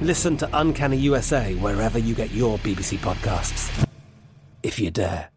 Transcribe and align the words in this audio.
Listen 0.00 0.36
to 0.38 0.48
Uncanny 0.52 0.96
USA 0.98 1.54
wherever 1.54 1.98
you 1.98 2.14
get 2.14 2.30
your 2.32 2.58
BBC 2.58 2.98
podcasts. 2.98 3.86
If 4.62 4.78
you 4.78 4.90
dare. 4.90 5.28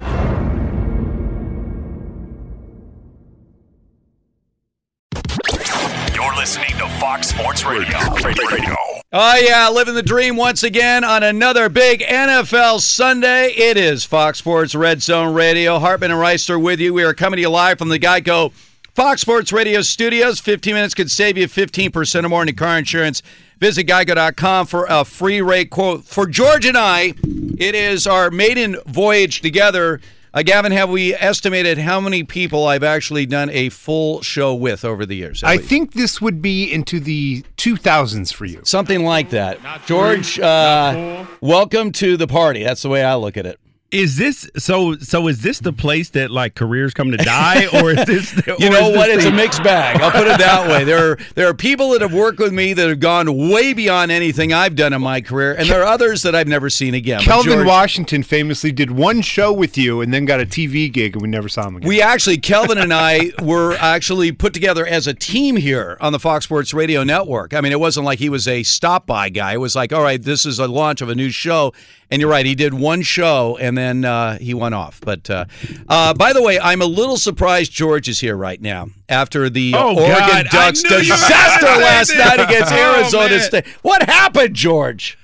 You're 6.14 6.36
listening 6.36 6.70
to 6.78 6.88
Fox 7.00 7.28
Sports 7.30 7.66
Radio. 7.66 7.98
Radio. 8.24 8.76
Oh, 9.14 9.36
yeah, 9.42 9.70
living 9.70 9.94
the 9.94 10.04
dream 10.04 10.36
once 10.36 10.64
again 10.64 11.04
on 11.04 11.24
another 11.24 11.70
big 11.70 12.02
NFL 12.02 12.82
Sunday. 12.82 13.52
It 13.52 13.78
is 13.78 14.04
Fox 14.04 14.40
Sports 14.40 14.76
Red 14.76 15.02
Zone 15.02 15.34
Radio. 15.34 15.80
Hartman 15.80 16.12
and 16.12 16.20
Wrighster 16.20 16.62
with 16.62 16.80
you. 16.80 16.94
We 16.94 17.04
are 17.04 17.14
coming 17.14 17.38
to 17.38 17.42
you 17.42 17.50
live 17.50 17.78
from 17.78 17.90
the 17.90 18.00
Geico 18.00 18.52
Fox 18.98 19.22
Sports 19.22 19.54
Radio 19.54 19.84
studios. 19.84 20.40
15 20.40 20.74
minutes 20.74 20.96
could 20.96 21.12
save 21.12 21.38
you 21.38 21.48
15% 21.48 22.24
or 22.24 22.30
more 22.30 22.42
in 22.42 22.56
car 22.56 22.80
insurance. 22.80 23.22
Visit 23.60 23.86
geico.com 23.86 24.66
for 24.66 24.88
a 24.90 25.06
free 25.06 25.40
rate 25.40 25.70
quote. 25.70 26.04
For 26.04 26.26
George 26.26 26.66
and 26.66 26.76
I, 26.76 27.14
it 27.60 27.76
is 27.76 28.08
our 28.08 28.32
maiden 28.32 28.76
voyage 28.88 29.42
together. 29.42 30.02
Uh, 30.34 30.42
Gavin, 30.42 30.72
have 30.72 30.90
we 30.90 31.14
estimated 31.14 31.78
how 31.78 32.02
many 32.02 32.24
people 32.24 32.66
I've 32.66 32.82
actually 32.82 33.28
done 33.28 33.52
a 33.52 33.70
full 33.70 34.24
show 34.24 34.56
with 34.56 34.84
over 34.84 35.06
the 35.06 35.16
years? 35.16 35.44
I 35.44 35.58
think 35.58 35.94
this 35.94 36.20
would 36.20 36.42
be 36.42 36.64
into 36.64 37.00
the 37.00 37.44
2000s 37.58 38.34
for 38.34 38.46
you. 38.46 38.62
Something 38.64 39.04
like 39.04 39.30
that. 39.30 39.60
George, 39.86 40.40
uh, 40.40 41.24
welcome 41.40 41.92
to 41.92 42.18
the 42.18 42.26
party. 42.26 42.64
That's 42.64 42.82
the 42.82 42.90
way 42.90 43.04
I 43.04 43.14
look 43.14 43.38
at 43.38 43.46
it. 43.46 43.60
Is 43.90 44.18
this 44.18 44.50
so? 44.58 44.98
So 44.98 45.30
is 45.30 45.42
this 45.42 45.60
the 45.60 45.72
place 45.72 46.10
that 46.10 46.30
like 46.30 46.56
careers 46.56 46.94
come 46.94 47.10
to 47.12 47.18
die, 47.18 47.68
or 47.68 47.92
is 47.92 48.06
this? 48.06 48.36
you 48.60 48.70
know 48.70 48.90
what? 48.90 49.10
It's 49.10 49.24
a 49.24 49.32
mixed 49.32 49.64
bag. 49.64 50.02
I'll 50.02 50.12
put 50.12 50.28
it 50.28 50.38
that 50.40 50.68
way. 50.68 50.84
There 50.84 51.12
are 51.14 51.18
there 51.36 51.48
are 51.48 51.54
people 51.54 51.92
that 51.92 52.02
have 52.02 52.14
worked 52.14 52.38
with 52.40 52.52
me 52.52 52.74
that 52.74 52.90
have 52.90 53.00
gone 53.00 53.50
way 53.50 53.72
beyond 53.72 54.12
anything 54.12 54.52
I've 54.52 54.76
done 54.76 54.92
in 54.92 55.02
my 55.02 55.22
career, 55.22 55.54
and 55.54 55.70
there 55.70 55.84
are 55.84 55.86
others 55.86 56.24
that 56.24 56.36
I've 56.36 56.50
never 56.50 56.70
seen 56.70 56.96
again. 56.96 57.22
Kelvin 57.22 57.54
George, 57.54 57.68
Washington 57.68 58.24
famously 58.24 58.74
did 58.74 58.92
one 58.92 59.22
show 59.22 59.54
with 59.54 59.78
you, 59.78 60.02
and 60.02 60.14
then 60.14 60.26
got 60.26 60.42
a 60.42 60.46
TV 60.46 60.92
gig, 60.92 61.14
and 61.14 61.22
we 61.22 61.30
never 61.30 61.48
saw 61.48 61.66
him 61.70 61.78
again. 61.78 61.88
We 61.88 62.02
actually, 62.02 62.40
Kelvin 62.40 62.80
and 62.80 62.94
I 62.94 63.32
were 63.42 63.78
actually 63.80 64.34
put 64.34 64.54
together 64.54 64.86
as 64.86 65.08
a 65.08 65.14
team 65.14 65.56
here 65.56 65.96
on 66.02 66.12
the 66.12 66.20
Fox 66.20 66.44
Sports 66.44 66.74
Radio 66.74 67.06
Network. 67.06 67.54
I 67.54 67.62
mean, 67.62 67.72
it 67.72 67.80
wasn't 67.80 68.06
like 68.06 68.20
he 68.20 68.28
was 68.28 68.50
a 68.50 68.64
stop 68.64 69.08
by 69.08 69.30
guy. 69.30 69.54
It 69.54 69.62
was 69.62 69.78
like, 69.78 69.94
all 69.94 70.04
right, 70.04 70.22
this 70.22 70.46
is 70.46 70.60
a 70.60 70.68
launch 70.68 71.00
of 71.00 71.08
a 71.08 71.16
new 71.16 71.30
show, 71.30 71.72
and 72.12 72.20
you're 72.20 72.30
right, 72.30 72.46
he 72.46 72.54
did 72.54 72.74
one 72.74 73.02
show 73.02 73.58
and 73.62 73.77
then 73.78 74.06
uh, 74.06 74.38
he 74.38 74.54
went 74.54 74.76
off. 74.76 75.00
But 75.02 75.30
uh, 75.30 75.46
uh, 75.88 76.14
by 76.14 76.34
the 76.34 76.42
way, 76.42 76.60
I'm 76.60 76.82
a 76.82 76.86
little 76.86 77.18
surprised 77.18 77.72
George 77.72 78.10
is 78.10 78.20
here 78.20 78.36
right 78.36 78.62
now 78.62 78.88
after 79.08 79.50
the 79.50 79.74
oh, 79.76 79.96
Oregon 79.96 80.18
God. 80.18 80.48
Ducks 80.50 80.84
disaster 80.84 81.66
last 81.66 82.16
night 82.16 82.40
against 82.40 82.74
oh, 82.74 82.96
Arizona 82.96 83.30
man. 83.30 83.42
State. 83.42 83.68
What 83.82 84.04
happened, 84.04 84.56
George? 84.56 85.18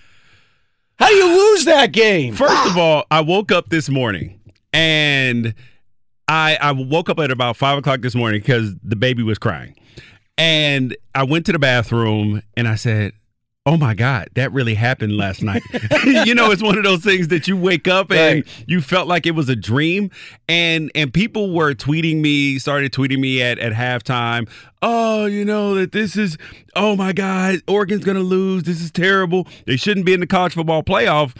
How 0.99 1.07
do 1.07 1.15
you 1.15 1.27
lose 1.27 1.65
that 1.65 1.91
game? 1.91 2.33
First 2.35 2.67
of 2.67 2.77
all, 2.77 3.05
I 3.09 3.21
woke 3.21 3.51
up 3.51 3.69
this 3.69 3.89
morning 3.89 4.39
and 4.71 5.53
I, 6.27 6.57
I 6.61 6.71
woke 6.71 7.09
up 7.09 7.19
at 7.19 7.31
about 7.31 7.57
five 7.57 7.77
o'clock 7.77 8.01
this 8.01 8.15
morning 8.15 8.41
because 8.41 8.75
the 8.83 8.95
baby 8.95 9.23
was 9.23 9.37
crying. 9.37 9.75
And 10.37 10.95
I 11.13 11.23
went 11.23 11.45
to 11.47 11.51
the 11.51 11.59
bathroom 11.59 12.41
and 12.55 12.67
I 12.67 12.75
said, 12.75 13.13
oh 13.65 13.77
my 13.77 13.93
God, 13.93 14.29
that 14.33 14.51
really 14.51 14.73
happened 14.73 15.15
last 15.15 15.41
night. 15.41 15.63
you 16.05 16.35
know, 16.35 16.51
it's 16.51 16.61
one 16.61 16.77
of 16.77 16.83
those 16.83 17.03
things 17.03 17.29
that 17.29 17.47
you 17.47 17.55
wake 17.55 17.87
up 17.87 18.11
and 18.11 18.43
right. 18.43 18.63
you 18.67 18.81
felt 18.81 19.07
like 19.07 19.25
it 19.25 19.31
was 19.31 19.47
a 19.47 19.55
dream. 19.55 20.11
And 20.49 20.91
and 20.95 21.13
people 21.13 21.53
were 21.53 21.73
tweeting 21.73 22.21
me, 22.21 22.59
started 22.59 22.91
tweeting 22.91 23.19
me 23.19 23.41
at, 23.41 23.59
at 23.59 23.71
halftime, 23.73 24.49
oh, 24.81 25.25
you 25.25 25.45
know, 25.45 25.75
that 25.75 25.93
this 25.93 26.17
is, 26.17 26.37
oh 26.75 26.95
my 26.95 27.13
God, 27.13 27.61
Oregon's 27.67 28.03
gonna 28.03 28.19
lose. 28.19 28.63
This 28.63 28.81
is 28.81 28.91
terrible. 28.91 29.47
They 29.65 29.77
shouldn't 29.77 30.05
be 30.05 30.13
in 30.13 30.19
the 30.19 30.27
college 30.27 30.53
football 30.53 30.83
playoff. 30.83 31.35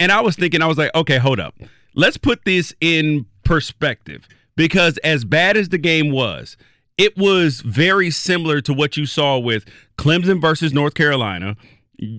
And 0.00 0.10
I 0.10 0.20
was 0.20 0.36
thinking, 0.36 0.62
I 0.62 0.66
was 0.66 0.78
like, 0.78 0.94
okay, 0.94 1.18
hold 1.18 1.40
up. 1.40 1.54
Let's 1.94 2.16
put 2.16 2.44
this 2.44 2.74
in 2.80 3.26
perspective. 3.44 4.26
Because 4.56 4.98
as 4.98 5.24
bad 5.24 5.56
as 5.56 5.68
the 5.68 5.78
game 5.78 6.10
was, 6.10 6.56
it 6.96 7.16
was 7.16 7.60
very 7.60 8.10
similar 8.10 8.60
to 8.62 8.74
what 8.74 8.96
you 8.96 9.06
saw 9.06 9.38
with 9.38 9.64
Clemson 9.98 10.40
versus 10.40 10.72
North 10.72 10.94
Carolina, 10.94 11.56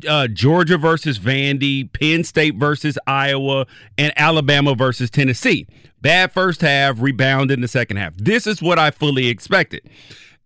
uh, 0.07 0.28
Georgia 0.28 0.78
versus 0.78 1.17
Vandy, 1.17 1.91
Penn 1.91 2.23
State 2.23 2.56
versus 2.56 2.97
Iowa, 3.07 3.66
and 3.97 4.13
Alabama 4.17 4.75
versus 4.75 5.09
Tennessee. 5.09 5.66
Bad 6.01 6.31
first 6.31 6.62
half, 6.62 7.01
rebound 7.01 7.51
in 7.51 7.62
the 7.62 7.68
second 7.68 7.97
half. 7.97 8.16
This 8.16 8.45
is 8.45 8.62
what 8.62 8.78
I 8.78 8.91
fully 8.91 9.28
expected. 9.28 9.81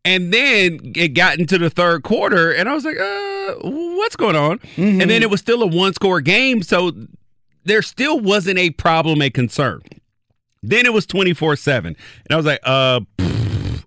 And 0.05 0.33
then 0.33 0.93
it 0.95 1.09
got 1.09 1.39
into 1.39 1.57
the 1.57 1.69
third 1.69 2.03
quarter, 2.03 2.51
and 2.51 2.67
I 2.67 2.73
was 2.73 2.85
like, 2.85 2.99
uh, 2.99 3.53
what's 3.61 4.15
going 4.15 4.35
on? 4.35 4.59
Mm-hmm. 4.59 5.01
And 5.01 5.09
then 5.09 5.23
it 5.23 5.29
was 5.29 5.39
still 5.39 5.63
a 5.63 5.67
one 5.67 5.93
score 5.93 6.21
game. 6.21 6.61
So 6.61 6.91
there 7.63 7.81
still 7.81 8.19
wasn't 8.19 8.59
a 8.59 8.71
problem, 8.71 9.21
a 9.21 9.29
concern. 9.29 9.81
Then 10.61 10.85
it 10.85 10.93
was 10.93 11.05
24 11.05 11.55
7. 11.55 11.87
And 11.87 11.97
I 12.29 12.35
was 12.35 12.45
like, 12.45 12.59
uh, 12.63 13.01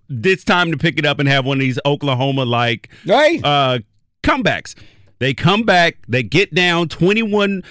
it's 0.09 0.43
time 0.43 0.71
to 0.71 0.77
pick 0.77 0.97
it 0.97 1.05
up 1.05 1.19
and 1.19 1.27
have 1.27 1.45
one 1.45 1.57
of 1.57 1.61
these 1.61 1.79
Oklahoma 1.85 2.45
like 2.45 2.89
right. 3.05 3.43
uh, 3.43 3.79
comebacks. 4.23 4.75
They 5.19 5.33
come 5.33 5.63
back, 5.63 5.97
they 6.07 6.21
get 6.21 6.53
down 6.53 6.89
21 6.89 7.63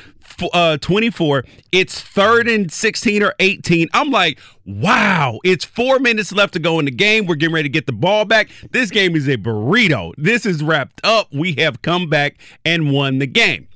uh, 0.53 0.77
24. 0.79 1.45
It's 1.73 2.01
third 2.01 2.49
and 2.49 2.71
16 2.71 3.23
or 3.23 3.35
18. 3.39 3.89
I'm 3.95 4.11
like, 4.11 4.41
wow, 4.65 5.39
it's 5.45 5.65
four 5.65 5.99
minutes 5.99 6.33
left 6.33 6.53
to 6.55 6.59
go 6.59 6.79
in 6.79 6.85
the 6.85 6.91
game. 6.91 7.27
We're 7.27 7.37
getting 7.37 7.55
ready 7.55 7.69
to 7.69 7.73
get 7.73 7.87
the 7.87 7.93
ball 7.93 8.25
back. 8.25 8.51
This 8.71 8.91
game 8.91 9.17
is 9.17 9.29
a 9.29 9.37
burrito. 9.37 10.13
This 10.17 10.47
is 10.47 10.63
wrapped 10.63 11.01
up. 11.05 11.33
We 11.33 11.55
have 11.55 11.83
come 11.83 12.09
back 12.09 12.39
and 12.65 12.93
won 12.93 13.19
the 13.19 13.27
game. 13.27 13.69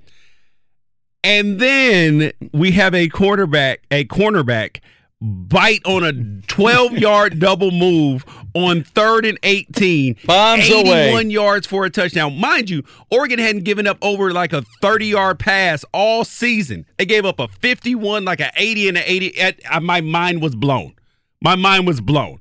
And 1.22 1.60
then 1.60 2.32
we 2.52 2.72
have 2.72 2.94
a 2.94 3.08
quarterback, 3.08 3.82
a 3.90 4.04
cornerback 4.06 4.80
bite 5.20 5.82
on 5.84 6.02
a 6.04 6.12
12 6.46 6.92
yard 6.98 7.38
double 7.38 7.70
move 7.70 8.24
on 8.54 8.82
third 8.82 9.26
and 9.26 9.38
18. 9.42 10.16
Bombs 10.24 10.68
81 10.68 10.96
away. 11.12 11.22
yards 11.24 11.66
for 11.66 11.84
a 11.84 11.90
touchdown. 11.90 12.38
Mind 12.38 12.70
you, 12.70 12.82
Oregon 13.10 13.38
hadn't 13.38 13.64
given 13.64 13.86
up 13.86 13.98
over 14.02 14.32
like 14.32 14.52
a 14.52 14.62
30 14.82 15.06
yard 15.06 15.38
pass 15.38 15.84
all 15.92 16.24
season. 16.24 16.86
They 16.98 17.06
gave 17.06 17.24
up 17.24 17.38
a 17.38 17.48
51, 17.48 18.24
like 18.24 18.40
an 18.40 18.50
80 18.56 18.88
and 18.88 18.96
an 18.98 19.04
80. 19.06 19.40
At- 19.40 19.60
uh, 19.70 19.80
My 19.80 20.00
mind 20.00 20.42
was 20.42 20.54
blown. 20.54 20.94
My 21.42 21.54
mind 21.54 21.86
was 21.86 22.00
blown. 22.00 22.40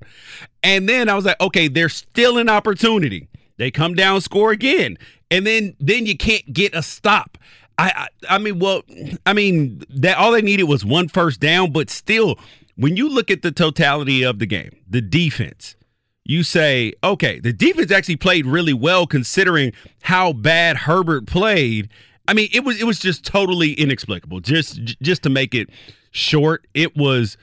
And 0.64 0.90
then 0.90 1.08
I 1.10 1.16
was 1.16 1.26
like, 1.26 1.40
okay, 1.40 1.68
there's 1.68 1.94
still 1.94 2.38
an 2.38 2.50
opportunity. 2.50 3.28
They 3.58 3.72
come 3.72 3.94
down, 3.94 4.22
score 4.22 4.52
again, 4.52 4.98
and 5.32 5.46
then 5.46 5.76
then 5.80 6.06
you 6.06 6.18
can't 6.18 6.52
get 6.54 6.74
a 6.74 6.82
stop. 6.82 7.38
I 7.78 8.08
I, 8.30 8.36
I 8.36 8.38
mean, 8.40 8.60
well, 8.60 8.84
I 9.26 9.34
mean 9.34 9.84
that 9.90 10.18
all 10.18 10.32
they 10.32 10.42
needed 10.42 10.64
was 10.64 10.84
one 10.86 11.08
first 11.10 11.40
down, 11.42 11.72
but 11.74 11.90
still, 11.90 12.40
when 12.80 12.96
you 12.96 13.10
look 13.10 13.30
at 13.30 13.42
the 13.42 13.52
totality 13.52 14.24
of 14.24 14.40
the 14.40 14.46
game, 14.46 14.72
the 14.90 15.02
defense, 15.02 15.76
you 16.24 16.44
say, 16.44 16.94
okay, 17.04 17.38
the 17.40 17.52
defense 17.52 17.92
actually 17.92 18.16
played 18.16 18.46
really 18.46 18.72
well 18.72 19.06
considering 19.06 19.74
how 20.04 20.32
bad 20.32 20.78
Herbert 20.78 21.28
played. 21.28 21.90
I 22.26 22.34
mean, 22.34 22.48
it 22.54 22.64
was 22.64 22.80
it 22.80 22.86
was 22.86 23.00
just 23.00 23.26
totally 23.26 23.74
inexplicable. 23.74 24.40
Just 24.40 24.80
just 25.02 25.24
to 25.24 25.30
make 25.30 25.54
it 25.54 25.70
short, 26.12 26.68
it 26.74 26.96
was 26.96 27.36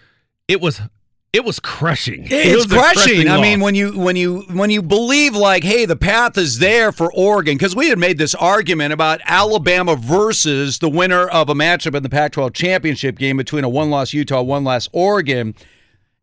it 0.48 0.62
was 0.62 0.80
it 1.36 1.44
was 1.44 1.60
crushing. 1.60 2.26
It 2.30 2.56
was 2.56 2.64
a 2.64 2.68
crushing. 2.68 3.28
I 3.28 3.40
mean, 3.40 3.60
when 3.60 3.74
you 3.74 3.92
when 3.92 4.16
you 4.16 4.40
when 4.50 4.70
you 4.70 4.80
believe 4.82 5.36
like, 5.36 5.62
hey, 5.62 5.84
the 5.84 5.94
path 5.94 6.38
is 6.38 6.58
there 6.58 6.92
for 6.92 7.12
Oregon, 7.12 7.56
because 7.56 7.76
we 7.76 7.90
had 7.90 7.98
made 7.98 8.16
this 8.16 8.34
argument 8.34 8.94
about 8.94 9.20
Alabama 9.24 9.96
versus 9.96 10.78
the 10.78 10.88
winner 10.88 11.28
of 11.28 11.50
a 11.50 11.54
matchup 11.54 11.94
in 11.94 12.02
the 12.02 12.08
Pac-12 12.08 12.54
championship 12.54 13.18
game 13.18 13.36
between 13.36 13.64
a 13.64 13.68
one-loss 13.68 14.14
Utah, 14.14 14.40
one-loss 14.40 14.88
Oregon. 14.92 15.54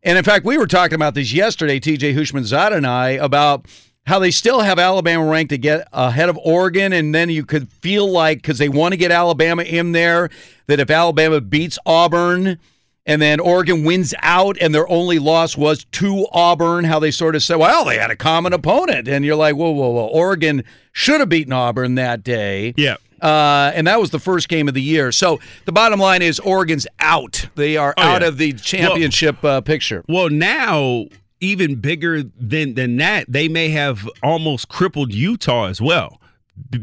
And 0.02 0.18
in 0.18 0.24
fact, 0.24 0.44
we 0.44 0.58
were 0.58 0.66
talking 0.66 0.96
about 0.96 1.14
this 1.14 1.32
yesterday, 1.32 1.78
TJ 1.78 2.14
Houshmandzadeh 2.14 2.76
and 2.76 2.86
I, 2.86 3.10
about 3.10 3.66
how 4.06 4.18
they 4.18 4.32
still 4.32 4.60
have 4.60 4.78
Alabama 4.78 5.24
ranked 5.24 5.50
to 5.50 5.58
get 5.58 5.88
ahead 5.92 6.28
of 6.28 6.36
Oregon. 6.44 6.92
And 6.92 7.14
then 7.14 7.30
you 7.30 7.44
could 7.46 7.70
feel 7.70 8.10
like, 8.10 8.42
because 8.42 8.58
they 8.58 8.68
want 8.68 8.92
to 8.92 8.98
get 8.98 9.10
Alabama 9.10 9.62
in 9.62 9.92
there, 9.92 10.28
that 10.66 10.80
if 10.80 10.90
Alabama 10.90 11.40
beats 11.40 11.78
Auburn 11.86 12.58
and 13.06 13.20
then 13.20 13.38
Oregon 13.40 13.84
wins 13.84 14.14
out 14.22 14.56
and 14.60 14.74
their 14.74 14.88
only 14.88 15.18
loss 15.18 15.56
was 15.56 15.84
to 15.92 16.26
Auburn, 16.32 16.84
how 16.84 16.98
they 16.98 17.10
sort 17.10 17.36
of 17.36 17.42
said, 17.42 17.56
well, 17.56 17.84
they 17.84 17.98
had 17.98 18.10
a 18.10 18.16
common 18.16 18.52
opponent. 18.52 19.08
And 19.08 19.24
you're 19.24 19.36
like, 19.36 19.56
whoa, 19.56 19.70
whoa, 19.70 19.90
whoa. 19.90 20.06
Oregon 20.06 20.64
should 20.92 21.20
have 21.20 21.28
beaten 21.28 21.52
Auburn 21.52 21.96
that 21.96 22.22
day. 22.24 22.72
Yeah. 22.76 22.96
Uh, 23.20 23.72
and 23.74 23.86
that 23.86 24.00
was 24.00 24.10
the 24.10 24.18
first 24.18 24.48
game 24.48 24.68
of 24.68 24.74
the 24.74 24.82
year. 24.82 25.10
So 25.12 25.38
the 25.64 25.72
bottom 25.72 25.98
line 26.00 26.20
is 26.22 26.38
Oregon's 26.40 26.86
out. 27.00 27.46
They 27.54 27.76
are 27.76 27.94
Oh, 27.96 28.02
out 28.02 28.22
yeah. 28.22 28.28
of 28.28 28.38
the 28.38 28.52
championship 28.52 29.42
uh, 29.44 29.60
picture. 29.60 30.04
Well, 30.08 30.28
now 30.30 31.04
even 31.40 31.76
bigger 31.76 32.22
than 32.22 32.74
than 32.74 32.96
that, 32.98 33.26
they 33.28 33.48
may 33.48 33.68
have 33.70 34.08
almost 34.22 34.68
crippled 34.68 35.12
Utah 35.12 35.66
as 35.66 35.80
well, 35.80 36.20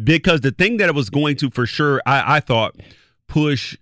because 0.03 0.41
the 0.41 0.51
thing 0.51 0.77
that 0.77 0.89
it 0.89 0.95
was 0.95 1.09
going 1.09 1.35
to 1.37 1.49
for 1.49 1.65
sure, 1.65 2.01
I, 2.05 2.37
I 2.37 2.39
thought, 2.39 2.75
push 3.27 3.77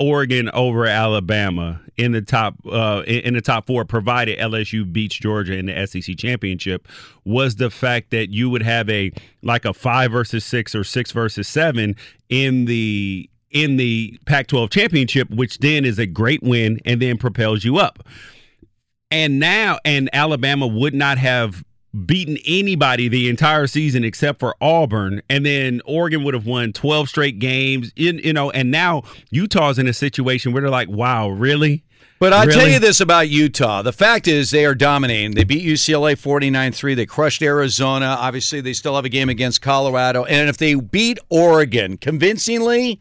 Oregon 0.00 0.48
over 0.50 0.86
Alabama 0.86 1.80
in 1.96 2.12
the 2.12 2.22
top 2.22 2.54
uh, 2.70 3.02
in 3.06 3.34
the 3.34 3.40
top 3.40 3.66
four, 3.66 3.84
provided 3.84 4.38
LSU 4.38 4.90
beats 4.90 5.16
Georgia 5.16 5.56
in 5.56 5.66
the 5.66 5.86
SEC 5.86 6.16
championship, 6.16 6.86
was 7.24 7.56
the 7.56 7.70
fact 7.70 8.10
that 8.10 8.30
you 8.30 8.48
would 8.48 8.62
have 8.62 8.88
a 8.88 9.12
like 9.42 9.64
a 9.64 9.74
five 9.74 10.12
versus 10.12 10.44
six 10.44 10.74
or 10.74 10.84
six 10.84 11.10
versus 11.10 11.48
seven 11.48 11.96
in 12.28 12.66
the 12.66 13.28
in 13.50 13.76
the 13.76 14.18
Pac-12 14.26 14.70
championship, 14.70 15.30
which 15.30 15.58
then 15.58 15.84
is 15.84 15.98
a 15.98 16.06
great 16.06 16.42
win 16.42 16.80
and 16.84 17.00
then 17.00 17.16
propels 17.16 17.64
you 17.64 17.78
up. 17.78 18.06
And 19.10 19.40
now, 19.40 19.78
and 19.86 20.10
Alabama 20.12 20.66
would 20.66 20.94
not 20.94 21.16
have 21.16 21.64
beaten 22.06 22.38
anybody 22.46 23.08
the 23.08 23.28
entire 23.28 23.66
season 23.66 24.04
except 24.04 24.40
for 24.40 24.54
Auburn, 24.60 25.22
and 25.28 25.44
then 25.44 25.80
Oregon 25.84 26.24
would 26.24 26.34
have 26.34 26.46
won 26.46 26.72
12 26.72 27.08
straight 27.08 27.38
games. 27.38 27.92
In 27.96 28.18
you 28.18 28.32
know, 28.32 28.50
and 28.50 28.70
now 28.70 29.02
Utah's 29.30 29.78
in 29.78 29.86
a 29.86 29.94
situation 29.94 30.52
where 30.52 30.62
they're 30.62 30.70
like, 30.70 30.88
"Wow, 30.88 31.28
really?" 31.28 31.84
But 32.20 32.32
I'll 32.32 32.48
tell 32.48 32.66
you 32.66 32.80
this 32.80 33.00
about 33.00 33.28
Utah. 33.28 33.82
The 33.82 33.92
fact 33.92 34.26
is, 34.26 34.50
they 34.50 34.66
are 34.66 34.74
dominating. 34.74 35.32
They 35.32 35.44
beat 35.44 35.64
UCLA 35.64 36.18
49 36.18 36.72
3. 36.72 36.94
They 36.94 37.06
crushed 37.06 37.42
Arizona. 37.42 38.16
Obviously, 38.18 38.60
they 38.60 38.72
still 38.72 38.96
have 38.96 39.04
a 39.04 39.08
game 39.08 39.28
against 39.28 39.62
Colorado. 39.62 40.24
And 40.24 40.48
if 40.48 40.56
they 40.56 40.74
beat 40.74 41.18
Oregon 41.28 41.96
convincingly, 41.96 43.00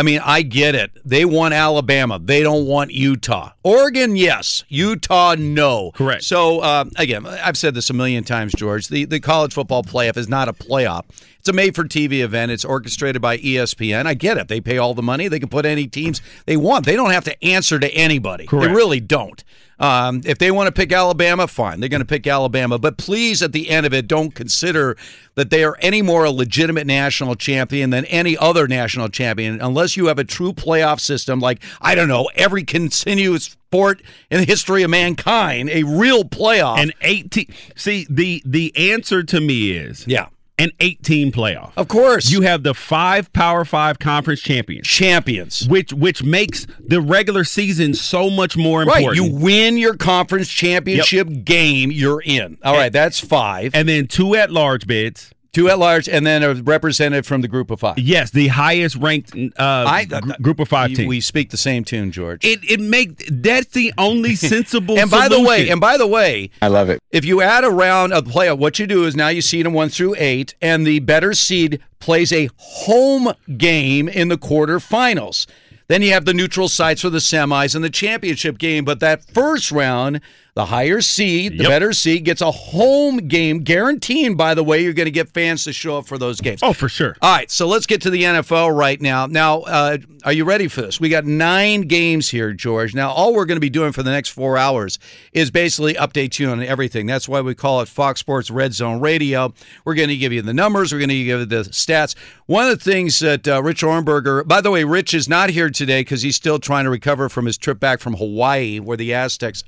I 0.00 0.02
mean, 0.02 0.22
I 0.24 0.40
get 0.40 0.74
it. 0.74 0.92
They 1.04 1.26
want 1.26 1.52
Alabama. 1.52 2.18
They 2.18 2.42
don't 2.42 2.66
want 2.66 2.90
Utah. 2.90 3.52
Oregon, 3.62 4.16
yes. 4.16 4.64
Utah, 4.70 5.34
no. 5.38 5.90
Correct. 5.90 6.24
So, 6.24 6.60
uh, 6.60 6.86
again, 6.96 7.26
I've 7.26 7.58
said 7.58 7.74
this 7.74 7.90
a 7.90 7.92
million 7.92 8.24
times, 8.24 8.54
George. 8.54 8.88
The, 8.88 9.04
the 9.04 9.20
college 9.20 9.52
football 9.52 9.82
playoff 9.82 10.16
is 10.16 10.26
not 10.26 10.48
a 10.48 10.54
playoff. 10.54 11.04
It's 11.40 11.48
a 11.48 11.54
made 11.54 11.74
for 11.74 11.84
TV 11.84 12.20
event. 12.20 12.52
It's 12.52 12.66
orchestrated 12.66 13.22
by 13.22 13.38
ESPN. 13.38 14.04
I 14.04 14.12
get 14.12 14.36
it. 14.36 14.48
They 14.48 14.60
pay 14.60 14.76
all 14.76 14.92
the 14.92 15.02
money. 15.02 15.26
They 15.26 15.40
can 15.40 15.48
put 15.48 15.64
any 15.64 15.86
teams 15.86 16.20
they 16.44 16.58
want. 16.58 16.84
They 16.84 16.96
don't 16.96 17.12
have 17.12 17.24
to 17.24 17.44
answer 17.44 17.78
to 17.78 17.90
anybody. 17.94 18.46
Correct. 18.46 18.68
They 18.68 18.74
really 18.74 19.00
don't. 19.00 19.42
Um, 19.78 20.20
if 20.26 20.36
they 20.36 20.50
want 20.50 20.66
to 20.66 20.72
pick 20.72 20.92
Alabama, 20.92 21.46
fine. 21.46 21.80
They're 21.80 21.88
going 21.88 22.02
to 22.02 22.06
pick 22.06 22.26
Alabama. 22.26 22.78
But 22.78 22.98
please, 22.98 23.40
at 23.40 23.52
the 23.52 23.70
end 23.70 23.86
of 23.86 23.94
it, 23.94 24.06
don't 24.06 24.34
consider 24.34 24.98
that 25.36 25.48
they 25.48 25.64
are 25.64 25.78
any 25.80 26.02
more 26.02 26.26
a 26.26 26.30
legitimate 26.30 26.86
national 26.86 27.34
champion 27.36 27.88
than 27.88 28.04
any 28.04 28.36
other 28.36 28.68
national 28.68 29.08
champion 29.08 29.62
unless 29.62 29.96
you 29.96 30.08
have 30.08 30.18
a 30.18 30.24
true 30.24 30.52
playoff 30.52 31.00
system 31.00 31.40
like, 31.40 31.62
I 31.80 31.94
don't 31.94 32.08
know, 32.08 32.28
every 32.34 32.64
continuous 32.64 33.56
sport 33.70 34.02
in 34.30 34.40
the 34.40 34.44
history 34.44 34.82
of 34.82 34.90
mankind, 34.90 35.70
a 35.70 35.84
real 35.84 36.24
playoff. 36.24 36.78
An 36.78 36.92
18. 37.00 37.46
See, 37.74 38.06
the 38.10 38.42
the 38.44 38.92
answer 38.92 39.22
to 39.22 39.40
me 39.40 39.70
is 39.70 40.06
yeah, 40.06 40.26
an 40.60 40.70
18 40.80 41.32
playoff. 41.32 41.72
of 41.76 41.88
course. 41.88 42.30
You 42.30 42.42
have 42.42 42.62
the 42.62 42.74
five 42.74 43.32
Power 43.32 43.64
Five 43.64 43.98
conference 43.98 44.40
champions, 44.40 44.86
champions. 44.86 45.66
which 45.68 45.92
which 45.92 46.22
makes 46.22 46.66
the 46.78 47.00
regular 47.00 47.44
season 47.44 47.94
so 47.94 48.30
much 48.30 48.56
more 48.56 48.84
Right. 48.84 48.98
important. 49.02 49.24
You 49.24 49.34
win 49.34 49.76
your 49.76 49.96
conference 49.96 50.48
championship 50.48 51.28
game, 51.44 51.90
you're 51.90 52.20
in. 52.22 52.58
All 52.62 52.74
right, 52.76 52.92
that's 52.92 53.18
five. 53.18 53.74
and 53.74 53.88
then 53.88 54.06
two 54.06 54.34
at 54.36 54.52
large 54.52 54.86
bids. 54.86 55.32
Two 55.52 55.68
at 55.68 55.80
large, 55.80 56.08
and 56.08 56.24
then 56.24 56.44
a 56.44 56.54
representative 56.54 57.26
from 57.26 57.40
the 57.40 57.48
group 57.48 57.72
of 57.72 57.80
five. 57.80 57.98
Yes, 57.98 58.30
the 58.30 58.46
highest 58.48 58.94
ranked 58.94 59.34
uh, 59.56 60.04
gr- 60.06 60.32
group 60.40 60.60
of 60.60 60.68
five 60.68 60.90
We- 60.90 60.94
teams. 60.96 61.08
We 61.08 61.20
speak 61.20 61.50
the 61.50 61.56
same 61.56 61.82
tune, 61.84 62.12
George. 62.12 62.44
it 62.44 62.60
it 62.70 62.78
make 62.80 63.26
that's 63.28 63.66
the 63.72 63.92
only 63.98 64.34
sensible. 64.52 64.96
and 64.96 65.10
by 65.10 65.26
the 65.28 65.40
way, 65.40 65.68
and 65.68 65.80
by 65.80 65.96
the 65.96 66.06
way, 66.06 66.50
I 66.62 66.68
love 66.68 66.88
it. 66.88 67.00
if 67.10 67.24
you 67.24 67.42
add 67.42 67.64
a 67.64 67.70
round 67.70 68.12
of 68.12 68.26
playoff, 68.26 68.58
what 68.58 68.78
you 68.78 68.86
do 68.86 69.04
is 69.04 69.16
now 69.16 69.26
you 69.28 69.42
seed 69.42 69.66
them 69.66 69.72
one 69.72 69.88
through 69.88 70.14
eight, 70.18 70.54
and 70.62 70.86
the 70.86 71.00
better 71.00 71.34
seed 71.34 71.80
plays 71.98 72.32
a 72.32 72.48
home 72.56 73.32
game 73.58 74.08
in 74.08 74.28
the 74.28 74.38
quarterfinals. 74.38 75.46
Then 75.88 76.02
you 76.02 76.12
have 76.12 76.24
the 76.24 76.34
neutral 76.34 76.68
sites 76.68 77.00
for 77.00 77.10
the 77.10 77.18
semis 77.18 77.74
and 77.74 77.82
the 77.82 77.90
championship 77.90 78.58
game. 78.58 78.84
But 78.84 79.00
that 79.00 79.24
first 79.24 79.72
round, 79.72 80.20
the 80.54 80.66
higher 80.66 81.00
seed, 81.00 81.52
the 81.52 81.62
Yep. 81.64 81.68
better 81.68 81.92
seed, 81.92 82.24
gets 82.24 82.40
a 82.42 82.50
home 82.50 83.18
game, 83.28 83.60
guaranteeing, 83.60 84.36
by 84.36 84.54
the 84.54 84.64
way, 84.64 84.82
you're 84.82 84.92
going 84.92 85.06
to 85.06 85.10
get 85.10 85.28
fans 85.28 85.64
to 85.64 85.72
show 85.72 85.98
up 85.98 86.06
for 86.06 86.18
those 86.18 86.40
games. 86.40 86.60
oh, 86.62 86.72
for 86.72 86.88
sure. 86.88 87.16
All 87.22 87.34
right, 87.34 87.50
so 87.50 87.66
let's 87.66 87.86
get 87.86 88.02
to 88.02 88.10
the 88.10 88.22
NFL 88.22 88.76
right 88.76 89.00
now. 89.00 89.26
Now, 89.26 89.60
uh, 89.62 89.98
are 90.24 90.32
you 90.32 90.44
ready 90.44 90.68
for 90.68 90.82
this? 90.82 91.00
We 91.00 91.08
got 91.08 91.24
nine 91.24 91.82
games 91.82 92.28
here, 92.30 92.52
George. 92.52 92.94
Now, 92.94 93.10
all 93.10 93.32
we're 93.34 93.46
going 93.46 93.56
to 93.56 93.60
be 93.60 93.70
doing 93.70 93.92
for 93.92 94.02
the 94.02 94.10
next 94.10 94.30
four 94.30 94.58
hours 94.58 94.98
is 95.32 95.50
basically 95.50 95.94
update 95.94 96.38
you 96.38 96.50
on 96.50 96.62
everything. 96.62 97.06
That's 97.06 97.28
why 97.28 97.40
we 97.40 97.54
call 97.54 97.80
it 97.80 97.88
Fox 97.88 98.20
Sports 98.20 98.50
Red 98.50 98.74
Zone 98.74 99.00
Radio. 99.00 99.54
We're 99.84 99.94
going 99.94 100.08
to 100.10 100.16
give 100.16 100.32
you 100.32 100.42
the 100.42 100.52
numbers, 100.54 100.92
we're 100.92 100.98
going 100.98 101.08
to 101.10 101.24
give 101.24 101.40
you 101.40 101.46
the 101.46 101.62
stats. 101.70 102.14
One 102.46 102.68
of 102.68 102.78
the 102.78 102.84
things 102.90 103.20
that 103.20 103.46
uh, 103.46 103.62
Rich 103.62 103.82
Ohrnberger, 103.82 104.46
by 104.46 104.60
the 104.60 104.70
way, 104.70 104.82
Rich 104.84 105.14
is 105.14 105.28
not 105.28 105.50
here 105.50 105.70
today 105.70 106.00
because 106.00 106.22
he's 106.22 106.36
still 106.36 106.58
trying 106.58 106.84
to 106.84 106.90
recover 106.90 107.28
from 107.28 107.46
his 107.46 107.56
trip 107.56 107.78
back 107.80 108.00
from 108.00 108.14
Hawaii, 108.14 108.78
where 108.80 108.96
the 108.96 109.14
Aztecs 109.14 109.62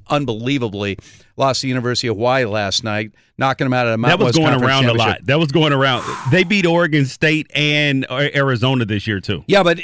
unbelievably 0.72 0.98
lost 1.36 1.62
the 1.62 1.68
University 1.68 2.08
of 2.08 2.16
Hawaii 2.16 2.44
last 2.44 2.84
night, 2.84 3.12
knocking 3.38 3.64
them 3.64 3.72
out 3.72 3.86
of 3.86 3.92
the 3.92 3.98
mouth. 3.98 4.10
That 4.10 4.18
was 4.18 4.26
West 4.26 4.38
going 4.38 4.50
Conference 4.50 4.70
around 4.70 4.86
a 4.86 4.94
lot. 4.94 5.24
That 5.24 5.38
was 5.38 5.52
going 5.52 5.72
around. 5.72 6.04
They 6.30 6.44
beat 6.44 6.66
Oregon 6.66 7.06
State 7.06 7.50
and 7.54 8.06
Arizona 8.10 8.84
this 8.84 9.06
year 9.06 9.20
too. 9.20 9.44
Yeah, 9.46 9.62
but 9.62 9.80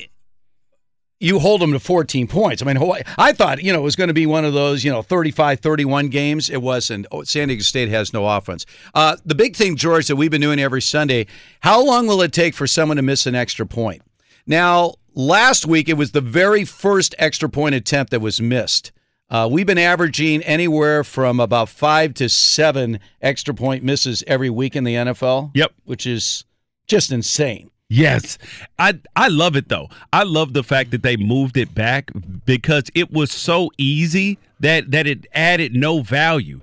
you 1.20 1.40
hold 1.40 1.60
them 1.60 1.72
to 1.72 1.80
14 1.80 2.28
points. 2.28 2.62
I 2.62 2.66
mean, 2.66 2.76
Hawaii, 2.76 3.02
I 3.16 3.32
thought, 3.32 3.60
you 3.62 3.72
know, 3.72 3.80
it 3.80 3.82
was 3.82 3.96
going 3.96 4.08
to 4.08 4.14
be 4.14 4.26
one 4.26 4.44
of 4.44 4.52
those, 4.52 4.84
you 4.84 4.92
know, 4.92 5.02
35 5.02 5.58
31 5.60 6.08
games. 6.08 6.48
It 6.48 6.62
wasn't. 6.62 7.06
Oh, 7.10 7.24
San 7.24 7.48
Diego 7.48 7.62
State 7.62 7.88
has 7.88 8.12
no 8.12 8.26
offense. 8.26 8.66
Uh, 8.94 9.16
the 9.24 9.34
big 9.34 9.56
thing, 9.56 9.74
George, 9.76 10.06
that 10.06 10.16
we've 10.16 10.30
been 10.30 10.40
doing 10.40 10.60
every 10.60 10.82
Sunday 10.82 11.26
how 11.60 11.84
long 11.84 12.06
will 12.06 12.22
it 12.22 12.32
take 12.32 12.54
for 12.54 12.66
someone 12.66 12.96
to 12.96 13.02
miss 13.02 13.26
an 13.26 13.34
extra 13.34 13.66
point? 13.66 14.02
Now, 14.46 14.94
last 15.14 15.66
week, 15.66 15.88
it 15.88 15.94
was 15.94 16.12
the 16.12 16.20
very 16.20 16.64
first 16.64 17.14
extra 17.18 17.48
point 17.48 17.74
attempt 17.74 18.12
that 18.12 18.20
was 18.20 18.40
missed. 18.40 18.92
Uh, 19.30 19.48
we've 19.50 19.66
been 19.66 19.78
averaging 19.78 20.42
anywhere 20.42 21.04
from 21.04 21.38
about 21.38 21.68
five 21.68 22.14
to 22.14 22.28
seven 22.28 22.98
extra 23.20 23.52
point 23.52 23.84
misses 23.84 24.24
every 24.26 24.48
week 24.48 24.74
in 24.74 24.84
the 24.84 24.94
NFL. 24.94 25.50
Yep. 25.54 25.72
Which 25.84 26.06
is 26.06 26.44
just 26.86 27.12
insane. 27.12 27.70
Yes. 27.90 28.38
I 28.78 28.98
I 29.16 29.28
love 29.28 29.56
it 29.56 29.68
though. 29.68 29.88
I 30.12 30.22
love 30.22 30.52
the 30.52 30.62
fact 30.62 30.90
that 30.90 31.02
they 31.02 31.16
moved 31.16 31.56
it 31.56 31.74
back 31.74 32.10
because 32.44 32.84
it 32.94 33.10
was 33.10 33.30
so 33.30 33.70
easy 33.78 34.38
that 34.60 34.90
that 34.90 35.06
it 35.06 35.26
added 35.32 35.74
no 35.74 36.02
value. 36.02 36.60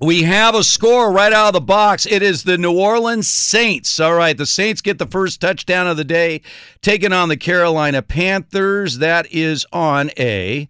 We 0.00 0.22
have 0.22 0.54
a 0.54 0.62
score 0.62 1.10
right 1.10 1.32
out 1.32 1.48
of 1.48 1.52
the 1.54 1.60
box. 1.60 2.06
It 2.06 2.22
is 2.22 2.44
the 2.44 2.56
New 2.56 2.78
Orleans 2.78 3.28
Saints. 3.28 3.98
All 3.98 4.14
right, 4.14 4.36
the 4.36 4.46
Saints 4.46 4.80
get 4.80 4.98
the 4.98 5.06
first 5.06 5.40
touchdown 5.40 5.88
of 5.88 5.96
the 5.96 6.04
day, 6.04 6.42
taking 6.82 7.12
on 7.12 7.28
the 7.28 7.36
Carolina 7.36 8.00
Panthers. 8.00 8.98
That 8.98 9.26
is 9.32 9.66
on 9.72 10.10
a 10.16 10.68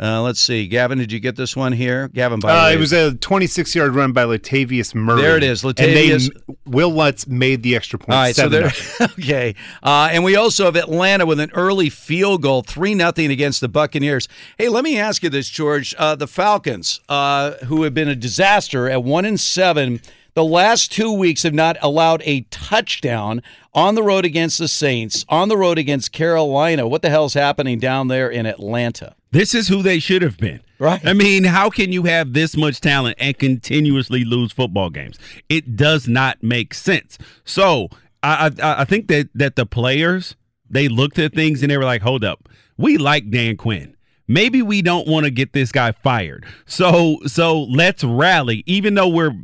uh, 0.00 0.22
let's 0.22 0.40
see, 0.40 0.66
Gavin, 0.66 0.98
did 0.98 1.12
you 1.12 1.20
get 1.20 1.36
this 1.36 1.54
one 1.54 1.72
here? 1.72 2.08
Gavin, 2.08 2.40
by 2.40 2.70
uh, 2.70 2.70
it 2.70 2.78
was 2.78 2.92
a 2.92 3.14
26 3.14 3.74
yard 3.74 3.94
run 3.94 4.12
by 4.12 4.24
Latavius 4.24 4.94
Murray. 4.94 5.20
There 5.20 5.36
it 5.36 5.42
is, 5.42 5.62
Latavius. 5.62 6.30
And 6.30 6.56
they, 6.56 6.56
Wil 6.64 6.90
Lutz 6.90 7.26
made 7.26 7.62
the 7.62 7.76
extra 7.76 7.98
point. 7.98 8.16
All 8.16 8.22
right, 8.22 8.34
so 8.34 8.48
there. 8.48 8.72
okay, 9.02 9.54
uh, 9.82 10.08
and 10.10 10.24
we 10.24 10.36
also 10.36 10.64
have 10.64 10.76
Atlanta 10.76 11.26
with 11.26 11.38
an 11.38 11.50
early 11.54 11.90
field 11.90 12.40
goal, 12.40 12.62
three 12.62 12.94
nothing 12.94 13.30
against 13.30 13.60
the 13.60 13.68
Buccaneers. 13.68 14.26
Hey, 14.56 14.70
let 14.70 14.84
me 14.84 14.98
ask 14.98 15.22
you 15.22 15.28
this, 15.28 15.50
George. 15.50 15.94
Uh, 15.98 16.14
the 16.14 16.26
Falcons, 16.26 17.00
uh, 17.10 17.52
who 17.66 17.82
have 17.82 17.92
been 17.92 18.08
a 18.08 18.16
disaster 18.16 18.88
at 18.88 19.04
one 19.04 19.26
and 19.26 19.38
seven 19.38 20.00
the 20.34 20.44
last 20.44 20.92
two 20.92 21.12
weeks 21.12 21.42
have 21.42 21.54
not 21.54 21.76
allowed 21.80 22.22
a 22.24 22.42
touchdown 22.50 23.42
on 23.74 23.94
the 23.94 24.02
road 24.02 24.24
against 24.24 24.58
the 24.58 24.68
Saints, 24.68 25.24
on 25.28 25.48
the 25.48 25.56
road 25.56 25.78
against 25.78 26.12
Carolina. 26.12 26.86
What 26.86 27.02
the 27.02 27.10
hell's 27.10 27.34
happening 27.34 27.78
down 27.78 28.08
there 28.08 28.28
in 28.28 28.46
Atlanta? 28.46 29.14
This 29.32 29.54
is 29.54 29.68
who 29.68 29.82
they 29.82 29.98
should 29.98 30.22
have 30.22 30.38
been. 30.38 30.60
Right. 30.78 31.04
I 31.06 31.12
mean, 31.12 31.44
how 31.44 31.70
can 31.70 31.92
you 31.92 32.04
have 32.04 32.32
this 32.32 32.56
much 32.56 32.80
talent 32.80 33.16
and 33.20 33.38
continuously 33.38 34.24
lose 34.24 34.52
football 34.52 34.90
games? 34.90 35.18
It 35.48 35.76
does 35.76 36.08
not 36.08 36.42
make 36.42 36.74
sense. 36.74 37.18
So 37.44 37.88
I, 38.22 38.50
I, 38.62 38.80
I 38.80 38.84
think 38.84 39.08
that 39.08 39.28
that 39.34 39.56
the 39.56 39.66
players 39.66 40.36
they 40.68 40.88
looked 40.88 41.18
at 41.18 41.34
things 41.34 41.62
and 41.62 41.70
they 41.70 41.76
were 41.76 41.84
like, 41.84 42.02
"Hold 42.02 42.24
up, 42.24 42.48
we 42.76 42.96
like 42.96 43.30
Dan 43.30 43.56
Quinn." 43.56 43.96
maybe 44.30 44.62
we 44.62 44.80
don't 44.80 45.08
want 45.08 45.24
to 45.24 45.30
get 45.30 45.52
this 45.52 45.72
guy 45.72 45.92
fired. 45.92 46.46
So 46.64 47.18
so 47.26 47.62
let's 47.64 48.04
rally 48.04 48.62
even 48.64 48.94
though 48.94 49.08
we're 49.08 49.34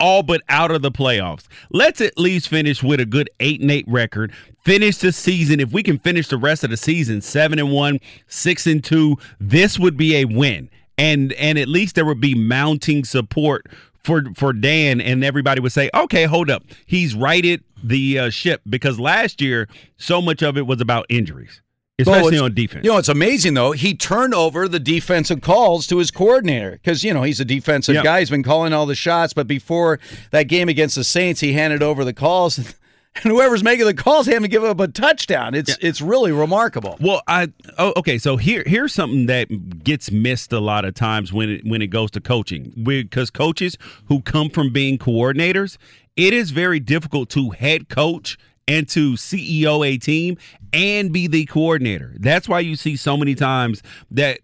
all 0.00 0.22
but 0.22 0.42
out 0.48 0.70
of 0.70 0.82
the 0.82 0.90
playoffs. 0.90 1.46
Let's 1.70 2.00
at 2.00 2.18
least 2.18 2.48
finish 2.48 2.82
with 2.82 2.98
a 2.98 3.06
good 3.06 3.30
8 3.38 3.60
and 3.60 3.70
8 3.70 3.84
record. 3.86 4.32
Finish 4.64 4.98
the 4.98 5.12
season 5.12 5.60
if 5.60 5.72
we 5.72 5.82
can 5.82 5.98
finish 5.98 6.28
the 6.28 6.36
rest 6.36 6.64
of 6.64 6.70
the 6.70 6.76
season 6.76 7.20
7 7.20 7.58
and 7.58 7.70
1, 7.70 8.00
6 8.26 8.66
and 8.66 8.82
2, 8.82 9.16
this 9.38 9.78
would 9.78 9.96
be 9.96 10.16
a 10.16 10.24
win. 10.24 10.68
And 10.98 11.32
and 11.34 11.58
at 11.58 11.68
least 11.68 11.94
there 11.94 12.04
would 12.04 12.20
be 12.20 12.34
mounting 12.34 13.04
support 13.04 13.66
for 14.04 14.24
for 14.34 14.52
Dan 14.52 15.00
and 15.00 15.24
everybody 15.24 15.60
would 15.60 15.72
say, 15.72 15.88
"Okay, 15.94 16.24
hold 16.24 16.50
up. 16.50 16.62
He's 16.84 17.14
righted 17.14 17.64
the 17.82 18.18
uh, 18.18 18.30
ship 18.30 18.60
because 18.68 19.00
last 19.00 19.40
year 19.40 19.66
so 19.96 20.20
much 20.20 20.42
of 20.42 20.58
it 20.58 20.66
was 20.66 20.80
about 20.80 21.06
injuries." 21.08 21.62
Especially 22.00 22.38
on 22.38 22.54
defense. 22.54 22.84
You 22.84 22.92
know, 22.92 22.98
it's 22.98 23.08
amazing 23.08 23.54
though. 23.54 23.72
He 23.72 23.94
turned 23.94 24.34
over 24.34 24.68
the 24.68 24.80
defensive 24.80 25.40
calls 25.40 25.86
to 25.88 25.98
his 25.98 26.10
coordinator 26.10 26.72
because 26.72 27.04
you 27.04 27.14
know 27.14 27.22
he's 27.22 27.40
a 27.40 27.44
defensive 27.44 27.94
yep. 27.94 28.04
guy. 28.04 28.20
He's 28.20 28.30
been 28.30 28.42
calling 28.42 28.72
all 28.72 28.86
the 28.86 28.94
shots, 28.94 29.32
but 29.32 29.46
before 29.46 29.98
that 30.30 30.44
game 30.44 30.68
against 30.68 30.96
the 30.96 31.04
Saints, 31.04 31.40
he 31.40 31.52
handed 31.52 31.82
over 31.82 32.04
the 32.04 32.14
calls. 32.14 32.74
And 33.16 33.24
whoever's 33.24 33.64
making 33.64 33.86
the 33.86 33.94
calls 33.94 34.26
haven't 34.26 34.50
given 34.50 34.70
up 34.70 34.78
a 34.78 34.86
touchdown. 34.86 35.52
It's 35.52 35.70
yeah. 35.70 35.88
it's 35.88 36.00
really 36.00 36.30
remarkable. 36.30 36.96
Well, 37.00 37.22
I 37.26 37.52
oh, 37.76 37.92
okay. 37.96 38.18
So 38.18 38.36
here 38.36 38.62
here's 38.64 38.94
something 38.94 39.26
that 39.26 39.82
gets 39.82 40.12
missed 40.12 40.52
a 40.52 40.60
lot 40.60 40.84
of 40.84 40.94
times 40.94 41.32
when 41.32 41.50
it 41.50 41.64
when 41.64 41.82
it 41.82 41.88
goes 41.88 42.12
to 42.12 42.20
coaching 42.20 42.72
because 42.84 43.30
coaches 43.30 43.76
who 44.06 44.22
come 44.22 44.48
from 44.48 44.72
being 44.72 44.96
coordinators, 44.96 45.76
it 46.16 46.32
is 46.32 46.52
very 46.52 46.78
difficult 46.78 47.28
to 47.30 47.50
head 47.50 47.88
coach 47.88 48.38
and 48.70 48.88
to 48.88 49.14
CEO 49.14 49.86
a 49.86 49.98
team 49.98 50.38
and 50.72 51.12
be 51.12 51.26
the 51.26 51.44
coordinator. 51.46 52.14
That's 52.18 52.48
why 52.48 52.60
you 52.60 52.76
see 52.76 52.96
so 52.96 53.16
many 53.16 53.34
times 53.34 53.82
that 54.12 54.40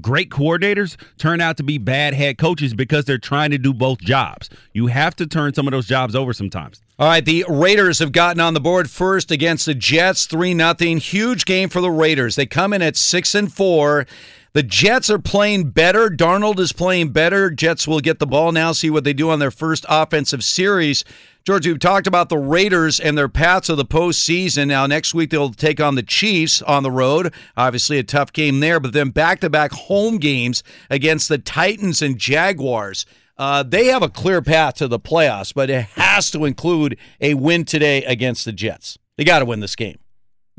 great 0.00 0.30
coordinators 0.30 0.96
turn 1.18 1.40
out 1.40 1.56
to 1.56 1.62
be 1.62 1.78
bad 1.78 2.14
head 2.14 2.38
coaches 2.38 2.74
because 2.74 3.04
they're 3.04 3.18
trying 3.18 3.50
to 3.50 3.58
do 3.58 3.72
both 3.72 4.00
jobs. 4.00 4.50
You 4.72 4.88
have 4.88 5.14
to 5.16 5.26
turn 5.26 5.54
some 5.54 5.66
of 5.66 5.72
those 5.72 5.86
jobs 5.86 6.14
over 6.14 6.32
sometimes. 6.32 6.82
All 6.98 7.08
right, 7.08 7.24
the 7.24 7.44
Raiders 7.48 7.98
have 8.00 8.12
gotten 8.12 8.40
on 8.40 8.54
the 8.54 8.60
board 8.60 8.90
first 8.90 9.30
against 9.30 9.66
the 9.66 9.74
Jets, 9.74 10.26
3 10.26 10.52
nothing. 10.54 10.98
Huge 10.98 11.44
game 11.44 11.68
for 11.68 11.80
the 11.80 11.90
Raiders. 11.90 12.36
They 12.36 12.46
come 12.46 12.72
in 12.72 12.82
at 12.82 12.96
6 12.96 13.34
and 13.34 13.52
4. 13.52 14.06
The 14.52 14.62
Jets 14.64 15.08
are 15.10 15.18
playing 15.18 15.70
better. 15.70 16.10
Darnold 16.10 16.58
is 16.58 16.72
playing 16.72 17.10
better. 17.10 17.50
Jets 17.50 17.86
will 17.86 18.00
get 18.00 18.18
the 18.18 18.26
ball 18.26 18.50
now, 18.50 18.72
see 18.72 18.90
what 18.90 19.04
they 19.04 19.12
do 19.12 19.30
on 19.30 19.38
their 19.38 19.52
first 19.52 19.86
offensive 19.88 20.42
series. 20.42 21.04
George, 21.50 21.66
we've 21.66 21.80
talked 21.80 22.06
about 22.06 22.28
the 22.28 22.38
Raiders 22.38 23.00
and 23.00 23.18
their 23.18 23.28
paths 23.28 23.66
to 23.66 23.74
the 23.74 23.84
postseason. 23.84 24.68
Now, 24.68 24.86
next 24.86 25.14
week 25.14 25.30
they'll 25.30 25.50
take 25.50 25.80
on 25.80 25.96
the 25.96 26.02
Chiefs 26.04 26.62
on 26.62 26.84
the 26.84 26.92
road. 26.92 27.34
Obviously, 27.56 27.98
a 27.98 28.04
tough 28.04 28.32
game 28.32 28.60
there, 28.60 28.78
but 28.78 28.92
then 28.92 29.10
back 29.10 29.40
to 29.40 29.50
back 29.50 29.72
home 29.72 30.18
games 30.18 30.62
against 30.90 31.28
the 31.28 31.38
Titans 31.38 32.02
and 32.02 32.16
Jaguars. 32.16 33.04
Uh, 33.36 33.64
they 33.64 33.86
have 33.86 34.04
a 34.04 34.08
clear 34.08 34.40
path 34.40 34.76
to 34.76 34.86
the 34.86 35.00
playoffs, 35.00 35.52
but 35.52 35.70
it 35.70 35.86
has 35.96 36.30
to 36.30 36.44
include 36.44 36.96
a 37.20 37.34
win 37.34 37.64
today 37.64 38.04
against 38.04 38.44
the 38.44 38.52
Jets. 38.52 38.96
They 39.16 39.24
got 39.24 39.40
to 39.40 39.44
win 39.44 39.58
this 39.58 39.74
game 39.74 39.98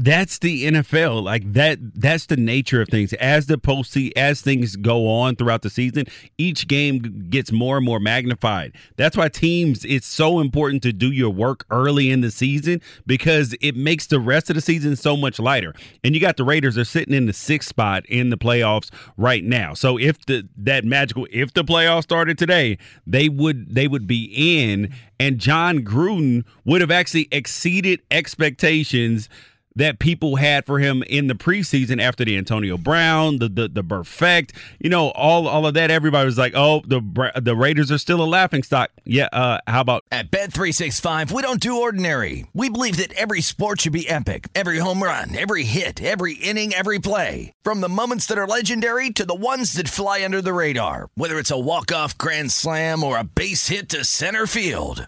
that's 0.03 0.39
the 0.39 0.65
NFL. 0.65 1.24
Like 1.24 1.53
that 1.53 1.77
that's 1.96 2.25
the 2.25 2.38
nature 2.38 2.81
of 2.81 2.89
things. 2.89 3.13
As 3.13 3.46
the 3.46 3.58
postseason 3.58 4.12
as 4.15 4.41
things 4.41 4.75
go 4.75 5.08
on 5.08 5.36
throughout 5.36 5.62
the 5.62 5.70
season, 5.70 6.05
each 6.38 6.67
game 6.67 7.27
gets 7.29 7.51
more 7.51 7.77
and 7.77 7.86
more 7.86 8.00
magnified. 8.00 8.74
That's 8.96 9.15
why 9.15 9.29
teams 9.29 9.86
it's 9.86 10.08
so 10.08 10.39
important 10.39 10.81
to 10.84 10.93
do 10.93 11.12
your 11.12 11.29
work 11.29 11.65
early 11.70 12.10
in 12.10 12.22
the 12.22 12.31
season 12.31 12.81
because 13.05 13.55
it 13.62 13.75
makes 13.75 14.08
the 14.08 14.20
rest 14.20 14.50
of 14.50 14.55
the 14.55 14.62
season 14.62 14.96
so 14.96 15.15
much 15.15 15.39
lighter. 15.39 15.74
And 16.03 16.15
you 16.15 16.22
got 16.22 16.38
the 16.38 16.43
Raiders 16.43 16.77
are 16.77 16.86
sitting 16.86 17.13
in 17.13 17.27
the 17.27 17.34
sixth 17.34 17.70
spot 17.70 18.05
in 18.08 18.31
the 18.31 18.38
playoffs 18.38 18.89
right 19.17 19.43
now. 19.43 19.74
So 19.74 20.00
if 20.00 20.25
the 20.25 20.48
that 20.58 20.84
magical 20.84 21.27
if 21.31 21.53
the 21.53 21.63
playoffs 21.63 22.03
started 22.03 22.38
today, 22.38 22.79
they 23.05 23.29
would 23.29 23.75
they 23.75 23.88
would 23.88 24.08
be 24.08 24.31
in 24.34 24.93
and 25.20 25.38
Jon 25.38 25.81
Gruden 25.81 26.43
would 26.65 26.81
have 26.81 26.89
actually 26.89 27.27
exceeded 27.31 28.01
expectations 28.10 29.29
that 29.75 29.99
people 29.99 30.35
had 30.35 30.65
for 30.65 30.79
him 30.79 31.03
in 31.03 31.27
the 31.27 31.33
preseason 31.33 32.01
after 32.01 32.25
the 32.25 32.37
Antonio 32.37 32.77
Brown, 32.77 33.39
the 33.39 33.49
the 33.49 33.67
the 33.67 33.83
perfect, 33.83 34.53
you 34.79 34.89
know, 34.89 35.09
all 35.11 35.47
all 35.47 35.65
of 35.65 35.73
that. 35.75 35.91
Everybody 35.91 36.25
was 36.25 36.37
like, 36.37 36.53
"Oh, 36.55 36.81
the 36.85 37.31
the 37.41 37.55
Raiders 37.55 37.91
are 37.91 37.97
still 37.97 38.21
a 38.21 38.25
laughing 38.25 38.63
stock." 38.63 38.91
Yeah. 39.05 39.29
Uh, 39.31 39.59
how 39.67 39.81
about 39.81 40.03
at 40.11 40.31
Bet 40.31 40.51
three 40.51 40.71
six 40.71 40.99
five? 40.99 41.31
We 41.31 41.41
don't 41.41 41.59
do 41.59 41.81
ordinary. 41.81 42.47
We 42.53 42.69
believe 42.69 42.97
that 42.97 43.13
every 43.13 43.41
sport 43.41 43.81
should 43.81 43.93
be 43.93 44.09
epic. 44.09 44.47
Every 44.53 44.79
home 44.79 45.01
run, 45.01 45.35
every 45.35 45.63
hit, 45.63 46.01
every 46.03 46.33
inning, 46.33 46.73
every 46.73 46.99
play. 46.99 47.53
From 47.63 47.81
the 47.81 47.89
moments 47.89 48.25
that 48.25 48.37
are 48.37 48.47
legendary 48.47 49.09
to 49.11 49.25
the 49.25 49.35
ones 49.35 49.73
that 49.73 49.87
fly 49.87 50.23
under 50.25 50.41
the 50.41 50.53
radar. 50.53 51.09
Whether 51.15 51.39
it's 51.39 51.51
a 51.51 51.59
walk 51.59 51.93
off 51.93 52.17
grand 52.17 52.51
slam 52.51 53.03
or 53.03 53.17
a 53.17 53.23
base 53.23 53.69
hit 53.69 53.87
to 53.89 54.03
center 54.03 54.45
field. 54.47 55.07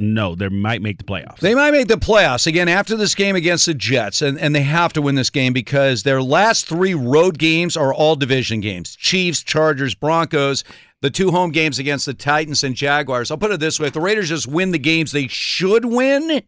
No, 0.00 0.36
they 0.36 0.48
might 0.48 0.80
make 0.80 0.98
the 0.98 1.04
playoffs. 1.04 1.40
They 1.40 1.56
might 1.56 1.72
make 1.72 1.88
the 1.88 1.96
playoffs 1.96 2.46
again 2.46 2.68
after 2.68 2.96
this 2.96 3.16
game 3.16 3.34
against 3.34 3.66
the 3.66 3.74
Jets, 3.74 4.22
and, 4.22 4.38
and 4.38 4.54
they 4.54 4.62
have 4.62 4.92
to 4.92 5.02
win 5.02 5.16
this 5.16 5.28
game 5.28 5.52
because 5.52 6.04
their 6.04 6.22
last 6.22 6.66
three 6.66 6.94
road 6.94 7.36
games 7.36 7.76
are 7.76 7.92
all 7.92 8.14
division 8.14 8.60
games 8.60 8.94
Chiefs, 8.94 9.42
Chargers, 9.42 9.94
Broncos. 9.94 10.62
The 11.00 11.10
two 11.10 11.30
home 11.30 11.52
games 11.52 11.78
against 11.78 12.06
the 12.06 12.14
Titans 12.14 12.64
and 12.64 12.74
Jaguars. 12.74 13.30
I'll 13.30 13.38
put 13.38 13.52
it 13.52 13.60
this 13.60 13.78
way 13.78 13.86
if 13.86 13.92
the 13.92 14.00
Raiders 14.00 14.30
just 14.30 14.48
win 14.48 14.72
the 14.72 14.80
games 14.80 15.12
they 15.12 15.28
should 15.28 15.84
win, 15.84 16.42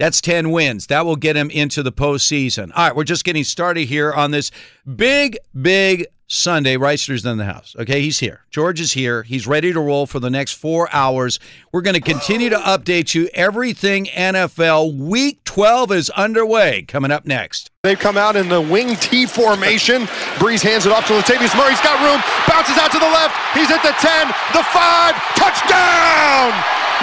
that's 0.00 0.20
10 0.20 0.50
wins. 0.50 0.88
That 0.88 1.06
will 1.06 1.14
get 1.14 1.34
them 1.34 1.50
into 1.50 1.84
the 1.84 1.92
postseason. 1.92 2.72
All 2.74 2.88
right, 2.88 2.96
we're 2.96 3.04
just 3.04 3.24
getting 3.24 3.44
started 3.44 3.86
here 3.86 4.12
on 4.12 4.32
this 4.32 4.50
big, 4.96 5.38
big 5.60 6.06
Sunday. 6.28 6.76
Wrighster's 6.76 7.24
in 7.24 7.38
the 7.38 7.44
house. 7.44 7.76
Okay, 7.78 8.00
he's 8.00 8.18
here. 8.18 8.42
George 8.50 8.80
is 8.80 8.92
here. 8.92 9.22
He's 9.22 9.46
ready 9.46 9.72
to 9.72 9.80
roll 9.80 10.06
for 10.06 10.18
the 10.18 10.30
next 10.30 10.52
four 10.52 10.88
hours. 10.92 11.38
We're 11.72 11.82
going 11.82 11.94
to 11.94 12.00
continue 12.00 12.48
to 12.50 12.56
update 12.56 13.14
you 13.14 13.28
everything 13.32 14.06
NFL. 14.06 14.96
Week 14.96 15.42
12 15.44 15.92
is 15.92 16.10
underway. 16.10 16.82
Coming 16.82 17.10
up 17.10 17.24
next. 17.26 17.70
They've 17.82 17.98
come 17.98 18.16
out 18.16 18.34
in 18.34 18.48
the 18.48 18.60
wing 18.60 18.96
T 18.96 19.26
formation. 19.26 20.02
Brees 20.42 20.62
hands 20.62 20.86
it 20.86 20.92
off 20.92 21.06
to 21.06 21.12
Latavius 21.12 21.56
Murray. 21.56 21.70
He's 21.70 21.80
got 21.80 22.02
room. 22.02 22.20
Bounces 22.48 22.76
out 22.76 22.90
to 22.92 22.98
the 22.98 23.06
left. 23.06 23.34
He's 23.54 23.70
at 23.70 23.82
the 23.82 23.94
10, 24.02 24.26
the 24.52 24.64
5. 24.64 25.14
Touchdown! 25.36 26.52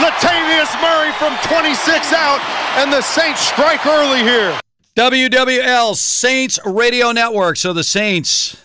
Latavius 0.01 0.73
Murray 0.81 1.11
from 1.13 1.37
26 1.43 2.13
out, 2.13 2.41
and 2.77 2.91
the 2.91 3.01
Saints 3.01 3.41
strike 3.41 3.85
early 3.85 4.23
here. 4.23 4.59
WWL 4.95 5.95
Saints 5.95 6.59
Radio 6.65 7.11
Network. 7.11 7.57
So 7.57 7.73
the 7.73 7.83
Saints 7.83 8.62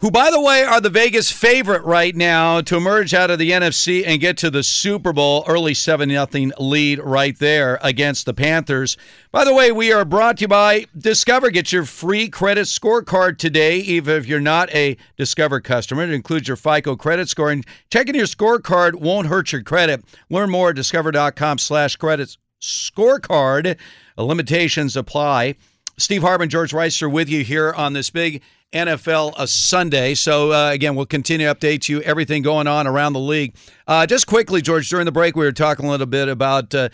who, 0.00 0.12
by 0.12 0.30
the 0.30 0.40
way, 0.40 0.62
are 0.62 0.80
the 0.80 0.90
Vegas 0.90 1.32
favorite 1.32 1.82
right 1.82 2.14
now 2.14 2.60
to 2.60 2.76
emerge 2.76 3.12
out 3.14 3.32
of 3.32 3.38
the 3.40 3.50
NFC 3.50 4.04
and 4.06 4.20
get 4.20 4.36
to 4.38 4.48
the 4.48 4.62
Super 4.62 5.12
Bowl. 5.12 5.44
Early 5.48 5.74
7 5.74 6.08
0 6.08 6.26
lead 6.60 7.00
right 7.00 7.36
there 7.36 7.80
against 7.82 8.24
the 8.24 8.32
Panthers. 8.32 8.96
By 9.32 9.44
the 9.44 9.52
way, 9.52 9.72
we 9.72 9.90
are 9.90 10.04
brought 10.04 10.36
to 10.36 10.42
you 10.42 10.48
by 10.48 10.86
Discover. 10.96 11.50
Get 11.50 11.72
your 11.72 11.84
free 11.84 12.28
credit 12.28 12.66
scorecard 12.66 13.38
today, 13.38 13.78
even 13.78 14.14
if 14.14 14.28
you're 14.28 14.38
not 14.38 14.72
a 14.72 14.96
Discover 15.16 15.62
customer. 15.62 16.04
It 16.04 16.10
includes 16.10 16.46
your 16.46 16.56
FICO 16.56 16.94
credit 16.94 17.28
score. 17.28 17.50
And 17.50 17.66
checking 17.90 18.14
your 18.14 18.26
scorecard 18.26 18.94
won't 18.94 19.26
hurt 19.26 19.50
your 19.50 19.64
credit. 19.64 20.04
Learn 20.30 20.48
more 20.48 20.70
at 20.70 20.76
discover.com 20.76 21.58
slash 21.58 21.96
credit 21.96 22.36
scorecard. 22.62 23.76
Limitations 24.16 24.96
apply. 24.96 25.56
Steve 25.96 26.22
Hartman, 26.22 26.48
George 26.48 26.70
Wrighster 26.70 27.10
with 27.10 27.28
you 27.28 27.42
here 27.42 27.72
on 27.72 27.92
this 27.92 28.10
big 28.10 28.42
NFL 28.72 29.34
a 29.38 29.46
Sunday. 29.46 30.14
So, 30.14 30.52
uh, 30.52 30.70
again, 30.70 30.94
we'll 30.94 31.06
continue 31.06 31.46
to 31.46 31.54
update 31.54 31.88
you 31.88 32.00
everything 32.02 32.42
going 32.42 32.66
on 32.66 32.86
around 32.86 33.14
the 33.14 33.20
league. 33.20 33.54
Uh, 33.86 34.06
just 34.06 34.26
quickly, 34.26 34.60
George, 34.60 34.88
during 34.88 35.06
the 35.06 35.12
break, 35.12 35.36
we 35.36 35.44
were 35.44 35.52
talking 35.52 35.86
a 35.86 35.90
little 35.90 36.06
bit 36.06 36.28
about. 36.28 36.74
Uh, 36.74 36.88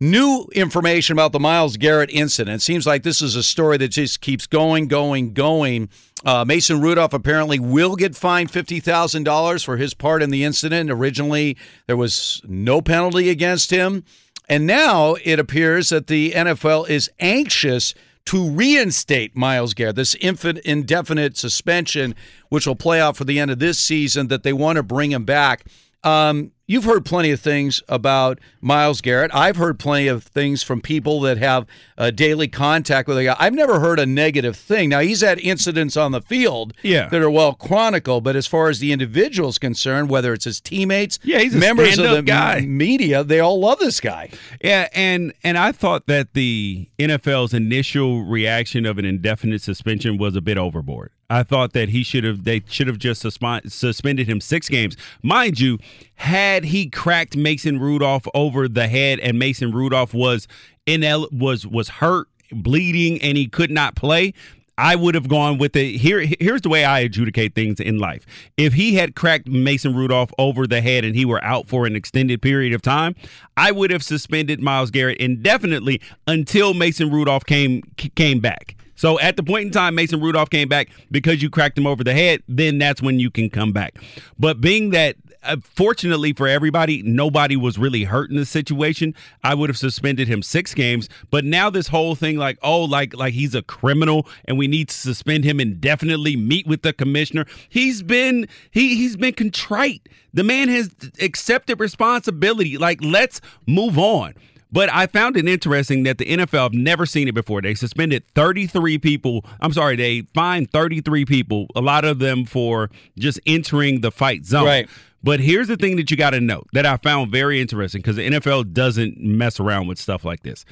new 0.00 0.46
information 0.52 1.12
about 1.12 1.32
the 1.32 1.40
Myles 1.40 1.76
Garrett 1.76 2.10
incident. 2.12 2.62
Seems 2.62 2.86
like 2.86 3.02
this 3.02 3.20
is 3.20 3.34
a 3.34 3.42
story 3.42 3.76
that 3.78 3.88
just 3.88 4.20
keeps 4.20 4.46
going, 4.46 4.86
going, 4.86 5.32
going. 5.32 5.88
Uh, 6.24 6.44
Mason 6.44 6.80
Rudolph 6.80 7.12
apparently 7.12 7.58
will 7.58 7.96
get 7.96 8.14
fined 8.14 8.50
$50,000 8.50 9.64
for 9.64 9.76
his 9.76 9.94
part 9.94 10.22
in 10.22 10.30
the 10.30 10.44
incident. 10.44 10.90
Originally, 10.90 11.56
there 11.86 11.96
was 11.96 12.40
no 12.46 12.80
penalty 12.80 13.28
against 13.28 13.70
him. 13.70 14.04
And 14.48 14.66
now 14.66 15.16
it 15.24 15.38
appears 15.38 15.90
that 15.90 16.06
the 16.06 16.32
NFL 16.32 16.88
is 16.88 17.10
anxious 17.20 17.94
to 18.28 18.50
reinstate 18.50 19.34
Myles 19.34 19.72
Garrett, 19.72 19.96
this 19.96 20.12
indefinite 20.12 21.38
suspension, 21.38 22.14
which 22.50 22.66
will 22.66 22.76
play 22.76 23.00
out 23.00 23.16
for 23.16 23.24
the 23.24 23.40
end 23.40 23.50
of 23.50 23.58
this 23.58 23.78
season, 23.78 24.28
that 24.28 24.42
they 24.42 24.52
want 24.52 24.76
to 24.76 24.82
bring 24.82 25.12
him 25.12 25.24
back. 25.24 25.64
Um, 26.04 26.52
you've 26.68 26.84
heard 26.84 27.04
plenty 27.04 27.32
of 27.32 27.40
things 27.40 27.82
about 27.88 28.38
Myles 28.60 29.00
Garrett. 29.00 29.34
I've 29.34 29.56
heard 29.56 29.80
plenty 29.80 30.06
of 30.06 30.22
things 30.22 30.62
from 30.62 30.80
people 30.80 31.20
that 31.22 31.38
have 31.38 31.66
uh, 31.96 32.12
daily 32.12 32.46
contact 32.46 33.08
with 33.08 33.18
a 33.18 33.24
guy. 33.24 33.36
I've 33.40 33.54
never 33.54 33.80
heard 33.80 33.98
a 33.98 34.06
negative 34.06 34.56
thing. 34.56 34.90
Now 34.90 35.00
he's 35.00 35.22
had 35.22 35.40
incidents 35.40 35.96
on 35.96 36.12
the 36.12 36.20
field 36.20 36.74
yeah. 36.82 37.08
that 37.08 37.20
are 37.20 37.30
well 37.30 37.54
chronicled, 37.54 38.22
but 38.22 38.36
as 38.36 38.46
far 38.46 38.68
as 38.68 38.78
the 38.78 38.92
individual 38.92 39.48
is 39.48 39.58
concerned, 39.58 40.10
whether 40.10 40.32
it's 40.32 40.44
his 40.44 40.60
teammates, 40.60 41.18
yeah, 41.24 41.40
he's 41.40 41.54
members 41.54 41.98
of 41.98 42.10
the 42.10 42.22
guy. 42.22 42.60
Media, 42.60 43.24
they 43.24 43.40
all 43.40 43.58
love 43.58 43.78
this 43.80 43.98
guy. 43.98 44.30
Yeah, 44.62 44.88
and 44.92 45.32
and 45.42 45.58
I 45.58 45.72
thought 45.72 46.06
that 46.06 46.34
the 46.34 46.88
NFL's 46.98 47.54
initial 47.54 48.22
reaction 48.24 48.84
of 48.84 48.98
an 48.98 49.04
indefinite 49.04 49.62
suspension 49.62 50.18
was 50.18 50.36
a 50.36 50.40
bit 50.40 50.58
overboard. 50.58 51.10
I 51.30 51.42
thought 51.42 51.74
that 51.74 51.90
he 51.90 52.02
should 52.02 52.24
have 52.24 52.44
they 52.44 52.62
should 52.68 52.86
have 52.86 52.98
just 52.98 53.20
suspended 53.22 54.26
him 54.26 54.40
six 54.40 54.68
games. 54.68 54.96
Mind 55.22 55.60
you, 55.60 55.78
had 56.14 56.57
he 56.64 56.88
cracked 56.88 57.36
Mason 57.36 57.78
Rudolph 57.78 58.26
over 58.34 58.68
the 58.68 58.88
head 58.88 59.18
and 59.20 59.38
Mason 59.38 59.72
Rudolph 59.72 60.14
was 60.14 60.48
in 60.86 61.02
was 61.32 61.66
was 61.66 61.88
hurt, 61.88 62.28
bleeding, 62.50 63.20
and 63.22 63.36
he 63.36 63.46
could 63.46 63.70
not 63.70 63.94
play, 63.94 64.32
I 64.78 64.94
would 64.94 65.16
have 65.16 65.28
gone 65.28 65.58
with 65.58 65.74
it. 65.74 65.96
Here, 65.96 66.24
here's 66.38 66.60
the 66.60 66.68
way 66.68 66.84
I 66.84 67.00
adjudicate 67.00 67.56
things 67.56 67.80
in 67.80 67.98
life. 67.98 68.24
If 68.56 68.74
he 68.74 68.94
had 68.94 69.16
cracked 69.16 69.48
Mason 69.48 69.94
Rudolph 69.94 70.32
over 70.38 70.68
the 70.68 70.80
head 70.80 71.04
and 71.04 71.16
he 71.16 71.24
were 71.24 71.42
out 71.42 71.68
for 71.68 71.84
an 71.84 71.96
extended 71.96 72.40
period 72.40 72.72
of 72.72 72.80
time, 72.80 73.16
I 73.56 73.72
would 73.72 73.90
have 73.90 74.04
suspended 74.04 74.62
Myles 74.62 74.92
Garrett 74.92 75.18
indefinitely 75.18 76.00
until 76.28 76.74
Mason 76.74 77.10
Rudolph 77.10 77.44
came 77.44 77.82
came 78.14 78.38
back. 78.38 78.76
So 78.94 79.18
at 79.18 79.36
the 79.36 79.42
point 79.42 79.66
in 79.66 79.72
time 79.72 79.96
Mason 79.96 80.20
Rudolph 80.20 80.50
came 80.50 80.68
back 80.68 80.90
because 81.10 81.42
you 81.42 81.50
cracked 81.50 81.76
him 81.76 81.86
over 81.86 82.04
the 82.04 82.14
head, 82.14 82.44
then 82.48 82.78
that's 82.78 83.02
when 83.02 83.18
you 83.18 83.32
can 83.32 83.50
come 83.50 83.72
back. 83.72 83.98
But 84.38 84.60
being 84.60 84.90
that 84.90 85.16
uh, 85.42 85.56
fortunately 85.62 86.32
for 86.32 86.48
everybody, 86.48 87.02
nobody 87.02 87.56
was 87.56 87.78
really 87.78 88.04
hurt 88.04 88.30
in 88.30 88.36
the 88.36 88.46
situation. 88.46 89.14
I 89.44 89.54
would 89.54 89.70
have 89.70 89.78
suspended 89.78 90.28
him 90.28 90.42
six 90.42 90.74
games. 90.74 91.08
But 91.30 91.44
now 91.44 91.70
this 91.70 91.88
whole 91.88 92.14
thing, 92.14 92.36
like, 92.36 92.58
oh, 92.62 92.84
like 92.84 93.14
like 93.14 93.34
he's 93.34 93.54
a 93.54 93.62
criminal 93.62 94.26
and 94.44 94.58
we 94.58 94.66
need 94.66 94.88
to 94.88 94.94
suspend 94.94 95.44
him 95.44 95.60
indefinitely. 95.60 96.36
Meet 96.36 96.66
with 96.66 96.82
the 96.82 96.92
commissioner. 96.92 97.46
He's 97.68 98.02
been 98.02 98.48
he 98.70 98.96
he's 98.96 99.16
been 99.16 99.34
contrite. 99.34 100.08
The 100.34 100.44
man 100.44 100.68
has 100.68 100.90
accepted 101.20 101.80
responsibility. 101.80 102.78
Like, 102.78 102.98
let's 103.02 103.40
move 103.66 103.98
on. 103.98 104.34
But 104.70 104.92
I 104.92 105.06
found 105.06 105.36
it 105.36 105.48
interesting 105.48 106.02
that 106.02 106.18
the 106.18 106.26
NFL 106.26 106.62
have 106.62 106.74
never 106.74 107.06
seen 107.06 107.26
it 107.26 107.34
before. 107.34 107.62
They 107.62 107.74
suspended 107.74 108.24
33 108.34 108.98
people. 108.98 109.44
I'm 109.60 109.72
sorry, 109.72 109.96
they 109.96 110.22
fined 110.34 110.70
33 110.70 111.24
people, 111.24 111.68
a 111.74 111.80
lot 111.80 112.04
of 112.04 112.18
them 112.18 112.44
for 112.44 112.90
just 113.18 113.40
entering 113.46 114.02
the 114.02 114.10
fight 114.10 114.44
zone. 114.44 114.66
Right. 114.66 114.88
But 115.22 115.40
here's 115.40 115.68
the 115.68 115.76
thing 115.76 115.96
that 115.96 116.10
you 116.10 116.16
got 116.16 116.30
to 116.30 116.40
know 116.40 116.62
that 116.72 116.86
I 116.86 116.96
found 116.96 117.32
very 117.32 117.60
interesting 117.60 118.00
because 118.00 118.16
the 118.16 118.28
NFL 118.28 118.72
doesn't 118.72 119.18
mess 119.18 119.58
around 119.58 119.88
with 119.88 119.98
stuff 119.98 120.24
like 120.24 120.42
this. 120.42 120.64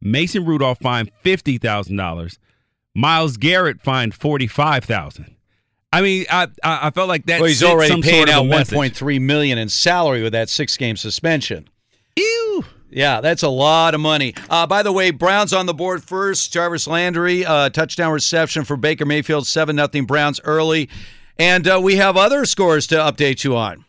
Mason 0.00 0.44
Rudolph 0.44 0.78
fined 0.78 1.10
fifty 1.22 1.58
thousand 1.58 1.96
dollars. 1.96 2.38
Myles 2.94 3.36
Garrett 3.36 3.80
fined 3.80 4.14
forty 4.14 4.46
five 4.46 4.84
thousand. 4.84 5.34
I 5.92 6.02
mean, 6.02 6.26
I 6.30 6.48
I 6.62 6.90
felt 6.90 7.08
like 7.08 7.26
that. 7.26 7.40
Well, 7.40 7.48
he's 7.48 7.62
already 7.62 8.00
paying 8.02 8.26
sort 8.26 8.28
of 8.28 8.34
out 8.34 8.46
one 8.46 8.66
point 8.66 8.94
three 8.94 9.18
million 9.18 9.58
in 9.58 9.68
salary 9.68 10.22
with 10.22 10.32
that 10.32 10.48
six 10.48 10.76
game 10.76 10.96
suspension. 10.96 11.68
Ew. 12.16 12.64
Yeah, 12.90 13.20
that's 13.20 13.42
a 13.42 13.48
lot 13.48 13.94
of 13.94 14.00
money. 14.00 14.34
Uh, 14.48 14.66
by 14.66 14.82
the 14.82 14.92
way, 14.92 15.10
Browns 15.10 15.52
on 15.52 15.66
the 15.66 15.74
board 15.74 16.02
first. 16.02 16.52
Jarvis 16.52 16.86
Landry, 16.86 17.44
uh, 17.44 17.68
touchdown 17.68 18.12
reception 18.12 18.64
for 18.64 18.76
Baker 18.78 19.04
Mayfield, 19.04 19.46
7 19.46 19.76
0 19.76 20.06
Browns 20.06 20.40
early. 20.42 20.88
And 21.38 21.68
uh, 21.68 21.78
we 21.82 21.96
have 21.96 22.16
other 22.16 22.46
scores 22.46 22.86
to 22.88 22.96
update 22.96 23.44
you 23.44 23.56
on. 23.56 23.84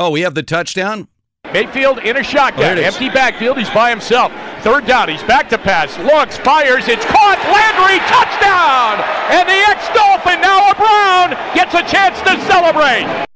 Oh, 0.00 0.08
we 0.08 0.22
have 0.22 0.34
the 0.34 0.42
touchdown? 0.42 1.08
Mayfield 1.52 1.98
in 1.98 2.16
a 2.16 2.22
shotgun. 2.22 2.78
is. 2.78 2.86
Empty 2.86 3.10
backfield. 3.10 3.58
He's 3.58 3.68
by 3.68 3.90
himself. 3.90 4.32
Third 4.62 4.86
down. 4.86 5.10
He's 5.10 5.22
back 5.24 5.50
to 5.50 5.58
pass. 5.58 5.98
Looks, 5.98 6.38
fires. 6.38 6.88
It's 6.88 7.04
caught. 7.04 7.38
Landry, 7.52 7.98
touchdown! 8.08 8.96
And 9.30 9.46
the 9.46 9.60
ex-Dolphin, 9.68 10.40
now 10.40 10.70
a 10.70 10.74
Brown, 10.74 11.54
gets 11.54 11.74
a 11.74 11.82
chance 11.82 12.18
to 12.22 12.40
celebrate. 12.50 13.26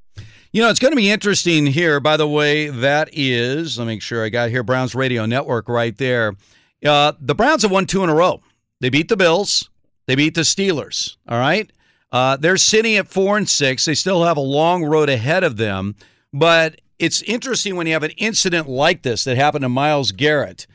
You 0.52 0.62
know, 0.62 0.70
it's 0.70 0.78
going 0.78 0.92
to 0.92 0.96
be 0.96 1.10
interesting 1.10 1.66
here. 1.66 2.00
By 2.00 2.16
the 2.16 2.26
way, 2.26 2.68
that 2.68 3.10
is, 3.12 3.78
let 3.78 3.84
me 3.84 3.94
make 3.94 4.02
sure 4.02 4.24
I 4.24 4.30
got 4.30 4.48
here 4.48 4.62
Browns 4.62 4.94
Radio 4.94 5.26
Network 5.26 5.68
right 5.68 5.96
there. 5.98 6.34
Uh, 6.82 7.12
the 7.20 7.34
Browns 7.34 7.60
have 7.60 7.72
won 7.72 7.84
two 7.84 8.04
in 8.04 8.08
a 8.08 8.14
row. 8.14 8.40
They 8.80 8.88
beat 8.88 9.08
the 9.10 9.18
Bills, 9.18 9.68
they 10.06 10.14
beat 10.14 10.34
the 10.34 10.42
Steelers. 10.42 11.16
All 11.28 11.38
right. 11.38 11.70
Uh, 12.10 12.38
they're 12.38 12.56
sitting 12.56 12.96
at 12.96 13.08
four 13.08 13.36
and 13.36 13.46
six. 13.46 13.84
They 13.84 13.94
still 13.94 14.24
have 14.24 14.38
a 14.38 14.40
long 14.40 14.82
road 14.84 15.10
ahead 15.10 15.44
of 15.44 15.58
them. 15.58 15.96
But 16.34 16.80
it's 16.98 17.22
interesting 17.22 17.76
when 17.76 17.86
you 17.86 17.92
have 17.92 18.02
an 18.02 18.10
incident 18.18 18.68
like 18.68 19.02
this 19.02 19.22
that 19.22 19.36
happened 19.36 19.62
to 19.62 19.68
Myles 19.68 20.10
Garrett 20.12 20.66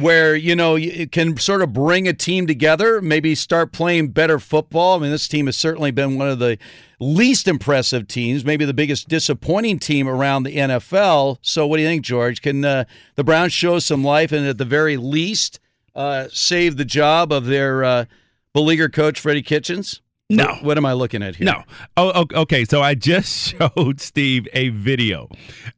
where 0.00 0.34
you 0.34 0.54
know 0.54 0.76
it 0.76 1.12
can 1.12 1.36
sort 1.36 1.62
of 1.62 1.72
bring 1.72 2.08
a 2.08 2.12
team 2.12 2.46
together, 2.46 3.00
maybe 3.00 3.34
start 3.34 3.72
playing 3.72 4.08
better 4.08 4.38
football. 4.38 4.96
I 4.96 5.02
mean, 5.02 5.10
this 5.10 5.28
team 5.28 5.46
has 5.46 5.56
certainly 5.56 5.90
been 5.92 6.18
one 6.18 6.28
of 6.28 6.40
the 6.40 6.58
least 6.98 7.48
impressive 7.48 8.08
teams, 8.08 8.44
maybe 8.44 8.64
the 8.64 8.74
biggest 8.74 9.08
disappointing 9.08 9.78
team 9.78 10.08
around 10.08 10.42
the 10.42 10.56
NFL. 10.56 11.38
So, 11.42 11.66
what 11.66 11.76
do 11.76 11.82
you 11.82 11.88
think, 11.88 12.04
George? 12.04 12.42
Can 12.42 12.64
uh, 12.64 12.84
the 13.14 13.24
Browns 13.24 13.52
show 13.52 13.78
some 13.78 14.04
life 14.04 14.32
and 14.32 14.46
at 14.46 14.58
the 14.58 14.64
very 14.64 14.96
least 14.96 15.60
uh, 15.94 16.26
save 16.32 16.76
the 16.76 16.84
job 16.84 17.32
of 17.32 17.46
their 17.46 17.84
uh, 17.84 18.04
beleaguered 18.52 18.92
coach, 18.92 19.20
Freddie 19.20 19.42
Kitchens? 19.42 20.00
No. 20.30 20.46
What, 20.46 20.62
what 20.62 20.78
am 20.78 20.84
I 20.84 20.92
looking 20.92 21.22
at 21.22 21.36
here? 21.36 21.46
No. 21.46 21.62
Oh, 21.96 22.26
okay. 22.34 22.64
So 22.64 22.82
I 22.82 22.94
just 22.94 23.54
showed 23.58 24.00
Steve 24.00 24.46
a 24.52 24.68
video. 24.70 25.28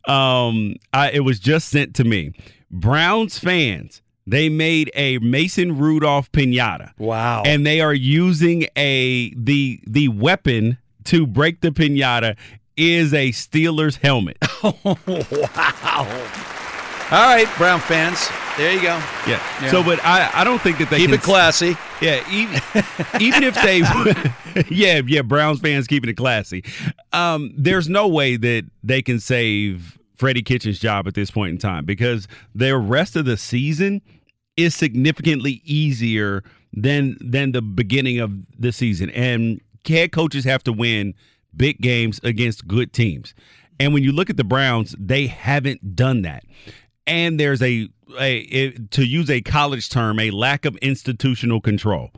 Um, 0.07 0.77
I, 0.93 1.11
it 1.13 1.21
was 1.21 1.39
just 1.39 1.69
sent 1.69 1.95
to 1.97 2.05
me. 2.05 2.33
Browns 2.71 3.39
fans, 3.39 4.03
they 4.27 4.49
made 4.49 4.91
a 4.95 5.19
Mason 5.19 5.79
Rudolph 5.79 6.31
pinata. 6.33 6.93
Wow. 6.99 7.43
And 7.45 7.67
they 7.67 7.81
are 7.81 7.95
using 7.95 8.67
a 8.77 9.33
the 9.35 9.81
the 9.87 10.09
weapon 10.09 10.79
to 11.05 11.27
break 11.27 11.61
the 11.61 11.71
pinata 11.71 12.37
is 12.77 13.13
a 13.13 13.31
Steelers 13.31 13.99
helmet. 13.99 14.39
wow. 14.63 16.57
All 17.13 17.27
right, 17.27 17.49
Brown 17.57 17.81
fans. 17.81 18.29
There 18.57 18.73
you 18.73 18.83
go. 18.83 19.03
Yeah. 19.27 19.43
Yeah. 19.61 19.71
So, 19.71 19.83
but 19.83 19.99
I, 20.05 20.31
I 20.33 20.45
don't 20.45 20.61
think 20.61 20.79
that 20.79 20.91
they 20.91 20.99
Keep 20.99 21.11
it 21.11 21.23
classy. 21.23 21.77
Yeah. 22.01 22.23
Even, 22.31 22.61
even 23.21 23.43
if 23.43 23.55
they, 23.55 23.79
yeah, 24.75 25.01
yeah, 25.05 25.23
Browns 25.23 25.61
fans 25.61 25.87
keeping 25.87 26.09
it 26.09 26.17
classy. 26.17 26.63
Um, 27.13 27.53
there's 27.57 27.89
no 27.89 28.07
way 28.07 28.37
that 28.37 28.65
they 28.85 29.03
can 29.03 29.19
save 29.19 29.99
Freddie 30.17 30.43
Kitchens' 30.43 30.79
job 30.79 31.09
at 31.09 31.15
this 31.15 31.31
point 31.31 31.51
in 31.51 31.59
time 31.59 31.85
because 31.85 32.29
their 32.55 32.79
rest 32.79 33.17
of 33.17 33.25
the 33.25 33.37
season 33.37 34.03
is 34.57 34.75
significantly 34.75 35.63
easier 35.65 36.45
than 36.73 37.17
than 37.21 37.53
the 37.53 37.63
beginning 37.63 38.21
of 38.21 38.33
the 38.59 38.71
season, 38.71 39.11
and 39.11 39.61
head 39.89 40.13
coaches 40.13 40.45
have 40.45 40.63
to 40.65 40.73
win 40.73 41.15
big 41.57 41.81
games 41.81 42.21
against 42.23 42.69
good 42.69 42.93
teams. 42.93 43.35
And 43.81 43.95
when 43.95 44.03
you 44.03 44.13
look 44.13 44.29
at 44.29 44.37
the 44.37 44.45
Browns, 44.45 44.95
they 44.99 45.27
haven't 45.27 45.97
done 45.97 46.23
that. 46.23 46.45
And 47.07 47.41
there's 47.41 47.63
a, 47.63 47.89
a, 48.19 48.71
to 48.73 49.05
use 49.05 49.31
a 49.31 49.41
college 49.41 49.89
term, 49.89 50.21
a 50.21 50.31
lack 50.31 50.65
of 50.65 50.77
institutional 50.77 51.61
control. 51.61 52.11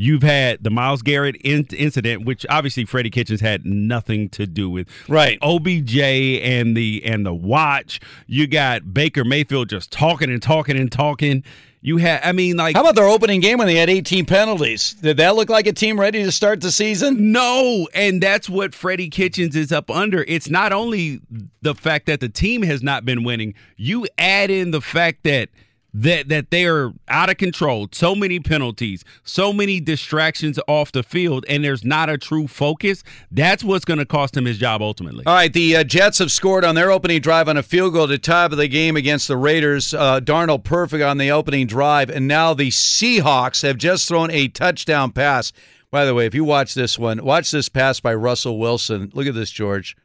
You've 0.00 0.22
had 0.22 0.62
the 0.62 0.70
Myles 0.70 1.02
Garrett 1.02 1.34
in- 1.42 1.66
incident, 1.76 2.24
which 2.24 2.46
obviously 2.48 2.84
Freddie 2.84 3.10
Kitchens 3.10 3.40
had 3.40 3.66
nothing 3.66 4.28
to 4.30 4.46
do 4.46 4.70
with. 4.70 4.88
Right. 5.08 5.38
OBJ 5.42 5.98
and 5.98 6.76
the 6.76 7.02
and 7.04 7.26
the 7.26 7.34
watch. 7.34 7.98
You 8.28 8.46
got 8.46 8.94
Baker 8.94 9.24
Mayfield 9.24 9.68
just 9.68 9.90
talking 9.90 10.30
and 10.30 10.40
talking 10.40 10.78
and 10.78 10.90
talking. 10.90 11.42
You 11.88 11.96
had, 11.96 12.20
I 12.22 12.32
mean, 12.32 12.58
like 12.58 12.76
How 12.76 12.82
about 12.82 12.96
their 12.96 13.08
opening 13.08 13.40
game 13.40 13.56
when 13.56 13.66
they 13.66 13.76
had 13.76 13.88
18 13.88 14.26
penalties? 14.26 14.92
Did 14.92 15.16
that 15.16 15.36
look 15.36 15.48
like 15.48 15.66
a 15.66 15.72
team 15.72 15.98
ready 15.98 16.22
to 16.22 16.30
start 16.30 16.60
the 16.60 16.70
season? 16.70 17.32
No, 17.32 17.88
and 17.94 18.22
that's 18.22 18.46
what 18.46 18.74
Freddie 18.74 19.08
Kitchens 19.08 19.56
is 19.56 19.72
up 19.72 19.90
under. 19.90 20.22
It's 20.28 20.50
not 20.50 20.74
only 20.74 21.22
the 21.62 21.74
fact 21.74 22.04
that 22.04 22.20
the 22.20 22.28
team 22.28 22.60
has 22.60 22.82
not 22.82 23.06
been 23.06 23.24
winning. 23.24 23.54
You 23.78 24.06
add 24.18 24.50
in 24.50 24.70
the 24.70 24.82
fact 24.82 25.24
that 25.24 25.48
that 25.94 26.28
that 26.28 26.50
they 26.50 26.66
are 26.66 26.92
out 27.08 27.30
of 27.30 27.36
control. 27.38 27.88
So 27.92 28.14
many 28.14 28.40
penalties, 28.40 29.04
so 29.24 29.52
many 29.52 29.80
distractions 29.80 30.58
off 30.68 30.92
the 30.92 31.02
field, 31.02 31.44
and 31.48 31.64
there's 31.64 31.84
not 31.84 32.10
a 32.10 32.18
true 32.18 32.46
focus. 32.46 33.02
That's 33.30 33.64
what's 33.64 33.84
going 33.84 33.98
to 33.98 34.06
cost 34.06 34.36
him 34.36 34.44
his 34.44 34.58
job 34.58 34.82
ultimately. 34.82 35.24
All 35.26 35.34
right, 35.34 35.52
the 35.52 35.76
uh, 35.76 35.84
Jets 35.84 36.18
have 36.18 36.30
scored 36.30 36.64
on 36.64 36.74
their 36.74 36.90
opening 36.90 37.20
drive 37.20 37.48
on 37.48 37.56
a 37.56 37.62
field 37.62 37.94
goal 37.94 38.08
to 38.08 38.18
tie 38.18 38.44
up 38.44 38.52
the 38.52 38.68
game 38.68 38.96
against 38.96 39.28
the 39.28 39.36
Raiders. 39.36 39.94
Uh, 39.94 40.20
Darnold 40.20 40.64
perfect 40.64 41.02
on 41.02 41.18
the 41.18 41.30
opening 41.30 41.66
drive, 41.66 42.10
and 42.10 42.28
now 42.28 42.54
the 42.54 42.68
Seahawks 42.68 43.62
have 43.62 43.78
just 43.78 44.06
thrown 44.08 44.30
a 44.30 44.48
touchdown 44.48 45.12
pass. 45.12 45.52
By 45.90 46.04
the 46.04 46.14
way, 46.14 46.26
if 46.26 46.34
you 46.34 46.44
watch 46.44 46.74
this 46.74 46.98
one, 46.98 47.24
watch 47.24 47.50
this 47.50 47.70
pass 47.70 47.98
by 47.98 48.14
Russell 48.14 48.58
Wilson. 48.58 49.10
Look 49.14 49.26
at 49.26 49.34
this, 49.34 49.50
George. 49.50 49.96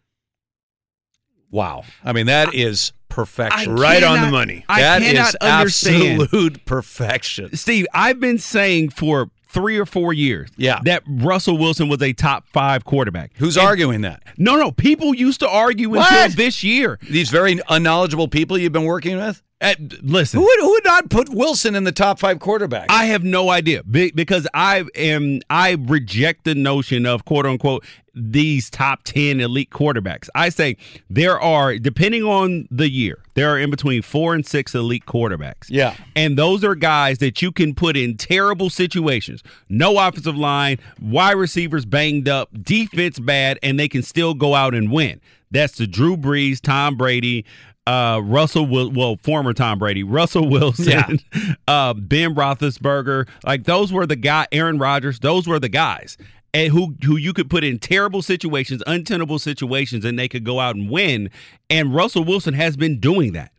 Wow. 1.51 1.83
I 2.03 2.13
mean, 2.13 2.25
that 2.27 2.55
is 2.55 2.93
perfection. 3.13 3.71
I 3.77 3.81
Right 3.81 4.03
on 4.03 4.21
the 4.21 4.31
money. 4.31 4.65
I 4.67 4.81
That 4.81 5.01
is 5.03 5.35
understand. 5.41 6.21
absolute 6.23 6.65
perfection. 6.65 7.55
Steve, 7.55 7.85
I've 7.93 8.19
been 8.19 8.39
saying 8.39 8.89
for 8.89 9.29
three 9.49 9.77
or 9.77 9.85
four 9.85 10.13
years 10.13 10.49
Yeah. 10.57 10.79
that 10.85 11.03
Russell 11.07 11.57
Wilson 11.59 11.87
was 11.87 12.01
a 12.01 12.11
top 12.13 12.45
five 12.51 12.85
quarterback. 12.85 13.31
Who's 13.35 13.55
And- 13.55 13.67
arguing 13.67 14.01
that? 14.01 14.23
No, 14.37 14.55
no. 14.55 14.71
People 14.71 15.13
used 15.13 15.39
to 15.41 15.47
argue 15.49 15.89
What? 15.89 16.11
until 16.11 16.35
this 16.35 16.63
year. 16.63 16.97
These 17.07 17.29
very 17.29 17.59
unknowledgeable 17.69 18.27
people 18.27 18.57
you've 18.57 18.71
been 18.73 18.83
working 18.85 19.17
with? 19.17 19.43
Uh, 19.61 19.75
listen, 20.01 20.39
Who 20.41 20.45
would, 20.45 20.59
who 20.59 20.71
would 20.71 20.83
not 20.83 21.09
put 21.09 21.29
Wilson 21.29 21.73
in 21.75 21.85
the 21.85 21.93
top 21.93 22.19
five 22.19 22.39
quarterback? 22.39 22.87
I 22.89 23.05
have 23.05 23.23
no 23.23 23.49
idea 23.49 23.81
Be- 23.83 24.11
because 24.13 24.45
I 24.53 24.83
am 24.95 25.39
I 25.49 25.77
reject 25.79 26.43
the 26.43 26.53
notion 26.55 27.05
of 27.05 27.23
quote 27.23 27.45
unquote 27.45 27.85
these 28.15 28.69
top 28.69 29.01
10 29.03 29.39
elite 29.39 29.69
quarterbacks. 29.71 30.29
I 30.35 30.49
say 30.49 30.77
there 31.09 31.39
are 31.39 31.77
depending 31.77 32.23
on 32.23 32.67
the 32.69 32.89
year, 32.89 33.19
there 33.33 33.49
are 33.49 33.59
in 33.59 33.69
between 33.71 34.01
4 34.01 34.35
and 34.35 34.45
6 34.45 34.75
elite 34.75 35.05
quarterbacks. 35.05 35.65
Yeah. 35.69 35.95
And 36.15 36.37
those 36.37 36.63
are 36.63 36.75
guys 36.75 37.17
that 37.19 37.41
you 37.41 37.51
can 37.51 37.73
put 37.73 37.97
in 37.97 38.15
terrible 38.17 38.69
situations. 38.69 39.43
No 39.69 39.97
offensive 39.97 40.37
line, 40.37 40.77
wide 41.01 41.31
receivers 41.37 41.85
banged 41.85 42.29
up, 42.29 42.49
defense 42.63 43.17
bad 43.19 43.57
and 43.63 43.79
they 43.79 43.87
can 43.87 44.03
still 44.03 44.33
go 44.33 44.53
out 44.53 44.73
and 44.75 44.91
win. 44.91 45.19
That's 45.51 45.77
the 45.77 45.87
Drew 45.87 46.15
Brees, 46.17 46.59
Tom 46.61 46.95
Brady, 46.97 47.45
uh, 47.85 48.21
Russell, 48.23 48.65
Wil- 48.65 48.91
well, 48.91 49.17
former 49.23 49.53
Tom 49.53 49.77
Brady, 49.79 50.03
Russell 50.19 50.49
Wilson, 50.49 51.19
Yeah. 51.33 51.53
uh, 51.67 51.93
Ben 51.93 52.33
Roethlisberger, 52.33 53.27
like 53.45 53.63
those 53.65 53.91
were 53.91 54.05
the 54.05 54.15
guy, 54.15 54.47
Aaron 54.51 54.77
Rodgers, 54.79 55.19
those 55.19 55.47
were 55.47 55.59
the 55.59 55.69
guys, 55.69 56.17
and 56.53 56.71
who 56.71 56.95
who 57.03 57.17
you 57.17 57.33
could 57.33 57.49
put 57.49 57.63
in 57.63 57.79
terrible 57.79 58.21
situations, 58.21 58.83
untenable 58.87 59.39
situations, 59.39 60.05
and 60.05 60.17
they 60.17 60.27
could 60.27 60.43
go 60.43 60.59
out 60.59 60.75
and 60.75 60.89
win. 60.89 61.29
And 61.69 61.93
Russell 61.93 62.23
Wilson 62.23 62.53
has 62.53 62.77
been 62.77 62.99
doing 62.99 63.33
that. 63.33 63.51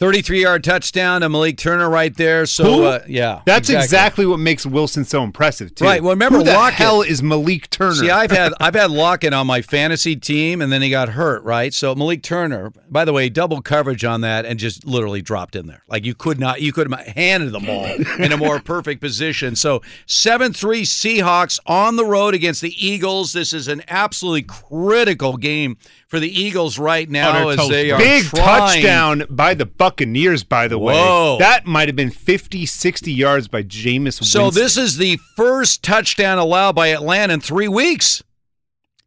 33 0.00 0.40
yard 0.40 0.64
touchdown 0.64 1.20
to 1.20 1.28
Malik 1.28 1.58
Turner 1.58 1.90
right 1.90 2.16
there. 2.16 2.46
So, 2.46 2.84
uh, 2.84 3.04
yeah. 3.06 3.42
That's 3.44 3.68
exactly. 3.68 4.24
what 4.24 4.38
makes 4.38 4.64
Wilson 4.64 5.04
so 5.04 5.22
impressive, 5.22 5.74
too. 5.74 5.84
Right, 5.84 6.02
well, 6.02 6.12
remember 6.12 6.38
Who 6.38 6.44
the 6.44 6.54
Lockett- 6.54 6.78
hell 6.78 7.02
is 7.02 7.22
Malik 7.22 7.68
Turner? 7.68 7.94
See, 7.96 8.10
I've 8.10 8.30
had 8.30 8.54
I've 8.60 8.74
had 8.74 8.90
Lockett 8.90 9.34
on 9.34 9.46
my 9.46 9.60
fantasy 9.60 10.16
team, 10.16 10.62
and 10.62 10.72
then 10.72 10.80
he 10.80 10.88
got 10.88 11.10
hurt. 11.10 11.44
Right, 11.44 11.74
so 11.74 11.94
Malik 11.94 12.22
Turner, 12.22 12.72
by 12.88 13.04
the 13.04 13.12
way, 13.12 13.28
double 13.28 13.60
coverage 13.60 14.02
on 14.02 14.22
that, 14.22 14.46
and 14.46 14.58
just 14.58 14.86
literally 14.86 15.20
dropped 15.20 15.54
in 15.54 15.66
there. 15.66 15.82
Like 15.86 16.06
you 16.06 16.14
could 16.14 16.40
not, 16.40 16.62
you 16.62 16.72
could 16.72 16.90
have 16.90 17.06
handed 17.08 17.52
the 17.52 17.60
ball 17.60 17.84
in 18.24 18.32
a 18.32 18.38
more 18.38 18.58
perfect 18.64 19.02
position. 19.02 19.54
So 19.54 19.82
seven 20.06 20.54
three 20.54 20.82
Seahawks 20.82 21.60
on 21.66 21.96
the 21.96 22.06
road 22.06 22.32
against 22.32 22.62
the 22.62 22.72
Eagles. 22.84 23.34
This 23.34 23.52
is 23.52 23.68
an 23.68 23.82
absolutely 23.86 24.44
critical 24.44 25.36
game 25.36 25.76
for 26.10 26.18
the 26.20 26.28
Eagles 26.42 26.76
right 26.78 27.08
now 27.08 27.32
they're 27.32 27.50
as 27.52 27.56
toast. 27.56 27.70
they 27.70 27.90
are 27.92 27.98
Big 27.98 28.24
trying- 28.24 28.44
touchdown 28.82 29.24
by 29.30 29.54
the 29.54 29.64
Buccaneers, 29.64 30.42
by 30.44 30.66
the 30.68 30.76
way. 30.76 30.92
Whoa. 30.94 31.36
That 31.38 31.66
might 31.66 31.88
have 31.88 31.94
been 31.94 32.10
50, 32.10 32.66
60 32.66 33.12
yards 33.12 33.46
by 33.46 33.62
Jameis 33.62 34.22
So 34.24 34.42
Winston. 34.44 34.62
this 34.62 34.76
is 34.76 34.96
the 34.96 35.18
first 35.36 35.82
touchdown 35.84 36.38
allowed 36.38 36.74
by 36.74 36.88
Atlanta 36.88 37.34
in 37.34 37.40
three 37.40 37.68
weeks. 37.68 38.22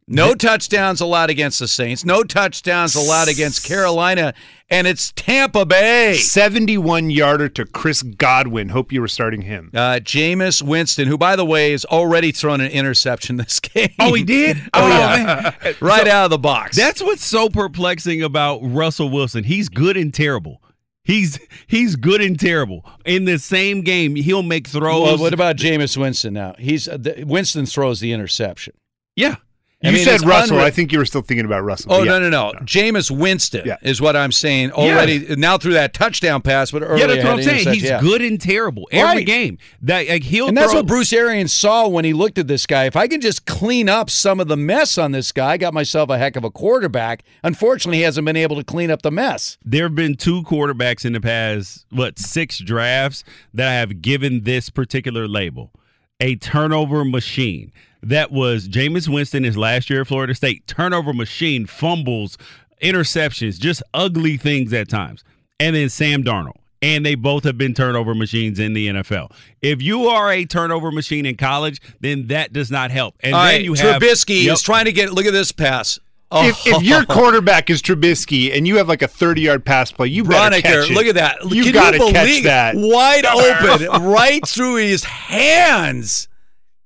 No 0.06 0.34
touchdowns 0.34 1.00
allowed 1.00 1.30
against 1.30 1.58
the 1.58 1.66
Saints. 1.66 2.04
No 2.04 2.22
touchdowns 2.22 2.94
allowed 2.94 3.28
against 3.28 3.64
Carolina, 3.64 4.34
and 4.68 4.86
it's 4.86 5.12
Tampa 5.16 5.64
Bay. 5.64 6.14
71 6.16 7.08
yarder 7.08 7.48
to 7.48 7.64
Chris 7.64 8.02
Godwin. 8.02 8.68
Hope 8.68 8.92
you 8.92 9.00
were 9.00 9.08
starting 9.08 9.42
him. 9.42 9.70
Uh, 9.72 10.00
Jameis 10.02 10.60
Winston, 10.60 11.08
who 11.08 11.16
by 11.16 11.36
the 11.36 11.44
way 11.46 11.70
has 11.72 11.86
already 11.86 12.32
thrown 12.32 12.60
an 12.60 12.70
interception 12.70 13.36
this 13.36 13.60
game. 13.60 13.88
Oh, 13.98 14.12
he 14.12 14.24
did. 14.24 14.58
Oh, 14.74 14.88
yeah. 14.88 15.54
yeah. 15.64 15.72
right 15.80 16.06
out 16.06 16.24
of 16.26 16.30
the 16.30 16.38
box. 16.38 16.76
That's 16.76 17.02
what's 17.02 17.24
so 17.24 17.48
perplexing 17.48 18.22
about 18.22 18.58
Russell 18.62 19.08
Wilson. 19.08 19.44
He's 19.44 19.68
good 19.70 19.96
and 19.96 20.12
terrible. 20.12 20.60
He's 21.04 21.38
he's 21.66 21.96
good 21.96 22.20
and 22.20 22.38
terrible. 22.38 22.84
In 23.06 23.24
the 23.24 23.38
same 23.38 23.80
game, 23.82 24.16
he'll 24.16 24.42
make 24.42 24.66
throws. 24.68 25.02
well, 25.02 25.18
what 25.18 25.32
about 25.32 25.56
Jameis 25.56 25.96
Winston 25.96 26.34
now? 26.34 26.54
He's 26.58 26.88
uh, 26.88 26.96
the, 26.98 27.24
Winston 27.26 27.64
throws 27.64 28.00
the 28.00 28.12
interception. 28.12 28.74
yeah. 29.16 29.36
You 29.84 29.90
I 29.90 29.92
mean, 29.92 30.04
said 30.04 30.22
Russell. 30.22 30.58
I 30.60 30.70
think 30.70 30.92
you 30.92 30.98
were 30.98 31.04
still 31.04 31.20
thinking 31.20 31.44
about 31.44 31.62
Russell. 31.62 31.92
Oh 31.92 32.02
yeah. 32.02 32.18
no 32.18 32.30
no 32.30 32.30
no! 32.30 32.52
Jameis 32.64 33.10
Winston 33.10 33.70
is 33.82 34.00
what 34.00 34.16
I'm 34.16 34.32
saying 34.32 34.72
already. 34.72 35.36
Now 35.36 35.58
through 35.58 35.74
that 35.74 35.92
touchdown 35.92 36.40
pass, 36.40 36.70
but 36.70 36.82
earlier 36.82 37.06
yeah, 37.06 37.06
that's 37.06 37.24
what 37.24 37.32
I'm 37.34 37.42
saying. 37.42 37.68
He's 37.74 37.82
yeah. 37.84 38.00
good 38.00 38.22
and 38.22 38.40
terrible 38.40 38.88
every 38.90 39.16
Right. 39.18 39.26
game. 39.26 39.58
That 39.82 40.08
like, 40.08 40.22
he'll 40.22 40.48
and 40.48 40.56
that's 40.56 40.72
what 40.72 40.86
Bruce 40.86 41.12
Arians 41.12 41.52
saw 41.52 41.86
when 41.86 42.04
he 42.06 42.14
looked 42.14 42.38
at 42.38 42.48
this 42.48 42.64
guy. 42.66 42.84
If 42.84 42.96
I 42.96 43.06
can 43.06 43.20
just 43.20 43.44
clean 43.44 43.88
up 43.90 44.08
some 44.08 44.40
of 44.40 44.48
the 44.48 44.56
mess 44.56 44.96
on 44.96 45.12
this 45.12 45.30
guy, 45.32 45.52
I 45.52 45.56
got 45.58 45.74
myself 45.74 46.08
a 46.08 46.16
heck 46.16 46.36
of 46.36 46.44
a 46.44 46.50
quarterback. 46.50 47.22
Unfortunately, 47.42 47.98
he 47.98 48.02
hasn't 48.04 48.24
been 48.24 48.36
able 48.36 48.56
to 48.56 48.64
clean 48.64 48.90
up 48.90 49.02
the 49.02 49.10
mess. 49.10 49.58
there 49.64 49.84
have 49.84 49.94
been 49.94 50.14
two 50.14 50.42
quarterbacks 50.44 51.04
in 51.04 51.12
the 51.12 51.20
past 51.20 51.84
what 51.90 52.18
six 52.18 52.58
drafts 52.58 53.22
that 53.52 53.68
I 53.68 53.74
have 53.74 54.00
given 54.00 54.44
this 54.44 54.70
particular 54.70 55.28
label 55.28 55.72
a 56.20 56.36
turnover 56.36 57.04
machine 57.04 57.72
that 58.08 58.30
was 58.32 58.68
Jameis 58.68 59.08
Winston 59.08 59.44
his 59.44 59.56
last 59.56 59.90
year 59.90 60.02
at 60.02 60.06
Florida 60.06 60.34
State 60.34 60.66
turnover 60.66 61.12
machine 61.12 61.66
fumbles 61.66 62.36
interceptions 62.82 63.58
just 63.58 63.82
ugly 63.92 64.36
things 64.36 64.72
at 64.72 64.88
times 64.88 65.24
and 65.60 65.74
then 65.76 65.88
Sam 65.88 66.22
Darnold 66.22 66.56
and 66.84 67.04
they 67.06 67.14
both 67.14 67.44
have 67.44 67.56
been 67.56 67.72
turnover 67.72 68.14
machines 68.14 68.58
in 68.58 68.74
the 68.74 68.88
NFL. 68.88 69.32
If 69.62 69.80
you 69.80 70.04
are 70.08 70.30
a 70.30 70.44
turnover 70.44 70.90
machine 70.92 71.24
in 71.24 71.34
college, 71.34 71.80
then 72.00 72.26
that 72.26 72.52
does 72.52 72.70
not 72.70 72.90
help. 72.90 73.14
And 73.20 73.34
All 73.34 73.42
then 73.42 73.54
right, 73.54 73.64
you 73.64 73.72
have 73.72 74.02
Trubisky 74.02 74.44
Yep. 74.44 74.52
is 74.52 74.62
trying 74.62 74.84
to 74.84 74.92
get. 74.92 75.10
Look 75.10 75.24
at 75.24 75.32
this 75.32 75.50
pass. 75.50 75.98
Oh, 76.30 76.46
If, 76.46 76.66
if 76.66 76.82
your 76.82 77.00
oh. 77.00 77.04
quarterback 77.08 77.70
is 77.70 77.80
Trubisky 77.80 78.54
and 78.54 78.68
you 78.68 78.76
have 78.76 78.86
like 78.86 79.00
a 79.00 79.08
30 79.08 79.40
yard 79.40 79.64
pass 79.64 79.92
play, 79.92 80.08
you 80.08 80.24
better 80.24 80.56
Braunecker, 80.56 80.62
catch 80.62 80.90
it. 80.90 80.94
look 80.94 81.06
at 81.06 81.14
that. 81.14 81.38
You 81.50 81.72
got 81.72 81.92
to 81.92 81.98
believe 81.98 82.14
catch 82.14 82.42
that. 82.42 82.74
Wide 82.76 83.24
open, 83.80 84.02
right 84.04 84.46
through 84.46 84.74
his 84.76 85.04
hands. 85.04 86.28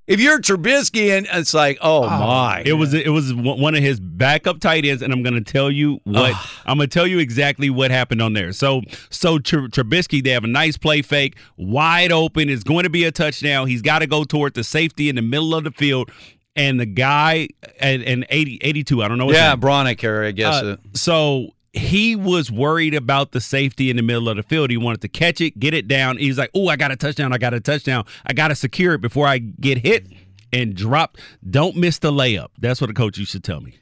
If 0.09 0.21
you're 0.21 0.41
Trubisky, 0.41 1.17
and 1.17 1.29
it's 1.31 1.53
like, 1.53 1.77
oh, 1.83 2.09
my. 2.09 2.63
It 2.65 2.73
was 2.73 2.95
it 2.95 3.11
was 3.11 3.35
one 3.35 3.61
one 3.61 3.75
of 3.75 3.83
his 3.83 4.01
backup 4.01 4.59
tight 4.59 4.87
ends, 4.87 5.03
and 5.03 5.13
I'm 5.13 5.23
going 5.23 5.35
to 5.35 5.53
tell 5.53 5.71
you 5.71 6.01
what 6.05 6.35
I'm 6.65 6.79
going 6.79 6.89
to 6.89 6.93
tell 6.93 7.07
you 7.07 7.19
exactly 7.19 7.69
what 7.69 7.91
happened 7.91 8.23
on 8.23 8.33
there. 8.33 8.53
So 8.53 8.81
so 9.11 9.39
Tr- 9.39 9.67
Trubisky, 9.69 10.25
they 10.25 10.31
have 10.31 10.45
a 10.45 10.49
nice 10.49 10.79
play 10.79 11.03
fake, 11.03 11.37
wide 11.59 12.11
open. 12.11 12.49
It's 12.49 12.65
going 12.65 12.85
to 12.85 12.91
be 12.91 13.05
a 13.05 13.13
touchdown. 13.13 13.69
He's 13.69 13.83
got 13.83 13.99
to 13.99 14.07
go 14.07 14.25
toward 14.25 14.55
the 14.55 14.65
safety 14.65 15.11
in 15.11 15.17
the 15.17 15.23
middle 15.23 15.55
of 15.55 15.65
the 15.65 15.73
field, 15.73 16.11
and 16.57 16.81
the 16.81 16.87
guy 16.87 17.49
and, 17.79 18.03
and 18.03 18.27
80, 18.31 18.61
82, 18.63 19.03
I 19.03 19.09
don't 19.09 19.19
know. 19.19 19.27
What 19.27 19.35
yeah, 19.35 19.57
Braunecker, 19.57 20.27
I 20.27 20.33
guess. 20.33 20.55
uh, 20.55 20.77
so 20.95 21.51
he 21.73 22.17
was 22.17 22.51
worried 22.51 22.95
about 22.95 23.33
the 23.33 23.41
safety 23.41 23.91
in 23.91 23.97
the 23.97 24.03
middle 24.03 24.29
of 24.29 24.37
the 24.37 24.43
field. 24.43 24.71
He 24.71 24.77
wanted 24.77 25.01
to 25.03 25.09
catch 25.09 25.41
it, 25.41 25.59
get 25.59 25.75
it 25.75 25.87
down. 25.89 26.17
He's 26.17 26.39
like, 26.39 26.51
"Oh, 26.55 26.69
I 26.69 26.77
got 26.77 26.91
a 26.91 26.97
touchdown! 26.97 27.33
I 27.33 27.39
got 27.39 27.55
a 27.55 27.61
touchdown! 27.61 28.05
I 28.27 28.33
got 28.33 28.49
to 28.49 28.55
secure 28.55 28.95
it 28.95 29.01
before 29.01 29.27
I 29.27 29.39
get 29.39 29.79
hit 29.79 30.07
and 30.53 30.75
drop. 30.75 31.19
Don't 31.49 31.77
miss 31.77 31.99
the 31.99 32.11
layup." 32.11 32.49
That's 32.59 32.81
what 32.81 32.91
a 32.91 32.95
coach 32.95 33.19
used 33.19 33.33
to 33.33 33.41
tell 33.41 33.61
me. 33.61 33.75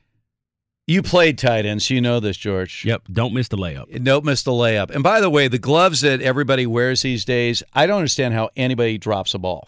you 0.89 1.03
played 1.03 1.39
tight 1.39 1.67
end, 1.67 1.83
so 1.83 1.95
you 1.95 2.01
know 2.01 2.21
this, 2.21 2.37
George. 2.37 2.85
Yep, 2.85 3.03
don't 3.13 3.35
miss 3.35 3.49
the 3.49 3.57
layup. 3.57 4.03
Don't 4.05 4.25
miss 4.25 4.43
the 4.43 4.53
layup. 4.53 4.91
And 4.91 5.03
by 5.03 5.21
the 5.21 5.31
way, 5.31 5.49
the 5.49 5.59
gloves 5.59 6.01
that 6.03 6.21
everybody 6.21 6.67
wears 6.67 7.03
these 7.03 7.25
days, 7.25 7.63
I 7.75 7.87
don't 7.87 7.99
understand 7.99 8.35
how 8.35 8.51
anybody 8.57 8.99
drops 8.99 9.35
a 9.35 9.39
ball. 9.39 9.67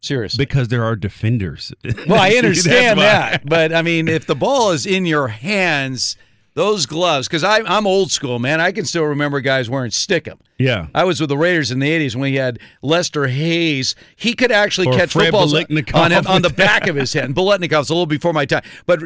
Seriously. 0.00 0.44
Because 0.44 0.68
there 0.68 0.84
are 0.84 0.96
defenders. 0.96 1.72
Well, 2.06 2.20
I 2.20 2.30
understand 2.38 2.98
that, 3.00 3.46
but 3.46 3.72
I 3.72 3.80
mean, 3.82 4.06
if 4.06 4.26
the 4.26 4.34
ball 4.34 4.72
is 4.72 4.84
in 4.86 5.06
your 5.06 5.28
hands, 5.28 6.16
those 6.54 6.86
gloves, 6.86 7.26
because 7.26 7.42
I'm 7.66 7.86
old 7.86 8.10
school, 8.12 8.38
man. 8.38 8.60
I 8.60 8.72
can 8.72 8.84
still 8.84 9.04
remember 9.04 9.40
guys 9.40 9.68
wearing 9.68 9.90
stickum. 9.90 10.38
Yeah. 10.56 10.86
I 10.94 11.02
was 11.02 11.20
with 11.20 11.28
the 11.30 11.36
Raiders 11.36 11.72
in 11.72 11.80
the 11.80 11.88
'80s 11.88 12.14
when 12.14 12.22
we 12.22 12.36
had 12.36 12.60
Lester 12.80 13.26
Hayes. 13.26 13.96
He 14.14 14.34
could 14.34 14.52
actually 14.52 14.86
Or 14.88 14.92
catch 14.92 15.12
Fred 15.12 15.24
footballs 15.24 15.52
on 15.52 16.12
him, 16.12 16.26
on 16.28 16.42
the 16.42 16.50
back 16.56 16.86
of 16.86 16.94
his 16.94 17.12
head. 17.12 17.24
And 17.24 17.36
a 17.90 17.94
little 17.94 18.06
before 18.06 18.32
my 18.32 18.46
time, 18.46 18.62
but 18.86 19.00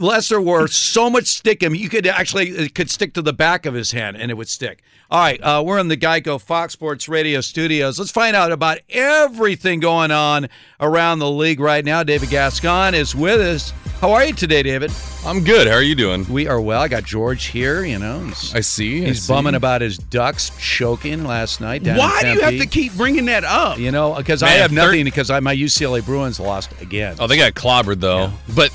Lester 0.00 0.40
wore 0.40 0.68
so 0.68 1.10
much 1.10 1.24
stickum, 1.24 1.76
you 1.76 1.88
could 1.88 2.06
actually 2.06 2.50
it 2.50 2.74
could 2.74 2.88
stick 2.88 3.14
to 3.14 3.22
the 3.22 3.32
back 3.32 3.66
of 3.66 3.74
his 3.74 3.90
hand, 3.90 4.16
and 4.16 4.30
it 4.30 4.34
would 4.34 4.48
stick. 4.48 4.82
All 5.10 5.20
right, 5.20 5.42
uh, 5.42 5.62
we're 5.66 5.78
in 5.78 5.88
the 5.88 5.96
Geico 5.96 6.40
Fox 6.40 6.72
Sports 6.72 7.08
Radio 7.08 7.40
studios. 7.40 7.98
Let's 7.98 8.12
find 8.12 8.34
out 8.34 8.52
about 8.52 8.78
everything 8.88 9.80
going 9.80 10.10
on 10.10 10.48
around 10.82 11.20
the 11.20 11.30
league 11.30 11.60
right 11.60 11.84
now. 11.84 12.02
David 12.02 12.28
Gascon 12.28 12.94
is 12.94 13.14
with 13.14 13.40
us. 13.40 13.72
How 14.00 14.10
are 14.12 14.24
you 14.24 14.34
today, 14.34 14.64
David? 14.64 14.90
I'm 15.24 15.44
good. 15.44 15.68
How 15.68 15.74
are 15.74 15.82
you 15.82 15.94
doing? 15.94 16.28
We 16.28 16.48
are 16.48 16.60
well. 16.60 16.82
I 16.82 16.88
got 16.88 17.04
George 17.04 17.46
here. 17.46 17.84
You 17.84 18.00
know, 18.00 18.26
I 18.52 18.60
see. 18.60 19.04
I 19.04 19.06
he's 19.06 19.22
see. 19.22 19.32
bumming 19.32 19.54
about 19.54 19.80
his 19.80 19.96
Ducks 19.96 20.50
choking 20.58 21.24
last 21.24 21.60
night. 21.60 21.84
Down 21.84 21.98
Why 21.98 22.20
do 22.22 22.32
you 22.32 22.40
have 22.40 22.58
to 22.58 22.66
keep 22.66 22.92
bringing 22.94 23.26
that 23.26 23.44
up? 23.44 23.78
You 23.78 23.92
know, 23.92 24.16
because 24.16 24.42
I 24.42 24.48
have 24.48 24.72
nothing 24.72 25.04
because 25.04 25.30
I, 25.30 25.38
my 25.38 25.54
UCLA 25.54 26.04
Bruins 26.04 26.40
lost 26.40 26.72
again. 26.82 27.14
Oh, 27.20 27.28
they 27.28 27.36
got 27.36 27.54
clobbered 27.54 28.00
though. 28.00 28.32
But 28.56 28.72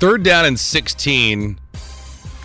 third 0.00 0.22
down 0.22 0.46
and 0.46 0.58
16, 0.58 1.60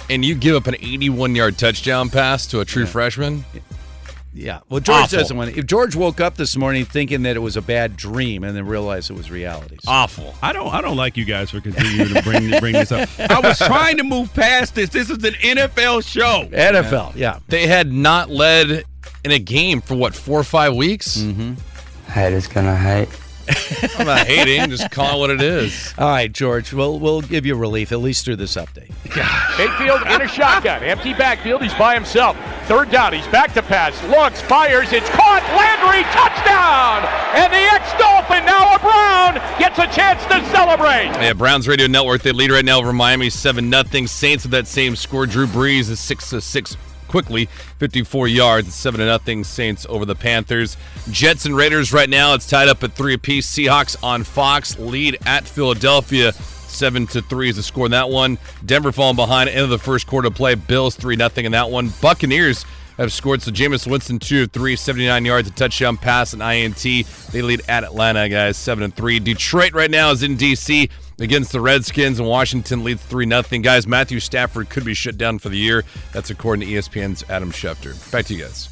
and 0.10 0.26
you 0.26 0.36
give 0.36 0.58
up 0.58 0.68
an 0.68 0.76
81 0.76 1.34
yard 1.34 1.58
touchdown 1.58 2.10
pass 2.10 2.46
to 2.48 2.60
a 2.60 2.66
true 2.66 2.86
freshman. 2.86 3.46
Yeah. 4.34 4.60
Well, 4.70 4.80
George 4.80 5.04
Awful. 5.04 5.20
doesn't 5.20 5.38
want. 5.38 5.58
If 5.58 5.66
George 5.66 5.96
woke 5.96 6.22
up 6.22 6.36
this 6.36 6.56
morning 6.56 6.86
thinking 6.86 7.24
that 7.24 7.36
it 7.36 7.40
was 7.40 7.58
a 7.58 7.62
bad 7.62 7.98
dream 7.98 8.44
and 8.44 8.56
then 8.56 8.66
realized 8.66 9.10
it 9.10 9.14
was 9.16 9.30
reality. 9.30 9.78
Awful. 9.88 10.34
I 10.42 10.54
don't. 10.54 10.74
I 10.74 10.82
don't 10.82 10.96
like 10.98 11.18
you 11.18 11.26
guys 11.26 11.52
for 11.52 11.60
continuing 11.60 12.14
to 12.14 12.22
bring 12.22 12.50
bring 12.60 12.74
this 12.74 12.92
up. 12.92 13.10
I 13.20 13.40
was 13.40 13.58
trying 13.58 13.98
to 13.98 14.04
move 14.04 14.34
past 14.34 14.76
this. 14.76 14.90
This 14.90 15.10
is 15.10 15.24
an 15.24 15.34
NFL 15.34 16.08
show. 16.08 16.48
NFL, 16.52 17.16
yeah. 17.16 17.40
They 17.48 17.68
had 17.68 17.92
not 17.92 18.30
led 18.30 18.86
in 19.24 19.32
a 19.32 19.40
game 19.40 19.82
for 19.82 19.96
what 19.96 20.16
four 20.16 20.40
or 20.40 20.44
five 20.46 20.76
weeks. 20.76 21.18
Mm-hmm. 21.18 21.54
Haters 22.12 22.48
gonna 22.48 22.76
hate. 22.76 23.10
I'm 23.98 24.08
not 24.08 24.28
hating, 24.28 24.70
just 24.70 24.92
call 24.92 25.18
it 25.18 25.20
what 25.20 25.30
it 25.30 25.42
is. 25.42 25.94
All 25.98 26.10
right, 26.10 26.32
George. 26.32 26.74
We'll 26.74 27.00
we'll 27.00 27.22
give 27.22 27.46
you 27.46 27.56
relief 27.56 27.92
at 27.92 28.00
least 28.00 28.26
through 28.26 28.38
this 28.38 28.56
update. 28.56 28.90
Mayfield 29.58 30.02
in 30.08 30.22
a 30.22 30.28
shotgun. 30.28 30.84
Empty 30.84 31.14
backfield. 31.14 31.62
He's 31.62 31.74
by 31.74 31.94
himself. 31.94 32.38
Third 32.66 32.90
down. 32.92 33.14
He's 33.14 33.28
back 33.28 33.54
to 33.54 33.62
pass. 33.62 34.02
Looks, 34.04 34.42
fires. 34.42 34.94
It's 34.94 35.10
caught. 35.10 35.42
Landry, 35.52 36.04
touchdown! 36.14 37.04
And 37.36 37.52
the 37.52 37.58
ex-Dolphin, 37.58 38.46
now 38.46 38.76
a 38.76 38.80
Brown, 38.80 39.36
gets 39.60 39.78
a 39.80 39.88
chance 39.94 40.24
to 40.26 40.44
celebrate. 40.52 41.08
Yeah, 41.22 41.34
Browns 41.34 41.68
Radio 41.68 41.88
Network. 41.88 42.22
They 42.22 42.32
lead 42.32 42.52
right 42.52 42.64
now 42.64 42.80
over 42.80 42.94
Miami 42.94 43.30
seven 43.30 43.70
nothing. 43.70 44.08
Saints 44.08 44.44
with 44.44 44.52
that 44.52 44.68
same 44.68 44.96
score. 44.96 45.26
Drew 45.26 45.48
Brees 45.48 45.90
is 45.90 46.00
six 46.00 46.30
to 46.30 46.42
six 46.42 46.76
quickly, 47.12 47.46
54 47.78 48.30
yards, 48.30 48.74
seven 48.74 49.02
to 49.02 49.06
nothing. 49.06 49.44
Saints 49.44 49.86
over 49.90 50.06
the 50.06 50.16
Panthers. 50.16 50.78
Jets 51.12 51.46
and 51.46 51.56
Raiders 51.56 51.92
right 51.92 52.10
now. 52.10 52.34
It's 52.34 52.50
tied 52.50 52.70
up 52.70 52.84
at 52.84 52.94
three 52.94 53.14
apiece. 53.14 53.54
Seahawks 53.54 54.02
on 54.02 54.24
Fox 54.24 54.80
lead 54.80 55.18
at 55.26 55.46
Philadelphia. 55.46 56.32
Seven 56.32 57.06
to 57.08 57.22
three 57.22 57.50
is 57.50 57.58
the 57.58 57.64
score 57.64 57.86
in 57.86 57.92
that 57.92 58.10
one. 58.10 58.40
Denver 58.66 58.94
falling 58.94 59.18
behind 59.18 59.50
end 59.50 59.60
of 59.60 59.70
the 59.70 59.78
first 59.78 60.08
quarter 60.08 60.32
play. 60.32 60.56
Bills 60.56 60.96
three 60.96 61.18
nothing 61.18 61.46
in 61.46 61.52
that 61.52 61.70
one. 61.70 61.92
Buccaneers 62.02 62.66
have 62.98 63.12
scored. 63.12 63.42
So 63.42 63.52
Jameis 63.52 63.86
Winston 63.86 64.20
two 64.20 64.44
of 64.44 64.52
three, 64.52 64.78
79 64.78 65.26
yards, 65.26 65.50
a 65.50 65.52
touchdown 65.52 65.98
pass, 65.98 66.34
and 66.34 66.42
INT. 66.42 66.82
They 67.32 67.42
lead 67.42 67.62
at 67.68 67.84
Atlanta, 67.84 68.30
guys, 68.30 68.56
seven 68.56 68.86
and 68.86 68.96
three. 68.96 69.20
Detroit 69.20 69.74
right 69.74 69.92
now 69.92 70.12
is 70.12 70.24
in 70.24 70.38
DC 70.38 70.90
against 71.22 71.52
the 71.52 71.62
Redskins, 71.62 72.20
and 72.20 72.28
Washington 72.28 72.84
leads 72.84 73.04
three 73.04 73.26
nothing. 73.26 73.62
Guys, 73.62 73.88
Matthew 73.88 74.20
Stafford 74.20 74.70
could 74.70 74.84
be 74.84 74.94
shut 74.94 75.18
down 75.18 75.40
for 75.40 75.50
the 75.50 75.58
year. 75.58 75.84
That's 76.12 76.30
according 76.30 76.68
to 76.68 76.74
ESPN's 76.74 77.24
Adam 77.30 77.52
Schefter. 77.52 78.12
Back 78.12 78.26
to 78.26 78.34
you 78.34 78.44
guys. 78.44 78.68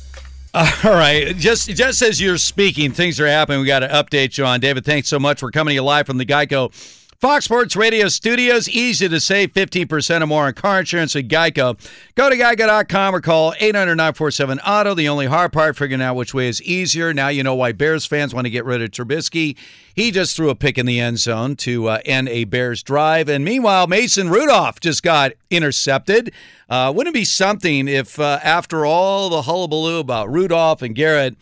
All 0.54 0.92
right. 0.92 1.36
Just 1.36 1.70
just 1.70 2.02
as 2.02 2.20
you're 2.20 2.38
speaking, 2.38 2.92
things 2.92 3.20
are 3.20 3.28
happening. 3.28 3.62
We 3.62 3.68
got 3.68 3.80
to 3.80 3.88
update 3.88 4.38
you 4.38 4.46
on. 4.46 4.60
David, 4.60 4.84
thanks 4.84 5.08
so 5.08 5.20
much 5.20 5.40
for 5.40 5.52
coming 5.52 5.72
to 5.72 5.76
you 5.76 5.84
live 5.84 6.08
from 6.08 6.18
the 6.18 6.26
Geico 6.26 6.74
Fox 7.20 7.44
Sports 7.44 7.76
Radio 7.76 8.08
studios. 8.08 8.70
Easy 8.70 9.10
to 9.10 9.20
save 9.20 9.52
15% 9.52 10.22
or 10.22 10.28
more 10.28 10.46
on 10.46 10.54
car 10.54 10.80
insurance 10.80 11.14
with 11.14 11.28
Geico. 11.28 11.78
Go 12.16 12.30
to 12.30 12.38
geico.com 12.38 13.14
or 13.14 13.20
call 13.20 13.54
800 13.60 13.96
947 13.96 14.60
Auto. 14.60 14.94
The 14.94 15.10
only 15.10 15.26
hard 15.26 15.52
part, 15.52 15.76
figuring 15.76 16.02
out 16.02 16.16
which 16.16 16.34
way 16.34 16.48
is 16.48 16.62
easier. 16.62 17.14
Now 17.14 17.28
you 17.28 17.44
know 17.44 17.56
why 17.56 17.74
Bears 17.74 18.06
fans 18.06 18.34
want 18.34 18.46
to 18.46 18.50
get 18.50 18.64
rid 18.64 18.82
of 18.82 18.92
Trubisky. 18.92 19.58
He 19.94 20.12
just 20.12 20.34
threw 20.34 20.50
a 20.50 20.56
pick 20.56 20.78
in 20.78 20.86
the 20.86 21.02
end 21.02 21.20
zone 21.20 21.58
to 21.58 21.90
uh, 21.90 22.00
end 22.06 22.30
a 22.30 22.46
Bears 22.46 22.82
drive. 22.84 23.28
And 23.28 23.44
meanwhile, 23.44 23.86
Mason 23.88 24.30
Rudolph 24.30 24.80
just 24.80 25.04
got 25.04 25.34
intercepted. 25.50 26.32
Uh, 26.70 26.94
wouldn't 26.96 27.14
it 27.14 27.20
be 27.20 27.26
something 27.26 27.90
if, 27.90 28.18
uh, 28.18 28.40
after 28.42 28.86
all 28.86 29.28
the 29.30 29.42
hullabaloo 29.42 30.00
about 30.00 30.32
Rudolph 30.32 30.82
and 30.82 30.96
Garrett, 30.96 31.36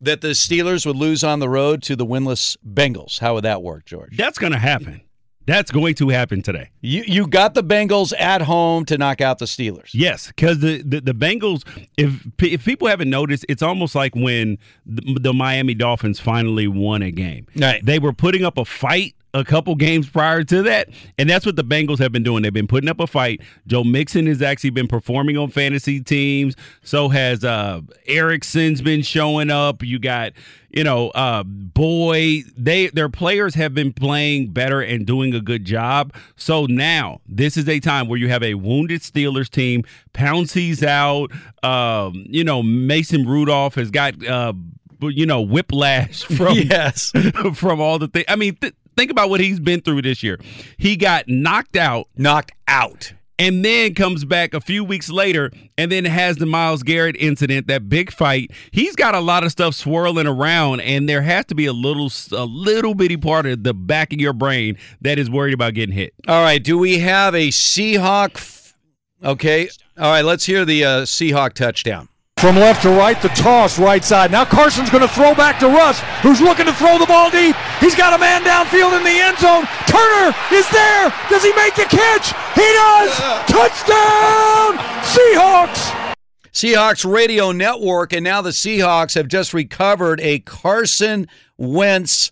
that 0.00 0.22
the 0.22 0.28
Steelers 0.28 0.86
would 0.86 0.96
lose 0.96 1.22
on 1.22 1.38
the 1.40 1.50
road 1.50 1.82
to 1.82 1.96
the 1.96 2.06
winless 2.06 2.56
Bengals? 2.66 3.18
How 3.18 3.34
would 3.34 3.44
that 3.44 3.62
work, 3.62 3.84
George? 3.84 4.16
That's 4.16 4.38
going 4.38 4.52
to 4.52 4.58
happen. 4.58 5.02
That's 5.48 5.70
going 5.70 5.94
to 5.94 6.10
happen 6.10 6.42
today. 6.42 6.68
You 6.82 7.04
you 7.06 7.26
got 7.26 7.54
the 7.54 7.64
Bengals 7.64 8.12
at 8.18 8.42
home 8.42 8.84
to 8.84 8.98
knock 8.98 9.22
out 9.22 9.38
the 9.38 9.46
Steelers. 9.46 9.88
Yes, 9.94 10.26
because 10.26 10.58
the, 10.58 10.82
the 10.82 11.00
the 11.00 11.14
Bengals. 11.14 11.66
If 11.96 12.26
if 12.42 12.66
people 12.66 12.86
haven't 12.86 13.08
noticed, 13.08 13.46
it's 13.48 13.62
almost 13.62 13.94
like 13.94 14.14
when 14.14 14.58
the, 14.84 15.18
the 15.18 15.32
Miami 15.32 15.72
Dolphins 15.72 16.20
finally 16.20 16.68
won 16.68 17.00
a 17.00 17.10
game. 17.10 17.46
Right. 17.56 17.82
They 17.82 17.98
were 17.98 18.12
putting 18.12 18.44
up 18.44 18.58
a 18.58 18.66
fight 18.66 19.14
a 19.34 19.44
couple 19.44 19.74
games 19.74 20.08
prior 20.08 20.42
to 20.44 20.62
that, 20.62 20.88
and 21.18 21.28
that's 21.28 21.44
what 21.44 21.56
the 21.56 21.64
Bengals 21.64 21.98
have 21.98 22.12
been 22.12 22.22
doing. 22.22 22.42
They've 22.42 22.52
been 22.52 22.66
putting 22.66 22.88
up 22.88 23.00
a 23.00 23.06
fight. 23.06 23.40
Joe 23.66 23.84
Mixon 23.84 24.26
has 24.26 24.42
actually 24.42 24.70
been 24.70 24.88
performing 24.88 25.36
on 25.36 25.50
fantasy 25.50 26.00
teams. 26.00 26.54
So 26.82 27.08
has 27.08 27.44
uh 27.44 27.82
Erickson's 28.06 28.80
been 28.80 29.02
showing 29.02 29.50
up. 29.50 29.82
You 29.82 29.98
got 29.98 30.32
you 30.70 30.84
know, 30.84 31.08
uh, 31.10 31.44
boy, 31.44 32.42
they 32.56 32.88
their 32.88 33.08
players 33.08 33.54
have 33.54 33.74
been 33.74 33.92
playing 33.92 34.52
better 34.52 34.80
and 34.80 35.06
doing 35.06 35.34
a 35.34 35.40
good 35.40 35.64
job. 35.64 36.14
So 36.36 36.66
now 36.66 37.20
this 37.26 37.56
is 37.56 37.68
a 37.68 37.80
time 37.80 38.08
where 38.08 38.18
you 38.18 38.28
have 38.28 38.42
a 38.42 38.54
wounded 38.54 39.00
Steelers 39.00 39.48
team. 39.48 39.84
Pouncey's 40.12 40.82
out. 40.82 41.32
Um, 41.62 42.26
you 42.28 42.44
know, 42.44 42.62
Mason 42.62 43.26
Rudolph 43.26 43.76
has 43.76 43.90
got 43.90 44.24
uh, 44.26 44.52
you 45.00 45.26
know, 45.26 45.40
whiplash 45.40 46.22
from 46.36 46.58
yes 46.58 47.12
from 47.54 47.80
all 47.80 47.98
the 47.98 48.08
things. 48.08 48.26
I 48.28 48.36
mean, 48.36 48.56
th- 48.56 48.74
think 48.98 49.10
about 49.10 49.30
what 49.30 49.40
he's 49.40 49.60
been 49.60 49.80
through 49.80 50.02
this 50.02 50.22
year. 50.22 50.38
He 50.76 50.96
got 50.96 51.28
knocked 51.28 51.76
out, 51.76 52.08
knocked 52.16 52.52
out, 52.66 53.12
and 53.38 53.64
then 53.64 53.94
comes 53.94 54.24
back 54.24 54.52
a 54.52 54.60
few 54.60 54.82
weeks 54.82 55.08
later 55.08 55.52
and 55.76 55.92
then 55.92 56.04
has 56.04 56.36
the 56.38 56.46
Myles 56.46 56.82
Garrett 56.82 57.16
incident, 57.16 57.68
that 57.68 57.88
big 57.88 58.10
fight. 58.10 58.50
He's 58.72 58.96
got 58.96 59.14
a 59.14 59.20
lot 59.20 59.44
of 59.44 59.52
stuff 59.52 59.74
swirling 59.74 60.26
around, 60.26 60.80
and 60.80 61.08
there 61.08 61.22
has 61.22 61.44
to 61.46 61.54
be 61.54 61.66
a 61.66 61.72
little, 61.72 62.10
a 62.32 62.44
little 62.44 62.94
bitty 62.94 63.16
part 63.16 63.46
of 63.46 63.62
the 63.62 63.72
back 63.74 64.12
of 64.12 64.20
your 64.20 64.32
brain 64.32 64.76
that 65.00 65.18
is 65.18 65.30
worried 65.30 65.54
about 65.54 65.74
getting 65.74 65.94
hit. 65.94 66.14
All 66.26 66.42
right, 66.42 66.62
do 66.62 66.76
we 66.76 66.98
have 66.98 67.34
a 67.34 67.48
Seahawk? 67.48 68.34
F- 68.34 68.76
okay, 69.22 69.68
all 69.96 70.10
right, 70.10 70.24
let's 70.24 70.44
hear 70.44 70.64
the 70.64 70.84
uh, 70.84 71.02
Seahawk 71.02 71.52
touchdown. 71.52 72.08
From 72.40 72.54
left 72.54 72.82
to 72.82 72.90
right, 72.90 73.20
the 73.20 73.30
toss 73.30 73.80
right 73.80 74.04
side. 74.04 74.30
Now 74.30 74.44
Carson's 74.44 74.90
going 74.90 75.02
to 75.02 75.12
throw 75.12 75.34
back 75.34 75.58
to 75.58 75.66
Russ, 75.66 75.98
who's 76.22 76.40
looking 76.40 76.66
to 76.66 76.72
throw 76.72 76.96
the 76.96 77.04
ball 77.04 77.30
deep. 77.30 77.56
He's 77.80 77.96
got 77.96 78.14
a 78.14 78.18
man 78.18 78.44
downfield 78.44 78.96
in 78.96 79.02
the 79.02 79.10
end 79.10 79.38
zone. 79.38 79.66
Turner 79.88 80.32
is 80.52 80.70
there. 80.70 81.12
Does 81.28 81.42
he 81.42 81.52
make 81.54 81.74
the 81.74 81.86
catch? 81.90 82.30
He 82.54 82.62
does. 82.62 83.10
Touchdown, 83.50 84.78
Seahawks. 85.02 86.14
Seahawks 86.52 87.04
radio 87.04 87.50
network, 87.50 88.12
and 88.12 88.22
now 88.22 88.40
the 88.40 88.50
Seahawks 88.50 89.16
have 89.16 89.26
just 89.26 89.52
recovered 89.52 90.20
a 90.20 90.38
Carson 90.38 91.26
Wentz 91.56 92.30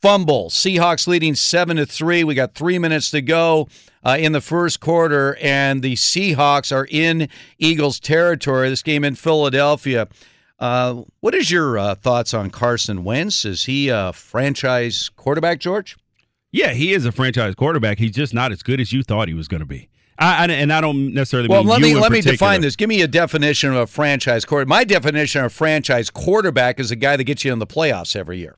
fumble. 0.00 0.50
Seahawks 0.50 1.08
leading 1.08 1.34
seven 1.34 1.78
to 1.78 1.86
three. 1.86 2.22
We 2.22 2.36
got 2.36 2.54
three 2.54 2.78
minutes 2.78 3.10
to 3.10 3.22
go 3.22 3.66
uh, 4.08 4.16
in 4.16 4.32
the 4.32 4.40
first 4.40 4.80
quarter, 4.80 5.36
and 5.40 5.82
the 5.82 5.94
Seahawks 5.94 6.74
are 6.74 6.86
in 6.90 7.28
Eagles 7.58 8.00
territory. 8.00 8.70
This 8.70 8.82
game 8.82 9.04
in 9.04 9.14
Philadelphia. 9.14 10.08
Uh, 10.58 11.02
what 11.20 11.34
is 11.34 11.50
your 11.50 11.78
uh, 11.78 11.94
thoughts 11.94 12.32
on 12.32 12.50
Carson 12.50 13.04
Wentz? 13.04 13.44
Is 13.44 13.64
he 13.64 13.90
a 13.90 14.12
franchise 14.14 15.10
quarterback, 15.14 15.60
George? 15.60 15.96
Yeah, 16.50 16.72
he 16.72 16.94
is 16.94 17.04
a 17.04 17.12
franchise 17.12 17.54
quarterback. 17.54 17.98
He's 17.98 18.12
just 18.12 18.32
not 18.32 18.50
as 18.50 18.62
good 18.62 18.80
as 18.80 18.92
you 18.92 19.02
thought 19.02 19.28
he 19.28 19.34
was 19.34 19.46
going 19.46 19.60
to 19.60 19.66
be. 19.66 19.90
I, 20.18 20.44
I, 20.44 20.46
and 20.46 20.72
I 20.72 20.80
don't 20.80 21.12
necessarily. 21.12 21.48
Well, 21.48 21.62
let 21.62 21.82
me 21.82 21.94
let 21.94 22.08
particular. 22.08 22.32
me 22.32 22.32
define 22.32 22.60
this. 22.62 22.76
Give 22.76 22.88
me 22.88 23.02
a 23.02 23.08
definition 23.08 23.70
of 23.70 23.76
a 23.76 23.86
franchise 23.86 24.46
quarterback. 24.46 24.68
My 24.68 24.84
definition 24.84 25.40
of 25.42 25.46
a 25.48 25.54
franchise 25.54 26.08
quarterback 26.08 26.80
is 26.80 26.90
a 26.90 26.96
guy 26.96 27.16
that 27.16 27.24
gets 27.24 27.44
you 27.44 27.52
in 27.52 27.58
the 27.58 27.66
playoffs 27.66 28.16
every 28.16 28.38
year. 28.38 28.56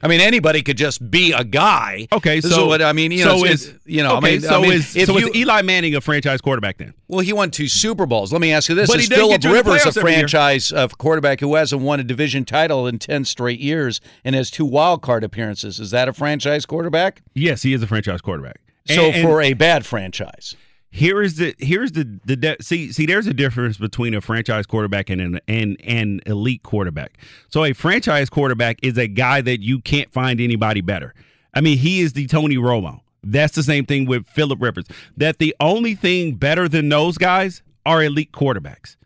I 0.00 0.06
mean, 0.06 0.20
anybody 0.20 0.62
could 0.62 0.76
just 0.76 1.10
be 1.10 1.32
a 1.32 1.42
guy. 1.42 2.06
Okay, 2.12 2.40
so 2.40 2.48
so 2.48 2.66
what 2.66 2.80
I 2.80 2.92
mean, 2.92 3.10
you 3.10 3.24
so 3.24 3.36
know, 3.38 3.44
is 3.44 3.74
you 3.84 4.02
know, 4.04 4.16
okay, 4.18 4.28
I 4.28 4.30
mean, 4.32 4.40
so 4.42 4.58
I 4.58 4.62
mean, 4.62 4.72
is 4.72 4.94
if 4.94 5.06
so 5.06 5.18
you, 5.18 5.28
is 5.28 5.34
Eli 5.36 5.62
Manning 5.62 5.96
a 5.96 6.00
franchise 6.00 6.40
quarterback 6.40 6.76
then? 6.78 6.94
Well, 7.08 7.20
he 7.20 7.32
won 7.32 7.50
two 7.50 7.66
Super 7.66 8.06
Bowls. 8.06 8.32
Let 8.32 8.40
me 8.40 8.52
ask 8.52 8.68
you 8.68 8.76
this: 8.76 8.88
But 8.88 9.00
Is 9.00 9.08
he 9.08 9.14
Philip 9.16 9.40
get 9.40 9.44
you 9.50 9.56
in 9.56 9.64
the 9.64 9.70
Rivers 9.70 9.82
a 9.84 9.88
playoffs 9.88 9.96
every 9.98 10.10
year. 10.12 10.18
franchise 10.20 10.72
uh, 10.72 10.86
quarterback 10.88 11.40
who 11.40 11.54
hasn't 11.56 11.82
won 11.82 11.98
a 11.98 12.04
division 12.04 12.44
title 12.44 12.86
in 12.86 13.00
ten 13.00 13.24
straight 13.24 13.58
years 13.58 14.00
and 14.24 14.36
has 14.36 14.50
two 14.52 14.64
wild 14.64 15.02
card 15.02 15.24
appearances? 15.24 15.80
Is 15.80 15.90
that 15.90 16.06
a 16.08 16.12
franchise 16.12 16.64
quarterback? 16.64 17.22
Yes, 17.34 17.62
he 17.62 17.72
is 17.72 17.82
a 17.82 17.86
franchise 17.88 18.20
quarterback. 18.20 18.60
So 18.86 19.06
And- 19.06 19.16
and 19.16 19.22
for 19.28 19.42
a 19.42 19.52
bad 19.54 19.84
franchise, 19.84 20.54
here 20.90 21.22
is 21.22 21.36
the 21.36 21.54
here's 21.58 21.92
the 21.92 22.18
the 22.24 22.36
de- 22.36 22.56
see 22.60 22.92
see 22.92 23.06
there's 23.06 23.26
a 23.26 23.34
difference 23.34 23.76
between 23.76 24.14
a 24.14 24.20
franchise 24.20 24.66
quarterback 24.66 25.10
and 25.10 25.20
an 25.20 25.40
and 25.46 25.76
an 25.84 26.20
elite 26.26 26.62
quarterback. 26.62 27.18
So 27.48 27.64
a 27.64 27.72
franchise 27.72 28.30
quarterback 28.30 28.78
is 28.82 28.96
a 28.96 29.06
guy 29.06 29.40
that 29.42 29.60
you 29.60 29.80
can't 29.80 30.10
find 30.12 30.40
anybody 30.40 30.80
better. 30.80 31.14
I 31.54 31.60
mean, 31.60 31.78
he 31.78 32.00
is 32.00 32.12
the 32.14 32.26
Tony 32.26 32.56
Romo. 32.56 33.00
That's 33.22 33.54
the 33.54 33.62
same 33.62 33.84
thing 33.84 34.06
with 34.06 34.26
Philip 34.26 34.62
Rivers. 34.62 34.86
That 35.16 35.38
the 35.38 35.54
only 35.60 35.94
thing 35.94 36.36
better 36.36 36.68
than 36.68 36.88
those 36.88 37.18
guys 37.18 37.62
are 37.84 38.02
elite 38.02 38.32
quarterbacks. 38.32 38.96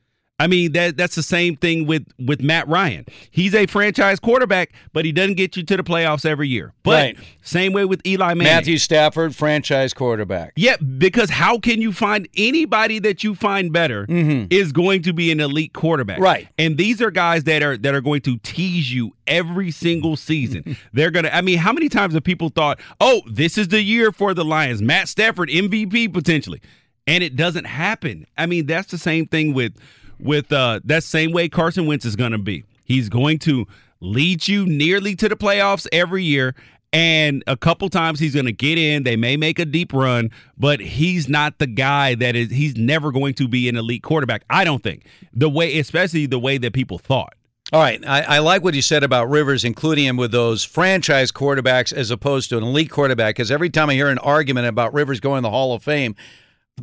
I 0.43 0.47
mean 0.49 0.73
that 0.73 0.97
that's 0.97 1.15
the 1.15 1.23
same 1.23 1.57
thing 1.57 1.87
with 1.87 2.05
with 2.19 2.43
Matt 2.43 2.67
Ryan. 2.69 3.07
He's 3.31 3.55
a 3.55 3.67
franchise 3.67 4.19
quarterback, 4.19 4.73
but 4.93 5.05
he 5.05 5.13
doesn't 5.13 5.35
get 5.35 5.57
you 5.57 5.63
to 5.63 5.77
the 5.77 5.85
playoffs 5.85 6.27
every 6.27 6.49
year. 6.49 6.73
But 6.83 6.93
Right. 6.93 7.17
same 7.43 7.73
way 7.73 7.85
with 7.85 8.05
Eli 8.07 8.35
Manning. 8.35 8.45
Matthew 8.53 8.79
Stafford, 8.79 9.37
franchise 9.37 9.95
quarterback. 9.95 10.53
Yeah, 10.57 10.77
because 10.77 11.31
how 11.31 11.59
can 11.59 11.81
you 11.81 11.93
find 11.93 12.29
anybody 12.37 12.99
that 12.99 13.23
you 13.23 13.35
find 13.35 13.73
better 13.73 14.07
is 14.09 14.73
going 14.73 15.03
to 15.03 15.13
be 15.13 15.31
an 15.31 15.41
elite 15.41 15.73
quarterback. 15.73 16.17
Mm-hmm. 16.17 16.25
Right. 16.25 16.49
And 16.59 16.77
these 16.77 17.01
are 17.01 17.11
guys 17.11 17.45
that 17.45 17.63
are 17.63 17.77
that 17.77 17.95
are 17.95 18.01
going 18.01 18.21
to 18.23 18.39
tease 18.39 18.93
you 18.93 19.13
every 19.27 19.71
single 19.71 20.17
season. 20.17 20.77
They're 20.93 21.11
gonna 21.11 21.31
I 21.33 21.41
mean, 21.41 21.59
how 21.59 21.73
many 21.73 21.89
times 21.89 22.15
have 22.15 22.25
people 22.25 22.49
thought, 22.49 22.81
oh, 23.01 23.23
this 23.27 23.59
is 23.59 23.69
the 23.69 23.83
year 23.83 24.13
for 24.13 24.35
the 24.35 24.45
Lions, 24.45 24.83
Matt 24.83 25.09
Stafford, 25.09 25.49
MVP 25.49 26.13
potentially. 26.13 26.61
And 27.07 27.25
it 27.25 27.35
doesn't 27.37 27.65
happen. 27.65 28.27
I 28.39 28.47
mean, 28.47 28.67
that's 28.67 28.91
the 28.91 28.99
same 28.99 29.27
thing 29.27 29.55
with 29.55 29.73
with 30.23 30.53
uh 30.53 30.81
that 30.85 31.05
same 31.05 31.33
way 31.33 31.49
Carson 31.49 31.87
Wentz 31.87 32.05
is 32.05 32.17
gonna 32.17 32.39
be. 32.39 32.65
He's 32.85 33.09
going 33.09 33.39
to 33.41 33.67
lead 34.01 34.49
you 34.49 34.67
nearly 34.67 35.15
to 35.17 35.29
the 35.29 35.37
playoffs 35.37 35.87
every 35.93 36.25
year. 36.25 36.55
And 36.93 37.43
a 37.47 37.57
couple 37.57 37.89
times 37.89 38.21
he's 38.21 38.35
going 38.35 38.45
to 38.47 38.53
get 38.53 38.77
in. 38.77 39.05
They 39.05 39.17
may 39.17 39.39
make 39.39 39.59
a 39.59 39.65
deep 39.65 39.95
run, 39.95 40.31
but 40.59 40.79
he's 40.79 41.27
not 41.27 41.59
the 41.59 41.67
guy 41.67 42.15
that 42.17 42.37
is. 42.37 42.51
He's 42.51 42.77
never 42.77 43.11
going 43.11 43.33
to 43.35 43.49
be 43.49 43.67
an 43.71 43.79
elite 43.79 44.03
quarterback. 44.03 44.45
I 44.51 44.65
don't 44.65 44.83
think 44.83 45.07
the 45.33 45.49
way, 45.49 45.79
especially 45.79 46.27
the 46.27 46.39
way 46.39 46.59
that 46.59 46.75
people 46.75 46.99
thought. 46.99 47.35
All 47.73 47.81
right, 47.81 48.07
I, 48.07 48.23
I 48.23 48.39
like 48.41 48.63
what 48.63 48.75
you 48.75 48.83
said 48.83 49.03
about 49.03 49.31
Rivers, 49.31 49.65
including 49.65 50.05
him 50.05 50.19
with 50.19 50.33
those 50.33 50.63
franchise 50.63 51.33
quarterbacks 51.33 51.91
as 51.91 52.11
opposed 52.11 52.51
to 52.51 52.59
an 52.59 52.65
elite 52.65 52.91
quarterback. 52.91 53.37
Because 53.37 53.51
every 53.51 53.71
time 53.71 53.89
I 53.89 53.95
hear 53.95 54.09
an 54.09 54.19
argument 54.19 54.67
about 54.67 54.93
Rivers 54.93 55.21
going 55.21 55.39
to 55.39 55.47
the 55.47 55.51
Hall 55.51 55.73
of 55.73 55.83
Fame, 55.83 56.15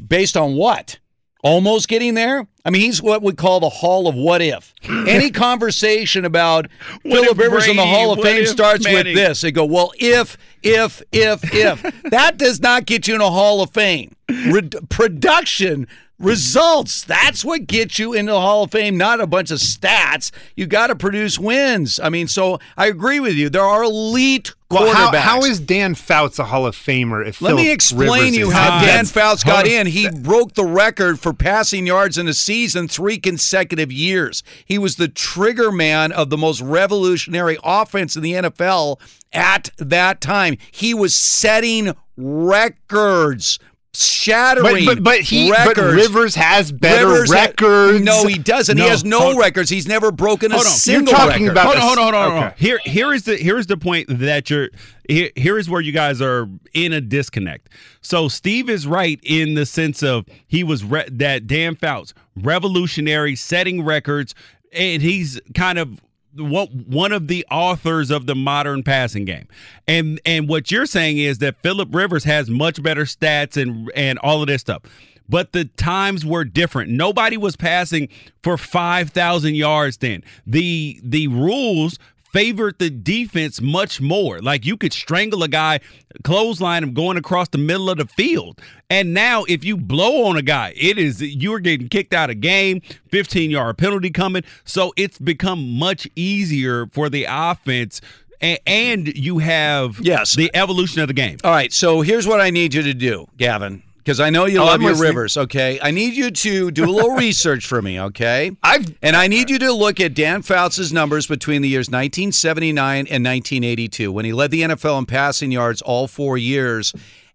based 0.07 0.35
on 0.35 0.55
what? 0.55 0.97
Almost 1.41 1.87
getting 1.87 2.15
there? 2.15 2.47
I 2.65 2.69
mean, 2.69 2.81
he's 2.81 3.01
what 3.01 3.21
we 3.21 3.33
call 3.33 3.61
the 3.61 3.69
Hall 3.69 4.07
of 4.07 4.15
What 4.15 4.41
If. 4.41 4.73
Any 4.83 5.31
conversation 5.31 6.25
about 6.25 6.67
Philip 7.03 7.37
Rivers 7.37 7.67
in 7.67 7.77
the 7.77 7.85
Hall 7.85 8.11
of 8.11 8.21
Fame 8.21 8.45
starts 8.45 8.85
with 8.85 9.05
this. 9.05 9.41
They 9.41 9.51
go, 9.51 9.65
well, 9.65 9.93
if, 9.97 10.37
if, 10.61 11.01
if, 11.13 11.53
if. 11.53 12.01
that 12.11 12.37
does 12.37 12.59
not 12.59 12.85
get 12.85 13.07
you 13.07 13.15
in 13.15 13.21
a 13.21 13.29
Hall 13.29 13.61
of 13.61 13.69
Fame. 13.69 14.15
Re- 14.27 14.69
production 14.89 15.87
results. 16.19 17.03
That's 17.03 17.45
what 17.45 17.67
gets 17.67 17.97
you 17.97 18.13
into 18.13 18.33
the 18.33 18.41
Hall 18.41 18.63
of 18.63 18.71
Fame, 18.71 18.97
not 18.97 19.21
a 19.21 19.27
bunch 19.27 19.49
of 19.51 19.59
stats. 19.59 20.31
You 20.57 20.67
got 20.67 20.87
to 20.87 20.95
produce 20.95 21.39
wins. 21.39 21.99
I 22.01 22.09
mean, 22.09 22.27
so 22.27 22.59
I 22.77 22.87
agree 22.87 23.21
with 23.21 23.35
you. 23.35 23.49
There 23.49 23.63
are 23.63 23.83
elite 23.83 24.53
Well, 24.71 24.93
how, 24.93 25.17
how 25.17 25.39
is 25.41 25.59
Dan 25.59 25.95
Fouts 25.95 26.37
a 26.37 26.43
Hall 26.43 26.67
of 26.67 26.75
Famer? 26.75 27.25
If 27.25 27.41
Let 27.41 27.55
me 27.55 27.71
explain 27.71 28.09
Rivers 28.09 28.37
you 28.37 28.47
is 28.49 28.53
how 28.53 28.69
not? 28.69 28.79
Dan 28.81 28.87
That's- 28.87 29.11
Fouts 29.11 29.43
got 29.43 29.65
in. 29.65 29.87
He 29.87 30.07
broke 30.11 30.53
the 30.53 30.65
record 30.65 31.19
for 31.19 31.33
passing 31.33 31.87
yards 31.87 32.19
in 32.19 32.27
a 32.27 32.35
season 32.35 32.87
three 32.87 33.17
consecutive 33.17 33.91
years. 33.91 34.43
He 34.65 34.77
was 34.77 34.97
the 34.97 35.07
trigger 35.07 35.71
man 35.71 36.11
of 36.11 36.29
the 36.29 36.37
most 36.37 36.61
revolutionary 36.61 37.57
offense 37.63 38.15
in 38.15 38.21
the 38.21 38.33
NFL 38.33 39.01
at 39.33 39.71
that 39.77 40.21
time. 40.21 40.57
He 40.71 40.93
was 40.93 41.15
setting 41.15 41.95
records. 42.15 43.57
Shattering, 43.95 44.85
But- 44.85 44.95
but- 44.97 45.03
but 45.03 45.19
he- 45.21 45.49
but 45.49 45.67
records. 45.75 45.95
Rivers 45.95 46.35
has 46.35 46.71
better 46.71 47.07
Rivers 47.07 47.33
ha- 47.33 47.41
records. 47.45 48.01
no, 48.01 48.27
he 48.27 48.37
doesn't. 48.37 48.77
he 48.77 48.83
has 48.87 49.03
no 49.03 49.19
hold- 49.19 49.39
records. 49.39 49.69
He's 49.69 49.87
never 49.87 50.11
broken 50.11 50.51
a 50.51 50.55
Hold 50.55 50.67
on. 50.67 50.71
single 50.73 51.11
You're 51.11 51.19
talking 51.19 51.43
record. 51.47 51.51
about 51.57 51.65
hold 51.65 51.77
on, 51.77 51.81
hold 51.81 51.97
on, 51.97 52.03
hold 52.03 52.15
on, 52.15 52.31
hold 52.31 52.43
on. 52.43 52.47
okay. 52.49 52.55
Here, 52.59 52.79
here 52.85 53.13
is 53.13 53.23
the 53.23 53.35
here 53.37 53.57
is 53.57 53.65
the 53.65 53.77
point 53.77 54.05
that 54.19 54.49
you're 54.49 54.69
here. 55.07 55.31
Here 55.35 55.57
is 55.57 55.69
where 55.69 55.81
you 55.81 55.91
guys 55.91 56.21
are 56.21 56.47
in 56.73 56.93
a 56.93 57.01
disconnect. 57.01 57.69
So 58.01 58.27
Steve 58.27 58.69
is 58.69 58.85
right 58.85 59.19
in 59.23 59.55
the 59.55 59.65
sense 59.65 60.03
of 60.03 60.25
he 60.47 60.63
was 60.63 60.83
re- 60.83 61.07
that 61.11 61.47
Dan 61.47 61.75
Fouts 61.75 62.13
revolutionary, 62.35 63.35
setting 63.35 63.83
records, 63.83 64.35
and 64.71 65.01
he's 65.01 65.39
kind 65.55 65.79
of 65.79 65.99
one 66.35 66.67
one 66.87 67.11
of 67.11 67.27
the 67.27 67.45
authors 67.49 68.11
of 68.11 68.25
the 68.25 68.35
modern 68.35 68.83
passing 68.83 69.25
game. 69.25 69.47
And 69.87 70.19
and 70.25 70.47
what 70.47 70.71
you're 70.71 70.85
saying 70.85 71.17
is 71.17 71.39
that 71.39 71.61
Philip 71.61 71.89
Rivers 71.91 72.23
has 72.23 72.49
much 72.49 72.81
better 72.81 73.05
stats 73.05 73.61
and 73.61 73.91
and 73.95 74.19
all 74.19 74.41
of 74.41 74.47
this 74.47 74.61
stuff. 74.61 74.83
But 75.27 75.53
the 75.53 75.65
times 75.65 76.25
were 76.25 76.43
different. 76.43 76.89
Nobody 76.89 77.37
was 77.37 77.55
passing 77.55 78.09
for 78.41 78.57
5,000 78.57 79.55
yards 79.55 79.97
then. 79.97 80.23
The 80.47 80.99
the 81.03 81.27
rules 81.27 81.99
favored 82.31 82.79
the 82.79 82.89
defense 82.89 83.61
much 83.61 84.01
more. 84.01 84.39
Like 84.39 84.65
you 84.65 84.77
could 84.77 84.93
strangle 84.93 85.43
a 85.43 85.47
guy, 85.47 85.79
clothesline 86.23 86.83
him 86.83 86.93
going 86.93 87.17
across 87.17 87.49
the 87.49 87.57
middle 87.57 87.89
of 87.89 87.97
the 87.97 88.05
field. 88.05 88.59
And 88.89 89.13
now 89.13 89.43
if 89.45 89.63
you 89.63 89.77
blow 89.77 90.25
on 90.25 90.37
a 90.37 90.41
guy, 90.41 90.73
it 90.75 90.97
is 90.97 91.21
you're 91.21 91.59
getting 91.59 91.89
kicked 91.89 92.13
out 92.13 92.29
of 92.29 92.41
game, 92.41 92.81
15 93.11 93.51
yard 93.51 93.77
penalty 93.77 94.09
coming. 94.09 94.43
So 94.63 94.93
it's 94.95 95.19
become 95.19 95.77
much 95.77 96.07
easier 96.15 96.87
for 96.87 97.09
the 97.09 97.25
offense 97.29 98.01
and, 98.41 98.59
and 98.65 99.17
you 99.17 99.39
have 99.39 99.99
yes 99.99 100.35
the 100.35 100.51
evolution 100.53 101.01
of 101.01 101.07
the 101.07 101.13
game. 101.13 101.37
All 101.43 101.51
right, 101.51 101.71
so 101.71 102.01
here's 102.01 102.27
what 102.27 102.41
I 102.41 102.49
need 102.49 102.73
you 102.73 102.81
to 102.83 102.93
do, 102.93 103.27
Gavin, 103.37 103.83
because 103.99 104.19
I 104.19 104.29
know 104.31 104.45
you 104.45 104.59
Oh, 104.59 104.65
love 104.65 104.75
I'm 104.75 104.81
your 104.81 104.91
listening. 104.91 105.09
rivers. 105.09 105.37
Okay, 105.37 105.79
I 105.81 105.91
need 105.91 106.15
you 106.15 106.31
to 106.31 106.71
do 106.71 106.85
a 106.85 106.91
little 106.91 107.15
research 107.15 107.67
for 107.67 107.81
me. 107.81 107.99
Okay, 107.99 108.51
I've 108.63 108.95
and 109.01 109.15
I 109.15 109.27
need 109.27 109.49
you 109.49 109.59
to 109.59 109.71
look 109.71 109.99
at 109.99 110.13
Dan 110.15 110.41
Fouts' 110.41 110.91
numbers 110.91 111.27
between 111.27 111.61
the 111.61 111.69
years 111.69 111.87
1979 111.89 113.07
and 113.07 113.23
1982 113.25 114.11
when 114.11 114.25
he 114.25 114.33
led 114.33 114.51
the 114.51 114.61
NFL 114.61 114.99
in 114.99 115.05
passing 115.05 115.51
yards 115.51 115.81
all 115.81 116.07
four 116.07 116.37
years, 116.37 116.93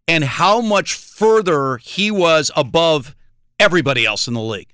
and 0.08 0.24
how 0.24 0.60
much 0.60 0.94
further 0.94 1.76
he 1.78 2.10
was 2.10 2.50
above 2.56 3.14
everybody 3.60 4.04
else 4.04 4.26
in 4.28 4.34
the 4.34 4.40
league. 4.42 4.68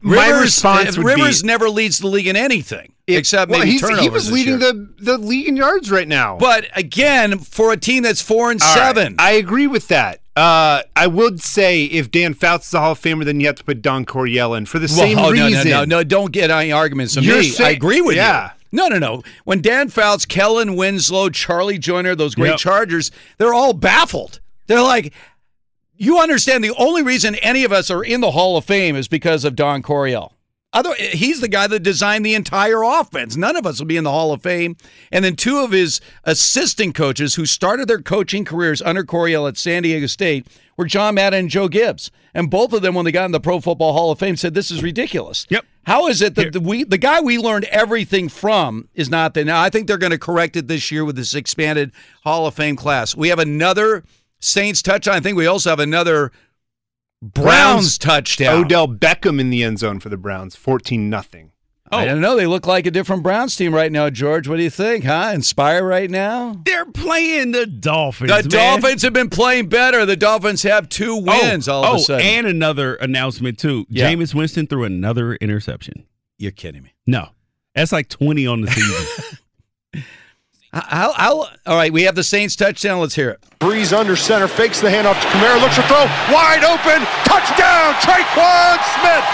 My 0.00 0.30
response 0.40 0.96
would 0.98 1.04
be- 1.06 1.12
Rivers 1.14 1.44
never 1.44 1.68
leads 1.70 1.98
the 1.98 2.08
league 2.08 2.26
in 2.26 2.34
anything 2.34 2.92
except 3.06 3.48
well, 3.48 3.60
maybe 3.60 3.78
turnovers. 3.78 4.00
he 4.02 4.08
was 4.10 4.32
leading 4.32 4.60
year. 4.60 4.72
the 4.72 4.88
the 4.98 5.18
league 5.18 5.46
in 5.46 5.56
yards 5.56 5.88
right 5.88 6.08
now. 6.08 6.36
But 6.36 6.66
again, 6.74 7.38
for 7.38 7.72
a 7.72 7.76
team 7.76 8.02
that's 8.02 8.20
four 8.20 8.50
and 8.50 8.60
All 8.60 8.68
right, 8.74 8.74
seven, 8.96 9.14
I 9.20 9.32
agree 9.32 9.68
with 9.68 9.86
that. 9.88 10.20
Uh, 10.38 10.82
I 10.94 11.08
would 11.08 11.40
say 11.40 11.84
if 11.84 12.12
Dan 12.12 12.32
Fouts 12.32 12.68
is 12.68 12.74
a 12.74 12.78
Hall 12.78 12.92
of 12.92 13.00
Famer, 13.00 13.24
then 13.24 13.40
you 13.40 13.46
have 13.48 13.56
to 13.56 13.64
put 13.64 13.82
Don 13.82 14.04
Coryell 14.04 14.54
in 14.54 14.66
for 14.66 14.78
the 14.78 14.86
same 14.86 15.16
Well, 15.16 15.26
oh, 15.26 15.32
no, 15.32 15.46
reason. 15.46 15.68
No, 15.68 15.80
no, 15.80 15.84
no, 15.98 16.04
don't 16.04 16.30
get 16.30 16.50
any 16.50 16.70
arguments 16.70 17.14
from 17.14 17.24
You're 17.24 17.38
me. 17.38 17.48
saying- 17.48 17.68
I 17.68 17.72
agree 17.72 18.00
with 18.00 18.14
yeah. 18.16 18.44
you. 18.44 18.50
No, 18.70 18.86
no, 18.86 18.98
no. 18.98 19.22
When 19.44 19.60
Dan 19.60 19.88
Fouts, 19.88 20.24
Kellen 20.26 20.76
Winslow, 20.76 21.30
Charlie 21.30 21.78
Joiner, 21.78 22.14
those 22.14 22.36
great 22.36 22.50
Yep. 22.50 22.58
Chargers, 22.58 23.10
they're 23.38 23.54
all 23.54 23.72
baffled. 23.72 24.38
They're 24.68 24.82
like, 24.82 25.12
you 25.96 26.20
understand 26.20 26.62
the 26.62 26.74
only 26.78 27.02
reason 27.02 27.34
any 27.36 27.64
of 27.64 27.72
us 27.72 27.90
are 27.90 28.04
in 28.04 28.20
the 28.20 28.30
Hall 28.30 28.56
of 28.56 28.64
Fame 28.64 28.94
is 28.94 29.08
because 29.08 29.44
of 29.44 29.56
Don 29.56 29.82
Coryell. 29.82 30.34
Other, 30.72 30.94
he's 30.94 31.40
the 31.40 31.48
guy 31.48 31.66
that 31.66 31.80
designed 31.80 32.26
the 32.26 32.34
entire 32.34 32.82
offense. 32.82 33.36
None 33.36 33.56
of 33.56 33.66
us 33.66 33.78
will 33.78 33.86
be 33.86 33.96
in 33.96 34.04
the 34.04 34.10
Hall 34.10 34.32
of 34.32 34.42
Fame. 34.42 34.76
And 35.10 35.24
then 35.24 35.34
two 35.34 35.58
of 35.58 35.70
his 35.70 36.00
assistant 36.24 36.94
coaches 36.94 37.36
who 37.36 37.46
started 37.46 37.88
their 37.88 38.02
coaching 38.02 38.44
careers 38.44 38.82
under 38.82 39.02
Coryell 39.02 39.46
at 39.46 39.56
San 39.56 39.82
Diego 39.82 40.06
State 40.06 40.46
were 40.76 40.84
John 40.84 41.14
Madden 41.14 41.40
and 41.40 41.48
Joe 41.48 41.68
Gibbs. 41.68 42.10
And 42.34 42.50
both 42.50 42.74
of 42.74 42.82
them, 42.82 42.94
when 42.94 43.06
they 43.06 43.12
got 43.12 43.24
in 43.24 43.32
the 43.32 43.40
Pro 43.40 43.60
Football 43.60 43.94
Hall 43.94 44.10
of 44.10 44.18
Fame, 44.18 44.36
said, 44.36 44.52
This 44.52 44.70
is 44.70 44.82
ridiculous. 44.82 45.46
Yep. 45.48 45.64
How 45.84 46.06
is 46.06 46.20
it 46.20 46.34
that 46.34 46.52
the, 46.52 46.60
we, 46.60 46.84
the 46.84 46.98
guy 46.98 47.22
we 47.22 47.38
learned 47.38 47.64
everything 47.64 48.28
from 48.28 48.88
is 48.94 49.08
not 49.08 49.32
there? 49.32 49.46
Now, 49.46 49.62
I 49.62 49.70
think 49.70 49.86
they're 49.86 49.96
going 49.96 50.12
to 50.12 50.18
correct 50.18 50.54
it 50.54 50.68
this 50.68 50.90
year 50.92 51.02
with 51.02 51.16
this 51.16 51.34
expanded 51.34 51.92
Hall 52.24 52.46
of 52.46 52.54
Fame 52.54 52.76
class. 52.76 53.16
We 53.16 53.30
have 53.30 53.38
another 53.38 54.04
Saints 54.40 54.82
touchdown. 54.82 55.14
I 55.14 55.20
think 55.20 55.36
we 55.36 55.46
also 55.46 55.70
have 55.70 55.80
another 55.80 56.30
Browns, 57.20 57.98
touchdown. 57.98 58.64
Odell 58.64 58.88
Beckham 58.88 59.40
in 59.40 59.50
the 59.50 59.64
end 59.64 59.78
zone 59.80 60.00
for 60.00 60.08
the 60.08 60.16
Browns, 60.16 60.54
fourteen 60.56 61.10
nothing. 61.10 61.52
I 61.90 62.02
oh. 62.02 62.06
don't 62.06 62.20
know. 62.20 62.36
They 62.36 62.46
look 62.46 62.66
like 62.66 62.86
a 62.86 62.90
different 62.90 63.22
Browns 63.22 63.56
team 63.56 63.74
right 63.74 63.90
now, 63.90 64.10
George. 64.10 64.46
What 64.46 64.56
do 64.56 64.62
you 64.62 64.70
think, 64.70 65.04
huh? 65.04 65.32
Inspire 65.34 65.84
right 65.84 66.10
now? 66.10 66.60
They're 66.64 66.84
playing 66.84 67.52
the 67.52 67.66
Dolphins. 67.66 68.30
The 68.30 68.56
man. 68.56 68.80
Dolphins 68.80 69.02
have 69.02 69.12
been 69.12 69.30
playing 69.30 69.68
better. 69.68 70.04
The 70.04 70.16
Dolphins 70.16 70.62
have 70.64 70.88
two 70.88 71.14
oh. 71.14 71.20
wins 71.20 71.68
oh, 71.68 71.74
all 71.74 71.84
of 71.84 71.90
oh, 71.90 71.96
a 71.96 71.98
sudden. 72.00 72.26
and 72.26 72.46
another 72.46 72.94
announcement 72.96 73.58
too. 73.58 73.86
Yeah. 73.88 74.10
Jameis 74.12 74.34
Winston 74.34 74.66
threw 74.66 74.84
another 74.84 75.34
interception. 75.36 76.04
You're 76.36 76.52
kidding 76.52 76.82
me. 76.82 76.92
No, 77.06 77.30
that's 77.74 77.92
like 77.92 78.08
twenty 78.08 78.46
on 78.46 78.60
the 78.60 78.70
season. 78.70 79.38
How, 80.72 81.12
how, 81.12 81.34
all 81.66 81.76
right, 81.76 81.92
we 81.92 82.02
have 82.02 82.14
the 82.14 82.22
Saints 82.22 82.54
touchdown. 82.54 83.00
Let's 83.00 83.14
hear 83.14 83.30
it. 83.30 83.40
Brees 83.58 83.96
under 83.96 84.16
center, 84.16 84.46
fakes 84.46 84.80
the 84.80 84.88
handoff 84.88 85.20
to 85.20 85.28
Kamara, 85.28 85.60
looks 85.60 85.76
for 85.76 85.82
throw, 85.82 86.04
wide 86.28 86.62
open, 86.62 87.00
touchdown, 87.24 87.94
Tre'Quan 88.04 88.76
Smith. 89.00 89.24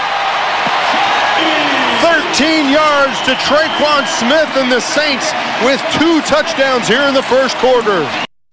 13 2.01 2.71
yards 2.71 3.19
to 3.27 3.33
Tre'Quan 3.43 4.07
Smith 4.07 4.49
and 4.55 4.71
the 4.71 4.79
Saints 4.79 5.31
with 5.63 5.81
two 5.99 6.21
touchdowns 6.21 6.87
here 6.87 7.01
in 7.01 7.13
the 7.13 7.23
first 7.23 7.57
quarter. 7.57 8.07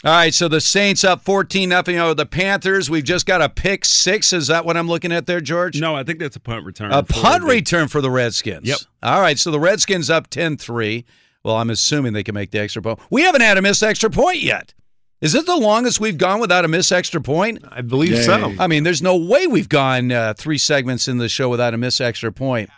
All 0.04 0.10
right, 0.10 0.34
so 0.34 0.48
the 0.48 0.60
Saints 0.60 1.04
up 1.04 1.22
14 1.22 1.68
nothing 1.68 1.96
over 1.96 2.14
the 2.14 2.26
Panthers. 2.26 2.90
We've 2.90 3.04
just 3.04 3.24
got 3.24 3.40
a 3.40 3.48
pick 3.48 3.84
six. 3.84 4.32
Is 4.32 4.48
that 4.48 4.64
what 4.64 4.76
I'm 4.76 4.88
looking 4.88 5.12
at 5.12 5.26
there, 5.26 5.40
George? 5.40 5.80
no, 5.80 5.94
I 5.94 6.02
think 6.02 6.18
that's 6.18 6.34
a 6.34 6.40
punt 6.40 6.64
return. 6.64 6.90
A 6.90 7.04
punt 7.04 7.44
return 7.44 7.86
for 7.86 8.00
the 8.00 8.10
Redskins. 8.10 8.66
Yep. 8.66 8.78
All 9.04 9.20
right, 9.20 9.38
so 9.38 9.52
the 9.52 9.60
Redskins 9.60 10.10
up 10.10 10.26
10 10.26 10.56
3. 10.56 11.04
Well, 11.44 11.56
I'm 11.56 11.70
assuming 11.70 12.12
they 12.12 12.22
can 12.22 12.34
make 12.34 12.50
the 12.50 12.60
extra 12.60 12.82
point. 12.82 13.00
We 13.10 13.22
haven't 13.22 13.40
had 13.40 13.58
a 13.58 13.62
missed 13.62 13.82
extra 13.82 14.10
point 14.10 14.40
yet. 14.40 14.74
Is 15.20 15.36
it 15.36 15.46
the 15.46 15.56
longest 15.56 16.00
we've 16.00 16.18
gone 16.18 16.40
without 16.40 16.64
a 16.64 16.68
missed 16.68 16.90
extra 16.90 17.20
point? 17.20 17.64
I 17.70 17.80
believe 17.80 18.24
so. 18.24 18.54
I 18.58 18.66
mean, 18.66 18.82
there's 18.82 19.02
no 19.02 19.16
way 19.16 19.46
we've 19.46 19.68
gone 19.68 20.10
uh, 20.10 20.34
three 20.36 20.58
segments 20.58 21.06
in 21.06 21.18
the 21.18 21.28
show 21.28 21.48
without 21.48 21.74
a 21.74 21.76
missed 21.76 22.00
extra 22.00 22.32
point. 22.32 22.70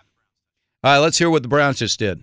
All 0.83 0.93
right, 0.93 0.99
let's 0.99 1.17
hear 1.17 1.31
what 1.31 1.43
the 1.43 1.49
Browns 1.49 1.79
just 1.79 1.99
did. 1.99 2.23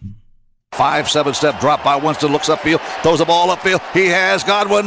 Five, 0.74 1.10
seven 1.10 1.34
step 1.34 1.60
drop 1.60 1.84
by 1.84 1.96
Winston, 1.96 2.32
looks 2.32 2.50
upfield, 2.50 2.80
throws 3.02 3.20
the 3.20 3.26
ball 3.26 3.50
upfield. 3.50 3.82
He 3.94 4.08
has 4.08 4.44
Godwin. 4.44 4.86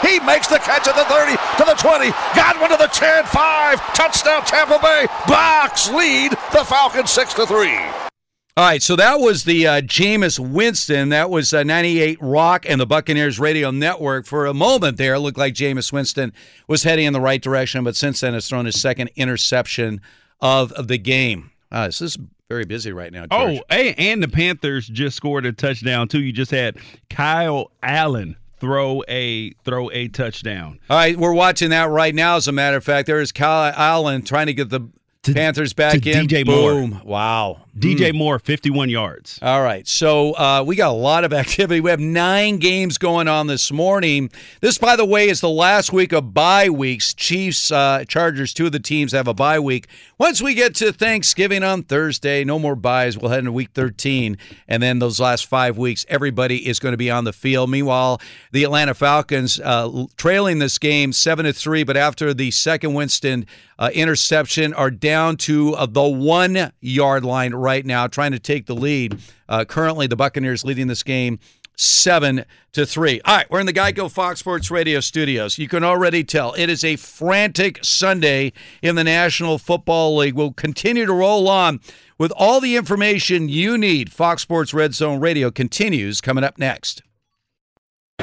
He 0.00 0.20
makes 0.20 0.46
the 0.46 0.58
catch 0.58 0.86
at 0.86 0.94
the 0.94 1.04
30 1.04 1.32
to 1.58 1.64
the 1.64 1.74
20. 1.74 2.10
Godwin 2.34 2.70
to 2.70 2.76
the 2.76 2.86
10, 2.86 3.24
5. 3.24 3.94
Touchdown 3.94 4.42
Tampa 4.44 4.78
Bay. 4.80 5.06
Bucs 5.24 5.92
lead 5.92 6.32
the 6.52 6.64
Falcons 6.64 7.10
6 7.10 7.34
to 7.34 7.46
3. 7.46 8.11
All 8.54 8.66
right, 8.66 8.82
so 8.82 8.96
that 8.96 9.18
was 9.18 9.44
the 9.44 9.66
uh, 9.66 9.80
Jameis 9.80 10.38
Winston. 10.38 11.08
That 11.08 11.30
was 11.30 11.54
uh, 11.54 11.62
98 11.62 12.18
Rock 12.20 12.66
and 12.68 12.78
the 12.78 12.84
Buccaneers 12.84 13.40
Radio 13.40 13.70
Network. 13.70 14.26
For 14.26 14.44
a 14.44 14.52
moment 14.52 14.98
there, 14.98 15.14
it 15.14 15.20
looked 15.20 15.38
like 15.38 15.54
Jameis 15.54 15.90
Winston 15.90 16.34
was 16.68 16.82
heading 16.82 17.06
in 17.06 17.14
the 17.14 17.20
right 17.20 17.40
direction, 17.40 17.82
but 17.82 17.96
since 17.96 18.20
then 18.20 18.34
has 18.34 18.46
thrown 18.46 18.66
his 18.66 18.78
second 18.78 19.08
interception 19.16 20.02
of, 20.42 20.70
of 20.72 20.88
the 20.88 20.98
game. 20.98 21.50
Uh, 21.70 21.86
this 21.86 22.02
is 22.02 22.18
very 22.50 22.66
busy 22.66 22.92
right 22.92 23.10
now, 23.10 23.24
George. 23.24 23.60
Oh, 23.60 23.64
hey, 23.70 23.94
and 23.94 24.22
the 24.22 24.28
Panthers 24.28 24.86
just 24.86 25.16
scored 25.16 25.46
a 25.46 25.52
touchdown 25.52 26.08
too. 26.08 26.20
You 26.20 26.32
just 26.32 26.50
had 26.50 26.76
Kyle 27.08 27.70
Allen 27.82 28.36
throw 28.58 29.02
a 29.08 29.52
throw 29.64 29.90
a 29.92 30.08
touchdown. 30.08 30.78
All 30.90 30.98
right, 30.98 31.16
we're 31.16 31.32
watching 31.32 31.70
that 31.70 31.88
right 31.88 32.14
now. 32.14 32.36
As 32.36 32.48
a 32.48 32.52
matter 32.52 32.76
of 32.76 32.84
fact, 32.84 33.06
there 33.06 33.22
is 33.22 33.32
Kyle 33.32 33.72
Allen 33.74 34.20
trying 34.20 34.48
to 34.48 34.52
get 34.54 34.68
the 34.68 34.90
Panthers 35.22 35.72
back 35.72 36.00
to 36.00 36.10
in. 36.10 36.26
DJ 36.26 36.44
Moore. 36.44 36.72
Boom. 36.72 37.00
Wow. 37.04 37.60
DJ 37.78 38.12
Moore, 38.12 38.40
51 38.40 38.90
yards. 38.90 39.38
All 39.40 39.62
right. 39.62 39.86
So 39.86 40.32
uh, 40.32 40.64
we 40.66 40.74
got 40.74 40.90
a 40.90 40.98
lot 40.98 41.22
of 41.22 41.32
activity. 41.32 41.80
We 41.80 41.90
have 41.90 42.00
nine 42.00 42.58
games 42.58 42.98
going 42.98 43.28
on 43.28 43.46
this 43.46 43.70
morning. 43.70 44.30
This, 44.60 44.78
by 44.78 44.96
the 44.96 45.04
way, 45.04 45.28
is 45.28 45.40
the 45.40 45.48
last 45.48 45.92
week 45.92 46.12
of 46.12 46.34
bye 46.34 46.70
weeks. 46.70 47.14
Chiefs, 47.14 47.70
uh, 47.70 48.04
Chargers, 48.08 48.52
two 48.52 48.66
of 48.66 48.72
the 48.72 48.80
teams 48.80 49.12
have 49.12 49.28
a 49.28 49.32
bye 49.32 49.60
week. 49.60 49.86
Once 50.18 50.42
we 50.42 50.54
get 50.54 50.74
to 50.76 50.92
Thanksgiving 50.92 51.62
on 51.62 51.84
Thursday, 51.84 52.42
no 52.42 52.58
more 52.58 52.74
buys. 52.74 53.16
We'll 53.16 53.30
head 53.30 53.40
into 53.40 53.52
week 53.52 53.70
13. 53.74 54.36
And 54.66 54.82
then 54.82 54.98
those 54.98 55.20
last 55.20 55.46
five 55.46 55.78
weeks, 55.78 56.04
everybody 56.08 56.68
is 56.68 56.80
going 56.80 56.94
to 56.94 56.98
be 56.98 57.10
on 57.12 57.24
the 57.24 57.32
field. 57.32 57.70
Meanwhile, 57.70 58.20
the 58.50 58.64
Atlanta 58.64 58.94
Falcons 58.94 59.60
uh, 59.60 60.06
trailing 60.16 60.58
this 60.58 60.78
game 60.78 61.12
7 61.12 61.44
to 61.44 61.52
3, 61.52 61.84
but 61.84 61.96
after 61.96 62.34
the 62.34 62.50
second 62.50 62.94
Winston 62.94 63.46
uh, 63.82 63.90
interception, 63.94 64.72
are 64.74 64.92
down 64.92 65.36
to 65.36 65.74
uh, 65.74 65.86
the 65.86 66.04
one 66.04 66.70
yard 66.80 67.24
line 67.24 67.52
right 67.52 67.84
now, 67.84 68.06
trying 68.06 68.30
to 68.30 68.38
take 68.38 68.66
the 68.66 68.76
lead. 68.76 69.18
Uh, 69.48 69.64
currently, 69.64 70.06
the 70.06 70.14
Buccaneers 70.14 70.64
leading 70.64 70.86
this 70.86 71.02
game 71.02 71.40
seven 71.76 72.44
to 72.70 72.86
three. 72.86 73.20
All 73.24 73.38
right, 73.38 73.50
we're 73.50 73.58
in 73.58 73.66
the 73.66 73.72
Geico 73.72 74.08
Fox 74.08 74.38
Sports 74.38 74.70
Radio 74.70 75.00
studios. 75.00 75.58
You 75.58 75.66
can 75.66 75.82
already 75.82 76.22
tell 76.22 76.52
it 76.52 76.70
is 76.70 76.84
a 76.84 76.94
frantic 76.94 77.80
Sunday 77.82 78.52
in 78.82 78.94
the 78.94 79.02
National 79.02 79.58
Football 79.58 80.16
League. 80.16 80.34
We'll 80.34 80.52
continue 80.52 81.04
to 81.04 81.12
roll 81.12 81.48
on 81.48 81.80
with 82.18 82.32
all 82.36 82.60
the 82.60 82.76
information 82.76 83.48
you 83.48 83.76
need. 83.76 84.12
Fox 84.12 84.42
Sports 84.42 84.72
Red 84.72 84.94
Zone 84.94 85.18
Radio 85.18 85.50
continues 85.50 86.20
coming 86.20 86.44
up 86.44 86.56
next. 86.56 87.02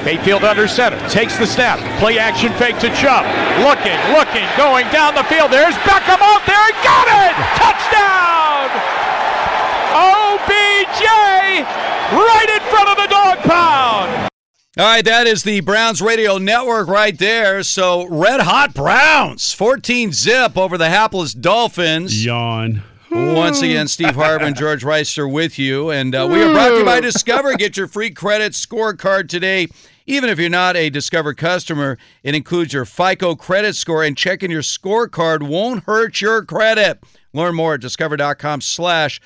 Mayfield 0.04 0.44
under 0.44 0.66
center, 0.66 0.98
takes 1.08 1.36
the 1.36 1.46
snap, 1.46 1.78
play 2.00 2.18
action 2.18 2.52
fake 2.54 2.78
to 2.80 2.88
Chubb. 2.96 3.24
Looking, 3.60 3.98
looking, 4.16 4.48
going 4.56 4.88
down 4.88 5.14
the 5.14 5.24
field. 5.24 5.52
There's 5.52 5.74
Beckham 5.84 6.20
out 6.20 6.42
there, 6.46 6.66
he 6.66 6.72
got 6.80 7.06
it! 7.08 7.34
Touchdown! 7.60 8.70
OBJ 9.92 11.02
right 12.12 12.48
in 12.54 12.62
front 12.70 12.88
of 12.88 12.96
the 12.96 13.08
dog 13.08 13.38
pound. 13.38 14.30
All 14.78 14.86
right, 14.86 15.04
that 15.04 15.26
is 15.26 15.42
the 15.42 15.60
Browns 15.60 16.00
Radio 16.00 16.38
Network 16.38 16.88
right 16.88 17.18
there. 17.18 17.62
So, 17.62 18.06
red 18.06 18.40
hot 18.40 18.72
Browns, 18.72 19.52
14 19.52 20.12
zip 20.12 20.56
over 20.56 20.78
the 20.78 20.88
hapless 20.88 21.34
Dolphins. 21.34 22.24
Yawn. 22.24 22.82
Once 23.10 23.60
again, 23.60 23.88
Steve 23.88 24.14
Harvey 24.14 24.44
and 24.44 24.56
George 24.56 24.84
Wrighster 24.84 25.30
with 25.30 25.58
you. 25.58 25.90
And 25.90 26.14
uh, 26.14 26.28
we 26.30 26.42
are 26.42 26.52
brought 26.52 26.68
to 26.68 26.78
you 26.78 26.84
by 26.84 27.00
Discover. 27.00 27.54
Get 27.56 27.76
your 27.76 27.88
free 27.88 28.10
credit 28.10 28.52
scorecard 28.52 29.28
today. 29.28 29.66
Even 30.06 30.30
if 30.30 30.38
you're 30.38 30.48
not 30.48 30.76
a 30.76 30.90
Discover 30.90 31.34
customer, 31.34 31.98
it 32.22 32.36
includes 32.36 32.72
your 32.72 32.84
FICO 32.84 33.34
credit 33.34 33.74
score, 33.74 34.04
and 34.04 34.16
checking 34.16 34.50
your 34.50 34.62
scorecard 34.62 35.42
won't 35.42 35.84
hurt 35.84 36.20
your 36.20 36.44
credit. 36.44 37.02
Learn 37.32 37.56
more 37.56 37.74
at 37.74 37.80
discover.com 37.80 38.60
slash 38.60 39.20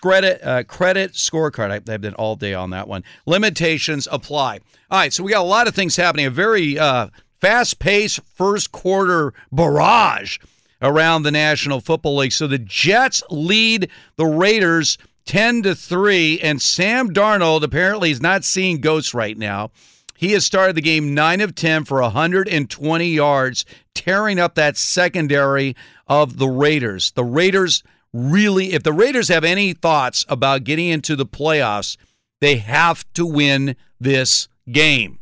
credit, 0.00 0.42
uh, 0.42 0.62
credit 0.64 1.12
scorecard. 1.12 1.70
I, 1.70 1.92
I've 1.92 2.00
been 2.00 2.14
all 2.14 2.36
day 2.36 2.54
on 2.54 2.70
that 2.70 2.88
one. 2.88 3.04
Limitations 3.26 4.08
apply. 4.10 4.60
All 4.90 4.98
right, 4.98 5.12
so 5.12 5.22
we 5.22 5.32
got 5.32 5.42
a 5.42 5.48
lot 5.48 5.68
of 5.68 5.74
things 5.74 5.96
happening. 5.96 6.26
A 6.26 6.30
very 6.30 6.78
uh, 6.78 7.08
fast-paced 7.40 8.20
first 8.34 8.72
quarter 8.72 9.34
barrage 9.52 10.38
around 10.82 11.22
the 11.22 11.30
National 11.30 11.80
Football 11.80 12.16
League. 12.16 12.32
So 12.32 12.46
the 12.46 12.58
Jets 12.58 13.22
lead 13.30 13.90
the 14.16 14.26
Raiders 14.26 14.98
10 15.26 15.62
to 15.62 15.74
3. 15.74 16.40
And 16.40 16.62
Sam 16.62 17.10
Darnold 17.10 17.62
apparently 17.62 18.10
is 18.10 18.20
not 18.20 18.44
seeing 18.44 18.80
ghosts 18.80 19.14
right 19.14 19.36
now. 19.36 19.70
He 20.16 20.32
has 20.32 20.46
started 20.46 20.76
the 20.76 20.82
game 20.82 21.14
9 21.14 21.40
of 21.42 21.54
10 21.54 21.84
for 21.84 22.00
120 22.00 23.08
yards, 23.08 23.64
tearing 23.94 24.38
up 24.38 24.54
that 24.54 24.76
secondary 24.76 25.76
of 26.06 26.38
the 26.38 26.48
Raiders. 26.48 27.10
The 27.12 27.24
Raiders 27.24 27.82
really, 28.12 28.72
if 28.72 28.82
the 28.82 28.94
Raiders 28.94 29.28
have 29.28 29.44
any 29.44 29.74
thoughts 29.74 30.24
about 30.28 30.64
getting 30.64 30.88
into 30.88 31.16
the 31.16 31.26
playoffs, 31.26 31.96
they 32.40 32.56
have 32.56 33.04
to 33.14 33.26
win 33.26 33.76
this 34.00 34.48
game. 34.70 35.18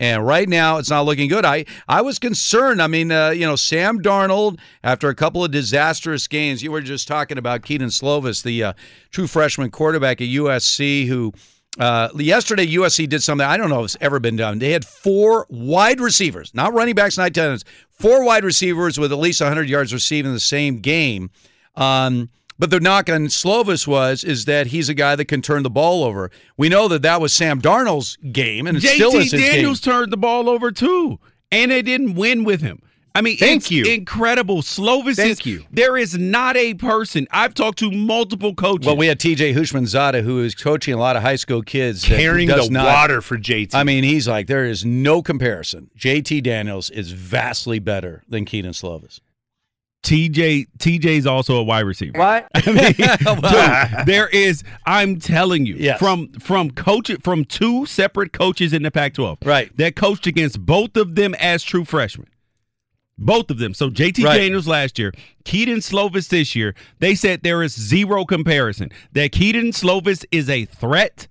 And 0.00 0.26
right 0.26 0.48
now, 0.48 0.78
it's 0.78 0.90
not 0.90 1.06
looking 1.06 1.28
good. 1.28 1.44
I, 1.44 1.64
I 1.88 2.02
was 2.02 2.18
concerned. 2.18 2.80
I 2.80 2.86
mean, 2.86 3.10
uh, 3.10 3.30
you 3.30 3.46
know, 3.46 3.56
Sam 3.56 4.00
Darnold, 4.00 4.58
after 4.84 5.08
a 5.08 5.14
couple 5.14 5.44
of 5.44 5.50
disastrous 5.50 6.26
games, 6.28 6.62
you 6.62 6.70
were 6.70 6.80
just 6.80 7.08
talking 7.08 7.38
about 7.38 7.62
Kedon 7.62 7.88
Slovis, 7.88 8.42
the 8.42 8.62
uh, 8.62 8.72
true 9.10 9.26
freshman 9.26 9.70
quarterback 9.70 10.20
at 10.20 10.28
USC, 10.28 11.06
who 11.06 11.32
uh, 11.78 12.08
yesterday 12.16 12.66
USC 12.66 13.08
did 13.08 13.22
something 13.22 13.46
I 13.46 13.56
don't 13.56 13.70
know 13.70 13.80
if 13.80 13.86
it's 13.86 13.96
ever 14.00 14.18
been 14.18 14.36
done. 14.36 14.58
They 14.58 14.72
had 14.72 14.84
four 14.84 15.46
wide 15.48 16.00
receivers, 16.00 16.54
not 16.54 16.74
running 16.74 16.94
backs, 16.94 17.18
not 17.18 17.34
tight 17.34 17.44
ends, 17.44 17.64
four 17.90 18.24
wide 18.24 18.44
receivers 18.44 18.98
with 18.98 19.12
at 19.12 19.18
least 19.18 19.40
100 19.40 19.68
yards 19.68 19.92
receiving 19.92 20.32
the 20.32 20.40
same 20.40 20.78
game. 20.78 21.30
Um, 21.76 22.30
but 22.58 22.70
the 22.70 22.80
knock 22.80 23.08
on 23.08 23.26
Slovis 23.26 23.86
was 23.86 24.24
is 24.24 24.44
that 24.46 24.68
he's 24.68 24.88
a 24.88 24.94
guy 24.94 25.14
that 25.16 25.26
can 25.26 25.42
turn 25.42 25.62
the 25.62 25.70
ball 25.70 26.04
over. 26.04 26.30
We 26.56 26.68
know 26.68 26.88
that 26.88 27.02
that 27.02 27.20
was 27.20 27.32
Sam 27.32 27.60
Darnold's 27.60 28.16
game, 28.32 28.66
and 28.66 28.78
it 28.78 28.82
still 28.82 29.14
is 29.16 29.32
his 29.32 29.40
Daniels 29.40 29.80
game. 29.80 29.92
turned 29.92 30.12
the 30.12 30.16
ball 30.16 30.48
over 30.48 30.70
too, 30.72 31.18
and 31.52 31.70
they 31.70 31.82
didn't 31.82 32.14
win 32.14 32.44
with 32.44 32.60
him. 32.60 32.82
I 33.14 33.20
mean, 33.20 33.36
Thank 33.36 33.62
it's 33.62 33.70
you. 33.72 33.84
incredible. 33.84 34.62
Slovis 34.62 35.16
Thank 35.16 35.40
is, 35.40 35.46
you. 35.46 35.64
There 35.72 35.96
is 35.96 36.16
not 36.16 36.56
a 36.56 36.74
person. 36.74 37.26
I've 37.32 37.52
talked 37.52 37.78
to 37.80 37.90
multiple 37.90 38.54
coaches. 38.54 38.86
Well, 38.86 38.96
we 38.96 39.08
had 39.08 39.18
TJ 39.18 39.54
Houshmandzadeh, 39.54 40.22
who 40.22 40.40
is 40.44 40.54
coaching 40.54 40.94
a 40.94 40.98
lot 40.98 41.16
of 41.16 41.22
high 41.22 41.34
school 41.34 41.62
kids, 41.62 42.04
Carrying 42.04 42.48
the 42.48 42.68
not- 42.70 42.84
water 42.84 43.20
for 43.20 43.36
JT. 43.36 43.74
I 43.74 43.82
mean, 43.82 44.04
he's 44.04 44.28
like, 44.28 44.46
there 44.46 44.66
is 44.66 44.84
no 44.84 45.20
comparison. 45.22 45.90
JT 45.98 46.44
Daniels 46.44 46.90
is 46.90 47.10
vastly 47.10 47.80
better 47.80 48.22
than 48.28 48.44
Keenan 48.44 48.72
Slovis. 48.72 49.18
TJ 50.04 50.66
TJ's 50.78 51.26
also 51.26 51.56
a 51.56 51.62
wide 51.62 51.80
receiver. 51.84 52.18
What? 52.18 52.48
I 52.54 52.70
mean, 52.70 52.92
dude, 53.96 54.06
there 54.06 54.28
is. 54.28 54.62
I'm 54.86 55.18
telling 55.18 55.66
you, 55.66 55.74
Yes. 55.76 55.98
from 55.98 56.28
from 56.34 56.70
coach 56.70 57.10
from 57.22 57.44
two 57.44 57.84
separate 57.86 58.32
coaches 58.32 58.72
in 58.72 58.82
the 58.82 58.90
Pac-12, 58.90 59.44
right? 59.44 59.76
That 59.76 59.96
coached 59.96 60.26
against 60.26 60.64
both 60.64 60.96
of 60.96 61.14
them 61.14 61.34
as 61.34 61.62
true 61.62 61.84
freshmen. 61.84 62.28
Both 63.20 63.50
of 63.50 63.58
them. 63.58 63.74
So 63.74 63.90
JT 63.90 64.24
Right. 64.24 64.38
Daniels 64.38 64.68
last 64.68 64.98
year, 64.98 65.12
Kedon 65.44 65.78
Slovis 65.78 66.28
this 66.28 66.54
year. 66.54 66.74
They 67.00 67.16
said 67.16 67.42
there 67.42 67.64
is 67.64 67.74
zero 67.74 68.24
comparison. 68.24 68.90
That 69.12 69.32
Kedon 69.32 69.72
Slovis 69.72 70.24
is 70.30 70.48
a 70.48 70.64
threat. 70.64 71.26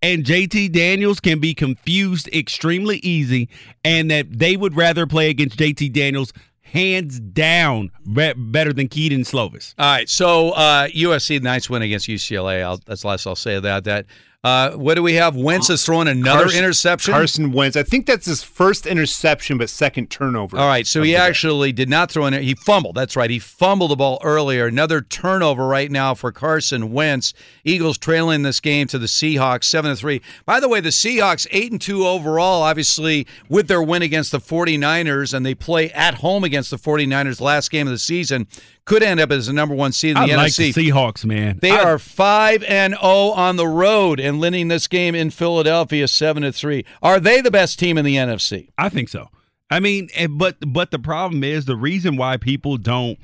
And 0.00 0.22
JT 0.22 0.70
Daniels 0.72 1.18
can 1.18 1.40
be 1.40 1.54
confused 1.54 2.28
extremely 2.28 2.98
easy, 2.98 3.48
and 3.82 4.10
that 4.10 4.26
they 4.38 4.54
would 4.54 4.76
rather 4.76 5.06
play 5.06 5.30
against 5.30 5.58
JT 5.58 5.94
Daniels 5.94 6.30
hands 6.74 7.20
down 7.20 7.90
be- 8.12 8.34
better 8.34 8.72
than 8.72 8.88
Kedon 8.88 9.20
Slovis. 9.20 9.74
All 9.78 9.86
right, 9.86 10.08
so 10.08 10.50
uh, 10.50 10.88
USC 10.88 11.40
nice 11.40 11.70
win 11.70 11.82
against 11.82 12.08
UCLA. 12.08 12.62
I'll, 12.62 12.78
that's 12.84 13.02
the 13.02 13.08
last 13.08 13.26
I'll 13.26 13.36
say 13.36 13.54
about 13.54 13.84
that. 13.84 14.06
Uh, 14.44 14.72
what 14.72 14.94
do 14.94 15.02
we 15.02 15.14
have? 15.14 15.34
Wentz 15.34 15.70
is 15.70 15.82
throwing 15.86 16.06
another 16.06 16.42
Carson- 16.42 16.58
interception. 16.58 17.14
Carson 17.14 17.52
Wentz. 17.52 17.78
I 17.78 17.82
think 17.82 18.04
that's 18.04 18.26
his 18.26 18.42
first 18.42 18.86
interception, 18.86 19.56
but 19.56 19.70
second 19.70 20.10
turnover. 20.10 20.58
All 20.58 20.68
right, 20.68 20.86
so 20.86 21.02
he 21.02 21.16
actually 21.16 21.72
did 21.72 21.88
not 21.88 22.10
throw 22.10 22.26
in. 22.26 22.34
He 22.34 22.54
fumbled. 22.54 22.94
That's 22.94 23.16
right. 23.16 23.30
He 23.30 23.38
fumbled 23.38 23.90
the 23.92 23.96
ball 23.96 24.18
earlier. 24.22 24.66
Another 24.66 25.00
turnover 25.00 25.66
right 25.66 25.90
now 25.90 26.12
for 26.12 26.30
Carson 26.30 26.92
Wentz. 26.92 27.32
Eagles 27.64 27.96
trailing 27.96 28.42
this 28.42 28.60
game 28.60 28.86
to 28.88 28.98
the 28.98 29.06
Seahawks 29.06 29.64
seven 29.64 29.90
to 29.90 29.96
three. 29.96 30.20
By 30.44 30.60
the 30.60 30.68
way, 30.68 30.80
the 30.80 30.90
Seahawks 30.90 31.46
eight 31.50 31.72
and 31.72 31.80
two 31.80 32.06
overall. 32.06 32.62
Obviously, 32.62 33.26
with 33.48 33.66
their 33.66 33.82
win 33.82 34.02
against 34.02 34.30
the 34.30 34.40
49ers, 34.40 35.32
and 35.32 35.46
they 35.46 35.54
play 35.54 35.90
at 35.92 36.16
home 36.16 36.44
against 36.44 36.70
the 36.70 36.76
49ers 36.76 37.40
last 37.40 37.70
game 37.70 37.86
of 37.86 37.92
the 37.92 37.98
season, 37.98 38.46
could 38.86 39.02
end 39.02 39.18
up 39.20 39.30
as 39.32 39.46
the 39.46 39.52
number 39.52 39.74
one 39.74 39.92
seed 39.92 40.12
in 40.12 40.16
I 40.18 40.26
the 40.26 40.36
like 40.36 40.52
NFC. 40.52 40.74
the 40.74 40.90
Seahawks, 40.90 41.24
man. 41.24 41.58
They 41.62 41.70
I- 41.70 41.82
are 41.82 41.98
five 41.98 42.62
and 42.64 42.92
zero 42.94 43.30
on 43.30 43.56
the 43.56 43.66
road 43.66 44.20
and 44.20 44.40
winning 44.40 44.68
this 44.68 44.86
game 44.86 45.14
in 45.14 45.30
Philadelphia 45.30 46.06
seven 46.08 46.42
to 46.42 46.52
three. 46.52 46.84
Are 47.02 47.18
they 47.18 47.40
the 47.40 47.50
best 47.50 47.78
team 47.78 47.96
in 47.96 48.04
the 48.04 48.16
NFC? 48.16 48.68
I 48.76 48.88
think 48.88 49.08
so. 49.08 49.28
I 49.70 49.80
mean, 49.80 50.08
eh, 50.14 50.26
but 50.28 50.56
but 50.66 50.90
the 50.90 50.98
problem 50.98 51.42
is 51.42 51.64
the 51.64 51.76
reason 51.76 52.16
why 52.16 52.36
people 52.36 52.76
don't 52.76 53.18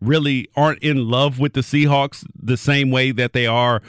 really 0.00 0.48
aren't 0.54 0.82
in 0.82 1.08
love 1.08 1.38
with 1.38 1.54
the 1.54 1.60
Seahawks 1.62 2.24
the 2.40 2.56
same 2.56 2.90
way 2.90 3.10
that 3.10 3.32
they 3.32 3.46
are 3.46 3.82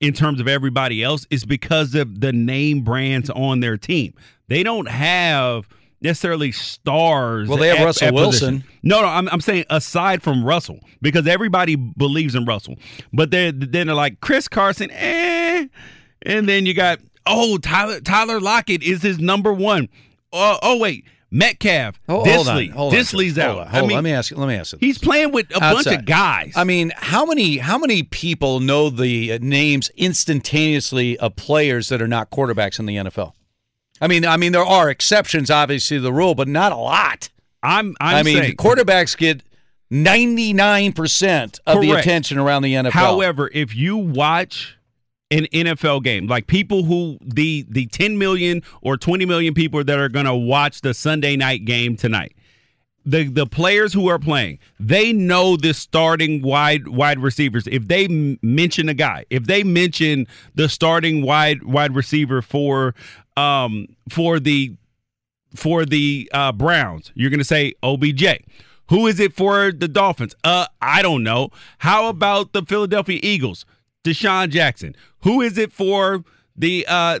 in 0.00 0.12
terms 0.12 0.40
of 0.40 0.48
everybody 0.48 1.02
else 1.02 1.26
is 1.30 1.44
because 1.46 1.94
of 1.94 2.20
the 2.20 2.32
name 2.32 2.82
brands 2.82 3.30
on 3.30 3.60
their 3.60 3.76
team. 3.78 4.12
They 4.48 4.62
don't 4.62 4.88
have 4.88 5.66
necessarily 6.04 6.52
stars. 6.52 7.48
Well, 7.48 7.58
they 7.58 7.68
have 7.68 7.78
at- 7.78 7.84
Russell 7.84 8.08
at 8.08 8.14
Wilson. 8.14 8.60
position. 8.60 8.78
No, 8.84 9.00
no, 9.00 9.08
I'm, 9.08 9.28
I'm 9.30 9.40
saying 9.40 9.64
aside 9.70 10.22
from 10.22 10.44
Russell, 10.44 10.78
because 11.02 11.26
everybody 11.26 11.74
believes 11.74 12.34
in 12.36 12.44
Russell, 12.44 12.76
but 13.12 13.30
then 13.32 13.68
they're 13.70 13.84
like 13.86 14.20
Chris 14.20 14.46
Carson, 14.46 14.90
eh, 14.92 15.66
and 16.22 16.48
then 16.48 16.66
you 16.66 16.74
got 16.74 17.00
oh 17.26 17.58
Tyler 17.58 18.00
Tyler 18.00 18.40
Lockett 18.40 18.82
is 18.82 19.02
his 19.02 19.18
number 19.18 19.52
one. 19.52 19.88
Oh, 20.32 20.58
oh 20.62 20.78
wait, 20.78 21.04
Metcalf, 21.30 21.98
Oh, 22.08 22.24
hold 22.24 22.48
on, 22.48 22.56
Dissly, 22.56 22.70
hold 22.70 22.92
on, 22.92 22.98
Dissly's 23.00 23.36
hold 23.36 23.38
out. 23.38 23.58
on, 23.58 23.66
hold 23.68 23.84
I 23.84 23.86
mean, 23.86 23.94
let 23.96 24.04
me 24.04 24.12
ask 24.12 24.30
you. 24.30 24.36
Let 24.36 24.48
me 24.48 24.54
ask 24.54 24.72
you. 24.72 24.78
he's 24.80 24.98
playing 24.98 25.32
with 25.32 25.46
a 25.56 25.60
bunch 25.60 25.86
of 25.86 26.04
guys. 26.04 26.52
I 26.56 26.64
mean, 26.64 26.92
how 26.96 27.24
many 27.24 27.56
how 27.58 27.78
many 27.78 28.02
people 28.02 28.60
know 28.60 28.90
the 28.90 29.32
uh, 29.32 29.38
names 29.40 29.90
instantaneously 29.96 31.18
of 31.18 31.36
players 31.36 31.88
that 31.88 32.02
are 32.02 32.08
not 32.08 32.30
quarterbacks 32.30 32.78
in 32.78 32.86
the 32.86 32.96
NFL? 32.96 33.32
I 34.04 34.06
mean, 34.06 34.26
I 34.26 34.36
mean 34.36 34.52
there 34.52 34.64
are 34.64 34.90
exceptions, 34.90 35.50
obviously, 35.50 35.96
to 35.96 36.02
the 36.02 36.12
rule, 36.12 36.34
but 36.34 36.46
not 36.46 36.72
a 36.72 36.76
lot. 36.76 37.30
I'm, 37.62 37.96
I'm 38.00 38.16
I 38.16 38.22
mean, 38.22 38.36
saying- 38.36 38.56
quarterbacks 38.56 39.16
get 39.16 39.42
ninety 39.90 40.52
nine 40.52 40.92
percent 40.92 41.58
of 41.66 41.80
the 41.80 41.92
attention 41.92 42.36
around 42.36 42.62
the 42.62 42.74
NFL. 42.74 42.90
However, 42.90 43.50
if 43.54 43.74
you 43.74 43.96
watch 43.96 44.76
an 45.30 45.46
NFL 45.46 46.04
game, 46.04 46.26
like 46.26 46.46
people 46.46 46.84
who 46.84 47.16
the 47.22 47.64
the 47.70 47.86
10 47.86 48.18
million 48.18 48.62
or 48.82 48.98
20 48.98 49.24
million 49.24 49.54
people 49.54 49.82
that 49.82 49.98
are 49.98 50.10
going 50.10 50.26
to 50.26 50.34
watch 50.34 50.82
the 50.82 50.92
Sunday 50.92 51.34
night 51.34 51.64
game 51.64 51.96
tonight, 51.96 52.36
the 53.04 53.24
the 53.24 53.46
players 53.46 53.92
who 53.92 54.08
are 54.08 54.18
playing, 54.18 54.58
they 54.80 55.12
know 55.12 55.56
the 55.56 55.74
starting 55.74 56.42
wide 56.42 56.88
wide 56.88 57.18
receivers. 57.20 57.66
If 57.66 57.88
they 57.88 58.06
m- 58.06 58.38
mention 58.42 58.88
a 58.88 58.94
guy, 58.94 59.24
if 59.30 59.44
they 59.44 59.62
mention 59.62 60.26
the 60.54 60.68
starting 60.68 61.22
wide 61.22 61.62
wide 61.64 61.94
receiver 61.94 62.42
for 62.42 62.94
um 63.36 63.86
for 64.10 64.40
the 64.40 64.76
for 65.54 65.84
the 65.84 66.28
uh, 66.34 66.52
Browns, 66.52 67.12
you're 67.14 67.30
going 67.30 67.38
to 67.38 67.44
say 67.44 67.74
OBJ. 67.82 68.24
Who 68.88 69.06
is 69.06 69.20
it 69.20 69.32
for 69.32 69.72
the 69.72 69.88
Dolphins? 69.88 70.34
Uh, 70.44 70.66
I 70.82 71.00
don't 71.00 71.22
know. 71.22 71.50
How 71.78 72.08
about 72.08 72.52
the 72.52 72.62
Philadelphia 72.62 73.18
Eagles? 73.22 73.64
DeSean 74.04 74.50
Jackson. 74.50 74.94
Who 75.22 75.40
is 75.40 75.56
it 75.56 75.72
for 75.72 76.24
the? 76.56 76.84
Uh, 76.88 77.20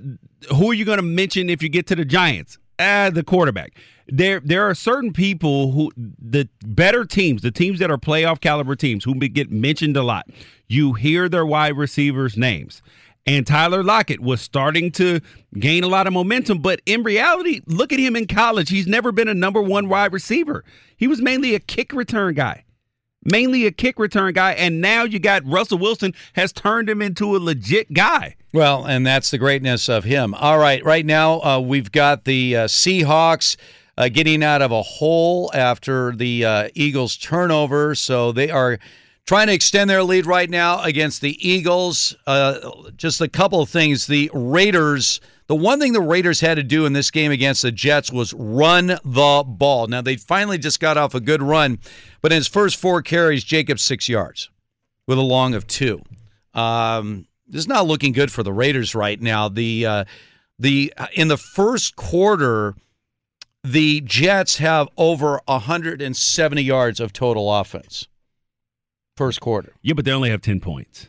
who 0.54 0.70
are 0.70 0.74
you 0.74 0.84
going 0.84 0.98
to 0.98 1.02
mention 1.02 1.48
if 1.48 1.62
you 1.62 1.68
get 1.68 1.86
to 1.86 1.96
the 1.96 2.04
Giants? 2.04 2.58
Ah, 2.78 3.10
the 3.12 3.22
quarterback. 3.22 3.72
There, 4.06 4.40
there 4.40 4.68
are 4.68 4.74
certain 4.74 5.12
people 5.12 5.72
who 5.72 5.90
the 5.96 6.48
better 6.64 7.04
teams, 7.04 7.42
the 7.42 7.50
teams 7.50 7.78
that 7.78 7.90
are 7.90 7.98
playoff 7.98 8.40
caliber 8.40 8.76
teams, 8.76 9.04
who 9.04 9.14
get 9.14 9.50
mentioned 9.50 9.96
a 9.96 10.02
lot. 10.02 10.26
You 10.68 10.92
hear 10.92 11.28
their 11.28 11.46
wide 11.46 11.76
receivers' 11.76 12.36
names. 12.36 12.82
And 13.26 13.46
Tyler 13.46 13.82
Lockett 13.82 14.20
was 14.20 14.40
starting 14.42 14.90
to 14.92 15.20
gain 15.58 15.82
a 15.82 15.88
lot 15.88 16.06
of 16.06 16.12
momentum, 16.12 16.58
but 16.58 16.82
in 16.84 17.02
reality, 17.02 17.62
look 17.66 17.92
at 17.92 17.98
him 17.98 18.16
in 18.16 18.26
college. 18.26 18.68
He's 18.68 18.86
never 18.86 19.12
been 19.12 19.28
a 19.28 19.34
number 19.34 19.62
one 19.62 19.88
wide 19.88 20.12
receiver. 20.12 20.62
He 20.96 21.08
was 21.08 21.22
mainly 21.22 21.54
a 21.54 21.60
kick 21.60 21.94
return 21.94 22.34
guy, 22.34 22.64
mainly 23.22 23.66
a 23.66 23.70
kick 23.70 23.98
return 23.98 24.34
guy. 24.34 24.52
And 24.52 24.82
now 24.82 25.04
you 25.04 25.18
got 25.18 25.46
Russell 25.46 25.78
Wilson 25.78 26.12
has 26.34 26.52
turned 26.52 26.90
him 26.90 27.00
into 27.00 27.34
a 27.34 27.38
legit 27.38 27.94
guy. 27.94 28.36
Well, 28.52 28.84
and 28.84 29.06
that's 29.06 29.30
the 29.30 29.38
greatness 29.38 29.88
of 29.88 30.04
him. 30.04 30.34
All 30.34 30.58
right, 30.58 30.84
right 30.84 31.06
now 31.06 31.40
uh, 31.40 31.60
we've 31.60 31.90
got 31.90 32.24
the 32.24 32.56
uh, 32.56 32.64
Seahawks 32.66 33.56
uh, 33.96 34.08
getting 34.08 34.42
out 34.42 34.62
of 34.62 34.72
a 34.72 34.82
hole 34.82 35.50
after 35.54 36.14
the 36.14 36.44
uh, 36.44 36.68
Eagles' 36.74 37.16
turnover, 37.16 37.94
so 37.94 38.32
they 38.32 38.50
are 38.50 38.78
trying 39.26 39.46
to 39.46 39.52
extend 39.52 39.88
their 39.88 40.02
lead 40.02 40.26
right 40.26 40.50
now 40.50 40.82
against 40.82 41.20
the 41.20 41.36
Eagles. 41.46 42.14
Uh, 42.26 42.90
just 42.96 43.20
a 43.20 43.28
couple 43.28 43.60
of 43.60 43.68
things. 43.68 44.06
The 44.06 44.30
Raiders. 44.32 45.20
The 45.46 45.54
one 45.54 45.78
thing 45.78 45.92
the 45.92 46.00
Raiders 46.00 46.40
had 46.40 46.54
to 46.54 46.62
do 46.62 46.86
in 46.86 46.94
this 46.94 47.10
game 47.10 47.30
against 47.30 47.60
the 47.60 47.70
Jets 47.70 48.10
was 48.10 48.32
run 48.32 48.86
the 48.86 49.44
ball. 49.46 49.86
Now 49.88 50.00
they 50.00 50.16
finally 50.16 50.56
just 50.56 50.80
got 50.80 50.96
off 50.96 51.14
a 51.14 51.20
good 51.20 51.42
run, 51.42 51.78
but 52.22 52.32
in 52.32 52.36
his 52.36 52.48
first 52.48 52.76
four 52.76 53.02
carries, 53.02 53.44
Jacobs 53.44 53.82
six 53.82 54.08
yards 54.08 54.48
with 55.06 55.18
a 55.18 55.22
long 55.22 55.52
of 55.52 55.66
two. 55.66 56.00
Um, 56.54 57.26
this 57.46 57.58
is 57.58 57.68
not 57.68 57.86
looking 57.86 58.12
good 58.12 58.32
for 58.32 58.42
the 58.42 58.54
Raiders 58.54 58.94
right 58.94 59.20
now. 59.20 59.50
The 59.50 59.84
uh, 59.84 60.04
the 60.58 60.94
in 61.12 61.28
the 61.28 61.36
first 61.36 61.94
quarter, 61.94 62.74
the 63.64 64.02
Jets 64.02 64.58
have 64.58 64.88
over 64.96 65.40
170 65.46 66.62
yards 66.62 67.00
of 67.00 67.12
total 67.12 67.52
offense. 67.52 68.06
First 69.16 69.40
quarter. 69.40 69.72
Yeah, 69.82 69.94
but 69.94 70.04
they 70.04 70.12
only 70.12 70.30
have 70.30 70.42
10 70.42 70.60
points. 70.60 71.08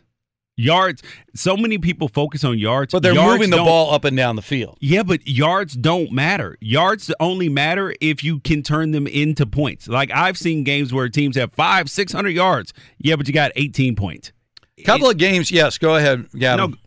Yards. 0.57 1.03
So 1.33 1.57
many 1.57 1.77
people 1.77 2.07
focus 2.07 2.45
on 2.45 2.57
yards, 2.57 2.93
But 2.93 3.03
they're 3.03 3.13
Yards 3.13 3.33
moving 3.33 3.49
the 3.49 3.57
ball 3.57 3.93
up 3.93 4.05
and 4.05 4.15
down 4.15 4.37
the 4.37 4.41
field. 4.41 4.77
Yeah, 4.79 5.03
but 5.03 5.27
yards 5.27 5.73
don't 5.73 6.13
matter. 6.13 6.57
Yards 6.61 7.11
only 7.19 7.49
matter 7.49 7.93
if 7.99 8.23
you 8.23 8.39
can 8.39 8.63
turn 8.63 8.91
them 8.91 9.05
into 9.05 9.45
points. 9.45 9.89
Like 9.89 10.11
I've 10.11 10.37
seen 10.37 10.63
games 10.63 10.93
where 10.93 11.09
teams 11.09 11.35
have 11.35 11.51
five, 11.51 11.89
six 11.89 12.13
hundred 12.13 12.29
yards. 12.29 12.71
Yeah, 12.99 13.17
but 13.17 13.27
you 13.27 13.33
got 13.33 13.51
eighteen 13.57 13.97
points. 13.97 14.31
Couple 14.85 15.09
of 15.09 15.17
games, 15.17 15.51
yes. 15.51 15.77
Go 15.77 15.97
ahead, 15.97 16.27
Gavin. 16.31 16.77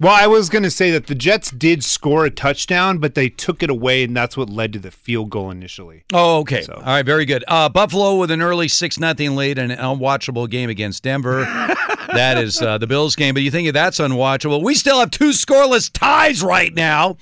Well, 0.00 0.14
I 0.14 0.28
was 0.28 0.48
going 0.48 0.62
to 0.62 0.70
say 0.70 0.92
that 0.92 1.08
the 1.08 1.16
Jets 1.16 1.50
did 1.50 1.82
score 1.82 2.24
a 2.24 2.30
touchdown, 2.30 2.98
but 2.98 3.16
they 3.16 3.28
took 3.28 3.64
it 3.64 3.70
away, 3.70 4.04
and 4.04 4.16
that's 4.16 4.36
what 4.36 4.48
led 4.48 4.72
to 4.74 4.78
the 4.78 4.92
field 4.92 5.30
goal 5.30 5.50
initially. 5.50 6.04
Oh, 6.12 6.38
okay. 6.38 6.64
All 6.72 6.82
right, 6.82 7.04
very 7.04 7.24
good. 7.24 7.44
Uh, 7.48 7.68
Buffalo 7.68 8.14
with 8.14 8.30
an 8.30 8.40
early 8.40 8.68
six 8.68 9.00
nothing 9.00 9.34
lead 9.34 9.58
and 9.58 9.72
an 9.72 9.78
unwatchable 9.78 10.48
game 10.48 10.70
against 10.70 11.02
Denver. 11.02 11.40
that 12.14 12.38
is 12.38 12.62
uh, 12.62 12.78
the 12.78 12.86
Bills 12.86 13.16
game. 13.16 13.34
But 13.34 13.42
you 13.42 13.50
think 13.50 13.72
that's 13.72 13.98
unwatchable? 13.98 14.62
We 14.62 14.76
still 14.76 15.00
have 15.00 15.10
two 15.10 15.30
scoreless 15.30 15.90
ties 15.92 16.42
right 16.42 16.72
now. 16.72 17.16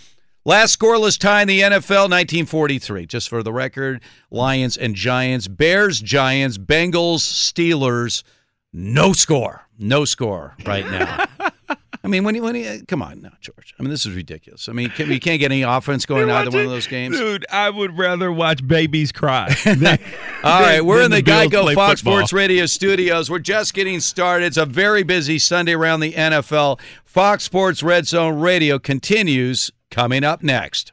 Last 0.45 0.79
scoreless 0.79 1.19
tie 1.19 1.43
in 1.43 1.49
the 1.49 1.61
NFL, 1.63 2.11
1943. 2.11 3.07
Just 3.07 3.31
for 3.31 3.43
the 3.43 3.55
record, 3.55 4.03
Lions 4.31 4.77
and 4.77 4.95
Giants, 4.95 5.49
Bears, 5.49 5.99
Giants, 5.99 6.59
Bengals, 6.59 7.21
Steelers. 7.21 8.23
No 8.71 9.15
score. 9.15 9.67
No 9.79 10.05
score 10.05 10.55
right 10.67 10.85
now. 10.85 11.25
I 12.07 12.09
mean, 12.09 12.23
when 12.23 12.37
you, 12.37 12.43
when 12.43 12.55
you, 12.55 12.69
uh, 12.69 12.79
come 12.87 13.03
on 13.03 13.21
now, 13.21 13.33
George. 13.41 13.75
I 13.77 13.83
mean, 13.83 13.91
this 13.91 14.07
is 14.07 14.15
ridiculous. 14.15 14.69
I 14.69 14.73
mean, 14.73 14.91
can, 14.91 15.09
we 15.09 15.19
can't 15.19 15.41
get 15.41 15.51
any 15.51 15.63
offense 15.63 16.07
going 16.07 16.31
out 16.31 16.47
of 16.47 16.55
one 16.55 16.63
of 16.63 16.71
those 16.71 16.87
games. 16.87 17.19
Dude, 17.19 17.45
I 17.51 17.69
would 17.69 17.99
rather 17.99 18.31
watch 18.31 18.65
babies 18.65 19.11
cry. 19.11 19.53
All 20.45 20.61
right, 20.61 20.81
we're 20.83 21.03
in 21.03 21.11
the, 21.11 21.21
Bills 21.21 21.49
Geico 21.49 21.75
Fox 21.75 22.01
football. 22.01 22.19
Sports 22.19 22.33
Radio 22.33 22.67
studios. 22.67 23.29
We're 23.29 23.41
just 23.41 23.75
getting 23.75 23.99
started. 23.99 24.47
It's 24.47 24.57
a 24.57 24.65
very 24.65 25.03
busy 25.03 25.41
Sunday 25.41 25.73
around 25.73 25.99
the 25.99 26.13
NFL. 26.13 26.79
Fox 27.05 27.43
Sports 27.43 27.83
Red 27.83 28.07
Zone 28.07 28.39
Radio 28.39 28.79
continues 28.79 29.73
coming 29.91 30.23
up 30.23 30.45
next. 30.45 30.93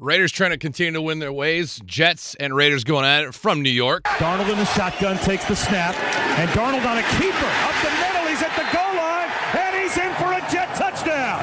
Raiders 0.00 0.30
trying 0.30 0.50
to 0.50 0.58
continue 0.58 0.92
to 0.92 1.02
win 1.02 1.18
their 1.18 1.32
ways. 1.32 1.80
Jets 1.84 2.36
and 2.36 2.54
Raiders 2.54 2.84
going 2.84 3.04
at 3.04 3.24
it 3.24 3.34
from 3.34 3.62
New 3.62 3.70
York. 3.70 4.04
Darnold 4.04 4.48
in 4.48 4.56
the 4.56 4.64
shotgun 4.66 5.18
takes 5.18 5.44
the 5.46 5.56
snap, 5.56 5.92
and 6.38 6.48
Darnold 6.50 6.86
on 6.86 6.98
a 6.98 7.02
keeper 7.18 7.50
up 7.66 7.74
the 7.82 7.90
middle. 7.98 8.30
He's 8.30 8.40
at 8.40 8.54
the 8.54 8.62
goal 8.70 8.94
line, 8.94 9.28
and 9.58 9.74
he's 9.74 9.98
in 9.98 10.14
for 10.14 10.30
a 10.30 10.40
jet 10.54 10.72
touchdown. 10.76 11.42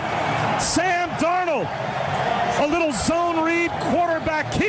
Sam 0.61 1.09
Darnold, 1.19 1.67
a 2.63 2.67
little 2.71 2.93
zone 2.93 3.43
read 3.43 3.71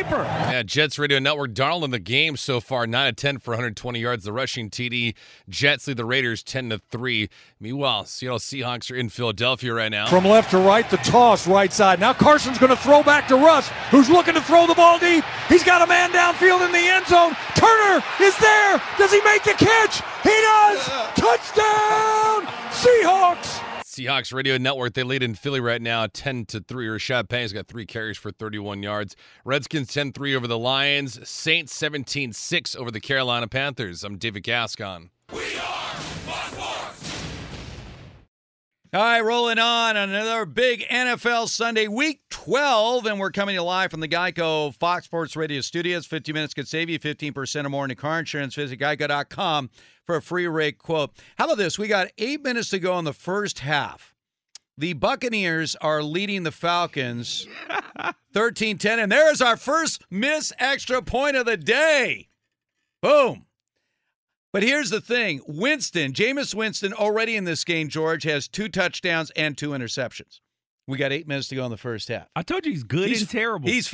quarterback 0.09 0.38
keeper. 0.38 0.52
Yeah, 0.52 0.62
Jets 0.62 0.98
Radio 0.98 1.18
Network. 1.18 1.52
Darnold 1.52 1.84
in 1.84 1.90
the 1.90 1.98
game 1.98 2.36
so 2.36 2.61
far, 2.61 2.86
9 2.86 3.09
of 3.09 3.16
10 3.16 3.38
for 3.38 3.52
120 3.52 3.98
yards. 3.98 4.24
The 4.24 4.32
rushing 4.32 4.70
TD. 4.70 5.14
Jets 5.48 5.86
lead 5.86 5.96
the 5.96 6.04
Raiders 6.04 6.42
10 6.42 6.70
to 6.70 6.78
3. 6.90 7.28
Meanwhile, 7.61 8.04
Seattle 8.04 8.38
Seahawks 8.38 8.90
are 8.90 8.96
in 8.96 9.09
Philadelphia 9.09 9.74
right 9.74 9.90
now. 9.90 10.07
From 10.07 10.24
left 10.24 10.50
to 10.50 10.59
right, 10.59 10.88
the 10.90 10.98
toss 10.98 11.46
right 11.46 11.72
side. 11.72 12.00
Now 12.00 12.12
Carson's 12.12 12.59
going 12.59 12.74
to 12.74 12.76
throw 12.76 13.02
back 13.02 13.28
to 13.28 13.36
Russ, 13.36 13.68
who's 13.90 14.11
looking 14.11 14.34
to 14.34 14.40
throw 14.40 14.66
the 14.66 14.74
ball 14.74 14.98
deep. 14.98 15.24
He's 15.48 15.64
got 15.64 15.82
a 15.82 15.86
man 15.86 16.11
downfield 16.12 16.64
in 16.64 16.72
the 16.72 16.78
end 16.78 17.07
zone. 17.07 17.34
Turner 17.54 18.02
is 18.20 18.36
there. 18.38 18.82
Does 18.98 19.12
he 19.12 19.20
make 19.22 19.44
the 19.44 19.54
catch? 19.54 20.02
He 20.22 20.30
does. 20.30 20.86
Touchdown, 21.14 22.46
Seahawks. 22.70 23.65
Seahawks 23.97 24.30
Radio 24.30 24.59
Network, 24.59 24.92
they 24.92 25.03
lead 25.03 25.22
in 25.22 25.34
Philly 25.34 25.59
right 25.59 25.80
now, 25.80 26.07
10 26.07 26.44
to 26.47 26.61
3. 26.61 26.86
Rashad 26.86 27.30
Penny's 27.30 27.55
got 27.55 27.66
three 27.66 27.86
carries 27.86 28.18
for 28.18 28.30
31 28.30 28.82
yards. 28.82 29.16
Redskins 29.42 29.90
10 29.94 30.12
3 30.12 30.36
over 30.36 30.47
the 30.47 30.59
Lions. 30.59 31.26
Saints 31.26 31.74
17 31.74 32.34
6 32.34 32.76
over 32.76 32.90
the 32.90 33.01
Carolina 33.01 33.49
Panthers. 33.49 34.05
I'm 34.05 34.18
David 34.18 34.42
Gascon. 34.42 35.09
All 38.95 39.03
right, 39.03 39.20
rolling 39.20 39.59
on 39.59 39.97
another 39.97 40.47
big 40.47 40.87
NFL 40.89 41.49
Sunday, 41.49 41.89
week 41.89 42.20
12, 42.30 43.07
and 43.07 43.18
we're 43.18 43.32
coming 43.32 43.55
to 43.55 43.61
you 43.61 43.62
live 43.64 43.91
from 43.91 43.99
the 43.99 44.07
Geico 44.09 44.72
Fox 44.74 45.07
Sports 45.07 45.34
Radio 45.34 45.61
studios. 45.61 46.07
50 46.07 46.32
minutes 46.32 46.55
could 46.55 46.68
save 46.68 46.89
you 46.89 46.99
15% 47.01 47.66
or 47.66 47.68
more 47.68 47.84
in 47.84 47.95
car 47.97 48.20
insurance. 48.20 48.55
Visit 48.55 48.78
geico.com 48.78 49.70
for 50.05 50.16
a 50.16 50.22
free 50.22 50.47
rate 50.47 50.78
quote. 50.78 51.11
How 51.37 51.47
about 51.47 51.59
this? 51.59 51.80
We 51.80 51.89
got 51.89 52.12
eight 52.16 52.45
minutes 52.45 52.70
to 52.70 52.78
go 52.78 52.97
in 53.01 53.05
the 53.05 53.12
first 53.12 53.59
half. 53.59 54.14
The 54.78 54.93
Buccaneers 54.93 55.74
are 55.76 56.03
leading 56.03 56.45
the 56.45 56.53
Falcons 56.53 57.49
13 58.34 58.78
10, 58.78 58.99
and 59.01 59.11
there's 59.11 59.43
our 59.43 59.57
first 59.57 60.05
miss 60.11 60.53
extra 60.61 61.03
point 61.03 61.37
of 61.37 61.45
the 61.45 61.57
day. 61.57 62.28
Boom. 63.03 63.47
But 64.57 64.62
here's 64.62 64.88
the 64.88 65.02
thing 65.02 65.42
Winston, 65.46 66.14
Jameis 66.14 66.54
Winston, 66.54 66.94
already 66.94 67.36
in 67.36 67.44
this 67.44 67.62
game, 67.62 67.88
George, 67.90 68.22
has 68.22 68.48
two 68.48 68.70
touchdowns 68.70 69.30
and 69.32 69.54
two 69.54 69.72
interceptions. 69.72 70.40
We 70.86 70.96
got 70.96 71.12
eight 71.12 71.28
minutes 71.28 71.48
to 71.48 71.57
go 71.57 71.66
in 71.66 71.70
the 71.70 71.76
first 71.76 72.09
half. 72.09 72.28
I 72.34 72.40
told 72.40 72.64
you 72.64 72.72
he's 72.72 72.82
good 72.82 73.09
He's- 73.09 73.20
and 73.20 73.28
terrible. 73.28 73.68
He's 73.68 73.88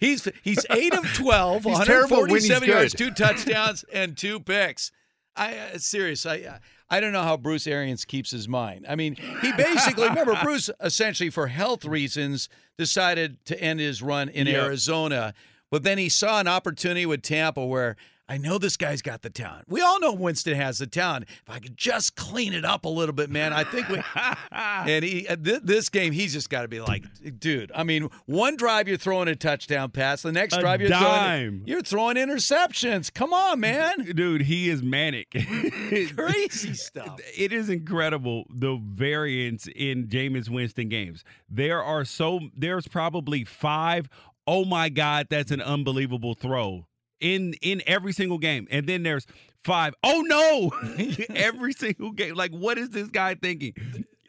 he's 0.00 0.26
he's 0.42 0.66
eight 0.70 0.92
of 0.92 1.04
twelve, 1.14 1.62
He's 1.62 1.78
terrible 1.84 2.22
when 2.22 2.30
he's 2.30 2.48
147 2.50 2.68
yards, 2.68 2.94
good. 2.94 2.98
two 2.98 3.10
touchdowns, 3.24 3.84
and 3.92 4.16
two 4.16 4.40
picks. 4.40 4.90
I 5.36 5.56
uh, 5.56 5.78
serious. 5.78 6.26
I 6.26 6.58
I 6.90 6.98
don't 6.98 7.12
know 7.12 7.22
how 7.22 7.36
Bruce 7.36 7.68
Arians 7.68 8.04
keeps 8.04 8.32
his 8.32 8.48
mind. 8.48 8.86
I 8.88 8.96
mean, 8.96 9.14
he 9.40 9.52
basically 9.52 10.08
remember 10.08 10.34
Bruce 10.42 10.68
essentially 10.82 11.30
for 11.30 11.46
health 11.46 11.84
reasons 11.84 12.48
decided 12.76 13.44
to 13.44 13.60
end 13.62 13.78
his 13.78 14.02
run 14.02 14.28
in 14.30 14.48
Yeah. 14.48 14.64
Arizona, 14.64 15.32
but 15.70 15.84
then 15.84 15.96
he 15.96 16.08
saw 16.08 16.40
an 16.40 16.48
opportunity 16.48 17.06
with 17.06 17.22
Tampa 17.22 17.64
where. 17.64 17.94
I 18.30 18.36
know 18.36 18.58
this 18.58 18.76
guy's 18.76 19.00
got 19.00 19.22
the 19.22 19.30
talent. 19.30 19.64
We 19.68 19.80
all 19.80 19.98
know 20.00 20.12
Winston 20.12 20.54
has 20.54 20.78
the 20.78 20.86
talent. 20.86 21.24
If 21.28 21.48
I 21.48 21.60
could 21.60 21.78
just 21.78 22.14
clean 22.14 22.52
it 22.52 22.64
up 22.64 22.84
a 22.84 22.88
little 22.88 23.14
bit, 23.14 23.30
man, 23.30 23.54
I 23.54 23.64
think 23.64 23.88
we. 23.88 24.02
and 24.52 25.02
he, 25.02 25.26
uh, 25.26 25.36
th- 25.36 25.62
this 25.64 25.88
game, 25.88 26.12
he's 26.12 26.34
just 26.34 26.50
got 26.50 26.62
to 26.62 26.68
be 26.68 26.80
like, 26.80 27.04
dude. 27.38 27.72
I 27.74 27.84
mean, 27.84 28.10
one 28.26 28.56
drive 28.56 28.86
you're 28.86 28.98
throwing 28.98 29.28
a 29.28 29.34
touchdown 29.36 29.90
pass, 29.90 30.20
the 30.22 30.32
next 30.32 30.56
A 30.56 30.60
drive 30.60 30.80
you're 30.82 30.90
dime. 30.90 31.00
throwing, 31.02 31.62
you're 31.66 31.82
throwing 31.82 32.16
interceptions. 32.16 33.12
Come 33.12 33.32
on, 33.32 33.60
man, 33.60 34.04
Dude, 34.14 34.42
he 34.42 34.68
is 34.68 34.82
manic. 34.82 35.30
crazy 36.16 36.74
stuff. 36.74 37.18
It 37.38 37.52
is 37.52 37.68
incredible 37.68 38.44
the 38.50 38.80
variance 38.82 39.68
in 39.68 40.08
Jameis 40.08 40.48
Winston 40.48 40.88
games. 40.88 41.24
There 41.48 41.82
are 41.82 42.04
so 42.04 42.40
there's 42.56 42.88
probably 42.88 43.44
five. 43.44 44.08
Oh 44.46 44.64
my 44.64 44.88
God, 44.88 45.28
that's 45.30 45.52
an 45.52 45.60
unbelievable 45.60 46.34
throw 46.34 46.87
in 47.20 47.54
in 47.62 47.82
every 47.86 48.12
single 48.12 48.38
game, 48.38 48.66
and 48.70 48.86
then 48.86 49.02
there's 49.02 49.26
five. 49.64 49.94
Oh 50.02 50.22
no, 50.26 50.72
every 51.34 51.72
single 51.72 52.12
game. 52.12 52.34
Like, 52.34 52.52
what 52.52 52.78
is 52.78 52.90
this 52.90 53.08
guy 53.08 53.34
thinking? 53.34 53.74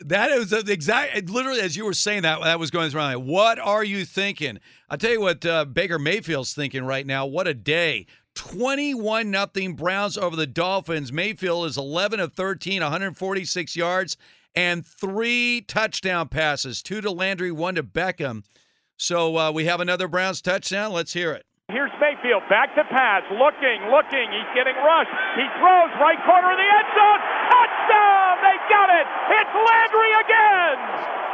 That 0.01 0.31
is 0.31 0.53
exact. 0.53 1.29
Literally, 1.29 1.61
as 1.61 1.75
you 1.75 1.85
were 1.85 1.93
saying 1.93 2.21
that, 2.23 2.41
that 2.43 2.59
was 2.59 2.71
going 2.71 2.95
around. 2.95 3.25
What 3.25 3.59
are 3.59 3.83
you 3.83 4.05
thinking? 4.05 4.59
I'll 4.89 4.97
tell 4.97 5.11
you 5.11 5.21
what 5.21 5.45
uh, 5.45 5.65
Baker 5.65 5.99
Mayfield's 5.99 6.53
thinking 6.53 6.83
right 6.83 7.05
now. 7.05 7.25
What 7.25 7.47
a 7.47 7.53
day! 7.53 8.07
Twenty-one 8.35 9.29
nothing 9.29 9.73
Browns 9.75 10.17
over 10.17 10.35
the 10.35 10.47
Dolphins. 10.47 11.11
Mayfield 11.11 11.65
is 11.65 11.77
eleven 11.77 12.19
of 12.19 12.33
13, 12.33 12.81
146 12.81 13.75
yards 13.75 14.17
and 14.55 14.85
three 14.85 15.61
touchdown 15.61 16.27
passes. 16.27 16.81
Two 16.81 17.01
to 17.01 17.11
Landry, 17.11 17.51
one 17.51 17.75
to 17.75 17.83
Beckham. 17.83 18.43
So 18.97 19.37
uh, 19.37 19.51
we 19.51 19.65
have 19.65 19.79
another 19.79 20.07
Browns 20.07 20.41
touchdown. 20.41 20.91
Let's 20.91 21.13
hear 21.13 21.31
it. 21.31 21.45
Here's 21.99 22.15
Mayfield 22.15 22.43
back 22.49 22.75
to 22.75 22.83
pass, 22.85 23.23
looking, 23.31 23.91
looking. 23.91 24.31
He's 24.31 24.47
getting 24.55 24.75
rushed. 24.75 25.11
He 25.35 25.45
throws 25.59 25.91
right 25.99 26.17
corner 26.25 26.51
of 26.51 26.57
the 26.57 26.63
end 26.63 26.87
zone. 26.95 27.19
Touchdown! 27.49 28.37
They 28.41 28.57
got 28.69 28.89
it. 28.89 29.07
It's 29.29 29.53
Landry 29.69 30.11
again. 30.23 31.29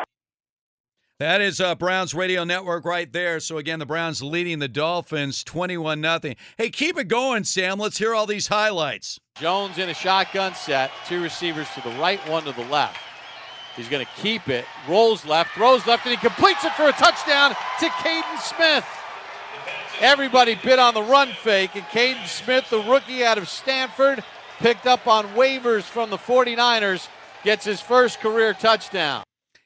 That 1.20 1.42
is 1.42 1.62
uh, 1.62 1.76
Browns 1.76 2.14
Radio 2.14 2.44
Network 2.44 2.84
right 2.84 3.12
there. 3.12 3.40
So 3.40 3.58
again, 3.58 3.80
the 3.80 3.86
Browns 3.86 4.22
leading 4.22 4.60
the 4.60 4.68
Dolphins 4.68 5.44
twenty-one 5.44 6.02
nothing. 6.02 6.36
Hey, 6.58 6.70
keep 6.70 6.98
it 6.98 7.08
going, 7.08 7.44
Sam. 7.46 7.80
Let's 7.80 7.98
hear 7.98 8.14
all 8.14 8.26
these 8.26 8.48
highlights. 8.48 9.20
Jones 9.38 9.78
in 9.78 9.90
a 9.90 9.94
shotgun 9.94 10.56
set, 10.56 10.92
two 11.08 11.22
receivers 11.22 11.68
to 11.76 11.82
the 11.82 11.96
right, 11.98 12.20
one 12.30 12.44
to 12.44 12.52
the 12.52 12.66
left. 12.66 12.98
He's 13.76 13.90
going 13.90 14.06
to 14.06 14.22
keep 14.22 14.48
it, 14.48 14.66
rolls 14.88 15.26
left, 15.26 15.52
throws 15.54 15.86
left, 15.86 16.06
and 16.06 16.18
he 16.18 16.18
completes 16.18 16.64
it 16.64 16.74
for 16.74 16.88
a 16.88 16.94
touchdown 16.94 17.52
to 17.80 17.88
Kaden 17.88 18.40
Smith. 18.40 18.86
Everybody 20.02 20.56
bid 20.56 20.78
on 20.78 20.94
the 20.94 21.02
run 21.02 21.30
fake, 21.30 21.76
and 21.76 21.84
Kaden 21.86 22.28
Smith, 22.28 22.70
the 22.70 22.82
rookie 22.84 23.24
out 23.24 23.38
of 23.38 23.48
Stanford, 23.48 24.24
picked 24.60 24.86
up 24.86 25.08
on 25.08 25.26
waivers 25.30 25.84
from 25.84 26.10
the 26.10 26.18
49ers, 26.18 27.08
gets 27.44 27.66
his 27.66 27.80
first 27.80 28.20
career 28.20 28.54
touchdown. 28.54 29.24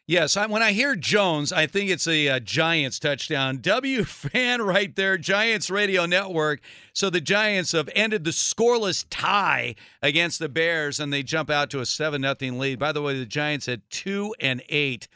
Yes, 0.10 0.36
I, 0.38 0.48
when 0.48 0.64
I 0.64 0.72
hear 0.72 0.96
Jones, 0.96 1.54
I 1.54 1.68
think 1.68 1.92
it's 1.92 2.08
a, 2.08 2.30
uh 2.30 2.40
Giants 2.40 2.98
touchdown. 2.98 3.58
W 3.62 4.04
fan 4.04 4.62
right 4.62 4.96
there, 4.96 5.20
Giants 5.20 5.70
Radio 5.70 6.08
Network. 6.08 6.62
So 6.94 7.12
the 7.12 7.22
Giants 7.22 7.74
have 7.74 7.90
ended 7.96 8.24
the 8.24 8.32
scoreless 8.32 9.06
tie 9.12 9.76
against 10.02 10.40
the 10.40 10.50
Bears, 10.50 11.00
and 11.00 11.14
they 11.14 11.22
jump 11.22 11.52
out 11.52 11.70
to 11.70 11.80
a 11.80 11.86
seven 11.86 12.22
nothing 12.22 12.58
lead. 12.58 12.80
By 12.80 12.92
the 12.92 13.04
way, 13.04 13.20
the 13.20 13.26
Giants 13.26 13.68
had 13.68 13.82
two 13.92 14.34
and 14.40 14.64
eight. 14.70 15.08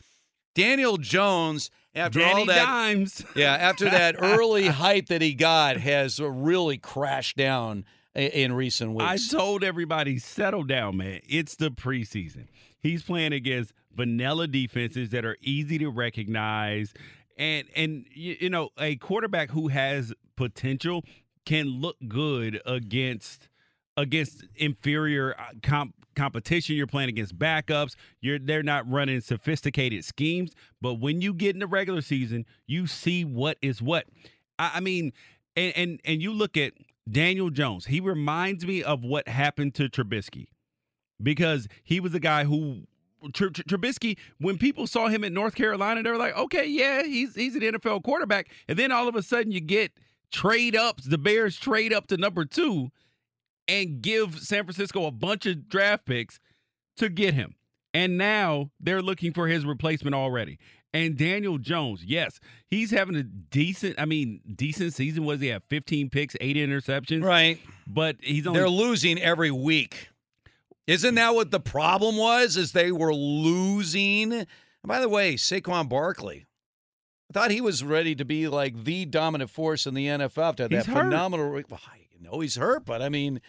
Daniel 0.54 0.98
Jones, 0.98 1.72
after 1.96 2.22
all 2.24 2.34
Danny 2.34 2.46
that, 2.48 2.66
Dimes. 2.66 3.26
yeah, 3.36 3.54
after 3.54 3.86
that 3.90 4.16
early 4.20 4.68
hype 4.68 5.08
that 5.08 5.22
he 5.22 5.34
got, 5.34 5.78
has 5.78 6.20
really 6.20 6.78
crashed 6.78 7.38
down 7.38 7.86
in 8.16 8.54
recent 8.54 8.94
weeks. 8.94 9.34
I 9.34 9.38
told 9.38 9.64
everybody, 9.64 10.20
settle 10.20 10.64
down, 10.64 10.98
man. 10.98 11.20
It's 11.28 11.56
the 11.56 11.70
preseason. 11.70 12.48
He's 12.80 13.04
playing 13.04 13.34
against 13.34 13.74
vanilla 13.96 14.48
defenses 14.48 15.10
that 15.10 15.26
are 15.26 15.38
easy 15.42 15.78
to 15.80 15.90
recognize, 15.90 16.94
and 17.38 17.68
and 17.76 18.06
you, 18.14 18.38
you 18.42 18.50
know 18.50 18.70
a 18.78 18.96
quarterback 18.98 19.52
who 19.52 19.70
has 19.70 20.14
potential 20.36 21.04
can 21.46 21.68
look 21.68 21.98
good 22.08 22.62
against 22.66 23.48
against 23.98 24.44
inferior 24.56 25.36
uh, 25.40 25.52
comp, 25.62 25.96
competition. 26.16 26.76
You're 26.76 26.88
playing 26.88 27.10
against 27.10 27.38
backups. 27.38 27.96
You're 28.22 28.40
they're 28.40 28.64
not 28.64 28.90
running 28.90 29.22
sophisticated 29.22 30.06
schemes. 30.06 30.52
But 30.82 30.96
when 30.96 31.22
you 31.22 31.34
get 31.34 31.56
in 31.56 31.60
the 31.60 31.68
regular 31.68 32.02
season, 32.02 32.46
you 32.68 32.88
see 32.88 33.26
what 33.26 33.58
is 33.62 33.82
what. 33.82 34.06
I, 34.60 34.74
I 34.76 34.80
mean, 34.80 35.14
and, 35.56 35.74
and 35.76 36.02
and 36.06 36.22
you 36.22 36.34
look 36.34 36.58
at 36.58 36.74
Daniel 37.10 37.50
Jones. 37.50 37.86
He 37.86 38.00
reminds 38.00 38.66
me 38.66 38.84
of 38.84 39.04
what 39.04 39.28
happened 39.28 39.76
to 39.76 39.90
Trubisky 39.90 40.48
because 41.22 41.68
he 41.84 42.00
was 42.00 42.14
a 42.14 42.20
guy 42.20 42.44
who. 42.46 42.84
Tr- 43.34 43.48
Tr- 43.48 43.62
Trubisky, 43.62 44.18
when 44.40 44.58
people 44.58 44.86
saw 44.86 45.08
him 45.08 45.24
at 45.24 45.32
North 45.32 45.56
Carolina, 45.56 46.04
they 46.04 46.12
were 46.12 46.18
like, 46.18 46.36
"Okay, 46.36 46.66
yeah, 46.68 47.04
he's 47.04 47.34
he's 47.34 47.56
an 47.56 47.62
NFL 47.62 48.04
quarterback." 48.04 48.50
And 48.68 48.78
then 48.78 48.92
all 48.92 49.08
of 49.08 49.16
a 49.16 49.24
sudden, 49.24 49.54
you 49.54 49.62
get 49.62 49.94
trade 50.30 50.76
ups. 50.76 51.06
The 51.06 51.18
Bears 51.18 51.58
trade 51.58 51.94
up 51.94 52.08
to 52.08 52.18
number 52.18 52.44
two, 52.44 52.92
and 53.68 54.02
give 54.02 54.40
San 54.40 54.64
Francisco 54.64 55.06
a 55.06 55.12
bunch 55.12 55.46
of 55.46 55.68
draft 55.70 56.06
picks 56.06 56.40
to 56.98 57.10
get 57.10 57.34
him. 57.34 57.56
And 57.94 58.18
now 58.18 58.72
they're 58.80 59.02
looking 59.02 59.34
for 59.34 59.48
his 59.48 59.66
replacement 59.66 60.16
already. 60.16 60.58
And 60.96 61.18
Daniel 61.18 61.58
Jones, 61.58 62.04
yes, 62.04 62.40
he's 62.70 62.92
having 62.92 63.16
a 63.16 63.24
decent, 63.24 63.96
I 64.00 64.06
mean, 64.06 64.42
decent 64.56 64.94
season. 64.94 65.26
Was 65.26 65.42
he 65.42 65.48
have 65.48 65.64
15 65.70 66.10
picks, 66.10 66.36
eight 66.40 66.56
interceptions? 66.56 67.24
Right. 67.24 67.60
But 67.88 68.18
he's 68.22 68.46
only 68.46 68.60
They're 68.60 68.70
losing 68.70 69.20
every 69.20 69.50
week. 69.50 70.10
Isn't 70.86 71.16
that 71.16 71.34
what 71.34 71.50
the 71.50 71.60
problem 71.60 72.18
was? 72.18 72.58
Is 72.58 72.74
they 72.74 72.92
were 72.92 73.14
losing. 73.14 74.34
And 74.34 74.48
by 74.86 75.00
the 75.00 75.10
way, 75.10 75.36
Saquon 75.36 75.90
Barkley. 75.90 76.46
I 77.30 77.34
thought 77.34 77.52
he 77.52 77.62
was 77.62 77.84
ready 77.84 78.14
to 78.16 78.26
be 78.26 78.48
like 78.48 78.84
the 78.84 79.06
dominant 79.06 79.50
force 79.50 79.88
in 79.88 79.96
the 79.96 80.06
NFL 80.06 80.50
after 80.50 80.68
that 80.68 80.76
He's 80.76 80.86
hurt. 80.86 81.04
phenomenal. 81.06 81.50
Well, 81.52 81.80
know 82.24 82.40
he's 82.40 82.56
hurt, 82.56 82.86
but 82.86 83.02
I 83.02 83.10
mean, 83.10 83.42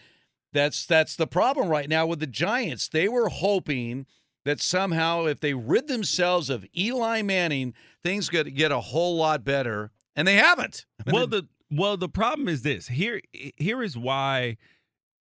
that's 0.53 0.87
that's 0.87 1.16
the 1.16 1.27
problem 1.27 1.68
right 1.68 1.89
now 1.89 2.07
with 2.07 2.20
the 2.20 2.27
Giants. 2.27 2.89
They 2.89 3.09
were 3.09 3.29
hoping 3.29 4.07
that 4.45 4.61
somehow, 4.61 5.25
if 5.25 5.41
they 5.41 5.55
rid 5.55 5.89
themselves 5.89 6.51
of 6.51 6.66
Eli 6.77 7.22
Manning, 7.22 7.75
things 8.03 8.29
could 8.29 8.55
get 8.55 8.70
a 8.70 8.81
whole 8.81 9.16
lot 9.16 9.45
better, 9.45 9.91
and 10.14 10.29
they 10.29 10.37
haven't. 10.37 10.87
well 11.07 11.27
the 11.27 11.49
well 11.70 11.97
the 11.97 12.09
problem 12.09 12.49
is 12.49 12.62
this 12.62 12.89
here 12.89 13.20
here 13.33 13.83
is 13.83 13.97
why 13.97 14.57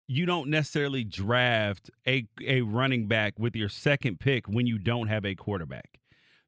you 0.08 0.26
don't 0.26 0.50
necessarily 0.50 1.04
draft 1.04 1.90
a 2.08 2.28
a 2.46 2.62
running 2.62 3.08
back 3.08 3.38
with 3.38 3.56
your 3.56 3.70
second 3.70 4.20
pick 4.20 4.48
when 4.48 4.66
you 4.66 4.80
don't 4.80 5.08
have 5.08 5.26
a 5.26 5.36
quarterback 5.36 6.00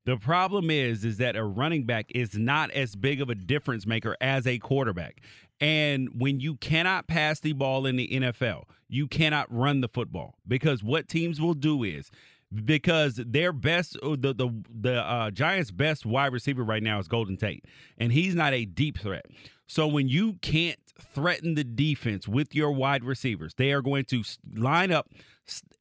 the 0.06 0.18
problem 0.18 0.72
is 0.72 1.06
is 1.06 1.18
that 1.18 1.36
a 1.36 1.44
running 1.44 1.86
back 1.86 2.08
is 2.16 2.34
not 2.36 2.72
as 2.72 2.96
big 2.96 3.22
of 3.22 3.30
a 3.30 3.36
difference 3.36 3.86
maker 3.86 4.16
as 4.20 4.48
a 4.48 4.58
quarterback 4.58 5.22
and 5.62 6.10
when 6.20 6.42
you 6.42 6.56
cannot 6.56 7.08
pass 7.08 7.40
the 7.40 7.54
ball 7.54 7.86
in 7.86 7.96
the 7.96 8.08
NFL 8.10 8.64
you 8.90 9.08
cannot 9.08 9.48
run 9.50 9.80
the 9.80 9.88
football 9.88 10.36
because 10.46 10.84
what 10.84 11.08
teams 11.08 11.40
will 11.40 11.54
do 11.54 11.84
is 11.84 12.12
because 12.66 13.16
their 13.16 13.54
best 13.54 13.98
uh, 14.04 14.16
the 14.20 14.34
the 14.34 14.50
the 14.70 14.96
uh, 14.96 15.32
Giants' 15.32 15.72
best 15.72 16.06
wide 16.06 16.34
receiver 16.34 16.64
right 16.64 16.84
now 16.84 17.00
is 17.00 17.08
Golden 17.08 17.38
Tate, 17.38 17.66
and 17.98 18.12
he's 18.12 18.36
not 18.36 18.54
a 18.54 18.66
deep 18.66 19.00
threat. 19.00 19.26
So 19.68 19.88
when 19.88 20.10
you 20.10 20.34
can't 20.42 20.78
threaten 21.14 21.56
the 21.56 21.64
defense 21.64 22.28
with 22.28 22.54
your 22.54 22.72
wide 22.72 23.04
receivers, 23.06 23.54
they 23.54 23.72
are 23.72 23.82
going 23.82 24.04
to 24.06 24.24
line 24.54 24.92
up 24.92 25.08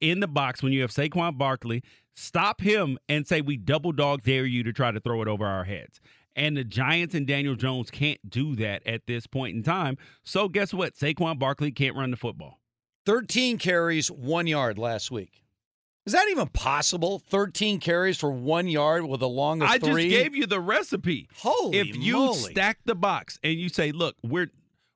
in 0.01 0.21
the 0.21 0.29
box 0.29 0.63
when 0.63 0.73
you 0.73 0.83
have 0.83 0.93
Saquon 0.93 1.37
Barkley, 1.37 1.83
stop 2.15 2.61
him, 2.61 2.99
and 3.09 3.27
say 3.27 3.41
we 3.41 3.57
double 3.57 3.91
dog 3.91 4.23
dare 4.23 4.47
you 4.47 4.63
to 4.63 4.73
try 4.73 4.93
to 4.93 5.01
throw 5.01 5.23
it 5.23 5.29
over 5.29 5.45
our 5.45 5.65
heads. 5.65 6.01
And 6.37 6.57
the 6.57 6.65
Giants 6.65 7.15
and 7.15 7.27
Daniel 7.27 7.55
Jones 7.57 7.91
can't 7.91 8.21
do 8.29 8.55
that 8.57 8.87
at 8.87 9.07
this 9.07 9.27
point 9.27 9.57
in 9.57 9.63
time. 9.63 9.99
So 10.25 10.49
guess 10.49 10.73
what? 10.73 10.95
Saquon 10.95 11.39
Barkley 11.39 11.73
can't 11.73 11.97
run 11.97 12.11
the 12.11 12.17
football. 12.17 12.61
13 13.07 13.59
carries, 13.59 14.11
one 14.11 14.47
yard 14.47 14.79
last 14.79 15.11
week. 15.11 15.43
Is 16.07 16.13
that 16.13 16.29
even 16.31 16.49
possible? 16.49 17.19
13 17.19 17.79
carries 17.81 18.17
for 18.17 18.31
one 18.31 18.69
yard 18.69 19.05
with 19.07 19.23
a 19.23 19.27
long 19.27 19.63
of 19.63 19.69
I 19.69 19.79
three? 19.79 20.11
just 20.11 20.23
gave 20.23 20.35
you 20.35 20.47
the 20.47 20.61
recipe. 20.61 21.29
Holy 21.37 21.79
if 21.79 21.95
you 21.97 22.15
moly. 22.15 22.39
stack 22.39 22.79
the 22.85 22.95
box 22.95 23.39
and 23.43 23.55
you 23.55 23.69
say, 23.69 23.93
"Look, 23.93 24.17
we're 24.23 24.51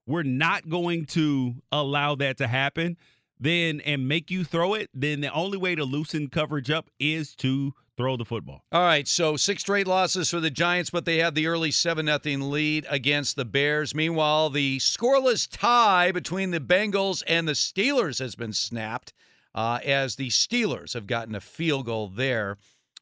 we're 0.07 0.23
not 0.23 0.69
going 0.69 1.05
to 1.07 1.55
allow 1.73 2.15
that 2.17 2.39
to 2.39 2.47
happen," 2.47 2.97
then 3.45 3.81
and 3.83 4.09
make 4.09 4.31
you 4.31 4.45
throw 4.45 4.75
it, 4.75 4.91
then 4.95 5.21
the 5.21 5.33
only 5.33 5.59
way 5.59 5.75
to 5.75 5.85
loosen 5.85 6.29
coverage 6.29 6.71
up 6.71 6.91
is 6.99 7.35
to 7.37 7.73
throw 7.97 8.17
the 8.17 8.25
football. 8.25 8.65
All 8.73 8.83
right, 8.83 9.07
so 9.07 9.37
six 9.37 9.63
straight 9.63 9.87
losses 9.87 10.31
for 10.31 10.41
the 10.41 10.51
Giants, 10.51 10.91
but 10.91 11.05
they 11.05 11.19
had 11.19 11.35
the 11.35 11.47
early 11.47 11.71
7 11.71 12.07
0 12.07 12.45
lead 12.45 12.87
against 12.89 13.37
the 13.37 13.45
Bears. 13.45 13.95
Meanwhile, 13.95 14.51
the 14.51 14.79
scoreless 14.79 15.49
tie 15.51 16.11
between 16.11 16.51
the 16.51 16.61
Bengals 16.61 17.23
and 17.27 17.47
the 17.47 17.53
Steelers 17.53 18.19
has 18.19 18.35
been 18.35 18.53
snapped 18.53 19.13
uh, 19.55 19.79
as 19.85 20.17
the 20.17 20.31
Steelers 20.31 20.95
have 20.95 21.07
gotten 21.07 21.35
a 21.35 21.41
field 21.41 21.87
goal 21.87 22.09
there. 22.09 22.57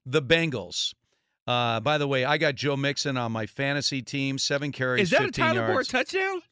The 0.05 0.23
Bengals. 0.23 0.95
Uh, 1.47 1.81
by 1.81 1.99
the 1.99 2.07
way, 2.07 2.25
I 2.25 2.39
got 2.39 2.55
Joe 2.55 2.77
Mixon 2.77 3.17
on 3.17 3.33
my 3.33 3.47
fantasy 3.47 4.03
team, 4.03 4.39
seven 4.39 4.71
carries, 4.73 5.05
Is 5.05 5.11
that 5.11 5.23
a 5.23 5.25
15 5.25 5.45
Tyler 5.45 5.69
Moore 5.69 5.83
touchdown? 5.83 6.43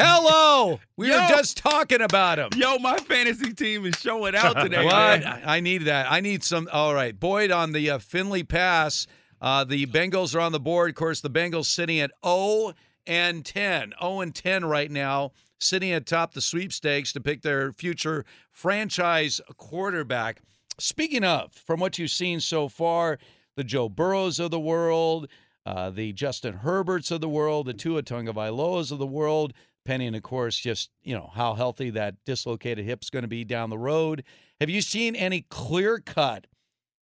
Hello, 0.00 0.78
we 0.96 1.08
Yo. 1.08 1.20
were 1.20 1.28
just 1.28 1.56
talking 1.56 2.00
about 2.00 2.38
him. 2.38 2.50
Yo, 2.54 2.78
my 2.78 2.96
fantasy 2.98 3.52
team 3.52 3.84
is 3.84 3.96
showing 3.96 4.36
out 4.36 4.52
today. 4.62 4.84
What? 4.84 4.94
I 4.94 5.58
need 5.58 5.82
that. 5.86 6.06
I 6.08 6.20
need 6.20 6.44
some. 6.44 6.68
All 6.72 6.94
right, 6.94 7.18
Boyd 7.18 7.50
on 7.50 7.72
the 7.72 7.90
uh, 7.90 7.98
Finley 7.98 8.44
pass. 8.44 9.08
Uh, 9.40 9.64
the 9.64 9.86
Bengals 9.86 10.36
are 10.36 10.40
on 10.40 10.52
the 10.52 10.60
board. 10.60 10.90
Of 10.90 10.94
course, 10.94 11.20
the 11.20 11.30
Bengals 11.30 11.66
sitting 11.66 11.98
at 11.98 12.12
0 12.24 12.74
and 13.08 13.44
10. 13.44 13.94
0 14.00 14.20
and 14.20 14.32
10 14.32 14.64
right 14.66 14.90
now, 14.90 15.32
sitting 15.58 15.92
atop 15.92 16.32
the 16.32 16.40
sweepstakes 16.40 17.12
to 17.14 17.20
pick 17.20 17.42
their 17.42 17.72
future 17.72 18.24
franchise 18.52 19.40
quarterback. 19.56 20.42
Speaking 20.78 21.24
of, 21.24 21.52
from 21.52 21.80
what 21.80 21.98
you've 21.98 22.12
seen 22.12 22.38
so 22.38 22.68
far, 22.68 23.18
the 23.56 23.64
Joe 23.64 23.88
Burrows 23.88 24.38
of 24.38 24.52
the 24.52 24.60
world, 24.60 25.26
uh, 25.66 25.90
the 25.90 26.12
Justin 26.12 26.54
Herberts 26.58 27.10
of 27.10 27.20
the 27.20 27.28
world, 27.28 27.66
the 27.66 27.74
Tua 27.74 28.02
Tagovailoas 28.02 28.92
of 28.92 28.98
the 28.98 29.06
world, 29.06 29.52
depending, 29.88 30.14
of 30.14 30.22
course, 30.22 30.58
just 30.58 30.90
you 31.02 31.14
know 31.14 31.30
how 31.34 31.54
healthy 31.54 31.88
that 31.88 32.14
dislocated 32.26 32.84
hip's 32.84 33.08
going 33.08 33.22
to 33.22 33.28
be 33.28 33.42
down 33.42 33.70
the 33.70 33.78
road. 33.78 34.22
Have 34.60 34.68
you 34.68 34.82
seen 34.82 35.16
any 35.16 35.46
clear 35.48 35.98
cut? 35.98 36.46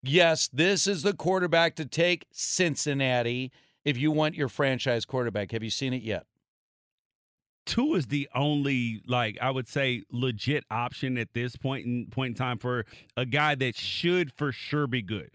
Yes, 0.02 0.50
this 0.52 0.86
is 0.86 1.02
the 1.02 1.14
quarterback 1.14 1.78
to 1.78 1.86
take 1.86 2.26
Cincinnati 2.34 3.54
if 3.86 3.98
you 3.98 4.12
want 4.12 4.36
your 4.36 4.50
franchise 4.50 5.06
quarterback. 5.06 5.54
Have 5.54 5.64
you 5.64 5.70
seen 5.70 5.94
it 5.94 6.04
yet? 6.04 6.26
Tua 7.66 8.00
is 8.00 8.08
the 8.08 8.28
only 8.36 9.02
like 9.08 9.38
I 9.42 9.50
would 9.50 9.70
say 9.70 10.04
legit 10.12 10.66
option 10.70 11.18
at 11.18 11.34
this 11.34 11.56
point 11.56 11.86
in 11.86 12.08
point 12.08 12.32
in 12.32 12.36
time 12.36 12.58
for 12.58 12.86
a 13.16 13.26
guy 13.26 13.56
that 13.56 13.78
should 13.78 14.34
for 14.34 14.52
sure 14.52 14.88
be 14.88 15.02
good. 15.02 15.32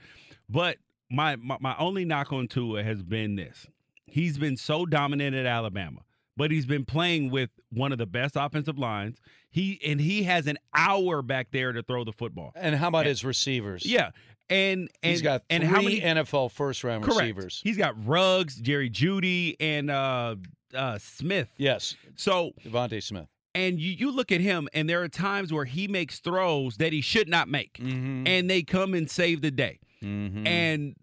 But 0.51 0.77
my 1.11 1.37
my, 1.37 1.57
my 1.61 1.75
only 1.79 2.05
knock 2.05 2.31
on 2.31 2.47
Tua 2.47 2.83
has 2.83 3.03
been 3.03 3.37
this. 3.37 3.67
He's 4.05 4.37
been 4.37 4.59
so 4.59 4.85
dominant 4.85 5.35
at 5.35 5.47
Alabama, 5.47 6.01
but 6.39 6.51
he's 6.51 6.65
been 6.65 6.87
playing 6.87 7.31
with 7.31 7.51
one 7.71 7.93
of 7.93 7.99
the 7.99 8.07
best 8.07 8.37
offensive 8.37 8.79
lines. 8.79 9.19
He 9.51 9.79
and 9.85 10.01
he 10.01 10.23
has 10.23 10.47
an 10.47 10.57
hour 10.75 11.21
back 11.21 11.49
there 11.51 11.73
to 11.73 11.83
throw 11.83 12.05
the 12.05 12.13
football. 12.13 12.53
And 12.55 12.75
how 12.75 12.89
about 12.89 13.05
his 13.05 13.25
receivers? 13.25 13.85
Yeah. 13.85 14.11
And 14.49 14.89
and 15.03 15.11
He's 15.13 15.21
got 15.21 15.43
and 15.51 15.63
how 15.63 15.83
many 15.83 16.01
NFL 16.01 16.53
first 16.53 16.83
round 16.85 17.05
Correct. 17.05 17.21
receivers. 17.21 17.61
He's 17.63 17.77
got 17.77 17.95
Ruggs, 18.07 18.57
Jerry 18.57 18.89
Jeudy, 18.89 19.57
and 19.61 19.91
uh, 19.91 20.37
uh, 20.75 20.97
Smith. 20.99 21.49
Yes. 21.59 21.95
So 22.17 22.53
DeVonta 22.65 23.03
Smith. 23.03 23.27
and 23.55 23.79
you, 23.79 23.91
you 23.93 24.11
look 24.11 24.33
at 24.33 24.41
him, 24.41 24.67
and 24.73 24.89
there 24.89 25.03
are 25.03 25.09
times 25.09 25.53
where 25.53 25.67
he 25.67 25.87
makes 25.89 26.21
throws 26.21 26.79
that 26.79 26.95
he 26.95 27.03
should 27.03 27.29
not 27.29 27.49
make, 27.49 27.75
Mm-hmm. 27.75 28.27
and 28.27 28.49
they 28.49 28.63
come 28.63 28.95
and 28.95 29.11
save 29.11 29.43
the 29.43 29.51
day. 29.51 29.81
And 30.03 30.95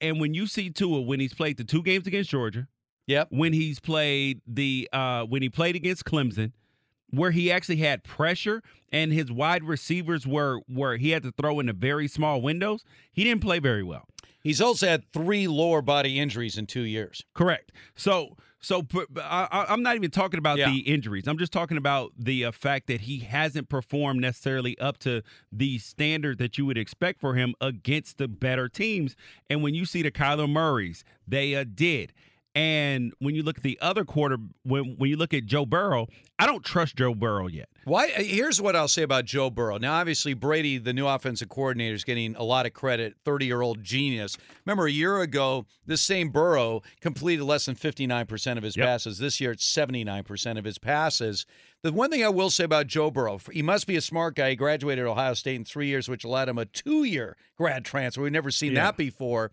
and 0.00 0.20
when 0.20 0.34
you 0.34 0.46
see 0.46 0.70
Tua 0.70 1.00
when 1.02 1.20
he's 1.20 1.34
played 1.34 1.56
the 1.56 1.64
two 1.64 1.82
games 1.82 2.06
against 2.06 2.30
Georgia, 2.30 2.66
yep, 3.08 3.26
when 3.30 3.52
he's 3.52 3.80
played 3.80 4.40
the 4.46 4.88
uh, 4.92 5.24
when 5.24 5.42
he 5.42 5.48
played 5.48 5.74
against 5.74 6.04
Clemson, 6.04 6.52
where 7.10 7.32
he 7.32 7.50
actually 7.50 7.76
had 7.78 8.04
pressure 8.04 8.62
and 8.92 9.12
his 9.12 9.32
wide 9.32 9.64
receivers 9.64 10.26
were 10.26 10.60
where 10.68 10.96
he 10.96 11.10
had 11.10 11.24
to 11.24 11.32
throw 11.32 11.58
in 11.58 11.66
the 11.66 11.72
very 11.72 12.06
small 12.06 12.40
windows, 12.40 12.84
he 13.10 13.24
didn't 13.24 13.42
play 13.42 13.58
very 13.58 13.82
well. 13.82 14.06
He's 14.42 14.60
also 14.60 14.86
had 14.86 15.10
three 15.12 15.48
lower 15.48 15.82
body 15.82 16.18
injuries 16.18 16.56
in 16.56 16.66
two 16.66 16.82
years. 16.82 17.24
Correct. 17.34 17.72
So, 17.96 18.36
so 18.60 18.86
I, 19.16 19.66
I'm 19.68 19.82
not 19.82 19.96
even 19.96 20.10
talking 20.10 20.38
about 20.38 20.58
Yeah. 20.58 20.70
the 20.70 20.78
injuries. 20.78 21.26
I'm 21.26 21.38
just 21.38 21.52
talking 21.52 21.76
about 21.76 22.12
the 22.16 22.44
uh, 22.46 22.52
fact 22.52 22.86
that 22.86 23.02
he 23.02 23.18
hasn't 23.18 23.68
performed 23.68 24.20
necessarily 24.20 24.78
up 24.78 24.98
to 24.98 25.22
the 25.52 25.78
standard 25.78 26.38
that 26.38 26.56
you 26.56 26.64
would 26.66 26.78
expect 26.78 27.20
for 27.20 27.34
him 27.34 27.54
against 27.60 28.18
the 28.18 28.28
better 28.28 28.68
teams. 28.68 29.16
And 29.50 29.62
when 29.62 29.74
you 29.74 29.84
see 29.84 30.02
the 30.02 30.10
Kyler 30.12 30.48
Murrays, 30.48 31.04
they 31.26 31.54
uh, 31.56 31.64
did. 31.74 32.12
And 32.54 33.12
when 33.20 33.34
you 33.36 33.42
look 33.44 33.58
at 33.58 33.62
the 33.62 33.78
other 33.80 34.04
quarter, 34.04 34.36
when 34.64 34.96
when 34.98 35.08
you 35.10 35.16
look 35.16 35.32
at 35.32 35.46
Joe 35.46 35.64
Burrow, 35.64 36.08
I 36.40 36.46
don't 36.46 36.64
trust 36.64 36.96
Joe 36.96 37.14
Burrow 37.14 37.46
yet. 37.46 37.68
Why? 37.84 38.06
Uh, 38.08 38.22
here's 38.22 38.60
what 38.60 38.74
I'll 38.74 38.88
say 38.88 39.02
about 39.02 39.26
Joe 39.26 39.48
Burrow. 39.48 39.78
Now, 39.78 39.94
obviously, 39.94 40.34
Brady, 40.34 40.78
the 40.78 40.92
new 40.92 41.06
offensive 41.06 41.48
coordinator, 41.48 41.94
is 41.94 42.02
getting 42.04 42.34
a 42.34 42.42
lot 42.42 42.66
of 42.66 42.72
credit. 42.72 43.14
Thirty-year-old 43.24 43.84
genius. 43.84 44.36
Remember, 44.66 44.86
a 44.86 44.90
year 44.90 45.20
ago, 45.20 45.66
this 45.86 46.00
same 46.00 46.30
Burrow 46.30 46.82
completed 47.00 47.44
less 47.44 47.66
than 47.66 47.76
fifty-nine 47.76 48.26
percent 48.26 48.56
of 48.58 48.64
his 48.64 48.76
passes. 48.76 49.18
This 49.18 49.40
year, 49.40 49.52
it's 49.52 49.64
seventy-nine 49.64 50.24
percent 50.24 50.58
of 50.58 50.64
his 50.64 50.78
passes. 50.78 51.46
The 51.82 51.92
one 51.92 52.10
thing 52.10 52.24
I 52.24 52.28
will 52.28 52.50
say 52.50 52.64
about 52.64 52.88
Joe 52.88 53.10
Burrow, 53.12 53.38
he 53.52 53.62
must 53.62 53.86
be 53.86 53.94
a 53.94 54.00
smart 54.00 54.34
guy. 54.34 54.50
He 54.50 54.56
graduated 54.56 55.04
Ohio 55.06 55.34
State 55.34 55.54
in 55.56 55.64
three 55.64 55.86
years, 55.86 56.08
which 56.08 56.24
allowed 56.24 56.48
him 56.48 56.58
a 56.58 56.64
two-year 56.64 57.36
grad 57.56 57.84
transfer. 57.84 58.22
We've 58.22 58.32
never 58.32 58.50
seen 58.50 58.72
Yeah. 58.72 58.86
that 58.86 58.96
before. 58.96 59.52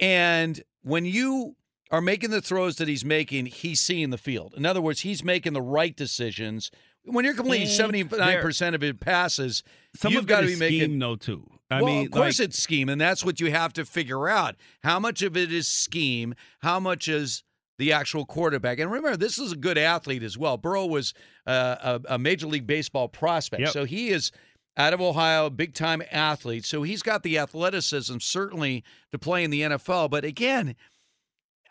And 0.00 0.62
when 0.82 1.04
you 1.04 1.56
are 1.90 2.00
making 2.00 2.30
the 2.30 2.40
throws 2.42 2.76
that 2.76 2.88
he's 2.88 3.04
making, 3.04 3.46
he's 3.46 3.80
seeing 3.80 4.10
the 4.10 4.18
field. 4.18 4.54
In 4.56 4.66
other 4.66 4.80
words, 4.80 5.00
he's 5.00 5.24
making 5.24 5.52
the 5.54 5.62
right 5.62 5.96
decisions. 5.96 6.70
When 7.04 7.24
you're 7.24 7.34
completing 7.34 7.68
seventy 7.68 8.04
nine 8.04 8.42
percent 8.42 8.74
of 8.74 8.82
his 8.82 8.92
passes, 9.00 9.62
Some 9.96 10.12
you've 10.12 10.26
got 10.26 10.42
to 10.42 10.46
be 10.46 10.56
making 10.56 10.80
scheme, 10.80 10.98
though, 10.98 11.16
too. 11.16 11.48
I 11.70 11.82
well, 11.82 11.86
mean, 11.94 12.06
of 12.06 12.12
course 12.12 12.38
like- 12.38 12.48
it's 12.48 12.58
scheme, 12.58 12.88
and 12.88 13.00
that's 13.00 13.24
what 13.24 13.40
you 13.40 13.50
have 13.50 13.72
to 13.74 13.84
figure 13.84 14.28
out. 14.28 14.56
How 14.82 14.98
much 14.98 15.22
of 15.22 15.36
it 15.36 15.52
is 15.52 15.66
scheme? 15.66 16.34
How 16.60 16.78
much 16.80 17.08
is 17.08 17.44
the 17.78 17.92
actual 17.92 18.26
quarterback? 18.26 18.78
And 18.78 18.90
remember, 18.90 19.16
this 19.16 19.38
is 19.38 19.52
a 19.52 19.56
good 19.56 19.78
athlete 19.78 20.22
as 20.22 20.36
well. 20.36 20.56
Burrow 20.58 20.84
was 20.86 21.14
uh, 21.46 21.98
a, 22.08 22.14
a 22.14 22.18
major 22.18 22.46
league 22.46 22.66
baseball 22.66 23.08
prospect, 23.08 23.62
Yep. 23.62 23.70
so 23.70 23.84
he 23.84 24.10
is 24.10 24.30
out 24.76 24.92
of 24.92 25.00
Ohio, 25.00 25.48
big 25.50 25.74
time 25.74 26.02
athlete. 26.10 26.64
So 26.64 26.82
he's 26.82 27.02
got 27.02 27.22
the 27.22 27.38
athleticism 27.38 28.18
certainly 28.20 28.84
to 29.12 29.18
play 29.18 29.44
in 29.44 29.50
the 29.50 29.62
NFL. 29.62 30.10
But 30.10 30.24
again, 30.24 30.76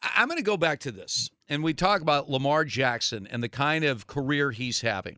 I'm 0.01 0.27
going 0.27 0.37
to 0.37 0.43
go 0.43 0.57
back 0.57 0.79
to 0.81 0.91
this, 0.91 1.29
and 1.49 1.63
we 1.63 1.73
talk 1.73 2.01
about 2.01 2.29
Lamar 2.29 2.65
Jackson 2.65 3.27
and 3.29 3.41
the 3.41 3.49
kind 3.49 3.83
of 3.83 4.07
career 4.07 4.51
he's 4.51 4.81
having. 4.81 5.17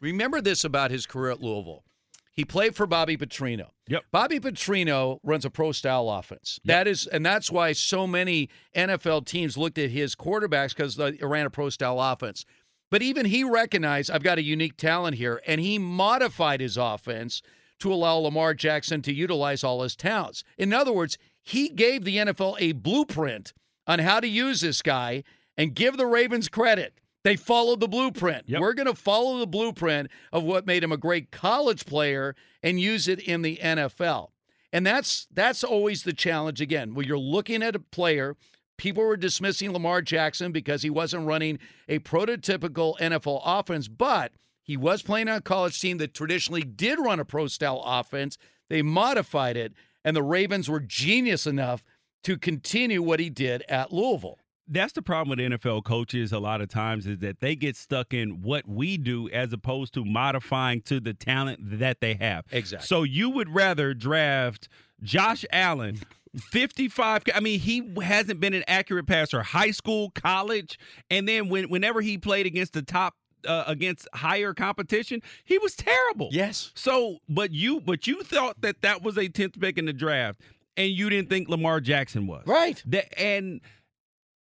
Remember 0.00 0.40
this 0.40 0.64
about 0.64 0.90
his 0.90 1.06
career 1.06 1.32
at 1.32 1.42
Louisville. 1.42 1.84
He 2.32 2.44
played 2.44 2.74
for 2.74 2.86
Bobby 2.86 3.16
Petrino. 3.16 3.70
Yep. 3.88 4.04
Bobby 4.12 4.40
Petrino 4.40 5.18
runs 5.22 5.44
a 5.44 5.50
pro 5.50 5.72
style 5.72 6.08
offense. 6.08 6.60
That 6.64 6.86
is, 6.86 7.06
and 7.06 7.26
that's 7.26 7.50
why 7.50 7.72
so 7.72 8.06
many 8.06 8.48
NFL 8.74 9.26
teams 9.26 9.58
looked 9.58 9.78
at 9.78 9.90
his 9.90 10.14
quarterbacks 10.14 10.70
because 10.70 10.96
they 10.96 11.18
ran 11.20 11.46
a 11.46 11.50
pro 11.50 11.70
style 11.70 12.00
offense. 12.00 12.46
But 12.90 13.02
even 13.02 13.26
he 13.26 13.44
recognized 13.44 14.10
I've 14.10 14.22
got 14.22 14.38
a 14.38 14.42
unique 14.42 14.76
talent 14.76 15.16
here, 15.16 15.42
and 15.46 15.60
he 15.60 15.78
modified 15.78 16.60
his 16.60 16.76
offense 16.76 17.42
to 17.80 17.92
allow 17.92 18.16
Lamar 18.16 18.54
Jackson 18.54 19.02
to 19.02 19.12
utilize 19.12 19.64
all 19.64 19.82
his 19.82 19.96
talents. 19.96 20.44
In 20.56 20.72
other 20.72 20.92
words, 20.92 21.18
he 21.42 21.68
gave 21.68 22.04
the 22.04 22.16
NFL 22.16 22.56
a 22.58 22.72
blueprint 22.72 23.52
on 23.90 23.98
how 23.98 24.20
to 24.20 24.28
use 24.28 24.60
this 24.60 24.82
guy 24.82 25.24
and 25.56 25.74
give 25.74 25.96
the 25.96 26.06
Ravens 26.06 26.48
credit. 26.48 26.94
They 27.24 27.34
followed 27.34 27.80
the 27.80 27.88
blueprint. 27.88 28.44
We're 28.48 28.72
going 28.72 28.86
to 28.86 28.94
follow 28.94 29.40
the 29.40 29.48
blueprint 29.48 30.12
of 30.32 30.44
what 30.44 30.64
made 30.64 30.84
him 30.84 30.92
a 30.92 30.96
great 30.96 31.32
college 31.32 31.84
player 31.84 32.36
and 32.62 32.80
use 32.80 33.08
it 33.08 33.18
in 33.18 33.42
the 33.42 33.58
NFL. 33.60 34.28
And 34.72 34.86
that's 34.86 35.26
that's 35.32 35.64
always 35.64 36.04
the 36.04 36.12
challenge 36.12 36.60
again. 36.60 36.94
When 36.94 37.04
you're 37.04 37.18
looking 37.18 37.64
at 37.64 37.74
a 37.74 37.80
player, 37.80 38.36
people 38.78 39.02
were 39.02 39.16
dismissing 39.16 39.72
Lamar 39.72 40.02
Jackson 40.02 40.52
because 40.52 40.82
he 40.82 40.90
wasn't 40.90 41.26
running 41.26 41.58
a 41.88 41.98
prototypical 41.98 42.96
NFL 43.00 43.42
offense, 43.44 43.88
but 43.88 44.32
he 44.62 44.76
was 44.76 45.02
playing 45.02 45.28
on 45.28 45.38
a 45.38 45.40
college 45.40 45.80
team 45.80 45.98
that 45.98 46.14
traditionally 46.14 46.62
did 46.62 47.00
run 47.00 47.18
a 47.18 47.24
pro 47.24 47.48
style 47.48 47.82
offense. 47.84 48.38
They 48.68 48.82
modified 48.82 49.56
it, 49.56 49.72
and 50.04 50.16
the 50.16 50.22
Ravens 50.22 50.70
were 50.70 50.78
genius 50.78 51.44
enough 51.44 51.82
to 52.24 52.36
continue 52.38 53.02
what 53.02 53.20
he 53.20 53.30
did 53.30 53.62
at 53.68 53.92
Louisville. 53.92 54.38
that's 54.68 54.92
the 54.92 55.02
problem 55.02 55.30
with 55.30 55.38
NFL 55.38 55.84
coaches 55.84 56.32
a 56.32 56.38
lot 56.38 56.60
of 56.60 56.68
times 56.68 57.06
is 57.06 57.18
that 57.18 57.40
they 57.40 57.56
get 57.56 57.76
stuck 57.76 58.14
in 58.14 58.40
what 58.42 58.68
we 58.68 58.96
do 58.96 59.28
as 59.30 59.52
opposed 59.52 59.92
to 59.94 60.04
modifying 60.04 60.80
to 60.82 61.00
the 61.00 61.12
talent 61.12 61.58
that 61.78 62.00
they 62.00 62.14
have. 62.14 62.44
Exactly. 62.52 62.86
So 62.86 63.02
you 63.02 63.30
would 63.30 63.52
rather 63.52 63.94
draft 63.94 64.68
Josh 65.02 65.44
Allen 65.52 65.98
55 66.36 67.24
I 67.34 67.40
mean 67.40 67.58
he 67.58 67.92
hasn't 68.00 68.38
been 68.38 68.54
an 68.54 68.62
accurate 68.68 69.06
passer 69.08 69.42
high 69.42 69.72
school, 69.72 70.10
college, 70.10 70.78
and 71.10 71.26
then 71.28 71.48
when 71.48 71.68
whenever 71.68 72.00
he 72.00 72.18
played 72.18 72.46
against 72.46 72.72
the 72.72 72.82
top 72.82 73.14
uh, 73.48 73.64
against 73.66 74.06
higher 74.14 74.54
competition, 74.54 75.22
he 75.44 75.58
was 75.58 75.74
terrible. 75.74 76.28
Yes. 76.30 76.70
So, 76.74 77.18
but 77.28 77.52
you 77.52 77.80
but 77.80 78.06
you 78.06 78.22
thought 78.22 78.60
that 78.60 78.82
that 78.82 79.02
was 79.02 79.16
a 79.16 79.28
10th 79.28 79.58
pick 79.58 79.78
in 79.78 79.86
the 79.86 79.92
draft 79.92 80.40
and 80.76 80.90
you 80.90 81.10
didn't 81.10 81.28
think 81.28 81.48
Lamar 81.48 81.80
Jackson 81.80 82.26
was. 82.26 82.44
Right. 82.46 82.82
That 82.86 83.18
and 83.20 83.60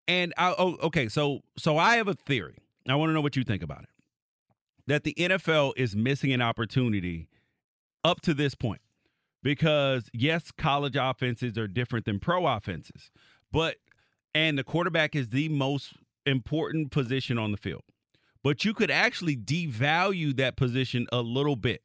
and 0.08 0.34
I, 0.38 0.54
oh, 0.58 0.78
okay, 0.84 1.08
so 1.10 1.42
so 1.58 1.78
I 1.78 1.98
have 1.98 2.08
a 2.08 2.14
theory. 2.14 2.58
I 2.88 2.96
want 2.96 3.10
to 3.10 3.14
know 3.14 3.22
what 3.22 3.36
you 3.36 3.44
think 3.44 3.64
about 3.64 3.84
it. 3.84 3.90
that 4.88 5.04
the 5.04 5.14
NFL 5.18 5.74
is 5.78 5.96
missing 5.96 6.32
an 6.34 6.42
opportunity 6.42 7.28
up 8.04 8.22
to 8.22 8.34
this 8.34 8.56
point. 8.56 8.82
Because 9.44 10.10
yes, 10.14 10.52
college 10.52 10.96
offenses 11.00 11.58
are 11.58 11.68
different 11.68 12.06
than 12.06 12.20
pro 12.20 12.48
offenses, 12.48 13.12
but 13.52 13.76
and 14.34 14.58
the 14.58 14.64
quarterback 14.64 15.16
is 15.16 15.30
the 15.30 15.50
most 15.50 15.94
important 16.26 16.92
position 16.92 17.38
on 17.38 17.52
the 17.52 17.58
field. 17.58 17.84
But 18.44 18.66
you 18.66 18.74
could 18.74 18.90
actually 18.92 19.38
devalue 19.38 20.36
that 20.38 20.56
position 20.58 21.08
a 21.12 21.22
little 21.22 21.56
bit 21.56 21.82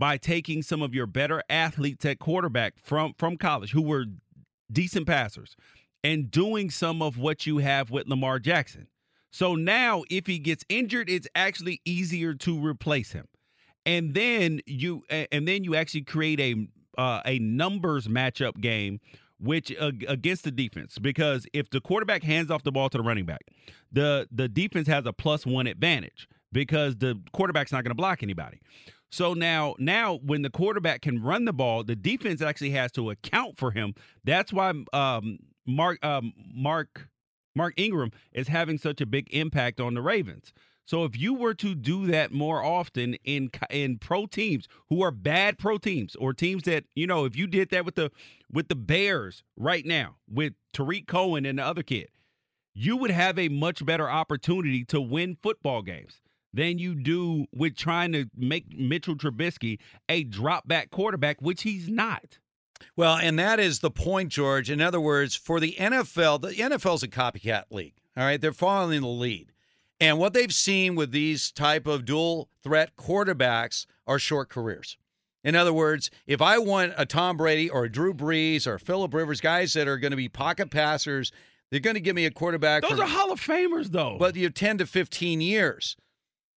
by 0.00 0.16
taking 0.16 0.62
some 0.62 0.80
of 0.80 0.94
your 0.94 1.06
better 1.06 1.42
athletes 1.50 2.06
at 2.06 2.18
quarterback 2.18 2.72
from 2.82 3.12
from 3.18 3.36
college 3.36 3.70
who 3.70 3.82
were 3.82 4.06
decent 4.72 5.06
passers 5.06 5.54
and 6.02 6.30
doing 6.30 6.70
some 6.70 7.02
of 7.02 7.18
what 7.18 7.46
you 7.46 7.58
have 7.58 7.90
with 7.90 8.08
Lamar 8.08 8.38
Jackson. 8.38 8.86
So 9.30 9.54
now 9.54 10.02
if 10.08 10.26
he 10.26 10.38
gets 10.38 10.64
injured 10.70 11.10
it's 11.10 11.28
actually 11.34 11.82
easier 11.84 12.32
to 12.34 12.58
replace 12.58 13.12
him. 13.12 13.28
And 13.84 14.14
then 14.14 14.60
you 14.66 15.02
and 15.10 15.46
then 15.46 15.64
you 15.64 15.76
actually 15.76 16.02
create 16.02 16.40
a 16.40 16.66
uh, 16.98 17.20
a 17.26 17.38
numbers 17.38 18.08
matchup 18.08 18.58
game 18.58 19.00
which 19.38 19.70
uh, 19.78 19.92
against 20.08 20.44
the 20.44 20.50
defense 20.50 20.98
because 20.98 21.46
if 21.52 21.68
the 21.68 21.80
quarterback 21.80 22.22
hands 22.22 22.50
off 22.50 22.62
the 22.62 22.72
ball 22.72 22.88
to 22.88 22.96
the 22.96 23.04
running 23.04 23.26
back, 23.26 23.42
the 23.92 24.26
the 24.32 24.48
defense 24.48 24.88
has 24.88 25.04
a 25.04 25.12
plus 25.12 25.44
1 25.44 25.66
advantage 25.66 26.26
because 26.52 26.96
the 26.96 27.20
quarterback's 27.32 27.70
not 27.70 27.84
going 27.84 27.90
to 27.90 27.94
block 27.94 28.22
anybody. 28.22 28.60
So 29.10 29.34
now, 29.34 29.74
now 29.78 30.18
when 30.22 30.42
the 30.42 30.50
quarterback 30.50 31.02
can 31.02 31.22
run 31.22 31.44
the 31.44 31.52
ball, 31.52 31.82
the 31.82 31.96
defense 31.96 32.40
actually 32.40 32.70
has 32.70 32.92
to 32.92 33.10
account 33.10 33.58
for 33.58 33.72
him. 33.72 33.94
That's 34.24 34.52
why 34.52 34.72
um, 34.92 35.38
Mark 35.66 36.04
um, 36.04 36.32
Mark 36.54 37.08
Mark 37.56 37.74
Ingram 37.76 38.12
is 38.32 38.48
having 38.48 38.78
such 38.78 39.00
a 39.00 39.06
big 39.06 39.28
impact 39.34 39.80
on 39.80 39.94
the 39.94 40.02
Ravens. 40.02 40.52
So 40.86 41.04
if 41.04 41.16
you 41.16 41.34
were 41.34 41.54
to 41.54 41.74
do 41.74 42.06
that 42.08 42.32
more 42.32 42.64
often 42.64 43.14
in 43.24 43.50
in 43.70 43.98
pro 43.98 44.26
teams 44.26 44.66
who 44.88 45.02
are 45.02 45.12
bad 45.12 45.58
pro 45.58 45.78
teams 45.78 46.16
or 46.16 46.32
teams 46.32 46.64
that 46.64 46.84
you 46.94 47.06
know, 47.06 47.24
if 47.24 47.36
you 47.36 47.46
did 47.46 47.70
that 47.70 47.84
with 47.84 47.96
the 47.96 48.10
with 48.50 48.68
the 48.68 48.76
Bears 48.76 49.42
right 49.56 49.84
now 49.84 50.16
with 50.28 50.54
Tarik 50.72 51.06
Cohen 51.06 51.46
and 51.46 51.58
the 51.58 51.64
other 51.64 51.82
kid, 51.82 52.08
you 52.74 52.96
would 52.96 53.10
have 53.10 53.38
a 53.38 53.48
much 53.48 53.84
better 53.84 54.08
opportunity 54.08 54.84
to 54.86 55.00
win 55.00 55.36
football 55.42 55.82
games 55.82 56.20
than 56.52 56.78
you 56.78 56.94
do 56.94 57.46
with 57.52 57.76
trying 57.76 58.12
to 58.12 58.26
make 58.36 58.76
Mitchell 58.76 59.16
Trubisky 59.16 59.78
a 60.08 60.24
drop 60.24 60.66
back 60.66 60.90
quarterback, 60.90 61.40
which 61.40 61.62
he's 61.62 61.88
not. 61.88 62.38
Well, 62.96 63.16
and 63.16 63.38
that 63.38 63.60
is 63.60 63.80
the 63.80 63.90
point, 63.90 64.30
George. 64.30 64.70
In 64.70 64.80
other 64.80 65.00
words, 65.00 65.36
for 65.36 65.60
the 65.60 65.76
NFL, 65.78 66.40
the 66.40 66.54
NFL 66.54 66.96
is 66.96 67.02
a 67.02 67.08
copycat 67.08 67.64
league. 67.70 67.94
All 68.16 68.24
right, 68.24 68.40
they're 68.40 68.52
following 68.52 69.02
the 69.02 69.08
lead. 69.08 69.52
And 70.00 70.18
what 70.18 70.32
they've 70.32 70.52
seen 70.52 70.94
with 70.94 71.12
these 71.12 71.52
type 71.52 71.86
of 71.86 72.06
dual 72.06 72.48
threat 72.62 72.96
quarterbacks 72.96 73.86
are 74.06 74.18
short 74.18 74.48
careers. 74.48 74.96
In 75.44 75.54
other 75.54 75.72
words, 75.72 76.10
if 76.26 76.42
I 76.42 76.58
want 76.58 76.94
a 76.96 77.06
Tom 77.06 77.36
Brady 77.36 77.68
or 77.68 77.84
a 77.84 77.90
Drew 77.90 78.12
Brees 78.12 78.66
or 78.66 78.78
Philip 78.78 79.12
Rivers, 79.14 79.40
guys 79.40 79.72
that 79.74 79.88
are 79.88 79.98
going 79.98 80.10
to 80.10 80.16
be 80.16 80.28
pocket 80.28 80.70
passers, 80.70 81.32
they're 81.70 81.80
going 81.80 81.94
to 81.94 82.00
give 82.00 82.16
me 82.16 82.26
a 82.26 82.30
quarterback. 82.30 82.82
Those 82.82 82.98
for, 82.98 83.04
are 83.04 83.08
Hall 83.08 83.32
of 83.32 83.40
Famers, 83.40 83.88
though. 83.88 84.16
But 84.18 84.36
you 84.36 84.44
have 84.44 84.54
10 84.54 84.78
to 84.78 84.86
15 84.86 85.40
years. 85.40 85.96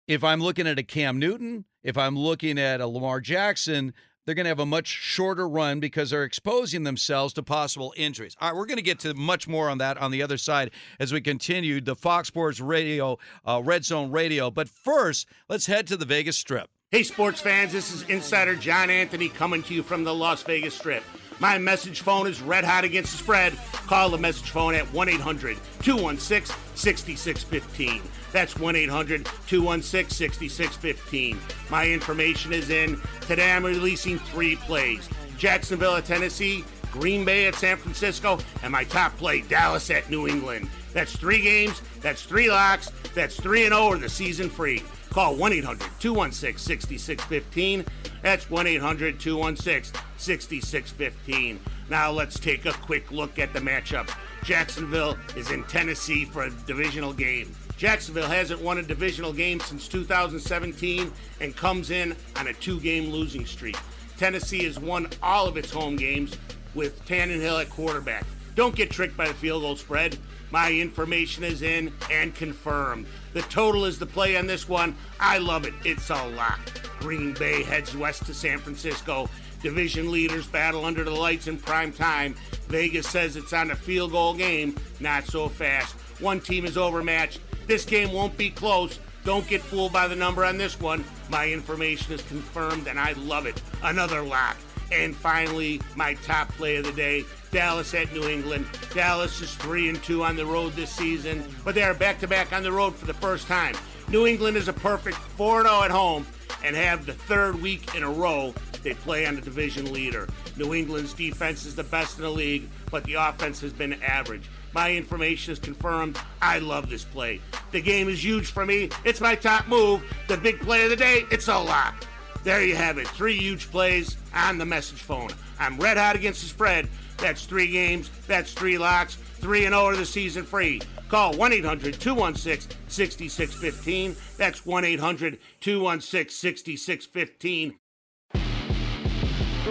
If 0.08 0.24
I'm 0.24 0.40
looking 0.40 0.66
at 0.66 0.78
a 0.78 0.82
Cam 0.82 1.18
Newton, 1.18 1.64
if 1.84 1.96
I'm 1.96 2.18
looking 2.18 2.58
at 2.58 2.80
a 2.80 2.86
Lamar 2.86 3.20
Jackson, 3.20 3.94
they're 4.24 4.34
going 4.34 4.44
to 4.44 4.50
have 4.50 4.58
a 4.58 4.66
much 4.66 4.86
shorter 4.86 5.48
run 5.48 5.80
because 5.80 6.10
they're 6.10 6.24
exposing 6.24 6.82
themselves 6.82 7.32
to 7.34 7.42
possible 7.42 7.94
injuries. 7.96 8.36
All 8.40 8.50
right, 8.50 8.56
we're 8.56 8.66
going 8.66 8.76
to 8.78 8.82
get 8.82 8.98
to 9.00 9.14
much 9.14 9.46
more 9.46 9.68
on 9.68 9.78
that 9.78 9.98
on 9.98 10.10
the 10.10 10.22
other 10.22 10.38
side 10.38 10.72
as 10.98 11.12
we 11.12 11.20
continue 11.20 11.80
the 11.80 11.94
Fox 11.94 12.28
Sports 12.28 12.60
Radio, 12.60 13.18
uh, 13.44 13.62
Red 13.64 13.84
Zone 13.84 14.10
Radio. 14.10 14.50
But 14.50 14.68
first, 14.68 15.26
let's 15.48 15.66
head 15.66 15.86
to 15.88 15.96
the 15.96 16.04
Vegas 16.04 16.36
Strip. 16.36 16.68
Hey, 16.90 17.04
sports 17.04 17.40
fans, 17.40 17.72
this 17.72 17.92
is 17.92 18.02
insider 18.02 18.54
John 18.54 18.90
Anthony 18.90 19.28
coming 19.28 19.62
to 19.62 19.74
you 19.74 19.82
from 19.82 20.04
the 20.04 20.14
Las 20.14 20.42
Vegas 20.42 20.74
Strip. 20.74 21.02
My 21.40 21.58
message 21.58 22.02
phone 22.02 22.26
is 22.26 22.42
red 22.42 22.64
hot 22.64 22.84
against 22.84 23.12
the 23.12 23.18
spread. 23.18 23.56
Call 23.72 24.10
the 24.10 24.18
message 24.18 24.50
phone 24.50 24.74
at 24.74 24.92
1 24.92 25.08
800 25.08 25.56
216 25.82 26.54
6615. 26.74 28.02
That's 28.32 28.56
1 28.58 28.76
800 28.76 29.26
216 29.46 30.48
6615. 30.48 31.38
My 31.70 31.88
information 31.88 32.52
is 32.52 32.70
in. 32.70 33.00
Today 33.22 33.52
I'm 33.52 33.64
releasing 33.64 34.18
three 34.18 34.56
plays 34.56 35.08
Jacksonville 35.36 35.96
at 35.96 36.06
Tennessee, 36.06 36.64
Green 36.90 37.24
Bay 37.24 37.46
at 37.46 37.54
San 37.54 37.76
Francisco, 37.76 38.38
and 38.62 38.72
my 38.72 38.84
top 38.84 39.16
play, 39.18 39.42
Dallas 39.42 39.90
at 39.90 40.08
New 40.10 40.28
England. 40.28 40.68
That's 40.92 41.16
three 41.16 41.40
games, 41.40 41.82
that's 42.00 42.22
three 42.22 42.50
locks, 42.50 42.90
that's 43.14 43.36
3 43.36 43.64
and 43.64 43.74
0 43.74 43.84
or 43.84 43.96
the 43.98 44.08
season 44.08 44.48
free. 44.48 44.82
Call 45.10 45.36
1 45.36 45.52
800 45.52 45.90
216 46.00 46.58
6615. 46.58 47.84
That's 48.22 48.48
1 48.48 48.66
800 48.66 49.20
216 49.20 50.00
6615. 50.16 51.60
Now 51.90 52.10
let's 52.10 52.38
take 52.38 52.64
a 52.64 52.72
quick 52.72 53.10
look 53.10 53.38
at 53.38 53.52
the 53.52 53.60
matchup. 53.60 54.10
Jacksonville 54.42 55.18
is 55.36 55.50
in 55.50 55.64
Tennessee 55.64 56.24
for 56.24 56.44
a 56.44 56.50
divisional 56.66 57.12
game. 57.12 57.54
Jacksonville 57.76 58.28
hasn't 58.28 58.60
won 58.60 58.78
a 58.78 58.82
divisional 58.82 59.32
game 59.32 59.60
since 59.60 59.88
2017 59.88 61.12
and 61.40 61.56
comes 61.56 61.90
in 61.90 62.14
on 62.36 62.48
a 62.48 62.52
two 62.54 62.78
game 62.80 63.10
losing 63.10 63.46
streak. 63.46 63.76
Tennessee 64.18 64.64
has 64.64 64.78
won 64.78 65.08
all 65.22 65.46
of 65.46 65.56
its 65.56 65.70
home 65.70 65.96
games 65.96 66.36
with 66.74 67.04
Tannehill 67.06 67.60
at 67.60 67.70
quarterback. 67.70 68.24
Don't 68.54 68.74
get 68.74 68.90
tricked 68.90 69.16
by 69.16 69.26
the 69.26 69.34
field 69.34 69.62
goal 69.62 69.76
spread. 69.76 70.18
My 70.50 70.70
information 70.70 71.42
is 71.42 71.62
in 71.62 71.92
and 72.10 72.34
confirmed. 72.34 73.06
The 73.32 73.40
total 73.42 73.86
is 73.86 73.98
the 73.98 74.06
play 74.06 74.36
on 74.36 74.46
this 74.46 74.68
one. 74.68 74.94
I 75.18 75.38
love 75.38 75.66
it. 75.66 75.72
It's 75.84 76.10
a 76.10 76.28
lock. 76.28 76.60
Green 77.00 77.32
Bay 77.32 77.62
heads 77.62 77.96
west 77.96 78.26
to 78.26 78.34
San 78.34 78.58
Francisco. 78.58 79.30
Division 79.62 80.12
leaders 80.12 80.46
battle 80.46 80.84
under 80.84 81.04
the 81.04 81.10
lights 81.10 81.46
in 81.46 81.56
prime 81.56 81.92
time. 81.92 82.34
Vegas 82.68 83.08
says 83.08 83.36
it's 83.36 83.52
on 83.52 83.70
a 83.70 83.76
field 83.76 84.12
goal 84.12 84.34
game. 84.34 84.76
Not 85.00 85.26
so 85.26 85.48
fast. 85.48 85.94
One 86.20 86.40
team 86.40 86.66
is 86.66 86.76
overmatched. 86.76 87.40
This 87.66 87.84
game 87.84 88.12
won't 88.12 88.36
be 88.36 88.50
close. 88.50 88.98
Don't 89.24 89.46
get 89.46 89.62
fooled 89.62 89.92
by 89.92 90.08
the 90.08 90.16
number 90.16 90.44
on 90.44 90.58
this 90.58 90.80
one. 90.80 91.04
My 91.30 91.48
information 91.48 92.12
is 92.12 92.22
confirmed 92.22 92.88
and 92.88 92.98
I 92.98 93.12
love 93.12 93.46
it. 93.46 93.60
Another 93.82 94.22
lock. 94.22 94.56
And 94.90 95.16
finally, 95.16 95.80
my 95.96 96.14
top 96.14 96.48
play 96.50 96.76
of 96.76 96.84
the 96.84 96.92
day 96.92 97.24
Dallas 97.50 97.94
at 97.94 98.12
New 98.12 98.28
England. 98.28 98.66
Dallas 98.94 99.40
is 99.40 99.54
3 99.56 99.90
and 99.90 100.02
2 100.02 100.24
on 100.24 100.36
the 100.36 100.44
road 100.44 100.72
this 100.72 100.90
season, 100.90 101.44
but 101.64 101.74
they 101.74 101.82
are 101.82 101.94
back 101.94 102.18
to 102.20 102.28
back 102.28 102.52
on 102.52 102.62
the 102.62 102.72
road 102.72 102.94
for 102.94 103.06
the 103.06 103.14
first 103.14 103.46
time. 103.46 103.74
New 104.08 104.26
England 104.26 104.56
is 104.56 104.68
a 104.68 104.72
perfect 104.72 105.16
4 105.16 105.62
0 105.62 105.82
at 105.82 105.90
home 105.90 106.26
and 106.64 106.76
have 106.76 107.06
the 107.06 107.12
third 107.12 107.60
week 107.60 107.94
in 107.94 108.02
a 108.02 108.10
row 108.10 108.54
they 108.82 108.94
play 108.94 109.26
on 109.26 109.36
the 109.36 109.40
division 109.40 109.92
leader. 109.92 110.28
New 110.56 110.74
England's 110.74 111.14
defense 111.14 111.64
is 111.64 111.74
the 111.74 111.84
best 111.84 112.16
in 112.18 112.24
the 112.24 112.30
league, 112.30 112.68
but 112.90 113.04
the 113.04 113.14
offense 113.14 113.60
has 113.60 113.72
been 113.72 113.94
average. 114.02 114.48
My 114.72 114.92
information 114.92 115.52
is 115.52 115.58
confirmed. 115.58 116.18
I 116.40 116.58
love 116.58 116.88
this 116.88 117.04
play. 117.04 117.40
The 117.72 117.80
game 117.80 118.08
is 118.08 118.24
huge 118.24 118.50
for 118.50 118.64
me. 118.64 118.90
It's 119.04 119.20
my 119.20 119.34
top 119.34 119.68
move. 119.68 120.02
The 120.28 120.36
big 120.36 120.60
play 120.60 120.84
of 120.84 120.90
the 120.90 120.96
day, 120.96 121.24
it's 121.30 121.48
a 121.48 121.58
lock. 121.58 122.04
There 122.44 122.62
you 122.64 122.74
have 122.74 122.98
it. 122.98 123.06
Three 123.08 123.36
huge 123.36 123.70
plays 123.70 124.16
on 124.34 124.58
the 124.58 124.66
message 124.66 125.02
phone. 125.02 125.30
I'm 125.58 125.78
red 125.78 125.96
hot 125.96 126.16
against 126.16 126.40
the 126.40 126.48
spread. 126.48 126.88
That's 127.18 127.44
three 127.44 127.68
games. 127.68 128.10
That's 128.26 128.52
three 128.52 128.78
locks. 128.78 129.16
3 129.42 129.64
and 129.64 129.74
0 129.74 129.90
of 129.90 129.98
the 129.98 130.06
season 130.06 130.44
free. 130.44 130.80
Call 131.08 131.34
1 131.34 131.52
800 131.52 132.00
216 132.00 132.78
6615. 132.88 134.16
That's 134.38 134.64
1 134.64 134.84
800 134.84 135.38
216 135.60 136.30
6615. 136.68 137.78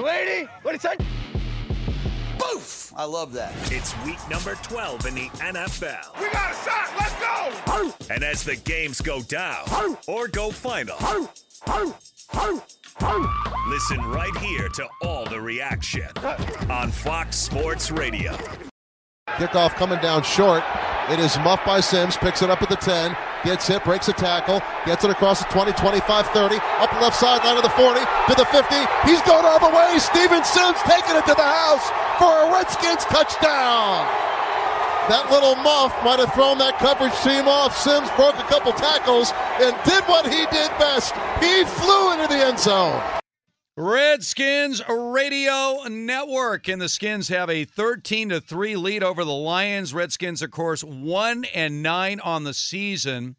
Lady, 0.04 0.50
what 0.62 0.76
it 0.76 0.82
say? 0.82 0.96
Boof! 2.42 2.94
I 2.96 3.06
love 3.06 3.34
that. 3.34 3.54
It's 3.72 3.94
week 4.06 4.20
number 4.30 4.56
12 4.64 5.06
in 5.06 5.16
the 5.16 5.30
NFL. 5.40 6.20
We 6.20 6.30
got 6.32 6.52
a 6.52 6.56
shot. 6.56 6.90
Let's 6.98 7.14
go. 7.20 8.14
And 8.14 8.24
as 8.24 8.44
the 8.44 8.56
games 8.56 9.02
go 9.02 9.22
down 9.22 9.98
or 10.08 10.28
go 10.28 10.52
final, 10.52 10.98
listen 13.70 14.02
right 14.06 14.36
here 14.38 14.70
to 14.70 14.88
all 15.04 15.26
the 15.26 15.40
reaction 15.40 16.08
on 16.70 16.92
Fox 16.92 17.38
Sports 17.38 17.92
Radio. 17.92 18.36
Kickoff 19.30 19.76
coming 19.76 20.00
down 20.00 20.24
short. 20.24 20.64
It 21.10 21.20
is 21.20 21.38
muffed 21.40 21.66
by 21.66 21.80
Sims, 21.80 22.18
picks 22.18 22.42
it 22.42 22.50
up 22.50 22.62
at 22.62 22.70
the 22.70 22.76
10, 22.76 23.16
gets 23.44 23.68
hit, 23.68 23.84
breaks 23.84 24.08
a 24.08 24.14
tackle, 24.14 24.62
gets 24.86 25.04
it 25.04 25.12
across 25.12 25.40
the 25.40 25.50
20, 25.50 25.74
25, 25.74 26.28
30, 26.28 26.56
up 26.80 26.90
the 26.92 27.02
left 27.02 27.18
sideline 27.18 27.58
of 27.58 27.64
the 27.64 27.74
40, 27.74 28.00
to 28.00 28.34
the 28.38 28.46
50. 28.46 28.76
He's 29.06 29.22
going 29.24 29.46
all 29.46 29.60
the 29.60 29.74
way. 29.74 29.98
Steven 30.00 30.44
Sims 30.44 30.80
taking 30.86 31.16
it 31.16 31.26
to 31.26 31.36
the 31.36 31.46
house 31.46 31.86
for 32.18 32.30
a 32.30 32.52
Redskins 32.54 33.06
touchdown. 33.06 34.06
That 35.10 35.32
little 35.32 35.56
muff 35.56 35.92
might 36.06 36.20
have 36.20 36.34
thrown 36.34 36.58
that 36.60 36.78
coverage 36.78 37.18
team 37.26 37.48
off. 37.48 37.76
Sims 37.76 38.10
broke 38.16 38.36
a 38.36 38.48
couple 38.48 38.72
tackles 38.72 39.34
and 39.60 39.76
did 39.84 40.04
what 40.06 40.26
he 40.26 40.46
did 40.54 40.70
best. 40.78 41.14
He 41.42 41.66
flew 41.66 42.14
into 42.14 42.28
the 42.28 42.38
end 42.38 42.60
zone. 42.60 43.21
Redskins 43.78 44.82
Radio 44.90 45.84
Network, 45.90 46.68
and 46.68 46.82
the 46.82 46.90
Skins 46.90 47.30
have 47.30 47.50
a 47.50 47.64
13 47.64 48.28
to 48.28 48.42
3 48.42 48.76
lead 48.76 49.02
over 49.02 49.24
the 49.24 49.32
Lions. 49.32 49.94
Redskins, 49.94 50.42
of 50.42 50.52
course, 50.52 50.84
1 50.84 51.46
and 51.46 51.82
9 51.82 52.20
on 52.20 52.44
the 52.44 52.54
season. 52.54 53.38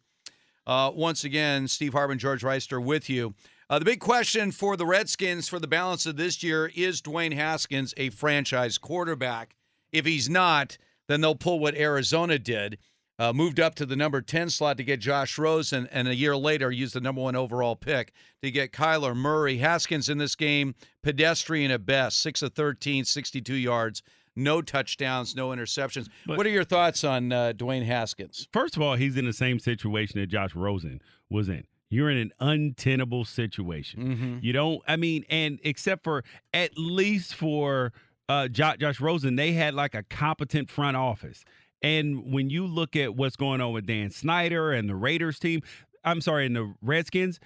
Uh, 0.65 0.89
once 0.91 1.23
again, 1.23 1.67
Steve 1.67 1.93
Hartman, 1.93 2.17
George 2.17 2.41
Wrighster 2.41 2.83
with 2.83 3.11
you. 3.11 3.35
Uh, 3.69 3.77
the 3.77 3.85
big 3.85 3.99
question 3.99 4.51
for 4.51 4.75
the 4.75 4.87
Redskins 4.87 5.47
for 5.47 5.59
the 5.59 5.67
balance 5.67 6.07
of 6.07 6.17
this 6.17 6.41
year 6.41 6.71
is 6.75 6.99
Dwayne 6.99 7.35
Haskins 7.35 7.93
a 7.97 8.09
franchise 8.09 8.79
quarterback? 8.79 9.55
If 9.91 10.05
he's 10.05 10.31
not, 10.31 10.79
then 11.07 11.21
they'll 11.21 11.35
pull 11.35 11.59
what 11.59 11.75
Arizona 11.75 12.39
did. 12.39 12.79
Uh, 13.23 13.31
moved 13.31 13.57
up 13.57 13.73
to 13.73 13.85
the 13.85 13.95
number 13.95 14.21
10 14.21 14.49
slot 14.49 14.75
to 14.75 14.83
get 14.83 14.99
Josh 14.99 15.37
Rosen, 15.37 15.87
and 15.93 16.09
a 16.09 16.15
year 16.15 16.35
later 16.35 16.69
used 16.69 16.93
the 16.93 16.99
number 16.99 17.21
one 17.21 17.37
overall 17.37 17.73
pick 17.73 18.11
to 18.41 18.51
get 18.51 18.73
Kyler 18.73 19.15
Murray. 19.15 19.55
Haskins 19.59 20.09
in 20.09 20.17
this 20.17 20.35
game, 20.35 20.75
pedestrian 21.03 21.71
at 21.71 21.85
best, 21.85 22.19
6 22.19 22.41
of 22.41 22.53
13, 22.53 23.05
62 23.05 23.53
yards, 23.53 24.03
no 24.35 24.61
touchdowns, 24.61 25.37
no 25.37 25.51
interceptions. 25.51 26.09
But- 26.25 26.35
what 26.35 26.45
are 26.45 26.49
your 26.49 26.65
thoughts 26.65 27.05
on 27.05 27.31
uh, 27.31 27.53
Dwayne 27.55 27.85
Haskins? 27.85 28.49
First 28.51 28.75
of 28.75 28.81
all, 28.81 28.95
he's 28.95 29.15
in 29.15 29.23
the 29.23 29.31
same 29.31 29.57
situation 29.57 30.19
that 30.19 30.27
Josh 30.27 30.53
Rosen 30.53 31.01
was 31.29 31.47
in. 31.47 31.63
You're 31.89 32.09
in 32.09 32.17
an 32.17 32.33
untenable 32.41 33.23
situation. 33.23 34.03
Mm-hmm. 34.03 34.37
You 34.41 34.51
don't. 34.51 34.81
I 34.85 34.97
mean, 34.97 35.23
and 35.29 35.61
except 35.63 36.03
for 36.03 36.25
at 36.53 36.71
least 36.77 37.35
for 37.35 37.93
uh, 38.27 38.49
Josh, 38.49 38.77
Josh 38.79 38.99
Rosen, 38.99 39.37
they 39.37 39.53
had 39.53 39.75
like 39.75 39.95
a 39.95 40.03
competent 40.03 40.69
front 40.69 40.97
office. 40.97 41.45
And 41.83 42.31
when 42.31 42.49
you 42.49 42.65
look 42.65 42.95
at 42.95 43.15
what's 43.15 43.35
going 43.35 43.61
on 43.61 43.73
with 43.73 43.85
Dan 43.85 44.09
Snyder 44.09 44.71
and 44.71 44.89
the 44.89 44.95
Raiders 44.95 45.37
team, 45.37 45.61
I'm 46.05 46.21
sorry, 46.21 46.45
and 46.45 46.55
the 46.55 46.73
Redskins. 46.81 47.39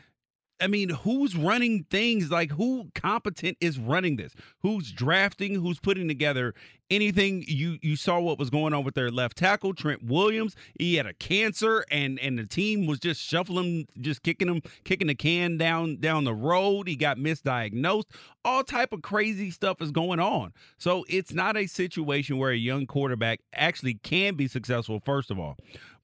I 0.59 0.67
mean, 0.67 0.89
who's 0.89 1.35
running 1.35 1.85
things? 1.91 2.31
Like, 2.31 2.51
who 2.51 2.89
competent 2.95 3.57
is 3.61 3.77
running 3.77 4.15
this? 4.15 4.33
Who's 4.61 4.91
drafting? 4.91 5.53
Who's 5.53 5.79
putting 5.79 6.07
together 6.07 6.55
anything? 6.89 7.43
You 7.47 7.77
you 7.81 7.95
saw 7.95 8.19
what 8.19 8.39
was 8.39 8.49
going 8.49 8.73
on 8.73 8.83
with 8.83 8.95
their 8.95 9.11
left 9.11 9.37
tackle, 9.37 9.75
Trent 9.75 10.03
Williams. 10.03 10.55
He 10.79 10.95
had 10.95 11.05
a 11.05 11.13
cancer, 11.13 11.85
and 11.91 12.19
and 12.19 12.39
the 12.39 12.45
team 12.45 12.87
was 12.87 12.99
just 12.99 13.21
shuffling, 13.21 13.87
just 14.01 14.23
kicking 14.23 14.47
him, 14.47 14.61
kicking 14.83 15.07
the 15.07 15.15
can 15.15 15.57
down 15.57 15.97
down 15.97 16.23
the 16.23 16.33
road. 16.33 16.87
He 16.87 16.95
got 16.95 17.17
misdiagnosed. 17.17 18.05
All 18.43 18.63
type 18.63 18.93
of 18.93 19.03
crazy 19.03 19.51
stuff 19.51 19.81
is 19.81 19.91
going 19.91 20.19
on. 20.19 20.53
So 20.79 21.05
it's 21.07 21.33
not 21.33 21.55
a 21.55 21.67
situation 21.67 22.37
where 22.37 22.51
a 22.51 22.57
young 22.57 22.87
quarterback 22.87 23.41
actually 23.53 23.95
can 23.95 24.35
be 24.35 24.47
successful. 24.47 25.01
First 25.05 25.29
of 25.29 25.37
all, 25.37 25.55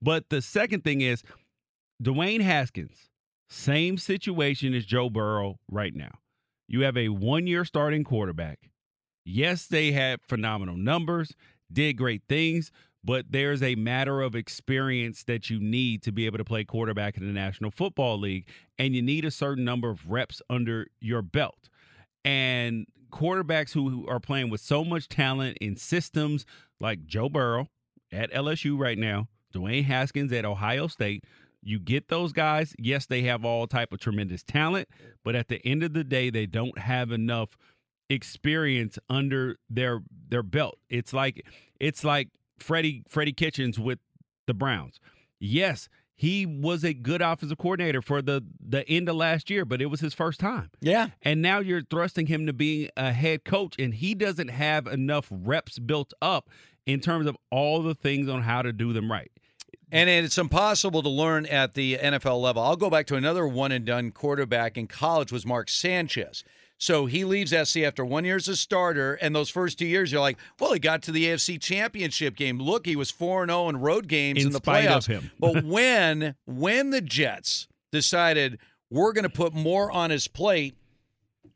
but 0.01 0.29
the 0.29 0.41
second 0.41 0.83
thing 0.83 1.01
is 1.01 1.23
Dwayne 2.03 2.41
Haskins. 2.41 3.09
Same 3.53 3.99
situation 3.99 4.73
as 4.73 4.83
Joe 4.83 5.11
Burrow 5.11 5.59
right 5.69 5.93
now. 5.93 6.09
You 6.67 6.81
have 6.81 6.97
a 6.97 7.09
one 7.09 7.45
year 7.45 7.65
starting 7.65 8.03
quarterback. 8.03 8.71
Yes, 9.25 9.67
they 9.67 9.91
had 9.91 10.21
phenomenal 10.27 10.75
numbers, 10.75 11.33
did 11.71 11.93
great 11.93 12.23
things, 12.27 12.71
but 13.03 13.25
there's 13.29 13.61
a 13.61 13.75
matter 13.75 14.21
of 14.21 14.35
experience 14.35 15.23
that 15.25 15.51
you 15.51 15.59
need 15.59 16.01
to 16.01 16.11
be 16.11 16.25
able 16.25 16.39
to 16.39 16.43
play 16.43 16.63
quarterback 16.63 17.15
in 17.15 17.27
the 17.27 17.31
National 17.31 17.69
Football 17.69 18.19
League, 18.19 18.47
and 18.79 18.95
you 18.95 19.03
need 19.03 19.23
a 19.23 19.31
certain 19.31 19.63
number 19.63 19.91
of 19.91 20.09
reps 20.09 20.41
under 20.49 20.87
your 20.99 21.21
belt. 21.21 21.69
And 22.25 22.87
quarterbacks 23.11 23.71
who 23.71 24.07
are 24.09 24.19
playing 24.19 24.49
with 24.49 24.61
so 24.61 24.83
much 24.83 25.07
talent 25.07 25.59
in 25.61 25.75
systems 25.75 26.47
like 26.79 27.05
Joe 27.05 27.29
Burrow 27.29 27.69
at 28.11 28.31
LSU 28.31 28.79
right 28.79 28.97
now, 28.97 29.27
Dwayne 29.53 29.85
Haskins 29.85 30.33
at 30.33 30.43
Ohio 30.43 30.87
State, 30.87 31.23
you 31.63 31.79
get 31.79 32.07
those 32.09 32.31
guys 32.33 32.75
yes 32.77 33.05
they 33.05 33.21
have 33.21 33.43
all 33.45 33.65
type 33.67 33.91
of 33.93 33.99
tremendous 33.99 34.43
talent 34.43 34.87
but 35.23 35.35
at 35.35 35.47
the 35.47 35.65
end 35.65 35.83
of 35.83 35.93
the 35.93 36.03
day 36.03 36.29
they 36.29 36.45
don't 36.45 36.77
have 36.77 37.11
enough 37.11 37.57
experience 38.09 38.99
under 39.09 39.57
their 39.69 40.01
their 40.29 40.43
belt 40.43 40.77
it's 40.89 41.13
like 41.13 41.45
it's 41.79 42.03
like 42.03 42.29
freddie 42.59 43.03
freddie 43.07 43.33
kitchens 43.33 43.79
with 43.79 43.97
the 44.45 44.53
browns 44.53 44.99
yes 45.39 45.89
he 46.15 46.45
was 46.45 46.83
a 46.83 46.93
good 46.93 47.21
offensive 47.21 47.57
coordinator 47.57 48.01
for 48.01 48.21
the 48.21 48.43
the 48.59 48.87
end 48.87 49.09
of 49.09 49.15
last 49.15 49.49
year 49.49 49.65
but 49.65 49.81
it 49.81 49.87
was 49.87 49.99
his 49.99 50.13
first 50.13 50.39
time 50.39 50.69
Yeah. 50.81 51.07
and 51.23 51.41
now 51.41 51.59
you're 51.59 51.81
thrusting 51.81 52.27
him 52.27 52.45
to 52.45 52.53
being 52.53 52.89
a 52.95 53.11
head 53.13 53.45
coach, 53.45 53.75
and 53.79 53.93
he 53.95 54.13
doesn't 54.13 54.49
have 54.49 54.85
enough 54.85 55.27
reps 55.31 55.79
built 55.79 56.13
up 56.21 56.49
in 56.85 56.99
terms 56.99 57.25
of 57.25 57.35
all 57.49 57.81
the 57.81 57.95
things 57.95 58.29
on 58.29 58.43
how 58.43 58.61
to 58.61 58.71
do 58.71 58.93
them 58.93 59.09
right. 59.11 59.31
And 59.93 60.09
it's 60.09 60.39
impossible 60.39 61.03
to 61.03 61.09
learn 61.09 61.45
at 61.45 61.75
the 61.75 61.99
NFL 62.01 62.41
level. 62.41 62.63
I'll 62.63 62.75
go 62.75 62.89
back 62.89 63.05
to 63.07 63.15
another 63.15 63.45
one 63.47 63.71
and 63.71 63.85
done 63.85 64.09
quarterback 64.11 64.75
in 64.75 64.87
college 64.87 65.31
was 65.31 65.45
Mark 65.45 65.69
Sanchez. 65.69 66.43
So 66.79 67.05
he 67.05 67.23
leaves 67.23 67.51
SC 67.51 67.77
after 67.81 68.03
one 68.03 68.25
year 68.25 68.37
as 68.37 68.47
a 68.47 68.55
starter, 68.55 69.13
and 69.13 69.35
those 69.35 69.51
first 69.51 69.77
two 69.77 69.85
years, 69.85 70.11
you're 70.11 70.19
like, 70.19 70.37
well, 70.59 70.73
he 70.73 70.79
got 70.79 71.03
to 71.03 71.11
the 71.11 71.25
AFC 71.25 71.61
Championship 71.61 72.35
game. 72.35 72.57
Look, 72.57 72.87
he 72.87 72.95
was 72.95 73.11
four 73.11 73.43
and 73.43 73.51
zero 73.51 73.69
in 73.69 73.77
road 73.77 74.07
games 74.07 74.41
In 74.41 74.47
in, 74.47 74.53
the 74.53 74.59
playoffs. 74.59 75.05
him. 75.07 75.29
but 75.39 75.63
when 75.63 76.33
when 76.47 76.89
the 76.89 76.99
Jets 76.99 77.67
decided 77.91 78.57
we're 78.89 79.13
going 79.13 79.23
to 79.23 79.29
put 79.29 79.53
more 79.53 79.91
on 79.91 80.09
his 80.09 80.27
plate, 80.27 80.75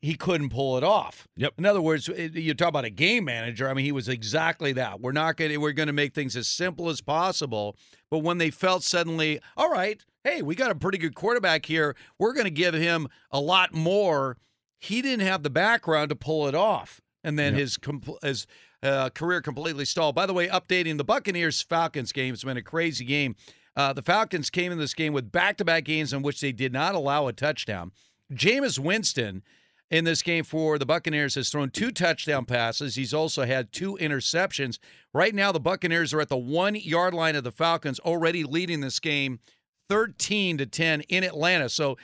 he 0.02 0.16
couldn't 0.16 0.50
pull 0.50 0.78
it 0.78 0.84
off. 0.84 1.28
Yep. 1.38 1.54
In 1.58 1.66
other 1.66 1.82
words, 1.82 2.08
you 2.08 2.54
talk 2.54 2.70
about 2.70 2.86
a 2.86 2.90
game 2.90 3.26
manager. 3.26 3.70
I 3.70 3.74
mean, 3.74 3.86
he 3.86 3.92
was 3.92 4.08
exactly 4.08 4.74
that. 4.74 5.02
We're 5.02 5.12
not 5.12 5.38
going 5.38 5.52
to 5.52 5.58
we're 5.58 5.72
going 5.72 5.88
to 5.88 5.94
make 5.94 6.14
things 6.14 6.36
as 6.36 6.48
simple 6.48 6.90
as 6.90 7.02
possible. 7.02 7.76
But 8.12 8.20
when 8.20 8.38
they 8.38 8.52
felt 8.52 8.84
suddenly, 8.84 9.40
all 9.56 9.70
right, 9.70 10.04
hey, 10.24 10.42
we 10.42 10.56
got 10.56 10.72
a 10.72 10.76
pretty 10.76 10.98
good 10.98 11.16
quarterback 11.16 11.66
here. 11.66 11.96
We're 12.20 12.34
going 12.34 12.46
to 12.46 12.52
give 12.52 12.74
him 12.74 13.08
a 13.32 13.40
lot 13.40 13.74
more. 13.74 14.38
He 14.80 15.02
didn't 15.02 15.26
have 15.26 15.44
the 15.44 15.50
background 15.50 16.10
to 16.10 16.16
pull 16.16 16.48
it 16.48 16.54
off, 16.56 17.02
and 17.24 17.38
then 17.40 17.56
his 17.56 17.78
compl- 17.78 18.24
his 18.24 18.46
uh, 18.84 19.10
career 19.10 19.42
completely 19.42 19.86
stalled. 19.86 20.14
By 20.14 20.28
the 20.28 20.34
way, 20.34 20.48
updating 20.48 20.98
the 20.98 21.04
Buccaneers 21.04 21.62
Falcons 21.62 22.12
game. 22.12 22.34
It's 22.34 22.44
been 22.44 22.58
a 22.58 22.62
crazy 22.62 23.06
game. 23.06 23.36
Uh, 23.76 23.94
the 23.94 24.02
Falcons 24.02 24.50
came 24.50 24.72
in 24.72 24.78
this 24.78 24.94
game 24.94 25.14
with 25.14 25.32
back 25.32 25.58
to 25.58 25.66
back 25.66 25.86
games 25.86 26.14
in 26.14 26.22
which 26.22 26.42
they 26.42 26.52
did 26.52 26.74
not 26.74 26.96
allow 26.96 27.28
a 27.28 27.34
touchdown. 27.34 27.92
Jameis 28.34 28.80
Winston 28.80 29.44
in 29.90 30.04
this 30.04 30.22
game 30.22 30.44
for 30.44 30.78
the 30.78 30.86
Buccaneers 30.86 31.36
has 31.36 31.50
thrown 31.50 31.70
two 31.70 31.92
touchdown 31.92 32.46
passes. 32.46 32.96
He's 32.96 33.14
also 33.14 33.46
had 33.46 33.72
two 33.72 33.98
interceptions. 34.02 34.80
Right 35.14 35.34
now, 35.34 35.52
the 35.52 35.60
Buccaneers 35.60 36.14
are 36.14 36.22
at 36.22 36.30
the 36.30 36.38
one 36.38 36.76
yard 36.76 37.14
line 37.14 37.36
of 37.36 37.44
the 37.44 37.52
Falcons, 37.52 38.00
already 38.00 38.44
leading 38.44 38.82
this 38.82 39.00
game 39.00 39.40
13 39.90 40.58
to 40.58 40.66
10 40.66 41.02
in 41.02 41.24
Atlanta. 41.24 41.70
So, 41.70 41.98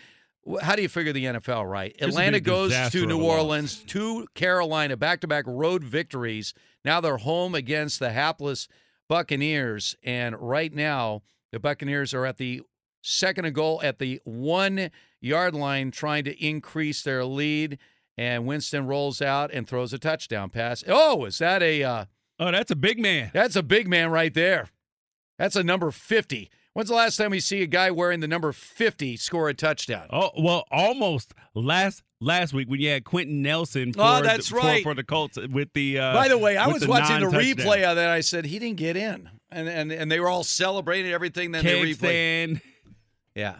how 0.61 0.75
do 0.75 0.81
you 0.81 0.89
figure 0.89 1.13
the 1.13 1.23
NFL, 1.23 1.69
right? 1.69 1.95
This 1.97 2.09
Atlanta 2.09 2.41
goes 2.41 2.73
to 2.91 3.05
New. 3.05 3.23
Orleans, 3.23 3.77
to 3.87 4.27
Carolina, 4.33 4.97
back 4.97 5.21
to 5.21 5.27
back 5.27 5.45
road 5.47 5.85
victories. 5.85 6.53
Now 6.83 6.99
they're 6.99 7.17
home 7.17 7.55
against 7.55 7.99
the 7.99 8.11
hapless 8.11 8.67
Buccaneers. 9.07 9.95
And 10.03 10.35
right 10.37 10.73
now, 10.73 11.21
the 11.53 11.59
Buccaneers 11.59 12.13
are 12.13 12.25
at 12.25 12.37
the 12.37 12.61
second 13.01 13.45
and 13.45 13.55
goal 13.55 13.79
at 13.83 13.99
the 13.99 14.19
one 14.25 14.89
yard 15.23 15.55
line, 15.55 15.91
trying 15.91 16.23
to 16.25 16.45
increase 16.45 17.01
their 17.01 17.25
lead. 17.25 17.79
And 18.17 18.45
Winston 18.45 18.85
rolls 18.85 19.21
out 19.21 19.51
and 19.51 19.67
throws 19.67 19.91
a 19.91 19.97
touchdown 19.97 20.49
pass. 20.51 20.83
Oh, 20.87 21.25
is 21.25 21.39
that 21.39 21.63
a? 21.63 21.83
Uh, 21.83 22.05
oh, 22.39 22.51
that's 22.51 22.69
a 22.69 22.75
big 22.75 22.99
man. 22.99 23.31
That's 23.33 23.55
a 23.55 23.63
big 23.63 23.87
man 23.87 24.11
right 24.11 24.33
there. 24.33 24.69
That's 25.39 25.55
a 25.55 25.63
number 25.63 25.89
fifty. 25.89 26.51
When's 26.73 26.89
the 26.89 26.95
last 26.95 27.17
time 27.17 27.31
we 27.31 27.39
see 27.39 27.61
a 27.61 27.67
guy 27.67 27.91
wearing 27.91 28.19
the 28.19 28.27
number 28.27 28.51
fifty 28.51 29.17
score 29.17 29.49
a 29.49 29.53
touchdown? 29.53 30.07
Oh 30.11 30.29
well, 30.37 30.65
almost 30.71 31.33
last 31.55 32.03
last 32.19 32.53
week 32.53 32.69
when 32.69 32.79
you 32.79 32.89
had 32.89 33.03
Quenton 33.03 33.41
Nelson. 33.41 33.93
For 33.93 34.01
Oh, 34.01 34.21
that's 34.21 34.49
the, 34.49 34.55
right. 34.57 34.83
For, 34.83 34.91
for 34.91 34.95
the 34.95 35.03
Colts 35.03 35.37
with 35.37 35.73
the. 35.73 35.99
Uh, 35.99 36.13
By 36.13 36.27
the 36.27 36.37
way, 36.37 36.55
I 36.57 36.67
was 36.67 36.83
the 36.83 36.87
watching 36.89 37.19
the 37.19 37.35
replay 37.35 37.83
of 37.83 37.95
that. 37.95 38.09
I 38.09 38.21
said 38.21 38.45
he 38.45 38.59
didn't 38.59 38.77
get 38.77 38.95
in, 38.95 39.29
and 39.51 39.67
and 39.67 39.91
and 39.91 40.11
they 40.11 40.19
were 40.19 40.29
all 40.29 40.43
celebrating 40.43 41.11
everything. 41.11 41.51
Then 41.51 41.65
they 41.65 41.81
replayed. 41.81 41.95
stand. 41.95 42.61
Yeah. 43.35 43.55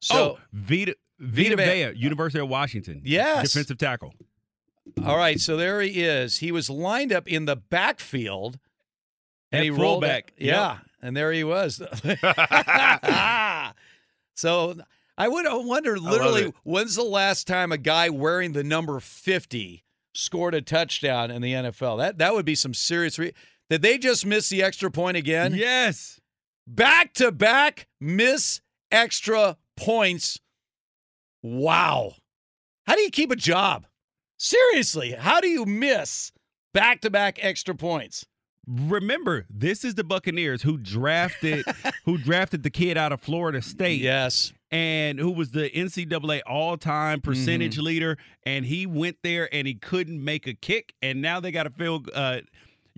So 0.00 0.16
oh, 0.16 0.38
Vita 0.52 0.96
Vita 1.18 1.56
Vita 1.56 1.92
Vea, 1.92 1.98
University 1.98 2.40
of 2.40 2.48
Washington. 2.48 3.02
Yes. 3.04 3.52
defensive 3.52 3.78
tackle. 3.78 4.14
all 5.04 5.16
right, 5.16 5.38
so 5.40 5.56
there 5.56 5.80
he 5.80 6.02
is. 6.02 6.38
He 6.38 6.52
was 6.52 6.70
lined 6.70 7.12
up 7.12 7.28
in 7.28 7.44
the 7.44 7.56
backfield, 7.56 8.58
and 9.52 9.58
At 9.60 9.64
he 9.64 9.70
rolled 9.70 10.02
back. 10.02 10.32
Yeah, 10.38 10.72
Yep. 10.74 10.78
and 11.02 11.16
there 11.16 11.32
he 11.32 11.44
was. 11.44 11.76
so 14.34 14.74
I 15.16 15.28
would 15.28 15.46
wonder, 15.66 15.98
literally, 15.98 16.52
when's 16.62 16.94
the 16.94 17.02
last 17.02 17.46
time 17.46 17.72
a 17.72 17.78
guy 17.78 18.08
wearing 18.08 18.52
the 18.52 18.64
number 18.64 19.00
fifty 19.00 19.84
scored 20.14 20.54
a 20.54 20.62
touchdown 20.62 21.30
in 21.30 21.42
the 21.42 21.52
NFL? 21.52 21.98
That 21.98 22.18
that 22.18 22.34
would 22.34 22.44
be 22.46 22.54
some 22.54 22.74
serious. 22.74 23.18
Re- 23.18 23.34
Did 23.70 23.82
they 23.82 23.98
just 23.98 24.24
miss 24.24 24.48
the 24.48 24.62
extra 24.62 24.90
point 24.90 25.16
again? 25.16 25.54
Yes. 25.54 26.20
back 26.66 27.14
to 27.14 27.32
back 27.32 27.88
miss 28.00 28.60
extra 28.92 29.56
points. 29.76 30.38
Wow. 31.42 32.14
How 32.86 32.94
do 32.94 33.02
you 33.02 33.10
keep 33.10 33.30
a 33.30 33.36
job? 33.36 33.86
Seriously, 34.38 35.12
how 35.12 35.40
do 35.40 35.48
you 35.48 35.64
miss 35.66 36.32
back 36.72 37.00
to 37.02 37.10
back 37.10 37.38
extra 37.42 37.74
points? 37.74 38.24
Remember, 38.66 39.46
this 39.48 39.82
is 39.84 39.94
the 39.94 40.04
Buccaneers 40.04 40.62
who 40.62 40.76
drafted 40.76 41.64
who 42.04 42.18
drafted 42.18 42.62
the 42.62 42.70
kid 42.70 42.96
out 42.98 43.12
of 43.12 43.20
Florida 43.20 43.62
State. 43.62 44.00
Yes. 44.00 44.52
And 44.70 45.18
who 45.18 45.30
was 45.30 45.50
the 45.52 45.70
NCAA 45.70 46.42
all 46.46 46.76
time 46.76 47.22
percentage 47.22 47.76
Mm-hmm. 47.76 47.84
leader. 47.84 48.18
And 48.44 48.66
he 48.66 48.84
went 48.86 49.16
there 49.22 49.48
and 49.54 49.66
he 49.66 49.74
couldn't 49.74 50.22
make 50.22 50.46
a 50.46 50.52
kick. 50.52 50.92
And 51.00 51.22
now 51.22 51.40
they 51.40 51.50
got 51.50 51.62
to 51.62 51.70
fill 51.70 52.02
uh 52.14 52.40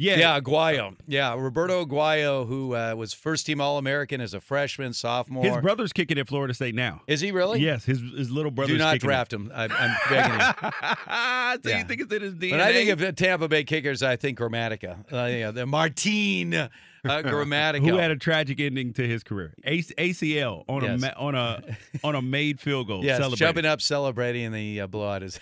Yeah, 0.01 0.17
yeah, 0.19 0.41
Aguayo. 0.41 0.97
Yeah, 1.07 1.35
Roberto 1.35 1.85
Aguayo, 1.85 2.47
who 2.47 2.75
uh, 2.75 2.95
was 2.97 3.13
first 3.13 3.45
team 3.45 3.61
All 3.61 3.77
American 3.77 4.23
as 4.23 4.33
a 4.33 4.41
freshman, 4.41 4.95
sophomore. 4.95 5.45
His 5.45 5.57
brother's 5.59 5.93
kicking 5.93 6.19
at 6.19 6.27
Florida 6.27 6.55
State 6.55 6.75
now. 6.75 7.03
Is 7.07 7.21
he 7.21 7.33
really? 7.33 7.61
Yes, 7.61 7.85
his 7.85 8.01
his 8.17 8.31
little 8.31 8.51
brother. 8.51 8.73
Do 8.73 8.79
not 8.79 8.99
draft 8.99 9.31
him. 9.31 9.53
I, 9.55 9.65
am 9.65 9.97
begging 10.09 10.41
you. 10.41 11.61
so 11.63 11.69
Yeah. 11.69 11.79
you 11.81 11.85
think 11.85 12.01
it's 12.01 12.13
in 12.15 12.23
his 12.23 12.35
DNA? 12.35 12.53
When 12.53 12.61
I 12.63 12.73
think 12.73 12.89
of 12.91 13.15
Tampa 13.17 13.47
Bay 13.47 13.63
kickers, 13.65 14.03
I 14.03 14.17
think 14.17 14.39
Gramatica. 14.39 15.05
Uh, 15.13 15.27
yeah, 15.27 15.51
the 15.51 15.67
Martine 15.67 16.55
uh, 16.55 16.69
Gramatica. 17.05 17.87
Who 17.87 17.97
had 17.97 18.11
a 18.11 18.17
tragic 18.17 18.59
ending 18.59 18.95
to 18.95 19.07
his 19.07 19.23
career? 19.23 19.53
AC- 19.65 19.93
ACL 19.99 20.65
on 20.67 20.83
Yes. 20.83 21.03
a 21.03 21.07
ma- 21.07 21.13
on 21.27 21.35
a 21.35 21.77
on 22.03 22.15
a 22.15 22.23
made 22.23 22.59
field 22.59 22.87
goal. 22.87 23.05
yes, 23.05 23.19
celebrating. 23.19 23.37
jumping 23.37 23.67
up, 23.67 23.83
celebrating, 23.83 24.47
and 24.47 24.55
the 24.55 24.81
uh, 24.81 24.87
blowout 24.87 25.23
is. 25.23 25.39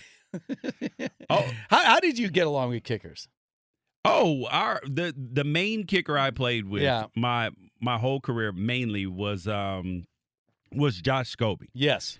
oh, 1.30 1.46
how, 1.70 1.84
how 1.84 2.00
did 2.00 2.18
you 2.18 2.28
get 2.28 2.48
along 2.48 2.70
with 2.70 2.82
kickers? 2.82 3.28
Oh, 4.10 4.46
our 4.50 4.80
the 4.86 5.14
the 5.16 5.44
main 5.44 5.84
kicker 5.84 6.16
I 6.18 6.30
played 6.30 6.68
with 6.68 6.82
Yeah. 6.82 7.06
my 7.16 7.50
my 7.80 7.98
whole 7.98 8.20
career 8.20 8.52
mainly 8.52 9.06
was 9.06 9.46
um 9.46 10.06
was 10.72 11.00
Josh 11.00 11.34
Scobee. 11.36 11.68
Yes. 11.74 12.18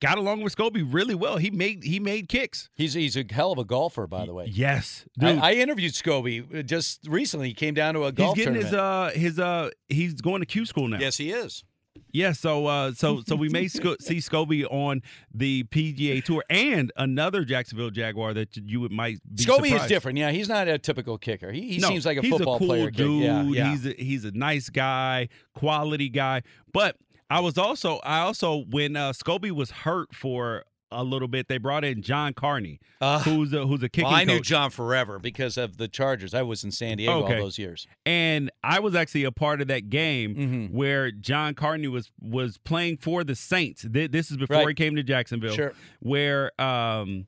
Got 0.00 0.16
along 0.18 0.42
with 0.42 0.54
Scobee 0.56 0.86
really 0.88 1.14
well. 1.16 1.38
He 1.38 1.50
made 1.50 1.82
he 1.82 1.98
made 1.98 2.28
kicks. 2.28 2.70
He's 2.76 2.94
he's 2.94 3.16
a 3.16 3.24
hell 3.28 3.50
of 3.52 3.58
a 3.58 3.64
golfer, 3.64 4.06
by 4.06 4.26
the 4.26 4.32
way. 4.32 4.46
Yes. 4.50 5.04
I, 5.20 5.32
Dude. 5.32 5.42
I 5.42 5.52
interviewed 5.54 5.92
Scobee 5.92 6.58
uh, 6.60 6.62
just 6.62 7.06
recently. 7.08 7.48
He 7.48 7.54
came 7.54 7.74
down 7.74 7.94
to 7.94 8.02
a 8.04 8.06
He's 8.06 8.14
getting 8.34 8.34
tournament. 8.44 8.64
his 8.66 8.74
uh 8.74 9.10
his 9.14 9.38
uh 9.40 9.70
he's 9.88 10.20
going 10.20 10.40
to 10.40 10.46
Q 10.46 10.66
school 10.66 10.86
now. 10.88 10.98
yes, 11.00 11.16
he 11.16 11.32
is. 11.32 11.64
Yeah, 12.12 12.32
so 12.32 12.66
uh, 12.66 12.92
so 12.92 13.22
so 13.26 13.36
we 13.36 13.48
may 13.48 13.68
sco- 13.68 13.96
see 14.00 14.16
Scobee 14.16 14.64
on 14.70 15.02
the 15.32 15.64
PGA 15.64 16.24
Tour 16.24 16.44
and 16.48 16.92
another 16.96 17.44
Jacksonville 17.44 17.90
Jaguar 17.90 18.34
that 18.34 18.56
you 18.56 18.80
would 18.80 18.92
might 18.92 19.18
be 19.34 19.44
Scobee 19.44 19.74
is 19.78 19.86
different. 19.86 20.18
Yeah, 20.18 20.30
he's 20.30 20.48
not 20.48 20.68
a 20.68 20.78
typical 20.78 21.18
kicker. 21.18 21.52
He, 21.52 21.74
he 21.74 21.78
No, 21.78 21.88
seems 21.88 22.06
like 22.06 22.18
a 22.18 22.22
football 22.22 22.58
cool 22.58 22.68
player. 22.68 22.90
Dude. 22.90 23.22
Yeah, 23.22 23.42
yeah. 23.42 23.70
He's 23.70 23.86
a, 23.86 23.92
he's 23.92 24.24
a 24.24 24.32
nice 24.32 24.70
guy, 24.70 25.28
quality 25.54 26.08
guy. 26.08 26.42
But 26.72 26.96
I 27.30 27.40
was 27.40 27.58
also 27.58 27.98
I 27.98 28.20
also 28.20 28.64
when 28.70 28.96
uh, 28.96 29.12
Scobee 29.12 29.50
was 29.50 29.70
hurt 29.70 30.14
for 30.14 30.64
a 30.90 31.04
little 31.04 31.28
bit, 31.28 31.48
they 31.48 31.58
brought 31.58 31.84
in 31.84 32.00
John 32.02 32.32
Carney, 32.32 32.80
Uh, 33.00 33.20
who's 33.20 33.52
a, 33.52 33.66
who's 33.66 33.82
a 33.82 33.88
kicking 33.88 34.08
well, 34.10 34.14
I 34.20 34.24
knew. 34.24 34.40
John 34.40 34.70
forever 34.70 35.18
because 35.18 35.56
of 35.58 35.76
the 35.76 35.86
Chargers. 35.88 36.32
I 36.34 36.42
was 36.42 36.64
in 36.64 36.70
San 36.70 36.96
Diego 36.96 37.24
Okay. 37.24 37.34
all 37.36 37.42
those 37.42 37.58
years. 37.58 37.86
and 38.06 38.50
I 38.64 38.80
was 38.80 38.94
actually 38.94 39.24
a 39.24 39.32
part 39.32 39.60
of 39.60 39.68
that 39.68 39.90
game 39.90 40.34
Mm-hmm. 40.34 40.76
where 40.76 41.10
John 41.10 41.54
Carney 41.54 41.88
was 41.88 42.10
was 42.20 42.58
playing 42.58 42.98
for 42.98 43.22
the 43.24 43.34
Saints. 43.34 43.84
This 43.88 44.30
is 44.30 44.36
before 44.36 44.56
Right. 44.56 44.68
he 44.68 44.74
came 44.74 44.96
to 44.96 45.02
Jacksonville. 45.02 45.54
Sure. 45.54 45.72
Where 46.00 46.58
um 46.60 47.26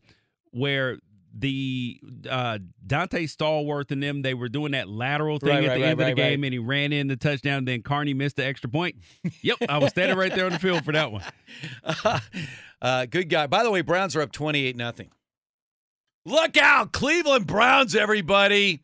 where 0.53 0.99
the 1.33 2.01
uh 2.29 2.59
Donté 2.87 3.23
Stallworth 3.25 3.91
and 3.93 4.03
them 4.03 4.23
they 4.23 4.35
were 4.35 4.49
doing 4.49 4.73
that 4.73 4.89
lateral 4.89 5.39
thing 5.39 5.49
Right, 5.51 5.65
at 5.65 5.69
right, 5.69 5.75
the 5.77 5.81
right, 5.83 5.91
end 5.91 5.93
of 5.93 5.99
the 5.99 6.05
right, 6.07 6.17
game 6.17 6.41
right. 6.41 6.47
and 6.47 6.53
he 6.53 6.59
ran 6.59 6.93
in 6.93 7.07
the 7.07 7.17
touchdown 7.17 7.65
then 7.65 7.83
Carney 7.83 8.15
missed 8.15 8.37
the 8.37 8.45
extra 8.45 8.69
point. 8.69 8.97
Yep, 9.43 9.59
I 9.69 9.79
was 9.79 9.91
standing 9.91 10.19
right 10.19 10.35
there 10.35 10.47
on 10.47 10.53
the 10.53 10.59
field 10.59 10.85
for 10.85 10.93
that 10.93 11.13
one. 11.13 11.23
uh, 12.83 13.07
good 13.07 13.29
guy. 13.29 13.47
By 13.47 13.63
the 13.63 13.71
way, 13.71 13.81
Browns 13.83 14.17
are 14.17 14.21
up 14.23 14.33
twenty-eight 14.33 14.77
nothing. 14.77 15.11
Look 16.27 16.57
out, 16.57 16.93
Cleveland 16.93 17.47
Browns! 17.47 17.95
Everybody. 17.95 18.83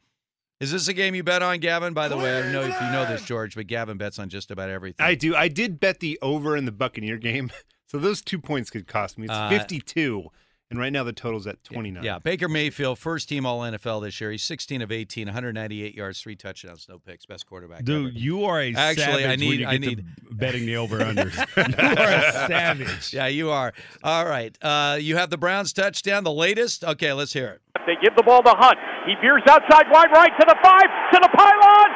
Is 0.59 0.73
this 0.73 0.89
a 0.89 0.95
game 0.95 1.15
you 1.15 1.23
bet 1.23 1.43
on, 1.43 1.59
Gavin? 1.59 1.93
By 1.93 2.09
the 2.09 2.17
way, 2.17 2.39
I 2.39 2.43
don't 2.43 2.53
know 2.53 2.63
if 2.63 2.69
you 2.81 2.91
know 2.91 3.05
this, 3.05 3.23
George, 3.25 3.55
but 3.55 3.67
Gavin 3.67 3.99
bets 3.99 4.19
on 4.19 4.31
just 4.31 4.51
about 4.51 4.71
everything. 4.71 5.05
I 5.05 5.15
do. 5.15 5.35
I 5.37 5.49
did 5.49 5.79
bet 5.79 6.01
the 6.01 6.19
over 6.23 6.57
in 6.57 6.65
the 6.65 6.73
Buccaneer 6.73 7.19
game, 7.19 7.51
so 7.87 7.99
those 7.99 8.23
two 8.23 8.39
points 8.39 8.71
could 8.71 8.87
cost 8.87 9.19
me. 9.19 9.25
It's 9.25 9.35
Uh, 9.35 9.51
52, 9.51 10.31
and 10.71 10.79
right 10.79 10.93
now 10.93 11.05
the 11.05 11.13
total's 11.13 11.47
at 11.47 11.63
29. 11.65 12.03
Yeah, 12.03 12.19
Baker 12.19 12.49
Mayfield, 12.49 12.99
first 12.99 13.29
team 13.29 13.47
All 13.47 13.61
NFL 13.61 14.03
this 14.03 14.21
year. 14.21 14.31
He's 14.31 14.43
16 14.43 14.83
of 14.83 14.91
18, 14.91 15.27
198 15.27 15.95
yards, 15.95 16.21
three 16.21 16.37
touchdowns, 16.37 16.87
no 16.89 16.99
picks, 16.99 17.25
best 17.27 17.47
quarterback. 17.47 17.85
Dude, 17.85 18.09
ever. 18.11 18.19
you 18.19 18.45
are 18.45 18.61
a 18.61 18.75
Actually, 18.75 19.05
savage 19.05 19.25
I 19.25 19.29
when 19.29 19.41
need, 19.41 19.61
you 19.61 19.67
I 19.67 19.77
get 19.79 19.83
to 19.83 19.97
need 19.97 20.05
betting 20.33 20.67
the 20.67 20.77
over 20.77 20.99
unders. 20.99 21.37
you 21.57 22.03
are 22.03 22.09
a 22.09 22.49
savage. 22.49 23.15
Yeah, 23.15 23.27
you 23.29 23.51
are. 23.51 23.73
All 24.03 24.27
right, 24.27 24.57
uh, 24.63 24.99
you 25.01 25.17
have 25.17 25.31
the 25.31 25.39
Browns 25.39 25.73
touchdown, 25.73 26.25
the 26.25 26.33
latest. 26.33 26.85
Okay, 26.85 27.13
let's 27.13 27.33
hear 27.33 27.49
it. 27.49 27.61
They 27.87 27.95
give 28.03 28.17
the 28.17 28.25
ball 28.25 28.43
to 28.43 28.51
Hunt. 28.51 28.77
He 29.07 29.15
veers 29.21 29.43
outside 29.49 29.87
wide 29.93 30.11
right 30.11 30.33
to 30.41 30.47
the 30.47 30.57
five, 30.63 30.89
to 31.13 31.21
the 31.23 31.29
pylon. 31.29 31.89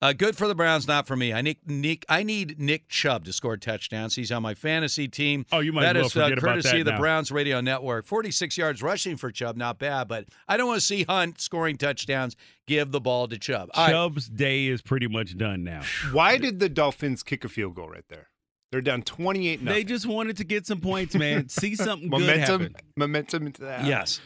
Touchdown, 0.00 0.08
Uh, 0.10 0.12
good 0.12 0.36
for 0.36 0.46
the 0.48 0.54
Browns, 0.54 0.86
not 0.86 1.06
for 1.06 1.16
me. 1.16 1.32
I 1.32 1.42
need 1.42 1.58
Nick. 1.66 2.04
I 2.08 2.22
need 2.22 2.58
Nick 2.58 2.88
Chubb 2.88 3.24
to 3.24 3.32
score 3.32 3.56
touchdowns. 3.56 4.14
He's 4.14 4.30
on 4.32 4.42
my 4.42 4.54
fantasy 4.54 5.08
team. 5.08 5.44
Oh, 5.52 5.58
you 5.60 5.72
might 5.72 5.82
That 5.82 5.96
as 5.96 6.00
well 6.00 6.06
is, 6.06 6.16
uh, 6.16 6.24
forget 6.26 6.38
about 6.38 6.48
courtesy 6.54 6.68
that 6.70 6.78
of 6.80 6.84
the 6.86 6.90
now. 6.92 6.98
Browns 6.98 7.32
Radio 7.32 7.60
Network. 7.60 8.06
Forty-six 8.06 8.56
yards 8.56 8.82
rushing 8.82 9.16
for 9.16 9.30
Chubb, 9.32 9.56
not 9.56 9.78
bad. 9.78 10.08
But 10.08 10.26
I 10.46 10.56
don't 10.56 10.68
want 10.68 10.80
to 10.80 10.86
see 10.86 11.04
Hunt 11.04 11.40
scoring 11.40 11.76
touchdowns. 11.76 12.36
Give 12.66 12.90
the 12.92 13.00
ball 13.00 13.28
to 13.28 13.38
Chubb. 13.38 13.70
All 13.74 13.86
right. 13.86 13.92
Chubb's 13.92 14.28
day 14.28 14.66
is 14.66 14.82
pretty 14.82 15.08
much 15.08 15.36
done 15.36 15.64
now. 15.64 15.82
Why 16.12 16.36
did 16.38 16.60
the 16.60 16.68
Dolphins 16.68 17.22
kick 17.22 17.44
a 17.44 17.48
field 17.48 17.74
goal 17.74 17.88
right 17.88 18.04
there? 18.08 18.28
They're 18.70 18.82
down 18.82 19.00
28 19.00 19.64
They 19.64 19.82
just 19.82 20.04
wanted 20.04 20.36
to 20.36 20.44
get 20.44 20.66
some 20.66 20.80
points, 20.82 21.14
man. 21.14 21.48
See 21.48 21.74
something 21.74 22.10
good 22.10 22.20
momentum, 22.20 22.60
happen. 22.60 22.76
momentum 22.96 23.46
into 23.46 23.62
that. 23.62 23.86
Yes. 23.86 24.20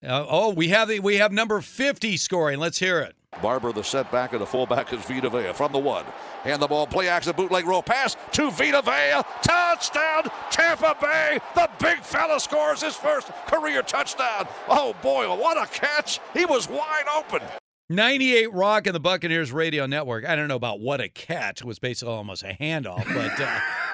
Uh, 0.00 0.24
oh, 0.28 0.50
we 0.54 0.68
have 0.68 0.86
the 0.86 1.00
we 1.00 1.16
have 1.16 1.32
number 1.32 1.60
fifty 1.60 2.16
scoring. 2.16 2.60
Let's 2.60 2.78
hear 2.78 3.00
it. 3.00 3.16
Barber, 3.40 3.72
the 3.72 3.84
setback, 3.84 4.32
and 4.32 4.40
the 4.40 4.46
fullback 4.46 4.92
is 4.92 5.00
Vita 5.02 5.30
Vea 5.30 5.52
from 5.52 5.72
the 5.72 5.78
one. 5.78 6.04
And 6.44 6.60
the 6.60 6.66
ball, 6.66 6.86
play 6.86 7.08
action, 7.08 7.32
bootleg 7.36 7.66
roll 7.66 7.82
pass 7.82 8.16
to 8.32 8.50
Vita 8.50 8.82
Vea. 8.82 9.22
Touchdown, 9.42 10.24
Tampa 10.50 10.96
Bay. 11.00 11.38
The 11.54 11.68
big 11.80 12.00
fella 12.00 12.40
scores 12.40 12.82
his 12.82 12.96
first 12.96 13.28
career 13.46 13.82
touchdown. 13.82 14.48
Oh, 14.68 14.94
boy, 15.02 15.28
what 15.36 15.56
a 15.56 15.66
catch. 15.72 16.20
He 16.34 16.44
was 16.44 16.68
wide 16.68 17.06
open. 17.16 17.42
98 17.90 18.52
Rock 18.52 18.86
and 18.86 18.94
the 18.94 19.00
Buccaneers 19.00 19.50
Radio 19.50 19.86
Network. 19.86 20.26
I 20.26 20.36
don't 20.36 20.48
know 20.48 20.56
about 20.56 20.80
what 20.80 21.00
a 21.00 21.08
catch 21.08 21.64
was 21.64 21.78
basically 21.78 22.12
almost 22.12 22.42
a 22.42 22.54
handoff, 22.60 23.02
but 23.14 23.40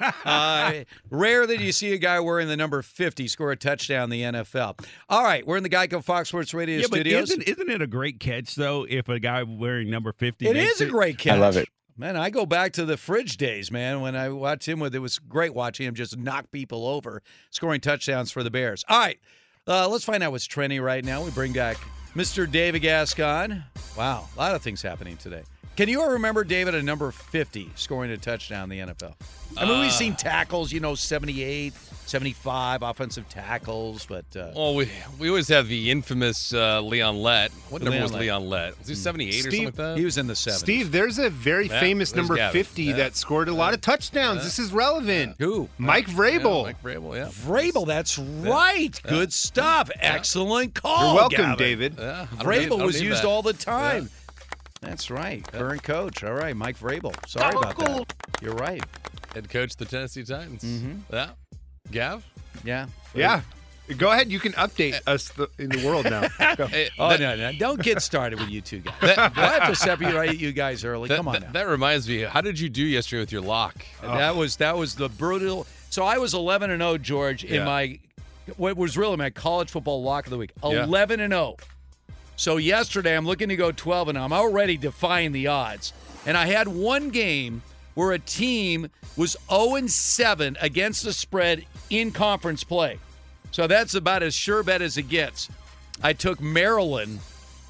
uh, 0.05 0.13
uh, 0.29 0.85
rare 1.11 1.47
that 1.47 1.61
you 1.61 1.71
see 1.71 1.93
a 1.93 1.99
guy 1.99 2.19
wearing 2.19 2.49
the 2.49 2.57
number 2.57 2.83
50 2.83 3.29
score 3.29 3.53
a 3.53 3.57
touchdown 3.57 4.05
in 4.05 4.11
the 4.11 4.23
NFL. 4.23 4.85
All 5.09 5.23
right, 5.23 5.47
we're 5.47 5.59
in 5.59 5.63
the 5.63 5.69
Geico 5.69 6.03
Fox 6.03 6.31
Sports 6.31 6.53
Radio 6.53 6.79
Yeah, 6.81 6.87
but 6.91 7.07
isn't, 7.07 7.43
isn't 7.43 7.71
it 7.71 7.83
a 7.83 7.87
great 7.87 8.19
catch 8.19 8.57
though? 8.57 8.85
If 8.89 9.09
a 9.09 9.21
guy 9.21 9.45
wearing 9.45 9.91
number 9.91 10.13
fifty, 10.13 10.49
It 10.49 10.55
makes 10.55 10.81
is 10.81 10.81
a 10.81 10.87
great 10.87 11.19
catch. 11.19 11.35
I 11.35 11.39
love 11.39 11.57
it. 11.57 11.69
Man, 11.97 12.17
I 12.17 12.31
go 12.31 12.45
back 12.45 12.73
to 12.73 12.85
the 12.85 12.97
fridge 12.97 13.37
days, 13.37 13.71
man, 13.71 14.01
when 14.01 14.17
I 14.17 14.29
watched 14.31 14.67
him 14.67 14.81
with 14.81 14.97
it 14.97 14.99
was 14.99 15.21
great 15.21 15.55
watching 15.55 15.87
him 15.87 15.95
just 15.95 16.19
knock 16.19 16.51
people 16.51 16.89
over, 16.89 17.23
scoring 17.51 17.81
touchdowns 17.81 18.33
for 18.33 18.43
the 18.43 18.51
Bears. 18.51 18.85
All 18.89 18.99
right. 18.99 19.21
Uh, 19.69 19.89
let's 19.89 20.05
find 20.05 20.21
out 20.23 20.33
what's 20.33 20.45
trending 20.45 20.83
right 20.83 21.05
now. 21.05 21.23
We 21.25 21.31
bring 21.31 21.53
back 21.53 21.79
Mr. 22.15 22.49
David 22.51 22.83
Gascon. 22.83 23.65
Wow, 23.97 24.29
a 24.37 24.39
lot 24.39 24.55
of 24.55 24.63
things 24.63 24.81
happening 24.81 25.17
today. 25.17 25.43
Can 25.77 25.89
you 25.89 26.07
remember 26.09 26.45
David 26.45 26.75
at 26.77 26.85
number 26.85 27.11
50 27.11 27.71
scoring 27.75 28.13
a 28.13 28.17
touchdown 28.17 28.71
in 28.71 28.87
the 28.87 28.95
NFL? 28.95 29.15
I 29.57 29.65
mean, 29.65 29.75
Uh, 29.79 29.81
we've 29.83 29.93
seen 29.93 30.15
tackles, 30.15 30.71
you 30.71 30.79
know, 30.79 30.95
78, 30.95 31.73
75 32.07 32.83
offensive 32.83 33.29
tackles, 33.29 34.07
but 34.07 34.25
uh, 34.37 34.53
Well, 34.55 34.77
we 34.77 34.89
we 35.19 35.29
always 35.29 35.49
have 35.49 35.67
the 35.67 35.91
infamous 35.91 36.55
uh, 36.55 36.81
Leon 36.81 37.17
Lett. 37.21 37.51
What 37.71 37.83
number 37.83 38.01
was 38.01 38.13
Lett. 38.13 38.21
Leon 38.21 38.49
Lett? 38.49 38.79
Was 38.79 38.87
he 38.87 38.95
78 38.95 39.35
or 39.35 39.43
something 39.43 39.65
like 39.65 39.75
that? 39.75 39.99
he 39.99 40.05
was 40.05 40.17
in 40.17 40.29
the 40.29 40.35
70s. 40.35 40.59
Steve, 40.59 40.93
there's 40.93 41.19
a 41.19 41.29
very 41.29 41.67
Yeah, 41.67 41.81
famous 41.81 42.15
number 42.15 42.37
Gavin. 42.37 42.53
50 42.63 42.83
Yeah. 42.85 42.93
that 42.97 43.17
scored 43.17 43.49
a 43.49 43.53
lot 43.55 43.75
of 43.75 43.81
touchdowns. 43.81 44.39
Yeah. 44.39 44.45
This 44.45 44.61
is 44.61 44.73
relevant. 44.73 45.35
Who? 45.41 45.69
Mike 45.79 46.07
Yeah, 46.07 46.15
Vrabel. 46.15 46.63
Mike 46.65 46.83
Vrabel, 46.85 47.17
yeah. 47.17 47.29
Vrabel, 47.31 47.85
that's 47.85 48.17
right. 48.17 49.01
Good 49.09 49.33
stuff. 49.33 49.91
Excellent 49.99 50.75
call. 50.75 51.07
You're 51.07 51.15
welcome, 51.17 51.37
Gavin. 51.39 51.59
David. 51.59 51.95
Yeah, 51.99 52.27
I 52.31 52.37
need- 52.37 52.69
Vrabel 52.71 52.85
was 52.85 53.01
used 53.01 53.23
that. 53.23 53.29
all 53.29 53.43
the 53.43 53.53
time. 53.55 54.09
That's 54.85 55.11
right. 55.11 55.47
Current 55.53 55.83
coach. 55.83 56.23
All 56.25 56.33
right, 56.35 56.55
Mike 56.57 56.79
Vrabel. 56.79 57.15
Sorry 57.29 57.57
about 57.57 57.77
that. 57.79 58.13
You're 58.43 58.55
right. 58.55 58.83
Head 59.35 59.49
coach 59.51 59.73
of 59.73 59.77
the 59.79 59.85
Tennessee 59.87 60.23
Titans. 60.25 60.63
Mhm. 60.63 61.01
Yeah. 61.13 61.31
Gav? 61.91 62.25
Yeah. 62.65 62.87
Yeah. 63.15 63.41
Go 63.99 64.11
ahead. 64.13 64.31
You 64.33 64.41
can 64.41 64.53
update 64.53 64.99
us 65.07 65.29
th- 65.31 65.51
in 65.59 65.69
the 65.69 65.85
world 65.87 66.05
now. 66.07 66.23
Go. 66.57 66.69
Oh 66.99 67.17
no, 67.17 67.37
no! 67.37 67.53
Don't 67.59 67.83
get 67.83 68.01
started 68.01 68.41
with 68.41 68.49
you 68.49 68.63
two 68.63 68.79
guys. 68.81 68.95
That- 69.03 69.19
I 69.37 69.59
have 69.59 69.69
to 69.69 69.75
separate 69.77 70.39
you 70.39 70.53
guys 70.53 70.85
early. 70.85 71.09
that- 71.09 71.17
Come 71.17 71.29
on 71.29 71.35
that- 71.35 71.43
now. 71.43 71.53
that 71.53 71.69
reminds 71.69 72.09
me. 72.09 72.23
How 72.23 72.41
did 72.41 72.59
you 72.59 72.71
do 72.71 72.83
yesterday 72.83 73.21
with 73.21 73.33
your 73.33 73.43
lock? 73.43 73.85
That 74.01 74.37
was 74.37 74.57
that 74.57 74.77
was 74.79 74.95
the 74.95 75.09
brutal. 75.11 75.67
So 75.91 76.05
I 76.05 76.17
was 76.19 76.33
11 76.33 76.71
and 76.71 76.81
0, 76.81 76.97
George, 76.99 77.45
in 77.45 77.57
Yeah. 77.57 77.65
my 77.67 77.99
what 78.57 78.77
was 78.77 78.97
really 78.97 79.17
my 79.17 79.29
college 79.31 79.71
football 79.71 80.03
lock 80.03 80.27
of 80.27 80.31
the 80.31 80.39
week. 80.39 80.53
Yeah. 80.65 80.85
11 80.85 81.21
and 81.21 81.33
0. 81.33 81.57
So 82.37 82.57
yesterday 82.57 83.17
I'm 83.17 83.27
looking 83.27 83.49
to 83.49 83.57
go 83.57 83.73
12 83.73 84.09
and 84.09 84.19
I'm 84.19 84.33
already 84.33 84.77
defying 84.77 85.33
the 85.33 85.47
odds. 85.47 85.93
And 86.27 86.37
I 86.37 86.47
had 86.47 86.69
one 86.69 87.11
game 87.11 87.63
where 87.95 88.13
a 88.13 88.19
team 88.19 88.91
was 89.17 89.37
0 89.49 89.77
and 89.77 89.91
7 89.91 90.57
against 90.61 91.05
the 91.05 91.13
spread 91.13 91.65
in 91.91 92.11
conference 92.11 92.65
play. 92.65 92.99
So 93.51 93.67
that's 93.67 93.95
about 93.95 94.23
as 94.23 94.35
sure 94.35 94.63
bet 94.63 94.83
as 94.83 94.99
it 94.99 95.09
gets. 95.09 95.49
I 96.03 96.13
took 96.13 96.41
Maryland 96.41 97.21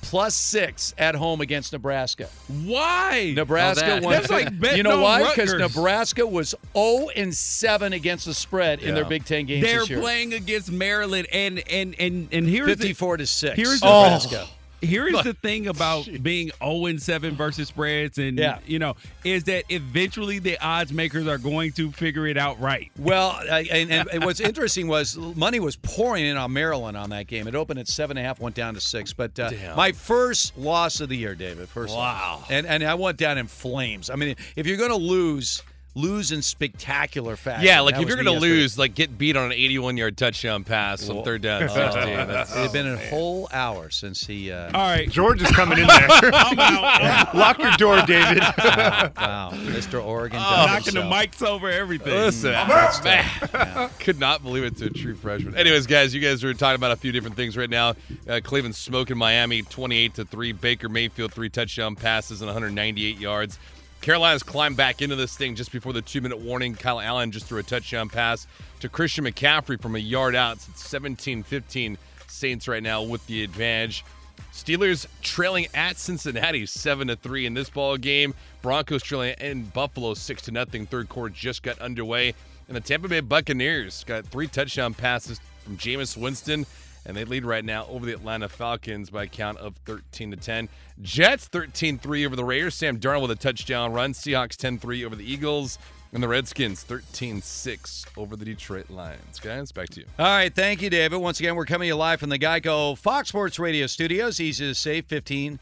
plus 0.05 0.35
six 0.35 0.95
at 0.99 1.15
home 1.15 1.41
against 1.41 1.73
Nebraska. 1.73 2.29
Why? 2.49 3.33
Nebraska 3.35 3.87
that. 3.87 4.03
won. 4.03 4.13
That's 4.13 4.31
like 4.31 4.49
you 4.77 4.83
know 4.83 5.01
why? 5.01 5.29
Because 5.29 5.55
Nebraska 5.55 6.27
was 6.27 6.55
0 6.77 7.09
and 7.17 7.35
7 7.35 7.93
against 7.93 8.27
the 8.27 8.35
spread 8.35 8.81
in 8.81 8.95
their 8.95 9.05
Big 9.05 9.25
Ten 9.25 9.47
games 9.47 9.65
They're 9.65 9.81
this 9.81 9.91
year. 9.91 10.01
playing 10.01 10.35
against 10.35 10.71
Maryland, 10.71 11.29
and 11.33 11.63
and 11.71 11.95
and 11.99 12.29
and 12.33 12.49
here's 12.49 12.69
the- 12.69 12.77
54 12.77 13.19
to 13.19 13.27
6. 13.27 13.57
Here's 13.57 13.81
oh. 13.83 14.03
Nebraska. 14.03 14.47
Here 14.47 14.49
is 14.83 15.13
But- 15.13 15.25
the 15.25 15.35
thing 15.35 15.67
about 15.69 16.09
being 16.23 16.51
0 16.63 16.87
and 16.87 17.01
7 17.01 17.35
versus 17.37 17.69
spreads, 17.69 18.19
and 18.19 18.39
Yeah. 18.39 18.59
you 18.67 18.79
know, 18.79 18.97
is 19.25 19.45
that 19.45 19.65
eventually 19.69 20.39
the 20.39 20.59
odds 20.59 20.93
makers 20.93 21.27
are 21.27 21.39
going 21.39 21.73
to 21.73 21.91
figure 21.93 22.27
it 22.27 22.37
out 22.37 22.61
right. 22.61 22.91
Well, 22.99 23.31
I- 23.31 23.69
and, 23.71 23.91
and 24.11 24.25
what's 24.25 24.41
interesting 24.41 24.89
was 24.89 25.17
money 25.17 25.61
was 25.61 25.77
pouring 25.77 26.25
in 26.27 26.37
on 26.37 26.53
Maryland 26.53 26.97
on 26.97 27.11
that 27.11 27.27
game. 27.27 27.47
It 27.49 27.55
opened 27.55 27.79
at 27.81 27.89
seven 27.89 28.17
and 28.17 28.25
a 28.25 28.29
half, 28.29 28.41
went 28.41 28.55
down 28.57 28.75
to 28.75 28.81
six. 28.81 29.13
But 29.13 29.39
uh, 29.39 29.51
my 29.77 29.93
first 29.93 30.57
loss 30.59 31.01
of 31.01 31.09
the 31.09 31.17
year, 31.17 31.35
David. 31.35 31.69
First, 31.69 31.95
Wow. 31.95 32.39
loss. 32.41 32.51
and 32.51 32.67
and 32.67 32.83
I 32.85 32.95
went 32.95 33.17
down 33.19 33.39
in 33.39 33.47
flames. 33.47 34.11
I 34.11 34.17
mean, 34.17 34.37
if 34.57 34.67
you're 34.67 34.77
going 34.77 34.91
to 34.91 34.97
lose, 34.97 35.63
lose 35.97 36.33
in 36.33 36.43
spectacular 36.43 37.37
fashion. 37.37 37.65
Yeah, 37.67 37.81
like 37.81 37.95
That 37.95 38.03
if 38.03 38.09
you're 38.09 38.17
going 38.23 38.27
to 38.35 38.41
lose, 38.41 38.77
like 38.77 38.95
get 38.95 39.17
beat 39.17 39.37
on 39.37 39.47
an 39.47 39.53
81 39.53 39.97
yard 39.97 40.17
touchdown 40.17 40.65
pass 40.65 41.09
on 41.09 41.23
third 41.25 41.43
down. 41.43 41.63
and 41.63 41.71
16. 41.71 41.93
That's- 42.17 42.51
it 42.55 42.59
had 42.59 42.73
been 42.73 42.87
a 42.89 42.97
whole 42.97 43.49
hour 43.53 43.91
since 43.91 44.27
he. 44.27 44.51
Uh, 44.51 44.67
All 44.67 44.89
right, 44.91 45.09
George 45.09 45.41
is 45.43 45.51
coming 45.53 45.79
in 45.79 45.87
there. 45.89 46.09
Lock 47.35 47.59
your 47.59 47.73
door, 47.73 48.03
David. 48.07 48.41
wow, 48.41 49.13
wow, 49.17 49.51
Mr. 49.53 50.05
Oregon. 50.05 50.41
Oh, 50.43 50.51
done 50.67 50.67
knocking 50.75 50.95
the 50.95 51.03
mics 51.03 51.47
over 51.47 51.71
everything. 51.71 52.13
Listen, 52.13 52.53
That's 52.53 53.03
man, 53.05 53.91
could 54.01 54.19
not 54.19 54.43
believe 54.43 54.65
it 54.65 54.77
to 54.79 54.87
a 54.87 54.91
true 54.91 55.15
freshman. 55.15 55.57
Anyways, 55.57 55.87
guys, 55.87 56.15
you 56.15 56.21
guys 56.21 56.43
are 56.45 56.55
talking 56.55 56.77
about 56.77 56.93
a 56.93 56.97
few 56.97 57.13
different 57.13 57.37
things 57.37 57.57
right 57.57 57.71
now. 57.71 57.95
Uh, 58.29 58.41
Cleveland 58.43 58.75
smoking 58.75 59.17
Miami, 59.17 59.63
twenty-eight 59.63 60.15
to 60.15 60.25
three. 60.25 60.53
Baker 60.53 60.89
Mayfield 60.89 61.33
three 61.33 61.49
touchdown 61.51 61.95
passes 61.97 62.41
and 62.41 62.47
198 62.49 63.19
yards. 63.19 63.59
Carolina's 64.05 64.43
climbed 64.43 64.77
back 64.77 65.01
into 65.01 65.17
this 65.17 65.35
thing 65.35 65.55
just 65.55 65.73
before 65.73 65.95
the 65.95 66.03
two-minute 66.03 66.39
warning. 66.39 66.75
Kyle 66.75 67.01
Allen 67.01 67.31
just 67.31 67.47
threw 67.47 67.59
a 67.59 67.63
touchdown 67.63 68.11
pass 68.11 68.47
to 68.81 68.89
Christian 68.91 69.25
McCaffrey 69.25 69.81
from 69.81 69.97
a 69.97 69.99
yard 69.99 70.35
out. 70.35 70.57
It's 70.57 70.67
17-15 70.93 71.97
Saints 72.29 72.69
right 72.69 72.83
now 72.83 73.03
with 73.03 73.27
the 73.29 73.43
advantage. 73.43 74.05
Steelers 74.53 75.07
trailing 75.23 75.69
at 75.73 75.97
Cincinnati 75.97 76.67
seven 76.67 77.09
to 77.09 77.17
three 77.17 77.47
in 77.47 77.55
this 77.55 77.71
ball 77.71 77.97
game. 77.97 78.35
Broncos 78.61 79.03
trailing 79.03 79.37
in 79.41 79.65
Buffalo 79.65 80.13
six 80.13 80.43
to 80.43 80.51
nothing. 80.51 80.85
Third 80.85 81.09
quarter 81.09 81.35
just 81.35 81.63
got 81.63 81.79
underway, 81.79 82.35
and 82.69 82.77
the 82.77 82.83
Tampa 82.83 83.09
Bay 83.09 83.21
Buccaneers 83.21 84.05
got 84.05 84.27
three 84.27 84.49
touchdown 84.49 84.93
passes 84.93 85.41
from 85.63 85.79
Jameis 85.79 86.15
Winston, 86.15 86.67
and 87.07 87.17
they 87.17 87.25
lead 87.25 87.45
right 87.45 87.65
now 87.65 87.87
over 87.87 88.07
the 88.07 88.13
Atlanta 88.13 88.49
Falcons 88.49 89.11
by 89.11 89.25
a 89.25 89.27
count 89.27 89.59
of 89.59 89.77
13 89.85 90.31
to 90.31 90.37
10. 90.37 90.69
Jets 91.03 91.49
13-3 91.49 92.27
over 92.27 92.37
the 92.37 92.45
Raiders. 92.45 92.75
Sam 92.75 92.99
Darnold 92.99 93.23
with 93.23 93.31
a 93.33 93.37
touchdown 93.37 93.93
run. 93.93 94.13
Seahawks 94.13 94.57
10-3 94.57 95.05
over 95.05 95.17
the 95.17 95.31
Eagles. 95.31 95.79
And 96.13 96.23
the 96.23 96.29
Redskins 96.29 96.85
13-6 96.85 98.07
over 98.17 98.37
the 98.37 98.45
Detroit 98.45 98.89
Lions. 98.89 99.41
Guys, 99.41 99.73
back 99.73 99.89
to 99.91 100.01
you. 100.01 100.07
All 100.17 100.27
right, 100.27 100.55
thank 100.55 100.81
you, 100.81 100.89
David. 100.89 101.17
Once 101.17 101.41
again, 101.41 101.57
we're 101.57 101.65
coming 101.65 101.87
to 101.87 101.89
you 101.89 101.97
live 101.97 102.21
from 102.21 102.31
the 102.31 102.39
Geico 102.39 102.97
Fox 102.97 103.31
Sports 103.31 103.59
Radio 103.59 103.89
studios. 103.89 104.39
Easy 104.39 104.65
to 104.65 104.75
save 104.77 105.09
15% 105.09 105.59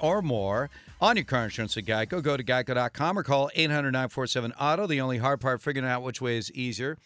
or 0.00 0.22
more 0.22 0.70
on 1.00 1.16
your 1.16 1.24
car 1.24 1.44
insurance 1.44 1.76
at 1.76 1.84
Geico. 1.84 2.22
Go 2.22 2.36
to 2.36 2.44
geico.com 2.44 3.18
or 3.18 3.24
call 3.24 3.50
800 3.56 3.90
947 3.90 4.52
Auto. 4.52 4.86
The 4.86 5.00
only 5.00 5.18
hard 5.18 5.40
part, 5.40 5.60
figuring 5.60 5.88
out 5.88 6.04
which 6.04 6.20
way 6.20 6.36
is 6.36 6.52
easier. 6.52 6.96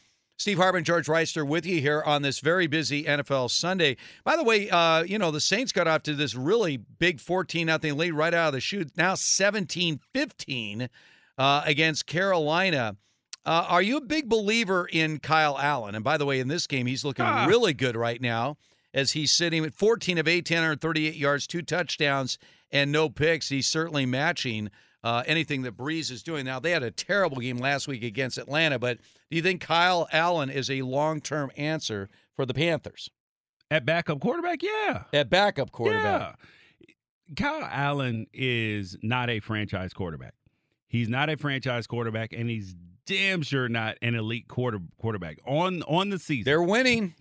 Steve 0.42 0.58
Hartman, 0.58 0.82
George 0.82 1.06
Wrighster 1.06 1.46
with 1.46 1.64
you 1.64 1.80
here 1.80 2.02
on 2.04 2.22
this 2.22 2.40
very 2.40 2.66
busy 2.66 3.04
NFL 3.04 3.48
Sunday. 3.48 3.96
By 4.24 4.34
the 4.34 4.42
way, 4.42 4.68
uh, 4.68 5.04
you 5.04 5.16
know, 5.16 5.30
the 5.30 5.40
Saints 5.40 5.70
got 5.70 5.86
off 5.86 6.02
to 6.02 6.14
this 6.14 6.34
really 6.34 6.78
big 6.78 7.20
14 7.20 7.64
nothing 7.64 7.96
lead 7.96 8.10
right 8.10 8.34
out 8.34 8.48
of 8.48 8.52
the 8.54 8.58
chute. 8.60 8.90
Now 8.96 9.14
17 9.14 10.00
15 10.12 10.88
uh, 11.38 11.62
against 11.64 12.06
Carolina. 12.06 12.96
Uh, 13.46 13.66
are 13.68 13.82
you 13.82 13.98
a 13.98 14.00
big 14.00 14.28
believer 14.28 14.88
in 14.92 15.20
Kyle 15.20 15.56
Allen? 15.56 15.94
And 15.94 16.02
by 16.02 16.16
the 16.16 16.26
way, 16.26 16.40
in 16.40 16.48
this 16.48 16.66
game, 16.66 16.86
he's 16.86 17.04
looking 17.04 17.24
Ah. 17.24 17.46
really 17.46 17.72
good 17.72 17.94
right 17.94 18.20
now 18.20 18.56
as 18.92 19.12
he's 19.12 19.30
sitting 19.30 19.64
at 19.64 19.72
14 19.72 20.18
of 20.18 20.26
18, 20.26 20.56
138 20.56 21.14
yards, 21.14 21.46
two 21.46 21.62
touchdowns, 21.62 22.36
and 22.72 22.90
no 22.90 23.08
picks. 23.08 23.48
He's 23.48 23.68
certainly 23.68 24.06
matching 24.06 24.70
uh, 25.04 25.22
anything 25.26 25.62
that 25.62 25.76
Brees 25.76 26.10
is 26.10 26.22
doing. 26.22 26.44
Now, 26.44 26.60
they 26.60 26.70
had 26.70 26.82
a 26.82 26.90
terrible 26.90 27.38
game 27.38 27.58
last 27.58 27.88
week 27.88 28.02
against 28.04 28.38
Atlanta, 28.38 28.78
but 28.78 28.98
do 29.30 29.36
you 29.36 29.42
think 29.42 29.60
Kyle 29.60 30.08
Allen 30.12 30.50
is 30.50 30.70
a 30.70 30.82
long 30.82 31.20
term 31.20 31.50
answer 31.56 32.08
for 32.34 32.46
the 32.46 32.54
Panthers? 32.54 33.10
At 33.70 33.86
backup 33.86 34.20
quarterback, 34.20 34.62
yeah. 34.62 35.04
At 35.12 35.30
backup 35.30 35.72
quarterback. 35.72 36.36
Yeah. 36.86 36.94
Kyle 37.36 37.66
Allen 37.70 38.26
is 38.32 38.96
not 39.02 39.30
a 39.30 39.40
franchise 39.40 39.94
quarterback. 39.94 40.34
He's 40.88 41.08
not 41.08 41.30
a 41.30 41.38
franchise 41.38 41.86
quarterback, 41.86 42.34
and 42.34 42.50
he's 42.50 42.74
damn 43.06 43.40
sure 43.42 43.68
not 43.68 43.96
an 44.02 44.14
elite 44.14 44.46
quarter 44.48 44.78
quarterback. 45.00 45.38
On 45.46 45.82
on 45.84 46.10
the 46.10 46.18
season, 46.18 46.44
They're 46.44 46.62
winning. 46.62 47.14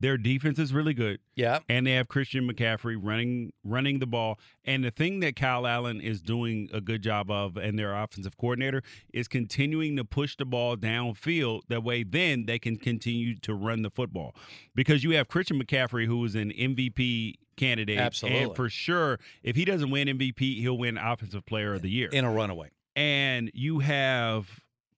Their 0.00 0.16
defense 0.18 0.58
is 0.58 0.72
really 0.72 0.92
good. 0.94 1.18
Yeah. 1.36 1.60
and 1.68 1.86
they 1.86 1.92
have 1.92 2.08
Christian 2.08 2.48
McCaffrey 2.50 2.96
running 3.00 3.52
running 3.64 3.98
the 4.00 4.06
ball. 4.06 4.38
And 4.64 4.84
the 4.84 4.90
thing 4.90 5.20
that 5.20 5.36
Kyle 5.36 5.66
Allen 5.66 6.00
is 6.00 6.20
doing 6.20 6.68
a 6.72 6.80
good 6.80 7.02
job 7.02 7.30
of, 7.30 7.56
and 7.56 7.78
their 7.78 7.94
offensive 7.94 8.36
coordinator 8.36 8.82
is 9.12 9.28
continuing 9.28 9.96
to 9.96 10.04
push 10.04 10.36
the 10.36 10.44
ball 10.44 10.76
downfield. 10.76 11.62
That 11.68 11.82
way, 11.84 12.02
then 12.02 12.46
they 12.46 12.58
can 12.58 12.76
continue 12.76 13.36
to 13.40 13.54
run 13.54 13.82
the 13.82 13.90
football 13.90 14.34
because 14.74 15.04
you 15.04 15.10
have 15.12 15.28
Christian 15.28 15.60
McCaffrey, 15.62 16.06
who 16.06 16.24
is 16.24 16.34
an 16.34 16.50
MVP 16.50 17.34
candidate, 17.56 17.98
Absolutely. 17.98 18.42
and 18.42 18.56
for 18.56 18.68
sure, 18.68 19.18
if 19.44 19.54
he 19.54 19.64
doesn't 19.64 19.90
win 19.90 20.08
MVP, 20.08 20.58
he'll 20.60 20.76
win 20.76 20.98
Offensive 20.98 21.46
Player 21.46 21.74
of 21.74 21.82
the 21.82 21.88
Year 21.90 22.08
In 22.12 22.24
a 22.24 22.30
runaway. 22.32 22.70
and 22.96 23.50
you 23.54 23.78
have 23.78 24.48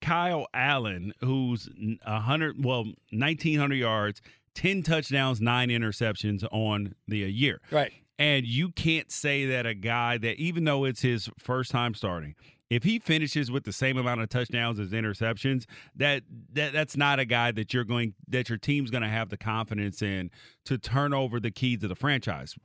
Kyle 0.01 0.47
Allen, 0.53 1.11
who's 1.21 1.69
a 2.05 2.19
hundred, 2.19 2.63
well, 2.63 2.85
nineteen 3.11 3.57
hundred 3.59 3.75
yards, 3.75 4.21
ten 4.57 4.81
touchdowns, 4.81 5.39
nine 5.39 5.69
interceptions 5.69 6.43
on 6.51 6.95
the 7.07 7.19
year. 7.19 7.61
Right. 7.69 7.93
And 8.17 8.47
you 8.47 8.71
can't 8.71 9.11
say 9.11 9.45
that 9.45 9.67
a 9.67 9.75
guy 9.75 10.17
that, 10.17 10.37
even 10.37 10.63
though 10.63 10.85
it's 10.85 11.01
his 11.01 11.29
first 11.37 11.69
time 11.69 11.93
starting, 11.93 12.33
if 12.71 12.81
he 12.83 12.97
finishes 12.97 13.51
with 13.51 13.63
the 13.63 13.71
same 13.71 13.97
amount 13.97 14.21
of 14.21 14.29
touchdowns 14.29 14.79
as 14.79 14.89
interceptions, 14.89 15.65
that 15.95 16.23
that 16.53 16.73
that's 16.73 16.97
not 16.97 17.19
a 17.19 17.25
guy 17.25 17.51
that 17.51 17.71
you're 17.71 17.83
going 17.83 18.15
that 18.27 18.49
your 18.49 18.57
team's 18.57 18.89
going 18.89 19.03
to 19.03 19.09
have 19.09 19.29
the 19.29 19.37
confidence 19.37 20.01
in 20.01 20.31
to 20.65 20.79
turn 20.79 21.13
over 21.13 21.39
the 21.39 21.51
keys 21.51 21.83
of 21.83 21.89
the 21.89 21.95
franchise 21.95 22.55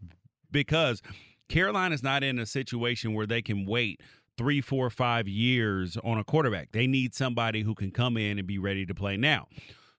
because 0.51 1.02
Carolina's 1.51 2.02
not 2.02 2.24
in 2.24 2.39
a 2.39 2.47
situation 2.47 3.12
where 3.12 3.27
they 3.27 3.43
can 3.43 3.66
wait 3.66 4.01
three, 4.39 4.62
four, 4.62 4.89
five 4.89 5.28
years 5.28 5.98
on 6.02 6.16
a 6.16 6.24
quarterback. 6.24 6.73
They 6.73 6.86
need 6.86 7.14
somebody 7.14 7.60
who 7.60 7.74
can 7.74 7.90
come 7.90 8.16
in 8.16 8.39
and 8.39 8.48
be 8.48 8.59
ready 8.59 8.86
to 8.86 8.94
play 8.94 9.19
now. 9.19 9.47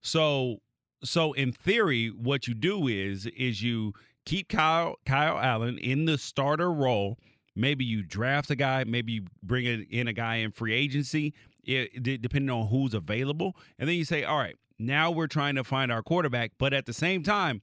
So, 0.02 0.58
so 1.04 1.34
in 1.34 1.52
theory, 1.52 2.10
what 2.10 2.48
you 2.48 2.54
do 2.54 2.88
is 2.88 3.26
is 3.26 3.62
you 3.62 3.94
keep 4.26 4.50
Kyle 4.50 4.96
Kyle 5.06 5.38
Allen 5.38 5.78
in 5.78 6.06
the 6.06 6.18
starter 6.18 6.72
role. 6.72 7.18
Maybe 7.56 7.86
you 7.86 8.02
draft 8.02 8.50
a 8.50 8.56
guy. 8.56 8.84
Maybe 8.84 9.14
you 9.14 9.26
bring 9.44 9.66
in 9.66 10.08
a 10.08 10.14
guy 10.14 10.38
in 10.38 10.52
free 10.52 10.74
agency, 10.74 11.34
eh, 11.68 11.86
it, 11.94 12.22
depending 12.22 12.50
on 12.50 12.68
who's 12.68 12.94
available. 12.94 13.56
And 13.78 13.88
then 13.88 13.96
you 13.96 14.06
say, 14.06 14.24
all 14.24 14.40
right, 14.40 14.56
now 14.80 15.12
we're 15.12 15.28
trying 15.28 15.56
to 15.56 15.64
find 15.64 15.92
our 15.92 16.02
quarterback, 16.02 16.52
but 16.58 16.74
at 16.74 16.86
the 16.86 16.94
same 16.94 17.22
time, 17.22 17.62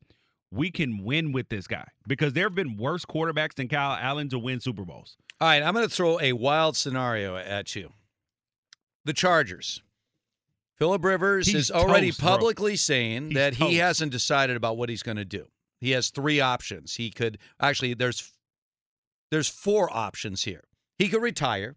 we 0.53 0.71
can 0.71 1.03
win 1.03 1.33
with 1.33 1.49
this 1.49 1.67
guy 1.67 1.87
because 2.07 2.33
there 2.33 2.45
have 2.45 2.55
been 2.55 2.77
worse 2.77 3.05
quarterbacks 3.05 3.55
than 3.55 3.69
Kyle 3.69 3.97
Allen 4.01 4.29
to 4.31 4.39
win 4.39 4.61
Super 4.61 4.85
Bowls. 4.85 5.17
All 5.41 5.49
right, 5.49 5.63
I'm 5.63 5.75
going 5.75 5.89
to 5.89 5.95
throw 5.95 6.21
a 6.21 6.33
wild 6.33 6.77
scenario 6.77 7.37
at 7.37 7.75
you. 7.75 7.93
The 9.05 9.13
Chargers. 9.13 9.83
Philip 10.81 11.05
Rivers 11.05 11.47
He's 11.47 11.57
is 11.57 11.71
already 11.71 12.09
toast, 12.09 12.21
bro. 12.21 12.29
publicly 12.31 12.75
saying 12.75 13.27
He's 13.27 13.35
that 13.35 13.55
he 13.55 13.65
toast. 13.65 13.77
hasn't 13.77 14.13
decided 14.13 14.57
about 14.57 14.79
what 14.79 14.89
he's 14.89 15.03
going 15.03 15.19
to 15.19 15.27
do. 15.27 15.47
He 15.79 15.91
has 15.91 16.09
three 16.09 16.41
options. 16.41 16.97
He 16.97 17.11
could 17.11 17.37
actually 17.61 17.93
there's 17.93 18.33
there's 19.31 19.49
four 19.49 19.95
options 19.95 20.45
here. 20.45 20.65
He 20.99 21.09
could 21.09 21.21
retire. 21.21 21.77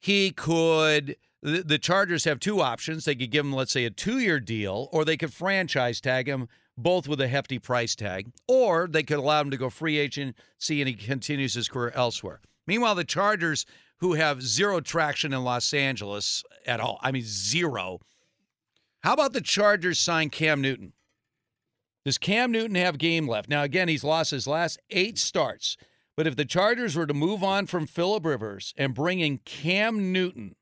He 0.00 0.32
could 0.32 1.16
the, 1.40 1.62
the 1.62 1.78
Chargers 1.78 2.24
have 2.24 2.40
two 2.40 2.60
options. 2.60 3.04
They 3.04 3.14
could 3.14 3.30
give 3.30 3.46
him 3.46 3.52
let's 3.52 3.72
say 3.72 3.84
a 3.84 3.90
2-year 3.90 4.40
deal 4.40 4.88
or 4.92 5.04
they 5.04 5.16
could 5.16 5.32
franchise 5.32 6.00
tag 6.00 6.28
him 6.28 6.48
both 6.76 7.06
with 7.06 7.20
a 7.20 7.28
hefty 7.28 7.60
price 7.60 7.94
tag 7.94 8.32
or 8.48 8.88
they 8.90 9.04
could 9.04 9.18
allow 9.18 9.40
him 9.40 9.52
to 9.52 9.56
go 9.56 9.70
free 9.70 9.98
agency 9.98 10.80
and 10.80 10.88
he 10.88 10.94
continues 10.94 11.54
his 11.54 11.68
career 11.68 11.92
elsewhere. 11.94 12.40
Meanwhile, 12.66 12.96
the 12.96 13.04
Chargers 13.04 13.66
who 14.00 14.14
have 14.14 14.42
zero 14.42 14.80
traction 14.80 15.32
in 15.32 15.44
Los 15.44 15.72
Angeles 15.74 16.42
at 16.66 16.80
all. 16.80 16.98
I 17.02 17.12
mean 17.12 17.24
zero. 17.24 18.00
How 19.02 19.14
about 19.14 19.32
the 19.32 19.40
Chargers 19.40 19.98
sign 19.98 20.30
Cam 20.30 20.60
Newton? 20.60 20.92
Does 22.04 22.18
Cam 22.18 22.50
Newton 22.50 22.76
have 22.76 22.98
game 22.98 23.28
left? 23.28 23.48
Now, 23.48 23.62
again, 23.62 23.88
he's 23.88 24.04
lost 24.04 24.30
his 24.30 24.46
last 24.46 24.78
eight 24.90 25.18
starts. 25.18 25.76
But 26.16 26.26
if 26.26 26.36
the 26.36 26.44
Chargers 26.44 26.96
were 26.96 27.06
to 27.06 27.14
move 27.14 27.42
on 27.42 27.66
from 27.66 27.86
Philip 27.86 28.24
Rivers 28.24 28.74
and 28.76 28.94
bring 28.94 29.20
in 29.20 29.38
Cam 29.38 30.12
Newton, 30.12 30.56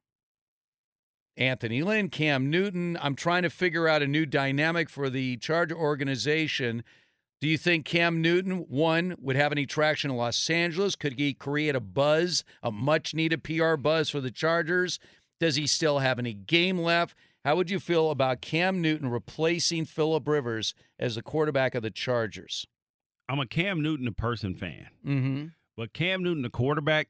Anthony 1.37 1.83
Lynn, 1.83 2.11
Cam 2.11 2.51
Newton, 2.51 2.99
I'm 3.01 3.15
trying 3.15 3.43
to 3.45 3.51
figure 3.51 3.87
out 3.87 4.03
a 4.03 4.09
new 4.09 4.27
dynamic 4.27 4.91
for 4.91 5.09
the 5.09 5.37
Charger 5.37 5.77
organization. 5.77 6.83
Do 7.41 7.47
you 7.47 7.57
think 7.57 7.85
Cam 7.85 8.21
Newton, 8.21 8.67
one, 8.69 9.15
would 9.21 9.37
have 9.37 9.53
any 9.53 9.65
traction 9.65 10.11
in 10.11 10.17
Los 10.17 10.51
Angeles? 10.51 10.97
Could 10.97 11.19
he 11.19 11.35
create 11.35 11.77
a 11.77 11.81
buzz, 11.81 12.43
a 12.63 12.73
much 12.73 13.15
needed 13.15 13.45
PR 13.45 13.77
buzz 13.77 14.11
for 14.11 14.21
the 14.21 14.33
Chargers? 14.33 14.99
Does 15.39 15.55
he 15.55 15.67
still 15.69 16.01
have 16.01 16.19
any 16.19 16.35
game 16.35 16.79
left? 16.79 17.17
How 17.45 17.55
would 17.55 17.71
you 17.71 17.79
feel 17.79 18.11
about 18.11 18.41
Cam 18.41 18.83
Newton 18.83 19.09
replacing 19.09 19.85
Philip 19.85 20.27
Rivers 20.27 20.75
as 20.99 21.15
the 21.15 21.23
quarterback 21.23 21.77
of 21.77 21.83
the 21.83 21.91
Chargers? 21.91 22.67
I'm 23.29 23.39
a 23.39 23.47
Cam 23.47 23.83
Newton 23.83 24.09
a 24.09 24.13
person 24.13 24.55
fan. 24.55 24.89
Mm-hmm. 25.07 25.47
But 25.77 25.93
Cam 25.93 26.25
Newton, 26.25 26.43
the 26.43 26.51
quarterback, 26.51 27.09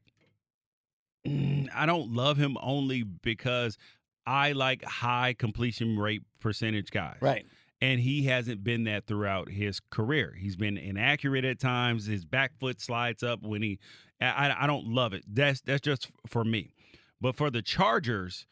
mm, 1.27 1.69
I 1.75 1.87
don't 1.87 2.13
love 2.13 2.37
him 2.37 2.59
only 2.61 3.03
because 3.03 3.79
I 4.27 4.53
like 4.53 4.85
high 4.85 5.35
completion 5.39 5.99
rate 5.99 6.23
percentage 6.39 6.91
guys. 6.91 7.17
Right. 7.23 7.47
And 7.81 8.01
he 8.01 8.25
hasn't 8.25 8.65
been 8.65 8.85
that 8.85 9.07
throughout 9.07 9.49
his 9.49 9.81
career. 9.91 10.35
He's 10.37 10.57
been 10.57 10.77
inaccurate 10.77 11.45
at 11.45 11.61
times. 11.61 12.07
His 12.07 12.25
back 12.25 12.59
foot 12.59 12.81
slides 12.81 13.23
up 13.23 13.43
when 13.43 13.63
he. 13.63 13.79
I, 14.21 14.53
I 14.59 14.67
don't 14.67 14.87
love 14.87 15.13
it. 15.13 15.25
That's 15.29 15.61
that's 15.61 15.81
just 15.81 16.09
for 16.27 16.45
me. 16.45 16.75
But 17.21 17.37
for 17.37 17.51
the 17.51 17.63
Chargers, 17.63 18.47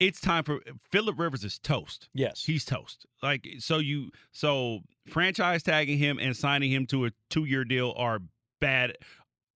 it's 0.00 0.20
time 0.20 0.44
for 0.44 0.60
Philip 0.90 1.18
Rivers 1.18 1.44
is 1.44 1.58
toast. 1.58 2.08
Yes. 2.14 2.44
He's 2.44 2.64
toast. 2.64 3.06
Like 3.22 3.46
so 3.58 3.78
you 3.78 4.10
so 4.32 4.80
franchise 5.06 5.62
tagging 5.62 5.98
him 5.98 6.18
and 6.18 6.36
signing 6.36 6.70
him 6.70 6.86
to 6.86 7.06
a 7.06 7.10
2-year 7.30 7.64
deal 7.64 7.94
are 7.96 8.20
bad. 8.60 8.96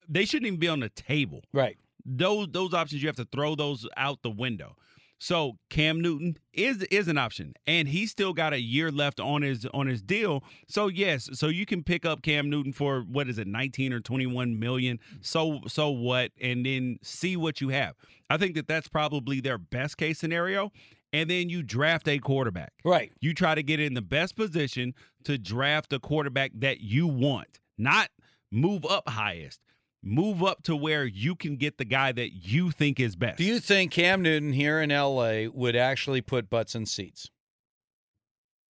They 0.08 0.24
shouldn't 0.24 0.48
even 0.48 0.58
be 0.60 0.68
on 0.68 0.80
the 0.80 0.88
table. 0.90 1.42
Right. 1.52 1.76
Those 2.04 2.48
those 2.50 2.74
options 2.74 3.02
you 3.02 3.08
have 3.08 3.16
to 3.16 3.28
throw 3.32 3.54
those 3.54 3.86
out 3.96 4.22
the 4.22 4.30
window. 4.30 4.76
So 5.22 5.52
Cam 5.70 6.00
Newton 6.00 6.36
is 6.52 6.82
is 6.90 7.06
an 7.06 7.16
option, 7.16 7.54
and 7.68 7.86
he's 7.86 8.10
still 8.10 8.32
got 8.32 8.52
a 8.52 8.60
year 8.60 8.90
left 8.90 9.20
on 9.20 9.42
his 9.42 9.64
on 9.66 9.86
his 9.86 10.02
deal. 10.02 10.42
So 10.66 10.88
yes, 10.88 11.30
so 11.32 11.46
you 11.46 11.64
can 11.64 11.84
pick 11.84 12.04
up 12.04 12.22
Cam 12.22 12.50
Newton 12.50 12.72
for 12.72 13.02
what 13.02 13.28
is 13.28 13.38
it, 13.38 13.46
nineteen 13.46 13.92
or 13.92 14.00
twenty 14.00 14.26
one 14.26 14.58
million? 14.58 14.98
So 15.20 15.60
so 15.68 15.90
what, 15.90 16.32
and 16.40 16.66
then 16.66 16.98
see 17.04 17.36
what 17.36 17.60
you 17.60 17.68
have. 17.68 17.94
I 18.30 18.36
think 18.36 18.56
that 18.56 18.66
that's 18.66 18.88
probably 18.88 19.40
their 19.40 19.58
best 19.58 19.96
case 19.96 20.18
scenario. 20.18 20.72
And 21.12 21.30
then 21.30 21.48
you 21.48 21.62
draft 21.62 22.08
a 22.08 22.18
quarterback. 22.18 22.72
Right. 22.84 23.12
You 23.20 23.32
try 23.32 23.54
to 23.54 23.62
get 23.62 23.78
in 23.78 23.94
the 23.94 24.02
best 24.02 24.34
position 24.34 24.92
to 25.22 25.38
draft 25.38 25.92
a 25.92 26.00
quarterback 26.00 26.50
that 26.56 26.80
you 26.80 27.06
want, 27.06 27.60
not 27.78 28.08
move 28.50 28.84
up 28.84 29.08
highest 29.08 29.60
move 30.02 30.42
up 30.42 30.62
to 30.64 30.74
where 30.76 31.04
you 31.04 31.34
can 31.36 31.56
get 31.56 31.78
the 31.78 31.84
guy 31.84 32.12
that 32.12 32.32
you 32.32 32.70
think 32.70 32.98
is 32.98 33.14
best. 33.16 33.38
Do 33.38 33.44
you 33.44 33.60
think 33.60 33.92
Cam 33.92 34.22
Newton 34.22 34.52
here 34.52 34.80
in 34.80 34.90
LA 34.90 35.44
would 35.52 35.76
actually 35.76 36.20
put 36.20 36.50
butts 36.50 36.74
in 36.74 36.86
seats? 36.86 37.30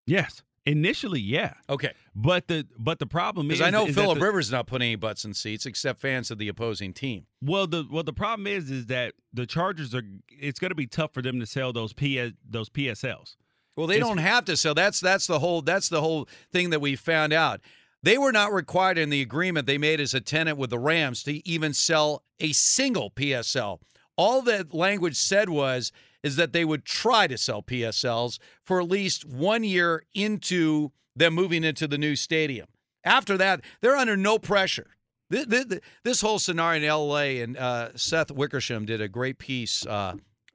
Yes. 0.06 0.42
Initially, 0.64 1.20
yeah. 1.20 1.54
Okay. 1.68 1.92
But 2.14 2.46
the 2.46 2.64
but 2.78 3.00
the 3.00 3.06
problem 3.06 3.50
is 3.50 3.60
I 3.60 3.70
know 3.70 3.86
is 3.86 3.96
Philip 3.96 4.18
the- 4.18 4.24
Rivers 4.24 4.52
not 4.52 4.66
putting 4.68 4.86
any 4.86 4.96
butts 4.96 5.24
in 5.24 5.34
seats 5.34 5.66
except 5.66 6.00
fans 6.00 6.30
of 6.30 6.38
the 6.38 6.46
opposing 6.48 6.92
team. 6.92 7.26
Well, 7.40 7.66
the 7.66 7.84
well 7.90 8.04
the 8.04 8.12
problem 8.12 8.46
is 8.46 8.70
is 8.70 8.86
that 8.86 9.14
the 9.32 9.44
Chargers 9.44 9.92
are 9.92 10.02
it's 10.28 10.60
going 10.60 10.70
to 10.70 10.76
be 10.76 10.86
tough 10.86 11.12
for 11.14 11.20
them 11.22 11.40
to 11.40 11.46
sell 11.46 11.72
those 11.72 11.92
P 11.92 12.32
those 12.48 12.68
PSLs. 12.68 13.34
Well, 13.74 13.88
they 13.88 13.96
It's- 13.96 14.08
don't 14.08 14.18
have 14.18 14.44
to 14.44 14.56
sell. 14.56 14.74
That's 14.74 15.00
that's 15.00 15.26
the 15.26 15.40
whole 15.40 15.62
that's 15.62 15.88
the 15.88 16.00
whole 16.00 16.28
thing 16.52 16.70
that 16.70 16.80
we 16.80 16.94
found 16.94 17.32
out. 17.32 17.60
They 18.02 18.18
were 18.18 18.32
not 18.32 18.52
required 18.52 18.98
in 18.98 19.10
the 19.10 19.22
agreement 19.22 19.66
they 19.66 19.78
made 19.78 20.00
as 20.00 20.12
a 20.12 20.20
tenant 20.20 20.58
with 20.58 20.70
the 20.70 20.78
Rams 20.78 21.22
to 21.24 21.46
even 21.48 21.72
sell 21.72 22.24
a 22.40 22.52
single 22.52 23.10
PSL. 23.10 23.78
All 24.16 24.42
that 24.42 24.74
language 24.74 25.16
said 25.16 25.48
was 25.48 25.92
is 26.22 26.36
that 26.36 26.52
they 26.52 26.64
would 26.64 26.84
try 26.84 27.26
to 27.26 27.38
sell 27.38 27.62
PSLs 27.62 28.38
for 28.64 28.80
at 28.80 28.88
least 28.88 29.24
one 29.24 29.64
year 29.64 30.04
into 30.14 30.90
them 31.14 31.34
moving 31.34 31.64
into 31.64 31.86
the 31.86 31.98
new 31.98 32.16
stadium. 32.16 32.66
After 33.04 33.36
that, 33.38 33.60
they're 33.80 33.96
under 33.96 34.16
no 34.16 34.38
pressure. 34.38 34.96
This, 35.30 36.20
whole 36.20 36.38
scenario 36.38 36.82
in 36.82 37.08
LA, 37.08 37.42
and 37.42 37.56
uh, 37.56 37.96
Seth 37.96 38.30
Wickersham 38.30 38.84
did 38.84 39.00
a 39.00 39.08
great 39.08 39.38
piece 39.38 39.86
uh, 39.86 40.14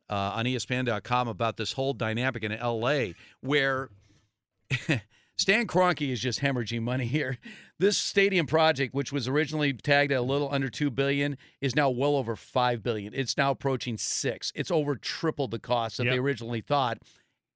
uh, 0.10 0.14
on 0.14 0.46
ESPN.com 0.46 1.28
about 1.28 1.58
this 1.58 1.74
whole 1.74 1.94
dynamic 1.94 2.44
in 2.44 2.52
LA 2.52 3.14
where 3.42 3.90
Stan 5.38 5.68
Kroenke 5.68 6.12
is 6.12 6.20
just 6.20 6.40
hemorrhaging 6.42 6.82
money 6.82 7.06
here. 7.06 7.38
This 7.80 7.96
stadium 7.98 8.48
project, 8.48 8.96
which 8.96 9.12
was 9.14 9.28
originally 9.28 9.72
tagged 9.72 10.12
at 10.12 10.18
a 10.18 10.22
little 10.24 10.52
under 10.52 10.68
two 10.68 10.90
billion, 10.90 11.38
is 11.62 11.76
now 11.76 11.92
well 11.92 12.16
over 12.16 12.36
five 12.36 12.82
billion. 12.82 13.14
It's 13.14 13.38
now 13.38 13.52
approaching 13.52 13.98
six. 13.98 14.52
It's 14.56 14.72
over 14.72 14.96
triple 14.96 15.48
the 15.48 15.60
cost 15.60 15.98
that 15.98 16.06
they 16.06 16.18
originally 16.18 16.62
thought. 16.62 16.98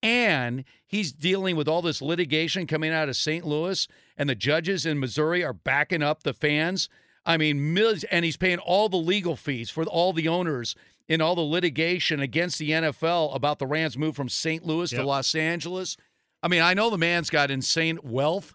And 0.04 0.64
he's 0.86 1.12
dealing 1.12 1.56
with 1.56 1.68
all 1.68 1.82
this 1.82 2.02
litigation 2.02 2.68
coming 2.68 2.92
out 2.92 3.10
of 3.10 3.16
St. 3.16 3.46
Louis, 3.46 3.88
and 4.16 4.30
the 4.30 4.36
judges 4.36 4.86
in 4.86 5.00
Missouri 5.00 5.44
are 5.44 5.54
backing 5.54 6.04
up 6.04 6.22
the 6.22 6.34
fans. 6.34 6.88
I 7.26 7.38
mean, 7.38 7.74
millions, 7.74 8.04
and 8.06 8.24
he's 8.26 8.38
paying 8.38 8.60
all 8.60 8.90
the 8.90 8.98
legal 8.98 9.36
fees 9.36 9.70
for 9.72 9.84
all 9.86 10.14
the 10.14 10.28
owners 10.28 10.76
in 11.08 11.20
all 11.20 11.36
the 11.36 11.42
litigation 11.42 12.20
against 12.20 12.58
the 12.60 12.72
NFL 12.72 13.36
about 13.36 13.60
the 13.60 13.68
Rams 13.68 13.98
move 13.98 14.16
from 14.16 14.30
St. 14.30 14.66
Louis 14.66 14.92
to 14.92 15.04
Los 15.04 15.36
Angeles. 15.36 15.98
I 16.44 16.48
mean, 16.48 16.62
I 16.62 16.74
know 16.74 16.90
the 16.90 16.98
man's 16.98 17.30
got 17.30 17.52
insane 17.52 18.00
wealth, 18.04 18.54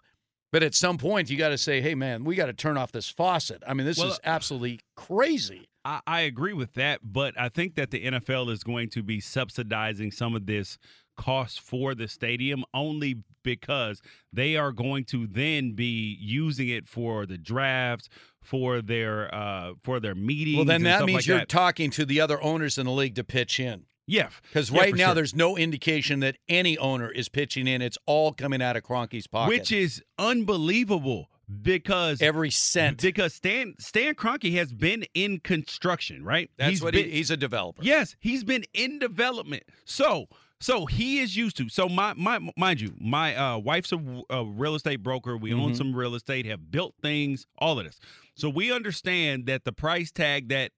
but 0.51 0.63
at 0.63 0.75
some 0.75 0.97
point 0.97 1.29
you 1.29 1.37
got 1.37 1.49
to 1.49 1.57
say, 1.57 1.81
"Hey, 1.81 1.95
man, 1.95 2.23
we 2.23 2.35
got 2.35 2.47
to 2.47 2.53
turn 2.53 2.77
off 2.77 2.91
this 2.91 3.09
faucet." 3.09 3.63
I 3.67 3.73
mean, 3.73 3.85
this 3.85 3.97
Well, 3.97 4.11
is 4.11 4.19
absolutely 4.23 4.79
crazy. 4.95 5.67
I, 5.85 6.01
I 6.05 6.21
agree 6.21 6.53
with 6.53 6.73
that, 6.73 6.99
but 7.03 7.39
I 7.39 7.49
think 7.49 7.75
that 7.75 7.91
the 7.91 8.03
NFL 8.05 8.49
is 8.51 8.63
going 8.63 8.89
to 8.89 9.03
be 9.03 9.19
subsidizing 9.19 10.11
some 10.11 10.35
of 10.35 10.45
this 10.45 10.77
cost 11.17 11.61
for 11.61 11.95
the 11.95 12.07
stadium 12.07 12.63
only 12.73 13.23
because 13.43 14.01
they 14.31 14.55
are 14.55 14.71
going 14.71 15.03
to 15.05 15.25
then 15.25 15.71
be 15.71 16.17
using 16.19 16.67
it 16.69 16.87
for 16.87 17.25
the 17.25 17.37
drafts, 17.37 18.09
for 18.43 18.81
their 18.81 19.33
uh 19.33 19.73
for 19.83 19.99
their 19.99 20.15
meetings. 20.15 20.57
Well, 20.57 20.65
then 20.65 20.83
that 20.83 21.05
means 21.05 21.19
like 21.19 21.25
you're 21.25 21.39
that. 21.39 21.49
talking 21.49 21.89
to 21.91 22.05
the 22.05 22.21
other 22.21 22.41
owners 22.41 22.77
in 22.77 22.85
the 22.85 22.91
league 22.91 23.15
to 23.15 23.23
pitch 23.23 23.59
in. 23.59 23.85
Yeah, 24.07 24.29
Because 24.43 24.71
Yeah, 24.71 24.79
right 24.79 24.95
now, 24.95 25.07
sure. 25.07 25.15
there's 25.15 25.35
no 25.35 25.57
indication 25.57 26.21
that 26.21 26.37
any 26.47 26.77
owner 26.77 27.11
is 27.11 27.27
pitching 27.29 27.67
in. 27.67 27.81
It's 27.81 27.97
all 28.05 28.31
coming 28.33 28.61
out 28.61 28.77
of 28.77 28.83
Kroenke's 28.83 29.27
pocket. 29.27 29.49
which 29.49 29.71
is 29.71 30.01
unbelievable 30.17 31.29
because 31.61 32.21
every 32.21 32.49
cent. 32.51 33.01
Because 33.01 33.33
Stan 33.33 33.75
Stan 33.79 34.15
Kroenke 34.15 34.53
has 34.55 34.71
been 34.73 35.05
in 35.13 35.39
construction, 35.39 36.23
right? 36.23 36.49
That's 36.57 36.81
what 36.81 36.93
been, 36.93 37.05
he, 37.05 37.11
he's 37.11 37.31
a 37.31 37.37
developer. 37.37 37.81
Yes, 37.83 38.15
he's 38.19 38.43
been 38.43 38.63
in 38.73 38.99
development. 38.99 39.63
So, 39.85 40.27
so 40.59 40.85
he 40.85 41.19
is 41.19 41.35
used 41.35 41.57
to. 41.57 41.69
So, 41.69 41.87
my, 41.87 42.13
my 42.15 42.39
mind 42.57 42.81
you, 42.81 42.93
my 42.99 43.35
uh, 43.35 43.57
wife's 43.59 43.91
a, 43.93 44.23
a 44.29 44.43
real 44.45 44.75
estate 44.75 45.03
broker. 45.03 45.37
We 45.37 45.53
own 45.53 45.73
Mhm. 45.73 45.77
some 45.77 45.95
real 45.95 46.15
estate, 46.15 46.45
have 46.45 46.71
built 46.71 46.95
things, 47.01 47.45
all 47.57 47.77
of 47.79 47.85
this. 47.85 47.99
So 48.35 48.49
we 48.49 48.71
understand 48.71 49.45
that 49.47 49.63
the 49.65 49.71
price 49.71 50.11
tag 50.11 50.49
that 50.49 50.71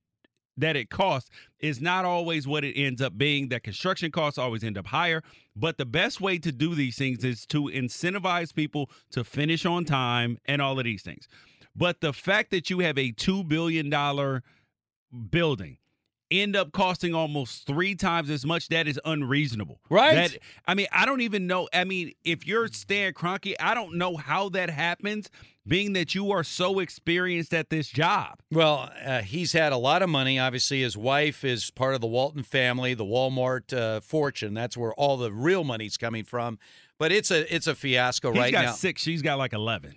that 0.60 0.76
it 0.76 0.90
costs 0.90 1.30
is 1.60 1.81
not 1.81 2.06
always 2.06 2.48
what 2.48 2.64
it 2.64 2.80
ends 2.80 3.02
up 3.02 3.18
being. 3.18 3.49
That 3.49 3.64
construction 3.64 4.11
costs 4.11 4.38
always 4.38 4.64
end 4.64 4.77
up 4.77 4.88
higher. 4.88 5.23
But 5.56 5.77
the 5.77 5.86
best 5.86 6.22
way 6.22 6.38
to 6.40 6.52
do 6.52 6.76
these 6.76 6.98
things 6.98 7.23
is 7.23 7.45
to 7.48 7.64
incentivize 7.64 8.53
people 8.53 8.90
to 9.11 9.23
finish 9.23 9.65
on 9.65 9.86
time 9.86 10.38
and 10.45 10.61
all 10.61 10.77
of 10.77 10.86
these 10.86 11.02
things. 11.02 11.27
But 11.76 12.02
the 12.02 12.14
fact 12.14 12.52
that 12.52 12.69
you 12.69 12.80
have 12.80 12.98
a 12.98 13.11
$2 13.11 13.48
billion 13.48 13.90
building 15.30 15.77
end 16.31 16.56
up 16.56 16.72
costing 16.72 17.14
almost 17.14 17.65
three 17.65 17.95
times 17.95 18.30
as 18.30 18.45
much, 18.45 18.69
that 18.69 18.88
is 18.88 18.99
unreasonable. 19.06 19.80
Right. 19.89 20.15
That, 20.15 20.38
I 20.68 20.73
mean, 20.73 20.88
I 20.91 21.06
don't 21.06 21.22
even 21.22 21.47
know. 21.47 21.68
I 21.73 21.84
mean, 21.84 22.14
if 22.23 22.45
you're 22.45 22.68
Stan 22.68 23.14
Kroenke, 23.14 23.56
I 23.60 23.73
don't 23.73 23.95
know 23.95 24.15
how 24.18 24.49
that 24.49 24.69
happens, 24.69 25.30
being 25.68 25.93
that 25.93 26.15
you 26.15 26.31
are 26.31 26.43
so 26.43 26.80
experienced 26.80 27.53
at 27.53 27.69
this 27.69 27.89
job. 27.89 28.39
Well, 28.51 28.91
uh, 29.06 29.22
he's 29.22 29.53
had 29.53 29.72
a 29.72 29.77
lot 29.77 30.01
of 30.01 30.10
money. 30.10 30.39
Obviously, 30.39 30.81
his 30.81 30.97
wife 30.97 31.43
is 31.43 31.72
part 31.72 31.95
of 31.95 32.01
the 32.01 32.07
Walton 32.07 32.43
family, 32.43 32.93
the 32.93 33.06
Walmart 33.06 33.73
uh, 33.73 33.99
fortune. 34.01 34.53
That's 34.53 34.76
where 34.76 34.93
all 34.93 35.18
the 35.18 35.31
real 35.31 35.64
money's 35.64 35.97
coming 35.97 36.23
from. 36.23 36.60
But 36.97 37.11
it's 37.11 37.31
a 37.31 37.53
it's 37.53 37.65
a 37.68 37.76
fiasco 37.76 38.31
He's 38.34 38.39
right 38.41 38.51
got 38.51 38.65
now. 38.65 38.72
six. 38.73 39.01
She's 39.01 39.22
got 39.22 39.38
like 39.38 39.53
11. 39.53 39.95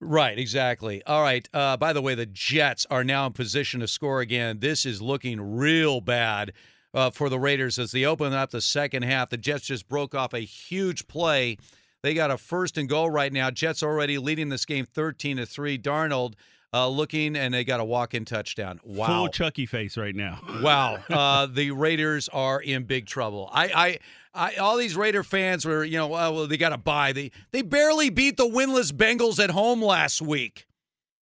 Right, 0.00 0.38
exactly. 0.38 1.02
All 1.04 1.22
right. 1.22 1.48
Uh, 1.52 1.76
by 1.76 1.92
the 1.92 2.00
way, 2.00 2.14
the 2.14 2.26
Jets 2.26 2.86
are 2.90 3.02
now 3.02 3.26
in 3.26 3.32
position 3.32 3.80
to 3.80 3.88
score 3.88 4.20
again. 4.20 4.60
This 4.60 4.86
is 4.86 5.02
looking 5.02 5.40
real 5.40 6.00
bad 6.00 6.52
uh, 6.94 7.10
for 7.10 7.28
the 7.28 7.38
Raiders 7.38 7.78
as 7.78 7.90
they 7.90 8.04
open 8.04 8.32
up 8.32 8.50
the 8.50 8.60
second 8.60 9.02
half. 9.02 9.30
The 9.30 9.36
Jets 9.36 9.66
just 9.66 9.88
broke 9.88 10.14
off 10.14 10.34
a 10.34 10.40
huge 10.40 11.08
play. 11.08 11.58
They 12.02 12.14
got 12.14 12.30
a 12.30 12.38
first 12.38 12.78
and 12.78 12.88
goal 12.88 13.10
right 13.10 13.32
now. 13.32 13.50
Jets 13.50 13.82
already 13.82 14.18
leading 14.18 14.50
this 14.50 14.64
game 14.64 14.86
13 14.86 15.38
to 15.38 15.46
3. 15.46 15.78
Darnold 15.78 16.34
uh, 16.72 16.88
looking, 16.88 17.36
and 17.36 17.52
they 17.54 17.64
got 17.64 17.80
a 17.80 17.84
walk 17.84 18.14
in 18.14 18.24
touchdown. 18.24 18.80
Wow. 18.84 19.06
Full 19.06 19.28
Chucky 19.28 19.66
face 19.66 19.96
right 19.96 20.14
now. 20.14 20.40
Wow, 20.62 20.98
uh, 21.10 21.46
the 21.46 21.70
Raiders 21.70 22.28
are 22.28 22.60
in 22.60 22.84
big 22.84 23.06
trouble. 23.06 23.48
I, 23.52 23.64
I, 23.66 23.98
I, 24.38 24.54
all 24.54 24.76
these 24.76 24.96
Raider 24.96 25.24
fans 25.24 25.64
were, 25.64 25.84
you 25.84 25.98
know, 25.98 26.14
oh, 26.14 26.32
well, 26.32 26.46
they 26.46 26.56
got 26.56 26.68
to 26.68 26.78
buy. 26.78 27.12
They, 27.12 27.32
they 27.50 27.62
barely 27.62 28.08
beat 28.08 28.36
the 28.36 28.48
winless 28.48 28.92
Bengals 28.92 29.42
at 29.42 29.50
home 29.50 29.82
last 29.82 30.22
week. 30.22 30.66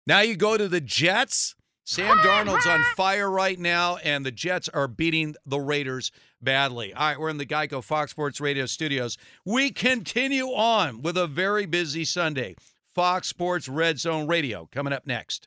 Now 0.07 0.21
you 0.21 0.37
go 0.37 0.57
to 0.57 0.69
the 0.69 0.81
Jets. 0.81 1.55
Sam 1.85 2.17
Darnold's 2.19 2.67
on 2.67 2.83
fire 2.97 3.31
right 3.31 3.59
now, 3.59 3.97
and 3.97 4.25
the 4.25 4.31
Jets 4.31 4.71
are 4.71 4.89
beating 4.89 5.35
the 5.45 5.61
Raiders 5.61 6.13
badly. 6.41 6.95
All 6.95 7.09
right, 7.09 7.21
we're 7.21 7.29
in 7.29 7.37
the 7.37 7.45
Geico 7.45 7.85
Fox 7.85 8.11
Sports 8.11 8.41
Radio 8.41 8.65
studios. 8.65 9.19
We 9.45 9.71
continue 9.71 10.47
on 10.47 11.03
with 11.03 11.19
a 11.19 11.27
very 11.27 11.67
busy 11.67 12.07
Sunday. 12.07 12.55
Fox 12.95 13.29
Sports 13.29 13.69
Red 13.69 13.99
Zone 13.99 14.27
Radio. 14.27 14.67
Coming 14.73 14.95
up 14.95 15.07
next. 15.07 15.47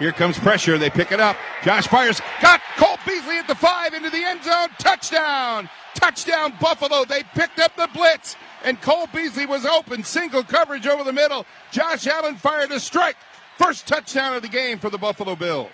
Here 0.00 0.12
comes 0.12 0.38
pressure. 0.38 0.78
They 0.78 0.88
pick 0.88 1.12
it 1.12 1.20
up. 1.20 1.36
Josh 1.62 1.92
Myers 1.92 2.22
got 2.40 2.62
Cole 2.78 2.96
Beasley 3.06 3.36
at 3.36 3.46
the 3.46 3.54
five 3.54 3.92
into 3.92 4.08
the 4.08 4.24
end 4.24 4.42
zone. 4.42 4.68
Touchdown. 4.78 5.68
Touchdown, 5.94 6.54
Buffalo. 6.58 7.04
They 7.04 7.22
picked 7.34 7.58
up 7.58 7.76
the 7.76 7.86
blitz, 7.92 8.34
and 8.64 8.80
Cole 8.80 9.08
Beasley 9.12 9.44
was 9.44 9.66
open. 9.66 10.02
Single 10.02 10.42
coverage 10.42 10.86
over 10.86 11.04
the 11.04 11.12
middle. 11.12 11.44
Josh 11.70 12.06
Allen 12.06 12.36
fired 12.36 12.70
a 12.72 12.80
strike. 12.80 13.16
First 13.58 13.86
touchdown 13.86 14.34
of 14.34 14.40
the 14.40 14.48
game 14.48 14.78
for 14.78 14.88
the 14.88 14.96
Buffalo 14.96 15.36
Bills. 15.36 15.68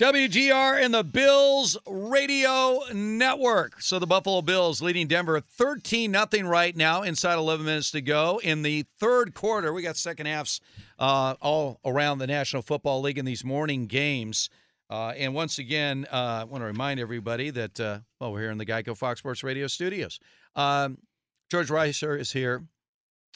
WGR 0.00 0.82
and 0.84 0.92
the 0.92 1.04
Bills 1.04 1.78
Radio 1.86 2.80
Network. 2.92 3.80
So 3.80 4.00
the 4.00 4.08
Buffalo 4.08 4.42
Bills 4.42 4.82
leading 4.82 5.06
Denver 5.06 5.38
13 5.38 6.10
nothing 6.10 6.46
right 6.46 6.76
now, 6.76 7.02
inside 7.02 7.36
11 7.36 7.64
minutes 7.64 7.92
to 7.92 8.00
go. 8.00 8.40
In 8.42 8.62
the 8.62 8.86
third 8.98 9.34
quarter, 9.34 9.72
we 9.72 9.82
got 9.82 9.96
second 9.96 10.26
halves 10.26 10.60
uh, 10.98 11.34
all 11.40 11.80
around 11.84 12.18
the 12.18 12.26
National 12.26 12.62
Football 12.62 13.00
League 13.00 13.18
in 13.18 13.24
these 13.24 13.44
morning 13.44 13.86
games. 13.86 14.50
Uh, 14.90 15.12
and 15.16 15.34
once 15.34 15.58
again, 15.58 16.06
uh, 16.12 16.40
I 16.40 16.44
want 16.44 16.62
to 16.62 16.66
remind 16.66 17.00
everybody 17.00 17.50
that, 17.50 17.80
uh, 17.80 18.00
well, 18.20 18.32
we're 18.32 18.40
here 18.40 18.50
in 18.50 18.58
the 18.58 18.66
Geico 18.66 18.96
Fox 18.96 19.20
Sports 19.20 19.42
Radio 19.42 19.66
studios. 19.66 20.18
Um, 20.54 20.98
George 21.50 21.68
Wrighster 21.68 22.18
is 22.18 22.32
here. 22.32 22.64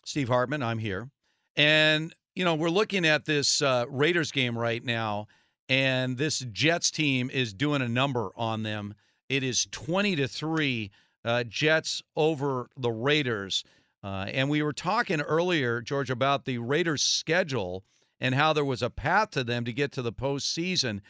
Steve 0.04 0.28
Hartman, 0.28 0.62
I'm 0.62 0.78
here. 0.78 1.08
And, 1.56 2.14
you 2.34 2.44
know, 2.44 2.54
we're 2.54 2.68
looking 2.68 3.06
at 3.06 3.24
this 3.24 3.62
uh, 3.62 3.86
Raiders 3.88 4.30
game 4.32 4.56
right 4.56 4.84
now 4.84 5.26
and 5.68 6.16
this 6.16 6.40
Jets 6.52 6.90
team 6.90 7.30
is 7.32 7.52
doing 7.52 7.82
a 7.82 7.88
number 7.88 8.30
on 8.36 8.62
them. 8.62 8.94
It 9.28 9.42
is 9.42 9.66
20 9.72 10.16
to 10.16 10.28
3 10.28 10.90
uh, 11.24 11.44
Jets 11.44 12.02
over 12.14 12.68
the 12.76 12.90
Raiders. 12.90 13.64
Uh, 14.04 14.26
and 14.28 14.48
we 14.48 14.62
were 14.62 14.72
talking 14.72 15.20
earlier, 15.20 15.80
George, 15.80 16.10
about 16.10 16.44
the 16.44 16.58
Raiders' 16.58 17.02
schedule 17.02 17.84
and 18.20 18.34
how 18.34 18.52
there 18.52 18.64
was 18.64 18.82
a 18.82 18.90
path 18.90 19.30
to 19.30 19.44
them 19.44 19.64
to 19.64 19.72
get 19.72 19.92
to 19.92 20.02
the 20.02 20.12
postseason. 20.12 21.00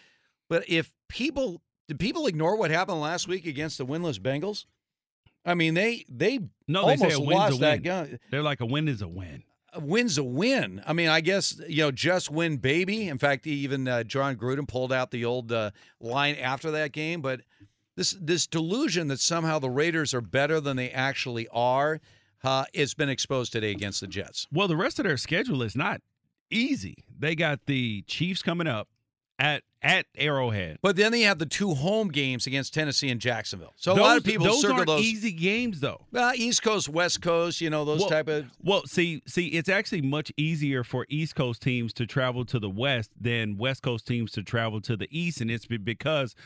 But 0.49 0.69
if 0.69 0.93
people 1.09 1.63
did 1.89 1.99
people 2.01 2.27
ignore 2.27 2.57
what 2.57 2.71
happened 2.71 3.01
last 3.01 3.29
week 3.29 3.47
against 3.47 3.79
the 3.79 3.87
winless 3.87 4.19
Bengals? 4.19 4.65
I 5.45 5.55
mean, 5.55 5.75
they 5.75 6.05
they 6.09 6.41
no, 6.67 6.87
they 6.87 6.93
almost 6.93 7.01
say 7.03 7.13
a 7.13 7.21
win's 7.21 7.33
lost 7.39 7.57
a 7.57 7.61
that 7.61 7.73
win. 7.75 7.83
gun 7.83 8.19
They're 8.31 8.43
like 8.43 8.61
a 8.61 8.67
win 8.67 8.89
is 8.89 9.03
a 9.03 9.09
win. 9.09 9.45
a 9.73 9.81
win's 9.81 10.19
a 10.19 10.25
win. 10.25 10.83
I 10.87 10.93
mean, 10.93 11.09
I 11.09 11.21
guess 11.21 11.61
you 11.69 11.83
know, 11.83 11.91
just 11.91 12.31
win, 12.31 12.57
baby. 12.57 13.09
In 13.09 13.19
fact, 13.19 13.47
even 13.47 13.87
uh, 13.87 14.03
Jon 14.05 14.37
Gruden 14.37 14.67
pulled 14.67 14.93
out 14.93 15.11
the 15.11 15.25
old 15.25 15.53
uh, 15.53 15.71
line 16.01 16.35
after 16.37 16.71
that 16.73 16.93
game. 16.93 17.21
But 17.21 17.43
this 17.97 18.17
this 18.21 18.47
delusion 18.47 19.09
that 19.09 19.21
somehow 19.21 19.59
the 19.59 19.71
Raiders 19.71 20.13
are 20.15 20.21
better 20.21 20.61
than 20.61 20.77
they 20.77 20.91
actually 20.91 21.47
are, 21.53 22.01
uh, 22.47 22.65
has 22.75 22.95
been 22.95 23.09
exposed 23.09 23.53
today 23.53 23.73
against 23.73 24.01
the 24.01 24.07
Jets. 24.07 24.47
Well, 24.53 24.69
the 24.69 24.77
rest 24.77 25.01
of 25.01 25.05
their 25.05 25.17
schedule 25.17 25.63
is 25.63 25.75
not 25.75 26.01
easy. 26.49 27.05
They 27.19 27.35
got 27.35 27.67
the 27.67 28.03
Chiefs 28.03 28.41
coming 28.41 28.69
up 28.69 28.89
at 29.37 29.65
at 29.83 30.07
Arrowhead. 30.17 30.79
But 30.81 30.95
then 30.95 31.11
they 31.11 31.23
have 31.23 31.41
the 31.41 31.47
two 31.47 31.75
home 31.75 32.09
games 32.09 32.47
against 32.47 32.73
Tennessee 32.73 33.09
and 33.09 33.21
Jacksonville. 33.21 33.73
So 33.77 33.95
a 33.95 33.95
lot 33.95 34.17
of 34.17 34.23
people 34.23 34.47
those 34.47 34.63
circle 34.63 34.85
those 34.85 35.03
easy 35.03 35.33
games 35.33 35.81
though. 35.81 36.07
Well, 36.13 36.35
East 36.37 36.63
Coast, 36.63 36.89
West 36.89 37.21
Coast, 37.21 37.61
you 37.61 37.69
know 37.69 37.85
those 37.85 38.01
well, 38.01 38.11
type 38.11 38.29
of. 38.29 38.47
Well, 38.63 38.87
see, 38.87 39.23
see, 39.27 39.49
it's 39.49 39.69
actually 39.69 40.03
much 40.03 40.33
easier 40.37 40.85
for 40.85 41.05
East 41.09 41.35
Coast 41.35 41.63
teams 41.63 41.93
to 41.95 42.07
travel 42.07 42.45
to 42.45 42.61
the 42.61 42.71
West 42.71 43.11
than 43.21 43.57
West 43.57 43.83
Coast 43.83 44.07
teams 44.07 44.31
to 44.33 44.45
travel 44.45 44.81
to 44.83 44.97
the 44.97 45.09
East, 45.11 45.41
and 45.41 45.51
it's 45.51 45.67
because 45.67 46.37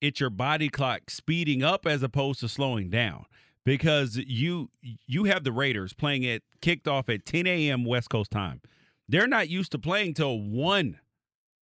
it's 0.00 0.18
your 0.18 0.30
body 0.30 0.68
clock 0.68 1.10
speeding 1.10 1.62
up 1.62 1.86
as 1.86 2.02
opposed 2.02 2.40
to 2.40 2.48
slowing 2.48 2.90
down. 2.90 3.26
Because 3.64 4.16
you 4.16 4.70
you 5.06 5.24
have 5.24 5.44
the 5.44 5.52
Raiders 5.52 5.92
playing 5.92 6.22
it 6.22 6.42
kicked 6.60 6.86
off 6.86 7.08
at 7.08 7.24
10 7.24 7.46
a.m. 7.46 7.84
West 7.84 8.10
Coast 8.10 8.30
time. 8.30 8.60
They're 9.08 9.26
not 9.26 9.48
used 9.48 9.72
to 9.72 9.78
playing 9.78 10.14
till 10.14 10.38
one 10.38 10.98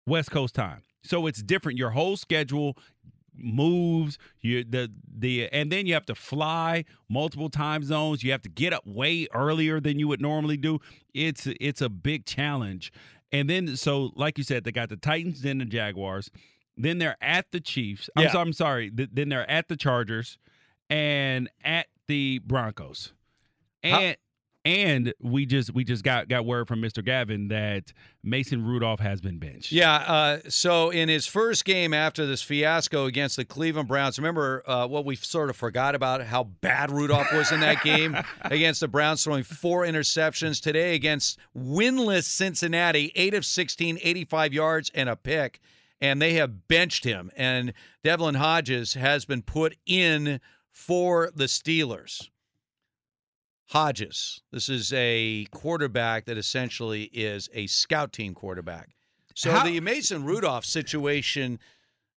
West 0.06 0.30
Coast 0.30 0.54
time, 0.54 0.82
so 1.02 1.26
it's 1.26 1.42
different. 1.42 1.78
Your 1.78 1.90
whole 1.90 2.16
schedule 2.16 2.76
moves 3.34 4.18
you 4.40 4.62
the 4.62 4.90
the 5.18 5.48
and 5.52 5.72
then 5.72 5.86
you 5.86 5.94
have 5.94 6.04
to 6.06 6.14
fly 6.14 6.84
multiple 7.08 7.48
time 7.48 7.82
zones 7.82 8.22
you 8.22 8.30
have 8.30 8.42
to 8.42 8.48
get 8.50 8.74
up 8.74 8.86
way 8.86 9.26
earlier 9.32 9.80
than 9.80 9.98
you 9.98 10.06
would 10.06 10.20
normally 10.20 10.56
do 10.56 10.78
it's 11.14 11.46
it's 11.58 11.80
a 11.80 11.88
big 11.88 12.26
challenge 12.26 12.92
and 13.32 13.48
then 13.48 13.74
so 13.74 14.12
like 14.16 14.36
you 14.36 14.44
said 14.44 14.64
they 14.64 14.70
got 14.70 14.90
the 14.90 14.96
titans 14.96 15.40
then 15.40 15.56
the 15.56 15.64
jaguars 15.64 16.30
then 16.76 16.98
they're 16.98 17.16
at 17.22 17.50
the 17.52 17.58
chiefs 17.60 18.10
i'm, 18.16 18.24
Yeah. 18.24 18.32
so, 18.32 18.40
I'm 18.40 18.52
sorry 18.52 18.90
th- 18.90 19.08
then 19.12 19.30
they're 19.30 19.50
at 19.50 19.66
the 19.68 19.76
chargers 19.76 20.36
and 20.90 21.48
at 21.64 21.86
the 22.12 22.38
broncos 22.40 23.12
How- 23.82 24.00
and 24.00 24.16
And 24.64 25.12
we 25.20 25.44
just 25.44 25.74
we 25.74 25.82
just 25.82 26.04
got 26.04 26.28
got 26.28 26.44
word 26.46 26.68
from 26.68 26.80
Mr. 26.80 27.04
Gavin 27.04 27.48
that 27.48 27.92
Mason 28.22 28.64
Rudolph 28.64 29.00
has 29.00 29.20
been 29.20 29.38
benched. 29.40 29.72
Yeah. 29.72 29.92
Uh, 29.94 30.38
so 30.48 30.90
in 30.90 31.08
his 31.08 31.26
first 31.26 31.64
game 31.64 31.92
after 31.92 32.26
this 32.26 32.42
fiasco 32.42 33.06
against 33.06 33.34
the 33.36 33.44
Cleveland 33.44 33.88
Browns, 33.88 34.20
remember 34.20 34.62
uh, 34.68 34.86
what 34.86 35.04
we 35.04 35.16
sort 35.16 35.50
of 35.50 35.56
forgot 35.56 35.96
about 35.96 36.22
how 36.22 36.44
bad 36.44 36.92
Rudolph 36.92 37.32
was 37.32 37.50
in 37.50 37.58
that 37.58 37.82
game 37.82 38.16
against 38.42 38.78
the 38.78 38.86
Browns, 38.86 39.24
throwing 39.24 39.42
four 39.42 39.84
interceptions. 39.84 40.62
Today 40.62 40.94
against 40.94 41.40
winless 41.58 42.24
Cincinnati, 42.24 43.10
eight 43.16 43.34
of 43.34 43.44
16, 43.44 43.98
85 44.00 44.52
yards 44.52 44.92
and 44.94 45.08
a 45.08 45.16
pick. 45.16 45.58
And 46.00 46.22
they 46.22 46.34
have 46.34 46.68
benched 46.68 47.02
him. 47.02 47.32
And 47.36 47.72
Devlin 48.04 48.36
Hodges 48.36 48.94
has 48.94 49.24
been 49.24 49.42
put 49.42 49.76
in 49.86 50.40
for 50.72 51.30
the 51.34 51.44
Steelers. 51.44 52.28
Hodges. 53.68 54.42
This 54.52 54.68
is 54.68 54.92
a 54.92 55.46
quarterback 55.50 56.26
that 56.26 56.36
essentially 56.36 57.04
is 57.04 57.48
a 57.54 57.66
scout 57.68 58.12
team 58.12 58.34
quarterback. 58.34 58.90
So 59.34 59.50
How- 59.52 59.64
the 59.64 59.80
Mason 59.80 60.24
Rudolph 60.24 60.64
situation 60.64 61.58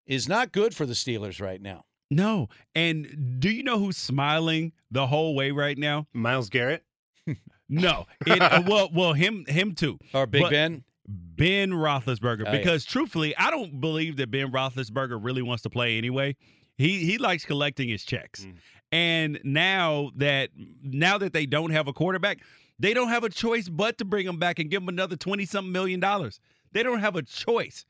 is 0.06 0.28
not 0.28 0.52
good 0.52 0.74
for 0.74 0.86
the 0.86 0.94
Steelers 0.94 1.40
right 1.40 1.60
now. 1.60 1.84
No. 2.10 2.48
And 2.74 3.36
do 3.40 3.50
you 3.50 3.62
know 3.62 3.78
who's 3.78 3.96
smiling 3.96 4.72
the 4.90 5.06
whole 5.06 5.34
way 5.34 5.50
right 5.50 5.78
now? 5.78 6.06
Myles 6.12 6.48
Garrett. 6.48 6.84
No. 7.66 8.04
It, 8.26 8.66
well, 8.68 8.90
well, 8.92 9.14
him, 9.14 9.46
him 9.48 9.74
too. 9.74 9.98
Or 10.12 10.26
Big 10.26 10.42
But 10.42 10.50
Ben. 10.50 10.84
Ben 11.08 11.70
Roethlisberger. 11.70 12.44
Oh, 12.46 12.52
yeah. 12.52 12.58
because 12.58 12.84
truthfully, 12.84 13.34
I 13.38 13.50
don't 13.50 13.80
believe 13.80 14.18
that 14.18 14.30
Ben 14.30 14.52
Roethlisberger 14.52 15.18
really 15.20 15.40
wants 15.40 15.62
to 15.62 15.70
play 15.70 15.96
anyway. 15.96 16.36
He 16.76 17.04
he 17.04 17.18
likes 17.18 17.44
collecting 17.44 17.88
his 17.88 18.04
checks. 18.04 18.44
Mm. 18.44 18.54
And 18.92 19.40
now 19.44 20.10
that 20.16 20.50
now 20.82 21.18
that 21.18 21.32
they 21.32 21.46
don't 21.46 21.70
have 21.70 21.88
a 21.88 21.92
quarterback, 21.92 22.40
they 22.78 22.94
don't 22.94 23.08
have 23.08 23.24
a 23.24 23.28
choice 23.30 23.68
but 23.68 23.98
to 23.98 24.04
bring 24.04 24.26
him 24.26 24.38
back 24.38 24.58
and 24.58 24.70
give 24.70 24.82
him 24.82 24.88
another 24.88 25.16
20 25.16 25.46
something 25.46 25.72
million 25.72 26.00
dollars. 26.00 26.40
They 26.72 26.82
don't 26.82 27.00
have 27.00 27.16
a 27.16 27.22
choice. 27.22 27.86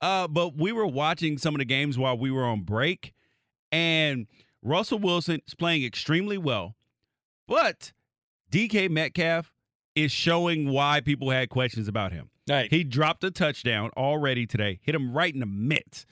Uh, 0.00 0.26
but 0.26 0.56
we 0.56 0.72
were 0.72 0.86
watching 0.86 1.38
some 1.38 1.54
of 1.54 1.60
the 1.60 1.64
games 1.64 1.96
while 1.96 2.18
we 2.18 2.30
were 2.30 2.44
on 2.44 2.62
break, 2.62 3.14
and 3.70 4.26
Russell 4.60 4.98
Wilson 4.98 5.40
is 5.46 5.54
playing 5.54 5.84
extremely 5.84 6.36
well. 6.36 6.74
But 7.46 7.92
DK 8.50 8.90
Metcalf 8.90 9.52
is 9.94 10.10
showing 10.10 10.68
why 10.68 11.00
people 11.00 11.30
had 11.30 11.50
questions 11.50 11.86
about 11.86 12.12
him. 12.12 12.30
Right. 12.48 12.68
He 12.70 12.82
dropped 12.82 13.22
a 13.22 13.30
touchdown 13.30 13.90
already 13.96 14.46
today, 14.46 14.80
hit 14.82 14.94
him 14.94 15.12
right 15.12 15.32
in 15.32 15.40
the 15.40 15.46
mitts. 15.46 16.04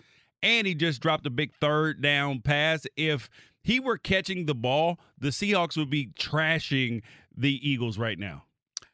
And 0.43 0.67
he 0.67 0.75
just 0.75 1.01
dropped 1.01 1.27
a 1.27 1.31
big 1.31 1.53
third 1.55 2.01
down 2.01 2.41
pass. 2.41 2.87
If 2.97 3.29
he 3.63 3.81
were 3.81 3.99
catching 3.99 4.47
the 4.47 4.55
ball, 4.55 4.99
the 5.19 5.29
Seahawks 5.29 5.77
would 5.77 5.91
be 5.91 6.09
trashing 6.19 7.03
the 7.37 7.69
Eagles 7.69 7.99
right 7.99 8.19
now. 8.19 8.45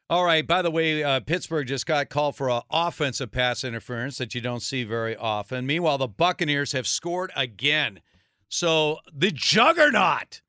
All 0.08 0.24
right. 0.24 0.46
By 0.46 0.62
the 0.62 0.70
way, 0.70 1.02
uh, 1.02 1.20
Pittsburgh 1.20 1.66
just 1.66 1.86
got 1.86 2.10
called 2.10 2.36
for 2.36 2.48
an 2.48 2.62
offensive 2.70 3.32
pass 3.32 3.64
interference 3.64 4.18
that 4.18 4.34
you 4.34 4.40
don't 4.40 4.62
see 4.62 4.84
very 4.84 5.16
often. 5.16 5.66
Meanwhile, 5.66 5.98
the 5.98 6.08
Buccaneers 6.08 6.72
have 6.72 6.86
scored 6.86 7.32
again. 7.34 8.00
So 8.48 8.98
the 9.12 9.32
juggernaut 9.32 10.42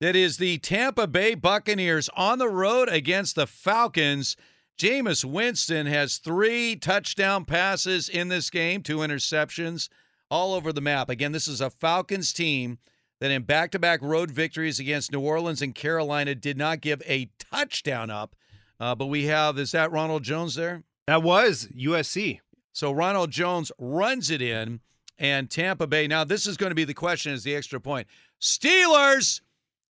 that 0.00 0.16
is 0.16 0.38
the 0.38 0.58
Tampa 0.58 1.06
Bay 1.06 1.34
Buccaneers 1.34 2.08
on 2.16 2.38
the 2.38 2.48
road 2.48 2.88
against 2.88 3.34
the 3.34 3.46
Falcons. 3.46 4.36
Jameis 4.78 5.24
Winston 5.24 5.86
has 5.86 6.16
three 6.16 6.74
touchdown 6.74 7.44
passes 7.44 8.08
in 8.08 8.28
this 8.28 8.48
game, 8.48 8.82
two 8.82 8.98
interceptions 8.98 9.88
all 10.30 10.54
over 10.54 10.72
the 10.72 10.80
map. 10.80 11.08
Again, 11.08 11.32
this 11.32 11.48
is 11.48 11.60
a 11.60 11.70
Falcons 11.70 12.32
team 12.32 12.78
that 13.20 13.30
in 13.30 13.42
back 13.42 13.70
to 13.72 13.78
back 13.78 14.00
road 14.02 14.30
victories 14.30 14.78
against 14.78 15.12
New 15.12 15.20
Orleans 15.20 15.62
and 15.62 15.74
Carolina 15.74 16.34
did 16.34 16.56
not 16.56 16.80
give 16.80 17.02
a 17.06 17.30
touchdown 17.38 18.10
up. 18.10 18.34
Uh, 18.78 18.94
but 18.94 19.06
we 19.06 19.26
have, 19.26 19.58
is 19.58 19.72
that 19.72 19.92
Ronald 19.92 20.22
Jones 20.22 20.54
there? 20.54 20.82
That 21.06 21.22
was 21.22 21.68
USC. 21.76 22.40
So 22.72 22.92
Ronald 22.92 23.30
Jones 23.30 23.70
runs 23.78 24.30
it 24.30 24.40
in, 24.40 24.80
and 25.18 25.50
Tampa 25.50 25.86
Bay. 25.86 26.06
Now, 26.06 26.24
this 26.24 26.46
is 26.46 26.56
going 26.56 26.70
to 26.70 26.74
be 26.74 26.84
the 26.84 26.94
question 26.94 27.32
is 27.32 27.44
the 27.44 27.54
extra 27.54 27.80
point. 27.80 28.08
Steelers, 28.40 29.42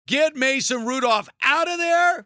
get 0.06 0.34
Mason 0.34 0.86
Rudolph 0.86 1.28
out 1.42 1.68
of 1.68 1.76
there, 1.76 2.24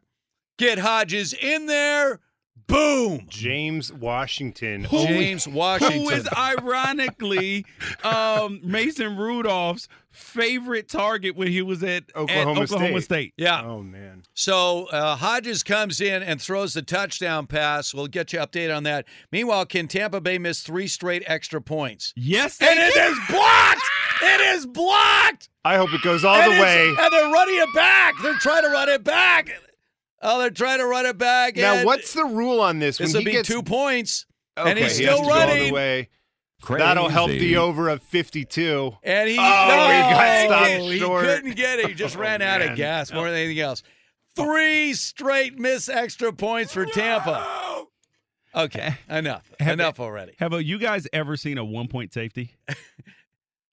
get 0.56 0.78
Hodges 0.78 1.34
in 1.34 1.66
there. 1.66 2.20
Boom. 2.66 3.26
James 3.28 3.92
Washington. 3.92 4.86
James 4.90 5.46
Washington. 5.48 6.00
Who 6.02 6.10
is 6.10 6.28
ironically 6.36 7.66
um, 8.04 8.60
Mason 8.62 9.16
Rudolph's 9.16 9.88
favorite 10.10 10.88
target 10.88 11.36
when 11.36 11.48
he 11.48 11.62
was 11.62 11.82
at 11.82 12.04
Oklahoma 12.14 12.60
at 12.60 12.62
Oklahoma 12.64 13.00
State. 13.00 13.04
State. 13.04 13.34
Yeah. 13.36 13.62
Oh 13.64 13.82
man. 13.82 14.22
So 14.34 14.86
uh, 14.86 15.16
Hodges 15.16 15.62
comes 15.62 16.00
in 16.00 16.22
and 16.22 16.40
throws 16.40 16.74
the 16.74 16.82
touchdown 16.82 17.46
pass. 17.46 17.94
We'll 17.94 18.06
get 18.08 18.32
you 18.32 18.38
update 18.38 18.74
on 18.74 18.82
that. 18.84 19.06
Meanwhile, 19.30 19.66
can 19.66 19.88
Tampa 19.88 20.20
Bay 20.20 20.38
miss 20.38 20.62
three 20.62 20.86
straight 20.86 21.22
extra 21.26 21.60
points? 21.62 22.12
Yes, 22.16 22.58
they 22.58 22.68
and 22.68 22.78
it 22.78 22.94
can. 22.94 23.10
is 23.12 23.18
blocked. 23.30 23.82
It 24.22 24.40
is 24.56 24.66
blocked. 24.66 25.48
I 25.64 25.76
hope 25.76 25.92
it 25.94 26.02
goes 26.02 26.24
all 26.24 26.34
And 26.36 26.52
the 26.56 26.60
way. 26.60 26.88
and 26.88 27.12
they're 27.12 27.30
running 27.32 27.56
it 27.56 27.74
back. 27.74 28.14
They're 28.22 28.34
trying 28.34 28.62
to 28.64 28.68
run 28.70 28.88
it 28.88 29.02
back. 29.04 29.48
Oh, 30.22 30.38
they're 30.38 30.50
trying 30.50 30.78
to 30.78 30.86
run 30.86 31.04
it 31.06 31.18
back. 31.18 31.56
Now, 31.56 31.84
what's 31.84 32.14
the 32.14 32.24
rule 32.24 32.60
on 32.60 32.78
this? 32.78 32.98
This 32.98 33.08
When 33.08 33.12
will 33.14 33.20
he 33.20 33.24
be 33.26 33.32
gets, 33.32 33.48
two 33.48 33.62
points, 33.62 34.26
okay, 34.56 34.70
and 34.70 34.78
he's 34.78 34.96
he 34.96 35.04
has 35.04 35.14
still 35.16 35.24
to 35.24 35.28
go 35.28 35.34
all 35.34 35.46
the 35.46 35.52
running. 35.54 35.74
way. 35.74 36.08
That'll 36.68 37.08
help 37.08 37.30
the 37.30 37.56
over 37.56 37.88
of 37.88 38.02
52. 38.04 38.92
And 39.02 39.28
he, 39.28 39.36
Oh, 39.36 39.40
no, 39.40 39.86
he 39.88 40.14
got 40.14 40.46
stopped 40.46 40.70
he 40.92 40.98
short. 41.00 41.24
couldn't 41.24 41.56
get 41.56 41.80
it. 41.80 41.88
He 41.88 41.94
just 41.94 42.16
Oh, 42.16 42.20
ran 42.20 42.40
out 42.40 42.60
of 42.62 42.68
man. 42.68 42.76
gas 42.76 43.12
more 43.12 43.28
than 43.28 43.36
anything 43.40 43.58
else. 43.58 43.82
Three 44.36 44.94
straight 44.94 45.58
miss 45.58 45.88
extra 45.88 46.32
points 46.32 46.72
for 46.72 46.86
Tampa. 46.86 47.84
Okay, 48.54 48.94
enough. 49.10 49.50
Have- 49.58 49.72
enough 49.72 49.98
already. 49.98 50.34
Have 50.38 50.52
uh, 50.52 50.58
you 50.58 50.78
guys 50.78 51.08
ever 51.12 51.36
seen 51.36 51.58
a 51.58 51.64
one 51.64 51.88
point 51.88 52.12
safety? 52.12 52.54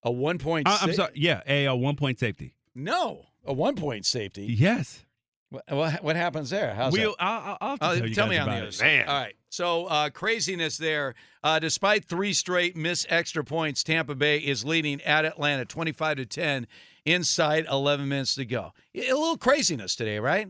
A 0.01 0.09
one 0.11 0.37
point. 0.37 0.65
I, 0.65 0.79
am 0.83 0.93
sorry. 0.93 1.11
Yeah, 1.13 1.41
a, 1.45 1.65
a 1.65 1.75
one 1.75 1.97
point 1.97 2.19
safety. 2.19 2.53
No, 2.73 3.25
a 3.45 3.51
one 3.51 3.75
point 3.75 4.05
safety. 4.05 4.45
Yes. 4.45 5.03
What, 5.51 5.63
what, 5.69 6.03
what 6.03 6.15
happens 6.15 6.49
there? 6.51 6.73
How's 6.75 6.93
We'll, 6.93 7.15
that? 7.17 7.23
I'll, 7.23 7.41
I'll- 7.41 7.57
I'll 7.61 7.69
have 7.71 7.79
to 7.79 7.85
Oh, 7.85 7.89
tell 7.89 8.07
you 8.07 8.15
guys 8.15 8.29
me 8.29 8.37
on 8.37 8.43
about 8.47 8.55
the 8.55 8.61
other 8.63 8.71
side. 8.71 9.05
All 9.07 9.19
right. 9.21 9.35
So 9.49 9.85
uh, 9.87 10.09
craziness 10.11 10.77
there. 10.77 11.15
Uh, 11.43 11.57
despite 11.59 12.05
three 12.05 12.33
straight 12.33 12.75
miss 12.75 13.05
extra 13.09 13.43
points, 13.43 13.83
Tampa 13.83 14.13
Bay 14.15 14.37
is 14.37 14.63
leading 14.63 15.01
at 15.01 15.25
Atlanta 15.25 15.65
25 15.65 16.17
to 16.17 16.25
10 16.27 16.67
inside 17.05 17.65
11 17.69 18.07
minutes 18.07 18.35
to 18.35 18.45
go. 18.45 18.73
A 18.95 18.99
little 19.13 19.37
craziness 19.37 19.95
today, 19.95 20.19
right? 20.19 20.47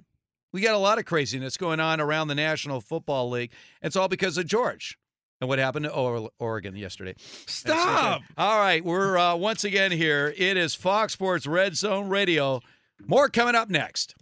We 0.52 0.62
got 0.62 0.74
a 0.74 0.80
lot 0.80 0.98
of 0.98 1.06
craziness 1.06 1.56
going 1.58 1.80
on 1.80 2.02
around 2.02 2.28
the 2.28 2.36
National 2.36 2.82
Football 2.82 3.30
League. 3.30 3.52
It's 3.82 3.96
all 3.96 4.08
because 4.10 4.38
of 4.38 4.48
George 4.48 4.98
and 5.40 5.48
what 5.48 5.60
happened 5.60 5.86
to 5.86 6.30
Oregon 6.40 6.76
yesterday. 6.76 7.14
Stop. 7.46 8.24
All 8.38 8.58
right, 8.60 8.84
we're 8.84 9.18
uh, 9.18 9.36
once 9.36 9.64
again 9.64 9.92
here. 9.92 10.34
It 10.36 10.58
is 10.58 10.76
Fox 10.76 11.14
Sports 11.14 11.46
Red 11.48 11.78
Zone 11.78 12.10
Radio. 12.10 12.62
More 13.06 13.30
coming 13.30 13.56
up 13.56 13.70
next. 13.70 14.16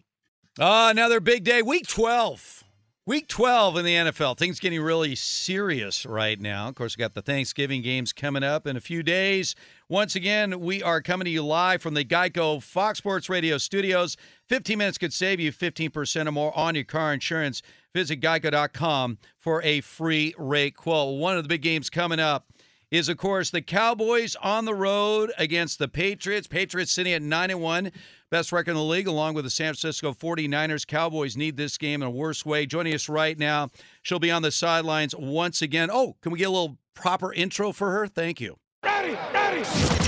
Uh, 0.60 0.88
another 0.90 1.20
big 1.20 1.44
day, 1.44 1.62
week 1.62 1.86
12. 1.88 2.64
Week 3.06 3.28
12 3.28 3.78
in 3.78 3.86
the 3.86 3.94
NFL. 3.94 4.36
Things 4.36 4.60
getting 4.60 4.82
really 4.82 5.14
serious 5.14 6.04
right 6.04 6.40
now. 6.40 6.68
Of 6.68 6.74
course, 6.74 6.98
we 6.98 7.02
got 7.02 7.14
the 7.14 7.22
Thanksgiving 7.22 7.84
games 7.84 8.12
coming 8.12 8.42
up 8.42 8.66
in 8.66 8.76
a 8.76 8.82
few 8.82 9.04
days. 9.04 9.54
Once 9.88 10.16
again, 10.16 10.60
we 10.60 10.82
are 10.82 11.00
coming 11.00 11.26
to 11.26 11.32
you 11.32 11.46
live 11.46 11.84
from 11.84 11.94
the 11.94 12.04
Geico 12.04 12.62
Fox 12.62 12.98
Sports 12.98 13.30
Radio 13.30 13.60
studios. 13.60 14.18
15 14.50 14.80
minutes 14.80 14.98
could 14.98 15.14
save 15.14 15.40
you 15.40 15.52
15% 15.52 16.28
or 16.28 16.32
more 16.32 16.58
on 16.58 16.74
your 16.74 16.84
car 16.86 17.14
insurance. 17.14 17.62
Visit 17.94 18.20
geico.com 18.20 19.20
for 19.38 19.62
a 19.62 19.82
free 19.82 20.34
rate 20.40 20.76
quote. 20.76 21.20
One 21.20 21.38
of 21.38 21.44
the 21.44 21.50
big 21.50 21.62
games 21.62 21.92
coming 21.92 22.20
up 22.20 22.48
is, 22.90 23.10
of 23.10 23.18
course, 23.18 23.50
the 23.50 23.62
Cowboys 23.62 24.36
on 24.42 24.66
the 24.66 24.74
road 24.74 25.32
against 25.38 25.78
the 25.78 25.88
Patriots. 25.88 26.48
Patriots 26.48 26.92
sitting 26.92 27.14
at 27.14 27.22
9 27.22 27.52
and 27.52 27.62
1, 27.62 27.92
best 28.30 28.52
record 28.52 28.72
in 28.72 28.78
the 28.78 28.84
league, 28.84 29.08
along 29.08 29.34
with 29.34 29.46
the 29.46 29.50
San 29.50 29.74
Francisco 29.74 30.14
49ers. 30.14 30.86
Cowboys 30.86 31.38
need 31.38 31.58
this 31.58 31.78
game 31.78 32.02
in 32.02 32.08
a 32.08 32.12
worse 32.12 32.46
way. 32.46 32.66
Joining 32.66 32.94
us 32.94 33.10
right 33.10 33.38
now, 33.38 33.70
she'll 34.02 34.20
be 34.20 34.32
on 34.32 34.42
the 34.42 34.52
sidelines 34.52 35.16
once 35.16 35.62
again. 35.62 35.90
Oh, 35.92 36.16
can 36.22 36.32
we 36.32 36.40
get 36.40 36.48
a 36.48 36.52
little 36.52 36.78
proper 36.94 37.34
intro 37.34 37.72
for 37.72 37.92
her? 37.92 38.08
Thank 38.08 38.42
you. 38.42 38.58
Ready, 38.84 39.18
ready. 39.34 39.62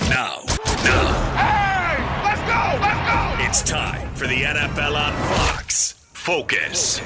Now, 0.09 0.43
now. 0.83 1.35
Hey, 1.35 2.23
let's 2.23 2.41
go, 2.41 2.79
let's 2.81 3.37
go. 3.39 3.45
It's 3.45 3.61
time 3.63 4.13
for 4.15 4.27
the 4.27 4.41
NFL 4.41 4.95
on 4.95 5.13
Fox. 5.29 5.93
Focus. 6.13 7.01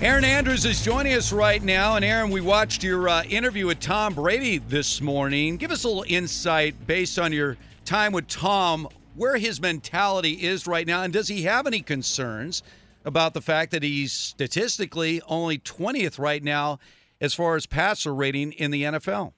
Erin 0.00 0.22
Andrews 0.22 0.64
is 0.64 0.80
joining 0.84 1.14
us 1.14 1.32
right 1.32 1.60
now. 1.60 1.96
And 1.96 2.04
Erin, 2.04 2.30
we 2.30 2.40
watched 2.40 2.84
your 2.84 3.08
uh, 3.08 3.24
interview 3.24 3.66
with 3.66 3.80
Tom 3.80 4.14
Brady 4.14 4.58
this 4.58 5.00
morning. 5.00 5.56
Give 5.56 5.72
us 5.72 5.82
a 5.82 5.88
little 5.88 6.04
insight 6.06 6.86
based 6.86 7.18
on 7.18 7.32
your 7.32 7.56
time 7.84 8.12
with 8.12 8.28
Tom, 8.28 8.86
where 9.18 9.36
his 9.36 9.60
mentality 9.60 10.44
is 10.46 10.66
right 10.66 10.86
now, 10.86 11.02
and 11.02 11.12
does 11.12 11.28
he 11.28 11.42
have 11.42 11.66
any 11.66 11.80
concerns 11.80 12.62
about 13.04 13.34
the 13.34 13.40
fact 13.40 13.72
that 13.72 13.82
he's 13.82 14.12
statistically 14.12 15.20
only 15.28 15.58
20th 15.58 16.18
right 16.18 16.42
now 16.42 16.78
as 17.20 17.34
far 17.34 17.56
as 17.56 17.66
passer 17.66 18.14
rating 18.14 18.52
in 18.52 18.70
the 18.70 18.84
NFL? 18.84 19.32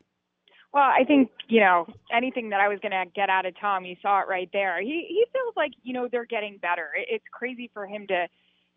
Well, 0.73 0.85
I 0.85 1.03
think 1.05 1.31
you 1.49 1.61
know 1.61 1.87
anything 2.15 2.51
that 2.51 2.61
I 2.61 2.69
was 2.69 2.79
going 2.81 2.93
to 2.93 3.05
get 3.13 3.29
out 3.29 3.45
of 3.45 3.59
Tom, 3.59 3.85
you 3.85 3.97
saw 4.01 4.21
it 4.21 4.29
right 4.29 4.49
there. 4.53 4.81
He 4.81 5.07
he 5.09 5.25
feels 5.33 5.55
like 5.57 5.73
you 5.83 5.93
know 5.93 6.09
they're 6.11 6.27
getting 6.27 6.59
better. 6.59 6.91
It's 6.95 7.25
crazy 7.33 7.71
for 7.75 7.87
him 7.87 8.07
to 8.07 8.29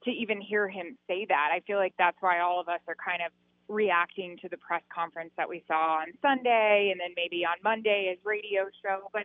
to 0.06 0.10
even 0.10 0.42
hear 0.42 0.68
him 0.68 0.98
say 1.08 1.26
that. 1.30 1.50
I 1.54 1.60
feel 1.68 1.78
like 1.78 1.94
that's 2.00 2.18
why 2.20 2.40
all 2.40 2.60
of 2.60 2.68
us 2.68 2.80
are 2.88 2.96
kind 2.96 3.22
of 3.24 3.32
reacting 3.68 4.38
to 4.42 4.50
the 4.50 4.58
press 4.58 4.82
conference 4.94 5.32
that 5.38 5.48
we 5.48 5.64
saw 5.68 6.00
on 6.02 6.08
Sunday 6.22 6.90
and 6.92 7.00
then 7.00 7.14
maybe 7.16 7.46
on 7.46 7.56
Monday 7.64 8.10
his 8.10 8.20
radio 8.26 8.66
show. 8.84 9.10
But 9.14 9.24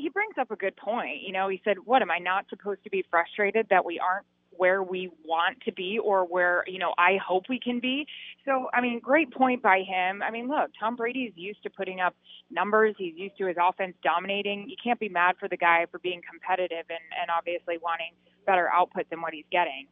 he 0.00 0.08
brings 0.08 0.34
up 0.38 0.50
a 0.50 0.56
good 0.56 0.76
point. 0.76 1.22
You 1.22 1.32
know, 1.32 1.48
he 1.48 1.60
said, 1.64 1.78
What 1.84 2.02
am 2.02 2.10
I 2.10 2.18
not 2.18 2.46
supposed 2.48 2.84
to 2.84 2.90
be 2.90 3.04
frustrated 3.10 3.66
that 3.70 3.84
we 3.84 3.98
aren't 3.98 4.26
where 4.58 4.82
we 4.82 5.10
want 5.24 5.60
to 5.64 5.72
be 5.72 5.98
or 5.98 6.24
where, 6.24 6.64
you 6.66 6.78
know, 6.78 6.92
I 6.98 7.16
hope 7.24 7.44
we 7.48 7.60
can 7.60 7.78
be. 7.78 8.06
So, 8.44 8.68
I 8.74 8.80
mean, 8.80 8.98
great 8.98 9.32
point 9.32 9.62
by 9.62 9.82
him. 9.86 10.20
I 10.20 10.30
mean, 10.30 10.48
look, 10.48 10.70
Tom 10.78 10.96
Brady's 10.96 11.32
used 11.36 11.62
to 11.62 11.70
putting 11.70 12.00
up 12.00 12.16
numbers. 12.50 12.96
He's 12.98 13.14
used 13.16 13.38
to 13.38 13.46
his 13.46 13.56
offense 13.60 13.94
dominating. 14.02 14.68
You 14.68 14.76
can't 14.82 14.98
be 14.98 15.08
mad 15.08 15.36
for 15.38 15.48
the 15.48 15.56
guy 15.56 15.86
for 15.90 16.00
being 16.00 16.20
competitive 16.28 16.86
and, 16.90 16.98
and 17.20 17.30
obviously 17.30 17.78
wanting 17.80 18.12
better 18.46 18.68
output 18.68 19.08
than 19.10 19.20
what 19.22 19.32
he's 19.32 19.46
getting. 19.52 19.86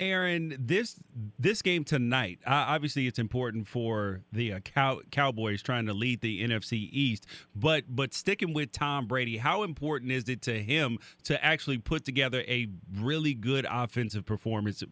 Erin, 0.00 0.56
this 0.60 1.00
this 1.38 1.62
game 1.62 1.84
tonight, 1.84 2.38
uh, 2.46 2.66
obviously 2.68 3.06
it's 3.06 3.18
important 3.18 3.66
for 3.66 4.22
the 4.32 4.54
uh, 4.54 4.60
Cow- 4.60 5.00
Cowboys 5.10 5.62
trying 5.62 5.86
to 5.86 5.94
lead 5.94 6.20
the 6.20 6.46
NFC 6.46 6.88
East, 6.92 7.26
but 7.56 7.84
but 7.88 8.14
sticking 8.14 8.54
with 8.54 8.70
Tom 8.70 9.06
Brady, 9.06 9.38
how 9.38 9.64
important 9.64 10.12
is 10.12 10.28
it 10.28 10.42
to 10.42 10.62
him 10.62 10.98
to 11.24 11.44
actually 11.44 11.78
put 11.78 12.04
together 12.04 12.44
a 12.46 12.68
really 12.94 13.34
good 13.34 13.66
offensive 13.68 14.24
performance 14.24 14.82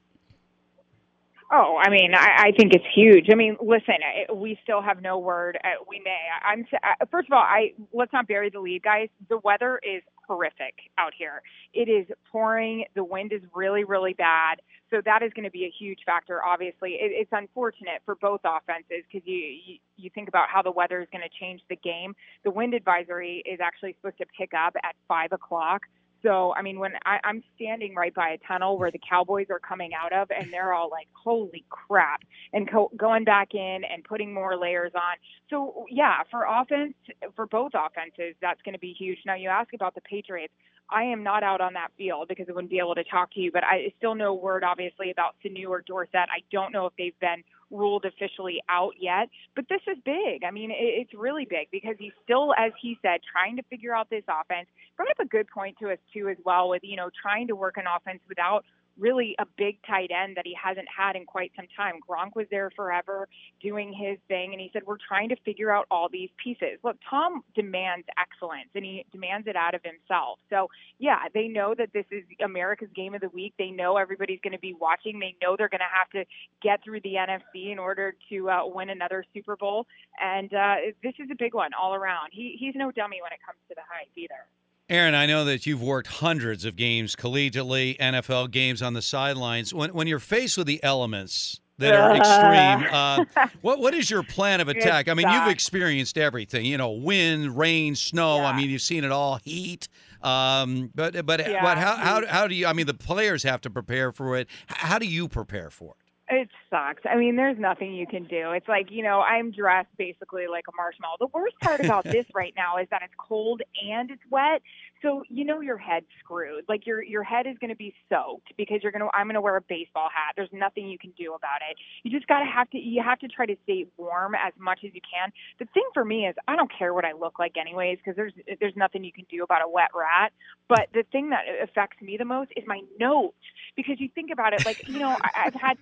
Oh, 1.53 1.81
I 1.81 1.91
mean, 1.91 2.13
I, 2.13 2.49
I 2.49 2.53
think 2.59 2.73
it's 2.75 2.85
huge. 2.93 3.27
I 3.31 3.37
mean, 3.37 3.57
listen, 3.61 3.95
we 4.35 4.59
still 4.65 4.83
have 4.83 5.01
no 5.01 5.19
word. 5.19 5.57
Uh, 5.63 5.85
we 5.89 6.01
may. 6.05 6.17
I'm 6.43 6.67
first 7.09 7.29
of 7.29 7.35
all, 7.35 7.43
I 7.43 7.73
let's 7.93 8.13
not 8.13 8.27
bury 8.27 8.51
the 8.51 8.59
lead, 8.59 8.83
guys. 8.83 9.09
The 9.29 9.39
weather 9.39 9.81
is 9.85 10.03
horrific 10.27 10.75
out 10.99 11.13
here. 11.17 11.43
It 11.73 11.89
is 11.89 12.07
pouring. 12.31 12.85
The 12.95 13.05
wind 13.05 13.33
is 13.33 13.43
really, 13.55 13.85
really 13.85 14.15
bad. 14.15 14.61
So 14.91 15.01
that 15.05 15.23
is 15.23 15.33
going 15.35 15.45
to 15.45 15.51
be 15.51 15.65
a 15.65 15.73
huge 15.79 16.01
factor. 16.07 16.45
Obviously, 16.45 16.93
it, 16.93 17.11
it's 17.13 17.33
unfortunate 17.33 18.03
for 18.05 18.15
both 18.15 18.41
offenses 18.45 19.05
because 19.11 19.27
you, 19.27 19.37
you 19.37 19.79
you 19.97 20.11
think 20.15 20.29
about 20.29 20.49
how 20.49 20.63
the 20.63 20.71
weather 20.71 21.01
is 21.01 21.09
going 21.11 21.23
to 21.23 21.39
change 21.41 21.61
the 21.69 21.77
game. 21.77 22.15
The 22.45 22.51
wind 22.51 22.75
advisory 22.75 23.43
is 23.47 23.59
actually 23.63 23.97
supposed 24.01 24.19
to 24.19 24.27
pick 24.39 24.53
up 24.55 24.75
at 24.83 24.95
five 25.09 25.33
o'clock. 25.33 25.83
So, 26.23 26.55
I 26.55 26.63
mean, 26.63 26.79
when 26.79 26.93
I, 27.05 27.19
I'm 27.25 27.43
standing 27.57 27.95
right 27.95 28.15
by 28.15 28.31
a 28.31 28.39
tunnel 28.47 28.79
where 28.79 28.91
the 28.91 29.01
Cowboys 29.09 29.47
are 29.51 29.61
coming 29.61 29.93
out 29.95 30.13
of, 30.13 30.31
and 30.31 30.53
they're 30.53 30.73
all 30.73 30.91
like, 30.91 31.09
holy 31.13 31.65
crap, 31.71 32.23
and 32.53 32.71
co- 32.71 32.91
going 32.97 33.25
back 33.25 33.55
in 33.55 33.83
and 33.85 34.05
putting 34.05 34.33
more 34.35 34.57
layers 34.57 34.93
on. 34.95 35.17
So, 35.51 35.87
yeah, 35.91 36.23
for 36.31 36.45
offense, 36.45 36.95
for 37.35 37.47
both 37.47 37.73
offenses, 37.75 38.35
that's 38.41 38.61
going 38.63 38.75
to 38.75 38.81
be 38.81 38.95
huge. 38.99 39.19
Now, 39.27 39.35
you 39.35 39.49
ask 39.49 39.73
about 39.75 39.95
the 39.95 40.01
Patriots. 40.03 40.55
I 40.91 41.05
am 41.05 41.23
not 41.23 41.43
out 41.43 41.61
on 41.61 41.75
that 41.75 41.91
field 41.99 42.29
because 42.29 42.47
I 42.49 42.53
wouldn't 42.53 42.71
be 42.71 42.79
able 42.79 42.95
to 42.95 43.05
talk 43.05 43.33
to 43.35 43.41
you, 43.41 43.51
but 43.51 43.65
I 43.65 43.93
still 43.99 44.15
no 44.15 44.35
word, 44.35 44.63
obviously, 44.63 45.11
about 45.11 45.35
Sanu 45.45 45.69
or 45.69 45.83
Dorsett. 45.83 46.15
I 46.15 46.43
don't 46.53 46.73
know 46.73 46.87
if 46.87 46.93
they've 46.97 47.19
been 47.21 47.43
ruled 47.71 48.05
officially 48.05 48.63
out 48.69 48.95
yet, 49.01 49.29
but 49.57 49.67
this 49.69 49.81
is 49.89 49.99
big. 50.05 50.45
I 50.45 50.53
mean, 50.53 50.71
it, 50.71 50.77
it's 50.79 51.15
really 51.15 51.45
big 51.45 51.69
because 51.73 51.97
he's 51.99 52.13
still, 52.23 52.55
as 52.57 52.73
he 52.81 52.97
said, 53.03 53.21
trying 53.31 53.57
to 53.57 53.63
figure 53.65 53.95
out 53.95 54.09
this 54.11 54.23
offense. 54.29 54.69
Brought 54.97 55.11
up 55.11 55.19
a 55.21 55.27
good 55.27 55.49
point 55.49 55.77
to 55.81 55.91
us 55.91 55.99
too, 56.13 56.29
as 56.29 56.37
well, 56.45 56.69
with 56.69 56.83
you 56.85 56.97
know 56.97 57.11
trying 57.21 57.49
to 57.49 57.57
work 57.57 57.77
an 57.77 57.85
offense 57.95 58.21
without 58.29 58.65
really 58.99 59.35
a 59.39 59.47
big 59.57 59.79
tight 59.87 60.11
end 60.11 60.37
that 60.37 60.47
he 60.47 60.57
hasn't 60.61 60.87
had 60.95 61.17
in 61.17 61.25
quite 61.25 61.53
some 61.57 61.67
time. 61.77 61.95
Gronk 62.07 62.35
was 62.35 62.47
there 62.51 62.71
forever 62.75 63.29
doing 63.63 63.93
his 63.93 64.19
thing, 64.29 64.53
and 64.53 64.61
he 64.61 64.71
said, 64.73 64.83
We're 64.87 64.97
trying 65.07 65.29
to 65.31 65.37
figure 65.45 65.71
out 65.71 65.87
all 65.91 66.09
these 66.11 66.31
pieces. 66.43 66.79
Look, 66.83 66.97
Tom 67.09 67.43
demands 67.55 68.07
excellence, 68.19 68.71
and 68.75 68.85
he 68.85 69.05
demands 69.13 69.47
it 69.47 69.57
out 69.57 69.75
of 69.75 69.81
himself. 69.83 70.39
So, 70.51 70.69
yeah, 70.99 71.29
they 71.35 71.49
know 71.49 71.75
that 71.77 71.93
this 71.93 72.07
is 72.11 72.25
America's 72.43 72.91
game 72.95 73.15
of 73.15 73.21
the 73.21 73.29
week. 73.29 73.55
They 73.59 73.71
know 73.71 73.97
everybody's 73.97 74.41
going 74.43 74.53
to 74.53 74.59
be 74.59 74.75
watching. 74.79 75.19
They 75.19 75.35
know 75.43 75.57
they're 75.57 75.69
going 75.69 75.81
to 75.81 75.97
have 75.99 76.11
to 76.11 76.25
get 76.63 76.83
through 76.83 77.01
the 77.01 77.15
NFC 77.15 77.73
in 77.73 77.79
order 77.79 78.15
to 78.31 78.51
uh, 78.51 78.61
win 78.67 78.91
another 78.91 79.25
Super 79.35 79.57
Bowl. 79.57 79.87
And 80.21 80.53
uh, 80.53 80.77
this 81.03 81.15
is 81.19 81.29
a 81.31 81.37
big 81.39 81.55
one 81.55 81.71
all 81.81 81.95
around. 81.95 82.31
He, 82.33 82.57
he's 82.59 82.75
no 82.75 82.91
dummy 82.91 83.19
when 83.23 83.33
it 83.33 83.39
comes 83.45 83.59
to 83.69 83.75
the 83.75 83.83
hype 83.89 84.11
either. 84.17 84.47
Erin, 84.89 85.15
I 85.17 85.27
know 85.27 85.45
that 85.45 85.67
you've 85.67 85.83
worked 85.83 86.07
hundreds 86.07 86.65
of 86.65 86.77
games 86.77 87.17
collegiately, 87.17 87.99
NFL 87.99 88.53
games 88.53 88.83
on 88.83 88.93
the 88.93 89.03
sidelines. 89.03 89.75
When 89.75 89.93
when 89.93 90.07
you're 90.07 90.21
faced 90.21 90.57
with 90.57 90.69
the 90.69 90.83
elements 90.85 91.61
that 91.79 91.93
are 91.95 92.15
extreme, 92.17 92.89
uh, 92.93 93.49
what 93.63 93.81
what 93.81 93.95
is 93.95 94.09
your 94.09 94.23
plan 94.23 94.61
of 94.61 94.69
attack? 94.69 95.09
I 95.09 95.15
mean, 95.15 95.29
you've 95.29 95.49
experienced 95.49 96.17
everything. 96.17 96.65
You 96.67 96.79
know, 96.79 96.91
wind, 96.93 97.59
rain, 97.59 97.97
snow. 97.97 98.45
I 98.45 98.57
mean, 98.57 98.71
you've 98.71 98.83
seen 98.83 99.03
it 99.03 99.11
all. 99.11 99.41
Heat. 99.45 99.89
Um, 100.23 100.91
but 100.95 101.27
but 101.27 101.41
Yeah, 101.49 101.63
but 101.63 101.79
how, 101.79 101.97
how 101.97 102.27
how 102.27 102.47
do 102.47 102.55
you? 102.55 102.67
I 102.67 102.73
mean, 102.73 102.87
the 102.87 102.95
players 102.95 103.43
have 103.43 103.61
to 103.63 103.71
prepare 103.71 104.13
for 104.13 104.37
it. 104.37 104.47
How 104.69 105.01
do 105.01 105.07
you 105.07 105.27
prepare 105.29 105.69
for 105.71 105.95
it? 105.99 106.06
It 106.29 106.49
sucks. 106.71 107.03
I 107.09 107.17
mean, 107.17 107.37
there's 107.37 107.59
nothing 107.59 107.95
you 107.95 108.07
can 108.07 108.25
do. 108.25 108.51
It's 108.51 108.67
like, 108.67 108.91
you 108.91 109.05
know, 109.05 109.21
I'm 109.21 109.53
dressed 109.53 109.97
basically 109.97 110.49
like 110.49 110.65
a 110.69 110.75
marshmallow. 110.77 111.17
The 111.21 111.29
worst 111.29 111.55
part 111.61 111.79
about 111.79 112.03
this 112.05 112.27
right 112.35 112.53
now 112.57 112.79
is 112.79 112.89
that 112.91 113.03
it's 113.05 113.15
cold 113.17 113.63
and 113.89 114.11
it's 114.11 114.23
wet. 114.29 114.61
So, 115.03 115.23
you 115.29 115.45
know 115.45 115.61
your 115.61 115.79
head's 115.79 116.07
screwed. 116.19 116.65
Like 116.69 116.85
your 116.85 117.01
your 117.01 117.23
head 117.23 117.47
is 117.47 117.57
going 117.59 117.71
to 117.71 117.77
be 117.77 117.95
soaked 118.09 118.53
because 118.57 118.81
you're 118.83 118.91
going 118.91 119.03
to 119.03 119.11
I'm 119.15 119.27
going 119.27 119.35
to 119.35 119.41
wear 119.41 119.57
a 119.57 119.61
baseball 119.61 120.09
hat. 120.13 120.33
There's 120.35 120.53
nothing 120.53 120.89
you 120.89 120.99
can 120.99 121.13
do 121.17 121.35
about 121.35 121.61
it. 121.71 121.77
You 122.03 122.11
just 122.11 122.27
got 122.27 122.41
to 122.41 122.47
have 122.47 122.69
to 122.71 122.79
you 122.79 123.03
have 123.05 123.21
to 123.21 123.29
try 123.29 123.47
to 123.47 123.57
stay 123.63 123.87
warm 123.97 124.35
as 124.35 124.53
much 124.59 124.81
as 124.85 124.93
you 124.95 125.01
can. 125.01 125.31
The 125.61 125.67
thing 125.75 125.85
for 125.95 126.05
me 126.05 126.27
is 126.27 126.35
I 126.49 126.57
don't 126.57 126.71
care 126.77 126.93
what 126.93 127.05
I 127.05 127.13
look 127.13 127.39
like 127.39 127.57
anyways 127.57 127.99
because 127.99 128.17
there's 128.17 128.33
there's 128.59 128.75
nothing 128.75 129.05
you 129.05 129.13
can 129.13 129.27
do 129.31 129.45
about 129.45 129.63
a 129.63 129.69
wet 129.69 129.91
rat. 129.95 130.33
But 130.69 130.89
the 130.93 131.05
thing 131.13 131.31
that 131.31 131.45
affects 131.63 132.03
me 132.03 132.17
the 132.17 132.25
most 132.25 132.51
is 132.57 132.65
my 132.67 132.81
notes 132.99 133.37
because 133.77 134.01
you 134.01 134.09
think 134.13 134.31
about 134.33 134.55
it 134.55 134.65
like, 134.65 134.89
you 134.89 134.99
know, 134.99 135.17
I, 135.23 135.47
I've 135.47 135.55
had 135.55 135.77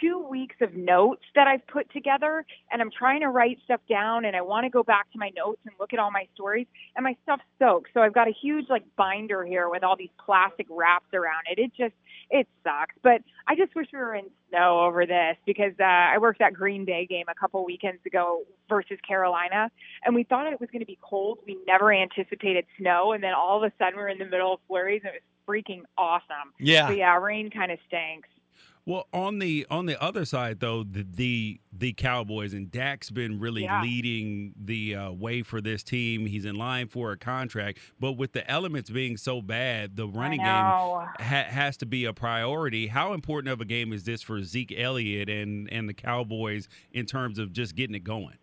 two 0.00 0.26
weeks 0.28 0.56
of 0.60 0.74
notes 0.74 1.22
that 1.34 1.46
I've 1.46 1.66
put 1.66 1.90
together 1.92 2.44
and 2.70 2.80
I'm 2.80 2.90
trying 2.90 3.20
to 3.20 3.28
write 3.28 3.58
stuff 3.64 3.80
down 3.88 4.24
and 4.24 4.36
I 4.36 4.40
want 4.40 4.64
to 4.64 4.70
go 4.70 4.82
back 4.82 5.10
to 5.12 5.18
my 5.18 5.30
notes 5.36 5.60
and 5.64 5.74
look 5.78 5.92
at 5.92 5.98
all 5.98 6.10
my 6.10 6.26
stories 6.34 6.66
and 6.96 7.04
my 7.04 7.16
stuff's 7.22 7.42
soaked. 7.58 7.90
So 7.94 8.00
I've 8.00 8.14
got 8.14 8.28
a 8.28 8.32
huge 8.32 8.66
like 8.68 8.84
binder 8.96 9.44
here 9.44 9.68
with 9.68 9.82
all 9.82 9.96
these 9.96 10.10
plastic 10.24 10.66
wraps 10.70 11.12
around 11.12 11.42
it. 11.50 11.58
It 11.58 11.72
just 11.76 11.94
it 12.30 12.46
sucks. 12.62 12.94
But 13.02 13.22
I 13.48 13.56
just 13.56 13.74
wish 13.74 13.86
we 13.92 13.98
were 13.98 14.14
in 14.14 14.26
snow 14.48 14.80
over 14.80 15.04
this 15.04 15.36
because 15.46 15.72
uh, 15.80 15.84
I 15.84 16.18
worked 16.18 16.38
that 16.38 16.54
Green 16.54 16.84
Bay 16.84 17.06
game 17.06 17.26
a 17.28 17.34
couple 17.34 17.64
weekends 17.64 18.04
ago 18.06 18.42
versus 18.68 18.98
Carolina 19.06 19.70
and 20.04 20.14
we 20.14 20.24
thought 20.24 20.52
it 20.52 20.60
was 20.60 20.70
going 20.70 20.80
to 20.80 20.86
be 20.86 20.98
cold. 21.02 21.38
We 21.46 21.58
never 21.66 21.92
anticipated 21.92 22.64
snow 22.78 23.12
and 23.12 23.22
then 23.22 23.34
all 23.34 23.62
of 23.62 23.70
a 23.70 23.72
sudden 23.78 23.96
we're 23.96 24.08
in 24.08 24.18
the 24.18 24.26
middle 24.26 24.54
of 24.54 24.60
flurries 24.68 25.02
and 25.04 25.14
it 25.14 25.22
was 25.22 25.22
freaking 25.48 25.82
awesome. 25.98 26.52
Yeah. 26.58 26.88
So 26.88 26.94
yeah, 26.94 27.16
rain 27.18 27.50
kind 27.50 27.72
of 27.72 27.78
stinks. 27.86 28.28
Well, 28.90 29.06
on 29.12 29.38
the 29.38 29.68
on 29.70 29.86
the 29.86 30.02
other 30.02 30.24
side 30.24 30.58
though, 30.58 30.82
the 30.82 31.06
the, 31.08 31.60
the 31.72 31.92
Cowboys 31.92 32.54
and 32.54 32.72
Dak's 32.72 33.08
been 33.08 33.38
really 33.38 33.62
Yeah. 33.62 33.82
leading 33.82 34.52
the 34.60 34.96
uh, 34.96 35.12
way 35.12 35.42
for 35.44 35.60
this 35.60 35.84
team. 35.84 36.26
He's 36.26 36.44
in 36.44 36.56
line 36.56 36.88
for 36.88 37.12
a 37.12 37.16
contract, 37.16 37.78
but 38.00 38.14
with 38.14 38.32
the 38.32 38.50
elements 38.50 38.90
being 38.90 39.16
so 39.16 39.42
bad, 39.42 39.94
the 39.94 40.08
running 40.08 40.40
game 40.40 40.46
ha- 40.48 41.06
has 41.20 41.76
to 41.76 41.86
be 41.86 42.04
a 42.04 42.12
priority. 42.12 42.88
How 42.88 43.12
important 43.12 43.52
of 43.52 43.60
a 43.60 43.64
game 43.64 43.92
is 43.92 44.02
this 44.02 44.22
for 44.22 44.42
Zeke 44.42 44.74
Elliott 44.76 45.28
and 45.28 45.72
and 45.72 45.88
the 45.88 45.94
Cowboys 45.94 46.68
in 46.92 47.06
terms 47.06 47.38
of 47.38 47.52
just 47.52 47.76
getting 47.76 47.94
it 47.94 48.02
going? 48.02 48.38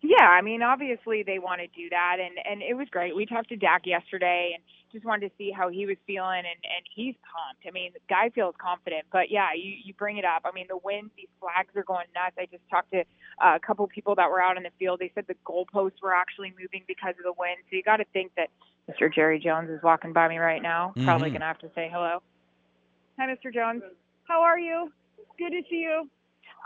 Yeah, 0.00 0.28
I 0.28 0.42
mean, 0.42 0.62
obviously 0.62 1.24
they 1.24 1.40
want 1.40 1.60
to 1.60 1.66
do 1.66 1.88
that, 1.90 2.18
and 2.20 2.38
and 2.48 2.62
it 2.62 2.74
was 2.74 2.86
great. 2.88 3.16
We 3.16 3.26
talked 3.26 3.48
to 3.48 3.56
Dak 3.56 3.84
yesterday, 3.84 4.52
and 4.54 4.62
just 4.92 5.04
wanted 5.04 5.28
to 5.28 5.34
see 5.36 5.50
how 5.50 5.68
he 5.68 5.86
was 5.86 5.96
feeling, 6.06 6.38
and 6.38 6.46
and 6.64 6.82
he's 6.94 7.14
pumped. 7.22 7.66
I 7.66 7.70
mean, 7.70 7.92
the 7.92 8.00
guy 8.08 8.30
feels 8.30 8.54
confident. 8.60 9.04
But 9.12 9.30
yeah, 9.30 9.48
you 9.54 9.72
you 9.84 9.94
bring 9.94 10.18
it 10.18 10.24
up. 10.24 10.42
I 10.44 10.52
mean, 10.52 10.66
the 10.68 10.78
winds, 10.78 11.10
these 11.16 11.28
flags 11.40 11.74
are 11.76 11.82
going 11.84 12.06
nuts. 12.14 12.36
I 12.38 12.46
just 12.46 12.62
talked 12.70 12.90
to 12.92 13.00
uh, 13.44 13.56
a 13.56 13.60
couple 13.60 13.86
people 13.88 14.14
that 14.16 14.30
were 14.30 14.40
out 14.40 14.56
in 14.56 14.62
the 14.62 14.70
field. 14.78 15.00
They 15.00 15.12
said 15.14 15.24
the 15.28 15.36
goalposts 15.46 16.00
were 16.02 16.14
actually 16.14 16.52
moving 16.58 16.82
because 16.88 17.14
of 17.18 17.24
the 17.24 17.34
wind. 17.38 17.58
So 17.70 17.76
you 17.76 17.82
got 17.82 17.98
to 17.98 18.06
think 18.12 18.32
that 18.36 18.48
Mr. 18.90 19.12
Jerry 19.12 19.38
Jones 19.38 19.70
is 19.70 19.82
walking 19.82 20.12
by 20.12 20.28
me 20.28 20.38
right 20.38 20.62
now. 20.62 20.94
Probably 21.04 21.30
Mhm. 21.30 21.34
gonna 21.34 21.44
have 21.46 21.58
to 21.58 21.70
say 21.74 21.90
hello. 21.92 22.22
Hi, 23.18 23.26
Mr. 23.26 23.52
Jones. 23.52 23.82
How 24.24 24.42
are 24.42 24.58
you? 24.58 24.92
Good 25.38 25.50
to 25.50 25.62
see 25.68 25.80
you. 25.82 26.08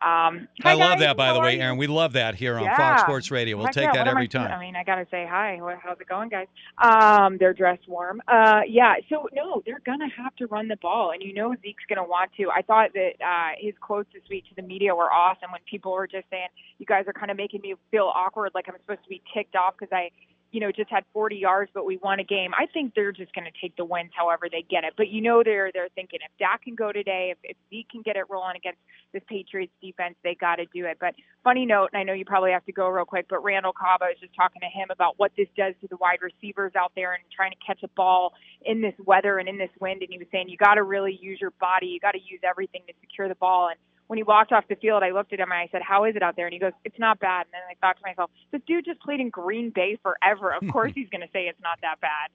Um, 0.05 0.49
I 0.65 0.75
love 0.75 0.95
guys. 0.95 1.01
that, 1.01 1.17
by 1.17 1.33
the 1.33 1.39
How 1.39 1.45
way. 1.45 1.61
Aaron. 1.61 1.79
We 1.79 1.87
love 1.87 2.15
that 2.15 2.35
here 2.35 2.57
on 2.57 2.65
Yeah. 2.65 2.77
Fox 2.77 3.03
Sports 3.03 3.31
Radio. 3.31 3.57
We'll 3.57 3.67
Heck 3.67 3.75
take 3.75 3.85
yeah, 3.85 4.05
that 4.05 4.09
every 4.09 4.25
I 4.25 4.27
time. 4.27 4.51
I 4.51 4.61
mean, 4.61 4.75
I 4.75 4.83
gotta 4.85 5.07
say 5.11 5.27
hi. 5.29 5.59
How's 5.83 6.01
it 6.01 6.09
going, 6.09 6.29
guys? 6.29 6.49
Um, 6.79 7.39
they're 7.39 7.55
dressed 7.55 7.87
warm. 7.89 8.21
Uh, 8.27 8.63
yeah. 8.69 8.95
So 9.09 9.29
no, 9.33 9.63
they're 9.65 9.81
gonna 9.87 10.09
have 10.17 10.35
to 10.37 10.47
run 10.49 10.69
the 10.69 10.77
ball, 10.77 11.13
and 11.13 11.23
you 11.23 11.33
know 11.33 11.55
Zeke's 11.63 11.85
gonna 11.89 12.05
want 12.05 12.33
to. 12.39 12.51
I 12.51 12.63
thought 12.63 12.91
that 12.95 13.13
uh, 13.25 13.51
his 13.61 13.75
quotes 13.81 14.13
this 14.13 14.23
week 14.29 14.45
to 14.49 14.55
the 14.57 14.63
media 14.63 14.95
were 14.95 15.11
awesome 15.13 15.53
when 15.53 15.61
people 15.71 15.93
were 15.93 16.07
just 16.09 16.25
saying, 16.31 16.49
"You 16.79 16.87
guys 16.87 17.05
are 17.07 17.13
kind 17.13 17.31
of 17.31 17.37
making 17.37 17.61
me 17.61 17.75
feel 17.91 18.11
awkward, 18.15 18.51
like 18.55 18.67
I'm 18.69 18.75
supposed 18.81 19.05
to 19.05 19.09
be 19.09 19.23
ticked 19.35 19.55
off 19.57 19.75
because 19.79 19.93
I." 19.93 20.11
you 20.53 20.61
know, 20.61 20.71
just 20.71 20.91
had 20.91 21.05
40 21.15 21.37
yards, 21.37 21.71
but 21.73 21.87
we 21.87 21.97
won 21.97 22.21
a 22.21 22.25
game. 22.25 22.53
I 22.55 22.67
think 22.67 22.95
they're 22.95 23.11
just 23.11 23.35
going 23.35 23.47
to 23.47 23.61
take 23.61 23.75
the 23.77 23.87
wins 23.87 24.11
however 24.15 24.49
they 24.53 24.63
get 24.69 24.85
it. 24.85 24.93
But 24.99 25.09
you 25.09 25.23
know, 25.23 25.43
they're 25.43 25.71
they're 25.73 25.89
thinking 25.95 26.21
if 26.23 26.31
Dak 26.39 26.63
can 26.63 26.75
go 26.75 26.93
today, 26.93 27.33
if, 27.33 27.39
if 27.43 27.57
Zeke 27.71 27.89
can 27.89 28.03
get 28.03 28.17
it 28.17 28.25
rolling 28.29 28.57
against 28.57 28.79
this 29.15 29.23
Patriots 29.27 29.73
defense, 29.83 30.15
they 30.23 30.37
got 30.39 30.57
to 30.57 30.67
do 30.75 30.85
it. 30.85 30.99
But 31.01 31.15
funny 31.43 31.65
note, 31.65 31.89
and 31.93 32.01
I 32.01 32.05
know 32.05 32.13
you 32.13 32.27
probably 32.27 32.53
have 32.53 32.67
to 32.67 32.73
go 32.73 32.89
real 32.89 33.07
quick, 33.07 33.27
but 33.31 33.43
Randall 33.43 33.73
Cobb, 33.73 34.03
I 34.03 34.09
was 34.09 34.21
just 34.21 34.35
talking 34.37 34.61
to 34.61 34.69
him 34.69 34.89
about 34.91 35.15
what 35.17 35.33
this 35.39 35.49
does 35.57 35.73
to 35.81 35.89
the 35.89 35.97
wide 35.97 36.21
receivers 36.21 36.73
out 36.77 36.93
there 36.95 37.15
and 37.15 37.23
trying 37.35 37.53
to 37.53 37.59
catch 37.67 37.83
a 37.83 37.89
ball 37.97 38.35
in 38.67 38.83
this 38.83 38.95
weather 39.07 39.39
and 39.39 39.49
in 39.49 39.57
this 39.57 39.73
wind. 39.81 40.03
And 40.03 40.11
he 40.13 40.19
was 40.19 40.29
saying 40.31 40.51
you 40.51 40.59
got 40.59 40.75
to 40.75 40.83
really 40.83 41.19
use 41.21 41.41
your 41.41 41.53
body, 41.61 41.87
you 41.87 41.99
got 41.99 42.13
to 42.13 42.21
use 42.21 42.41
everything 42.45 42.83
to 42.89 42.93
secure 43.01 43.29
the 43.29 43.37
ball. 43.37 43.69
And 43.69 43.79
when 44.07 44.19
he 44.19 44.23
walked 44.23 44.53
off 44.53 44.65
the 44.69 44.75
field, 44.77 45.03
I 45.03 45.11
looked 45.11 45.33
at 45.33 45.41
him 45.41 45.51
and 45.51 45.61
I 45.61 45.69
said, 45.73 45.83
"How 45.83 46.05
is 46.05 46.17
it 46.17 46.23
out 46.23 46.37
there?" 46.37 46.47
And 46.47 46.53
he 46.53 46.59
goes, 46.59 46.73
"It's 46.85 46.99
not 46.99 47.19
bad." 47.19 47.47
And 47.47 47.53
then 47.53 47.63
I 47.71 47.75
thought 47.81 47.97
to 47.97 48.03
myself, 48.05 48.31
"This 48.51 48.61
dude 48.67 48.85
just 48.85 49.01
played 49.01 49.21
in 49.21 49.31
Green 49.31 49.71
Bay 49.71 49.99
forever. 50.03 50.53
Of 50.53 50.69
course 50.73 50.93
he's 50.95 51.09
going 51.09 51.23
to 51.23 51.29
say 51.33 51.47
it's 51.47 51.61
not 51.63 51.79
that 51.83 52.01
bad." 52.01 52.31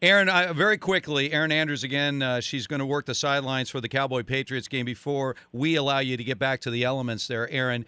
Erin, 0.00 0.28
uh, 0.28 0.52
very 0.52 0.78
quickly, 0.78 1.32
Erin 1.32 1.50
Andrews 1.50 1.82
again. 1.82 2.22
Uh, 2.22 2.40
she's 2.40 2.68
going 2.68 2.78
to 2.78 2.86
work 2.86 3.06
the 3.06 3.14
sidelines 3.14 3.68
for 3.68 3.80
the 3.80 3.88
Cowboy 3.88 4.22
Patriots 4.22 4.68
game 4.68 4.86
before 4.86 5.34
we 5.52 5.74
allow 5.74 5.98
you 5.98 6.16
to 6.16 6.22
get 6.22 6.38
back 6.38 6.60
to 6.60 6.70
the 6.70 6.84
elements 6.84 7.26
there, 7.26 7.50
Erin. 7.50 7.84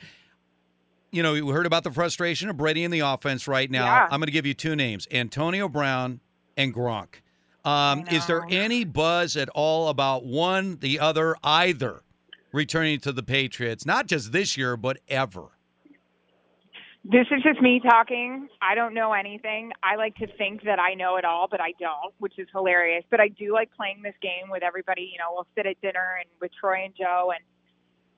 You 1.13 1.23
know, 1.23 1.33
we 1.33 1.53
heard 1.53 1.67
about 1.67 1.85
the 1.85 1.91
frustration 1.91 2.49
of 2.51 2.57
Brady 2.57 2.83
in 2.85 2.91
the 2.91 3.01
offense 3.01 3.47
right 3.47 3.71
now. 3.71 3.85
Yeah. 3.85 4.05
I'm 4.11 4.21
going 4.21 4.27
to 4.27 4.33
give 4.33 4.47
you 4.47 4.55
two 4.55 4.75
names 4.75 5.07
Antonio 5.11 5.69
Brown 5.69 6.21
and 6.57 6.75
Gronk. 6.75 7.21
Um, 7.65 8.05
is 8.11 8.27
there 8.27 8.45
any 8.49 8.85
buzz 8.85 9.37
at 9.37 9.49
all 9.51 9.89
about 9.89 10.25
one, 10.25 10.79
the 10.81 10.99
other, 10.99 11.37
either 11.45 12.03
returning 12.53 13.01
to 13.01 13.13
the 13.13 13.23
Patriots? 13.23 13.87
Not 13.87 14.07
just 14.07 14.33
this 14.33 14.57
year, 14.57 14.77
but 14.77 14.99
ever. 15.09 15.49
This 17.03 17.27
is 17.31 17.43
just 17.43 17.63
me 17.63 17.81
talking. 17.81 18.49
I 18.61 18.75
don't 18.75 18.93
know 18.93 19.15
anything. 19.15 19.73
I 19.83 19.97
like 19.97 20.17
to 20.17 20.27
think 20.37 20.65
that 20.65 20.79
I 20.79 20.93
know 20.93 21.17
it 21.17 21.25
all, 21.25 21.49
but 21.51 21.59
I 21.61 21.73
don't, 21.81 22.13
which 22.19 22.39
is 22.39 22.47
hilarious. 22.53 23.05
But 23.11 23.21
I 23.21 23.29
do 23.29 23.55
like 23.55 23.71
playing 23.75 24.03
this 24.03 24.15
game 24.21 24.51
with 24.51 24.63
everybody. 24.63 25.09
You 25.11 25.19
know, 25.19 25.33
we'll 25.33 25.47
sit 25.57 25.65
at 25.65 25.81
dinner 25.81 26.19
and 26.21 26.29
with 26.43 26.51
Troy 26.61 26.85
and 26.85 26.95
Joe, 26.95 27.33
and 27.35 27.43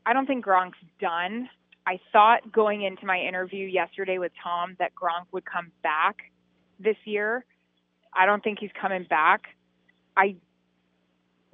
I 0.05 0.13
don't 0.13 0.27
think 0.27 0.45
Gronk's 0.45 0.79
done. 1.01 1.49
I 1.87 2.01
thought 2.13 2.51
going 2.53 2.83
into 2.83 3.07
my 3.07 3.19
interview 3.19 3.67
yesterday 3.67 4.19
with 4.19 4.33
Tom 4.43 4.75
that 4.81 4.93
Gronk 4.95 5.27
would 5.31 5.45
come 5.45 5.71
back 5.85 6.17
this 6.81 6.97
year. 7.05 7.45
I 8.13 8.27
don't 8.27 8.43
think 8.43 8.59
he's 8.61 8.71
coming 8.81 9.07
back. 9.09 9.43
I 10.17 10.37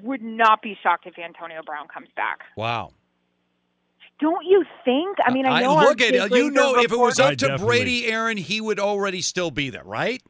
would 0.02 0.22
not 0.22 0.62
be 0.62 0.76
shocked 0.82 1.06
if 1.06 1.18
Antonio 1.18 1.60
Brown 1.64 1.88
comes 1.88 2.08
back. 2.16 2.40
Wow. 2.56 2.92
Don't 4.20 4.44
you 4.46 4.64
think? 4.84 5.16
I 5.24 5.32
mean, 5.32 5.46
I 5.46 5.62
know 5.62 5.76
our 5.76 5.84
look 5.84 6.00
at 6.00 6.14
it. 6.14 6.30
You 6.32 6.50
know, 6.50 6.76
if 6.78 6.90
it 6.92 6.98
was 6.98 7.20
up 7.20 7.36
to 7.38 7.56
Brady, 7.58 8.06
Erin, 8.06 8.36
he 8.36 8.60
would 8.60 8.80
already 8.80 9.20
still 9.20 9.50
be 9.50 9.70
there, 9.70 9.84
right? 9.84 10.20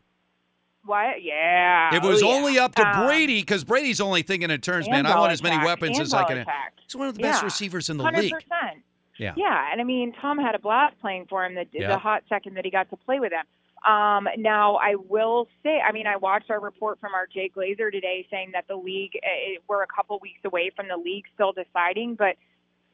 What? 0.84 1.22
Yeah. 1.22 1.94
It 1.94 2.02
was 2.02 2.22
Oh, 2.22 2.28
yeah. 2.28 2.34
only 2.34 2.58
up 2.58 2.74
to 2.76 2.86
Um, 2.86 3.06
Brady, 3.06 3.40
because 3.40 3.64
Brady's 3.64 4.00
only 4.00 4.22
thinking 4.22 4.50
in 4.50 4.60
terms, 4.60 4.88
man, 4.88 5.06
I 5.06 5.18
want 5.18 5.32
as 5.32 5.42
many 5.42 5.62
weapons 5.64 5.98
as 6.00 6.12
I 6.14 6.24
can. 6.24 6.38
Belichick. 6.38 6.46
He's 6.84 6.96
one 6.96 7.08
of 7.08 7.14
the 7.14 7.22
best 7.22 7.42
Yeah. 7.42 7.46
receivers 7.46 7.90
in 7.90 7.96
the 7.98 8.04
100%. 8.04 8.22
league. 8.22 8.82
Yeah. 9.18 9.32
Yeah, 9.36 9.72
and 9.72 9.80
I 9.80 9.84
mean, 9.84 10.12
Tom 10.20 10.38
had 10.38 10.54
a 10.54 10.58
blast 10.58 10.98
playing 11.00 11.26
for 11.26 11.44
him 11.44 11.54
the, 11.54 11.66
Yeah. 11.72 11.88
the 11.88 11.98
hot 11.98 12.22
second 12.28 12.54
that 12.54 12.64
he 12.64 12.70
got 12.70 12.88
to 12.90 12.96
play 12.96 13.18
with 13.20 13.32
him. 13.32 13.44
Um, 13.86 14.28
now, 14.38 14.76
I 14.76 14.94
will 14.96 15.46
say, 15.62 15.80
I 15.80 15.92
mean, 15.92 16.06
I 16.06 16.16
watched 16.16 16.50
our 16.50 16.60
report 16.60 16.98
from 17.00 17.14
our 17.14 17.26
Jay 17.26 17.50
Glazer 17.55 17.90
today 17.92 18.26
saying 18.30 18.50
that 18.52 18.66
the 18.68 18.76
league, 18.76 19.12
uh, 19.22 19.60
we're 19.68 19.82
a 19.82 19.86
couple 19.86 20.18
weeks 20.20 20.40
away 20.44 20.70
from 20.74 20.88
the 20.88 20.96
league 20.96 21.24
still 21.34 21.52
deciding, 21.52 22.14
but 22.14 22.36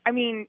I 0.07 0.11
mean, 0.11 0.47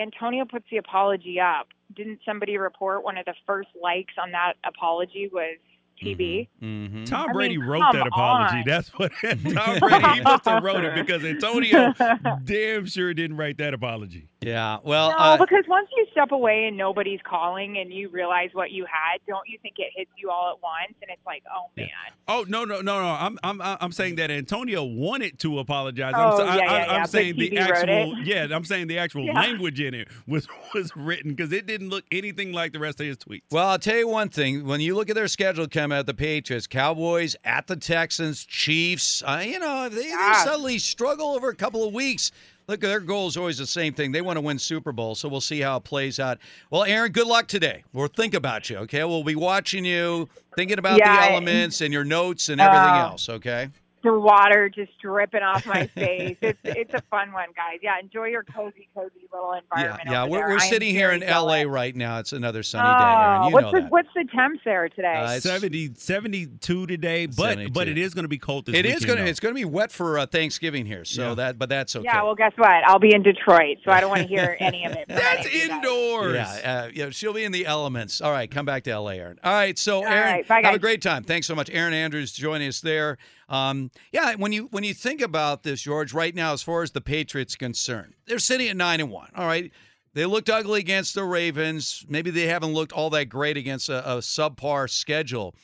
Antonio 0.00 0.44
puts 0.44 0.64
the 0.70 0.78
apology 0.78 1.40
up. 1.40 1.68
Didn't 1.94 2.20
somebody 2.24 2.56
report 2.58 3.04
one 3.04 3.18
of 3.18 3.24
the 3.24 3.34
first 3.46 3.68
likes 3.80 4.14
on 4.20 4.32
that 4.32 4.54
apology 4.64 5.28
was 5.32 5.58
TV? 6.02 6.48
Mm-hmm. 6.62 7.04
Tom 7.04 7.30
I 7.30 7.32
Brady 7.32 7.58
mean, 7.58 7.66
wrote 7.66 7.92
that 7.92 8.06
apology. 8.06 8.58
on. 8.58 8.64
That's 8.66 8.88
what 8.90 9.12
Tom 9.22 9.78
Brady 9.78 10.08
he 10.14 10.20
must 10.20 10.44
have 10.44 10.62
wrote 10.62 10.84
it 10.84 10.94
because 10.94 11.24
Antonio 11.24 11.92
damn 12.44 12.86
sure 12.86 13.12
didn't 13.14 13.36
write 13.36 13.58
that 13.58 13.74
apology. 13.74 14.28
Yeah. 14.40 14.78
Well, 14.84 15.10
no, 15.10 15.16
uh, 15.16 15.36
because 15.36 15.64
once 15.66 15.88
you 15.96 16.06
step 16.12 16.30
away 16.30 16.66
and 16.66 16.76
nobody's 16.76 17.18
calling 17.24 17.76
and 17.78 17.92
you 17.92 18.08
realize 18.08 18.50
what 18.52 18.70
you 18.70 18.84
had, 18.84 19.18
don't 19.26 19.48
you 19.48 19.58
think 19.62 19.74
it 19.78 19.92
hits 19.96 20.10
you 20.16 20.30
all 20.30 20.52
at 20.54 20.62
once? 20.62 20.94
And 21.02 21.10
it's 21.10 21.24
like, 21.26 21.42
oh 21.52 21.66
man. 21.76 21.88
Oh 22.28 22.44
no 22.46 22.64
no 22.64 22.80
no 22.80 23.00
no! 23.00 23.08
I'm 23.08 23.38
I'm 23.42 23.60
I'm 23.62 23.90
saying 23.90 24.16
that 24.16 24.30
Antonio 24.30 24.84
wanted 24.84 25.40
to 25.40 25.58
apologize. 25.58 26.12
Oh, 26.16 26.40
I'm, 26.46 26.56
yeah, 26.58 26.64
I, 26.64 26.66
yeah, 26.66 26.72
I, 26.72 26.94
I'm 26.96 27.02
but 27.02 27.10
saying 27.10 27.36
the 27.36 27.58
actual 27.58 28.18
yeah. 28.22 28.46
I'm 28.52 28.64
saying 28.64 28.86
the 28.86 28.98
actual 28.98 29.24
Yeah. 29.24 29.40
language 29.40 29.80
in 29.80 29.94
it 29.94 30.08
was 30.28 30.46
was 30.74 30.94
written 30.94 31.32
because 31.32 31.52
it 31.52 31.66
didn't 31.66 31.88
look 31.88 32.04
anything 32.12 32.52
like 32.52 32.72
the 32.72 32.78
rest 32.78 33.00
of 33.00 33.06
his 33.06 33.16
tweets. 33.16 33.42
Well, 33.50 33.66
I'll 33.66 33.78
tell 33.78 33.96
you 33.96 34.06
one 34.06 34.28
thing. 34.28 34.66
When 34.66 34.80
you 34.80 34.94
look 34.94 35.08
at 35.10 35.16
their 35.16 35.28
schedule 35.28 35.66
coming 35.66 35.98
at 35.98 36.06
the 36.06 36.14
Patriots, 36.14 36.68
Cowboys, 36.68 37.34
at 37.44 37.66
the 37.66 37.76
Texans, 37.76 38.44
Chiefs, 38.44 39.22
uh, 39.26 39.42
you 39.44 39.58
know, 39.58 39.88
they, 39.88 40.02
they 40.02 40.32
suddenly 40.44 40.78
struggle 40.78 41.28
over 41.30 41.48
a 41.48 41.56
couple 41.56 41.86
of 41.88 41.92
weeks. 41.92 42.30
Look, 42.68 42.80
their 42.80 43.00
goal 43.00 43.28
is 43.28 43.38
always 43.38 43.56
the 43.56 43.66
same 43.66 43.94
thing. 43.94 44.12
They 44.12 44.20
want 44.20 44.36
to 44.36 44.42
win 44.42 44.58
Super 44.58 44.92
Bowl, 44.92 45.14
so 45.14 45.26
we'll 45.26 45.40
see 45.40 45.60
how 45.60 45.78
it 45.78 45.84
plays 45.84 46.20
out. 46.20 46.38
Well, 46.70 46.84
Erin, 46.84 47.12
good 47.12 47.26
luck 47.26 47.48
today. 47.48 47.82
We'll 47.94 48.08
think 48.08 48.34
about 48.34 48.68
you, 48.68 48.76
okay? 48.78 49.02
We'll 49.04 49.24
be 49.24 49.34
watching 49.34 49.86
you, 49.86 50.28
thinking 50.54 50.78
about 50.78 50.98
Yeah, 50.98 51.16
the 51.28 51.32
elements 51.32 51.80
and 51.80 51.94
your 51.94 52.04
notes 52.04 52.50
and 52.50 52.60
everything 52.60 52.94
Uh, 52.94 53.08
else, 53.08 53.30
okay? 53.30 53.70
The 54.04 54.16
water 54.18 54.68
just 54.68 54.92
dripping 55.02 55.42
off 55.42 55.66
my 55.66 55.86
face. 55.94 56.36
It's 56.40 56.58
it's 56.64 56.94
a 56.94 57.02
fun 57.10 57.32
one, 57.32 57.48
guys. 57.56 57.78
Yeah, 57.82 57.98
enjoy 58.00 58.26
your 58.26 58.44
cozy, 58.44 58.88
cozy 58.94 59.10
little 59.32 59.52
environment. 59.52 60.08
yeah. 60.08 60.22
over 60.22 60.30
We're, 60.30 60.38
there. 60.38 60.48
we're 60.50 60.58
sitting 60.60 60.94
here 60.94 61.10
in 61.10 61.22
L.A. 61.24 61.62
jealous. 61.62 61.72
right 61.74 61.96
now. 61.96 62.18
It's 62.20 62.32
another 62.32 62.62
sunny 62.62 62.84
day, 62.88 63.04
Erin. 63.04 63.40
Oh, 63.42 63.48
You 63.48 63.54
what's 63.54 63.64
know 63.64 63.70
the 63.72 63.80
that. 63.80 63.90
what's 63.90 64.08
the 64.14 64.24
temps 64.34 64.60
there 64.64 64.88
today? 64.88 65.14
Uh, 65.16 65.24
it's- 65.36 65.42
70, 65.42 65.94
72 65.96 66.86
today, 66.86 67.26
but 67.26 67.34
72. 67.36 67.72
but 67.72 67.88
it 67.88 67.98
is 67.98 68.14
going 68.14 68.22
to 68.24 68.28
be 68.28 68.38
cold 68.38 68.66
this 68.66 68.74
It 68.76 68.86
is 68.86 69.00
weekend, 69.00 69.06
going 69.06 69.18
to 69.24 69.28
it's 69.30 69.40
going 69.40 69.54
to 69.54 69.58
be 69.60 69.64
wet 69.64 69.90
for 69.90 70.18
uh, 70.20 70.26
Thanksgiving 70.26 70.86
here, 70.86 71.04
so 71.04 71.30
Yeah. 71.30 71.34
that 71.34 71.58
but 71.58 71.68
that's 71.68 71.96
okay. 71.96 72.04
Yeah, 72.04 72.22
well, 72.22 72.34
guess 72.34 72.52
what? 72.56 72.70
I'll 72.86 72.98
be 73.00 73.14
in 73.14 73.22
Detroit, 73.22 73.78
so 73.84 73.90
I 73.90 74.00
don't 74.00 74.10
want 74.10 74.22
to 74.22 74.28
hear 74.28 74.56
any 74.60 74.84
of 74.84 74.92
it. 74.92 75.06
That's 75.08 75.46
any 75.46 75.48
of 75.48 75.54
you 75.54 75.68
guys. 75.68 75.76
indoors. 75.78 76.34
Yeah, 76.36 76.82
uh, 76.86 76.90
yeah, 76.94 77.10
she'll 77.10 77.32
be 77.32 77.44
in 77.44 77.52
the 77.52 77.66
elements. 77.66 78.20
All 78.20 78.30
right, 78.32 78.50
come 78.50 78.64
back 78.66 78.84
to 78.84 78.96
LA, 78.98 79.10
Erin. 79.12 79.38
All 79.42 79.52
right, 79.52 79.76
so 79.78 79.98
All 79.98 80.04
Erin, 80.04 80.22
right, 80.22 80.48
bye, 80.48 80.60
have 80.62 80.74
a 80.74 80.78
great 80.78 81.02
time. 81.02 81.24
Thanks 81.24 81.46
so 81.46 81.54
much, 81.54 81.68
Erin 81.70 81.92
Andrews, 81.94 82.32
joining 82.32 82.68
us 82.68 82.80
there. 82.80 83.18
Um, 83.48 83.90
yeah, 84.12 84.34
when 84.34 84.52
you 84.52 84.68
when 84.70 84.84
you 84.84 84.94
think 84.94 85.20
about 85.20 85.62
this, 85.62 85.82
George, 85.82 86.12
right 86.12 86.34
now, 86.34 86.52
as 86.52 86.62
far 86.62 86.82
as 86.82 86.90
the 86.90 87.00
Patriots 87.00 87.56
concerned, 87.56 88.14
they're 88.26 88.38
sitting 88.38 88.68
at 88.68 88.76
nine 88.76 89.00
and 89.00 89.10
one. 89.10 89.30
All 89.34 89.46
right, 89.46 89.72
they 90.14 90.26
looked 90.26 90.50
ugly 90.50 90.80
against 90.80 91.14
the 91.14 91.24
Ravens. 91.24 92.04
Maybe 92.08 92.30
they 92.30 92.46
haven't 92.46 92.74
looked 92.74 92.92
all 92.92 93.10
that 93.10 93.26
great 93.26 93.56
against 93.56 93.88
a, 93.88 94.06
a 94.08 94.18
subpar 94.18 94.90
schedule. 94.90 95.54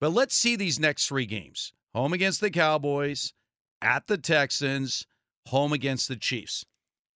But 0.00 0.12
let's 0.12 0.34
see 0.34 0.56
these 0.56 0.80
next 0.80 1.06
three 1.06 1.26
games: 1.26 1.72
home 1.94 2.12
against 2.12 2.40
the 2.40 2.50
Cowboys, 2.50 3.34
at 3.82 4.06
the 4.06 4.18
Texans, 4.18 5.06
home 5.46 5.72
against 5.72 6.08
the 6.08 6.16
Chiefs 6.16 6.64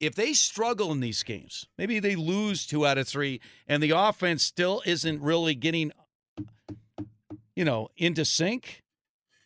if 0.00 0.14
they 0.14 0.32
struggle 0.32 0.92
in 0.92 1.00
these 1.00 1.22
games, 1.22 1.66
maybe 1.76 1.98
they 1.98 2.16
lose 2.16 2.66
two 2.66 2.86
out 2.86 2.98
of 2.98 3.08
three, 3.08 3.40
and 3.66 3.82
the 3.82 3.90
offense 3.90 4.44
still 4.44 4.82
isn't 4.86 5.20
really 5.20 5.54
getting, 5.54 5.92
you 7.56 7.64
know, 7.64 7.88
into 7.96 8.24
sync. 8.24 8.82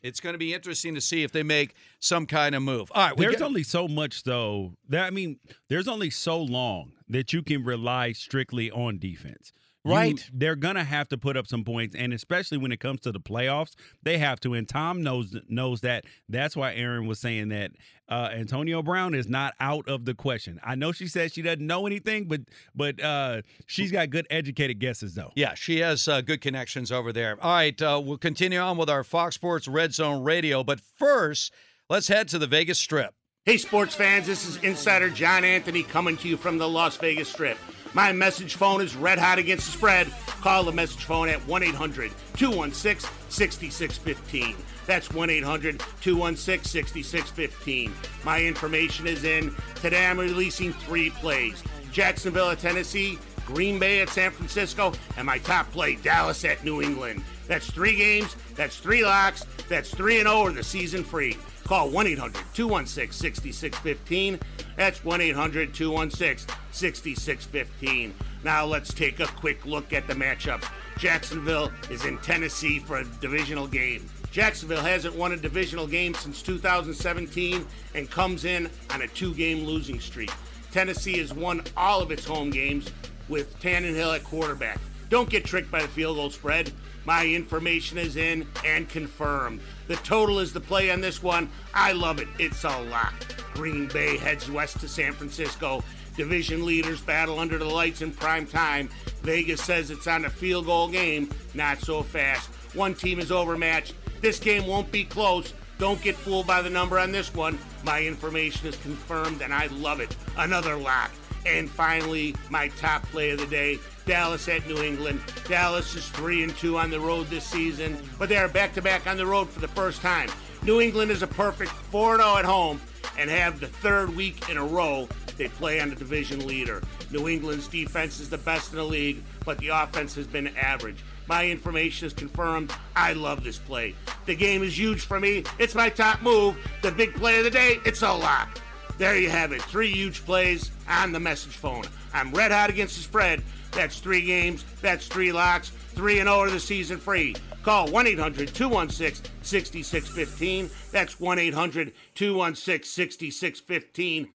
It's 0.03 0.21
going 0.21 0.35
to 0.35 0.39
be 0.39 0.53
interesting 0.53 0.95
to 0.97 1.01
see 1.01 1.23
if 1.23 1.31
they 1.33 1.43
make 1.43 1.75
some 2.01 2.27
kind 2.27 2.55
of 2.55 2.63
move. 2.63 2.91
All 2.95 3.09
right, 3.09 3.17
There's 3.17 3.37
get- 3.37 3.43
only 3.43 3.63
so 3.63 3.87
much 3.87 4.25
though. 4.25 4.75
That 4.89 5.07
I 5.07 5.11
mean, 5.11 5.39
there's 5.69 5.89
only 5.89 6.11
so 6.11 6.41
long 6.43 6.93
that 7.09 7.33
you 7.33 7.43
can 7.43 7.63
rely 7.65 8.13
strictly 8.13 8.71
on 8.71 8.99
defense. 8.99 9.53
You- 9.85 9.91
Right. 9.91 10.31
they're 10.33 10.55
gonna 10.55 10.85
have 10.85 11.09
to 11.09 11.19
put 11.19 11.37
up 11.37 11.49
some 11.49 11.65
points, 11.65 11.97
and 11.97 12.13
especially 12.13 12.57
when 12.57 12.71
it 12.71 12.79
comes 12.79 13.01
to 13.01 13.11
the 13.11 13.19
playoffs, 13.19 13.75
they 14.03 14.19
have 14.19 14.39
to. 14.41 14.55
And 14.55 14.69
Tom 14.69 15.03
knows 15.03 15.35
knows 15.49 15.81
that. 15.81 16.05
That's 16.29 16.57
why 16.57 16.73
Erin 16.75 17.07
was 17.07 17.19
saying 17.19 17.49
that 17.49 17.73
uh, 18.09 18.29
Antonio 18.33 18.81
Brown 18.83 19.13
is 19.15 19.27
not 19.29 19.55
out 19.59 19.89
of 19.89 20.05
the 20.05 20.15
question. 20.15 20.61
I 20.63 20.77
know 20.77 20.93
she 20.93 21.09
said 21.09 21.33
she 21.33 21.43
doesn't 21.43 21.67
know 21.67 21.87
anything, 21.87 22.29
but 22.29 22.43
but 22.77 23.03
uh, 23.03 23.43
she's 23.67 23.91
got 23.91 24.11
good 24.11 24.27
educated 24.31 24.79
guesses 24.79 25.15
though. 25.15 25.33
Yeah, 25.35 25.55
she 25.55 25.81
has 25.81 26.07
uh, 26.07 26.21
good 26.21 26.41
connections 26.41 26.93
over 26.93 27.13
there. 27.13 27.37
All 27.43 27.53
right, 27.53 27.81
uh, 27.83 28.01
we'll 28.05 28.19
continue 28.19 28.61
on 28.61 28.77
with 28.77 28.89
our 28.89 29.03
Fox 29.03 29.35
Sports 29.35 29.67
Red 29.67 29.93
Zone 29.95 30.23
Radio, 30.23 30.63
but 30.63 30.81
first, 30.81 31.53
let's 31.91 32.07
head 32.07 32.29
to 32.29 32.39
the 32.39 32.47
Vegas 32.47 32.79
Strip. 32.79 33.15
Hey, 33.45 33.57
sports 33.57 33.93
fans, 33.93 34.29
this 34.29 34.47
is 34.47 34.59
Insider 34.59 35.11
John 35.11 35.45
Anthony 35.45 35.83
coming 35.83 36.17
to 36.19 36.29
you 36.29 36.37
from 36.37 36.59
the 36.59 36.69
Las 36.69 36.97
Vegas 36.99 37.29
Strip. 37.29 37.59
My 37.93 38.13
message 38.13 38.55
phone 38.55 38.81
is 38.81 38.95
red 38.95 39.19
hot 39.19 39.41
against 39.41 39.67
the 39.67 39.77
spread. 39.77 40.15
Call 40.41 40.63
the 40.63 40.71
message 40.71 41.03
phone 41.03 41.29
at 41.29 41.45
1 41.49 41.63
800 41.65 42.13
216 42.37 43.11
6615. 43.29 44.55
That's 44.87 45.11
1 45.13 45.29
800 45.29 45.81
216 46.01 46.83
6615. 47.03 47.93
My 48.25 48.41
information 48.41 49.09
is 49.09 49.25
in. 49.25 49.53
Today 49.75 50.07
I'm 50.07 50.21
releasing 50.21 50.73
three 50.73 51.11
plays 51.11 51.65
Jacksonville 51.91 52.51
at 52.51 52.61
Tennessee, 52.61 53.19
Green 53.45 53.81
Bay 53.81 54.03
at 54.03 54.09
San 54.09 54.31
Francisco, 54.31 54.93
and 55.17 55.27
my 55.27 55.39
top 55.39 55.69
play, 55.73 55.97
Dallas 55.97 56.45
at 56.45 56.65
New 56.65 56.81
England. 56.81 57.25
That's 57.49 57.69
three 57.69 57.97
games, 57.97 58.37
that's 58.55 58.77
three 58.77 59.05
locks, 59.05 59.45
that's 59.69 59.93
3 59.93 60.21
and 60.21 60.29
0 60.29 60.39
or 60.39 60.53
the 60.53 60.63
season 60.63 61.03
free. 61.03 61.37
Call 61.73 61.89
1 61.89 62.07
800 62.07 62.45
216 62.53 63.33
6615. 63.33 64.39
That's 64.77 65.03
1 65.03 65.21
800 65.23 65.73
216 65.73 66.55
6615. 66.71 68.15
Now 68.45 68.67
let's 68.67 68.93
take 68.93 69.21
a 69.21 69.27
quick 69.27 69.65
look 69.65 69.95
at 69.95 70.07
the 70.07 70.13
matchups. 70.13 70.71
Jacksonville 70.99 71.73
is 71.89 72.05
in 72.05 72.19
Tennessee 72.19 72.79
for 72.79 72.99
a 72.99 73.05
divisional 73.23 73.67
game. 73.67 74.07
Jacksonville 74.31 74.83
hasn't 74.83 75.17
won 75.17 75.33
a 75.33 75.37
divisional 75.39 75.87
game 75.87 76.13
since 76.13 76.43
2017 76.43 77.67
and 77.95 78.11
comes 78.11 78.45
in 78.45 78.69
on 78.91 79.01
a 79.01 79.09
two 79.09 79.33
game 79.33 79.65
losing 79.65 79.99
streak. 79.99 80.31
Tennessee 80.73 81.17
has 81.21 81.33
won 81.33 81.63
all 81.75 82.03
of 82.03 82.11
its 82.11 82.27
home 82.27 82.51
games 82.51 82.93
with 83.31 83.59
Tannehill 83.61 84.15
at 84.15 84.25
quarterback. 84.25 84.79
Don't 85.09 85.31
get 85.31 85.47
tricked 85.47 85.71
by 85.71 85.81
the 85.81 85.89
field 85.89 86.17
goal 86.17 86.29
spread. 86.29 86.71
My 87.05 87.27
information 87.27 87.99
is 87.99 88.17
in 88.17 88.47
and 88.65 88.89
confirmed. 88.89 89.61
The 89.93 89.99
total 89.99 90.39
is 90.39 90.55
the 90.55 90.61
play 90.61 90.91
on 90.91 91.03
this 91.03 91.23
one. 91.23 91.51
I 91.75 91.93
love 91.93 92.19
it. 92.19 92.27
It's 92.39 92.65
a 92.65 92.81
lock. 92.85 93.13
Green 93.53 93.89
Bay 93.89 94.17
heads 94.17 94.51
west 94.51 94.81
to 94.81 94.89
San 94.89 95.13
Francisco. 95.13 95.85
Division 96.17 96.65
leaders 96.65 97.03
battle 97.03 97.39
under 97.39 97.59
the 97.59 97.67
lights 97.67 98.01
in 98.01 98.11
prime 98.11 98.47
time. 98.47 98.89
Vegas 99.21 99.63
says 99.63 99.91
it's 99.91 100.07
on 100.07 100.25
a 100.25 100.31
field 100.31 100.65
goal 100.65 100.89
game. 100.89 101.29
Not 101.53 101.79
so 101.81 102.03
fast. 102.03 102.49
One 102.73 102.95
team 102.95 103.19
is 103.19 103.31
overmatched. 103.31 103.93
This 104.23 104.39
game 104.39 104.67
won't 104.67 104.91
be 104.91 105.05
close. 105.05 105.53
Don't 105.77 106.01
get 106.01 106.17
fooled 106.17 106.47
by 106.47 106.63
the 106.63 106.71
number 106.71 106.99
on 106.99 107.13
this 107.13 107.35
one. 107.35 107.59
My 107.85 108.03
information 108.03 108.69
is 108.69 108.77
confirmed 108.77 109.43
and 109.43 109.53
I 109.53 109.67
love 109.67 110.01
it. 110.01 110.17
Another 110.39 110.75
lock. 110.75 111.11
And 111.45 111.69
finally, 111.69 112.35
my 112.49 112.69
top 112.69 113.03
play 113.11 113.33
of 113.33 113.41
the 113.41 113.47
day 113.47 113.79
Dallas 114.05 114.49
at 114.49 114.67
New 114.67 114.83
England. 114.83 115.21
Dallas 115.49 115.95
is 115.95 116.09
3 116.11 116.45
and 116.45 116.57
2 116.57 116.79
on 116.79 116.91
the 116.91 117.01
road 117.01 117.29
this 117.29 117.45
season, 117.45 117.97
but 118.19 118.29
they 118.29 118.37
are 118.37 118.49
back 118.49 118.75
to 118.75 118.83
back 118.83 119.07
on 119.07 119.17
the 119.17 119.27
road 119.27 119.49
for 119.49 119.61
the 119.61 119.69
first 119.69 120.01
time. 120.01 120.29
New 120.63 120.81
England 120.81 121.11
is 121.11 121.23
a 121.23 121.27
perfect 121.27 121.71
4 121.71 122.17
0 122.17 122.37
at 122.37 122.45
home 122.45 122.81
and 123.19 123.31
have 123.31 123.61
the 123.61 123.67
third 123.67 124.15
week 124.15 124.49
in 124.49 124.57
a 124.57 124.65
row 124.65 125.09
they 125.37 125.49
play 125.49 125.81
on 125.81 125.91
the 125.91 125.97
division 125.97 126.47
leader. 126.47 126.83
New 127.11 127.29
England's 127.29 127.69
defense 127.69 128.21
is 128.21 128.31
the 128.31 128.39
best 128.39 128.73
in 128.73 128.77
the 128.77 128.85
league, 128.85 129.23
but 129.45 129.59
the 129.59 129.69
offense 129.69 130.15
has 130.15 130.27
been 130.27 130.49
average. 130.57 131.03
My 131.27 131.49
information 131.49 132.07
is 132.07 132.13
confirmed. 132.13 132.73
I 132.95 133.13
love 133.13 133.43
this 133.45 133.59
play. 133.59 133.95
The 134.27 134.35
game 134.35 134.63
is 134.63 134.79
huge 134.79 135.03
for 135.03 135.19
me. 135.19 135.45
It's 135.59 135.75
my 135.75 135.89
top 135.89 136.23
move. 136.23 136.57
The 136.83 136.93
big 136.93 137.15
play 137.15 137.39
of 137.39 137.45
the 137.45 137.51
day, 137.51 137.81
it's 137.85 138.03
a 138.03 138.13
lock. 138.13 138.61
There 138.99 139.17
you 139.17 139.31
have 139.31 139.53
it. 139.53 139.63
Three 139.63 139.91
huge 139.91 140.25
plays 140.25 140.71
on 140.89 141.13
the 141.13 141.21
message 141.21 141.57
phone. 141.57 141.85
I'm 142.13 142.33
red 142.33 142.53
hot 142.53 142.71
against 142.71 142.97
the 142.97 143.03
spread. 143.03 143.43
That's 143.73 143.99
three 143.99 144.23
games. 144.23 144.65
That's 144.81 145.07
three 145.07 145.33
locks. 145.33 145.73
3 145.95 146.21
and 146.21 146.29
0 146.29 146.45
of 146.45 146.53
the 146.53 146.61
season 146.61 146.99
free. 146.99 147.35
Call 147.63 147.91
1 147.91 148.07
800 148.07 148.55
216 148.55 149.31
6615. 149.43 150.71
That's 150.91 151.21
1 151.21 151.39
800 151.39 151.93
216 152.15 153.31
6615. 153.31 154.33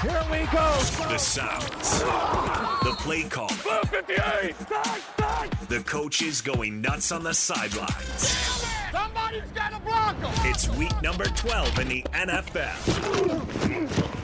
Here 0.00 0.24
we 0.30 0.38
go. 0.46 0.72
The 1.08 1.18
sounds. 1.18 2.00
The 2.00 2.94
play 2.98 3.24
call. 3.24 3.48
The 5.68 5.82
coaches 5.84 6.40
going 6.40 6.80
nuts 6.80 7.12
on 7.12 7.22
the 7.22 7.34
sidelines. 7.34 8.64
Somebody's 8.90 9.42
got 9.54 9.72
to 9.72 9.78
block 9.80 10.16
him. 10.16 10.30
It's 10.50 10.68
week 10.70 11.02
number 11.02 11.24
12 11.24 11.78
in 11.80 11.88
the 11.88 12.02
NFL. 12.12 14.23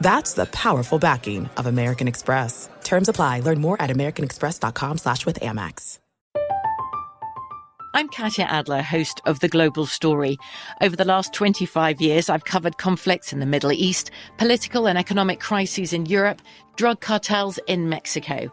That's 0.00 0.32
the 0.32 0.46
powerful 0.46 0.98
backing 0.98 1.50
of 1.56 1.66
American 1.66 2.08
Express. 2.08 2.68
Terms 2.84 3.08
apply. 3.08 3.40
Learn 3.40 3.60
more 3.60 3.80
at 3.80 3.90
americanexpress.com 3.90 4.98
slash 4.98 5.26
with 5.26 5.38
Amex. 5.40 5.98
I'm 7.92 8.08
Katya 8.08 8.44
Adler, 8.44 8.82
host 8.82 9.20
of 9.26 9.40
The 9.40 9.48
Global 9.48 9.84
Story. 9.84 10.38
Over 10.80 10.94
the 10.94 11.04
last 11.04 11.34
25 11.34 12.00
years, 12.00 12.30
I've 12.30 12.44
covered 12.44 12.78
conflicts 12.78 13.32
in 13.32 13.40
the 13.40 13.46
Middle 13.46 13.72
East, 13.72 14.12
political 14.38 14.86
and 14.86 14.96
economic 14.96 15.40
crises 15.40 15.92
in 15.92 16.06
Europe, 16.06 16.40
drug 16.76 17.00
cartels 17.00 17.58
in 17.66 17.88
Mexico. 17.88 18.52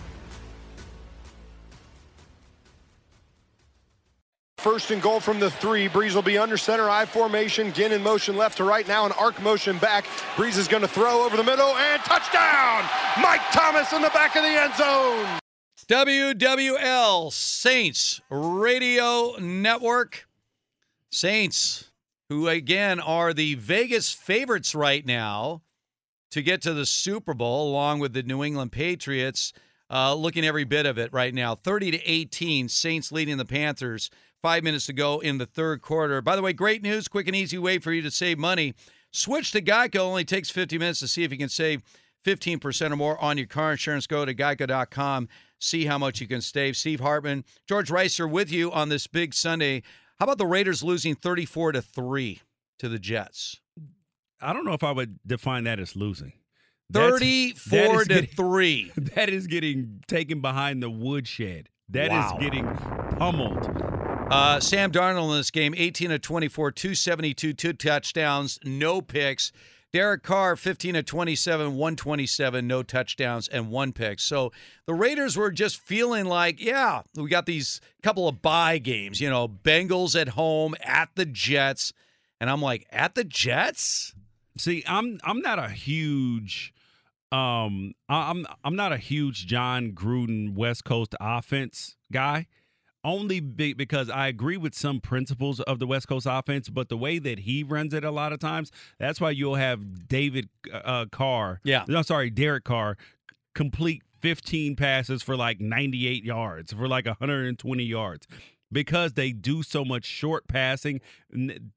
First 4.61 4.91
and 4.91 5.01
goal 5.01 5.19
from 5.19 5.39
the 5.39 5.49
three. 5.49 5.89
Brees 5.89 6.13
will 6.13 6.21
be 6.21 6.37
under 6.37 6.55
center, 6.55 6.87
I 6.87 7.05
formation. 7.05 7.73
Ginn 7.73 7.91
in 7.91 8.03
motion 8.03 8.37
left 8.37 8.57
to 8.57 8.63
right 8.63 8.87
now, 8.87 9.07
an 9.07 9.11
arc 9.13 9.41
motion 9.41 9.79
back. 9.79 10.05
Brees 10.35 10.55
is 10.55 10.67
going 10.67 10.83
to 10.83 10.87
throw 10.87 11.25
over 11.25 11.35
the 11.35 11.43
middle 11.43 11.75
and 11.75 11.99
touchdown! 12.03 12.87
Mike 13.19 13.41
Thomas 13.51 13.91
in 13.91 14.03
the 14.03 14.09
back 14.09 14.35
of 14.35 14.43
the 14.43 14.49
end 14.49 14.75
zone. 14.75 15.39
WWL 15.87 17.33
Saints 17.33 18.21
Radio 18.29 19.35
Network. 19.39 20.27
Saints, 21.09 21.89
who 22.29 22.47
again 22.47 22.99
are 22.99 23.33
the 23.33 23.55
Vegas 23.55 24.13
favorites 24.13 24.75
right 24.75 25.03
now 25.03 25.63
to 26.29 26.43
get 26.43 26.61
to 26.61 26.75
the 26.75 26.85
Super 26.85 27.33
Bowl, 27.33 27.71
along 27.71 27.97
with 27.97 28.13
the 28.13 28.21
New 28.21 28.43
England 28.43 28.71
Patriots, 28.71 29.53
uh, 29.89 30.13
looking 30.13 30.45
every 30.45 30.65
bit 30.65 30.85
of 30.85 30.99
it 30.99 31.11
right 31.11 31.33
now. 31.33 31.55
30 31.55 31.91
to 31.91 31.99
18, 32.05 32.69
Saints 32.69 33.11
leading 33.11 33.37
the 33.37 33.43
Panthers 33.43 34.11
five 34.41 34.63
minutes 34.63 34.85
to 34.87 34.93
go 34.93 35.19
in 35.19 35.37
the 35.37 35.45
third 35.45 35.81
quarter. 35.81 36.21
By 36.21 36.35
the 36.35 36.41
way, 36.41 36.53
great 36.53 36.81
news, 36.81 37.07
quick 37.07 37.27
and 37.27 37.35
easy 37.35 37.57
way 37.57 37.77
for 37.79 37.91
you 37.91 38.01
to 38.01 38.11
save 38.11 38.37
money. 38.39 38.73
Switch 39.11 39.51
to 39.51 39.61
Geico. 39.61 39.99
Only 39.99 40.25
takes 40.25 40.49
50 40.49 40.77
minutes 40.77 40.99
to 41.01 41.07
see 41.07 41.23
if 41.23 41.31
you 41.31 41.37
can 41.37 41.49
save 41.49 41.83
15% 42.25 42.91
or 42.91 42.95
more 42.95 43.21
on 43.21 43.37
your 43.37 43.47
car 43.47 43.71
insurance. 43.71 44.07
Go 44.07 44.25
to 44.25 44.33
geico.com. 44.33 45.27
See 45.59 45.85
how 45.85 45.97
much 45.97 46.19
you 46.21 46.27
can 46.27 46.41
save. 46.41 46.75
Steve 46.75 46.99
Hartman, 46.99 47.43
George 47.67 47.89
Wrighster 47.89 48.29
with 48.29 48.51
you 48.51 48.71
on 48.71 48.89
this 48.89 49.05
big 49.07 49.33
Sunday. 49.33 49.83
How 50.19 50.23
about 50.25 50.37
the 50.39 50.45
Raiders 50.47 50.81
losing 50.83 51.13
34 51.15 51.73
to 51.73 51.81
3 51.81 52.41
to 52.79 52.89
the 52.89 52.97
Jets? 52.99 53.59
I 54.39 54.53
don't 54.53 54.65
know 54.65 54.73
if 54.73 54.83
I 54.83 54.91
would 54.91 55.19
define 55.25 55.65
that 55.65 55.79
as 55.79 55.95
losing. 55.95 56.33
34 56.93 57.99
to 57.99 58.05
getting, 58.05 58.29
3. 58.35 58.91
That 59.15 59.29
is 59.29 59.47
getting 59.47 60.03
taken 60.07 60.41
behind 60.41 60.81
the 60.81 60.89
woodshed. 60.89 61.69
That 61.89 62.09
Wow. 62.09 62.35
is 62.37 62.43
getting 62.43 62.65
pummeled. 63.17 64.00
Uh, 64.31 64.61
Sam 64.61 64.93
Darnold 64.93 65.31
in 65.31 65.37
this 65.39 65.51
game, 65.51 65.73
18 65.75 66.09
of 66.09 66.21
24, 66.21 66.71
272, 66.71 67.51
two 67.51 67.73
touchdowns, 67.73 68.59
no 68.63 69.01
picks. 69.01 69.51
Derek 69.91 70.23
Carr, 70.23 70.55
15 70.55 70.95
of 70.95 71.05
27, 71.05 71.75
127, 71.75 72.65
no 72.65 72.81
touchdowns, 72.81 73.49
and 73.49 73.69
one 73.69 73.91
pick. 73.91 74.21
So 74.21 74.53
the 74.85 74.93
Raiders 74.93 75.35
were 75.35 75.51
just 75.51 75.81
feeling 75.81 76.27
like, 76.27 76.63
yeah, 76.63 77.01
we 77.17 77.27
got 77.27 77.45
these 77.45 77.81
couple 78.03 78.29
of 78.29 78.41
bye 78.41 78.77
games, 78.77 79.19
you 79.19 79.29
know, 79.29 79.49
Bengals 79.49 80.19
at 80.19 80.29
home, 80.29 80.75
at 80.81 81.09
the 81.15 81.25
Jets. 81.25 81.91
And 82.39 82.49
I'm 82.49 82.61
like, 82.61 82.87
at 82.89 83.15
the 83.15 83.25
Jets? 83.25 84.15
See, 84.57 84.81
I'm 84.87 85.19
I'm 85.25 85.41
not 85.41 85.59
a 85.59 85.67
huge 85.67 86.73
um 87.33 87.95
I'm 88.07 88.47
I'm 88.63 88.77
not 88.77 88.93
a 88.93 88.97
huge 88.97 89.45
Jon 89.45 89.91
Gruden 89.91 90.55
West 90.55 90.85
Coast 90.85 91.15
offense 91.19 91.97
guy. 92.13 92.47
Only 93.03 93.39
be, 93.39 93.73
because 93.73 94.09
I 94.09 94.27
agree 94.27 94.57
with 94.57 94.75
some 94.75 94.99
principles 94.99 95.59
of 95.61 95.79
the 95.79 95.87
West 95.87 96.07
Coast 96.07 96.27
offense, 96.29 96.69
but 96.69 96.89
the 96.89 96.97
way 96.97 97.17
that 97.17 97.39
he 97.39 97.63
runs 97.63 97.93
it 97.95 98.03
a 98.03 98.11
lot 98.11 98.31
of 98.31 98.39
times, 98.39 98.71
that's 98.99 99.19
why 99.19 99.31
you'll 99.31 99.55
have 99.55 100.07
David 100.07 100.49
uh, 100.71 101.05
Carr. 101.11 101.61
Yeah. 101.63 101.83
No, 101.87 102.03
sorry, 102.03 102.29
Derek 102.29 102.63
Carr 102.63 102.97
complete 103.53 104.03
15 104.21 104.75
passes 104.75 105.23
for 105.23 105.35
like 105.35 105.59
98 105.59 106.23
yards, 106.23 106.73
for 106.73 106.87
like 106.87 107.05
120 107.05 107.83
yards. 107.83 108.27
Because 108.71 109.13
they 109.13 109.33
do 109.33 109.63
so 109.63 109.83
much 109.83 110.05
short 110.05 110.47
passing 110.47 111.01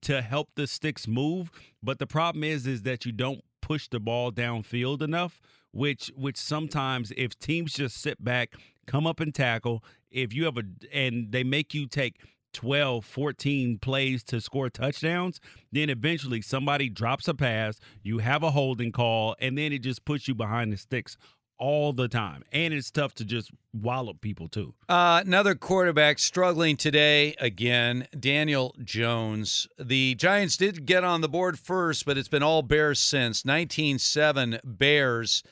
to 0.02 0.22
help 0.22 0.50
the 0.54 0.68
sticks 0.68 1.08
move, 1.08 1.50
but 1.82 1.98
the 1.98 2.06
problem 2.06 2.44
is 2.44 2.68
is 2.68 2.82
that 2.82 3.04
you 3.04 3.10
don't 3.10 3.42
push 3.60 3.88
the 3.88 3.98
ball 3.98 4.30
downfield 4.30 5.02
enough, 5.02 5.40
which 5.72 6.12
which 6.14 6.36
sometimes 6.36 7.12
if 7.16 7.36
teams 7.36 7.72
just 7.72 7.96
sit 8.00 8.22
back, 8.22 8.54
come 8.86 9.06
up 9.06 9.20
and 9.20 9.34
tackle, 9.34 9.84
if 10.10 10.32
you 10.32 10.44
have 10.44 10.56
a 10.56 10.64
and 10.92 11.32
they 11.32 11.44
make 11.44 11.74
you 11.74 11.86
take 11.86 12.16
12, 12.52 13.04
14 13.04 13.78
plays 13.78 14.22
to 14.24 14.40
score 14.40 14.70
touchdowns, 14.70 15.40
then 15.72 15.90
eventually 15.90 16.40
somebody 16.40 16.88
drops 16.88 17.28
a 17.28 17.34
pass, 17.34 17.78
you 18.02 18.18
have 18.18 18.42
a 18.42 18.52
holding 18.52 18.92
call, 18.92 19.36
and 19.40 19.58
then 19.58 19.72
it 19.72 19.80
just 19.80 20.04
puts 20.04 20.28
you 20.28 20.34
behind 20.34 20.72
the 20.72 20.76
sticks 20.76 21.16
all 21.58 21.92
the 21.92 22.08
time. 22.08 22.44
And 22.52 22.74
it's 22.74 22.90
tough 22.90 23.14
to 23.16 23.24
just 23.24 23.50
wallop 23.72 24.20
people 24.20 24.48
too. 24.48 24.74
Uh, 24.88 25.22
another 25.24 25.54
quarterback 25.54 26.18
struggling 26.18 26.76
today 26.76 27.34
again, 27.38 28.08
Daniel 28.18 28.74
Jones. 28.82 29.68
The 29.78 30.14
Giants 30.14 30.56
did 30.56 30.86
get 30.86 31.04
on 31.04 31.20
the 31.20 31.28
board 31.28 31.58
first, 31.58 32.06
but 32.06 32.18
it's 32.18 32.28
been 32.28 32.42
all 32.42 32.62
Bears 32.62 33.00
since 33.00 33.42
19-7 33.42 34.60
Bears. 34.64 35.42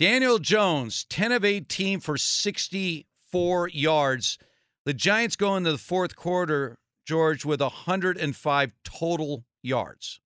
Daniel 0.00 0.38
Jones, 0.38 1.04
10 1.10 1.30
of 1.30 1.44
18 1.44 2.00
for 2.00 2.16
64 2.16 3.68
yards. 3.68 4.38
The 4.86 4.94
Giants 4.94 5.36
go 5.36 5.56
into 5.56 5.72
the 5.72 5.78
fourth 5.78 6.16
quarter, 6.16 6.78
George, 7.06 7.44
with 7.44 7.60
105 7.60 8.72
total 8.82 9.44
yards. 9.62 10.18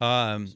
Um, 0.00 0.48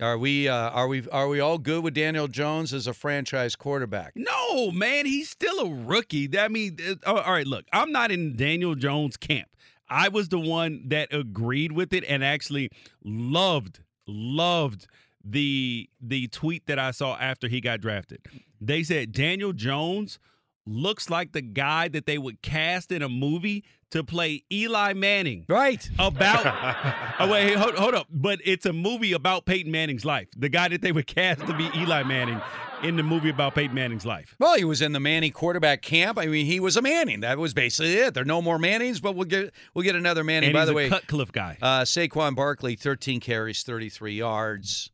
are 0.00 0.16
we 0.16 0.48
uh, 0.48 0.70
are 0.70 0.88
we 0.88 1.06
are 1.10 1.28
we 1.28 1.40
all 1.40 1.58
good 1.58 1.84
with 1.84 1.92
Daniel 1.92 2.26
Jones 2.26 2.72
as 2.72 2.86
a 2.86 2.94
franchise 2.94 3.54
quarterback? 3.54 4.12
No, 4.16 4.70
man, 4.70 5.04
he's 5.04 5.28
still 5.28 5.60
a 5.60 5.70
rookie. 5.70 6.30
I 6.38 6.48
mean, 6.48 6.78
uh, 7.06 7.12
all 7.12 7.32
right, 7.32 7.46
look, 7.46 7.66
I'm 7.74 7.92
not 7.92 8.10
in 8.10 8.34
Daniel 8.34 8.74
Jones' 8.76 9.18
camp. 9.18 9.48
I 9.90 10.08
was 10.08 10.30
the 10.30 10.40
one 10.40 10.84
that 10.88 11.12
agreed 11.12 11.72
with 11.72 11.92
it 11.92 12.04
and 12.08 12.24
actually 12.24 12.70
loved 13.04 13.80
loved 14.06 14.86
the 15.24 15.88
the 16.00 16.28
tweet 16.28 16.66
that 16.66 16.78
I 16.78 16.90
saw 16.90 17.16
after 17.16 17.48
he 17.48 17.60
got 17.60 17.80
drafted. 17.80 18.20
They 18.60 18.82
said 18.82 19.12
Daniel 19.12 19.52
Jones 19.52 20.18
looks 20.66 21.10
like 21.10 21.32
the 21.32 21.42
guy 21.42 21.88
that 21.88 22.06
they 22.06 22.18
would 22.18 22.40
cast 22.42 22.92
in 22.92 23.02
a 23.02 23.08
movie 23.08 23.64
to 23.90 24.02
play 24.02 24.42
Eli 24.50 24.92
Manning. 24.94 25.44
Right. 25.48 25.88
About 25.98 26.46
Oh 27.18 27.30
wait, 27.30 27.54
hold, 27.56 27.74
hold 27.74 27.94
up. 27.94 28.06
But 28.10 28.40
it's 28.44 28.64
a 28.66 28.72
movie 28.72 29.12
about 29.12 29.44
Peyton 29.44 29.70
Manning's 29.70 30.04
life. 30.04 30.28
The 30.36 30.48
guy 30.48 30.68
that 30.68 30.80
they 30.82 30.92
would 30.92 31.06
cast 31.06 31.46
to 31.46 31.54
be 31.54 31.68
Eli 31.76 32.02
Manning 32.04 32.40
in 32.82 32.96
the 32.96 33.02
movie 33.02 33.30
about 33.30 33.54
Peyton 33.54 33.74
Manning's 33.74 34.06
life. 34.06 34.34
Well, 34.38 34.56
he 34.56 34.64
was 34.64 34.82
in 34.82 34.92
the 34.92 35.00
Manning 35.00 35.32
quarterback 35.32 35.82
camp. 35.82 36.18
I 36.18 36.26
mean, 36.26 36.46
he 36.46 36.58
was 36.58 36.76
a 36.76 36.82
Manning. 36.82 37.20
That 37.20 37.38
was 37.38 37.54
basically 37.54 37.94
it. 37.94 38.14
There 38.14 38.22
are 38.22 38.26
no 38.26 38.42
more 38.42 38.58
Mannings, 38.58 39.00
but 39.00 39.14
we'll 39.14 39.26
get 39.26 39.52
we'll 39.74 39.84
get 39.84 39.94
another 39.94 40.24
Manning. 40.24 40.48
And 40.50 40.54
By 40.54 40.60
he's 40.60 40.66
the 40.68 40.72
a 40.72 40.76
way, 40.76 40.88
Cutcliffe 40.88 41.32
guy. 41.32 41.58
Uh, 41.60 41.82
Saquon 41.82 42.34
Barkley, 42.34 42.76
13 42.76 43.20
carries, 43.20 43.62
33 43.62 44.14
yards, 44.14 44.90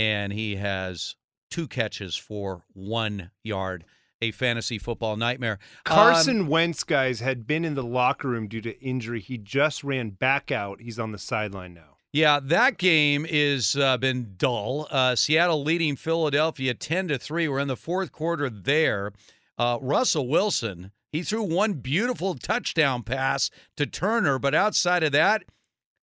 and 0.00 0.32
he 0.32 0.56
has 0.56 1.14
two 1.50 1.68
catches 1.68 2.16
for 2.16 2.64
one 2.72 3.30
yard. 3.44 3.84
A 4.22 4.30
fantasy 4.30 4.78
football 4.78 5.16
nightmare. 5.16 5.58
Carson 5.84 6.40
Um, 6.40 6.48
Wentz, 6.48 6.84
guys, 6.84 7.20
had 7.20 7.46
been 7.46 7.64
in 7.64 7.74
the 7.74 7.82
locker 7.82 8.28
room 8.28 8.48
due 8.48 8.60
to 8.62 8.78
injury. 8.80 9.20
He 9.20 9.38
just 9.38 9.82
ran 9.82 10.10
back 10.10 10.50
out. 10.50 10.80
He's 10.80 10.98
on 10.98 11.12
the 11.12 11.18
sideline 11.18 11.74
now. 11.74 11.96
Yeah, 12.12 12.40
that 12.42 12.76
game 12.76 13.26
is 13.28 13.76
uh, 13.76 13.96
been 13.98 14.34
dull. 14.36 14.88
Uh, 14.90 15.14
Seattle 15.16 15.62
leading 15.62 15.96
Philadelphia 15.96 16.74
ten 16.74 17.08
to 17.08 17.18
three. 17.18 17.46
We're 17.48 17.60
in 17.60 17.68
the 17.68 17.76
fourth 17.76 18.10
quarter 18.12 18.50
there. 18.50 19.12
Uh, 19.58 19.78
Russell 19.80 20.28
Wilson 20.28 20.92
he 21.12 21.22
threw 21.22 21.42
one 21.42 21.74
beautiful 21.74 22.34
touchdown 22.34 23.02
pass 23.02 23.50
to 23.76 23.86
Turner, 23.86 24.38
but 24.38 24.54
outside 24.54 25.02
of 25.02 25.12
that, 25.12 25.42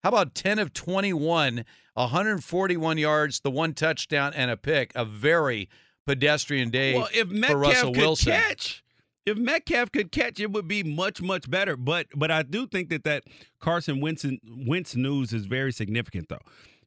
how 0.06 0.10
about 0.10 0.36
ten 0.36 0.60
of 0.60 0.72
twenty 0.72 1.14
one, 1.14 1.66
141 1.96 3.00
yards, 3.00 3.40
the 3.40 3.50
one 3.50 3.74
touchdown 3.74 4.34
and 4.36 4.52
a 4.52 4.56
pick. 4.56 4.92
A 4.94 5.04
very 5.04 5.68
pedestrian 6.06 6.70
day 6.70 6.94
Well, 6.94 7.10
if 7.12 7.28
for 7.28 7.34
Metcalf 7.34 7.60
Russell 7.60 7.92
could 7.92 8.02
Wilson. 8.02 8.34
catch, 8.34 8.84
if 9.26 9.36
Metcalf 9.36 9.92
could 9.92 10.12
catch, 10.12 10.40
it 10.40 10.52
would 10.52 10.68
be 10.68 10.84
much 10.84 11.24
much 11.24 11.50
better. 11.50 11.76
But 11.76 12.06
but 12.16 12.30
I 12.30 12.44
do 12.44 12.68
think 12.68 12.90
that 12.90 13.04
that 13.06 13.24
Carson 13.60 14.00
Wentz, 14.00 14.24
Wentz 14.48 14.96
news 14.96 15.34
is 15.34 15.48
very 15.48 15.72
significant 15.72 16.30
though, 16.30 16.38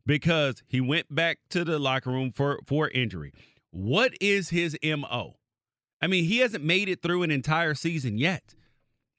because 0.06 0.62
he 0.68 0.80
went 0.80 1.12
back 1.12 1.40
to 1.50 1.64
the 1.64 1.80
locker 1.80 2.10
room 2.10 2.30
for 2.30 2.60
for 2.68 2.88
injury. 2.88 3.32
What 3.72 4.12
is 4.20 4.50
his 4.50 4.78
mo? 4.84 5.38
I 6.00 6.06
mean, 6.06 6.22
he 6.22 6.38
hasn't 6.38 6.62
made 6.62 6.88
it 6.88 7.02
through 7.02 7.24
an 7.24 7.32
entire 7.32 7.74
season 7.74 8.16
yet. 8.16 8.54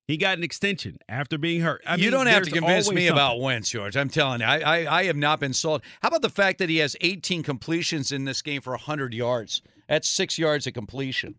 He 0.09 0.17
got 0.17 0.39
an 0.39 0.43
extension 0.43 0.97
after 1.07 1.37
being 1.37 1.61
hurt. 1.61 1.83
I 1.85 1.93
you 1.93 2.05
mean, 2.05 2.11
don't 2.13 2.25
have 2.25 2.41
to 2.41 2.49
convince 2.49 2.89
me 2.89 3.05
something. 3.05 3.09
about 3.09 3.39
Wentz, 3.39 3.69
George. 3.69 3.95
I'm 3.95 4.09
telling 4.09 4.41
you, 4.41 4.47
I, 4.47 4.57
I 4.57 4.99
I 5.01 5.03
have 5.03 5.15
not 5.15 5.39
been 5.39 5.53
sold. 5.53 5.83
How 6.01 6.07
about 6.07 6.23
the 6.23 6.31
fact 6.31 6.57
that 6.57 6.67
he 6.67 6.77
has 6.77 6.95
18 7.01 7.43
completions 7.43 8.11
in 8.11 8.25
this 8.25 8.41
game 8.41 8.59
for 8.59 8.71
100 8.71 9.13
yards? 9.13 9.61
That's 9.87 10.09
six 10.09 10.39
yards 10.39 10.65
of 10.65 10.73
completion. 10.73 11.35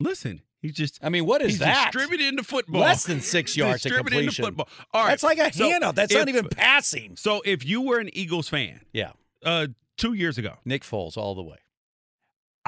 Listen, 0.00 0.42
he's 0.60 0.74
just. 0.74 0.98
I 1.04 1.08
mean, 1.08 1.24
what 1.24 1.40
is 1.40 1.60
that? 1.60 1.66
he's 1.66 1.74
that? 1.76 1.92
distributing 1.92 2.34
the 2.34 2.42
football. 2.42 2.80
Less 2.80 3.04
than 3.04 3.20
six 3.20 3.56
yards 3.56 3.84
the 3.84 3.90
completion. 3.90 4.44
football. 4.44 4.68
All 4.92 5.04
right, 5.04 5.10
That's 5.10 5.22
like 5.22 5.38
a 5.38 5.52
so 5.52 5.70
handoff. 5.70 5.94
That's 5.94 6.12
not 6.12 6.28
even 6.28 6.48
passing. 6.48 7.14
So 7.14 7.42
if 7.44 7.64
you 7.64 7.80
were 7.80 8.00
an 8.00 8.10
Eagles 8.12 8.48
fan, 8.48 8.80
Yeah, 8.92 9.12
uh, 9.44 9.68
two 9.96 10.14
years 10.14 10.36
ago, 10.36 10.54
Nick 10.64 10.82
Foles 10.82 11.16
all 11.16 11.36
the 11.36 11.44
way. 11.44 11.58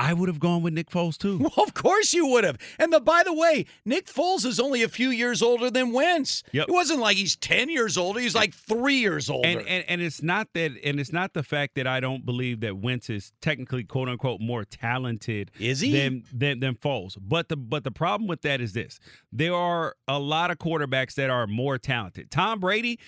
I 0.02 0.12
would 0.14 0.28
have 0.28 0.40
gone 0.40 0.62
with 0.62 0.74
Nick 0.74 0.90
Foles 0.90 1.16
too. 1.16 1.38
Well, 1.38 1.52
of 1.64 1.74
course 1.74 2.12
you 2.12 2.26
would 2.26 2.42
have. 2.42 2.58
And 2.80 2.92
the, 2.92 2.98
by 2.98 3.22
the 3.24 3.32
way, 3.32 3.66
Nick 3.84 4.06
Foles 4.06 4.44
is 4.44 4.58
only 4.58 4.82
a 4.82 4.88
few 4.88 5.10
years 5.10 5.42
older 5.42 5.70
than 5.70 5.92
Wentz. 5.92 6.42
Yep. 6.50 6.68
It 6.68 6.72
wasn't 6.72 6.98
like 6.98 7.16
he's 7.16 7.36
10 7.36 7.68
years 7.68 7.96
older. 7.96 8.18
He's 8.18 8.34
like 8.34 8.52
three 8.52 8.96
years 8.96 9.30
older. 9.30 9.48
And, 9.48 9.60
and 9.60 9.84
and 9.86 10.02
it's 10.02 10.20
not 10.20 10.48
that 10.54 10.72
and 10.82 10.98
it's 10.98 11.12
not 11.12 11.34
the 11.34 11.44
fact 11.44 11.76
that 11.76 11.86
I 11.86 12.00
don't 12.00 12.26
believe 12.26 12.60
that 12.60 12.78
Wentz 12.78 13.10
is 13.10 13.32
technically 13.40 13.84
quote 13.84 14.08
unquote 14.08 14.40
more 14.40 14.64
talented 14.64 15.52
Is 15.60 15.78
he? 15.78 15.92
than 15.92 16.24
than, 16.32 16.58
than 16.58 16.74
Foles. 16.74 17.16
But 17.20 17.48
the 17.48 17.56
but 17.56 17.84
the 17.84 17.92
problem 17.92 18.26
with 18.26 18.42
that 18.42 18.60
is 18.60 18.72
this. 18.72 18.98
There 19.30 19.54
are 19.54 19.94
a 20.08 20.18
lot 20.18 20.50
of 20.50 20.58
quarterbacks 20.58 21.14
that 21.14 21.30
are 21.30 21.46
more 21.46 21.78
talented. 21.78 22.28
Tom 22.32 22.58
Brady, 22.58 22.98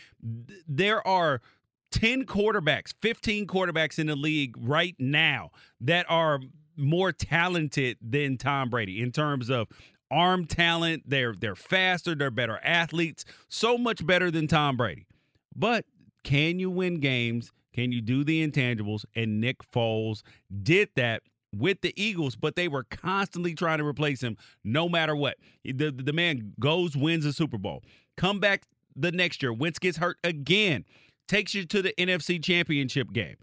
there 0.68 1.04
are 1.04 1.40
10 1.90 2.24
quarterbacks, 2.24 2.92
15 3.02 3.46
quarterbacks 3.46 3.98
in 3.98 4.06
the 4.06 4.16
league 4.16 4.56
right 4.58 4.96
now 4.98 5.50
that 5.80 6.06
are 6.08 6.40
more 6.76 7.12
talented 7.12 7.98
than 8.00 8.36
Tom 8.36 8.70
Brady 8.70 9.02
in 9.02 9.12
terms 9.12 9.50
of 9.50 9.68
arm 10.10 10.46
talent. 10.46 11.04
They're 11.06 11.34
they're 11.38 11.56
faster, 11.56 12.14
they're 12.14 12.30
better 12.30 12.60
athletes, 12.62 13.24
so 13.48 13.76
much 13.78 14.06
better 14.06 14.30
than 14.30 14.46
Tom 14.46 14.76
Brady. 14.76 15.06
But 15.54 15.84
can 16.22 16.58
you 16.58 16.70
win 16.70 17.00
games? 17.00 17.52
Can 17.72 17.92
you 17.92 18.00
do 18.00 18.24
the 18.24 18.46
intangibles? 18.46 19.04
And 19.14 19.40
Nick 19.40 19.58
Foles 19.72 20.22
did 20.62 20.88
that 20.96 21.22
with 21.54 21.80
the 21.82 21.92
Eagles, 22.00 22.36
but 22.36 22.56
they 22.56 22.68
were 22.68 22.84
constantly 22.84 23.54
trying 23.54 23.78
to 23.78 23.86
replace 23.86 24.22
him 24.22 24.36
no 24.62 24.88
matter 24.88 25.14
what. 25.14 25.36
The, 25.64 25.90
the 25.90 26.12
man 26.12 26.54
goes, 26.60 26.96
wins 26.96 27.24
a 27.24 27.32
Super 27.32 27.58
Bowl. 27.58 27.82
Come 28.16 28.40
back 28.40 28.62
the 28.96 29.12
next 29.12 29.42
year. 29.42 29.52
Wentz 29.52 29.78
gets 29.78 29.98
hurt 29.98 30.18
again. 30.24 30.84
takes 31.28 31.54
you 31.54 31.64
to 31.66 31.82
the 31.82 31.94
NFC 31.98 32.42
Championship 32.42 33.12
game. 33.12 33.36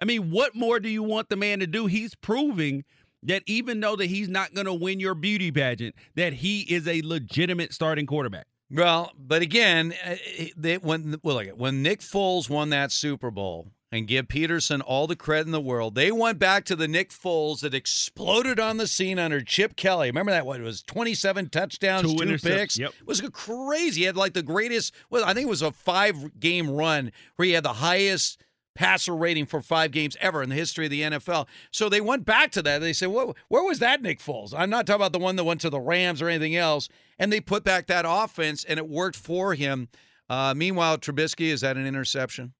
I 0.00 0.04
mean, 0.04 0.30
what 0.30 0.54
more 0.54 0.80
do 0.80 0.88
you 0.88 1.02
want 1.02 1.28
the 1.28 1.36
man 1.36 1.60
to 1.60 1.66
do? 1.66 1.86
He's 1.86 2.14
proving 2.14 2.84
that 3.22 3.42
even 3.46 3.80
though 3.80 3.96
that 3.96 4.06
he's 4.06 4.28
not 4.28 4.54
going 4.54 4.66
to 4.66 4.74
win 4.74 5.00
your 5.00 5.14
beauty 5.14 5.50
pageant, 5.50 5.94
that 6.14 6.34
he 6.34 6.60
is 6.62 6.86
a 6.86 7.02
legitimate 7.02 7.72
starting 7.72 8.06
quarterback. 8.06 8.46
Well, 8.70 9.12
but 9.18 9.42
again, 9.42 9.94
uh, 10.04 10.16
they, 10.56 10.76
when 10.76 11.18
well, 11.22 11.36
look, 11.36 11.48
when 11.56 11.82
Nick 11.82 12.00
Foles 12.00 12.50
won 12.50 12.70
that 12.70 12.92
Super 12.92 13.30
Bowl, 13.30 13.68
and 13.90 14.06
give 14.06 14.28
Pederson 14.28 14.82
all 14.84 15.06
the 15.06 15.16
credit 15.16 15.46
in 15.46 15.52
the 15.52 15.60
world. 15.60 15.94
They 15.94 16.12
went 16.12 16.38
back 16.38 16.64
to 16.66 16.76
the 16.76 16.88
Nick 16.88 17.10
Foles 17.10 17.60
that 17.60 17.74
exploded 17.74 18.60
on 18.60 18.76
the 18.76 18.86
scene 18.86 19.18
under 19.18 19.40
Chip 19.40 19.76
Kelly. 19.76 20.08
Remember 20.08 20.32
that? 20.32 20.46
one? 20.46 20.60
it 20.60 20.64
was 20.64 20.82
27 20.82 21.48
touchdowns, 21.48 22.12
Two 22.12 22.24
two, 22.24 22.38
picks. 22.38 22.78
yep. 22.78 22.90
It 23.00 23.06
was 23.06 23.20
crazy. 23.32 24.02
He 24.02 24.06
had 24.06 24.16
like 24.16 24.34
the 24.34 24.42
greatest. 24.42 24.94
Well, 25.10 25.24
I 25.24 25.32
think 25.34 25.46
it 25.46 25.50
was 25.50 25.62
a 25.62 25.72
five 25.72 26.38
game 26.38 26.70
run 26.70 27.12
where 27.36 27.46
he 27.46 27.52
had 27.52 27.64
the 27.64 27.72
highest 27.74 28.38
passer 28.78 29.14
rating 29.16 29.44
for 29.44 29.60
five 29.60 29.90
games 29.90 30.16
ever 30.20 30.40
in 30.40 30.48
the 30.48 30.54
history 30.54 30.84
of 30.84 30.92
the 30.92 31.02
NFL. 31.02 31.48
So 31.72 31.88
they 31.88 32.00
went 32.00 32.24
back 32.24 32.52
to 32.52 32.62
that. 32.62 32.78
They 32.78 32.92
said, 32.92 33.08
"What? 33.08 33.36
Where 33.48 33.64
was 33.64 33.80
that 33.80 34.00
Nick 34.00 34.20
Foles?" 34.20 34.54
I'm 34.56 34.70
not 34.70 34.86
talking 34.86 35.00
about 35.00 35.12
the 35.12 35.18
one 35.18 35.34
that 35.34 35.42
went 35.42 35.60
to 35.62 35.70
the 35.70 35.80
Rams 35.80 36.22
or 36.22 36.28
anything 36.28 36.54
else. 36.54 36.88
And 37.18 37.32
they 37.32 37.40
put 37.40 37.64
back 37.64 37.88
that 37.88 38.04
offense, 38.08 38.62
and 38.62 38.78
it 38.78 38.88
worked 38.88 39.16
for 39.16 39.54
him. 39.54 39.88
Uh, 40.30 40.54
meanwhile, 40.56 40.96
Trubisky 40.96 41.48
is 41.48 41.62
that 41.62 41.76
an 41.76 41.86
interception? 41.86 42.52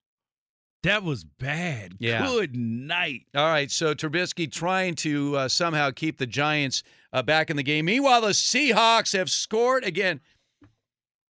That 0.82 1.05
was 1.05 1.23
bad. 1.23 1.95
Yeah. 2.01 2.27
Good 2.27 2.57
night. 2.57 3.23
All 3.36 3.47
right, 3.47 3.70
so 3.70 3.95
Trubisky 3.95 4.51
trying 4.51 4.97
to 4.97 5.36
uh, 5.36 5.49
somehow 5.49 5.90
keep 5.93 6.19
the 6.19 6.27
Giants 6.27 6.82
uh, 7.12 7.23
back 7.23 7.51
in 7.51 7.57
the 7.57 7.62
game. 7.62 7.85
Meanwhile, 7.85 8.23
the 8.23 8.28
Seahawks 8.28 9.16
have 9.16 9.31
scored 9.31 9.85
again. 9.85 10.20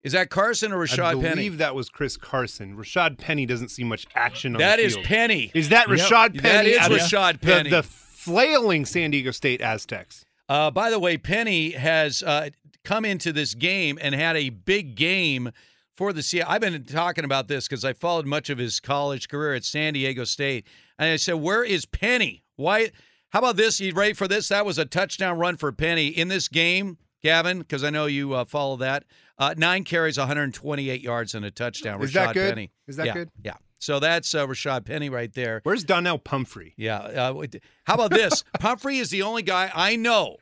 Is 0.04 0.12
that 0.12 0.30
Carson 0.30 0.72
or 0.72 0.78
Rashad 0.84 0.96
Penny? 0.96 1.06
I 1.06 1.12
believe 1.14 1.34
Penny? 1.34 1.48
that 1.50 1.74
was 1.74 1.88
Chris 1.88 2.16
Carson. 2.16 2.76
Rashad 2.76 3.18
Penny 3.18 3.46
doesn't 3.46 3.68
see 3.68 3.84
much 3.84 4.06
action 4.14 4.54
on 4.56 4.58
That 4.60 4.76
the 4.76 4.82
is 4.84 4.94
field. 4.94 5.06
Penny. 5.06 5.50
Is 5.54 5.68
that 5.68 5.86
Rashad 5.86 6.34
That 6.34 6.42
Penny? 6.42 6.70
is 6.70 6.78
out 6.78 6.90
Rashad 6.90 7.40
Penny. 7.40 7.70
The, 7.70 7.82
flailing 7.84 8.84
San 8.84 9.10
Diego 9.10 9.30
State 9.32 9.60
Aztecs. 9.60 10.24
Uh, 10.48 10.70
by 10.70 10.90
the 10.90 10.98
way, 10.98 11.16
Penny 11.16 11.70
has 11.72 12.22
uh, 12.22 12.50
come 12.84 13.04
into 13.04 13.32
this 13.32 13.54
game 13.54 13.98
and 14.00 14.14
had 14.14 14.36
a 14.36 14.50
big 14.50 14.94
game 14.96 15.50
for 15.96 16.12
the 16.12 16.22
Seattle. 16.22 16.52
I've 16.52 16.60
been 16.60 16.84
talking 16.84 17.24
about 17.24 17.48
this 17.48 17.66
because 17.66 17.84
I 17.84 17.92
followed 17.92 18.26
much 18.26 18.48
of 18.50 18.58
his 18.58 18.80
college 18.80 19.28
career 19.28 19.54
at 19.54 19.64
San 19.64 19.92
Diego 19.94 20.24
State, 20.24 20.66
and 20.98 21.10
I 21.10 21.16
said, 21.16 21.34
"Where 21.34 21.64
is 21.64 21.84
Penny? 21.86 22.44
Why? 22.56 22.90
How 23.30 23.38
about 23.40 23.56
this? 23.56 23.80
You 23.80 23.92
ready 23.92 24.12
for 24.12 24.28
this? 24.28 24.48
That 24.48 24.64
was 24.66 24.78
a 24.78 24.84
touchdown 24.84 25.38
run 25.38 25.56
for 25.56 25.72
Penny 25.72 26.08
in 26.08 26.28
this 26.28 26.48
game." 26.48 26.98
Gavin, 27.22 27.58
because 27.60 27.84
I 27.84 27.90
know 27.90 28.06
you 28.06 28.34
uh, 28.34 28.44
follow 28.44 28.76
that. 28.76 29.04
Uh, 29.38 29.54
nine 29.56 29.84
carries, 29.84 30.18
128 30.18 31.00
yards, 31.00 31.34
and 31.34 31.44
a 31.44 31.50
touchdown. 31.50 32.02
Is 32.02 32.10
Rashad 32.10 32.14
that 32.14 32.34
good? 32.34 32.48
Penny. 32.50 32.70
Is 32.86 32.96
that 32.96 33.06
Yeah, 33.06 33.14
good? 33.14 33.30
Yeah. 33.42 33.54
So 33.78 33.98
that's 33.98 34.34
uh, 34.34 34.46
Rashad 34.46 34.84
Penny 34.84 35.08
right 35.10 35.32
there. 35.32 35.60
Where's 35.64 35.82
Donnel 35.82 36.18
Pumphrey? 36.18 36.74
Yeah. 36.76 36.98
Uh, 36.98 37.46
how 37.84 37.94
about 37.94 38.10
this? 38.10 38.44
Pumphrey 38.60 38.98
is 38.98 39.10
the 39.10 39.22
only 39.22 39.42
guy 39.42 39.70
I 39.74 39.96
know 39.96 40.36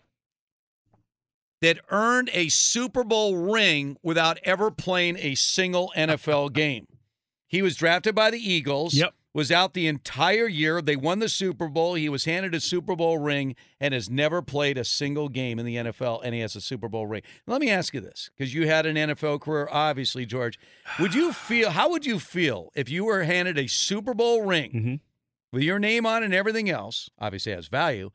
that 1.62 1.78
earned 1.90 2.31
a 2.32 2.48
Super 2.48 3.05
Bowl 3.05 3.36
ring 3.36 3.97
without 4.02 4.39
ever 4.44 4.70
playing 4.70 5.16
a 5.19 5.35
single 5.35 5.93
NFL 5.97 6.52
game. 6.52 6.86
He 7.48 7.62
was 7.62 7.77
drafted 7.77 8.15
by 8.15 8.31
the 8.31 8.39
Eagles. 8.39 8.94
Yep. 8.94 9.15
Was 9.32 9.52
out 9.52 9.74
the 9.74 9.86
entire 9.86 10.48
year. 10.48 10.82
They 10.82 10.97
won 10.97 11.20
the 11.20 11.28
Super 11.28 11.69
Bowl. 11.69 11.94
He 11.94 12.09
was 12.09 12.24
handed 12.24 12.52
a 12.52 12.59
Super 12.59 12.97
Bowl 12.97 13.19
ring 13.19 13.55
and 13.78 13.94
has 13.94 14.11
never 14.11 14.43
played 14.43 14.77
a 14.77 14.85
single 14.85 15.28
game 15.28 15.61
in 15.61 15.65
the 15.65 15.77
NFL, 15.77 16.20
and 16.24 16.35
he 16.35 16.40
has 16.40 16.57
a 16.57 16.61
Super 16.61 16.89
Bowl 16.89 17.07
ring. 17.07 17.23
Let 17.47 17.61
me 17.61 17.70
ask 17.70 17.94
you 17.94 18.01
this, 18.01 18.28
because 18.36 18.52
you 18.55 18.66
had 18.66 18.86
an 18.86 18.97
NFL 18.97 19.40
career, 19.40 19.69
obviously, 19.70 20.27
George. 20.27 20.59
Would 20.98 21.15
you 21.15 21.32
feel? 21.32 21.70
How 21.70 21.89
would 21.90 22.05
you 22.05 22.19
feel 22.19 22.73
if 22.74 22.89
you 22.90 23.05
were 23.05 23.23
handed 23.23 23.57
a 23.57 23.69
Super 23.69 24.15
Bowl 24.15 24.43
ring? 24.43 24.73
Mm-hmm. 24.73 24.94
with 25.52 25.62
your 25.62 25.78
name 25.78 26.07
on 26.07 26.23
it 26.23 26.27
and 26.27 26.35
everything 26.35 26.69
else, 26.69 27.09
obviously 27.20 27.52
has 27.52 27.69
value, 27.69 28.11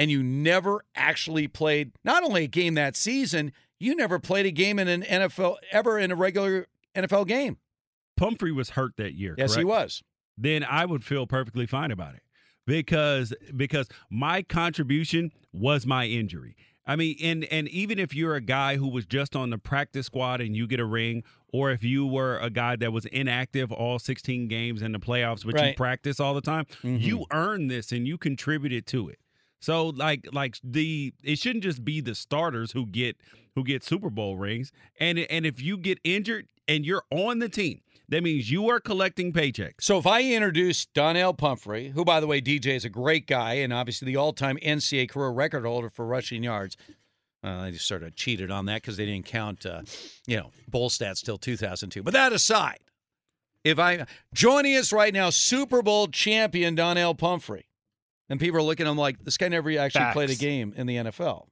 and 0.00 0.10
you 0.10 0.22
never 0.22 0.84
actually 0.94 1.46
played 1.48 1.92
not 2.04 2.24
only 2.24 2.44
a 2.44 2.48
game 2.48 2.74
that 2.74 2.96
season, 2.96 3.52
you 3.78 3.94
never 3.94 4.18
played 4.18 4.46
a 4.46 4.50
game 4.50 4.78
in 4.80 4.88
an 4.88 5.02
NFL 5.02 5.56
ever 5.70 5.98
in 5.98 6.10
a 6.10 6.16
regular 6.16 6.66
NFL 6.94 7.28
game. 7.28 7.58
Pumphrey 8.16 8.50
was 8.52 8.70
hurt 8.70 8.96
that 8.96 9.14
year. 9.14 9.34
Yes, 9.38 9.54
he 9.54 9.64
was. 9.64 10.02
Then 10.38 10.64
I 10.64 10.84
would 10.86 11.04
feel 11.04 11.26
perfectly 11.26 11.66
fine 11.66 11.90
about 11.90 12.14
it 12.14 12.22
because 12.66 13.32
because 13.56 13.88
my 14.10 14.42
contribution 14.42 15.32
was 15.52 15.86
my 15.86 16.06
injury. 16.06 16.56
I 16.88 16.94
mean, 16.94 17.16
and 17.22 17.44
and 17.46 17.68
even 17.68 17.98
if 17.98 18.14
you're 18.14 18.36
a 18.36 18.40
guy 18.40 18.76
who 18.76 18.88
was 18.88 19.06
just 19.06 19.34
on 19.34 19.50
the 19.50 19.58
practice 19.58 20.06
squad 20.06 20.40
and 20.40 20.54
you 20.54 20.66
get 20.68 20.78
a 20.78 20.84
ring, 20.84 21.24
or 21.52 21.70
if 21.72 21.82
you 21.82 22.06
were 22.06 22.38
a 22.38 22.50
guy 22.50 22.76
that 22.76 22.92
was 22.92 23.06
inactive 23.06 23.72
all 23.72 23.98
16 23.98 24.46
games 24.46 24.82
in 24.82 24.92
the 24.92 25.00
playoffs, 25.00 25.44
but 25.44 25.54
you 25.60 25.66
Right. 25.68 25.76
practice 25.76 26.20
all 26.20 26.34
the 26.34 26.40
time, 26.40 26.64
Mhm. 26.82 27.02
you 27.02 27.26
earned 27.32 27.70
this 27.70 27.90
and 27.90 28.06
you 28.06 28.18
contributed 28.18 28.86
to 28.88 29.08
it. 29.08 29.18
So 29.58 29.88
like 29.88 30.28
like 30.32 30.58
the 30.62 31.12
it 31.24 31.38
shouldn't 31.40 31.64
just 31.64 31.84
be 31.84 32.00
the 32.00 32.14
starters 32.14 32.72
who 32.72 32.86
get 32.86 33.16
who 33.56 33.64
get 33.64 33.82
Super 33.82 34.10
Bowl 34.10 34.36
rings. 34.36 34.70
And 35.00 35.18
and 35.18 35.44
if 35.46 35.60
you 35.60 35.78
get 35.78 35.98
injured 36.04 36.46
and 36.68 36.84
you're 36.86 37.04
on 37.10 37.38
the 37.40 37.48
team, 37.48 37.80
that 38.08 38.22
means 38.22 38.50
you 38.50 38.68
are 38.68 38.80
collecting 38.80 39.32
paychecks. 39.32 39.82
So 39.82 39.98
if 39.98 40.06
I 40.06 40.22
introduce 40.22 40.86
Donnel 40.86 41.34
Pumphrey, 41.34 41.88
who 41.88 42.04
by 42.04 42.20
the 42.20 42.26
way 42.26 42.40
DJ 42.40 42.76
is 42.76 42.84
a 42.84 42.90
great 42.90 43.26
guy 43.26 43.54
and 43.54 43.72
obviously 43.72 44.06
the 44.06 44.16
all-time 44.16 44.58
NCAA 44.58 45.08
career 45.08 45.30
record 45.30 45.64
holder 45.64 45.90
for 45.90 46.06
rushing 46.06 46.42
yards. 46.42 46.76
Uh, 47.44 47.62
I 47.62 47.70
just 47.70 47.86
sort 47.86 48.02
of 48.02 48.16
cheated 48.16 48.50
on 48.50 48.66
that 48.66 48.82
because 48.82 48.96
they 48.96 49.06
didn't 49.06 49.26
count, 49.26 49.66
uh, 49.66 49.82
you 50.26 50.36
know, 50.36 50.50
bowl 50.68 50.90
stats 50.90 51.22
till 51.22 51.38
2002. 51.38 52.02
But 52.02 52.14
that 52.14 52.32
aside, 52.32 52.78
if 53.62 53.78
I 53.78 54.06
joining 54.34 54.76
us 54.76 54.92
right 54.92 55.12
now, 55.12 55.30
Super 55.30 55.82
Bowl 55.82 56.08
champion 56.08 56.74
Donnel 56.74 57.14
Pumphrey, 57.14 57.68
and 58.28 58.40
people 58.40 58.58
are 58.58 58.62
looking 58.62 58.86
at 58.86 58.90
him 58.90 58.96
like 58.96 59.22
this 59.22 59.36
guy 59.36 59.48
never 59.48 59.70
actually 59.78 60.12
played 60.12 60.30
a 60.30 60.34
game 60.34 60.72
in 60.76 60.86
the 60.86 60.96
NFL. 60.96 61.46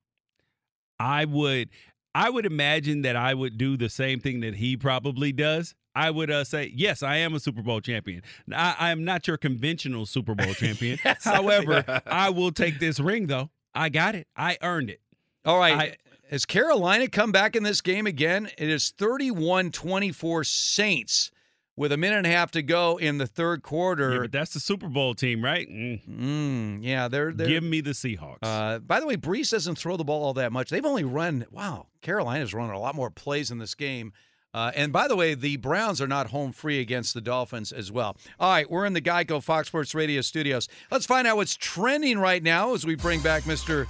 I 0.98 1.24
would 1.24 1.70
I 2.14 2.30
would 2.30 2.46
imagine 2.46 3.02
that 3.02 3.16
I 3.16 3.34
would 3.34 3.58
do 3.58 3.76
the 3.76 3.88
same 3.88 4.20
thing 4.20 4.40
that 4.40 4.56
he 4.56 4.76
probably 4.76 5.32
does. 5.32 5.74
I 5.94 6.10
would 6.10 6.30
uh, 6.30 6.44
say, 6.44 6.72
yes, 6.74 7.02
I 7.02 7.16
am 7.18 7.34
a 7.34 7.40
Super 7.40 7.62
Bowl 7.62 7.80
champion. 7.80 8.22
I, 8.52 8.74
I 8.78 8.90
am 8.90 9.04
not 9.04 9.26
your 9.28 9.36
conventional 9.36 10.06
Super 10.06 10.34
Bowl 10.34 10.52
champion. 10.54 10.98
Yes, 11.04 11.24
However, 11.24 11.84
I 12.06 12.30
will 12.30 12.50
take 12.52 12.78
this 12.80 12.98
ring, 13.00 13.26
though. 13.28 13.50
I 13.74 13.88
got 13.88 14.14
it. 14.14 14.26
I 14.36 14.58
earned 14.62 14.90
it. 14.90 15.00
All 15.44 15.58
right. 15.58 15.74
I- 15.92 15.96
Has 16.30 16.44
Carolina 16.46 17.08
come 17.08 17.32
back 17.32 17.54
in 17.56 17.62
this 17.62 17.80
game 17.80 18.06
again? 18.06 18.48
It 18.58 18.68
is 18.68 18.90
31 18.90 19.70
24 19.70 20.44
Saints 20.44 21.30
with 21.76 21.90
a 21.90 21.96
minute 21.96 22.18
and 22.18 22.26
a 22.26 22.30
half 22.30 22.52
to 22.52 22.62
go 22.62 22.96
in 22.98 23.18
the 23.18 23.26
third 23.26 23.62
quarter. 23.62 24.12
Yeah, 24.14 24.18
but 24.20 24.32
that's 24.32 24.54
the 24.54 24.60
Super 24.60 24.88
Bowl 24.88 25.12
team, 25.14 25.42
right? 25.44 25.68
Mm. 25.68 26.08
Mm, 26.08 26.78
yeah, 26.82 27.08
they're, 27.08 27.32
they're 27.32 27.48
Give 27.48 27.64
me 27.64 27.80
the 27.80 27.90
Seahawks. 27.90 28.38
Uh, 28.42 28.78
by 28.78 29.00
the 29.00 29.06
way, 29.06 29.16
Brees 29.16 29.50
doesn't 29.50 29.76
throw 29.76 29.96
the 29.96 30.04
ball 30.04 30.22
all 30.24 30.34
that 30.34 30.52
much. 30.52 30.70
They've 30.70 30.84
only 30.86 31.02
run, 31.04 31.46
wow, 31.50 31.86
Carolina's 32.00 32.54
run 32.54 32.70
a 32.70 32.78
lot 32.78 32.94
more 32.94 33.10
plays 33.10 33.50
in 33.50 33.58
this 33.58 33.74
game. 33.74 34.12
Uh, 34.54 34.70
and 34.76 34.92
by 34.92 35.08
the 35.08 35.16
way, 35.16 35.34
the 35.34 35.56
Browns 35.56 36.00
are 36.00 36.06
not 36.06 36.28
home 36.28 36.52
free 36.52 36.78
against 36.80 37.12
the 37.12 37.20
Dolphins 37.20 37.72
as 37.72 37.90
well. 37.90 38.16
All 38.38 38.50
right, 38.50 38.70
we're 38.70 38.86
in 38.86 38.92
the 38.92 39.02
Geico 39.02 39.42
Fox 39.42 39.66
Sports 39.68 39.94
Radio 39.94 40.20
studios. 40.20 40.68
Let's 40.92 41.06
find 41.06 41.26
out 41.26 41.36
what's 41.36 41.56
trending 41.56 42.18
right 42.18 42.42
now 42.42 42.72
as 42.72 42.86
we 42.86 42.94
bring 42.94 43.20
back 43.20 43.42
Mr. 43.42 43.86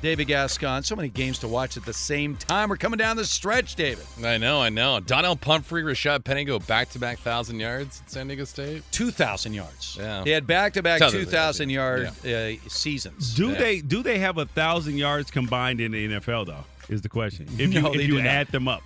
David 0.00 0.28
Gascon. 0.28 0.84
So 0.84 0.94
many 0.94 1.08
games 1.08 1.40
to 1.40 1.48
watch 1.48 1.76
at 1.76 1.84
the 1.84 1.92
same 1.92 2.36
time. 2.36 2.68
We're 2.68 2.76
coming 2.76 2.98
down 2.98 3.16
the 3.16 3.24
stretch, 3.24 3.74
David. 3.74 4.06
I 4.24 4.38
know, 4.38 4.62
I 4.62 4.68
know. 4.68 5.00
Donnel 5.00 5.34
Pumphrey, 5.34 5.82
Rashad 5.82 6.22
Penny 6.22 6.44
go 6.44 6.60
back 6.60 6.90
to 6.90 7.00
back 7.00 7.18
thousand 7.18 7.58
yards 7.58 8.00
at 8.04 8.12
San 8.12 8.28
Diego 8.28 8.44
State. 8.44 8.84
2,000 8.92 9.52
yards. 9.54 9.96
Yeah. 9.98 10.22
They 10.24 10.30
had 10.30 10.46
back 10.46 10.74
to 10.74 10.82
back 10.84 11.00
2,000 11.10 11.70
yard 11.70 12.06
uh, 12.24 12.50
seasons. 12.68 13.34
do 13.34 13.48
Yeah. 13.48 13.58
they 13.58 13.80
do 13.80 14.04
they 14.04 14.20
have 14.20 14.38
a 14.38 14.46
thousand 14.46 14.96
yards 14.98 15.32
combined 15.32 15.80
in 15.80 15.90
the 15.90 16.06
NFL 16.20 16.46
though? 16.46 16.64
Is 16.88 17.02
the 17.02 17.08
question. 17.08 17.48
If 17.58 17.60
you 17.74 17.82
No, 17.82 17.88
they 17.92 18.04
if 18.04 18.06
do 18.08 18.14
you 18.14 18.22
not. 18.22 18.26
add 18.26 18.46
them 18.52 18.68
up, 18.68 18.84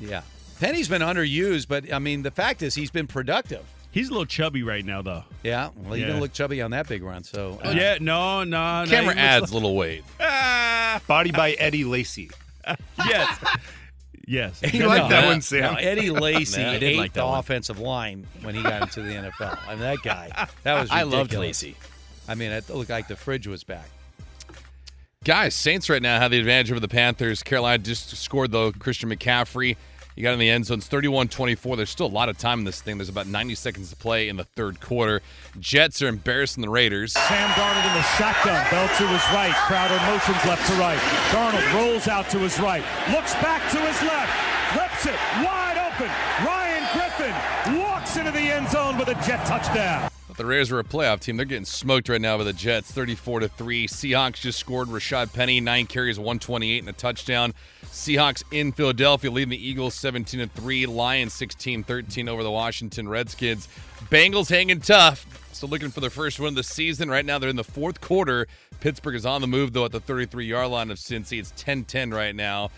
Yeah. 0.00 0.22
Penny's 0.60 0.88
been 0.88 1.02
underused, 1.02 1.66
but 1.68 1.92
I 1.92 1.98
mean, 1.98 2.22
the 2.22 2.30
fact 2.30 2.62
is 2.62 2.74
he's 2.74 2.90
been 2.90 3.06
productive. 3.06 3.64
he's 3.92 4.08
a 4.08 4.12
little 4.12 4.26
chubby 4.26 4.62
right 4.62 4.84
now 4.84 5.02
though. 5.02 5.24
Yeah. 5.42 5.70
Well, 5.74 5.94
he 5.94 6.00
Yeah. 6.02 6.06
didn't 6.08 6.20
look 6.20 6.32
chubby 6.32 6.62
on 6.62 6.70
that 6.72 6.86
big 6.88 7.02
run. 7.02 7.24
So, 7.24 7.58
uh, 7.64 7.70
yeah, 7.76 7.96
no, 8.00 8.44
no. 8.44 8.84
no, 8.84 8.90
Camera 8.90 9.14
he 9.14 9.20
adds 9.20 9.42
like- 9.44 9.52
little 9.52 9.74
weight. 9.74 10.04
Body 11.08 11.32
by 11.32 11.52
Eddie 11.58 11.84
Lacy. 11.84 12.30
yes, 13.06 13.38
yes. 14.28 14.60
You 14.72 14.86
like 14.86 15.08
that 15.08 15.22
No, 15.22 15.28
one, 15.28 15.40
Sam? 15.40 15.74
no, 15.74 15.78
Eddie 15.80 16.10
Lacy 16.10 16.62
Nah, 16.62 16.70
I 16.70 16.72
did 16.74 16.82
ate 16.84 16.98
like 16.98 17.12
the 17.14 17.24
one. 17.26 17.38
offensive 17.38 17.78
line 17.80 18.26
when 18.42 18.54
he 18.54 18.62
got 18.62 18.82
into 18.82 19.00
the 19.02 19.12
NFL. 19.14 19.58
I 19.66 19.70
mean, 19.70 19.80
that 19.80 19.98
guy. 20.04 20.46
That 20.62 20.80
was 20.80 20.90
I 20.92 21.02
loved 21.02 21.32
ridiculous. 21.32 21.62
Lacy. 21.64 21.76
I 22.28 22.34
mean, 22.36 22.50
it 22.52 22.68
looked 22.68 22.90
like 22.90 23.08
the 23.08 23.16
fridge 23.16 23.46
was 23.48 23.64
back. 23.64 23.88
Guys, 25.24 25.54
Saints 25.54 25.90
right 25.90 26.00
now 26.00 26.18
have 26.18 26.30
the 26.30 26.38
advantage 26.38 26.70
over 26.70 26.80
the 26.80 26.88
Panthers. 26.88 27.42
Carolina 27.42 27.82
just 27.82 28.16
scored, 28.16 28.52
though. 28.52 28.72
Christian 28.72 29.10
McCaffrey, 29.10 29.76
you 30.20 30.24
got 30.24 30.34
in 30.34 30.38
the 30.38 30.50
end 30.50 30.66
zone. 30.66 30.78
It's 30.78 30.86
31 30.86 31.28
24. 31.28 31.76
There's 31.78 31.88
still 31.88 32.06
a 32.06 32.08
lot 32.08 32.28
of 32.28 32.36
time 32.36 32.58
in 32.58 32.64
this 32.66 32.82
thing. 32.82 32.98
There's 32.98 33.08
about 33.08 33.26
90 33.26 33.54
seconds 33.54 33.88
to 33.88 33.96
play 33.96 34.28
in 34.28 34.36
the 34.36 34.44
third 34.44 34.78
quarter. 34.78 35.22
Jets 35.58 36.02
are 36.02 36.08
embarrassing 36.08 36.60
the 36.60 36.68
Raiders. 36.68 37.14
Sam 37.14 37.48
Darnold 37.52 37.88
in 37.88 37.94
the 37.94 38.02
shotgun. 38.20 38.70
Bell 38.70 38.86
to 38.86 39.08
his 39.08 39.24
right. 39.32 39.54
Crowder 39.64 39.96
motions 40.12 40.44
left 40.44 40.66
to 40.70 40.74
right. 40.74 40.98
Darnold 41.32 41.72
rolls 41.72 42.06
out 42.06 42.28
to 42.30 42.38
his 42.38 42.60
right. 42.60 42.84
Looks 43.10 43.32
back 43.36 43.62
to 43.72 43.78
his 43.78 44.02
left. 44.02 44.30
Flips 44.74 45.06
it. 45.06 45.18
Wide 45.42 45.78
open. 45.88 46.10
Ryan 46.44 46.84
Griffin 46.92 47.80
walks 47.80 48.18
into 48.18 48.30
the 48.30 48.40
end 48.40 48.68
zone 48.68 48.98
with 48.98 49.08
a 49.08 49.14
jet 49.26 49.46
touchdown. 49.46 50.09
The 50.40 50.46
Raiders 50.46 50.70
were 50.70 50.80
a 50.80 50.84
playoff 50.84 51.20
team. 51.20 51.36
They're 51.36 51.44
getting 51.44 51.66
smoked 51.66 52.08
right 52.08 52.18
now 52.18 52.38
by 52.38 52.44
the 52.44 52.54
Jets, 52.54 52.90
34 52.92 53.40
to 53.40 53.48
3. 53.48 53.86
Seahawks 53.86 54.36
just 54.36 54.58
scored 54.58 54.88
Rashad 54.88 55.34
Penny, 55.34 55.60
nine 55.60 55.86
carries, 55.86 56.18
128 56.18 56.78
and 56.78 56.88
a 56.88 56.94
touchdown. 56.94 57.52
Seahawks 57.84 58.42
in 58.50 58.72
Philadelphia 58.72 59.30
leading 59.30 59.50
the 59.50 59.68
Eagles 59.68 59.92
17 59.96 60.40
to 60.40 60.46
3. 60.46 60.86
Lions 60.86 61.34
16 61.34 61.84
13 61.84 62.26
over 62.26 62.42
the 62.42 62.50
Washington 62.50 63.06
Redskins. 63.06 63.68
Bengals 64.10 64.48
hanging 64.48 64.80
tough. 64.80 65.26
Still 65.52 65.68
looking 65.68 65.90
for 65.90 66.00
their 66.00 66.08
first 66.08 66.40
win 66.40 66.48
of 66.48 66.54
the 66.54 66.62
season. 66.62 67.10
Right 67.10 67.26
now, 67.26 67.38
they're 67.38 67.50
in 67.50 67.56
the 67.56 67.62
fourth 67.62 68.00
quarter. 68.00 68.46
Pittsburgh 68.80 69.16
is 69.16 69.26
on 69.26 69.42
the 69.42 69.46
move, 69.46 69.74
though, 69.74 69.84
at 69.84 69.92
the 69.92 70.00
33 70.00 70.46
yard 70.46 70.70
line 70.70 70.90
of 70.90 70.96
Cincy. 70.96 71.38
It's 71.38 71.52
10 71.58 71.84
10 71.84 72.12
right 72.12 72.34
now. 72.34 72.70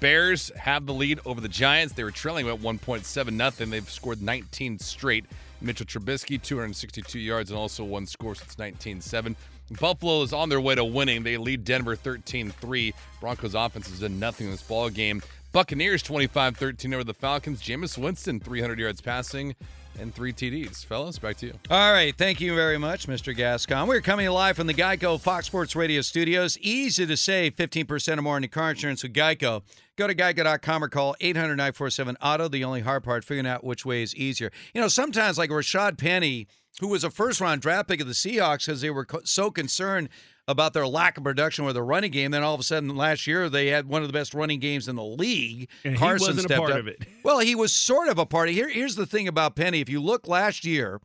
Bears 0.00 0.50
have 0.56 0.84
the 0.84 0.92
lead 0.92 1.20
over 1.24 1.40
the 1.40 1.48
Giants. 1.48 1.94
They 1.94 2.02
were 2.02 2.10
trailing 2.10 2.48
at 2.48 2.58
1.7 2.58 3.32
nothing. 3.34 3.70
They've 3.70 3.88
scored 3.88 4.20
19 4.20 4.80
straight. 4.80 5.26
Mitchell 5.64 5.86
Trubisky, 5.86 6.40
262 6.40 7.18
yards, 7.18 7.50
and 7.50 7.58
also 7.58 7.84
one 7.84 8.06
score 8.06 8.34
since 8.34 8.54
19-7. 8.56 9.34
Buffalo 9.80 10.22
is 10.22 10.32
on 10.32 10.48
their 10.48 10.60
way 10.60 10.74
to 10.74 10.84
winning. 10.84 11.22
They 11.22 11.36
lead 11.36 11.64
Denver 11.64 11.96
13-3. 11.96 12.92
Broncos 13.20 13.54
offense 13.54 13.88
has 13.88 14.00
done 14.00 14.18
nothing 14.18 14.46
in 14.46 14.52
this 14.52 14.62
ball 14.62 14.90
game. 14.90 15.22
Buccaneers 15.52 16.02
25-13 16.02 16.92
over 16.92 17.04
the 17.04 17.14
Falcons. 17.14 17.62
Jameis 17.62 17.96
Winston 17.96 18.40
300 18.40 18.78
yards 18.78 19.00
passing 19.00 19.54
and 19.98 20.14
three 20.14 20.32
TDs. 20.32 20.84
Fellas, 20.84 21.18
back 21.18 21.36
to 21.38 21.46
you. 21.46 21.52
All 21.70 21.92
right. 21.92 22.16
Thank 22.16 22.40
you 22.40 22.54
very 22.54 22.78
much, 22.78 23.06
Mr. 23.06 23.34
Gascon. 23.34 23.86
We're 23.86 24.00
coming 24.00 24.28
live 24.28 24.56
from 24.56 24.66
the 24.66 24.74
Geico 24.74 25.20
Fox 25.20 25.46
Sports 25.46 25.74
Radio 25.76 26.00
studios. 26.00 26.58
Easy 26.58 27.06
to 27.06 27.16
save 27.16 27.56
15% 27.56 28.18
or 28.18 28.22
more 28.22 28.36
on 28.36 28.42
your 28.42 28.48
car 28.48 28.70
insurance 28.70 29.02
with 29.02 29.12
Geico. 29.12 29.62
Go 29.96 30.06
to 30.06 30.14
geico.com 30.14 30.82
or 30.84 30.88
call 30.88 31.14
800 31.20 31.56
947 31.56 32.16
Auto. 32.20 32.48
The 32.48 32.64
only 32.64 32.80
hard 32.80 33.04
part, 33.04 33.24
figuring 33.24 33.46
out 33.46 33.62
which 33.62 33.86
way 33.86 34.02
is 34.02 34.14
easier. 34.16 34.50
You 34.74 34.80
know, 34.80 34.88
sometimes 34.88 35.38
like 35.38 35.50
Rashad 35.50 35.98
Penny, 35.98 36.48
who 36.80 36.88
was 36.88 37.04
a 37.04 37.10
first 37.10 37.40
round 37.40 37.62
draft 37.62 37.88
pick 37.88 38.00
of 38.00 38.08
the 38.08 38.12
Seahawks 38.12 38.66
because 38.66 38.80
they 38.80 38.90
were 38.90 39.04
co- 39.04 39.20
so 39.24 39.50
concerned 39.50 40.08
about 40.46 40.72
their 40.72 40.86
lack 40.86 41.16
of 41.16 41.24
production 41.24 41.64
with 41.64 41.74
the 41.74 41.82
running 41.82 42.10
game. 42.10 42.30
Then 42.30 42.42
all 42.42 42.54
of 42.54 42.60
a 42.60 42.64
sudden, 42.64 42.94
last 42.96 43.26
year 43.26 43.48
they 43.48 43.68
had 43.68 43.86
one 43.86 44.02
of 44.02 44.08
the 44.08 44.12
best 44.12 44.34
running 44.34 44.60
games 44.60 44.88
in 44.88 44.96
the 44.96 45.04
league. 45.04 45.68
And 45.84 45.94
he 45.94 45.98
Carson 45.98 46.38
a 46.38 46.42
stepped 46.42 46.58
part 46.58 46.72
up. 46.72 46.78
of 46.78 46.88
it. 46.88 47.06
Well, 47.24 47.38
he 47.38 47.54
was 47.54 47.72
sort 47.72 48.08
of 48.08 48.18
a 48.18 48.26
part 48.26 48.50
of. 48.50 48.54
Here, 48.54 48.68
here's 48.68 48.96
the 48.96 49.06
thing 49.06 49.28
about 49.28 49.56
Penny. 49.56 49.80
If 49.80 49.88
you 49.88 49.98
look 50.00 50.28
last 50.28 50.66
year, 50.66 51.00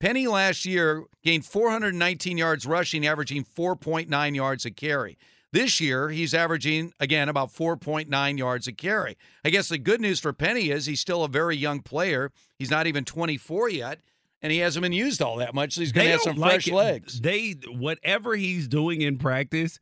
Penny 0.00 0.26
last 0.26 0.64
year 0.64 1.04
gained 1.22 1.46
419 1.46 2.36
yards 2.36 2.66
rushing, 2.66 3.06
averaging 3.06 3.44
4.9 3.44 4.34
yards 4.34 4.64
a 4.64 4.72
carry. 4.72 5.16
This 5.52 5.80
year, 5.80 6.08
he's 6.08 6.34
averaging, 6.34 6.92
again, 6.98 7.28
about 7.28 7.50
4.9 7.54 8.38
yards 8.38 8.66
a 8.66 8.72
carry. 8.72 9.16
I 9.44 9.50
guess 9.50 9.68
the 9.68 9.78
good 9.78 10.00
news 10.00 10.18
for 10.18 10.32
Penny 10.32 10.70
is 10.70 10.86
he's 10.86 11.00
still 11.00 11.22
a 11.22 11.28
very 11.28 11.56
young 11.56 11.80
player. 11.80 12.32
He's 12.58 12.72
not 12.72 12.88
even 12.88 13.04
24 13.04 13.70
yet, 13.70 14.00
and 14.44 14.52
he 14.52 14.58
hasn't 14.58 14.82
been 14.82 14.92
used 14.92 15.22
all 15.22 15.36
that 15.36 15.54
much, 15.54 15.72
so 15.72 15.80
he's 15.80 15.90
going 15.90 16.04
to 16.04 16.12
have 16.12 16.20
some 16.20 16.36
like 16.36 16.50
fresh 16.50 16.68
it. 16.68 16.74
legs. 16.74 17.20
They 17.22 17.52
whatever 17.66 18.36
he's 18.36 18.68
doing 18.68 19.00
in 19.00 19.16
practice, 19.16 19.80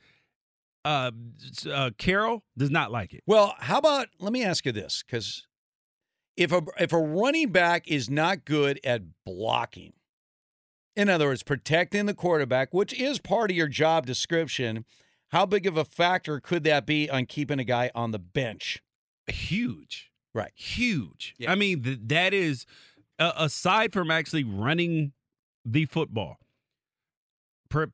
uh, 0.84 1.10
uh, 1.68 1.90
Carroll 1.98 2.44
does 2.56 2.70
not 2.70 2.93
like 2.93 3.12
it. 3.12 3.24
Well, 3.26 3.56
how 3.59 3.78
about 3.78 4.06
let 4.20 4.32
me 4.32 4.44
ask 4.44 4.64
you 4.64 4.70
this 4.70 5.02
because 5.05 5.48
if 6.36 6.52
a 6.52 6.62
if 6.78 6.93
a 6.93 6.98
running 6.98 7.51
back 7.51 7.89
is 7.89 8.09
not 8.09 8.44
good 8.44 8.78
at 8.84 9.02
blocking, 9.26 9.94
in 10.94 11.09
other 11.09 11.26
words, 11.26 11.43
protecting 11.43 12.06
the 12.06 12.14
quarterback, 12.14 12.72
which 12.72 12.94
is 12.94 13.18
part 13.18 13.51
of 13.51 13.56
your 13.56 13.66
job 13.66 14.06
description, 14.06 14.84
how 15.32 15.44
big 15.44 15.66
of 15.66 15.76
a 15.76 15.84
factor 15.84 16.39
could 16.39 16.62
that 16.62 16.86
be 16.86 17.10
on 17.10 17.26
keeping 17.26 17.59
a 17.59 17.64
guy 17.64 17.90
on 17.97 18.12
the 18.12 18.20
bench? 18.20 18.80
Huge, 19.26 20.12
right? 20.32 20.52
Huge. 20.55 21.34
I 21.48 21.56
mean, 21.56 21.82
th- 21.82 21.98
that 22.05 22.32
is 22.32 22.64
uh, 23.23 23.32
aside 23.36 23.93
from 23.93 24.11
actually 24.11 24.43
running 24.43 25.12
the 25.65 25.86
football. 25.86 26.39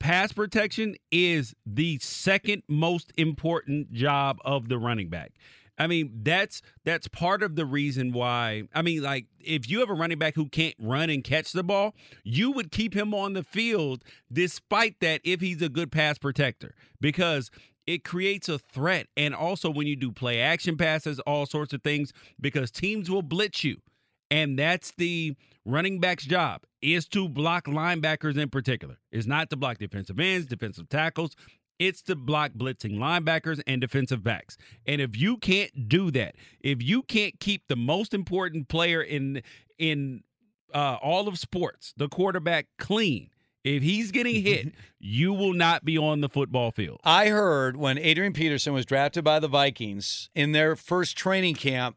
Pass 0.01 0.33
protection 0.33 0.97
is 1.13 1.55
the 1.65 1.99
second 2.01 2.63
most 2.67 3.13
important 3.17 3.93
job 3.93 4.39
of 4.45 4.69
the 4.69 4.79
running 4.79 5.09
back. 5.09 5.33
I 5.79 5.87
mean, 5.87 6.11
that's 6.23 6.63
that's 6.85 7.07
part 7.07 7.45
of 7.45 7.55
the 7.55 7.67
reason 7.67 8.13
why. 8.13 8.65
I 8.75 8.83
mean, 8.83 9.03
like 9.03 9.27
if 9.39 9.71
you 9.71 9.79
have 9.81 9.91
a 9.91 9.95
running 9.95 10.19
back 10.19 10.35
who 10.35 10.49
can't 10.49 10.75
run 10.81 11.11
and 11.11 11.23
catch 11.23 11.53
the 11.53 11.63
ball, 11.63 11.95
you 12.25 12.51
would 12.51 12.73
keep 12.73 12.97
him 12.97 13.15
on 13.15 13.35
the 13.35 13.45
field 13.45 14.03
despite 14.33 14.99
that 15.01 15.21
if 15.23 15.41
he's 15.41 15.63
a 15.63 15.69
good 15.69 15.93
pass 15.93 16.19
protector 16.19 16.75
because 17.01 17.53
it 17.87 18.03
creates 18.03 18.49
a 18.49 18.59
threat 18.59 19.07
and 19.17 19.35
also 19.35 19.71
when 19.71 19.87
you 19.87 19.95
do 19.95 20.11
play 20.11 20.41
action 20.41 20.77
passes, 20.77 21.21
all 21.21 21.47
sorts 21.47 21.73
of 21.73 21.83
things 21.83 22.13
because 22.41 22.71
teams 22.73 23.09
will 23.09 23.23
blitz 23.23 23.63
you. 23.63 23.77
And 24.31 24.59
that's 24.59 24.93
the 24.97 25.37
running 25.65 26.01
back's 26.01 26.25
job 26.25 26.63
is 26.81 27.07
to 27.09 27.29
block 27.29 27.67
linebackers 27.67 28.37
in 28.37 28.49
particular. 28.51 28.99
It's 29.11 29.27
not 29.27 29.51
to 29.51 29.57
block 29.57 29.79
defensive 29.79 30.19
ends, 30.19 30.47
defensive 30.47 30.89
tackles. 30.89 31.35
It's 31.79 32.03
to 32.03 32.17
block 32.17 32.53
blitzing 32.53 32.99
linebackers 32.99 33.61
and 33.67 33.81
defensive 33.81 34.23
backs. 34.23 34.57
And 34.87 35.01
if 35.01 35.17
you 35.17 35.37
can't 35.37 35.89
do 35.89 36.11
that, 36.13 36.35
if 36.61 36.83
you 36.83 37.03
can't 37.03 37.39
keep 37.39 37.69
the 37.69 37.77
most 37.77 38.15
important 38.15 38.69
player 38.69 39.01
in 39.01 39.43
in 39.79 40.25
uh, 40.75 40.99
all 41.01 41.29
of 41.29 41.39
sports, 41.39 41.95
the 41.97 42.09
quarterback, 42.09 42.67
clean, 42.79 43.31
if 43.63 43.83
he's 43.83 44.11
getting 44.11 44.43
hit, 44.45 44.75
you 44.99 45.33
will 45.33 45.53
not 45.53 45.85
be 45.85 45.97
on 45.97 46.21
the 46.21 46.29
football 46.29 46.73
field. 46.73 47.01
I 47.05 47.29
heard 47.29 47.77
when 47.77 47.97
Adrian 47.99 48.33
Peterson 48.33 48.73
was 48.73 48.85
drafted 48.85 49.23
by 49.23 49.39
the 49.39 49.49
Vikings 49.49 50.31
in 50.35 50.53
their 50.53 50.75
first 50.75 51.17
training 51.17 51.55
camp, 51.55 51.97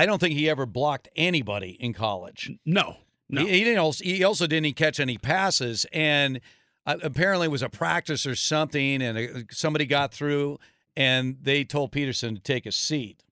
I 0.00 0.06
don't 0.06 0.18
think 0.18 0.34
he 0.34 0.48
ever 0.48 0.64
blocked 0.64 1.10
anybody 1.14 1.76
in 1.78 1.92
college. 1.92 2.50
No, 2.64 2.96
no. 3.28 3.44
He, 3.44 3.58
he 3.58 3.64
didn't. 3.64 3.80
Also, 3.80 4.02
he 4.02 4.24
also 4.24 4.46
didn't 4.46 4.74
catch 4.74 4.98
any 4.98 5.18
passes, 5.18 5.84
and 5.92 6.40
uh, 6.86 6.96
apparently 7.02 7.48
it 7.48 7.50
was 7.50 7.62
a 7.62 7.68
practice 7.68 8.24
or 8.24 8.34
something, 8.34 9.02
and 9.02 9.18
uh, 9.18 9.42
somebody 9.50 9.84
got 9.84 10.14
through, 10.14 10.58
and 10.96 11.36
they 11.42 11.64
told 11.64 11.92
Peterson 11.92 12.34
to 12.34 12.40
take 12.40 12.64
a 12.64 12.72
seat, 12.72 13.24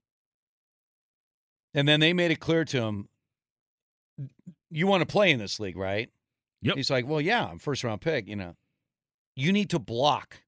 and 1.73 1.87
then 1.87 2.01
they 2.01 2.13
made 2.13 2.29
it 2.29 2.39
clear 2.39 2.63
to 2.65 2.83
him, 2.83 3.09
"You 4.69 4.85
want 4.85 5.01
to 5.01 5.07
play 5.07 5.31
in 5.31 5.39
this 5.39 5.59
league, 5.59 5.75
right?" 5.75 6.11
Yep. 6.61 6.75
He's 6.75 6.91
like, 6.91 7.07
"Well, 7.07 7.19
yeah, 7.19 7.47
I'm 7.47 7.57
first 7.57 7.83
round 7.83 8.01
pick. 8.01 8.27
You 8.27 8.35
know, 8.35 8.55
you 9.35 9.51
need 9.51 9.71
to 9.71 9.79
block." 9.79 10.43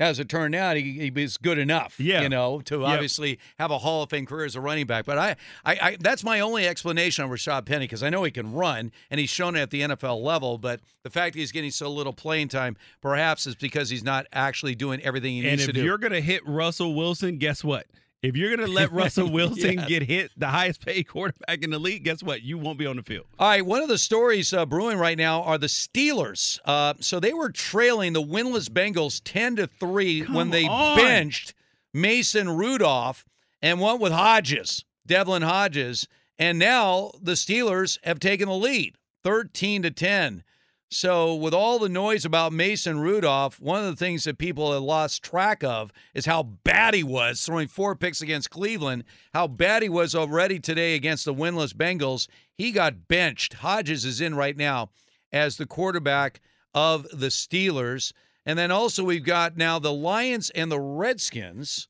As 0.00 0.18
it 0.18 0.28
turned 0.30 0.54
out, 0.54 0.76
he, 0.76 0.92
he 0.92 1.10
was 1.10 1.36
good 1.36 1.58
enough, 1.58 2.00
Yeah. 2.00 2.22
you 2.22 2.28
know, 2.30 2.60
to 2.62 2.80
Yep. 2.80 2.88
obviously 2.88 3.38
have 3.58 3.70
a 3.70 3.78
Hall 3.78 4.02
of 4.02 4.10
Fame 4.10 4.24
career 4.26 4.46
as 4.46 4.56
a 4.56 4.60
running 4.60 4.86
back. 4.86 5.04
But 5.04 5.18
I, 5.18 5.36
I, 5.64 5.72
I 5.82 5.96
that's 6.00 6.24
my 6.24 6.40
only 6.40 6.66
explanation 6.66 7.22
on 7.24 7.30
Rashad 7.30 7.66
Penny 7.66 7.84
because 7.84 8.02
I 8.02 8.08
know 8.08 8.24
he 8.24 8.30
can 8.30 8.52
run 8.54 8.90
and 9.10 9.20
he's 9.20 9.30
shown 9.30 9.56
it 9.56 9.60
at 9.60 9.70
the 9.70 9.82
NFL 9.82 10.22
level. 10.22 10.56
But 10.58 10.80
the 11.02 11.10
fact 11.10 11.34
that 11.34 11.38
he's 11.40 11.52
getting 11.52 11.70
so 11.70 11.90
little 11.92 12.14
playing 12.14 12.48
time, 12.48 12.76
perhaps, 13.02 13.46
is 13.46 13.54
because 13.54 13.90
he's 13.90 14.02
not 14.02 14.26
actually 14.32 14.74
doing 14.74 15.00
everything 15.02 15.32
he 15.34 15.40
And 15.40 15.50
needs 15.58 15.66
to 15.66 15.72
do. 15.72 15.84
you're 15.84 15.98
going 15.98 16.12
to 16.14 16.22
hit 16.22 16.46
Russell 16.48 16.94
Wilson, 16.94 17.36
guess 17.36 17.62
what? 17.62 17.86
If 18.22 18.36
you're 18.36 18.54
going 18.54 18.66
to 18.68 18.72
let 18.72 18.92
Russell 18.92 19.30
Wilson 19.30 19.74
Yes. 19.78 19.88
get 19.88 20.02
hit, 20.02 20.30
the 20.36 20.48
highest 20.48 20.84
paid 20.84 21.04
quarterback 21.04 21.62
in 21.62 21.70
the 21.70 21.78
league, 21.78 22.04
guess 22.04 22.22
what? 22.22 22.42
You 22.42 22.58
won't 22.58 22.78
be 22.78 22.86
on 22.86 22.96
the 22.96 23.02
field. 23.02 23.26
All 23.38 23.48
right, 23.48 23.64
one 23.64 23.82
of 23.82 23.88
the 23.88 23.96
stories 23.98 24.52
uh, 24.52 24.66
brewing 24.66 24.98
right 24.98 25.16
now 25.16 25.42
are 25.42 25.56
the 25.58 25.68
Steelers. 25.68 26.58
Uh, 26.64 26.94
so 27.00 27.18
they 27.18 27.32
were 27.32 27.50
trailing 27.50 28.12
the 28.12 28.22
winless 28.22 28.68
Bengals 28.68 29.20
ten 29.24 29.56
to 29.56 29.66
three 29.66 30.20
when 30.22 30.50
they 30.50 30.66
on. 30.66 30.96
benched 30.96 31.54
Mason 31.94 32.50
Rudolph 32.50 33.24
and 33.62 33.80
went 33.80 34.00
with 34.00 34.12
Hodges, 34.12 34.84
Devlin 35.06 35.42
Hodges, 35.42 36.06
and 36.38 36.58
now 36.58 37.12
the 37.22 37.32
Steelers 37.32 37.98
have 38.04 38.20
taken 38.20 38.48
the 38.48 38.54
lead, 38.54 38.96
thirteen 39.24 39.82
to 39.82 39.90
ten. 39.90 40.44
So 40.92 41.36
with 41.36 41.54
all 41.54 41.78
the 41.78 41.88
noise 41.88 42.24
about 42.24 42.52
Mason 42.52 42.98
Rudolph, 42.98 43.60
one 43.60 43.78
of 43.78 43.86
the 43.86 43.96
things 43.96 44.24
that 44.24 44.38
people 44.38 44.72
have 44.72 44.82
lost 44.82 45.22
track 45.22 45.62
of 45.62 45.92
is 46.14 46.26
how 46.26 46.42
bad 46.42 46.94
he 46.94 47.04
was 47.04 47.40
throwing 47.40 47.68
four 47.68 47.94
picks 47.94 48.22
against 48.22 48.50
Cleveland. 48.50 49.04
How 49.32 49.46
bad 49.46 49.84
he 49.84 49.88
was 49.88 50.16
already 50.16 50.58
today 50.58 50.96
against 50.96 51.24
the 51.24 51.34
winless 51.34 51.72
Bengals. 51.72 52.26
He 52.56 52.72
got 52.72 53.06
benched. 53.06 53.54
Hodges 53.54 54.04
is 54.04 54.20
in 54.20 54.34
right 54.34 54.56
now 54.56 54.90
as 55.30 55.56
the 55.56 55.66
quarterback 55.66 56.40
of 56.74 57.06
the 57.12 57.28
Steelers. 57.28 58.12
And 58.44 58.58
then 58.58 58.72
also 58.72 59.04
we've 59.04 59.24
got 59.24 59.56
now 59.56 59.78
the 59.78 59.92
Lions 59.92 60.50
and 60.50 60.72
the 60.72 60.80
Redskins. 60.80 61.86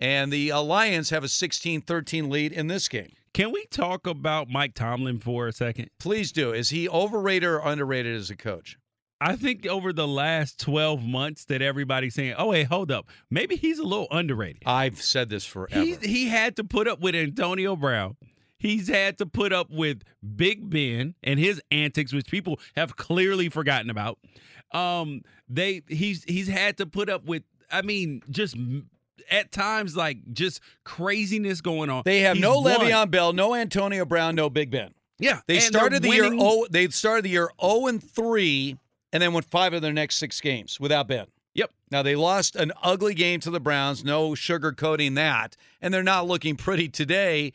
And 0.00 0.32
the 0.32 0.52
Lions 0.52 1.10
have 1.10 1.22
a 1.22 1.28
16-13 1.28 2.28
lead 2.28 2.52
in 2.52 2.66
this 2.66 2.88
game. 2.88 3.12
Can 3.36 3.52
we 3.52 3.66
talk 3.66 4.06
about 4.06 4.48
Mike 4.48 4.72
Tomlin 4.72 5.18
for 5.18 5.46
a 5.46 5.52
second? 5.52 5.90
Please 6.00 6.32
do. 6.32 6.54
Is 6.54 6.70
he 6.70 6.88
overrated 6.88 7.46
or 7.46 7.58
underrated 7.58 8.16
as 8.16 8.30
a 8.30 8.34
coach? 8.34 8.78
I 9.20 9.36
think 9.36 9.66
over 9.66 9.92
the 9.92 10.08
last 10.08 10.58
12 10.58 11.04
months 11.04 11.44
that 11.44 11.60
everybody's 11.60 12.14
saying, 12.14 12.36
oh, 12.38 12.52
hey, 12.52 12.62
hold 12.64 12.90
up. 12.90 13.10
Maybe 13.30 13.56
he's 13.56 13.78
a 13.78 13.82
little 13.82 14.08
underrated. 14.10 14.62
I've 14.64 15.02
said 15.02 15.28
this 15.28 15.44
forever. 15.44 15.84
He, 15.84 15.96
he 15.96 16.28
had 16.28 16.56
to 16.56 16.64
put 16.64 16.88
up 16.88 17.00
with 17.00 17.14
Antonio 17.14 17.76
Brown. 17.76 18.16
He's 18.56 18.88
had 18.88 19.18
to 19.18 19.26
put 19.26 19.52
up 19.52 19.70
with 19.70 20.00
Big 20.34 20.70
Ben 20.70 21.14
and 21.22 21.38
his 21.38 21.60
antics, 21.70 22.14
which 22.14 22.30
people 22.30 22.58
have 22.74 22.96
clearly 22.96 23.50
forgotten 23.50 23.90
about. 23.90 24.18
Um, 24.72 25.20
they 25.46 25.82
he's 25.88 26.24
he's 26.24 26.48
had 26.48 26.78
to 26.78 26.86
put 26.86 27.10
up 27.10 27.26
with. 27.26 27.42
I 27.70 27.82
mean, 27.82 28.22
just 28.30 28.56
at 29.30 29.52
times 29.52 29.96
like 29.96 30.18
just 30.32 30.60
craziness 30.84 31.60
going 31.60 31.90
on. 31.90 32.02
They 32.04 32.20
have 32.20 32.36
He's 32.36 32.42
no 32.42 32.60
won. 32.60 32.80
Le'Veon 32.80 33.10
Bell, 33.10 33.32
no 33.32 33.54
Antonio 33.54 34.04
Brown, 34.04 34.34
no 34.34 34.48
Big 34.50 34.70
Ben. 34.70 34.92
Yeah, 35.18 35.40
They 35.46 35.60
started 35.60 36.02
the 36.02 36.10
they're 36.10 36.24
year 36.32 36.36
oh 36.38 36.66
they 36.70 36.88
started 36.88 37.24
the 37.24 37.30
year 37.30 37.50
0 37.60 37.86
and 37.86 38.02
3 38.02 38.76
and 39.12 39.22
then 39.22 39.32
won 39.32 39.42
5 39.42 39.72
of 39.72 39.80
their 39.82 39.92
next 39.92 40.16
6 40.16 40.40
games 40.42 40.78
without 40.78 41.08
Ben. 41.08 41.26
Yep. 41.54 41.70
Now 41.90 42.02
they 42.02 42.14
lost 42.16 42.54
an 42.54 42.72
ugly 42.82 43.14
game 43.14 43.40
to 43.40 43.50
the 43.50 43.60
Browns, 43.60 44.04
no 44.04 44.32
sugarcoating 44.32 45.14
that, 45.14 45.56
and 45.80 45.94
they're 45.94 46.02
not 46.02 46.26
looking 46.26 46.54
pretty 46.56 46.88
today. 46.88 47.52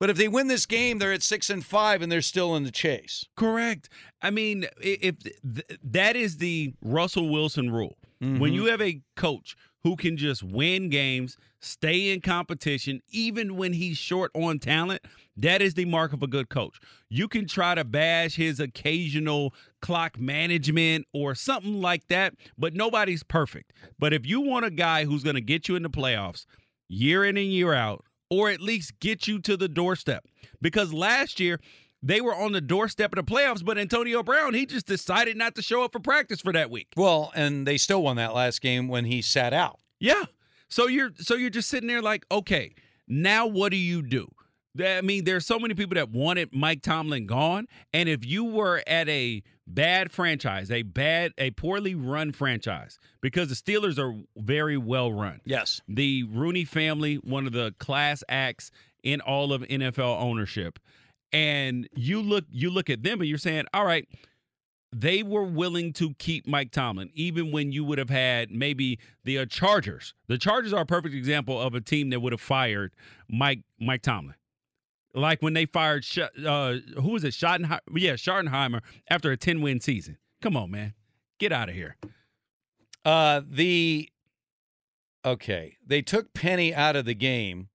But 0.00 0.08
if 0.10 0.16
they 0.16 0.28
win 0.28 0.48
this 0.48 0.64
game, 0.66 0.98
they're 0.98 1.12
at 1.12 1.22
6 1.22 1.50
and 1.50 1.64
5 1.64 2.00
and 2.02 2.10
they're 2.10 2.22
still 2.22 2.56
in 2.56 2.64
the 2.64 2.70
chase. 2.70 3.26
Correct. 3.36 3.88
I 4.22 4.30
mean, 4.30 4.66
if 4.80 5.16
th- 5.22 5.78
that 5.84 6.16
is 6.16 6.38
the 6.38 6.72
Russell 6.82 7.28
Wilson 7.28 7.70
rule, 7.70 7.96
when 8.18 8.38
Mhm. 8.40 8.54
you 8.54 8.64
have 8.66 8.80
a 8.80 9.02
coach 9.14 9.56
who 9.84 9.96
can 9.96 10.16
just 10.16 10.42
win 10.42 10.88
games, 10.88 11.36
stay 11.60 12.10
in 12.10 12.22
competition, 12.22 13.00
even 13.10 13.56
when 13.56 13.74
he's 13.74 13.98
short 13.98 14.30
on 14.34 14.58
talent, 14.58 15.02
that 15.36 15.60
is 15.60 15.74
the 15.74 15.84
mark 15.84 16.14
of 16.14 16.22
a 16.22 16.26
good 16.26 16.48
coach. 16.48 16.80
You 17.10 17.28
can 17.28 17.46
try 17.46 17.74
to 17.74 17.84
bash 17.84 18.34
his 18.34 18.58
occasional 18.58 19.54
clock 19.82 20.18
management 20.18 21.06
or 21.12 21.34
something 21.34 21.82
like 21.82 22.08
that, 22.08 22.34
but 22.56 22.74
nobody's 22.74 23.22
perfect. 23.22 23.72
But 23.98 24.14
if 24.14 24.26
you 24.26 24.40
want 24.40 24.64
a 24.64 24.70
guy 24.70 25.04
who's 25.04 25.22
going 25.22 25.36
to 25.36 25.42
get 25.42 25.68
you 25.68 25.76
in 25.76 25.82
the 25.82 25.90
playoffs 25.90 26.46
year 26.88 27.24
in 27.24 27.36
and 27.36 27.52
year 27.52 27.74
out, 27.74 28.04
or 28.30 28.50
at 28.50 28.60
least 28.60 28.98
get 29.00 29.28
you 29.28 29.38
to 29.40 29.56
the 29.56 29.68
doorstep, 29.68 30.24
because 30.62 30.94
last 30.94 31.38
year 31.38 31.60
they 32.04 32.20
were 32.20 32.34
on 32.34 32.52
the 32.52 32.60
doorstep 32.60 33.16
of 33.16 33.24
the 33.24 33.32
playoffs, 33.32 33.64
but 33.64 33.78
Antonio 33.78 34.22
Brown, 34.22 34.52
he 34.52 34.66
just 34.66 34.86
decided 34.86 35.38
not 35.38 35.54
to 35.54 35.62
show 35.62 35.82
up 35.82 35.92
for 35.92 36.00
practice 36.00 36.42
for 36.42 36.52
that 36.52 36.70
week. 36.70 36.88
Well, 36.96 37.32
and 37.34 37.66
they 37.66 37.78
still 37.78 38.02
won 38.02 38.16
that 38.16 38.34
last 38.34 38.60
game 38.60 38.88
when 38.88 39.06
he 39.06 39.22
sat 39.22 39.54
out. 39.54 39.80
Yeah. 39.98 40.24
So 40.68 40.86
you're 40.86 41.12
so 41.18 41.34
you're 41.34 41.50
just 41.50 41.68
sitting 41.70 41.88
there 41.88 42.02
like, 42.02 42.26
okay, 42.30 42.74
now 43.08 43.46
what 43.46 43.70
do 43.70 43.78
you 43.78 44.02
do? 44.02 44.28
I 44.78 45.00
mean, 45.00 45.24
there's 45.24 45.46
so 45.46 45.58
many 45.58 45.74
people 45.74 45.94
that 45.94 46.10
wanted 46.10 46.50
Mike 46.52 46.82
Tomlin 46.82 47.26
gone, 47.26 47.68
and 47.92 48.08
if 48.08 48.24
you 48.26 48.44
were 48.44 48.82
at 48.86 49.08
a 49.08 49.42
bad 49.66 50.10
franchise, 50.10 50.70
a 50.70 50.82
bad, 50.82 51.32
a 51.38 51.52
poorly 51.52 51.94
run 51.94 52.32
franchise, 52.32 52.98
because 53.20 53.48
the 53.48 53.54
Steelers 53.54 53.98
are 53.98 54.20
very 54.36 54.76
well 54.76 55.12
run. 55.12 55.40
Yes. 55.44 55.80
The 55.88 56.24
Rooney 56.24 56.64
family, 56.64 57.16
one 57.16 57.46
of 57.46 57.52
the 57.52 57.72
class 57.78 58.24
acts 58.28 58.72
in 59.04 59.20
all 59.20 59.52
of 59.52 59.62
NFL 59.62 60.20
ownership, 60.20 60.80
and 61.34 61.88
you 61.96 62.22
look 62.22 62.44
you 62.48 62.70
look 62.70 62.88
at 62.88 63.02
them 63.02 63.20
and 63.20 63.28
you're 63.28 63.38
saying, 63.38 63.64
all 63.74 63.84
right, 63.84 64.08
they 64.92 65.24
were 65.24 65.42
willing 65.42 65.92
to 65.94 66.14
keep 66.14 66.46
Mike 66.46 66.70
Tomlin, 66.70 67.10
even 67.12 67.50
when 67.50 67.72
you 67.72 67.84
would 67.84 67.98
have 67.98 68.08
had 68.08 68.52
maybe 68.52 69.00
the 69.24 69.40
uh, 69.40 69.46
Chargers. 69.46 70.14
The 70.28 70.38
Chargers 70.38 70.72
are 70.72 70.82
a 70.82 70.86
perfect 70.86 71.14
example 71.14 71.60
of 71.60 71.74
a 71.74 71.80
team 71.80 72.10
that 72.10 72.20
would 72.20 72.32
have 72.32 72.40
fired 72.40 72.94
Mike 73.28 73.62
Mike 73.80 74.02
Tomlin. 74.02 74.36
Like 75.12 75.42
when 75.42 75.54
they 75.54 75.66
fired, 75.66 76.06
uh, 76.46 76.76
who 77.00 77.10
was 77.10 77.24
it? 77.24 77.34
Schottenheimer? 77.34 77.80
Yeah, 77.96 78.14
Schottenheimer 78.14 78.80
after 79.08 79.30
a 79.32 79.36
10 79.36 79.60
win 79.60 79.80
season. 79.80 80.18
Come 80.40 80.56
on, 80.56 80.70
man. 80.70 80.94
Get 81.38 81.52
out 81.52 81.68
of 81.68 81.74
here. 81.74 81.96
Uh, 83.04 83.42
the 83.48 84.08
okay, 85.24 85.76
they 85.84 86.00
took 86.00 86.32
Penny 86.32 86.72
out 86.72 86.94
of 86.94 87.04
the 87.04 87.14
game. 87.14 87.68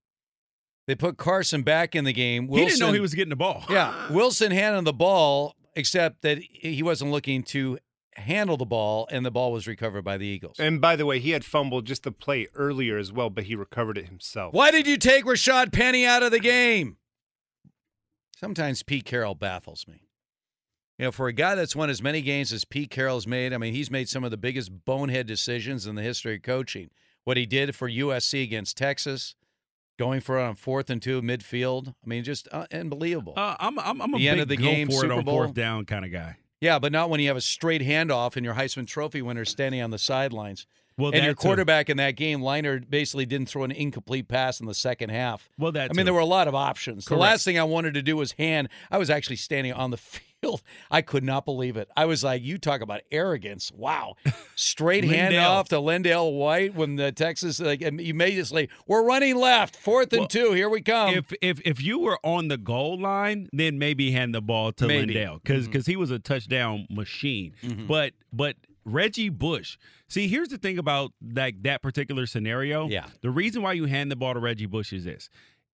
They 0.90 0.96
put 0.96 1.18
Carson 1.18 1.62
back 1.62 1.94
in 1.94 2.02
the 2.02 2.12
game. 2.12 2.48
he 2.48 2.64
didn't 2.64 2.80
know 2.80 2.92
he 2.92 2.98
was 2.98 3.14
getting 3.14 3.30
the 3.30 3.36
ball. 3.36 3.64
Yeah, 3.70 4.10
Wilson 4.10 4.50
handed 4.50 4.84
the 4.84 4.92
ball, 4.92 5.54
except 5.76 6.22
that 6.22 6.38
he 6.42 6.82
wasn't 6.82 7.12
looking 7.12 7.44
to 7.44 7.78
handle 8.16 8.56
the 8.56 8.64
ball, 8.66 9.06
and 9.12 9.24
the 9.24 9.30
ball 9.30 9.52
was 9.52 9.68
recovered 9.68 10.02
by 10.02 10.16
the 10.18 10.26
Eagles. 10.26 10.56
And 10.58 10.80
by 10.80 10.96
the 10.96 11.06
way, 11.06 11.20
he 11.20 11.30
had 11.30 11.44
fumbled 11.44 11.84
just 11.84 12.02
the 12.02 12.10
play 12.10 12.48
earlier 12.56 12.98
as 12.98 13.12
well, 13.12 13.30
but 13.30 13.44
he 13.44 13.54
recovered 13.54 13.98
it 13.98 14.06
himself. 14.06 14.52
Why 14.52 14.72
did 14.72 14.88
you 14.88 14.96
take 14.96 15.24
Rashad 15.24 15.72
Penny 15.72 16.04
out 16.04 16.24
of 16.24 16.32
the 16.32 16.40
game? 16.40 16.96
Sometimes 18.36 18.82
Pete 18.82 19.04
Carroll 19.04 19.36
baffles 19.36 19.86
me. 19.86 20.08
You 20.98 21.04
know, 21.04 21.12
for 21.12 21.28
a 21.28 21.32
guy 21.32 21.54
that's 21.54 21.76
won 21.76 21.88
as 21.88 22.02
many 22.02 22.20
games 22.20 22.52
as 22.52 22.64
Pete 22.64 22.90
Carroll's 22.90 23.28
made, 23.28 23.52
I 23.52 23.58
mean, 23.58 23.74
he's 23.74 23.92
made 23.92 24.08
some 24.08 24.24
of 24.24 24.32
the 24.32 24.36
biggest 24.36 24.84
bonehead 24.84 25.28
decisions 25.28 25.86
in 25.86 25.94
the 25.94 26.02
history 26.02 26.34
of 26.34 26.42
coaching. 26.42 26.90
What 27.22 27.36
he 27.36 27.46
did 27.46 27.76
for 27.76 27.88
USC 27.88 28.42
against 28.42 28.76
Texas, 28.76 29.36
going 30.00 30.20
for 30.20 30.38
it 30.38 30.42
on 30.42 30.54
fourth 30.54 30.88
and 30.88 31.02
two 31.02 31.20
midfield. 31.20 31.88
I 31.88 32.08
mean, 32.08 32.24
just 32.24 32.48
uh, 32.50 32.64
unbelievable. 32.72 33.34
Uh, 33.36 33.54
I'm, 33.60 33.78
I'm, 33.78 34.00
I'm 34.00 34.14
a 34.14 34.16
The 34.16 34.24
big 34.24 34.26
end 34.28 34.40
of 34.40 34.48
the 34.48 34.56
game, 34.56 34.88
for 34.88 34.94
it 34.94 35.00
Super 35.00 35.12
on 35.12 35.24
Bowl. 35.24 35.36
fourth 35.36 35.54
down 35.54 35.84
kind 35.84 36.06
of 36.06 36.10
guy. 36.10 36.36
Yeah, 36.60 36.78
but 36.78 36.90
not 36.90 37.10
when 37.10 37.20
you 37.20 37.28
have 37.28 37.36
a 37.36 37.42
straight 37.42 37.82
handoff 37.82 38.36
and 38.36 38.44
your 38.44 38.54
Heisman 38.54 38.86
Trophy 38.86 39.20
winner 39.20 39.44
standing 39.44 39.82
on 39.82 39.90
the 39.90 39.98
sidelines. 39.98 40.66
Well, 40.96 41.12
and 41.14 41.24
your 41.24 41.34
quarterback 41.34 41.88
in 41.88 41.98
that 41.98 42.12
game, 42.12 42.40
Leinart, 42.40 42.90
basically 42.90 43.24
didn't 43.26 43.48
throw 43.48 43.64
an 43.64 43.70
incomplete 43.72 44.28
pass 44.28 44.60
in 44.60 44.66
the 44.66 44.74
second 44.74 45.10
half. 45.10 45.48
Well, 45.58 45.72
that's 45.72 45.90
I 45.90 45.92
mean, 45.94 46.04
there 46.04 46.14
were 46.14 46.20
a 46.20 46.24
lot 46.26 46.48
of 46.48 46.54
options. 46.54 47.04
The 47.06 47.16
last 47.16 47.44
thing 47.44 47.58
I 47.58 47.64
wanted 47.64 47.94
to 47.94 48.02
do 48.02 48.16
was 48.16 48.32
hand. 48.32 48.68
I 48.90 48.98
was 48.98 49.08
actually 49.10 49.36
standing 49.36 49.72
on 49.72 49.90
the 49.90 49.96
field. 49.98 50.24
I 50.90 51.02
could 51.02 51.22
not 51.24 51.44
believe 51.44 51.76
it. 51.76 51.88
I 51.96 52.06
was 52.06 52.24
like, 52.24 52.42
"You 52.42 52.58
talk 52.58 52.80
about 52.80 53.02
arrogance! 53.12 53.70
Wow!" 53.74 54.16
Straight 54.56 55.04
handoff 55.04 55.68
to 55.68 55.76
LenDale 55.76 56.32
White 56.36 56.74
when 56.74 56.96
the 56.96 57.12
Texas 57.12 57.60
like 57.60 57.82
immediately 57.82 58.68
we're 58.86 59.04
running 59.04 59.36
left, 59.36 59.76
fourth 59.76 60.12
and 60.12 60.20
Well, 60.20 60.28
two. 60.28 60.52
Here 60.52 60.68
we 60.68 60.80
come. 60.80 61.14
if 61.14 61.32
if 61.42 61.60
if 61.64 61.82
you 61.82 61.98
were 61.98 62.18
on 62.24 62.48
the 62.48 62.56
goal 62.56 62.98
line, 62.98 63.48
then 63.52 63.78
maybe 63.78 64.10
hand 64.12 64.34
the 64.34 64.40
ball 64.40 64.72
to 64.72 64.86
Maybe. 64.86 65.14
Lindell 65.14 65.40
because 65.42 65.68
Mhm. 65.68 65.86
he 65.86 65.96
was 65.96 66.10
a 66.10 66.18
touchdown 66.18 66.86
machine. 66.90 67.54
Mhm. 67.62 67.86
But 67.86 68.14
but 68.32 68.56
Reggie 68.84 69.28
Bush. 69.28 69.76
See, 70.08 70.26
here's 70.26 70.48
the 70.48 70.58
thing 70.58 70.78
about 70.78 71.12
like 71.34 71.62
that 71.62 71.82
particular 71.82 72.26
scenario. 72.26 72.88
Yeah. 72.88 73.06
The 73.20 73.30
reason 73.30 73.62
why 73.62 73.74
you 73.74 73.84
hand 73.84 74.10
the 74.10 74.16
ball 74.16 74.34
to 74.34 74.40
Reggie 74.40 74.66
Bush 74.66 74.92
is 74.92 75.04
this: 75.04 75.28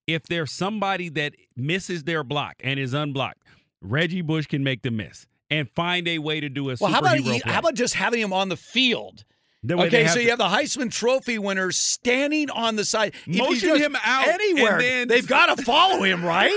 if 0.07 0.23
there's 0.23 0.51
somebody 0.51 1.07
that 1.09 1.35
misses 1.55 2.03
their 2.03 2.23
block 2.23 2.55
and 2.59 2.79
is 2.79 2.93
unblocked, 2.93 3.43
Reggie 3.81 4.21
Bush 4.21 4.47
can 4.47 4.63
make 4.63 4.81
the 4.81 4.91
miss 4.91 5.27
and 5.49 5.69
find 5.71 6.07
a 6.07 6.19
way 6.19 6.39
to 6.39 6.49
do 6.49 6.69
a 6.69 6.75
Well, 6.79 6.91
how 6.91 6.99
about 6.99 7.17
he- 7.17 7.39
how 7.45 7.59
about 7.59 7.75
just 7.75 7.93
having 7.93 8.21
him 8.21 8.33
on 8.33 8.49
the 8.49 8.57
field? 8.57 9.23
The 9.63 9.75
Okay, 9.79 10.07
so 10.07 10.15
to- 10.15 10.23
you 10.23 10.29
have 10.29 10.37
the 10.37 10.45
Heisman 10.47 10.91
Trophy 10.91 11.39
winner 11.39 11.71
standing 11.71 12.49
on 12.49 12.75
the 12.75 12.85
side. 12.85 13.13
Motion 13.25 13.75
him 13.77 13.97
out, 14.03 14.27
anywhere. 14.27 14.79
then- 14.79 15.07
They've 15.07 15.27
got 15.27 15.57
to 15.57 15.63
follow 15.63 16.03
him, 16.03 16.23
right? 16.23 16.51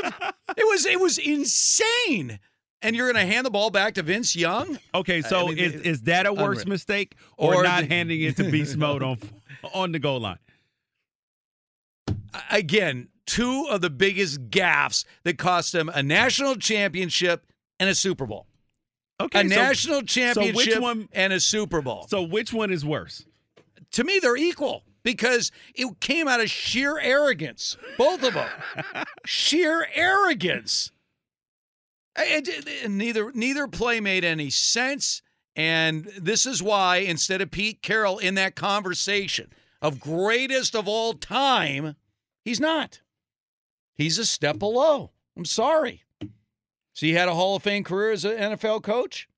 it 0.56 0.66
was 0.66 0.84
it 0.86 1.00
was 1.00 1.18
insane. 1.18 2.38
And 2.82 2.96
you're 2.96 3.12
going 3.12 3.26
to 3.26 3.30
hand 3.30 3.44
the 3.44 3.50
ball 3.50 3.68
back 3.70 3.94
to 3.94 4.02
Vince 4.02 4.34
Young? 4.34 4.78
Okay, 4.94 5.20
so 5.20 5.48
I 5.48 5.48
mean, 5.50 5.58
is 5.58 5.74
is 5.82 6.02
that 6.02 6.24
a 6.26 6.32
worse 6.32 6.60
unreal. 6.62 6.68
mistake 6.74 7.14
or, 7.36 7.56
Or 7.56 7.62
not 7.62 7.82
the- 7.82 7.88
handing 7.88 8.20
it 8.22 8.36
to 8.36 8.50
beast 8.50 8.76
mode 8.78 9.02
on 9.02 9.18
on 9.74 9.92
the 9.92 9.98
goal 9.98 10.20
line? 10.20 10.38
Again, 12.50 13.08
two 13.26 13.66
of 13.70 13.80
the 13.80 13.90
biggest 13.90 14.50
gaffes 14.50 15.04
that 15.24 15.38
cost 15.38 15.72
them 15.72 15.88
a 15.88 16.02
national 16.02 16.56
championship 16.56 17.46
and 17.78 17.88
a 17.88 17.94
Super 17.94 18.26
Bowl. 18.26 18.46
Okay, 19.20 19.40
a 19.40 19.48
so- 19.48 19.54
national 19.54 19.94
so 19.96 20.00
which 20.00 20.08
championship 20.10 20.80
one- 20.80 21.08
and 21.12 21.32
a 21.32 21.40
Super 21.40 21.82
Bowl. 21.82 22.06
So 22.08 22.22
which 22.22 22.52
one 22.52 22.70
is 22.72 22.84
worse? 22.84 23.24
to 23.92 24.04
me, 24.04 24.18
they're 24.20 24.36
equal 24.36 24.84
because 25.02 25.50
it 25.74 25.98
came 26.00 26.28
out 26.28 26.40
of 26.40 26.48
sheer 26.50 26.98
arrogance. 26.98 27.76
Both 27.98 28.22
of 28.22 28.34
them, 28.34 28.48
sheer 29.26 29.86
arrogance. 29.94 30.92
And 32.16 32.48
neither 32.88 33.32
neither 33.32 33.66
play 33.68 34.00
made 34.00 34.24
any 34.24 34.50
sense, 34.50 35.22
and 35.56 36.04
this 36.18 36.44
is 36.44 36.62
why 36.62 36.98
instead 36.98 37.40
of 37.40 37.50
Pete 37.50 37.82
Carroll 37.82 38.18
in 38.18 38.34
that 38.34 38.56
conversation 38.56 39.52
of 39.80 40.00
greatest 40.00 40.74
of 40.74 40.86
all 40.88 41.14
time, 41.14 41.94
he's 42.50 42.60
not. 42.60 43.00
He's 43.94 44.18
a 44.18 44.26
step 44.26 44.58
below. 44.58 45.12
I'm 45.36 45.44
sorry. 45.44 46.02
So 46.94 47.06
he 47.06 47.12
had 47.12 47.28
a 47.28 47.34
Hall 47.34 47.54
of 47.54 47.62
Fame 47.62 47.84
career 47.84 48.10
as 48.10 48.24
an 48.24 48.32
NFL 48.32 48.82
coach. 48.82 49.28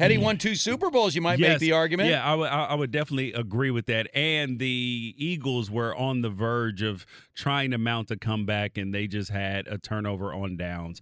Had 0.00 0.10
he 0.10 0.16
mm. 0.16 0.22
won 0.22 0.38
two 0.38 0.56
Super 0.56 0.90
Bowls, 0.90 1.14
you 1.14 1.20
might 1.20 1.38
make 1.38 1.60
the 1.60 1.72
argument. 1.72 2.08
Yeah, 2.08 2.24
I 2.24 2.34
would 2.34 2.48
I 2.48 2.64
I 2.64 2.74
would 2.74 2.90
definitely 2.90 3.32
agree 3.34 3.70
with 3.70 3.86
that. 3.86 4.08
And 4.14 4.58
the 4.58 5.14
Eagles 5.16 5.70
were 5.70 5.94
on 5.94 6.22
the 6.22 6.30
verge 6.30 6.82
of 6.82 7.06
trying 7.34 7.70
to 7.70 7.78
mount 7.78 8.10
a 8.10 8.16
comeback, 8.16 8.76
and 8.78 8.92
they 8.92 9.06
just 9.06 9.30
had 9.30 9.68
a 9.68 9.78
turnover 9.78 10.32
on 10.32 10.56
downs. 10.56 11.00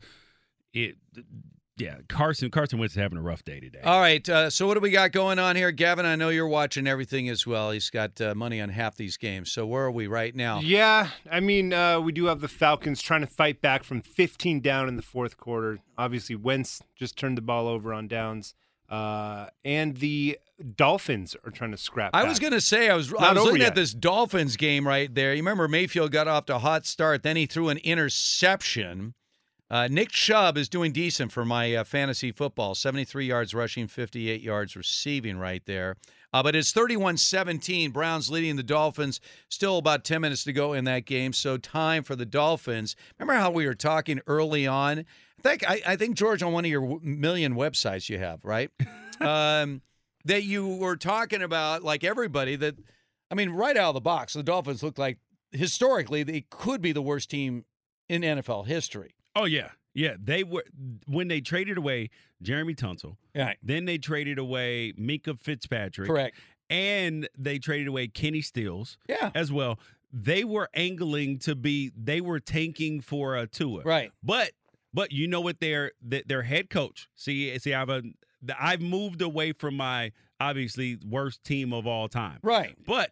It, 0.75 0.97
yeah, 1.79 1.97
Carson 2.09 2.51
Carson 2.51 2.79
Wentz 2.79 2.95
is 2.95 3.01
having 3.01 3.19
a 3.19 3.23
rough 3.23 3.45
day 3.45 3.61
today. 3.61 3.81
All 3.85 4.01
right. 4.01 4.27
Uh, 4.29 4.51
so 4.51 4.67
what 4.67 4.75
do 4.75 4.81
we 4.81 4.91
got 4.91 5.13
going 5.13 5.39
on 5.39 5.57
here, 5.57 5.71
Gavin? 5.71 6.05
I 6.07 6.17
know 6.17 6.29
you're 6.29 6.49
watching 6.49 6.87
everything 6.87 7.29
as 7.29 7.47
well. 7.47 7.71
He's 7.71 7.91
got 7.91 8.21
uh, 8.21 8.35
money 8.35 8.61
on 8.61 8.69
half 8.69 8.97
these 8.97 9.17
games. 9.17 9.53
So 9.53 9.67
where 9.67 9.85
are 9.85 9.91
we 9.91 10.07
right 10.07 10.35
now? 10.35 10.61
Yeah, 10.61 11.09
I 11.31 11.41
mean, 11.41 11.73
uh, 11.73 12.01
we 12.01 12.13
do 12.13 12.27
have 12.27 12.41
the 12.41 12.49
Falcons 12.49 13.01
trying 13.01 13.21
to 13.21 13.27
fight 13.27 13.61
back 13.61 13.85
from 13.85 14.01
15 14.03 14.61
down 14.61 14.89
in 14.89 14.97
the 14.97 15.03
fourth 15.03 15.37
quarter. 15.37 15.79
Obviously, 15.97 16.37
Wentz 16.37 16.83
just 16.97 17.17
turned 17.17 17.37
the 17.39 17.43
ball 17.43 17.69
over 17.69 17.93
on 17.93 18.09
downs, 18.09 18.55
uh, 18.89 19.47
and 19.65 19.99
the 19.99 20.39
Dolphins 20.77 21.37
are 21.45 21.51
trying 21.51 21.71
to 21.71 21.77
scrap. 21.77 22.11
I 22.15 22.23
back. 22.23 22.29
was 22.29 22.39
going 22.39 22.53
to 22.53 22.61
say 22.61 22.89
I 22.91 22.95
was 22.95 23.13
I 23.15 23.33
was 23.33 23.45
looking 23.45 23.61
yet. 23.61 23.69
at 23.69 23.75
this 23.77 23.95
Dolphins 23.95 24.57
game 24.57 24.87
right 24.87 25.15
there. 25.15 25.33
You 25.33 25.43
remember 25.43 25.69
Mayfield 25.69 26.11
got 26.11 26.27
off 26.27 26.47
to 26.47 26.57
a 26.57 26.59
hot 26.59 26.87
start, 26.87 27.23
then 27.23 27.37
he 27.37 27.47
threw 27.47 27.69
an 27.69 27.79
interception. 27.79 29.15
Uh, 29.71 29.87
Nick 29.91 30.09
Chubb 30.11 30.57
is 30.57 30.69
doing 30.69 30.93
decent 30.93 31.31
for 31.31 31.45
my 31.45 31.75
uh, 31.75 31.85
fantasy 31.85 32.33
football. 32.33 32.75
73 32.75 33.27
yards 33.27 33.55
rushing, 33.55 33.87
58 33.87 34.41
yards 34.41 34.77
receiving 34.77 35.39
right 35.39 35.63
there. 35.67 35.97
Uh, 36.33 36.43
but 36.43 36.57
it's 36.57 36.73
31-17. 36.73 37.93
Browns 37.93 38.31
leading 38.31 38.57
the 38.57 38.63
Dolphins. 38.63 39.21
Still 39.49 39.79
about 39.79 40.05
10 40.05 40.21
minutes 40.23 40.45
to 40.45 40.53
go 40.53 40.73
in 40.73 40.85
that 40.85 41.05
game. 41.05 41.33
So 41.33 41.59
time 41.59 42.03
for 42.03 42.17
the 42.17 42.27
Dolphins. 42.27 42.97
Remember 43.19 43.39
how 43.39 43.51
we 43.51 43.67
were 43.67 43.75
talking 43.75 44.21
early 44.27 44.67
on 44.67 45.05
I 45.39 45.43
think 45.43 45.71
I, 45.71 45.81
I 45.87 45.97
think 45.97 46.17
George 46.17 46.43
on 46.43 46.53
one 46.53 46.65
of 46.65 46.71
your 46.71 46.81
w- 46.81 47.01
million 47.03 47.55
websites 47.55 48.09
you 48.09 48.19
have 48.19 48.45
right 48.45 48.71
um, 49.21 49.83
that 50.25 50.43
you 50.43 50.67
were 50.67 50.97
talking 50.97 51.43
about 51.43 51.83
like 51.85 52.05
everybody 52.05 52.57
that 52.57 52.77
I 53.31 53.35
mean 53.35 53.51
right 53.51 53.77
out 53.77 53.91
of 53.91 53.95
the 53.95 54.01
box 54.01 54.33
the 54.33 54.43
Dolphins 54.43 54.83
look 54.83 54.99
like 54.99 55.19
historically 55.53 56.23
they 56.23 56.45
could 56.51 56.83
be 56.83 56.93
the 56.93 57.03
worst 57.03 57.31
team 57.31 57.65
in 58.09 58.23
NFL 58.23 58.67
history. 58.67 59.15
Oh 59.37 59.45
yeah, 59.45 59.71
yeah. 59.95 60.17
They 60.23 60.45
were 60.45 60.65
when 61.07 61.29
they 61.29 61.41
traded 61.41 61.79
away 61.79 62.11
Laremy 62.43 62.77
Tunsil. 62.77 63.17
Right. 63.35 63.57
Then 63.63 63.85
they 63.85 63.99
traded 63.99 64.39
away 64.39 64.93
Minkah 64.99 65.39
Fitzpatrick. 65.39 66.09
Correct. 66.09 66.37
And 66.71 67.29
they 67.39 67.59
traded 67.59 67.89
away 67.89 68.09
Kenny 68.09 68.43
Stills. 68.43 68.99
Yeah. 69.09 69.31
As 69.35 69.51
well. 69.51 69.79
They 70.13 70.45
were 70.45 70.69
angling 70.75 71.39
to 71.41 71.55
be. 71.55 71.93
They 71.97 72.21
were 72.21 72.41
tanking 72.41 73.01
for 73.01 73.37
a 73.37 73.47
Tua. 73.47 73.83
Right. 73.83 74.13
But 74.23 74.53
but 74.93 75.13
you 75.13 75.29
know 75.29 75.41
what? 75.41 75.61
Their 75.61 75.93
their 76.03 76.23
their 76.27 76.43
head 76.43 76.71
coach. 76.71 77.09
See 77.15 77.59
see 77.59 77.75
I've 77.75 77.91
uh, 77.91 78.03
a, 78.49 78.55
I've 78.59 78.81
moved 78.81 79.23
away 79.23 79.53
from 79.53 79.77
my 79.77 80.13
obviously 80.41 80.99
worst 81.07 81.45
team 81.45 81.73
of 81.73 81.87
all 81.87 82.09
time. 82.09 82.39
Right. 82.43 82.75
But 82.87 83.11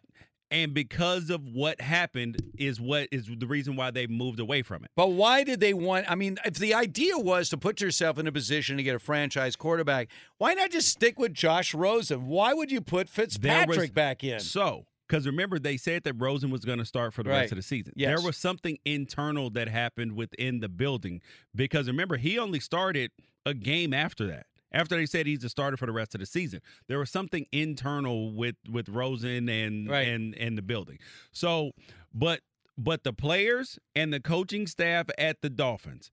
and 0.51 0.73
because 0.73 1.29
of 1.29 1.43
what 1.47 1.81
happened 1.81 2.37
is 2.57 2.79
what 2.79 3.07
is 3.11 3.27
the 3.37 3.47
reason 3.47 3.75
why 3.75 3.91
they 3.91 4.07
moved 4.07 4.39
away 4.39 4.61
from 4.61 4.83
it. 4.83 4.91
But 4.95 5.09
why 5.11 5.43
did 5.43 5.59
they 5.59 5.73
want? 5.73 6.09
I 6.09 6.15
mean, 6.15 6.37
if 6.45 6.55
the 6.55 6.73
idea 6.73 7.17
was 7.17 7.49
to 7.49 7.57
put 7.57 7.81
yourself 7.81 8.17
in 8.17 8.27
a 8.27 8.31
position 8.31 8.77
to 8.77 8.83
get 8.83 8.95
a 8.95 8.99
franchise 8.99 9.55
quarterback, 9.55 10.07
why 10.37 10.53
not 10.53 10.71
just 10.71 10.87
stick 10.89 11.19
with 11.19 11.33
Josh 11.33 11.73
Rosen? 11.73 12.27
Why 12.27 12.53
would 12.53 12.71
you 12.71 12.81
put 12.81 13.09
Fitzpatrick 13.09 13.77
was- 13.79 13.89
back 13.91 14.23
in? 14.23 14.39
So, 14.39 14.85
because 15.07 15.25
remember, 15.25 15.57
they 15.59 15.77
said 15.77 16.03
that 16.03 16.13
Rosen 16.13 16.49
was 16.49 16.65
going 16.65 16.79
to 16.79 16.85
start 16.85 17.13
for 17.13 17.23
the 17.23 17.29
Right. 17.29 17.39
rest 17.41 17.51
of 17.53 17.57
the 17.57 17.61
season. 17.61 17.93
Yes. 17.95 18.17
There 18.17 18.25
was 18.25 18.35
something 18.37 18.77
internal 18.85 19.49
that 19.51 19.67
happened 19.69 20.13
within 20.13 20.59
the 20.59 20.69
building 20.69 21.21
because 21.55 21.87
remember, 21.87 22.17
he 22.17 22.37
only 22.37 22.59
started 22.59 23.11
a 23.45 23.53
game 23.53 23.93
after 23.93 24.27
that. 24.27 24.47
After 24.71 24.95
they 24.97 25.05
said 25.05 25.25
he's 25.27 25.39
the 25.39 25.49
starter 25.49 25.77
for 25.77 25.85
the 25.85 25.91
rest 25.93 26.13
of 26.13 26.19
the 26.19 26.25
season, 26.25 26.61
there 26.87 26.99
was 26.99 27.09
something 27.09 27.45
internal 27.51 28.31
with 28.33 28.55
with 28.69 28.89
Rosen 28.89 29.47
and 29.49 29.89
Right. 29.89 30.07
and 30.07 30.35
and 30.35 30.57
the 30.57 30.61
building. 30.61 30.99
So, 31.31 31.71
but 32.13 32.41
but 32.77 33.03
the 33.03 33.13
players 33.13 33.79
and 33.95 34.11
the 34.13 34.19
coaching 34.19 34.67
staff 34.67 35.07
at 35.17 35.41
the 35.41 35.49
Dolphins, 35.49 36.11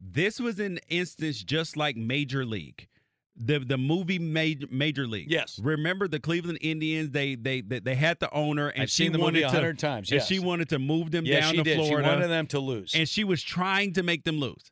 this 0.00 0.38
was 0.38 0.60
an 0.60 0.78
instance 0.88 1.42
just 1.42 1.76
like 1.76 1.96
Major 1.96 2.44
League. 2.44 2.88
The 3.40 3.60
the 3.60 3.78
movie 3.78 4.18
Major 4.18 4.66
Major 4.70 5.06
League. 5.06 5.30
Yes. 5.30 5.58
Remember 5.62 6.08
the 6.08 6.18
Cleveland 6.20 6.58
Indians? 6.60 7.10
They 7.12 7.36
they 7.36 7.60
they, 7.62 7.78
they 7.78 7.94
had 7.94 8.18
the 8.20 8.30
owner, 8.34 8.68
and 8.68 8.82
I've 8.82 8.90
she 8.90 9.04
seen 9.04 9.12
the 9.12 9.18
wanted 9.18 9.34
movie 9.34 9.44
a 9.44 9.48
to- 9.48 9.54
hundred 9.54 9.78
times, 9.78 10.10
And 10.10 10.18
yes. 10.18 10.26
she 10.28 10.40
wanted 10.40 10.68
to 10.70 10.78
move 10.80 11.10
them 11.12 11.24
Yes, 11.24 11.44
down 11.44 11.54
to 11.54 11.62
did. 11.62 11.84
She 11.86 11.94
wanted 11.94 12.28
them 12.28 12.46
to 12.48 12.58
lose. 12.58 12.94
and 12.94 13.08
she 13.08 13.22
was 13.24 13.42
trying 13.42 13.92
to 13.94 14.02
make 14.02 14.24
them 14.24 14.38
lose. 14.40 14.64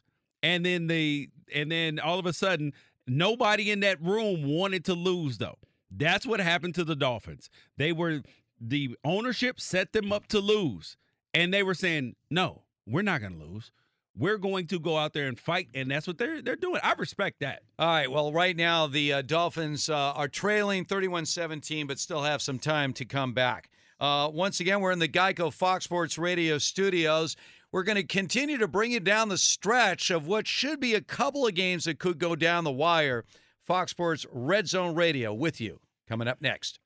And 0.42 0.66
then 0.66 0.88
they 0.88 1.28
and 1.54 1.70
then 1.70 2.00
all 2.00 2.18
of 2.18 2.26
a 2.26 2.32
sudden, 2.32 2.72
nobody 3.06 3.70
in 3.70 3.80
that 3.80 4.00
room 4.02 4.44
wanted 4.44 4.84
to 4.86 4.94
lose 4.94 5.38
though. 5.38 5.58
That's 5.90 6.26
what 6.26 6.40
happened 6.40 6.74
to 6.76 6.84
the 6.84 6.96
Dolphins. 6.96 7.48
They 7.76 7.92
were 7.92 8.22
the 8.60 8.96
ownership 9.04 9.60
set 9.60 9.92
them 9.92 10.12
up 10.12 10.26
to 10.28 10.40
lose. 10.40 10.96
And 11.34 11.52
they 11.52 11.62
were 11.62 11.74
saying, 11.74 12.16
"No, 12.30 12.62
we're 12.86 13.02
not 13.02 13.20
going 13.20 13.38
to 13.38 13.44
lose. 13.44 13.70
We're 14.16 14.38
going 14.38 14.66
to 14.68 14.78
go 14.78 14.96
out 14.96 15.12
there 15.12 15.28
and 15.28 15.38
fight." 15.38 15.68
And 15.74 15.90
that's 15.90 16.06
what 16.06 16.16
they're 16.16 16.40
they're 16.40 16.56
doing. 16.56 16.80
I 16.82 16.94
respect 16.94 17.40
that. 17.40 17.62
All 17.78 17.86
right. 17.86 18.10
Well, 18.10 18.32
right 18.32 18.56
now 18.56 18.86
the 18.86 19.14
uh, 19.14 19.22
Dolphins 19.22 19.90
uh, 19.90 20.12
are 20.12 20.28
trailing 20.28 20.86
31-17, 20.86 21.86
but 21.86 21.98
still 21.98 22.22
have 22.22 22.40
some 22.40 22.58
time 22.58 22.94
to 22.94 23.04
come 23.04 23.34
back. 23.34 23.70
Uh, 24.00 24.30
once 24.32 24.60
again, 24.60 24.80
we're 24.80 24.92
in 24.92 24.98
the 24.98 25.08
Geico 25.08 25.52
Fox 25.52 25.84
Sports 25.84 26.18
Radio 26.18 26.58
studios. 26.58 27.36
We're 27.76 27.82
going 27.82 27.96
to 27.96 28.04
continue 28.04 28.56
to 28.56 28.68
bring 28.68 28.92
you 28.92 29.00
down 29.00 29.28
the 29.28 29.36
stretch 29.36 30.10
of 30.10 30.26
what 30.26 30.46
should 30.46 30.80
be 30.80 30.94
a 30.94 31.02
couple 31.02 31.46
of 31.46 31.54
games 31.54 31.84
that 31.84 31.98
could 31.98 32.18
go 32.18 32.34
down 32.34 32.64
the 32.64 32.70
wire. 32.70 33.26
Fox 33.66 33.90
Sports 33.90 34.24
Red 34.32 34.66
Zone 34.66 34.94
Radio 34.94 35.34
with 35.34 35.60
you 35.60 35.80
coming 36.08 36.26
up 36.26 36.40
next. 36.40 36.78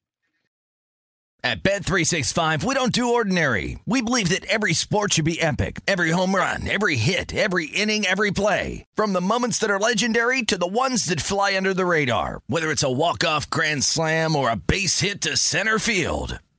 At 1.45 1.63
Bet365, 1.63 2.65
we 2.65 2.75
don't 2.75 2.93
do 2.93 3.15
ordinary. 3.15 3.79
We 3.87 4.03
believe 4.03 4.31
that 4.31 4.45
every 4.47 4.73
sport 4.73 5.13
should 5.13 5.25
be 5.25 5.41
epic. 5.41 5.79
Every 5.87 6.11
home 6.11 6.35
run, 6.35 6.69
every 6.69 6.97
hit, 6.97 7.33
every 7.37 7.67
inning, 7.67 8.05
every 8.05 8.33
play. 8.33 8.85
From 8.95 9.13
the 9.13 9.21
moments 9.21 9.59
that 9.59 9.71
are 9.71 9.79
legendary 9.79 10.43
to 10.43 10.59
the 10.59 10.67
ones 10.67 11.05
that 11.05 11.21
fly 11.21 11.57
under 11.57 11.73
the 11.73 11.87
radar. 11.87 12.43
Whether 12.49 12.69
it's 12.69 12.83
a 12.83 12.91
walk-off 12.91 13.49
grand 13.49 13.85
slam 13.85 14.35
or 14.35 14.51
a 14.51 14.57
base 14.57 14.99
hit 14.99 15.21
to 15.21 15.37
center 15.37 15.79
field. 15.79 16.41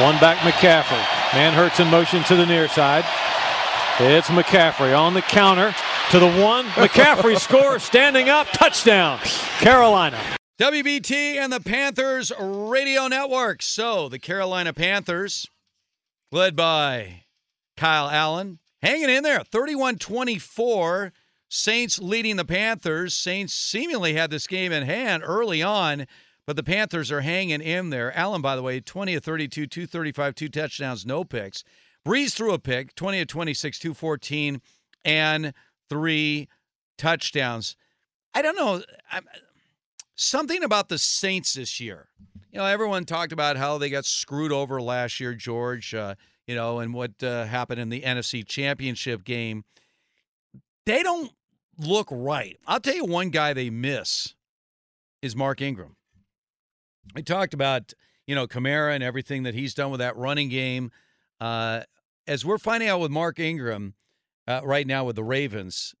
One 0.00 0.18
back 0.18 0.38
McCaffrey. 0.38 1.04
Manhertz 1.34 1.78
in 1.78 1.88
motion 1.88 2.24
to 2.24 2.34
the 2.34 2.46
near 2.46 2.68
side. 2.68 3.04
It's 3.98 4.28
McCaffrey 4.28 4.98
on 4.98 5.12
the 5.12 5.20
counter 5.20 5.74
to 6.10 6.18
the 6.18 6.42
one. 6.42 6.64
McCaffrey 6.68 7.38
scores, 7.38 7.82
standing 7.82 8.30
up, 8.30 8.46
touchdown, 8.48 9.18
Carolina. 9.58 10.18
WBT 10.58 11.36
and 11.36 11.52
the 11.52 11.60
Panthers 11.60 12.32
Radio 12.40 13.08
Network. 13.08 13.60
So 13.60 14.08
the 14.08 14.18
Carolina 14.18 14.72
Panthers 14.72 15.46
led 16.32 16.56
by 16.56 17.24
Kyle 17.76 18.08
Allen, 18.08 18.58
hanging 18.80 19.10
in 19.10 19.22
there, 19.22 19.44
31 19.44 19.98
24. 19.98 21.12
Saints 21.50 21.98
leading 21.98 22.36
the 22.36 22.44
Panthers. 22.46 23.12
Saints 23.12 23.52
seemingly 23.52 24.14
had 24.14 24.30
this 24.30 24.46
game 24.46 24.72
in 24.72 24.84
hand 24.84 25.22
early 25.26 25.62
on, 25.62 26.06
but 26.50 26.56
the 26.56 26.64
Panthers 26.64 27.12
are 27.12 27.20
hanging 27.20 27.60
in 27.60 27.90
there. 27.90 28.12
Allen, 28.18 28.42
by 28.42 28.56
the 28.56 28.62
way, 28.62 28.80
20 28.80 29.14
of 29.14 29.22
32, 29.22 29.68
235, 29.68 30.34
two 30.34 30.48
touchdowns, 30.48 31.06
no 31.06 31.22
picks. 31.22 31.62
Brees 32.04 32.32
threw 32.32 32.52
a 32.52 32.58
pick, 32.58 32.92
20 32.96 33.20
of 33.20 33.28
26, 33.28 33.78
214, 33.78 34.60
and 35.04 35.54
three 35.88 36.48
touchdowns. 36.98 37.76
I 38.34 38.42
don't 38.42 38.56
know. 38.56 38.82
I'm, 39.12 39.28
something 40.16 40.64
about 40.64 40.88
the 40.88 40.98
Saints 40.98 41.52
this 41.52 41.78
year. 41.78 42.08
You 42.50 42.58
know, 42.58 42.64
everyone 42.64 43.04
talked 43.04 43.30
about 43.30 43.56
how 43.56 43.78
they 43.78 43.88
got 43.88 44.04
screwed 44.04 44.50
over 44.50 44.82
last 44.82 45.20
year, 45.20 45.34
George, 45.34 45.94
uh, 45.94 46.16
you 46.48 46.56
know, 46.56 46.80
and 46.80 46.92
what 46.92 47.12
uh, 47.22 47.44
happened 47.44 47.78
in 47.78 47.90
the 47.90 48.00
NFC 48.00 48.44
Championship 48.44 49.22
game. 49.22 49.62
They 50.84 51.04
don't 51.04 51.30
look 51.78 52.08
right. 52.10 52.58
I'll 52.66 52.80
tell 52.80 52.96
you 52.96 53.04
one 53.04 53.30
guy 53.30 53.52
they 53.52 53.70
miss 53.70 54.34
is 55.22 55.36
Mark 55.36 55.60
Ingram. 55.60 55.94
We 57.14 57.22
talked 57.22 57.54
about, 57.54 57.92
you 58.26 58.34
know, 58.34 58.46
Kamara 58.46 58.94
and 58.94 59.02
everything 59.02 59.44
that 59.44 59.54
he's 59.54 59.74
done 59.74 59.90
with 59.90 60.00
that 60.00 60.16
running 60.16 60.48
game. 60.48 60.90
Uh, 61.40 61.82
as 62.26 62.44
we're 62.44 62.58
finding 62.58 62.88
out 62.88 63.00
with 63.00 63.10
Mark 63.10 63.38
Ingram 63.38 63.94
uh, 64.46 64.60
right 64.62 64.86
now 64.86 65.04
with 65.04 65.16
the 65.16 65.24
Ravens, 65.24 65.94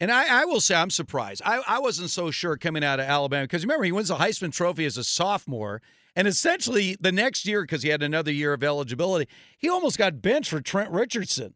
and 0.00 0.10
I, 0.10 0.42
I, 0.42 0.44
will 0.44 0.60
say 0.60 0.74
I'm 0.74 0.90
surprised. 0.90 1.42
I, 1.44 1.62
I 1.66 1.78
wasn't 1.78 2.10
so 2.10 2.30
sure 2.30 2.56
coming 2.56 2.84
out 2.84 3.00
of 3.00 3.06
Alabama 3.06 3.44
because 3.44 3.64
remember 3.64 3.84
he 3.84 3.92
wins 3.92 4.08
the 4.08 4.16
Heisman 4.16 4.52
Trophy 4.52 4.84
as 4.86 4.96
a 4.96 5.04
sophomore, 5.04 5.82
and 6.16 6.26
essentially 6.28 6.96
the 7.00 7.12
next 7.12 7.46
year 7.46 7.62
because 7.62 7.82
he 7.82 7.90
had 7.90 8.02
another 8.02 8.32
year 8.32 8.52
of 8.52 8.62
eligibility, 8.62 9.28
he 9.58 9.68
almost 9.68 9.98
got 9.98 10.22
benched 10.22 10.50
for 10.50 10.60
Trent 10.60 10.90
Richardson. 10.90 11.54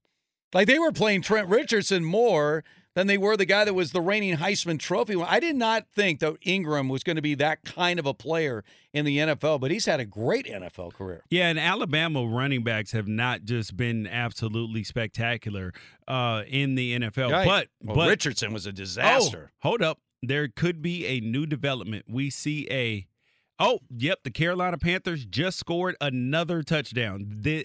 Like 0.52 0.66
they 0.66 0.78
were 0.78 0.92
playing 0.92 1.22
Trent 1.22 1.48
Richardson 1.48 2.04
more 2.04 2.64
than 2.98 3.06
they 3.06 3.16
were 3.16 3.36
the 3.36 3.46
guy 3.46 3.64
that 3.64 3.74
was 3.74 3.92
the 3.92 4.00
reigning 4.00 4.36
Heisman 4.38 4.76
Trophy. 4.76 5.14
I 5.22 5.38
did 5.38 5.54
not 5.54 5.86
think 5.94 6.18
that 6.18 6.36
Ingram 6.42 6.88
was 6.88 7.04
going 7.04 7.14
to 7.14 7.22
be 7.22 7.36
that 7.36 7.64
kind 7.64 8.00
of 8.00 8.06
a 8.06 8.12
player 8.12 8.64
in 8.92 9.04
the 9.04 9.18
NFL, 9.18 9.60
but 9.60 9.70
he's 9.70 9.86
had 9.86 10.00
a 10.00 10.04
great 10.04 10.46
NFL 10.46 10.94
career. 10.94 11.22
Yeah, 11.30 11.48
and 11.48 11.60
Alabama 11.60 12.26
running 12.26 12.64
backs 12.64 12.90
have 12.90 13.06
not 13.06 13.44
just 13.44 13.76
been 13.76 14.08
absolutely 14.08 14.82
spectacular 14.82 15.72
uh, 16.08 16.42
in 16.48 16.74
the 16.74 16.98
NFL, 16.98 17.30
right. 17.30 17.46
but 17.46 17.68
well, 17.84 17.94
but 17.94 18.08
Richardson 18.08 18.52
was 18.52 18.66
a 18.66 18.72
disaster. 18.72 19.52
Oh, 19.52 19.68
hold 19.68 19.80
up, 19.80 20.00
there 20.20 20.48
could 20.48 20.82
be 20.82 21.06
a 21.06 21.20
new 21.20 21.46
development. 21.46 22.06
We 22.08 22.30
see 22.30 22.66
a 22.68 23.06
oh, 23.60 23.78
yep, 23.96 24.24
the 24.24 24.32
Carolina 24.32 24.76
Panthers 24.76 25.24
just 25.24 25.60
scored 25.60 25.94
another 26.00 26.64
touchdown. 26.64 27.26
The, 27.28 27.64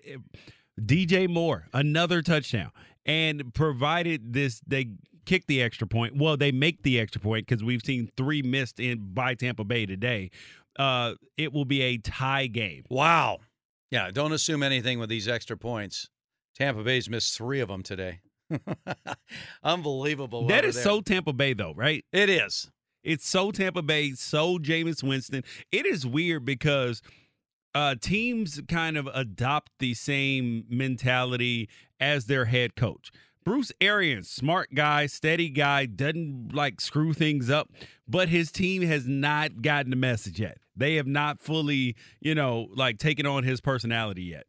DJ 0.79 1.29
Moore, 1.29 1.67
another 1.73 2.21
touchdown. 2.21 2.71
And 3.05 3.53
provided 3.53 4.33
this, 4.33 4.61
they 4.65 4.91
kick 5.25 5.45
the 5.47 5.61
extra 5.61 5.87
point. 5.87 6.15
Well, 6.17 6.37
they 6.37 6.51
make 6.51 6.83
the 6.83 6.99
extra 6.99 7.21
point 7.21 7.47
because 7.47 7.63
we've 7.63 7.83
seen 7.83 8.09
three 8.17 8.41
missed 8.41 8.79
in 8.79 9.13
by 9.13 9.35
Tampa 9.35 9.63
Bay 9.63 9.85
today. 9.85 10.31
Uh, 10.77 11.13
it 11.37 11.53
will 11.53 11.65
be 11.65 11.81
a 11.81 11.97
tie 11.97 12.47
game. 12.47 12.83
Wow. 12.89 13.39
Yeah, 13.91 14.09
don't 14.11 14.31
assume 14.31 14.63
anything 14.63 14.99
with 14.99 15.09
these 15.09 15.27
extra 15.27 15.55
points. 15.55 16.09
Tampa 16.55 16.83
Bay's 16.83 17.09
missed 17.09 17.37
three 17.37 17.59
of 17.59 17.67
them 17.67 17.83
today. 17.83 18.19
Unbelievable. 19.63 20.47
That 20.47 20.65
is 20.65 20.75
there. 20.75 20.83
so 20.83 21.01
Tampa 21.01 21.33
Bay, 21.33 21.53
though, 21.53 21.73
right? 21.75 22.03
It 22.11 22.29
is. 22.29 22.69
It's 23.03 23.27
so 23.27 23.51
Tampa 23.51 23.81
Bay, 23.81 24.11
so 24.11 24.57
Jameis 24.57 25.03
Winston. 25.03 25.43
It 25.71 25.85
is 25.85 26.05
weird 26.05 26.45
because– 26.45 27.01
uh, 27.75 27.95
teams 27.99 28.61
kind 28.67 28.97
of 28.97 29.07
adopt 29.13 29.71
the 29.79 29.93
same 29.93 30.65
mentality 30.69 31.69
as 31.99 32.25
their 32.25 32.45
head 32.45 32.75
coach. 32.75 33.11
Bruce 33.43 33.71
Arians, 33.81 34.29
smart 34.29 34.69
guy, 34.73 35.05
steady 35.05 35.49
guy, 35.49 35.85
doesn't 35.85 36.53
like 36.53 36.79
screw 36.79 37.13
things 37.13 37.49
up, 37.49 37.69
but 38.07 38.29
his 38.29 38.51
team 38.51 38.81
has 38.83 39.07
not 39.07 39.61
gotten 39.61 39.89
the 39.89 39.95
message 39.95 40.39
yet. 40.39 40.57
They 40.75 40.95
have 40.95 41.07
not 41.07 41.39
fully, 41.39 41.95
you 42.19 42.35
know, 42.35 42.67
like 42.75 42.97
taken 42.97 43.25
on 43.25 43.43
his 43.43 43.61
personality 43.61 44.23
yet. 44.23 44.45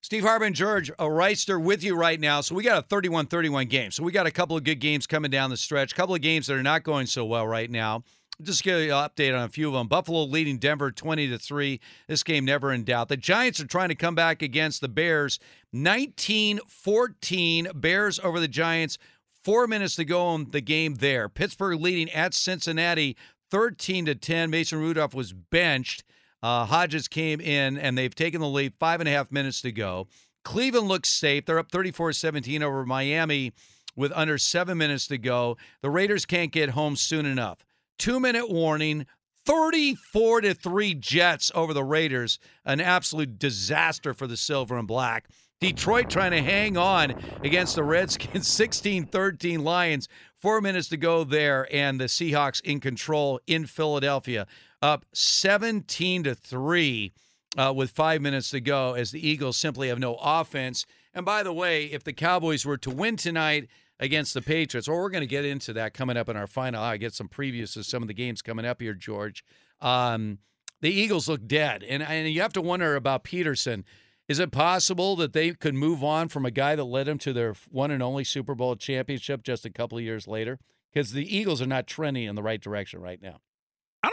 Steve 0.00 0.22
Hartman, 0.22 0.54
George 0.54 0.90
Wrighster 0.96 1.62
with 1.62 1.82
you 1.82 1.96
right 1.96 2.20
now. 2.20 2.40
So 2.40 2.54
we 2.54 2.62
got 2.62 2.78
a 2.78 2.86
31 2.86 3.26
31 3.26 3.66
game. 3.66 3.90
So 3.90 4.02
we 4.02 4.12
got 4.12 4.26
a 4.26 4.30
couple 4.30 4.56
of 4.56 4.64
good 4.64 4.80
games 4.80 5.06
coming 5.06 5.30
down 5.30 5.50
the 5.50 5.56
stretch, 5.56 5.92
a 5.92 5.94
couple 5.94 6.14
of 6.14 6.20
games 6.20 6.46
that 6.46 6.54
are 6.54 6.62
not 6.62 6.82
going 6.82 7.06
so 7.06 7.24
well 7.24 7.46
right 7.46 7.70
now. 7.70 8.04
Just 8.40 8.62
give 8.62 8.80
you 8.80 8.94
an 8.94 9.08
update 9.08 9.36
on 9.36 9.42
a 9.42 9.48
few 9.48 9.66
of 9.66 9.74
them. 9.74 9.88
Buffalo 9.88 10.22
leading 10.22 10.58
Denver 10.58 10.92
20 10.92 11.26
to 11.28 11.38
3. 11.38 11.80
This 12.06 12.22
game 12.22 12.44
never 12.44 12.72
in 12.72 12.84
doubt. 12.84 13.08
The 13.08 13.16
Giants 13.16 13.60
are 13.60 13.66
trying 13.66 13.88
to 13.88 13.96
come 13.96 14.14
back 14.14 14.42
against 14.42 14.80
the 14.80 14.86
Bears. 14.86 15.40
19-14 15.74 17.80
Bears 17.80 18.20
over 18.20 18.38
the 18.38 18.46
Giants. 18.46 18.96
4 19.42 19.66
minutes 19.66 19.96
to 19.96 20.04
go 20.04 20.24
on 20.24 20.52
the 20.52 20.60
game 20.60 20.94
there. 20.94 21.28
Pittsburgh 21.28 21.80
leading 21.80 22.08
at 22.12 22.32
Cincinnati 22.32 23.16
13 23.50 24.06
to 24.06 24.14
10. 24.14 24.50
Mason 24.50 24.78
Rudolph 24.78 25.14
was 25.14 25.32
benched. 25.32 26.04
Uh, 26.40 26.64
Hodges 26.64 27.08
came 27.08 27.40
in 27.40 27.76
and 27.76 27.98
they've 27.98 28.14
taken 28.14 28.40
the 28.40 28.46
lead. 28.46 28.72
Five 28.78 29.00
and 29.00 29.08
a 29.08 29.12
half 29.12 29.32
minutes 29.32 29.62
to 29.62 29.72
go. 29.72 30.06
Cleveland 30.44 30.86
looks 30.86 31.08
safe. 31.08 31.44
They're 31.44 31.58
up 31.58 31.72
34 31.72 32.12
17 32.12 32.62
over 32.62 32.86
Miami 32.86 33.52
with 33.96 34.12
under 34.14 34.38
seven 34.38 34.78
minutes 34.78 35.08
to 35.08 35.18
go. 35.18 35.56
The 35.82 35.90
Raiders 35.90 36.24
can't 36.24 36.52
get 36.52 36.70
home 36.70 36.94
soon 36.94 37.26
enough 37.26 37.64
two 37.98 38.20
minute 38.20 38.50
warning. 38.50 39.06
34 39.46 40.42
to 40.42 40.52
3 40.52 40.94
Jets 40.94 41.50
over 41.54 41.72
the 41.72 41.82
Raiders. 41.82 42.38
An 42.66 42.82
absolute 42.82 43.38
disaster 43.38 44.12
for 44.12 44.26
the 44.26 44.36
silver 44.36 44.76
and 44.76 44.86
black. 44.86 45.26
Detroit 45.60 46.08
trying 46.08 46.32
to 46.32 46.42
hang 46.42 46.76
on 46.76 47.14
against 47.42 47.74
the 47.74 47.82
Redskins 47.82 48.46
16 48.48 49.06
13 49.06 49.64
Lions. 49.64 50.08
Four 50.40 50.60
minutes 50.60 50.88
to 50.90 50.96
go 50.96 51.24
there, 51.24 51.66
and 51.72 52.00
the 52.00 52.04
Seahawks 52.04 52.60
in 52.60 52.78
control 52.78 53.40
in 53.48 53.66
Philadelphia, 53.66 54.46
up 54.80 55.04
17 55.12 56.24
to 56.24 56.34
3 56.34 57.12
uh, 57.56 57.72
with 57.74 57.90
five 57.90 58.20
minutes 58.20 58.50
to 58.50 58.60
go 58.60 58.94
as 58.94 59.10
the 59.10 59.26
Eagles 59.26 59.56
simply 59.56 59.88
have 59.88 59.98
no 59.98 60.14
offense. 60.16 60.86
And 61.14 61.26
by 61.26 61.42
the 61.42 61.52
way, 61.52 61.86
if 61.86 62.04
the 62.04 62.12
Cowboys 62.12 62.64
were 62.64 62.78
to 62.78 62.90
win 62.90 63.16
tonight, 63.16 63.68
against 64.00 64.34
the 64.34 64.42
Patriots. 64.42 64.88
Or 64.88 65.00
we're 65.00 65.10
going 65.10 65.22
to 65.22 65.26
get 65.26 65.44
into 65.44 65.72
that 65.74 65.94
coming 65.94 66.16
up 66.16 66.28
in 66.28 66.36
our 66.36 66.46
final. 66.46 66.82
I 66.82 66.96
get 66.96 67.14
some 67.14 67.28
previews 67.28 67.76
of 67.76 67.86
some 67.86 68.02
of 68.02 68.08
the 68.08 68.14
games 68.14 68.42
coming 68.42 68.64
up 68.64 68.80
here, 68.80 68.94
George. 68.94 69.44
Um, 69.80 70.38
the 70.80 70.90
Eagles 70.90 71.28
look 71.28 71.46
dead, 71.46 71.82
and 71.82 72.02
and 72.02 72.28
you 72.28 72.40
have 72.40 72.52
to 72.52 72.62
wonder 72.62 72.94
about 72.94 73.24
Pederson. 73.24 73.84
Is 74.28 74.38
it 74.38 74.52
possible 74.52 75.16
that 75.16 75.32
they 75.32 75.52
could 75.52 75.74
move 75.74 76.04
on 76.04 76.28
from 76.28 76.44
a 76.44 76.50
guy 76.50 76.76
that 76.76 76.84
led 76.84 77.06
them 77.06 77.18
to 77.18 77.32
their 77.32 77.54
one 77.70 77.90
and 77.90 78.02
only 78.02 78.24
Super 78.24 78.54
Bowl 78.54 78.76
championship 78.76 79.42
just 79.42 79.64
a 79.64 79.70
couple 79.70 79.96
of 79.96 80.04
years 80.04 80.28
later? 80.28 80.58
Because 80.92 81.12
the 81.12 81.36
Eagles 81.36 81.62
are 81.62 81.66
not 81.66 81.86
trending 81.86 82.24
in 82.24 82.34
the 82.34 82.42
right 82.42 82.60
direction 82.60 83.00
right 83.00 83.20
now. 83.20 83.40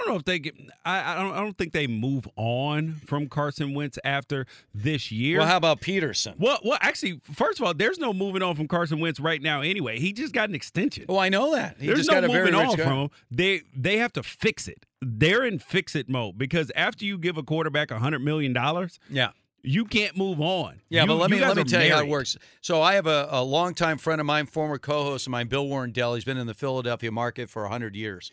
I 0.05 0.07
don't 0.07 0.13
know 0.13 0.19
if 0.19 0.25
they 0.25 0.39
get. 0.39 0.55
I, 0.85 1.13
I 1.13 1.21
don't. 1.21 1.33
I 1.33 1.37
don't 1.39 1.57
think 1.57 1.73
they 1.73 1.87
move 1.87 2.27
on 2.35 3.01
from 3.07 3.27
Carson 3.27 3.73
Wentz 3.73 3.97
after 4.03 4.45
this 4.73 5.11
year. 5.11 5.39
Well, 5.39 5.47
how 5.47 5.57
about 5.57 5.81
Pederson? 5.81 6.37
Well, 6.37 6.59
well, 6.63 6.77
actually, 6.81 7.19
first 7.33 7.59
of 7.59 7.65
all, 7.65 7.73
there's 7.73 7.97
no 7.97 8.13
moving 8.13 8.43
on 8.43 8.55
from 8.55 8.67
Carson 8.67 8.99
Wentz 8.99 9.19
right 9.19 9.41
now. 9.41 9.61
Anyway, 9.61 9.99
he 9.99 10.13
just 10.13 10.33
got 10.33 10.49
an 10.49 10.55
extension. 10.55 11.05
Oh, 11.09 11.17
I 11.17 11.29
know 11.29 11.55
that. 11.55 11.77
He 11.79 11.87
there's 11.87 11.99
just 11.99 12.09
no 12.09 12.15
got 12.21 12.23
a 12.23 12.27
moving 12.27 12.53
very 12.53 12.65
on 12.65 12.77
from 12.77 12.97
him. 12.99 13.09
They 13.31 13.61
they 13.75 13.97
have 13.97 14.13
to 14.13 14.23
fix 14.23 14.67
it. 14.67 14.85
They're 15.01 15.43
in 15.43 15.57
fix 15.59 15.95
it 15.95 16.07
mode 16.09 16.37
because 16.37 16.71
after 16.75 17.03
you 17.05 17.17
give 17.17 17.37
a 17.37 17.43
quarterback 17.43 17.89
a 17.91 17.97
hundred 17.99 18.19
million 18.19 18.53
dollars, 18.53 18.99
Yeah. 19.09 19.29
you 19.63 19.85
can't 19.85 20.15
move 20.17 20.39
on. 20.41 20.81
Yeah, 20.89 21.01
You- 21.01 21.07
but 21.07 21.15
let 21.15 21.29
me 21.31 21.39
let 21.39 21.57
me 21.57 21.63
tell 21.63 21.83
you 21.83 21.91
how 21.91 21.99
it 21.99 22.07
works. 22.07 22.37
So 22.61 22.81
I 22.81 22.93
have 22.93 23.07
a, 23.07 23.27
a 23.31 23.43
longtime 23.43 23.97
friend 23.97 24.19
of 24.21 24.25
mine, 24.27 24.45
former 24.45 24.77
co-host 24.77 25.25
of 25.27 25.31
mine, 25.31 25.47
Bill 25.47 25.65
Werndl. 25.65 26.15
He's 26.15 26.23
been 26.25 26.37
in 26.37 26.47
the 26.47 26.53
Philadelphia 26.53 27.11
market 27.11 27.49
for 27.49 27.67
hundred 27.67 27.95
years. 27.95 28.31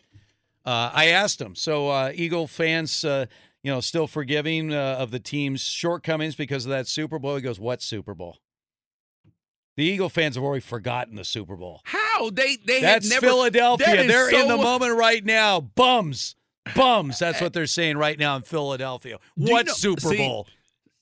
Uh, 0.65 0.91
I 0.93 1.07
asked 1.07 1.41
him, 1.41 1.55
so 1.55 1.89
uh, 1.89 2.11
Eagle 2.15 2.47
fans, 2.47 3.03
uh, 3.03 3.25
you 3.63 3.71
know, 3.71 3.81
still 3.81 4.07
forgiving 4.07 4.73
uh, 4.73 4.95
of 4.99 5.11
the 5.11 5.19
team's 5.19 5.61
shortcomings 5.61 6.35
because 6.35 6.65
of 6.65 6.69
that 6.71 6.87
Super 6.87 7.19
Bowl. 7.19 7.35
He 7.35 7.41
goes, 7.41 7.59
"What 7.59 7.81
Super 7.81 8.13
Bowl?" 8.13 8.37
The 9.75 9.83
Eagle 9.83 10.09
fans 10.09 10.35
have 10.35 10.43
already 10.43 10.61
forgotten 10.61 11.15
the 11.15 11.25
Super 11.25 11.55
Bowl. 11.55 11.81
How 11.85 12.29
they 12.29 12.57
they 12.65 12.81
That's 12.81 13.09
never, 13.09 13.25
Philadelphia. 13.27 13.87
That 13.87 14.07
They're 14.07 14.29
in 14.33 14.47
the 14.47 14.57
moment 14.57 14.95
right 14.97 15.25
now. 15.25 15.61
Bums, 15.61 16.35
bums. 16.75 17.19
That's 17.19 17.41
what 17.41 17.53
they're 17.53 17.65
saying 17.65 17.97
right 17.97 18.17
now 18.19 18.35
in 18.35 18.43
Philadelphia. 18.43 19.17
Do 19.37 19.45
you 19.45 19.51
What 19.51 19.65
know- 19.67 19.73
Super 19.73 20.01
see, 20.09 20.17
Bowl? 20.17 20.47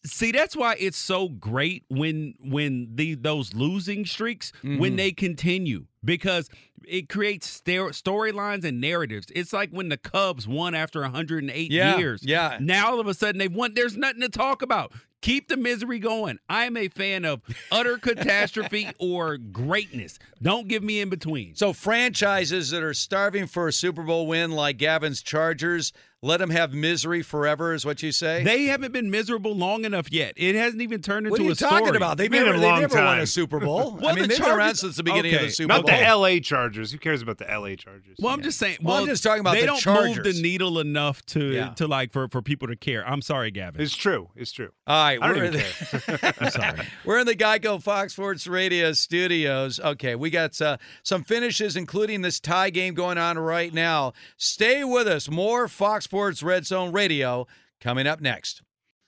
See, 0.05 0.31
that's 0.31 0.55
why 0.55 0.75
it's 0.79 0.97
so 0.97 1.27
great 1.29 1.83
when 1.89 2.33
when 2.39 2.95
the 2.95 3.15
those 3.15 3.53
losing 3.53 4.05
streaks 4.05 4.51
Mm-hmm. 4.63 4.79
when 4.79 4.95
they 4.95 5.11
continue 5.11 5.85
because 6.03 6.49
it 6.87 7.09
creates 7.09 7.61
storylines 7.61 8.63
and 8.63 8.81
narratives. 8.81 9.27
It's 9.35 9.53
like 9.53 9.69
when 9.71 9.89
the 9.89 9.97
Cubs 9.97 10.47
won 10.47 10.73
after 10.75 11.01
108 11.01 11.71
Yeah, 11.71 11.97
years. 11.97 12.21
yeah. 12.23 12.57
Now 12.59 12.91
all 12.91 12.99
of 12.99 13.07
a 13.07 13.13
sudden 13.13 13.37
they 13.39 13.47
won. 13.47 13.73
There's 13.73 13.97
nothing 13.97 14.21
to 14.21 14.29
talk 14.29 14.61
about. 14.61 14.91
Keep 15.21 15.49
the 15.49 15.57
misery 15.57 15.99
going. 15.99 16.39
I 16.49 16.65
am 16.65 16.75
a 16.75 16.87
fan 16.87 17.25
of 17.25 17.41
utter 17.71 17.97
catastrophe 18.01 18.89
or 18.97 19.37
greatness. 19.37 20.17
Don't 20.41 20.67
give 20.67 20.81
me 20.81 20.99
in 20.99 21.09
between. 21.09 21.53
So 21.53 21.73
franchises 21.73 22.71
that 22.71 22.81
are 22.81 22.95
starving 22.95 23.45
for 23.45 23.67
a 23.67 23.73
Super 23.73 24.01
Bowl 24.01 24.25
win, 24.25 24.49
like 24.51 24.77
Gavin's 24.77 25.21
Chargers, 25.21 25.93
let 26.23 26.37
them 26.37 26.51
have 26.51 26.71
misery 26.73 27.23
forever, 27.23 27.73
is 27.73 27.83
what 27.85 28.03
you 28.03 28.11
say? 28.11 28.43
They 28.43 28.65
haven't 28.65 28.91
been 28.91 29.09
miserable 29.09 29.55
long 29.55 29.85
enough 29.85 30.11
yet. 30.11 30.33
It 30.37 30.53
hasn't 30.55 30.81
even 30.81 31.01
turned 31.01 31.25
into 31.25 31.31
what 31.31 31.39
are 31.39 31.43
you 31.43 31.51
a 31.51 31.55
talking 31.55 31.85
story. 31.87 31.97
about? 31.97 32.17
They've 32.17 32.29
been 32.29 32.43
never, 32.45 32.57
a 32.57 32.59
they 32.59 32.65
long 32.67 32.81
never 32.81 32.95
won 32.95 33.03
time. 33.05 33.19
a 33.21 33.27
Super 33.27 33.59
Bowl. 33.59 33.97
Well, 34.01 34.09
I 34.11 34.13
mean, 34.13 34.23
the 34.23 34.27
they've 34.29 34.39
been 34.39 34.51
around 34.51 34.75
since 34.75 34.95
the 34.97 35.03
beginning 35.03 35.33
of 35.33 35.41
the 35.41 35.49
Super 35.49 35.67
Not 35.69 35.81
Bowl. 35.83 35.91
Not 35.91 35.99
the 35.99 36.05
L.A. 36.05 36.39
Chargers. 36.39 36.91
Who 36.91 36.97
cares 36.99 37.21
about 37.21 37.37
the 37.39 37.49
L.A. 37.49 37.75
Chargers? 37.75 38.17
Well, 38.19 38.33
I'm 38.33 38.41
just 38.43 38.59
saying. 38.59 38.77
Well, 38.81 38.93
Well, 38.95 39.03
I'm 39.03 39.09
just 39.09 39.23
talking 39.23 39.39
about 39.41 39.53
they 39.55 39.61
the 39.61 39.67
don't 39.67 39.79
Chargers. 39.79 40.17
move 40.17 40.23
the 40.35 40.41
needle 40.41 40.79
enough 40.79 41.25
to 41.27 41.43
Yeah. 41.53 41.69
to 41.75 41.87
like 41.87 42.11
for 42.13 42.27
for 42.27 42.41
people 42.41 42.67
to 42.67 42.75
care. 42.75 43.07
I'm 43.07 43.21
sorry, 43.21 43.49
Gavin. 43.51 43.81
It's 43.81 43.95
true. 43.95 44.29
It's 44.35 44.51
true. 44.51 44.69
All 44.87 45.03
right, 45.03 45.19
I 45.21 45.27
don't 45.27 45.37
we're 45.37 45.45
even 45.45 45.59
in 45.59 45.65
the- 45.65 46.35
I'm 46.39 46.51
sorry. 46.51 46.87
We're 47.05 47.19
in 47.19 47.25
the 47.27 47.35
Geico 47.35 47.81
Fox 47.81 48.13
Sports 48.13 48.45
Radio 48.47 48.91
studios. 48.93 49.79
Okay, 49.79 50.15
we 50.15 50.29
got 50.29 50.59
uh, 50.61 50.77
some 51.03 51.23
finishes, 51.23 51.75
including 51.75 52.21
this 52.21 52.39
tie 52.39 52.69
game 52.69 52.93
going 52.93 53.17
on 53.17 53.37
right 53.39 53.73
now. 53.73 54.13
Stay 54.37 54.83
with 54.83 55.07
us. 55.07 55.29
More 55.29 55.67
Fox 55.67 56.05
Sports 56.11 56.43
Red 56.43 56.65
Zone 56.65 56.91
Radio 56.91 57.47
coming 57.79 58.05
up 58.05 58.19
next. 58.19 58.61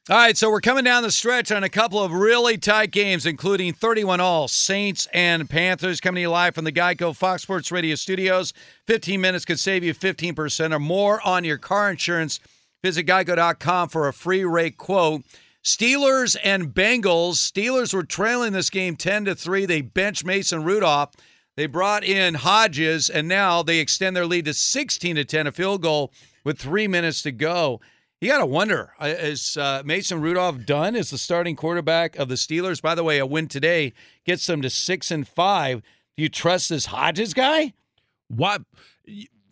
All 0.09 0.15
right, 0.15 0.37
so 0.37 0.49
we're 0.49 0.61
coming 0.61 0.85
down 0.85 1.03
the 1.03 1.11
stretch 1.11 1.51
on 1.51 1.61
a 1.61 1.67
couple 1.67 2.01
of 2.01 2.13
really 2.13 2.57
tight 2.57 2.91
games, 2.91 3.25
including 3.25 3.73
31 3.73 4.21
all 4.21 4.47
Saints 4.47 5.05
and 5.13 5.49
Panthers 5.49 5.99
coming 5.99 6.19
to 6.19 6.21
you 6.21 6.29
live 6.29 6.55
from 6.55 6.63
the 6.63 6.71
Geico 6.71 7.13
Fox 7.13 7.43
Sports 7.43 7.73
Radio 7.73 7.95
studios. 7.95 8.53
15 8.87 9.19
minutes 9.19 9.43
could 9.43 9.59
save 9.59 9.83
you 9.83 9.93
15% 9.93 10.73
or 10.73 10.79
more 10.79 11.19
on 11.27 11.43
your 11.43 11.57
car 11.57 11.91
insurance. 11.91 12.39
Visit 12.81 13.05
geico.com 13.05 13.89
for 13.89 14.07
a 14.07 14.13
free 14.13 14.45
rate 14.45 14.77
quote. 14.77 15.23
Steelers 15.61 16.37
and 16.41 16.73
Bengals. 16.73 17.33
Steelers 17.33 17.93
were 17.93 18.03
trailing 18.03 18.53
this 18.53 18.69
game 18.69 18.95
10 18.95 19.25
to 19.25 19.35
3. 19.35 19.65
They 19.65 19.81
benched 19.81 20.23
Mason 20.23 20.63
Rudolph. 20.63 21.11
They 21.57 21.65
brought 21.65 22.05
in 22.05 22.35
Hodges, 22.35 23.09
and 23.09 23.27
now 23.27 23.61
they 23.61 23.79
extend 23.79 24.15
their 24.15 24.25
lead 24.25 24.45
to 24.45 24.53
16 24.53 25.17
to 25.17 25.25
10, 25.25 25.47
a 25.47 25.51
field 25.51 25.81
goal 25.81 26.13
with 26.43 26.59
three 26.59 26.87
minutes 26.87 27.21
to 27.23 27.31
go. 27.31 27.81
You 28.21 28.29
got 28.29 28.37
to 28.37 28.45
wonder 28.45 28.93
uh, 29.01 29.07
is 29.07 29.57
uh, 29.57 29.81
Mason 29.83 30.21
Rudolph 30.21 30.65
done 30.65 30.95
as 30.95 31.09
the 31.09 31.17
starting 31.17 31.55
quarterback 31.55 32.15
of 32.15 32.29
the 32.29 32.35
Steelers? 32.35 32.81
By 32.81 32.95
the 32.95 33.03
way, 33.03 33.17
a 33.19 33.25
win 33.25 33.47
today 33.47 33.91
gets 34.25 34.47
them 34.47 34.61
to 34.61 34.69
six 34.69 35.11
and 35.11 35.27
five. 35.27 35.81
Do 36.15 36.23
you 36.23 36.29
trust 36.29 36.69
this 36.69 36.85
Hodges 36.85 37.33
guy? 37.33 37.73
Why? 38.29 38.59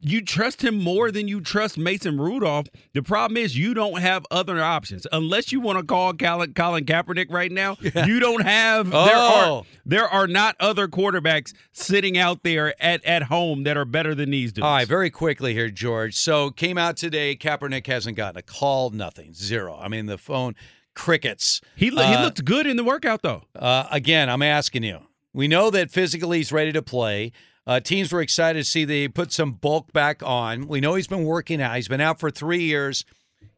You 0.03 0.21
trust 0.23 0.63
him 0.63 0.75
more 0.79 1.11
than 1.11 1.27
you 1.27 1.41
trust 1.41 1.77
Mason 1.77 2.19
Rudolph. 2.19 2.65
The 2.93 3.03
problem 3.03 3.37
is 3.37 3.55
you 3.57 3.73
don't 3.75 4.01
have 4.01 4.25
other 4.31 4.59
options 4.61 5.05
unless 5.11 5.51
you 5.51 5.59
want 5.61 5.77
to 5.77 5.85
call 5.85 6.13
Colin, 6.13 6.53
Colin 6.53 6.85
Kaepernick 6.85 7.27
right 7.29 7.51
now. 7.51 7.77
You 8.07 8.19
don't 8.19 8.41
have. 8.43 8.89
There 8.89 8.97
are 9.15 9.45
Oh. 9.45 9.65
there 9.85 10.07
are 10.07 10.25
not 10.27 10.55
other 10.59 10.87
quarterbacks 10.87 11.53
sitting 11.71 12.17
out 12.17 12.41
there 12.43 12.73
at 12.81 13.05
at 13.05 13.23
home 13.23 13.63
that 13.63 13.77
are 13.77 13.85
better 13.85 14.15
than 14.15 14.31
these 14.31 14.51
dudes. 14.51 14.65
All 14.65 14.73
right, 14.73 14.87
very 14.87 15.09
quickly 15.11 15.53
here, 15.53 15.69
George. 15.69 16.15
So 16.15 16.49
came 16.49 16.77
out 16.79 16.97
today. 16.97 17.35
Kaepernick 17.35 17.85
hasn't 17.85 18.17
gotten 18.17 18.37
a 18.37 18.41
call, 18.41 18.89
nothing, 18.89 19.33
zero. 19.33 19.77
I 19.79 19.87
mean, 19.87 20.07
the 20.07 20.17
phone 20.17 20.55
crickets. 20.95 21.61
He 21.75 21.91
lo- 21.91 22.03
he 22.05 22.15
Uh, 22.15 22.23
looked 22.23 22.43
good 22.43 22.65
in 22.67 22.75
the 22.77 22.83
workout 22.83 23.21
though. 23.21 23.43
Uh, 23.55 23.85
again, 23.91 24.29
I'm 24.29 24.41
asking 24.41 24.83
you. 24.83 24.99
We 25.33 25.47
know 25.47 25.69
that 25.69 25.91
physically 25.91 26.37
he's 26.39 26.51
ready 26.51 26.71
to 26.73 26.81
play. 26.81 27.31
Uh, 27.67 27.79
teams 27.79 28.11
were 28.11 28.21
excited 28.21 28.59
to 28.59 28.69
see 28.69 28.85
they 28.85 29.07
put 29.07 29.31
some 29.31 29.53
bulk 29.53 29.93
back 29.93 30.23
on. 30.23 30.67
We 30.67 30.79
know 30.81 30.95
he's 30.95 31.07
been 31.07 31.25
working 31.25 31.61
out. 31.61 31.75
He's 31.75 31.87
been 31.87 32.01
out 32.01 32.19
for 32.19 32.31
three 32.31 32.63
years. 32.63 33.05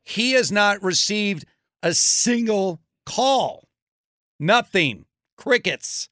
He 0.03 0.33
has 0.33 0.51
not 0.51 0.83
received 0.83 1.45
a 1.81 1.93
single 1.93 2.81
call. 3.05 3.67
Nothing. 4.39 5.05
Crickets. 5.37 6.09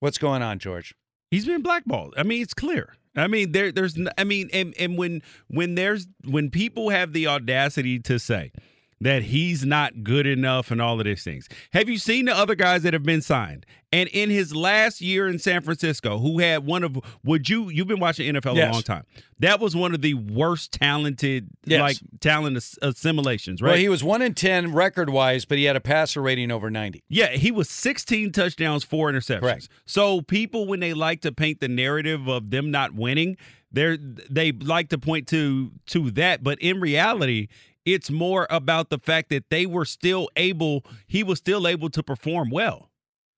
What's 0.00 0.18
going 0.18 0.42
on, 0.42 0.58
George? 0.58 0.94
He's 1.30 1.46
been 1.46 1.62
blackballed. 1.62 2.14
I 2.16 2.22
mean, 2.22 2.42
it's 2.42 2.54
clear. 2.54 2.94
I 3.16 3.26
mean, 3.26 3.52
there, 3.52 3.72
there's. 3.72 3.98
I 4.16 4.24
mean, 4.24 4.48
and 4.52 4.74
and 4.78 4.96
when 4.96 5.22
when 5.48 5.74
there's 5.74 6.06
when 6.24 6.50
people 6.50 6.90
have 6.90 7.12
the 7.12 7.26
audacity 7.26 7.98
to 8.00 8.18
say 8.18 8.52
that 9.00 9.22
he's 9.24 9.64
not 9.64 10.02
good 10.02 10.26
enough 10.26 10.70
and 10.70 10.82
all 10.82 10.98
of 10.98 11.04
these 11.06 11.22
things. 11.22 11.48
Have 11.72 11.88
you 11.88 11.98
seen 11.98 12.24
the 12.24 12.36
other 12.36 12.54
guys 12.56 12.82
that 12.82 12.92
have 12.94 13.04
been 13.04 13.22
signed? 13.22 13.64
And 13.92 14.08
in 14.10 14.28
his 14.28 14.54
last 14.54 15.00
year 15.00 15.28
in 15.28 15.38
San 15.38 15.62
Francisco, 15.62 16.18
who 16.18 16.40
had 16.40 16.66
one 16.66 16.84
of 16.84 16.98
would 17.24 17.48
you 17.48 17.70
you've 17.70 17.86
been 17.86 18.00
watching 18.00 18.30
NFL 18.34 18.54
Yes. 18.56 18.68
a 18.68 18.72
long 18.72 18.82
time? 18.82 19.04
That 19.38 19.60
was 19.60 19.74
one 19.74 19.94
of 19.94 20.02
the 20.02 20.12
worst 20.14 20.72
talented 20.72 21.48
Yes. 21.64 21.80
like 21.80 21.96
talent 22.20 22.56
ass- 22.58 22.76
assimilations, 22.82 23.62
right? 23.62 23.70
Well, 23.70 23.78
he 23.78 23.88
was 23.88 24.04
one 24.04 24.20
in 24.20 24.34
ten 24.34 24.74
record 24.74 25.08
wise, 25.10 25.44
but 25.46 25.56
he 25.58 25.64
had 25.64 25.76
a 25.76 25.80
passer 25.80 26.20
rating 26.20 26.50
over 26.50 26.68
ninety. 26.70 27.02
Yeah, 27.08 27.30
he 27.30 27.50
was 27.50 27.70
16 27.70 28.32
touchdowns, 28.32 28.84
four 28.84 29.10
interceptions. 29.10 29.40
Correct. 29.40 29.68
So 29.86 30.20
people, 30.20 30.66
when 30.66 30.80
they 30.80 30.92
like 30.92 31.22
to 31.22 31.32
paint 31.32 31.60
the 31.60 31.68
narrative 31.68 32.28
of 32.28 32.50
them 32.50 32.70
not 32.70 32.94
winning, 32.94 33.38
they're 33.72 33.96
they 33.96 34.52
like 34.52 34.88
to 34.90 34.98
point 34.98 35.28
to 35.28 35.70
to 35.86 36.10
that. 36.12 36.42
But 36.42 36.58
in 36.60 36.78
reality, 36.80 37.48
it's 37.94 38.10
more 38.10 38.46
about 38.50 38.90
the 38.90 38.98
fact 38.98 39.30
that 39.30 39.50
they 39.50 39.66
were 39.66 39.84
still 39.84 40.28
able. 40.36 40.84
He 41.06 41.22
was 41.22 41.38
still 41.38 41.66
able 41.66 41.90
to 41.90 42.02
perform 42.02 42.50
well. 42.50 42.90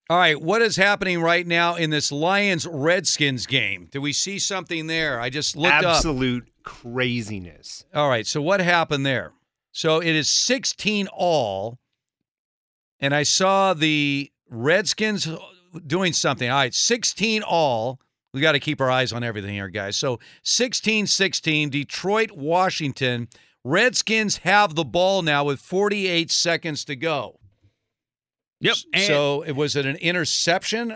All 0.09 0.19
right, 0.19 0.41
what 0.41 0.61
is 0.61 0.75
happening 0.75 1.23
right 1.23 1.47
now 1.47 1.77
in 1.77 1.91
this 1.91 2.11
Lions 2.11 2.67
Redskins 2.67 3.47
game? 3.47 3.87
Do 3.93 4.01
we 4.01 4.13
see 4.13 4.41
something 4.41 4.89
there? 4.89 5.21
I 5.21 5.31
just 5.31 5.57
looked 5.57 5.85
up. 5.85 5.99
Absolute 5.99 6.51
craziness. 6.65 7.85
All 7.95 8.09
right, 8.09 8.27
so 8.27 8.43
what 8.43 8.61
happened 8.61 9.07
there? 9.07 9.33
So 9.71 10.01
it 10.01 10.09
is 10.17 10.29
16 10.29 11.07
all, 11.13 11.79
and 12.99 13.15
I 13.15 13.23
saw 13.23 13.73
the 13.73 14.33
Redskins 14.49 15.29
doing 15.87 16.13
something. 16.13 16.51
All 16.51 16.57
right, 16.57 16.75
16 16.75 17.45
all. 17.45 18.01
We 18.33 18.41
got 18.41 18.53
to 18.53 18.61
keep 18.61 18.81
our 18.81 18.91
eyes 18.91 19.13
on 19.13 19.23
everything 19.23 19.55
here, 19.55 19.69
guys. 19.69 19.97
So 19.97 20.19
16 20.43 21.07
16, 21.07 21.71
Detroit, 21.71 22.33
Washington. 22.33 23.29
Redskins 23.65 24.39
have 24.39 24.75
the 24.75 24.85
ball 24.85 25.23
now 25.23 25.45
with 25.45 25.61
48 25.61 26.31
seconds 26.31 26.85
to 26.87 26.97
go. 26.97 27.39
Yep. 28.61 28.77
and- 28.95 29.05
so 29.05 29.43
it 29.43 29.53
was 29.53 29.77
it 29.77 29.87
an 29.87 29.97
interception? 29.97 30.95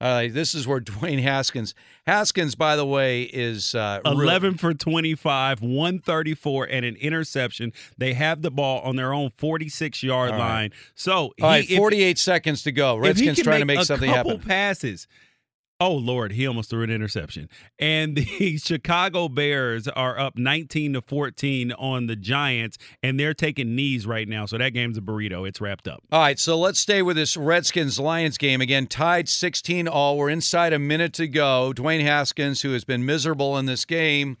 Uh, 0.00 0.26
this 0.30 0.54
is 0.54 0.66
where 0.66 0.80
Dwayne 0.82 1.22
Haskins. 1.22 1.74
Haskins, 2.06 2.54
by 2.54 2.76
the 2.76 2.84
way, 2.84 3.22
is 3.22 3.74
uh, 3.74 4.00
really- 4.04 4.24
11 4.24 4.54
for 4.58 4.74
25, 4.74 5.62
134, 5.62 6.64
and 6.70 6.84
an 6.84 6.96
interception. 6.96 7.72
They 7.96 8.12
have 8.14 8.42
the 8.42 8.50
ball 8.50 8.80
on 8.80 8.96
their 8.96 9.14
own 9.14 9.30
46 9.38 10.02
yard 10.02 10.32
right. 10.32 10.38
line. 10.38 10.70
So, 10.94 11.14
All 11.14 11.32
right, 11.42 11.64
he, 11.64 11.74
if- 11.74 11.78
48 11.78 12.18
seconds 12.18 12.62
to 12.64 12.72
go. 12.72 12.96
he 12.96 13.00
Redskins 13.08 13.42
trying 13.42 13.60
to 13.60 13.66
make 13.66 13.78
a 13.78 13.84
something 13.84 14.10
couple 14.10 14.32
happen. 14.32 14.46
passes. 14.46 15.06
Oh 15.80 15.94
Lord, 15.94 16.32
he 16.32 16.46
almost 16.46 16.70
threw 16.70 16.84
an 16.84 16.90
interception. 16.90 17.48
And 17.78 18.16
the 18.16 18.56
Chicago 18.58 19.28
Bears 19.28 19.88
are 19.88 20.18
up 20.18 20.38
19 20.38 20.92
to 20.94 21.02
14 21.02 21.72
on 21.72 22.06
the 22.06 22.14
Giants, 22.14 22.78
and 23.02 23.18
they're 23.18 23.34
taking 23.34 23.74
knees 23.74 24.06
right 24.06 24.28
now. 24.28 24.46
So 24.46 24.56
that 24.56 24.70
game's 24.70 24.96
a 24.96 25.00
burrito. 25.00 25.46
It's 25.48 25.60
wrapped 25.60 25.88
up. 25.88 26.02
All 26.12 26.20
right, 26.20 26.38
so 26.38 26.58
let's 26.58 26.78
stay 26.78 27.02
with 27.02 27.16
this 27.16 27.36
Redskins 27.36 27.98
Lions 27.98 28.38
game 28.38 28.60
again. 28.60 28.86
Tied 28.86 29.28
16 29.28 29.88
all. 29.88 30.16
We're 30.16 30.30
inside 30.30 30.72
a 30.72 30.78
minute 30.78 31.12
to 31.14 31.26
go. 31.26 31.72
Dwayne 31.74 32.02
Haskins, 32.02 32.62
who 32.62 32.72
has 32.72 32.84
been 32.84 33.04
miserable 33.04 33.58
in 33.58 33.66
this 33.66 33.84
game, 33.84 34.36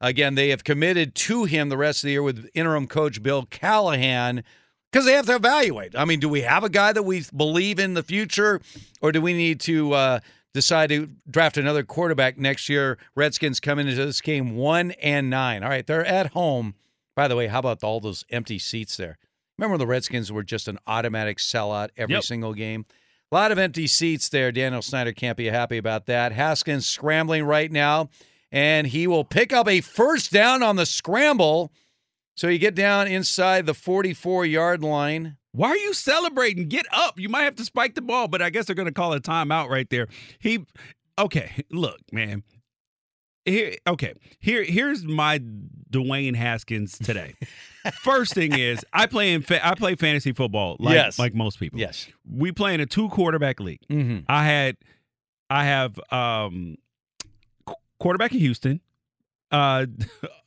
again, 0.00 0.36
they 0.36 0.50
have 0.50 0.62
committed 0.62 1.16
to 1.16 1.44
him 1.44 1.68
the 1.68 1.76
rest 1.76 2.04
of 2.04 2.08
the 2.08 2.12
year 2.12 2.22
with 2.22 2.48
interim 2.54 2.86
coach 2.86 3.22
Bill 3.22 3.44
Callahan 3.46 4.44
because 4.92 5.04
they 5.04 5.12
have 5.12 5.26
to 5.26 5.34
evaluate. 5.34 5.96
I 5.96 6.04
mean, 6.04 6.20
do 6.20 6.28
we 6.28 6.42
have 6.42 6.64
a 6.64 6.68
guy 6.68 6.92
that 6.92 7.02
we 7.02 7.24
believe 7.36 7.78
in 7.78 7.94
the 7.94 8.02
future, 8.02 8.60
or 9.02 9.12
do 9.12 9.20
we 9.20 9.32
need 9.32 9.60
to 9.60 9.92
uh, 9.92 10.20
decide 10.56 10.88
to 10.88 11.08
draft 11.30 11.56
another 11.56 11.84
quarterback 11.84 12.36
next 12.38 12.68
year? 12.68 12.98
Redskins 13.14 13.60
coming 13.60 13.86
into 13.86 14.04
this 14.04 14.20
game 14.20 14.56
one 14.56 14.90
and 14.92 15.30
nine. 15.30 15.62
All 15.62 15.68
right, 15.68 15.86
they're 15.86 16.04
at 16.04 16.28
home. 16.32 16.74
By 17.14 17.28
the 17.28 17.36
way, 17.36 17.46
how 17.46 17.60
about 17.60 17.84
all 17.84 18.00
those 18.00 18.24
empty 18.30 18.58
seats 18.58 18.96
there? 18.96 19.18
Remember 19.58 19.78
the 19.78 19.86
Redskins 19.86 20.32
were 20.32 20.42
just 20.42 20.66
an 20.68 20.78
automatic 20.86 21.38
sellout 21.38 21.90
every 21.96 22.14
Yep. 22.16 22.24
single 22.24 22.52
game? 22.54 22.84
A 23.32 23.34
lot 23.34 23.52
of 23.52 23.58
empty 23.58 23.86
seats 23.86 24.28
there. 24.28 24.52
Daniel 24.52 24.82
Snyder 24.82 25.12
can't 25.12 25.36
be 25.36 25.46
happy 25.46 25.78
about 25.78 26.06
that. 26.06 26.32
Haskins 26.32 26.86
scrambling 26.86 27.44
right 27.44 27.70
now, 27.72 28.08
and 28.52 28.86
he 28.88 29.06
will 29.06 29.24
pick 29.24 29.52
up 29.52 29.66
a 29.68 29.80
first 29.80 30.30
down 30.32 30.62
on 30.62 30.76
the 30.76 30.86
scramble. 30.86 31.72
So 32.36 32.48
you 32.48 32.58
get 32.58 32.74
down 32.74 33.06
inside 33.08 33.66
the 33.66 33.74
44 33.74 34.44
yard 34.46 34.82
line. 34.82 35.36
Why 35.56 35.70
are 35.70 35.76
you 35.76 35.94
celebrating? 35.94 36.68
Get 36.68 36.86
up. 36.92 37.18
You 37.18 37.28
might 37.28 37.42
have 37.42 37.54
to 37.56 37.64
spike 37.64 37.94
the 37.94 38.02
ball, 38.02 38.28
but 38.28 38.42
I 38.42 38.50
guess 38.50 38.66
they're 38.66 38.74
going 38.76 38.86
to 38.86 38.92
call 38.92 39.12
a 39.14 39.20
timeout 39.20 39.68
right 39.70 39.88
there. 39.88 40.06
He, 40.38 40.64
okay, 41.18 41.64
look, 41.70 41.98
man. 42.12 42.42
Here, 43.46 43.76
okay. 43.86 44.12
Here, 44.40 44.64
here's 44.64 45.04
my 45.04 45.40
Dwayne 45.90 46.34
Haskins 46.34 46.98
today. 46.98 47.34
First 48.02 48.34
thing 48.34 48.58
is, 48.58 48.84
I 48.92 49.06
play 49.06 49.32
in 49.32 49.42
fa- 49.42 49.64
I 49.66 49.74
play 49.76 49.94
fantasy 49.94 50.32
football 50.32 50.76
like 50.80 50.94
Yes. 50.94 51.18
like 51.18 51.32
most 51.34 51.60
people. 51.60 51.78
Yes. 51.78 52.08
we 52.28 52.50
play 52.52 52.74
in 52.74 52.80
a 52.80 52.86
two 52.86 53.08
quarterback 53.08 53.60
league. 53.60 53.78
Mm-hmm. 53.88 54.24
I 54.28 54.44
had, 54.44 54.76
I 55.48 55.64
have 55.64 55.98
um, 56.10 56.76
qu- 57.66 57.74
quarterback 58.00 58.32
in 58.32 58.40
Houston. 58.40 58.80
Uh, 59.50 59.86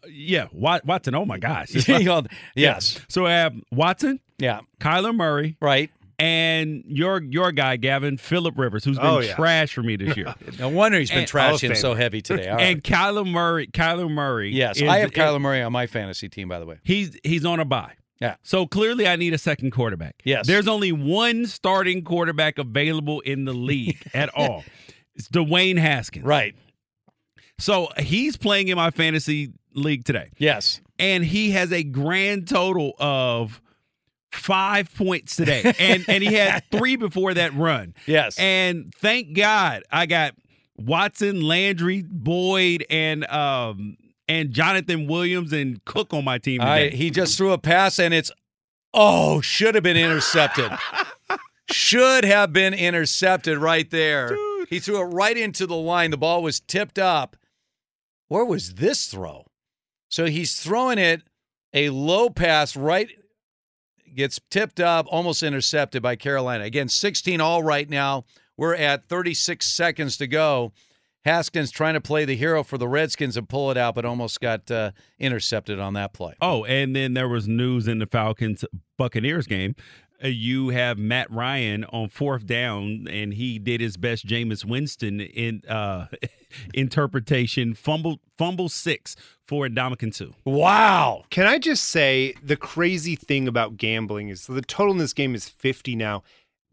yeah, 0.08 0.48
Watson. 0.52 1.16
Oh 1.16 1.26
my 1.26 1.38
gosh. 1.38 1.70
yes. 2.56 3.00
So 3.08 3.26
I 3.26 3.32
have 3.34 3.54
Watson, 3.72 4.20
Yeah. 4.38 4.62
Kyler 4.80 5.16
Murray, 5.16 5.58
Right. 5.62 5.90
and 6.18 6.84
your 6.88 7.22
your 7.24 7.52
guy 7.52 7.78
Gavin 7.78 8.18
Philip 8.18 8.58
Rivers, 8.58 8.84
who's 8.84 8.98
been 8.98 9.06
Oh, 9.08 9.20
yeah. 9.20 9.36
trash 9.36 9.74
for 9.74 9.84
me 9.84 9.96
this 9.96 10.18
year. 10.18 10.34
No 10.60 10.70
wonder 10.70 11.00
he's 11.00 11.10
been 11.10 11.20
And- 11.20 11.28
trashing 11.30 11.78
so 11.78 11.94
heavy 11.94 12.22
today. 12.22 12.48
All 12.50 12.58
right. 12.58 12.68
And 12.68 12.84
Kyler 12.84 13.26
Murray, 13.26 13.68
Kyler 13.68 14.10
Murray. 14.10 14.52
yes, 14.54 14.78
is- 14.82 14.88
I 14.90 14.98
have 14.98 15.12
Kyler 15.12 15.40
Murray 15.40 15.62
on 15.62 15.72
my 15.72 15.88
fantasy 15.88 16.28
team, 16.30 16.50
by 16.50 16.60
the 16.60 16.66
way. 16.66 16.80
He's 16.84 17.18
he's 17.24 17.46
on 17.46 17.60
a 17.60 17.66
bye. 17.66 17.94
Yeah. 18.20 18.36
So 18.44 18.68
clearly, 18.68 19.08
I 19.08 19.16
need 19.16 19.34
a 19.34 19.38
second 19.38 19.72
quarterback. 19.72 20.16
Yes. 20.26 20.46
There's 20.46 20.68
only 20.68 20.92
one 20.92 21.46
starting 21.46 22.04
quarterback 22.04 22.58
available 22.58 23.22
in 23.22 23.46
the 23.46 23.54
league 23.54 24.02
at 24.14 24.28
all. 24.36 24.66
It's 25.16 25.30
Dwayne 25.30 25.78
Haskins. 25.78 26.26
Right. 26.26 26.54
So 27.60 27.90
he's 28.00 28.38
playing 28.38 28.70
in 28.70 28.78
my 28.78 28.90
fantasy 28.92 29.52
league 29.74 30.06
today, 30.06 30.30
Yes. 30.38 30.82
and 30.98 31.24
he 31.24 31.52
has 31.52 31.72
a 31.72 31.84
grand 31.84 32.48
total 32.48 32.94
of 33.00 33.62
five 34.32 34.94
points 34.96 35.36
today, 35.36 35.74
and 35.80 36.06
and 36.08 36.24
he 36.24 36.34
had 36.34 36.64
three 36.72 36.96
before 36.96 37.34
that 37.34 37.54
run. 37.56 37.94
Yes. 38.06 38.38
And 38.40 38.94
thank 38.96 39.34
God 39.36 39.84
I 39.92 40.06
got 40.06 40.34
Watson, 40.78 41.42
Landry, 41.42 42.04
Boyd, 42.04 42.86
and 42.90 43.26
um 43.30 43.98
and 44.28 44.52
Jonathan 44.52 45.08
Williams 45.08 45.52
and 45.54 45.84
Cook 45.86 46.14
on 46.14 46.24
my 46.24 46.38
team 46.38 46.62
I, 46.62 46.90
he 46.90 47.10
just 47.10 47.36
threw 47.38 47.52
a 47.52 47.58
pass 47.58 48.00
and 48.00 48.14
it's 48.14 48.32
oh, 48.94 49.42
should 49.42 49.76
have 49.76 49.84
been 49.84 49.98
intercepted. 49.98 50.72
should 51.72 52.24
have 52.24 52.54
been 52.54 52.74
intercepted 52.74 53.58
right 53.58 53.90
there. 53.90 54.36
He 54.70 54.80
threw 54.80 55.02
it 55.02 55.06
right 55.06 55.36
into 55.38 55.66
the 55.68 55.76
line. 55.76 56.12
The 56.12 56.18
ball 56.18 56.42
was 56.44 56.60
tipped 56.60 57.00
up. 57.00 57.36
Where 58.30 58.46
was 58.46 58.76
this 58.76 59.08
throw? 59.08 59.46
So 60.08 60.26
he's 60.26 60.60
throwing 60.60 60.98
it 60.98 61.24
a 61.74 61.90
low 61.90 62.30
pass 62.30 62.76
right 62.76 63.10
gets 64.16 64.40
tipped 64.50 64.80
up, 64.80 65.06
almost 65.10 65.44
intercepted 65.44 66.02
by 66.02 66.16
Carolina. 66.16 66.64
Again, 66.64 66.88
16 66.88 67.42
all 67.42 67.64
right 67.64 67.90
now. 67.90 68.26
We're 68.58 68.76
at 68.76 69.08
36 69.08 69.66
seconds 69.66 70.18
to 70.18 70.28
go. 70.28 70.74
Haskins 71.26 71.70
trying 71.72 71.94
to 71.96 72.02
play 72.02 72.26
the 72.26 72.36
hero 72.36 72.64
for 72.64 72.78
the 72.78 72.88
Redskins 72.88 73.38
and 73.38 73.48
pull 73.48 73.72
it 73.72 73.78
out, 73.78 73.94
but 73.94 74.06
almost 74.06 74.40
got 74.40 74.70
uh, 74.72 74.92
intercepted 75.20 75.80
on 75.80 75.94
that 75.94 76.14
play. 76.14 76.34
Oh, 76.42 76.64
and 76.64 76.96
then 76.96 77.14
there 77.14 77.28
was 77.28 77.48
news 77.48 77.88
in 77.88 78.00
the 78.00 78.06
Falcons 78.06 78.64
Buccaneers 78.98 79.46
game. 79.46 79.76
Uh, 80.24 80.28
you 80.28 80.70
have 80.70 80.98
Matt 80.98 81.32
Ryan 81.32 81.86
on 81.86 82.10
fourth 82.10 82.46
down, 82.46 83.08
and 83.10 83.34
he 83.34 83.58
did 83.60 83.80
his 83.82 83.96
best 83.98 84.26
Jameis 84.28 84.66
Winston 84.66 85.22
in 85.22 85.62
uh, 85.68 86.08
interpretation. 86.74 87.74
Fumble, 87.74 88.20
fumble 88.38 88.70
six 88.70 89.16
for 89.48 89.68
Ndamukong 89.68 90.14
Suh. 90.14 90.28
Wow. 90.46 91.24
Can 91.30 91.46
I 91.48 91.58
just 91.60 91.86
say 91.86 92.34
the 92.44 92.56
crazy 92.56 93.16
thing 93.16 93.48
about 93.48 93.78
gambling 93.78 94.30
is 94.30 94.48
the 94.48 94.62
total 94.62 94.94
in 94.94 94.98
this 95.00 95.14
game 95.14 95.36
is 95.36 95.48
50 95.50 95.96
now. 95.96 96.24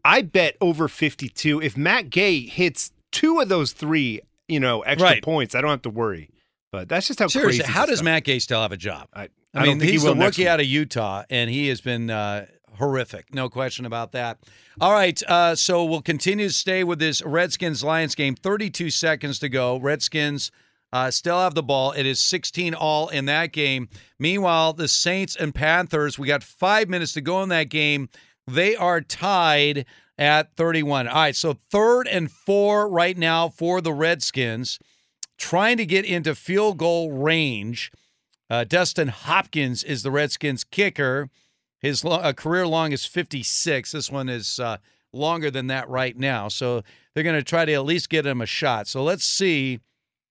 I 0.05 0.21
bet 0.21 0.55
over 0.61 0.87
52. 0.87 1.61
If 1.61 1.75
Matt 1.75 2.09
Gay 2.09 2.41
hits 2.41 2.91
two 3.11 3.39
of 3.39 3.49
those 3.49 3.73
three, 3.73 4.21
you 4.47 4.59
know, 4.59 4.81
extra 4.81 5.09
Right. 5.09 5.23
points, 5.23 5.55
I 5.55 5.61
don't 5.61 5.71
have 5.71 5.81
to 5.83 5.89
worry. 5.89 6.29
But 6.71 6.89
that's 6.89 7.07
just 7.07 7.19
how 7.19 7.27
Seriously, 7.27 7.59
crazy. 7.59 7.71
how 7.73 7.81
this 7.81 7.91
does 7.91 7.97
stuff- 7.99 8.05
Matt 8.05 8.23
Gay 8.23 8.39
still 8.39 8.61
have 8.61 8.71
a 8.71 8.77
job? 8.77 9.07
I, 9.13 9.23
I, 9.23 9.27
I 9.53 9.59
mean, 9.61 9.65
don't 9.71 9.79
think 9.79 9.91
he's 9.91 10.01
he 10.01 10.07
will 10.07 10.15
the 10.15 10.25
rookie 10.25 10.47
out 10.47 10.59
of 10.59 10.65
Utah, 10.65 11.23
and 11.29 11.49
he 11.49 11.67
has 11.69 11.81
been 11.81 12.09
uh, 12.09 12.45
horrific. 12.77 13.33
No 13.33 13.49
question 13.49 13.85
about 13.85 14.11
that. 14.13 14.39
All 14.79 14.93
right, 14.93 15.21
uh, 15.27 15.55
so 15.55 15.83
we'll 15.85 16.01
continue 16.01 16.47
to 16.47 16.53
stay 16.53 16.83
with 16.83 16.99
this 16.99 17.21
Redskins 17.23 17.83
Lions 17.83 18.15
game. 18.15 18.35
32 18.35 18.89
seconds 18.89 19.39
to 19.39 19.49
go. 19.49 19.77
Redskins 19.77 20.51
uh, 20.93 21.11
still 21.11 21.39
have 21.39 21.55
the 21.55 21.63
ball. 21.63 21.91
It 21.91 22.05
is 22.05 22.21
16 22.21 22.73
all 22.73 23.09
in 23.09 23.25
that 23.25 23.51
game. 23.51 23.89
Meanwhile, 24.19 24.73
the 24.73 24.87
Saints 24.87 25.35
and 25.35 25.53
Panthers, 25.53 26.17
we 26.17 26.27
got 26.27 26.43
five 26.43 26.89
minutes 26.89 27.13
to 27.13 27.21
go 27.21 27.43
in 27.43 27.49
that 27.49 27.69
game. 27.69 28.09
They 28.47 28.75
are 28.75 29.01
tied 29.01 29.85
at 30.17 30.55
31. 30.55 31.07
All 31.07 31.15
right, 31.15 31.35
so 31.35 31.57
third 31.71 32.07
and 32.07 32.31
four 32.31 32.89
right 32.89 33.17
now 33.17 33.49
for 33.49 33.81
the 33.81 33.93
Redskins, 33.93 34.79
trying 35.37 35.77
to 35.77 35.85
get 35.85 36.05
into 36.05 36.33
field 36.35 36.77
goal 36.77 37.11
range. 37.11 37.91
Uh, 38.49 38.63
Dustin 38.63 39.09
Hopkins 39.09 39.83
is 39.83 40.03
the 40.03 40.11
Redskins 40.11 40.63
kicker. 40.63 41.29
His 41.79 42.03
lo- 42.03 42.17
uh, 42.17 42.33
career 42.33 42.67
long 42.67 42.91
is 42.91 43.05
56. 43.05 43.91
This 43.91 44.11
one 44.11 44.29
is 44.29 44.59
uh, 44.59 44.77
longer 45.13 45.51
than 45.51 45.67
that 45.67 45.87
right 45.89 46.17
now. 46.17 46.47
So 46.47 46.83
they're 47.13 47.23
going 47.23 47.35
to 47.39 47.43
try 47.43 47.65
to 47.65 47.73
at 47.73 47.85
least 47.85 48.09
get 48.09 48.25
him 48.25 48.41
a 48.41 48.45
shot. 48.45 48.87
So 48.87 49.03
let's 49.03 49.23
see 49.23 49.79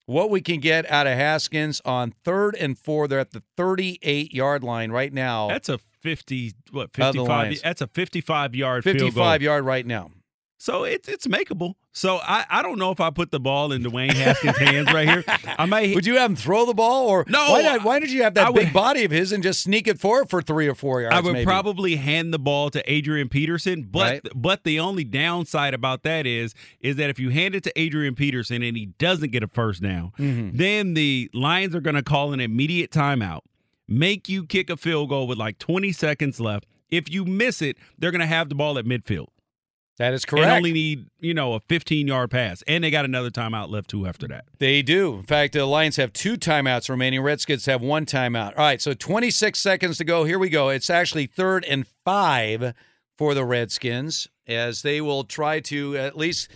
what 0.07 0.31
we 0.31 0.41
can 0.41 0.61
get 0.61 0.91
out 0.91 1.07
of 1.07 1.15
Haskins 1.15 1.81
on 1.85 2.15
third 2.25 2.57
and 2.57 2.79
four. 2.79 3.09
They're 3.09 3.21
at 3.21 3.33
the 3.33 3.43
38 3.57 4.33
yard 4.33 4.65
line 4.65 4.91
right 4.91 5.13
now. 5.13 5.49
That's 5.49 5.69
a 5.69 5.79
fifty 6.01 6.53
what 6.71 6.93
fifty 6.93 7.25
five? 7.25 7.61
That's 7.63 7.81
a 7.81 7.89
fifty 7.89 8.21
five 8.21 8.55
yard 8.55 8.85
field 8.85 8.99
55 8.99 9.15
goal. 9.41 9.45
yard 9.45 9.65
right 9.65 9.87
now. 9.87 10.11
So 10.59 10.85
it's 10.85 11.09
it's 11.09 11.27
makeable. 11.27 11.75
So 11.99 12.19
I, 12.23 12.45
I 12.51 12.61
don't 12.61 12.79
know 12.79 12.91
if 12.91 13.01
I 13.01 13.09
put 13.09 13.31
the 13.31 13.41
ball 13.41 13.73
in 13.73 13.83
Dwayne 13.83 14.13
Haskins' 14.13 14.59
hands 14.59 14.93
right 14.93 15.09
here. 15.09 15.25
I 15.59 15.65
may 15.65 15.95
Would 15.95 16.05
you 16.05 16.17
have 16.19 16.31
him 16.31 16.37
throw 16.37 16.67
the 16.67 16.75
ball, 16.75 17.09
or 17.09 17.25
No, 17.27 17.53
Why, 17.53 17.63
not, 17.63 17.85
why 17.85 18.01
did 18.01 18.13
you 18.13 18.23
have 18.23 18.35
that 18.35 18.49
I 18.49 18.53
big 18.53 18.65
would- 18.67 18.73
body 18.75 19.05
of 19.05 19.11
his 19.11 19.33
and 19.33 19.43
just 19.43 19.63
sneak 19.63 19.89
it 19.89 19.99
forward 19.99 20.29
for 20.29 20.43
three 20.43 20.69
or 20.69 20.75
four 20.75 21.01
yards? 21.01 21.17
I 21.17 21.21
would 21.21 21.33
maybe? 21.33 21.47
probably 21.47 21.97
hand 21.97 22.35
the 22.35 22.39
ball 22.39 22.69
to 22.69 22.83
Adrian 22.93 23.31
Peterson, 23.31 23.89
but 23.91 24.13
Right. 24.13 24.23
but 24.35 24.65
the 24.65 24.79
only 24.79 25.05
downside 25.05 25.73
about 25.73 26.03
that 26.03 26.27
is 26.27 26.55
is 26.81 26.97
that 26.97 27.09
if 27.09 27.19
you 27.19 27.31
hand 27.31 27.55
it 27.55 27.63
to 27.65 27.73
Adrian 27.81 28.15
Peterson 28.15 28.63
and 28.63 28.77
he 28.77 28.87
doesn't 28.99 29.33
get 29.33 29.43
a 29.43 29.49
first 29.49 29.81
down, 29.83 30.13
Mhm. 30.19 30.55
then 30.55 30.93
the 30.93 31.31
Lions 31.33 31.75
are 31.75 31.81
going 31.81 31.97
to 31.97 32.03
call 32.03 32.35
an 32.35 32.41
immediate 32.41 32.91
timeout, 32.91 33.41
make 33.89 34.29
you 34.29 34.45
kick 34.45 34.69
a 34.69 34.77
field 34.77 35.09
goal 35.09 35.27
with 35.27 35.39
like 35.39 35.59
20 35.59 35.93
seconds 35.93 36.41
left. 36.41 36.67
If 36.91 37.11
you 37.11 37.25
miss 37.25 37.63
it, 37.63 37.79
they're 37.99 38.11
going 38.11 38.21
to 38.21 38.27
have 38.27 38.51
the 38.51 38.55
ball 38.55 38.77
at 38.79 38.85
midfield. 38.85 39.29
That 39.99 40.13
is 40.13 40.25
correct. 40.25 40.45
And 40.47 40.57
only 40.57 40.73
need, 40.73 41.07
you 41.21 41.33
know, 41.33 41.55
a 41.55 41.61
15 41.61 42.07
yard 42.07 42.31
pass. 42.31 42.63
And 42.67 42.85
they 42.85 42.91
got 42.91 43.05
another 43.05 43.31
timeout 43.31 43.71
left 43.71 43.89
too 43.91 44.07
after 44.07 44.29
that. 44.29 44.45
They 44.59 44.83
do. 44.83 45.15
In 45.15 45.23
fact, 45.23 45.55
the 45.55 45.65
Lions 45.65 45.97
have 45.97 46.13
two 46.13 46.37
timeouts 46.37 46.89
remaining. 46.91 47.23
Redskins 47.23 47.67
have 47.67 47.81
one 47.81 48.05
timeout. 48.05 48.51
All 48.51 48.65
right, 48.65 48.81
so 48.81 48.93
26 48.93 49.59
seconds 49.59 49.99
to 49.99 50.05
go. 50.05 50.25
Here 50.25 50.39
we 50.39 50.51
go. 50.51 50.69
It's 50.69 50.91
actually 50.91 51.27
third 51.27 51.65
and 51.65 51.87
five 52.05 52.75
for 53.17 53.33
the 53.33 53.45
Redskins 53.45 54.29
as 54.47 54.83
they 54.83 55.01
will 55.01 55.25
try 55.25 55.61
to 55.61 55.97
at 55.97 56.17
least 56.17 56.51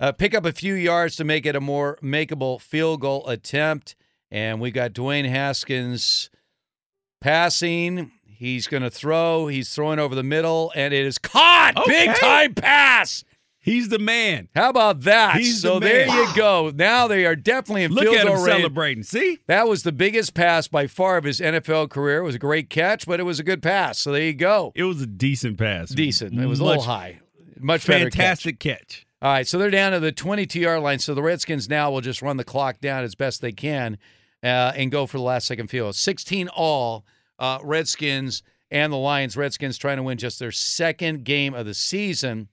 uh, 0.00 0.12
pick 0.12 0.34
up 0.34 0.44
a 0.44 0.52
few 0.52 0.74
yards 0.74 1.16
to 1.16 1.24
make 1.24 1.46
it 1.46 1.56
a 1.56 1.60
more 1.60 1.98
makeable 2.02 2.60
field 2.60 3.00
goal 3.02 3.26
attempt. 3.28 3.94
And 4.30 4.60
we 4.60 4.70
got 4.70 4.92
Dwayne 4.92 5.28
Haskins 5.28 6.30
passing. 7.20 8.10
He's 8.38 8.66
going 8.66 8.82
to 8.82 8.90
throw. 8.90 9.46
He's 9.46 9.74
throwing 9.74 9.98
over 9.98 10.14
the 10.14 10.22
middle, 10.22 10.72
and 10.74 10.92
it 10.92 11.06
is 11.06 11.18
caught. 11.18 11.74
Big 11.86 12.14
time 12.16 12.54
pass. 12.54 13.24
He's 13.58 13.88
the 13.88 13.98
man. 13.98 14.48
How 14.54 14.70
about 14.70 15.00
that? 15.00 15.36
He's 15.36 15.60
the 15.60 15.68
so 15.68 15.80
there 15.80 16.06
man. 16.06 16.16
you 16.16 16.36
go. 16.36 16.70
Now 16.72 17.08
they 17.08 17.26
are 17.26 17.34
definitely 17.34 17.82
in 17.82 17.92
Look 17.92 18.04
field 18.04 18.14
at 18.14 18.26
him 18.26 18.38
celebrating. 18.38 19.02
See? 19.02 19.40
That 19.48 19.66
was 19.66 19.82
the 19.82 19.90
biggest 19.90 20.34
pass 20.34 20.68
by 20.68 20.86
far 20.86 21.16
of 21.16 21.24
his 21.24 21.40
NFL 21.40 21.90
career. 21.90 22.18
It 22.18 22.22
was 22.22 22.36
a 22.36 22.38
great 22.38 22.70
catch, 22.70 23.06
but 23.06 23.18
it 23.18 23.24
was 23.24 23.40
a 23.40 23.42
good 23.42 23.64
pass. 23.64 23.98
So 23.98 24.12
there 24.12 24.22
you 24.22 24.34
go. 24.34 24.70
It 24.76 24.84
was 24.84 25.02
a 25.02 25.06
decent 25.06 25.58
pass. 25.58 25.88
Decent. 25.88 26.38
It 26.38 26.46
was 26.46 26.60
a 26.60 26.64
little 26.64 26.84
high. 26.84 27.18
Much 27.58 27.86
better 27.88 28.04
catch. 28.04 28.14
Fantastic 28.14 28.60
catch. 28.60 29.04
All 29.20 29.32
right, 29.32 29.48
so 29.48 29.58
they're 29.58 29.70
down 29.70 29.92
to 29.92 30.00
the 30.00 30.12
22 30.12 30.60
yard 30.60 30.82
line. 30.82 31.00
So 31.00 31.14
the 31.14 31.22
Redskins 31.22 31.68
now 31.68 31.90
will 31.90 32.02
just 32.02 32.22
run 32.22 32.36
the 32.36 32.44
clock 32.44 32.80
down 32.80 33.02
as 33.02 33.16
best 33.16 33.40
they 33.40 33.50
can 33.50 33.98
uh, 34.44 34.72
and 34.76 34.92
go 34.92 35.06
for 35.06 35.16
the 35.18 35.24
last 35.24 35.48
second 35.48 35.68
field. 35.68 35.96
16 35.96 36.48
all, 36.48 37.04
uh, 37.38 37.58
Redskins 37.62 38.42
and 38.70 38.92
the 38.92 38.96
Lions. 38.96 39.36
Redskins 39.36 39.78
trying 39.78 39.96
to 39.96 40.02
win 40.02 40.18
just 40.18 40.38
their 40.38 40.52
second 40.52 41.24
game 41.24 41.54
of 41.54 41.66
the 41.66 41.74
season. 41.74 42.48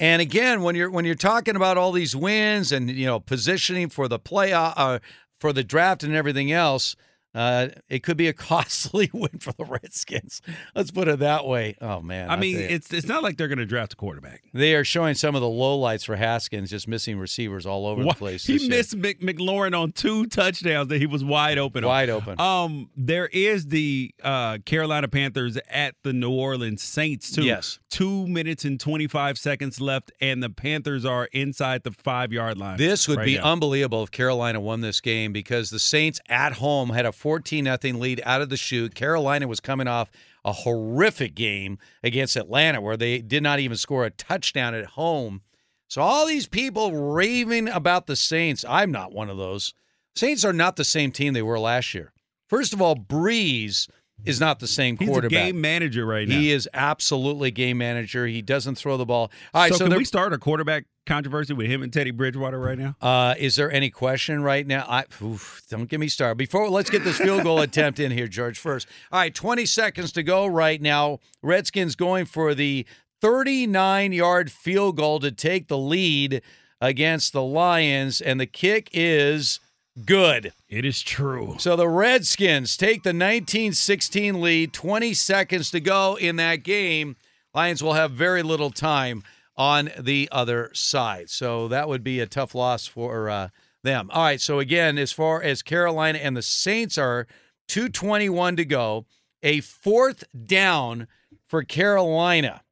And 0.00 0.20
again, 0.20 0.62
when 0.62 0.74
you're 0.74 0.90
when 0.90 1.04
you're 1.04 1.14
talking 1.14 1.54
about 1.54 1.78
all 1.78 1.92
these 1.92 2.16
wins 2.16 2.72
and 2.72 2.90
you 2.90 3.06
know 3.06 3.20
positioning 3.20 3.88
for 3.88 4.08
the 4.08 4.18
playoff, 4.18 4.74
uh, 4.76 4.98
for 5.38 5.52
the 5.52 5.62
draft 5.62 6.02
and 6.02 6.14
everything 6.14 6.50
else, 6.50 6.96
uh, 7.34 7.68
it 7.88 8.02
could 8.02 8.16
be 8.16 8.28
a 8.28 8.32
costly 8.52 9.10
win 9.12 9.38
for 9.40 9.52
the 9.52 9.64
Redskins. 9.64 10.42
Let's 10.74 10.90
put 10.90 11.08
it 11.08 11.18
that 11.20 11.46
way. 11.46 11.76
Oh 11.80 12.00
man, 12.00 12.30
I 12.30 12.36
mean, 12.36 12.58
it's 12.58 12.92
it's 12.92 13.06
not 13.06 13.22
like 13.22 13.36
they're 13.38 13.48
going 13.48 13.58
to 13.58 13.66
draft 13.66 13.94
a 13.94 13.96
quarterback. 13.96 14.42
They 14.52 14.74
are 14.74 14.84
showing 14.84 15.14
some 15.14 15.34
of 15.34 15.40
the 15.40 15.46
lowlights 15.48 16.04
for 16.04 16.16
Haskins, 16.16 16.70
just 16.70 16.86
missing 16.88 17.18
receivers 17.18 17.64
all 17.66 17.86
over 17.86 18.02
the 18.04 18.14
place. 18.14 18.44
He 18.44 18.56
year. 18.58 18.68
missed 18.70 18.96
Mc, 18.96 19.20
McLaurin 19.20 19.78
on 19.78 19.92
two 19.92 20.26
touchdowns 20.26 20.88
that 20.88 20.98
he 20.98 21.06
was 21.06 21.24
wide 21.24 21.58
open. 21.58 21.84
on. 21.84 21.88
Wide 21.88 22.10
open. 22.10 22.40
Um, 22.40 22.90
there 22.96 23.26
is 23.28 23.66
the 23.68 24.14
uh, 24.22 24.58
Carolina 24.64 25.08
Panthers 25.08 25.56
at 25.70 25.94
the 26.02 26.12
New 26.12 26.30
Orleans 26.32 26.82
Saints 26.82 27.30
too. 27.32 27.44
Yes. 27.44 27.78
two 27.88 28.26
minutes 28.26 28.64
and 28.64 28.78
twenty 28.78 29.06
five 29.06 29.38
seconds 29.38 29.80
left, 29.80 30.12
and 30.20 30.42
the 30.42 30.50
Panthers 30.50 31.04
are 31.04 31.26
inside 31.32 31.82
the 31.82 31.92
five 31.92 32.32
yard 32.32 32.58
line. 32.58 32.76
This 32.76 33.08
would 33.08 33.18
right 33.18 33.24
be 33.26 33.36
now. 33.36 33.52
unbelievable 33.52 34.02
if 34.02 34.10
Carolina 34.10 34.60
won 34.60 34.80
this 34.82 35.00
game 35.00 35.32
because 35.32 35.70
the 35.70 35.78
Saints 35.78 36.20
at 36.28 36.54
home 36.54 36.90
had 36.90 37.06
a 37.06 37.12
14 37.22 37.62
nothing 37.62 38.00
lead 38.00 38.20
out 38.24 38.42
of 38.42 38.48
the 38.48 38.56
chute. 38.56 38.96
Carolina 38.96 39.46
was 39.46 39.60
coming 39.60 39.86
off 39.86 40.10
a 40.44 40.52
horrific 40.52 41.36
game 41.36 41.78
against 42.02 42.34
Atlanta 42.34 42.80
where 42.80 42.96
they 42.96 43.20
did 43.20 43.44
not 43.44 43.60
even 43.60 43.76
score 43.76 44.04
a 44.04 44.10
touchdown 44.10 44.74
at 44.74 44.84
home. 44.84 45.40
So 45.86 46.02
all 46.02 46.26
these 46.26 46.48
people 46.48 47.12
raving 47.12 47.68
about 47.68 48.08
the 48.08 48.16
Saints, 48.16 48.64
I'm 48.68 48.90
not 48.90 49.12
one 49.12 49.30
of 49.30 49.36
those. 49.36 49.72
Saints 50.16 50.44
are 50.44 50.52
not 50.52 50.74
the 50.74 50.84
same 50.84 51.12
team 51.12 51.32
they 51.32 51.42
were 51.42 51.60
last 51.60 51.94
year. 51.94 52.12
First 52.48 52.72
of 52.72 52.82
all, 52.82 52.96
Brees 52.96 53.88
is 54.24 54.40
not 54.40 54.60
the 54.60 54.66
same 54.66 54.96
quarterback. 54.96 55.30
He's 55.30 55.40
a 55.40 55.52
game 55.52 55.60
manager 55.60 56.06
right 56.06 56.28
now. 56.28 56.36
He 56.38 56.50
is 56.50 56.68
absolutely 56.74 57.50
game 57.50 57.78
manager. 57.78 58.26
He 58.26 58.42
doesn't 58.42 58.76
throw 58.76 58.96
the 58.96 59.06
ball. 59.06 59.30
All 59.54 59.62
right, 59.62 59.72
so, 59.72 59.78
so, 59.78 59.84
can 59.84 59.90
there- 59.90 59.98
we 59.98 60.04
start 60.04 60.32
a 60.32 60.38
quarterback 60.38 60.84
controversy 61.04 61.52
with 61.52 61.66
him 61.66 61.82
and 61.82 61.92
Teddy 61.92 62.12
Bridgewater 62.12 62.58
right 62.58 62.78
now? 62.78 62.94
Uh, 63.00 63.34
is 63.36 63.56
there 63.56 63.72
any 63.72 63.90
question 63.90 64.42
right 64.42 64.66
now? 64.66 64.84
I 64.88 65.04
oof, 65.22 65.62
don't 65.68 65.88
get 65.88 65.98
me 65.98 66.08
started. 66.08 66.36
Before 66.36 66.68
let's 66.68 66.90
get 66.90 67.02
this 67.04 67.18
field 67.18 67.42
goal 67.42 67.60
attempt 67.62 67.98
in 67.98 68.12
here, 68.12 68.28
George. 68.28 68.58
First, 68.58 68.86
all 69.10 69.18
right, 69.20 69.34
twenty 69.34 69.66
seconds 69.66 70.12
to 70.12 70.22
go 70.22 70.46
right 70.46 70.80
now. 70.80 71.18
Redskins 71.42 71.96
going 71.96 72.26
for 72.26 72.54
the 72.54 72.86
thirty-nine 73.20 74.12
yard 74.12 74.50
field 74.52 74.96
goal 74.96 75.18
to 75.20 75.32
take 75.32 75.68
the 75.68 75.78
lead 75.78 76.42
against 76.80 77.32
the 77.32 77.42
Lions, 77.42 78.20
and 78.20 78.40
the 78.40 78.46
kick 78.46 78.88
is 78.92 79.60
good. 80.04 80.52
It 80.68 80.84
is 80.84 81.02
true. 81.02 81.56
So 81.58 81.76
the 81.76 81.88
Redskins 81.88 82.76
take 82.76 83.02
the 83.02 83.10
1916 83.10 84.40
lead, 84.40 84.72
20 84.72 85.14
seconds 85.14 85.70
to 85.70 85.80
go 85.80 86.16
in 86.16 86.36
that 86.36 86.62
game. 86.62 87.16
Lions 87.54 87.82
will 87.82 87.92
have 87.92 88.12
very 88.12 88.42
little 88.42 88.70
time 88.70 89.22
on 89.56 89.90
the 89.98 90.28
other 90.32 90.70
side. 90.72 91.28
So 91.28 91.68
that 91.68 91.88
would 91.88 92.02
be 92.02 92.20
a 92.20 92.26
tough 92.26 92.54
loss 92.54 92.86
for 92.86 93.28
uh, 93.28 93.48
them. 93.82 94.10
All 94.12 94.22
right. 94.22 94.40
So 94.40 94.58
again, 94.58 94.98
as 94.98 95.12
far 95.12 95.42
as 95.42 95.62
Carolina 95.62 96.18
and 96.18 96.36
the 96.36 96.42
Saints 96.42 96.96
are 96.96 97.26
221 97.68 98.56
to 98.56 98.64
go, 98.64 99.06
a 99.42 99.60
fourth 99.60 100.24
down 100.46 101.08
for 101.46 101.62
Carolina. 101.62 102.62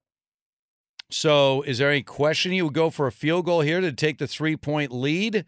So 1.11 1.63
is 1.63 1.79
there 1.79 1.91
any 1.91 2.03
question 2.03 2.53
you 2.53 2.65
would 2.65 2.75
go 2.75 2.89
for 2.89 3.07
a 3.07 3.13
field 3.13 3.45
goal 3.45 3.61
here 3.61 3.81
to 3.81 3.93
take 3.93 4.19
the 4.19 4.27
three 4.27 4.57
point 4.57 4.93
lead? 4.93 5.45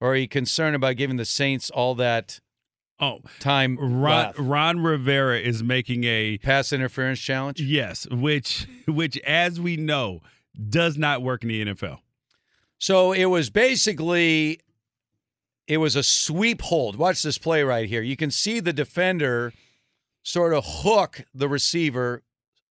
Or 0.00 0.12
are 0.12 0.16
you 0.16 0.28
concerned 0.28 0.76
about 0.76 0.96
giving 0.96 1.16
the 1.16 1.24
Saints 1.24 1.70
all 1.70 1.94
that 1.96 2.40
Oh, 2.98 3.20
time 3.40 3.76
Ron, 3.78 4.02
left? 4.02 4.38
Ron 4.38 4.80
Rivera 4.80 5.38
is 5.38 5.62
making 5.62 6.04
a 6.04 6.38
pass 6.38 6.72
interference 6.72 7.20
challenge. 7.20 7.60
Yes, 7.60 8.06
which 8.10 8.66
which 8.88 9.18
as 9.18 9.60
we 9.60 9.76
know 9.76 10.20
does 10.68 10.96
not 10.96 11.22
work 11.22 11.42
in 11.42 11.48
the 11.48 11.64
NFL. 11.66 11.98
So 12.78 13.12
it 13.12 13.26
was 13.26 13.50
basically 13.50 14.60
it 15.66 15.78
was 15.78 15.94
a 15.96 16.02
sweep 16.02 16.62
hold. 16.62 16.96
Watch 16.96 17.22
this 17.22 17.38
play 17.38 17.62
right 17.62 17.88
here. 17.88 18.02
You 18.02 18.16
can 18.16 18.30
see 18.30 18.60
the 18.60 18.72
defender 18.72 19.52
sort 20.22 20.54
of 20.54 20.64
hook 20.66 21.24
the 21.34 21.48
receiver 21.48 22.22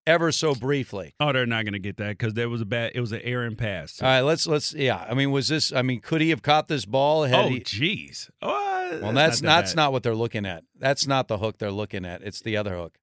ever 0.07 0.31
so 0.31 0.55
briefly. 0.55 1.13
Oh, 1.19 1.31
they're 1.31 1.45
not 1.45 1.63
going 1.63 1.73
to 1.73 1.79
get 1.79 1.97
that 1.97 2.17
because 2.17 2.33
there 2.33 2.49
was 2.49 2.61
a 2.61 2.65
bad. 2.65 2.91
It 2.95 3.01
was 3.01 3.11
an 3.11 3.21
errant 3.23 3.57
pass. 3.57 4.01
All 4.01 4.07
right, 4.07 4.21
let's 4.21 4.47
let's 4.47 4.73
yeah. 4.73 5.05
I 5.09 5.13
mean, 5.13 5.31
was 5.31 5.47
this? 5.47 5.73
I 5.73 5.81
mean, 5.81 6.01
could 6.01 6.21
he 6.21 6.29
have 6.29 6.41
caught 6.41 6.67
this 6.67 6.85
ball? 6.85 7.23
Had 7.23 7.45
oh, 7.45 7.49
jeez. 7.49 8.29
Oh, 8.41 8.49
uh, 8.49 8.99
well, 9.01 9.13
that's 9.13 9.41
not 9.41 9.61
that's 9.61 9.71
bad. 9.71 9.77
not 9.77 9.91
what 9.91 10.03
they're 10.03 10.15
looking 10.15 10.45
at. 10.45 10.63
That's 10.77 11.07
not 11.07 11.27
the 11.27 11.37
hook 11.37 11.57
they're 11.57 11.71
looking 11.71 12.05
at. 12.05 12.21
It's 12.23 12.41
the 12.41 12.57
other 12.57 12.75
hook. 12.75 12.97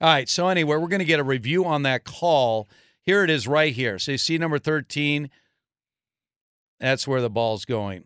All 0.00 0.08
right. 0.08 0.28
So 0.28 0.48
anyway, 0.48 0.76
we're 0.76 0.88
going 0.88 1.00
to 1.00 1.04
get 1.04 1.20
a 1.20 1.24
review 1.24 1.64
on 1.64 1.82
that 1.82 2.04
call. 2.04 2.68
Here 3.02 3.24
it 3.24 3.30
is, 3.30 3.46
right 3.46 3.72
here. 3.72 3.98
So 3.98 4.12
you 4.12 4.18
see 4.18 4.38
number 4.38 4.58
thirteen. 4.58 5.30
That's 6.80 7.06
where 7.06 7.20
the 7.20 7.30
ball's 7.30 7.64
going. 7.64 8.04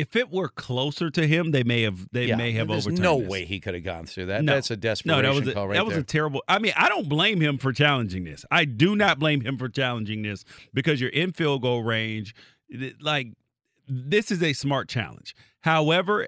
If 0.00 0.14
it 0.16 0.30
were 0.30 0.48
closer 0.48 1.10
to 1.10 1.26
him, 1.26 1.50
they 1.50 1.62
may 1.62 1.82
have. 1.82 2.06
They 2.12 2.26
Yeah, 2.26 2.36
may 2.36 2.52
have 2.52 2.68
There's 2.68 2.86
overturned. 2.86 3.02
no 3.02 3.20
this. 3.20 3.28
way 3.28 3.44
he 3.44 3.60
could 3.60 3.74
have 3.74 3.84
gone 3.84 4.06
through 4.06 4.26
that. 4.26 4.44
No. 4.44 4.54
That's 4.54 4.70
a 4.70 4.74
No, 4.76 4.80
desperation 4.80 5.22
that 5.24 5.34
was 5.34 5.48
a, 5.48 5.52
call 5.54 5.68
right 5.68 5.74
that 5.74 5.84
was 5.86 5.94
there. 5.94 6.02
a 6.02 6.06
terrible. 6.06 6.42
I 6.48 6.58
mean, 6.58 6.72
I 6.76 6.88
don't 6.88 7.08
blame 7.08 7.40
him 7.40 7.58
for 7.58 7.72
challenging 7.72 8.24
this. 8.24 8.44
I 8.50 8.64
do 8.64 8.94
not 8.96 9.18
blame 9.18 9.40
him 9.40 9.56
for 9.58 9.68
challenging 9.68 10.22
this 10.22 10.44
because 10.74 11.00
you're 11.00 11.10
in 11.10 11.32
field 11.32 11.62
goal 11.62 11.82
range. 11.82 12.34
Like 13.00 13.28
this 13.88 14.30
is 14.30 14.42
a 14.42 14.52
smart 14.52 14.88
challenge. 14.88 15.34
However, 15.60 16.26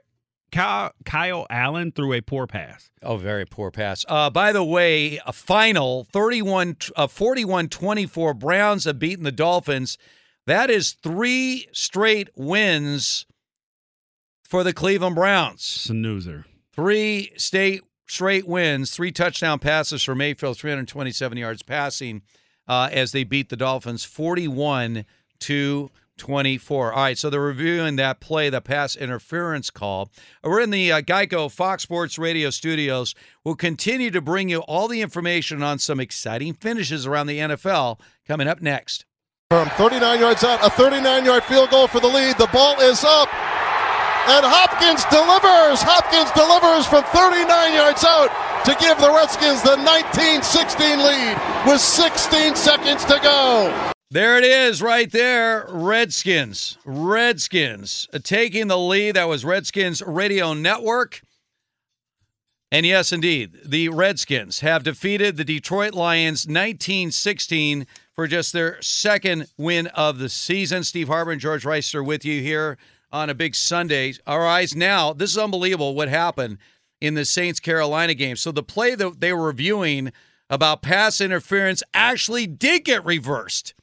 Kyle, 0.51 0.93
Kyle 1.05 1.47
Allen 1.51 1.93
threw 1.93 2.13
a 2.15 2.21
poor 2.23 2.47
pass. 2.47 2.89
Oh, 3.03 3.17
very 3.19 3.45
poor 3.45 3.71
pass. 3.71 4.05
Uh, 4.09 4.31
by 4.31 4.53
the 4.53 4.65
way, 4.65 5.21
a 5.27 5.33
final 5.33 6.05
31 6.05 6.77
uh, 6.97 7.07
41-24 7.07 8.39
Browns 8.39 8.85
have 8.85 8.99
beaten 8.99 9.25
the 9.25 9.33
Dolphins. 9.33 9.99
That 10.47 10.71
is 10.71 10.93
three 11.03 11.67
straight 11.73 12.31
wins 12.35 13.27
for 14.49 14.65
the 14.65 14.73
Cleveland 14.73 15.15
Browns. 15.15 15.63
Snoozer. 15.63 16.47
Three 16.75 17.33
state 17.37 17.83
straight 18.07 18.49
wins, 18.49 18.91
three 18.91 19.13
touchdown 19.13 19.59
passes 19.59 20.03
for 20.03 20.15
Mayfield, 20.15 20.59
327 20.59 21.39
yards 21.39 21.63
passing 21.63 22.23
uh, 22.67 22.89
as 22.91 23.13
they 23.13 23.23
beat 23.25 23.51
the 23.51 23.57
Dolphins 23.57 24.05
41 24.05 25.05
to 25.41 25.91
24. 26.17 26.93
All 26.93 27.03
right, 27.03 27.19
so 27.19 27.31
they're 27.31 27.41
reviewing 27.41 27.97
that 27.97 28.21
play, 28.21 28.51
the 28.51 28.61
pass 28.61 28.97
interference 28.97 29.71
call. 29.71 30.11
We're 30.43 30.61
in 30.61 30.71
the 30.71 30.91
uh, 30.91 31.01
Geico 31.03 31.51
Fox 31.51 31.85
Sports 31.85 32.19
Radio 32.19 32.51
studios. 32.51 33.15
We'll 33.45 33.55
continue 33.55 34.11
to 34.11 34.21
bring 34.21 34.49
you 34.49 34.61
all 34.61 34.89
the 34.89 35.01
information 35.01 35.63
on 35.63 35.79
some 35.79 36.01
exciting 36.01 36.55
finishes 36.55 37.07
around 37.07 37.29
the 37.29 37.39
NFL 37.39 38.01
coming 38.27 38.49
up 38.49 38.61
next. 38.61 39.05
From 39.51 39.69
39 39.71 40.21
yards 40.21 40.45
out, 40.45 40.65
a 40.65 40.71
39 40.71 41.25
yard 41.25 41.45
field 41.45 41.71
goal 41.71 41.87
for 41.87 42.01
the 42.01 42.09
lead. 42.09 42.37
The 42.37 42.49
ball 42.53 42.81
is 42.81 43.05
up. 43.05 43.29
And 44.29 44.45
Hopkins 44.45 45.05
delivers. 45.09 45.81
Hopkins 45.81 46.31
delivers 46.37 46.85
from 46.85 47.03
39 47.17 47.73
yards 47.73 48.05
out 48.05 48.29
to 48.67 48.77
give 48.79 49.01
the 49.01 49.09
Redskins 49.09 49.63
the 49.63 49.77
19 49.77 50.43
16 50.43 50.99
lead 50.99 51.37
with 51.67 51.81
16 51.81 52.55
seconds 52.55 53.07
to 53.07 53.19
go. 53.23 53.93
There 54.11 54.37
it 54.37 54.45
is, 54.45 54.83
right 54.83 55.11
there. 55.11 55.67
Redskins. 55.71 56.77
Redskins 56.85 58.07
taking 58.23 58.67
the 58.67 58.77
lead. 58.77 59.17
That 59.17 59.29
was 59.29 59.47
Redskins 59.47 60.03
Radio 60.03 60.53
Network. 60.53 61.23
And 62.71 62.85
yes, 62.85 63.13
indeed, 63.13 63.57
the 63.65 63.89
Redskins 63.89 64.61
have 64.61 64.85
defeated 64.85 65.39
the 65.39 65.45
Detroit 65.45 65.95
Lions 65.95 66.47
19 66.47 67.13
16 67.13 67.87
for 68.15 68.27
just 68.27 68.53
their 68.53 68.77
second 68.83 69.47
win 69.57 69.87
of 69.87 70.19
the 70.19 70.29
season. 70.29 70.85
Steve 70.85 71.09
Hartman 71.09 71.33
and 71.33 71.41
George 71.41 71.65
are 71.65 72.03
with 72.03 72.27
you 72.27 72.43
here 72.43 72.77
on 73.13 73.31
a 73.31 73.35
big 73.35 73.55
Sunday. 73.55 74.15
Our 74.27 74.47
eyes 74.47 74.75
now, 74.75 75.13
this 75.13 75.31
is 75.31 75.39
unbelievable 75.39 75.95
what 75.95 76.09
happened 76.09 76.59
in 77.01 77.15
the 77.15 77.25
Saints 77.25 77.61
Carolina 77.61 78.15
game. 78.15 78.37
So 78.37 78.53
the 78.53 78.63
play 78.63 78.95
that 78.95 79.21
they 79.21 79.33
were 79.33 79.47
reviewing 79.47 80.13
about 80.51 80.83
pass 80.83 81.21
interference 81.21 81.83
actually 81.95 82.47
did 82.47 82.85
get 82.85 83.05
reversed 83.05 83.75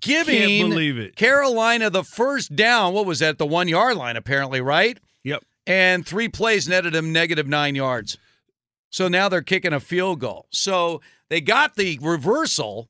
giving 0.00 0.36
Can't 0.36 0.70
believe 0.70 0.98
it. 0.98 1.16
Carolina 1.16 1.90
the 1.90 2.04
first 2.04 2.56
down. 2.56 2.92
What 2.92 3.06
was 3.06 3.20
that? 3.20 3.38
The 3.38 3.46
one 3.46 3.68
yard 3.68 3.96
line, 3.96 4.16
apparently, 4.16 4.60
right? 4.60 4.98
Yep. 5.24 5.44
And 5.66 6.06
three 6.06 6.28
plays 6.28 6.68
netted 6.68 6.92
them 6.92 7.12
negative 7.12 7.46
nine 7.46 7.74
yards. 7.74 8.18
So 8.90 9.08
now 9.08 9.28
they're 9.28 9.42
kicking 9.42 9.72
a 9.72 9.80
field 9.80 10.20
goal. 10.20 10.46
So 10.50 11.00
they 11.28 11.40
got 11.40 11.76
the 11.76 11.98
reversal, 12.00 12.88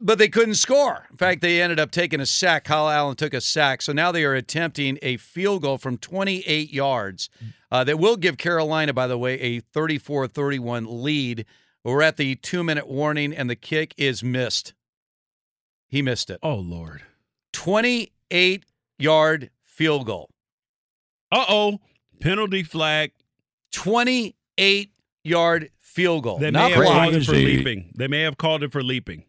but 0.00 0.18
they 0.18 0.28
couldn't 0.28 0.54
score. 0.54 1.06
In 1.10 1.16
fact, 1.16 1.42
they 1.42 1.60
ended 1.60 1.78
up 1.78 1.90
taking 1.90 2.20
a 2.20 2.26
sack. 2.26 2.64
Kyle 2.64 2.88
Allen 2.88 3.16
took 3.16 3.34
a 3.34 3.40
sack. 3.40 3.82
So 3.82 3.92
now 3.92 4.10
they 4.10 4.24
are 4.24 4.34
attempting 4.34 4.98
a 5.02 5.18
field 5.18 5.62
goal 5.62 5.78
from 5.78 5.98
28 5.98 6.72
yards 6.72 7.28
uh, 7.70 7.84
that 7.84 7.98
will 7.98 8.16
give 8.16 8.38
Carolina, 8.38 8.92
by 8.92 9.06
the 9.06 9.18
way, 9.18 9.34
a 9.40 9.60
34 9.60 10.28
31 10.28 11.02
lead. 11.02 11.44
We're 11.84 12.02
at 12.02 12.16
the 12.16 12.36
two 12.36 12.64
minute 12.64 12.88
warning, 12.88 13.34
and 13.34 13.48
the 13.48 13.56
kick 13.56 13.94
is 13.96 14.22
missed. 14.22 14.74
He 15.88 16.02
missed 16.02 16.30
it. 16.30 16.38
Oh 16.42 16.56
Lord. 16.56 17.02
28 17.52 18.64
yard 18.98 19.50
field 19.64 20.06
goal. 20.06 20.30
Uh 21.32 21.44
oh. 21.48 21.80
Penalty 22.20 22.62
flag. 22.62 23.12
28 23.72 24.92
yard 25.24 25.70
field 25.78 26.22
goal. 26.24 26.38
They 26.38 26.50
Not 26.50 26.70
may 26.70 26.76
have 26.76 26.84
called 26.84 27.14
it 27.14 27.24
for 27.24 27.32
leaping. 27.32 27.92
They 27.96 28.08
may 28.08 28.22
have 28.22 28.36
called 28.36 28.62
it 28.62 28.72
for 28.72 28.82
leaping. 28.82 29.24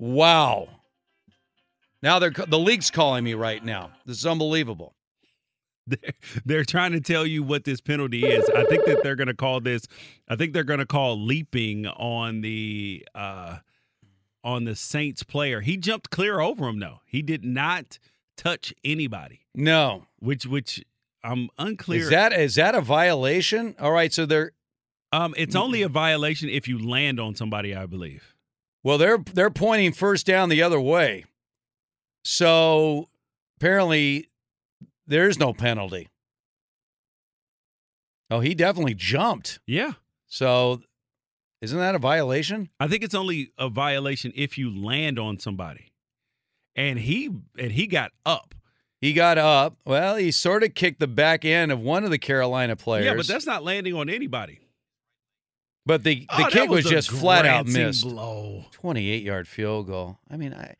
Wow. 0.00 0.68
Now 2.02 2.18
they're 2.18 2.30
the 2.30 2.58
league's 2.58 2.90
calling 2.90 3.22
me 3.22 3.34
right 3.34 3.62
now. 3.62 3.90
This 4.06 4.18
is 4.18 4.26
unbelievable. 4.26 4.94
They're, 5.86 6.12
they're 6.44 6.64
trying 6.64 6.92
to 6.92 7.00
tell 7.00 7.26
you 7.26 7.42
what 7.42 7.64
this 7.64 7.80
penalty 7.80 8.24
is. 8.24 8.48
I 8.50 8.62
think 8.64 8.84
that 8.84 9.02
they're 9.02 9.16
going 9.16 9.28
to 9.28 9.34
call 9.34 9.60
this. 9.60 9.88
I 10.28 10.36
think 10.36 10.52
they're 10.52 10.62
going 10.62 10.78
to 10.78 10.86
call 10.86 11.18
leaping 11.20 11.86
on 11.86 12.42
the 12.42 13.04
uh, 13.12 13.56
on 14.44 14.64
the 14.64 14.76
Saints 14.76 15.24
player. 15.24 15.62
He 15.62 15.76
jumped 15.76 16.10
clear 16.10 16.38
over 16.38 16.68
him 16.68 16.78
though. 16.78 17.00
He 17.06 17.22
did 17.22 17.44
not 17.44 17.98
touch 18.36 18.72
anybody. 18.84 19.40
No. 19.54 20.06
Which 20.20 20.46
which 20.46 20.84
I'm 21.24 21.48
unclear. 21.58 22.02
Is 22.02 22.10
that 22.10 22.32
is 22.32 22.54
that 22.54 22.76
a 22.76 22.80
violation? 22.80 23.74
All 23.80 23.92
right, 23.92 24.12
so 24.12 24.26
they're 24.26 24.52
um 25.12 25.34
it's 25.36 25.56
only 25.56 25.82
a 25.82 25.88
violation 25.88 26.48
if 26.48 26.68
you 26.68 26.78
land 26.78 27.18
on 27.18 27.34
somebody, 27.34 27.74
I 27.74 27.86
believe. 27.86 28.34
Well 28.82 28.98
they're 28.98 29.18
they're 29.18 29.50
pointing 29.50 29.92
first 29.92 30.26
down 30.26 30.48
the 30.48 30.62
other 30.62 30.80
way. 30.80 31.24
So 32.24 33.08
apparently 33.56 34.28
there's 35.06 35.38
no 35.38 35.52
penalty. 35.52 36.08
Oh, 38.30 38.40
he 38.40 38.54
definitely 38.54 38.94
jumped. 38.94 39.58
Yeah. 39.66 39.92
So 40.26 40.82
isn't 41.60 41.78
that 41.78 41.94
a 41.94 41.98
violation? 41.98 42.70
I 42.78 42.86
think 42.86 43.02
it's 43.02 43.14
only 43.14 43.52
a 43.58 43.68
violation 43.68 44.32
if 44.34 44.56
you 44.56 44.70
land 44.70 45.18
on 45.18 45.38
somebody. 45.38 45.92
And 46.76 46.98
he 46.98 47.30
and 47.58 47.72
he 47.72 47.86
got 47.86 48.12
up. 48.24 48.54
He 49.00 49.12
got 49.12 49.38
up. 49.38 49.76
Well, 49.84 50.16
he 50.16 50.30
sort 50.30 50.62
of 50.62 50.74
kicked 50.74 51.00
the 51.00 51.08
back 51.08 51.44
end 51.44 51.72
of 51.72 51.80
one 51.80 52.04
of 52.04 52.10
the 52.10 52.18
Carolina 52.18 52.76
players. 52.76 53.06
Yeah, 53.06 53.14
but 53.14 53.26
that's 53.26 53.46
not 53.46 53.64
landing 53.64 53.94
on 53.94 54.08
anybody. 54.08 54.60
But 55.86 56.04
the 56.04 56.26
the 56.36 56.44
Oh, 56.46 56.48
kick 56.50 56.68
was, 56.68 56.84
was 56.84 56.92
just 56.92 57.10
flat 57.10 57.46
out 57.46 57.66
missed. 57.66 58.04
blow. 58.04 58.66
28 58.72 59.22
yard 59.22 59.48
field 59.48 59.86
goal. 59.86 60.18
I 60.30 60.36
mean, 60.36 60.54
I 60.54 60.74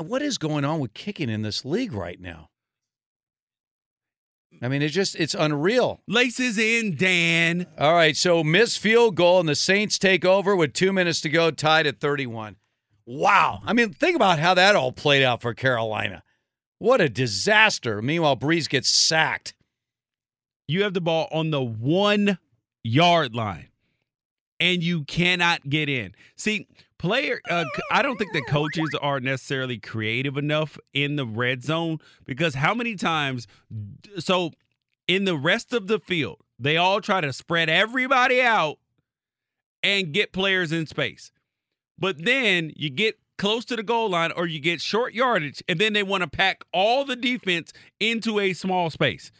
what 0.00 0.22
is 0.22 0.38
going 0.38 0.64
on 0.64 0.80
with 0.80 0.92
kicking 0.94 1.28
in 1.30 1.42
this 1.42 1.64
league 1.64 1.92
right 1.92 2.20
now? 2.20 2.48
I 4.62 4.68
mean, 4.68 4.82
it's 4.82 4.94
just 4.94 5.14
it's 5.16 5.34
unreal. 5.34 6.02
Laces 6.06 6.58
in, 6.58 6.96
Dan. 6.96 7.66
All 7.78 7.94
right, 7.94 8.16
so 8.16 8.42
missed 8.44 8.78
field 8.78 9.14
goal 9.16 9.40
and 9.40 9.48
the 9.48 9.54
Saints 9.54 9.98
take 9.98 10.24
over 10.24 10.54
with 10.56 10.72
2 10.74 10.92
minutes 10.92 11.20
to 11.22 11.28
go 11.30 11.50
tied 11.50 11.86
at 11.86 11.98
31. 12.00 12.56
Wow. 13.06 13.60
I 13.64 13.72
mean, 13.72 13.92
think 13.92 14.16
about 14.16 14.38
how 14.38 14.54
that 14.54 14.76
all 14.76 14.92
played 14.92 15.22
out 15.22 15.40
for 15.40 15.54
Carolina. 15.54 16.22
What 16.78 17.00
a 17.00 17.08
disaster. 17.08 18.02
Meanwhile, 18.02 18.36
Brees 18.36 18.68
gets 18.68 18.88
sacked. 18.90 19.54
You 20.68 20.82
have 20.82 20.94
the 20.94 21.00
ball 21.00 21.28
on 21.32 21.50
the 21.50 21.62
one 21.62 22.38
yard 22.84 23.34
line, 23.34 23.68
and 24.60 24.82
you 24.82 25.04
cannot 25.04 25.68
get 25.68 25.88
in. 25.88 26.14
See, 26.36 26.68
player, 26.98 27.40
uh, 27.48 27.64
I 27.90 28.02
don't 28.02 28.16
think 28.18 28.32
the 28.32 28.42
coaches 28.42 28.90
are 29.00 29.18
necessarily 29.18 29.78
creative 29.78 30.36
enough 30.36 30.78
in 30.92 31.16
the 31.16 31.26
red 31.26 31.64
zone 31.64 31.98
because 32.26 32.54
how 32.54 32.74
many 32.74 32.94
times? 32.94 33.46
So, 34.18 34.52
in 35.08 35.24
the 35.24 35.36
rest 35.36 35.72
of 35.72 35.88
the 35.88 35.98
field, 35.98 36.42
they 36.58 36.76
all 36.76 37.00
try 37.00 37.20
to 37.20 37.32
spread 37.32 37.68
everybody 37.68 38.40
out 38.40 38.78
and 39.82 40.12
get 40.12 40.32
players 40.32 40.70
in 40.70 40.86
space. 40.86 41.32
But 41.98 42.24
then 42.24 42.72
you 42.76 42.90
get 42.90 43.18
close 43.38 43.64
to 43.64 43.76
the 43.76 43.82
goal 43.82 44.10
line 44.10 44.30
or 44.32 44.46
you 44.46 44.60
get 44.60 44.80
short 44.80 45.14
yardage, 45.14 45.62
and 45.68 45.78
then 45.78 45.94
they 45.94 46.02
want 46.02 46.22
to 46.22 46.28
pack 46.28 46.62
all 46.72 47.04
the 47.04 47.16
defense 47.16 47.72
into 47.98 48.38
a 48.38 48.52
small 48.52 48.90
space. 48.90 49.32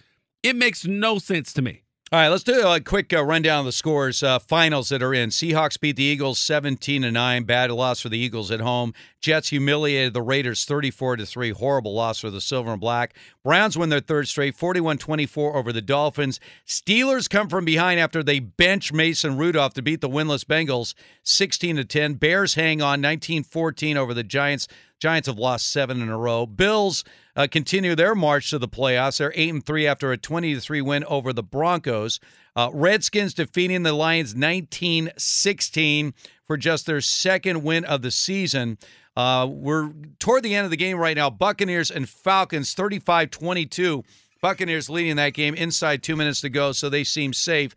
It 0.42 0.57
makes 0.57 0.86
no 0.86 1.18
sense 1.18 1.52
to 1.52 1.62
me. 1.62 1.82
All 2.13 2.19
right, 2.19 2.27
let's 2.27 2.43
do 2.43 2.67
a 2.67 2.81
quick 2.81 3.13
uh, 3.13 3.23
rundown 3.23 3.61
of 3.61 3.67
the 3.67 3.71
scores. 3.71 4.25
Uh, 4.25 4.41
finals 4.41 4.89
that 4.89 5.01
are 5.01 5.15
in: 5.15 5.29
Seahawks 5.29 5.79
beat 5.79 5.95
the 5.95 6.03
Eagles 6.03 6.41
seventeen 6.41 7.03
to 7.03 7.13
nine. 7.13 7.45
Bad 7.45 7.71
loss 7.71 8.01
for 8.01 8.09
the 8.09 8.19
Eagles 8.19 8.51
at 8.51 8.59
home. 8.59 8.95
Jets 9.21 9.51
humiliated 9.51 10.13
the 10.13 10.21
Raiders 10.21 10.65
thirty-four 10.65 11.15
to 11.19 11.25
three. 11.25 11.51
Horrible 11.51 11.95
loss 11.95 12.19
for 12.19 12.29
the 12.29 12.41
Silver 12.41 12.73
and 12.73 12.81
Black. 12.81 13.15
Browns 13.45 13.79
win 13.79 13.91
their 13.91 14.01
third 14.01 14.27
straight, 14.27 14.57
41-24 14.57 15.55
over 15.55 15.73
the 15.73 15.81
Dolphins. 15.81 16.41
Steelers 16.67 17.31
come 17.31 17.49
from 17.49 17.65
behind 17.65 18.01
after 18.01 18.25
they 18.25 18.41
bench 18.41 18.93
Mason 18.93 19.39
Rudolph 19.39 19.75
to 19.75 19.83
beat 19.83 20.01
the 20.01 20.09
winless 20.09 20.43
Bengals 20.45 20.95
sixteen 21.23 21.77
to 21.77 21.85
ten. 21.85 22.15
Bears 22.15 22.55
hang 22.55 22.83
on 22.83 23.01
19-14 23.01 23.95
over 23.95 24.15
the 24.15 24.25
Giants. 24.25 24.67
Giants 24.99 25.29
have 25.29 25.39
lost 25.39 25.71
seven 25.71 26.03
in 26.03 26.09
a 26.09 26.19
row. 26.19 26.45
Bills 26.45 27.05
uh, 27.41 27.47
continue 27.47 27.94
their 27.94 28.15
march 28.15 28.51
to 28.51 28.59
the 28.59 28.69
playoffs. 28.69 29.17
They're 29.17 29.33
eight 29.35 29.49
and 29.49 29.65
three 29.65 29.86
after 29.86 30.12
a 30.12 30.19
twenty 30.19 30.52
to 30.55 30.60
three 30.60 30.83
win 30.83 31.05
over 31.05 31.33
the 31.33 31.43
Broncos. 31.43 32.20
Uh, 32.55 32.69
Redskins 32.73 33.33
defeating 33.33 33.83
the 33.83 33.94
Lions 33.94 34.35
19-16 34.35 36.12
for 36.47 36.57
just 36.57 36.85
their 36.85 37.01
second 37.01 37.62
win 37.62 37.85
of 37.85 38.02
the 38.02 38.10
season. 38.10 38.77
Uh, 39.17 39.47
we're 39.49 39.93
toward 40.19 40.43
the 40.43 40.55
end 40.55 40.65
of 40.67 40.70
the 40.70 40.77
game 40.77 40.99
right 40.99 41.17
now. 41.17 41.31
Buccaneers 41.31 41.91
and 41.91 42.09
Falcons 42.09 42.75
35-22. 42.75 44.05
Buccaneers 44.43 44.91
leading 44.91 45.17
that 45.17 45.33
game 45.33 45.55
inside 45.55 46.02
two 46.02 46.17
minutes 46.17 46.41
to 46.43 46.51
go, 46.51 46.73
so 46.73 46.89
they 46.89 47.05
seem 47.05 47.33
safe. 47.33 47.75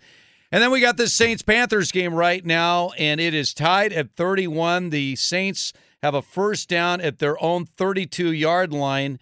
And 0.52 0.62
then 0.62 0.72
we 0.72 0.82
got 0.82 0.98
the 0.98 1.08
Saints 1.08 1.42
Panthers 1.42 1.92
game 1.92 2.14
right 2.14 2.46
now, 2.46 2.90
and 2.98 3.22
it 3.22 3.34
is 3.34 3.54
tied 3.54 3.94
at 3.94 4.16
31. 4.18 4.90
The 4.90 5.16
Saints 5.16 5.72
have 6.02 6.16
a 6.16 6.22
first 6.22 6.68
down 6.68 7.00
at 7.00 7.20
their 7.20 7.42
own 7.42 7.66
32 7.66 8.34
yard 8.34 8.74
line, 8.74 9.20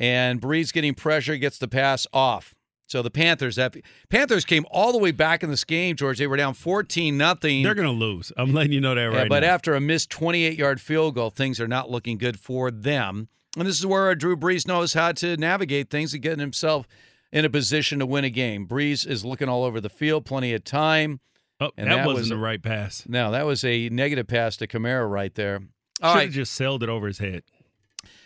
and 0.00 0.40
Brees 0.40 0.72
getting 0.72 0.94
pressure 0.94 1.36
gets 1.36 1.58
the 1.58 1.68
pass 1.68 2.08
off. 2.12 2.54
So 2.86 3.02
the 3.02 3.10
Panthers 3.10 3.54
have 3.54 3.76
Panthers 4.08 4.44
came 4.44 4.66
all 4.68 4.90
the 4.90 4.98
way 4.98 5.12
back 5.12 5.44
in 5.44 5.50
this 5.50 5.62
game, 5.62 5.94
George. 5.94 6.18
They 6.18 6.26
were 6.26 6.36
down 6.36 6.54
14 6.54 7.16
nothing. 7.16 7.62
They're 7.62 7.74
going 7.74 7.86
to 7.86 7.92
lose. 7.94 8.32
I'm 8.36 8.52
letting 8.52 8.72
you 8.72 8.80
know 8.80 8.96
that 8.96 9.04
right 9.04 9.28
but 9.28 9.44
now. 9.44 9.50
after 9.50 9.76
a 9.76 9.80
missed 9.80 10.10
28 10.10 10.58
yard 10.58 10.80
field 10.80 11.14
goal, 11.14 11.30
things 11.30 11.60
are 11.60 11.68
not 11.68 11.88
looking 11.88 12.18
good 12.18 12.40
for 12.40 12.72
them. 12.72 13.28
And 13.56 13.68
this 13.68 13.78
is 13.78 13.86
where 13.86 14.12
Drew 14.16 14.36
Brees 14.36 14.66
knows 14.66 14.94
how 14.94 15.12
to 15.12 15.36
navigate 15.36 15.88
things 15.90 16.14
and 16.14 16.22
get 16.22 16.40
himself 16.40 16.88
in 17.32 17.44
a 17.44 17.50
position 17.50 18.00
to 18.00 18.06
win 18.06 18.24
a 18.24 18.30
game. 18.30 18.66
Brees 18.66 19.06
is 19.06 19.24
looking 19.24 19.48
all 19.48 19.62
over 19.62 19.80
the 19.80 19.88
field, 19.88 20.24
plenty 20.24 20.52
of 20.52 20.64
time. 20.64 21.20
Oh, 21.60 21.70
And 21.76 21.88
that, 21.90 21.96
that 21.96 22.06
wasn't 22.06 22.22
was- 22.22 22.28
the 22.30 22.38
right 22.38 22.60
pass. 22.62 23.04
No, 23.06 23.30
that 23.30 23.46
was 23.46 23.62
a 23.64 23.88
negative 23.90 24.26
pass 24.26 24.56
to 24.56 24.66
Kamara 24.66 25.08
right 25.08 25.34
there. 25.34 25.60
Should 26.02 26.06
right. 26.06 26.22
have 26.22 26.32
just 26.32 26.54
sailed 26.54 26.82
it 26.82 26.88
over 26.88 27.06
his 27.06 27.18
head. 27.18 27.42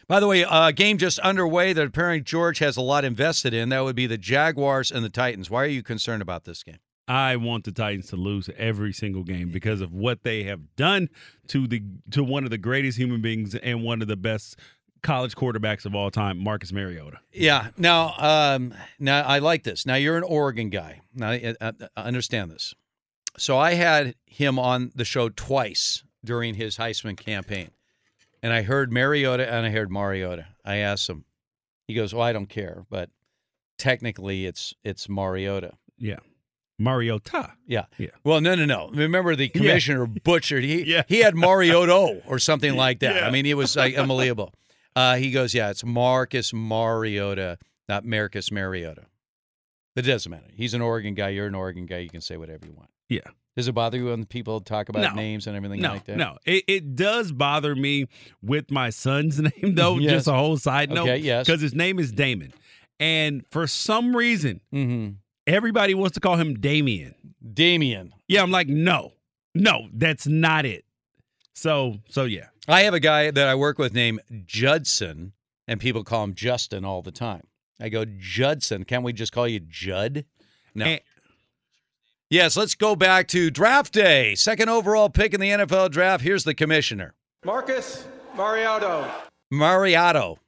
By 0.06 0.20
the 0.20 0.26
way, 0.26 0.44
uh, 0.44 0.70
game 0.70 0.98
just 0.98 1.18
underway 1.20 1.72
that 1.72 1.86
apparently 1.86 2.20
George 2.20 2.58
has 2.58 2.76
a 2.76 2.82
lot 2.82 3.04
invested 3.04 3.54
in. 3.54 3.70
That 3.70 3.84
would 3.84 3.96
be 3.96 4.06
the 4.06 4.18
Jaguars 4.18 4.90
and 4.90 5.04
the 5.04 5.08
Titans. 5.08 5.50
Why 5.50 5.62
are 5.62 5.68
you 5.68 5.82
concerned 5.82 6.22
about 6.22 6.44
this 6.44 6.62
game? 6.62 6.78
I 7.06 7.36
want 7.36 7.64
the 7.64 7.72
Titans 7.72 8.08
to 8.08 8.16
lose 8.16 8.48
every 8.56 8.92
single 8.92 9.24
game 9.24 9.50
because 9.50 9.80
of 9.80 9.92
what 9.92 10.22
they 10.22 10.44
have 10.44 10.74
done 10.76 11.10
to 11.48 11.66
the 11.66 11.82
to 12.12 12.24
one 12.24 12.44
of 12.44 12.50
the 12.50 12.58
greatest 12.58 12.98
human 12.98 13.20
beings 13.20 13.54
and 13.54 13.82
one 13.82 14.00
of 14.00 14.08
the 14.08 14.16
best 14.16 14.58
college 15.02 15.36
quarterbacks 15.36 15.84
of 15.84 15.94
all 15.94 16.10
time, 16.10 16.42
Marcus 16.42 16.72
Mariota. 16.72 17.18
Yeah. 17.30 17.68
Now, 17.76 18.14
um, 18.16 18.72
now 18.98 19.22
I 19.22 19.38
like 19.38 19.62
this. 19.62 19.84
Now 19.84 19.96
you're 19.96 20.16
an 20.16 20.22
Oregon 20.22 20.70
guy. 20.70 21.02
Now 21.14 21.30
I, 21.30 21.54
I 21.60 21.72
I 21.94 22.02
understand 22.02 22.50
this. 22.50 22.74
So 23.36 23.58
I 23.58 23.74
had 23.74 24.14
him 24.26 24.58
on 24.58 24.92
the 24.94 25.04
show 25.04 25.28
twice 25.28 26.04
during 26.24 26.54
his 26.54 26.78
Heisman 26.78 27.16
campaign, 27.18 27.70
and 28.44 28.52
I 28.52 28.60
heard 28.60 28.92
Mariota 28.92 29.50
and 29.50 29.64
I 29.64 29.70
heard 29.70 29.90
Mariota. 29.90 30.46
I 30.66 30.76
asked 30.76 31.08
him. 31.08 31.24
He 31.88 31.94
goes, 31.94 32.14
"Well, 32.14 32.22
I 32.22 32.32
don't 32.32 32.48
care, 32.48 32.84
but 32.90 33.08
technically, 33.78 34.44
it's 34.44 34.74
it's 34.84 35.08
Mariota." 35.08 35.72
Yeah. 35.98 36.18
Mariota. 36.78 37.52
Yeah. 37.66 37.86
Yeah. 37.98 38.08
Well, 38.22 38.40
no, 38.40 38.54
no, 38.54 38.66
no. 38.66 38.90
Remember 38.92 39.34
the 39.34 39.48
commissioner 39.48 40.06
butchered. 40.06 40.62
He 40.62 40.82
yeah. 40.84 41.04
he 41.08 41.20
had 41.20 41.34
Mariota 41.34 42.22
or 42.26 42.38
something 42.38 42.74
like 42.74 43.00
that. 43.00 43.22
I 43.24 43.30
mean, 43.30 43.46
it 43.46 43.56
was 43.56 43.76
like 43.76 43.96
unbelievable. 43.96 44.52
Uh, 44.94 45.16
he 45.16 45.30
goes, 45.30 45.54
yeah, 45.54 45.70
it's 45.70 45.84
Marcus 45.84 46.52
Mariota, 46.52 47.58
not 47.88 48.04
Marcus 48.04 48.52
Mariota. 48.52 49.06
It 49.96 50.02
doesn't 50.02 50.30
matter. 50.30 50.50
He's 50.52 50.74
an 50.74 50.82
Oregon 50.82 51.14
guy. 51.14 51.30
You're 51.30 51.46
an 51.46 51.54
Oregon 51.54 51.86
guy. 51.86 51.98
You 51.98 52.10
can 52.10 52.20
say 52.20 52.36
whatever 52.36 52.66
you 52.66 52.74
want. 52.74 52.90
Yeah. 53.08 53.20
Does 53.56 53.68
it 53.68 53.72
bother 53.72 53.98
you 53.98 54.06
when 54.06 54.24
people 54.26 54.60
talk 54.60 54.88
about 54.88 55.14
No. 55.14 55.20
names 55.20 55.46
and 55.46 55.56
everything 55.56 55.80
No, 55.80 55.90
like 55.92 56.04
that? 56.06 56.16
no. 56.16 56.38
It, 56.44 56.64
it 56.66 56.96
does 56.96 57.30
bother 57.30 57.76
me 57.76 58.06
with 58.42 58.70
my 58.70 58.90
son's 58.90 59.38
name, 59.40 59.74
though. 59.76 59.98
Yes. 59.98 60.10
Just 60.12 60.28
a 60.28 60.32
whole 60.32 60.56
side 60.56 60.90
note. 60.90 61.02
Okay, 61.04 61.18
yes. 61.18 61.46
Because 61.46 61.60
his 61.60 61.74
name 61.74 61.98
is 62.00 62.10
Damon. 62.10 62.52
And 62.98 63.44
for 63.50 63.66
some 63.66 64.16
reason, 64.16 64.60
Mm-hmm. 64.72 65.12
everybody 65.46 65.94
wants 65.94 66.14
to 66.14 66.20
call 66.20 66.36
him 66.36 66.54
Damien. 66.54 67.14
Damien. 67.52 68.12
Yeah, 68.28 68.42
I'm 68.42 68.50
like, 68.50 68.68
no, 68.68 69.12
no, 69.54 69.88
that's 69.92 70.26
not 70.26 70.64
it. 70.66 70.84
So, 71.54 71.98
so 72.08 72.24
yeah. 72.24 72.46
I 72.66 72.82
have 72.82 72.94
a 72.94 73.00
guy 73.00 73.30
that 73.30 73.46
I 73.46 73.54
work 73.54 73.78
with 73.78 73.94
named 73.94 74.20
Judson, 74.46 75.32
and 75.68 75.78
people 75.78 76.02
call 76.02 76.24
him 76.24 76.34
Justin 76.34 76.84
all 76.84 77.02
the 77.02 77.12
time. 77.12 77.42
I 77.80 77.88
go, 77.88 78.04
Judson, 78.18 78.84
can't 78.84 79.04
we 79.04 79.12
just 79.12 79.32
call 79.32 79.46
you 79.46 79.60
Judd? 79.60 80.24
No. 80.74 80.86
Eh. 80.86 80.98
Yes, 82.34 82.56
let's 82.56 82.74
go 82.74 82.96
back 82.96 83.28
to 83.28 83.50
draft 83.50 83.92
day. 83.92 84.34
Second 84.34 84.68
overall 84.68 85.08
pick 85.08 85.32
in 85.32 85.40
the 85.40 85.50
NFL 85.50 85.90
draft. 85.90 86.22
Here's 86.22 86.44
the 86.44 86.54
commissioner, 86.54 87.14
Marcus 87.44 88.06
Mariotto. 88.36 89.08
Mariotto. 89.52 90.38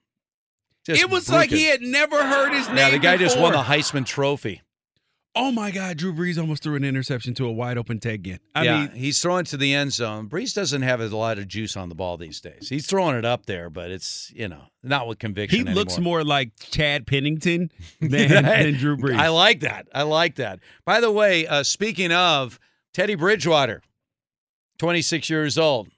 Just 0.84 1.02
it 1.02 1.10
was 1.10 1.28
like 1.28 1.50
he 1.50 1.64
had 1.64 1.80
never 1.80 2.24
heard 2.24 2.52
his 2.52 2.68
name. 2.68 2.76
Yeah, 2.76 2.90
the 2.90 2.98
guy 2.98 3.16
just 3.16 3.38
won 3.38 3.52
the. 3.52 3.58
Heisman 3.58 4.06
Trophy. 4.06 4.62
Oh 5.38 5.52
my 5.52 5.70
God, 5.70 5.98
Drew 5.98 6.14
Brees 6.14 6.38
almost 6.38 6.62
threw 6.62 6.76
an 6.76 6.84
interception 6.84 7.34
to 7.34 7.46
a 7.46 7.52
wide 7.52 7.76
open 7.76 8.00
Ted 8.00 8.24
Ginn. 8.24 8.40
I 8.54 8.64
yeah, 8.64 8.80
mean, 8.80 8.90
he's 8.92 9.20
throwing 9.20 9.44
to 9.44 9.58
the 9.58 9.74
end 9.74 9.92
zone. 9.92 10.30
Brees 10.30 10.54
doesn't 10.54 10.80
have 10.80 11.00
a 11.00 11.14
lot 11.14 11.38
of 11.38 11.46
juice 11.46 11.76
on 11.76 11.90
the 11.90 11.94
ball 11.94 12.16
these 12.16 12.40
days. 12.40 12.70
He's 12.70 12.86
throwing 12.86 13.16
it 13.16 13.26
up 13.26 13.44
there, 13.44 13.68
but 13.68 13.90
it's 13.90 14.32
you 14.34 14.48
know 14.48 14.62
not 14.82 15.06
with 15.06 15.18
conviction. 15.18 15.66
he 15.66 15.74
looks 15.74 15.98
more 15.98 16.24
like 16.24 16.52
Chad 16.58 17.06
Pennington 17.06 17.70
than, 18.00 18.44
than 18.44 18.74
Drew 18.74 18.96
Brees. 18.96 19.18
I 19.18 19.28
like 19.28 19.60
that. 19.60 19.88
I 19.94 20.02
like 20.02 20.36
that. 20.36 20.60
By 20.86 21.00
the 21.00 21.12
way, 21.12 21.46
uh, 21.46 21.62
speaking 21.62 22.12
of 22.12 22.58
Teddy 22.94 23.14
Bridgewater, 23.14 23.82
26 24.78 25.28
years 25.30 25.58
old. 25.58 25.88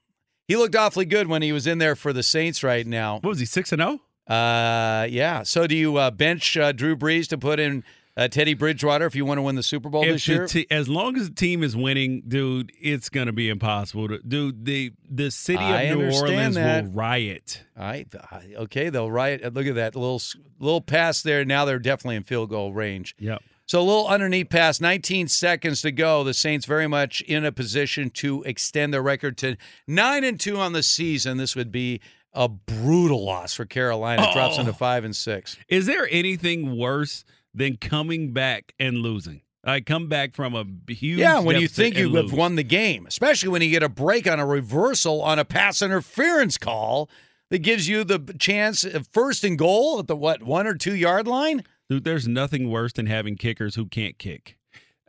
He 0.46 0.56
looked 0.56 0.74
awfully 0.74 1.04
good 1.04 1.28
when 1.28 1.42
he 1.42 1.52
was 1.52 1.66
in 1.66 1.78
there 1.78 1.94
for 1.94 2.12
the 2.12 2.22
Saints 2.22 2.64
right 2.64 2.86
now. 2.86 3.14
What 3.14 3.30
was 3.30 3.38
he, 3.38 3.44
6 3.44 3.72
and 3.72 3.82
0? 3.82 4.00
Uh, 4.26 5.06
yeah. 5.10 5.42
So 5.42 5.66
do 5.66 5.76
you 5.76 5.96
uh, 5.96 6.10
bench 6.10 6.56
uh, 6.56 6.72
Drew 6.72 6.96
Brees 6.96 7.28
to 7.28 7.38
put 7.38 7.60
in 7.60 7.84
uh, 8.18 8.28
Teddy 8.28 8.52
Bridgewater 8.54 9.06
if 9.06 9.14
you 9.14 9.24
want 9.24 9.38
to 9.38 9.42
win 9.42 9.54
the 9.54 9.62
Super 9.62 9.88
Bowl 9.88 10.02
If 10.02 10.10
this 10.12 10.28
year? 10.28 10.46
te- 10.46 10.66
as 10.70 10.88
long 10.88 11.16
as 11.16 11.28
the 11.30 11.34
team 11.34 11.62
is 11.62 11.74
winning, 11.76 12.22
dude, 12.28 12.72
it's 12.80 13.08
gonna 13.08 13.32
be 13.32 13.48
impossible 13.48 14.08
to 14.08 14.18
dude. 14.18 14.64
The 14.64 14.92
the 15.08 15.30
city 15.30 15.62
of 15.64 15.70
I 15.70 15.88
New 15.94 16.10
Orleans 16.10 16.56
that. 16.56 16.84
will 16.84 16.90
riot. 16.92 17.62
I, 17.76 18.06
I 18.30 18.42
okay, 18.56 18.90
they'll 18.90 19.10
riot. 19.10 19.54
Look 19.54 19.66
at 19.66 19.76
that 19.76 19.94
little 19.94 20.20
little 20.58 20.80
pass 20.80 21.22
there. 21.22 21.44
Now 21.44 21.64
they're 21.64 21.78
definitely 21.78 22.16
in 22.16 22.24
field 22.24 22.50
goal 22.50 22.72
range. 22.74 23.14
Yep. 23.18 23.42
So 23.66 23.80
a 23.80 23.84
little 23.84 24.08
underneath 24.08 24.48
pass, 24.48 24.80
19 24.80 25.28
seconds 25.28 25.82
to 25.82 25.92
go. 25.92 26.24
The 26.24 26.32
Saints 26.32 26.64
very 26.64 26.86
much 26.86 27.20
in 27.20 27.44
a 27.44 27.52
position 27.52 28.08
to 28.10 28.42
extend 28.44 28.94
their 28.94 29.02
record 29.02 29.36
to 29.38 29.56
nine 29.86 30.24
and 30.24 30.40
two 30.40 30.56
on 30.58 30.72
the 30.72 30.82
season. 30.82 31.36
This 31.36 31.54
would 31.54 31.70
be 31.70 32.00
a 32.32 32.48
brutal 32.48 33.24
loss 33.24 33.52
for 33.54 33.66
Carolina. 33.66 34.22
It 34.22 34.32
drops 34.32 34.56
Oh. 34.56 34.60
into 34.60 34.72
five 34.72 35.04
and 35.04 35.14
six. 35.14 35.56
Is 35.68 35.84
there 35.86 36.08
anything 36.10 36.78
worse 36.78 37.24
than 37.58 37.76
coming 37.76 38.32
back 38.32 38.72
and 38.78 38.98
losing? 38.98 39.42
I 39.64 39.80
come 39.80 40.08
back 40.08 40.34
from 40.34 40.54
a 40.54 40.64
huge 40.92 41.18
Yeah, 41.18 41.40
when 41.40 41.60
you 41.60 41.68
think 41.68 41.96
you 41.96 42.06
and 42.06 42.16
have 42.16 42.32
won 42.32 42.54
the 42.54 42.62
game, 42.62 43.06
especially 43.06 43.50
when 43.50 43.60
you 43.60 43.70
get 43.70 43.82
a 43.82 43.88
break 43.88 44.26
on 44.26 44.38
a 44.40 44.46
reversal 44.46 45.20
on 45.20 45.38
a 45.38 45.44
pass 45.44 45.82
interference 45.82 46.56
call 46.56 47.10
that 47.50 47.58
gives 47.58 47.88
you 47.88 48.04
the 48.04 48.18
chance 48.38 48.84
of 48.84 49.08
first 49.08 49.44
and 49.44 49.58
goal 49.58 49.98
at 49.98 50.06
the 50.06 50.16
what 50.16 50.42
one 50.42 50.66
or 50.66 50.74
two 50.74 50.94
yard 50.94 51.26
line. 51.26 51.64
Dude, 51.90 52.04
there's 52.04 52.28
nothing 52.28 52.70
worse 52.70 52.92
than 52.92 53.06
having 53.06 53.36
kickers 53.36 53.74
who 53.74 53.86
can't 53.86 54.18
kick. 54.18 54.56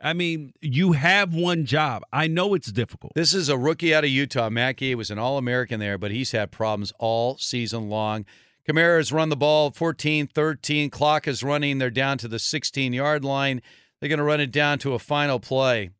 I 0.02 0.14
mean, 0.14 0.54
you 0.62 0.92
have 0.92 1.34
one 1.34 1.66
job. 1.66 2.02
I 2.12 2.26
know 2.26 2.54
it's 2.54 2.72
difficult. 2.72 3.12
This 3.14 3.34
is 3.34 3.50
a 3.50 3.58
rookie 3.58 3.94
out 3.94 4.04
of 4.04 4.10
Utah. 4.10 4.48
Mackey 4.48 4.94
was 4.94 5.10
an 5.10 5.18
All 5.18 5.36
American 5.36 5.78
there, 5.78 5.98
but 5.98 6.10
he's 6.10 6.32
had 6.32 6.50
problems 6.50 6.92
all 6.98 7.36
season 7.36 7.90
long. 7.90 8.24
Kamara 8.68 8.98
has 8.98 9.12
run 9.12 9.28
the 9.28 9.36
ball 9.36 9.70
14 9.70 10.26
13. 10.26 10.90
Clock 10.90 11.26
is 11.26 11.42
running. 11.42 11.78
They're 11.78 11.90
down 11.90 12.18
to 12.18 12.28
the 12.28 12.38
16 12.38 12.92
yard 12.92 13.24
line. 13.24 13.62
They're 14.00 14.08
going 14.08 14.18
to 14.18 14.24
run 14.24 14.40
it 14.40 14.52
down 14.52 14.78
to 14.80 14.94
a 14.94 14.98
final 14.98 15.40
play. 15.40 15.90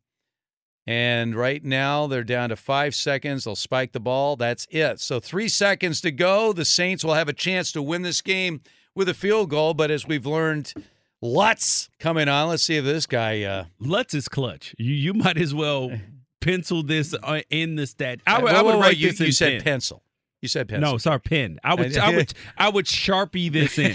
And 0.86 1.34
right 1.36 1.62
now, 1.62 2.06
they're 2.06 2.24
down 2.24 2.48
to 2.48 2.56
five 2.56 2.94
seconds. 2.94 3.44
They'll 3.44 3.55
spike 3.55 3.92
the 3.92 4.00
ball. 4.00 4.36
That's 4.36 4.66
it. 4.70 4.98
So, 4.98 5.20
three 5.20 5.48
seconds 5.48 6.00
to 6.00 6.10
go. 6.10 6.52
The 6.52 6.64
Saints 6.64 7.05
will 7.05 7.14
have 7.14 7.28
a 7.28 7.32
chance 7.34 7.70
to 7.72 7.82
win 7.82 8.02
this 8.02 8.22
game 8.22 8.62
with 8.94 9.08
a 9.08 9.14
field 9.14 9.50
goal. 9.50 9.74
But 9.74 9.90
as 9.90 10.06
we've 10.08 10.26
learned, 10.26 10.72
Lutz 11.22 11.90
coming 11.98 12.28
on. 12.28 12.48
Let's 12.48 12.62
see 12.62 12.76
if 12.76 12.84
this 12.84 13.06
guy. 13.06 13.42
Uh, 13.42 13.64
Lutz 13.78 14.14
is 14.14 14.28
clutch. 14.28 14.74
You 14.78 14.94
you 14.94 15.14
might 15.14 15.36
as 15.36 15.55
well 15.55 15.92
pencil 16.40 16.82
this 16.82 17.14
uh, 17.22 17.42
in 17.50 17.76
the 17.76 17.86
stat. 17.86 18.20
I 18.26 18.42
would, 18.42 18.52
I 18.52 18.62
would 18.62 18.80
write 18.80 18.97
you, 18.97 19.10
this 19.10 19.20
you 19.20 19.26
in 19.26 19.32
said 19.32 19.52
pen. 19.58 19.62
pencil. 19.62 20.02
You 20.42 20.48
said 20.48 20.68
pencil. 20.68 20.92
No, 20.92 20.96
sorry, 20.96 21.20
pen. 21.20 21.60
I 21.62 21.74
would, 21.74 21.98
I 21.98 22.16
would, 22.16 22.32
I 22.56 22.68
would 22.70 22.86
sharpie 22.86 23.52
this 23.52 23.78
in. 23.78 23.94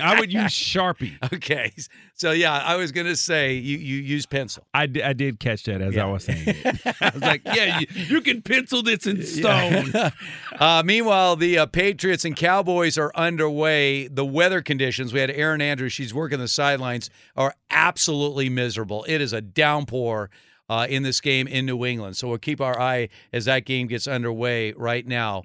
I 0.00 0.20
would 0.20 0.32
use 0.32 0.52
Sharpie. 0.52 1.14
Okay, 1.34 1.72
so 2.14 2.30
yeah, 2.30 2.52
I 2.52 2.76
was 2.76 2.92
gonna 2.92 3.16
say 3.16 3.54
you 3.54 3.76
you 3.78 3.96
use 3.96 4.24
pencil. 4.24 4.64
I 4.72 4.86
did, 4.86 5.02
I 5.02 5.12
did 5.14 5.40
catch 5.40 5.64
that 5.64 5.80
as 5.80 5.94
Yeah. 5.94 6.06
I 6.06 6.10
was 6.10 6.24
saying 6.24 6.44
it. 6.46 6.96
I 7.00 7.10
was 7.12 7.22
like, 7.22 7.42
yeah, 7.44 7.80
you, 7.80 7.86
you 7.90 8.20
can 8.20 8.40
pencil 8.40 8.82
this 8.82 9.06
in 9.06 9.22
stone. 9.24 9.92
uh, 10.60 10.82
meanwhile, 10.84 11.34
the 11.34 11.58
uh, 11.58 11.66
Patriots 11.66 12.24
and 12.24 12.36
Cowboys 12.36 12.96
are 12.98 13.10
underway. 13.16 14.06
The 14.06 14.24
weather 14.24 14.62
conditions. 14.62 15.12
We 15.12 15.18
had 15.20 15.30
Erin 15.30 15.60
Andrews. 15.60 15.92
She's 15.92 16.14
working 16.14 16.38
the 16.38 16.48
sidelines. 16.48 17.10
Are 17.36 17.54
absolutely 17.70 18.48
miserable. 18.48 19.04
It 19.08 19.20
is 19.20 19.32
a 19.32 19.40
downpour. 19.40 20.30
Uh, 20.66 20.86
in 20.88 21.02
this 21.02 21.20
game 21.20 21.46
in 21.46 21.66
New 21.66 21.84
England. 21.84 22.16
So 22.16 22.26
we'll 22.26 22.38
keep 22.38 22.58
our 22.58 22.80
eye 22.80 23.10
as 23.34 23.44
that 23.44 23.66
game 23.66 23.86
gets 23.86 24.08
underway 24.08 24.72
right 24.72 25.06
now. 25.06 25.42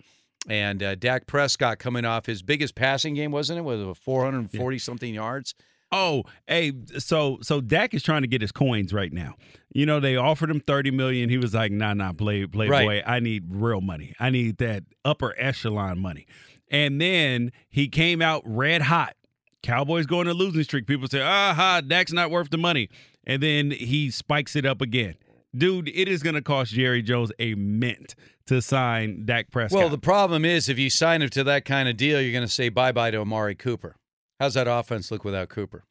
And 0.48 0.82
uh, 0.82 0.96
Dak 0.96 1.28
Prescott 1.28 1.80
coming 1.80 2.06
off 2.06 2.26
his 2.26 2.42
biggest 2.42 2.76
passing 2.76 3.14
game, 3.14 3.32
wasn't 3.32 3.60
it? 3.60 3.64
Was 3.64 3.82
it 3.82 3.98
440 3.98 4.80
something 4.80 5.14
yards? 5.14 5.54
Oh, 5.92 6.24
hey, 6.48 6.72
so 7.00 7.40
so 7.42 7.62
Dak 7.62 7.94
is 7.96 8.04
trying 8.04 8.22
to 8.22 8.28
get 8.28 8.42
his 8.42 8.52
coins 8.52 8.94
right 8.94 9.12
now. 9.12 9.36
You 9.74 9.88
know, 9.88 10.00
they 10.00 10.16
offered 10.16 10.52
him 10.52 10.60
thirty 10.60 10.92
million. 10.92 11.30
He 11.30 11.40
was 11.40 11.56
like, 11.56 11.72
nah, 11.72 11.96
nah, 11.96 12.14
play 12.14 12.46
playboy. 12.46 12.72
Right. 12.72 13.04
I 13.06 13.20
need 13.20 13.46
real 13.50 13.82
money. 13.82 14.14
I 14.20 14.30
need 14.30 14.58
that 14.58 14.84
upper 15.04 15.34
echelon 15.38 16.00
money. 16.00 16.28
And 16.70 17.02
then 17.02 17.52
he 17.70 17.88
came 17.88 18.22
out 18.22 18.44
red 18.46 18.84
hot. 18.84 19.16
Cowboys 19.64 20.06
going 20.06 20.28
to 20.28 20.34
losing 20.34 20.64
streak. 20.64 20.86
People 20.86 21.08
say, 21.08 21.22
aha, 21.22 21.82
Dak's 21.86 22.14
not 22.14 22.30
worth 22.30 22.50
the 22.52 22.58
money. 22.58 22.90
And 23.26 23.42
then 23.42 23.72
he 23.72 24.12
spikes 24.12 24.56
it 24.56 24.66
up 24.66 24.82
again. 24.82 25.16
Dude, 25.56 25.90
it 25.90 26.08
is 26.08 26.22
going 26.22 26.36
to 26.36 26.42
cost 26.42 26.72
Jerry 26.72 27.02
Jones 27.02 27.32
a 27.40 27.56
mint 27.56 28.14
to 28.50 28.62
sign 28.62 29.26
Dak 29.26 29.50
Prescott. 29.52 29.80
Well, 29.80 29.90
the 29.90 29.98
problem 29.98 30.44
is 30.46 30.70
if 30.70 30.78
you 30.78 30.90
sign 30.90 31.22
him 31.22 31.30
to 31.30 31.44
that 31.46 31.66
kind 31.66 31.88
of 31.90 31.98
deal, 31.98 32.22
you're 32.22 32.32
going 32.34 32.46
to 32.48 32.52
say 32.54 32.70
bye 32.70 32.92
bye 32.92 33.10
to 33.12 33.20
Amari 33.20 33.56
Cooper. 33.56 33.96
How's 34.40 34.54
that 34.54 34.68
offense 34.68 35.10
look 35.12 35.24
without 35.24 35.50
Cooper? 35.50 35.84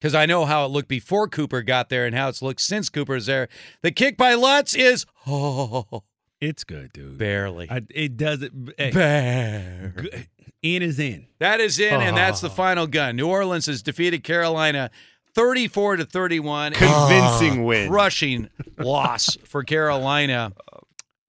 Because 0.00 0.14
I 0.16 0.26
know 0.26 0.44
how 0.46 0.64
it 0.64 0.68
looked 0.68 0.88
before 0.88 1.28
Cooper 1.28 1.62
got 1.62 1.88
there 1.88 2.06
and 2.06 2.14
how 2.16 2.28
it's 2.28 2.42
looked 2.42 2.60
since 2.60 2.88
Cooper's 2.88 3.26
there. 3.26 3.48
The 3.82 3.92
kick 3.92 4.16
by 4.16 4.34
Lutz 4.34 4.74
is 4.74 5.06
oh, 5.28 6.02
it's 6.40 6.64
good, 6.64 6.92
dude. 6.92 7.18
barely. 7.18 7.70
I, 7.70 7.82
it 7.90 8.16
doesn't. 8.16 8.70
Eh. 8.78 8.84
Hey, 8.86 8.90
Bare. 8.90 9.94
Eh, 10.12 10.22
in 10.62 10.82
is 10.82 10.98
in. 10.98 11.26
That 11.38 11.60
is 11.60 11.78
in, 11.78 12.00
and 12.00 12.16
that's 12.16 12.40
the 12.40 12.48
Oh. 12.48 12.52
final 12.52 12.86
gun. 12.86 13.16
New 13.16 13.28
Orleans 13.28 13.66
has 13.66 13.82
defeated 13.82 14.22
Carolina 14.24 14.90
34 15.34 15.96
to 15.96 16.04
31. 16.04 16.72
Convincing 16.72 17.64
win. 17.64 17.88
Crushing 17.88 18.48
loss 18.78 19.36
for 19.44 19.62
Carolina 19.64 20.52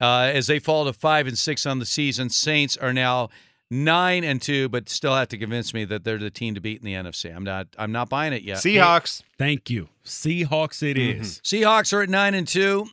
uh, 0.03 0.32
as 0.33 0.48
they 0.48 0.59
fall 0.59 0.83
to 0.83 0.91
5 0.91 1.27
and 1.27 1.38
6 1.38 1.65
on 1.65 1.80
the 1.80 1.85
season. 1.85 2.30
Saints 2.30 2.75
are 2.75 2.91
now 2.91 3.30
9 3.72 4.23
and 4.25 4.41
2, 4.41 4.67
but 4.67 4.90
still 4.90 5.15
have 5.15 5.30
to 5.30 5.38
convince 5.38 5.73
me 5.73 5.85
that 5.85 6.03
they're 6.03 6.17
the 6.17 6.30
team 6.30 6.56
to 6.56 6.61
beat 6.61 6.82
in 6.82 6.85
the 6.85 6.93
NFC. 6.93 7.33
I'm 7.33 7.45
not 7.45 7.67
I'm 7.77 7.93
not 7.93 8.09
buying 8.09 8.33
it 8.33 8.43
yet. 8.43 8.57
Seahawks. 8.57 9.23
Thank 9.38 9.69
you. 9.69 9.88
Seahawks 10.03 10.83
it 10.83 10.98
is. 10.98 11.40
Seahawks 11.43 11.93
are 11.93 12.01
at 12.01 12.09
9 12.09 12.33
and 12.33 12.45
2. 12.48 12.85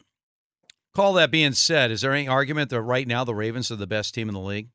Call 0.94 1.14
that 1.14 1.32
being 1.32 1.52
said, 1.52 1.90
is 1.90 2.00
there 2.00 2.12
any 2.12 2.28
argument 2.28 2.70
that 2.70 2.80
right 2.80 3.06
now 3.06 3.24
the 3.24 3.34
Ravens 3.34 3.72
are 3.72 3.76
the 3.76 3.86
best 3.88 4.14
team 4.14 4.28
in 4.28 4.34
the 4.34 4.40
league? 4.40 4.68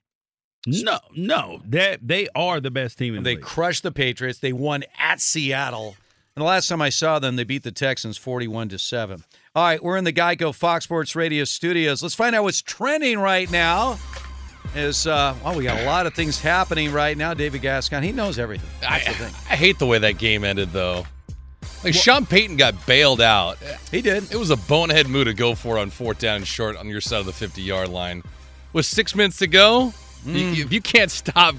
No, 0.68 1.00
no, 1.16 1.62
that 1.68 2.00
they 2.02 2.28
are 2.36 2.60
the 2.60 2.72
best 2.72 2.98
team 2.98 3.16
in 3.16 3.24
the 3.24 3.30
league. 3.30 3.38
They 3.38 3.42
crushed 3.42 3.84
the 3.84 3.92
Patriots. 3.92 4.40
They 4.40 4.52
won 4.52 4.84
at 4.98 5.22
Seattle. 5.22 5.96
And 6.36 6.42
the 6.42 6.48
last 6.48 6.68
time 6.68 6.82
I 6.82 6.90
saw 6.90 7.20
them, 7.20 7.36
they 7.38 7.44
beat 7.44 7.64
the 7.64 7.72
Texans 7.72 8.18
41 8.18 8.70
to 8.70 8.80
7. 8.80 9.24
All 9.56 9.64
right, 9.64 9.82
we're 9.82 9.96
in 9.96 10.04
the 10.04 10.12
Geico 10.12 10.54
Fox 10.54 10.84
Sports 10.84 11.16
Radio 11.16 11.46
studios. 11.46 12.04
Let's 12.04 12.14
find 12.14 12.36
out 12.36 12.44
what's 12.44 12.62
trending 12.62 13.20
right 13.20 13.50
now. 13.50 13.98
Is 14.76 15.08
uh 15.08 15.34
well, 15.46 15.56
we 15.56 15.64
got 15.64 15.80
a 15.80 15.86
lot 15.86 16.06
of 16.08 16.14
things 16.14 16.42
happening 16.42 16.92
right 16.92 17.18
now. 17.18 17.34
David 17.34 17.62
Gascon, 17.62 18.04
he 18.04 18.12
knows 18.12 18.38
everything. 18.38 18.70
That's 18.82 19.08
I, 19.08 19.12
the 19.12 19.18
thing. 19.18 19.34
I 19.50 19.56
hate 19.56 19.80
the 19.80 19.86
way 19.86 19.98
that 20.00 20.18
game 20.18 20.44
ended, 20.44 20.74
though. 20.74 21.06
Like 21.86 21.94
Sean 21.94 22.26
Payton 22.26 22.58
got 22.58 22.86
bailed 22.86 23.22
out. 23.22 23.58
He 23.92 24.02
did. 24.02 24.30
It 24.30 24.36
was 24.36 24.50
a 24.50 24.58
bonehead 24.58 25.08
move 25.08 25.26
to 25.28 25.34
go 25.34 25.56
for 25.56 25.78
on 25.80 25.90
fourth 25.90 26.20
down 26.20 26.38
and 26.38 26.48
short 26.48 26.76
on 26.76 26.90
your 26.90 27.00
side 27.00 27.22
of 27.22 27.26
the 27.26 27.32
50 27.32 27.62
yard 27.62 27.88
line. 27.88 28.24
With 28.74 28.86
six 28.86 29.16
minutes 29.16 29.38
to 29.38 29.48
go, 29.48 29.94
you- 30.26 30.64
if 30.66 30.74
you 30.74 30.82
can't 30.82 31.12
stop, 31.12 31.56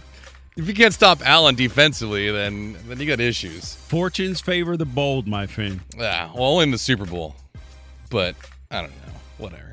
if 0.59 0.69
you 0.69 0.75
can't 0.75 0.93
stop 0.93 1.27
Allen 1.27 1.55
defensively, 1.55 2.31
then 2.31 2.77
then 2.87 3.01
you 3.01 3.07
got 3.07 3.21
issues. 3.21 3.75
Fortunes 3.75 4.43
favor 4.43 4.77
the 4.77 4.85
bold, 4.85 5.27
my 5.27 5.47
friend. 5.47 5.81
Yeah, 5.97 6.31
well, 6.35 6.45
only 6.45 6.65
in 6.65 6.71
the 6.73 6.79
Super 6.79 7.07
Bowl, 7.07 7.35
but 8.11 8.37
I 8.71 8.83
don't 8.83 8.91
know. 8.91 9.13
Whatever. 9.39 9.71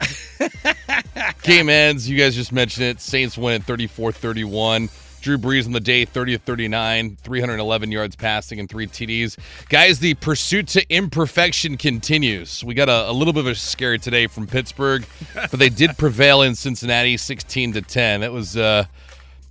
Game 1.43 1.69
ends. 1.69 2.09
You 2.09 2.17
guys 2.17 2.35
just 2.35 2.51
mentioned 2.51 2.85
it. 2.85 2.99
Saints 2.99 3.37
win 3.37 3.61
34 3.61 4.11
31. 4.11 4.89
Drew 5.21 5.37
Brees 5.37 5.65
on 5.65 5.71
the 5.71 5.79
day, 5.79 6.03
30 6.03 6.35
39, 6.35 7.15
311 7.23 7.91
yards 7.93 8.13
passing 8.17 8.59
and 8.59 8.69
three 8.69 8.87
TDs. 8.87 9.37
Guys, 9.69 9.99
the 9.99 10.15
pursuit 10.15 10.67
to 10.69 10.85
imperfection 10.93 11.77
continues. 11.77 12.61
We 12.61 12.73
got 12.73 12.89
a, 12.89 13.09
a 13.09 13.13
little 13.13 13.31
bit 13.31 13.39
of 13.39 13.47
a 13.47 13.55
scare 13.55 13.97
today 13.97 14.27
from 14.27 14.47
Pittsburgh, 14.47 15.05
but 15.33 15.59
they 15.59 15.69
did 15.69 15.97
prevail 15.97 16.41
in 16.41 16.55
Cincinnati 16.55 17.15
16 17.15 17.71
to 17.73 17.81
10. 17.81 18.19
That 18.19 18.33
was 18.33 18.57
uh 18.57 18.83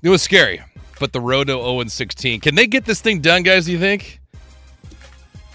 it 0.03 0.11
was 0.11 0.21
scary. 0.23 0.61
But 1.01 1.15
the 1.15 1.21
road 1.21 1.47
to 1.47 1.55
0 1.55 1.81
and 1.81 1.91
16. 1.91 2.41
Can 2.41 2.55
they 2.55 2.67
get 2.67 2.85
this 2.85 3.01
thing 3.01 3.21
done, 3.21 3.43
guys, 3.43 3.65
do 3.65 3.73
you 3.73 3.79
think? 3.79 4.21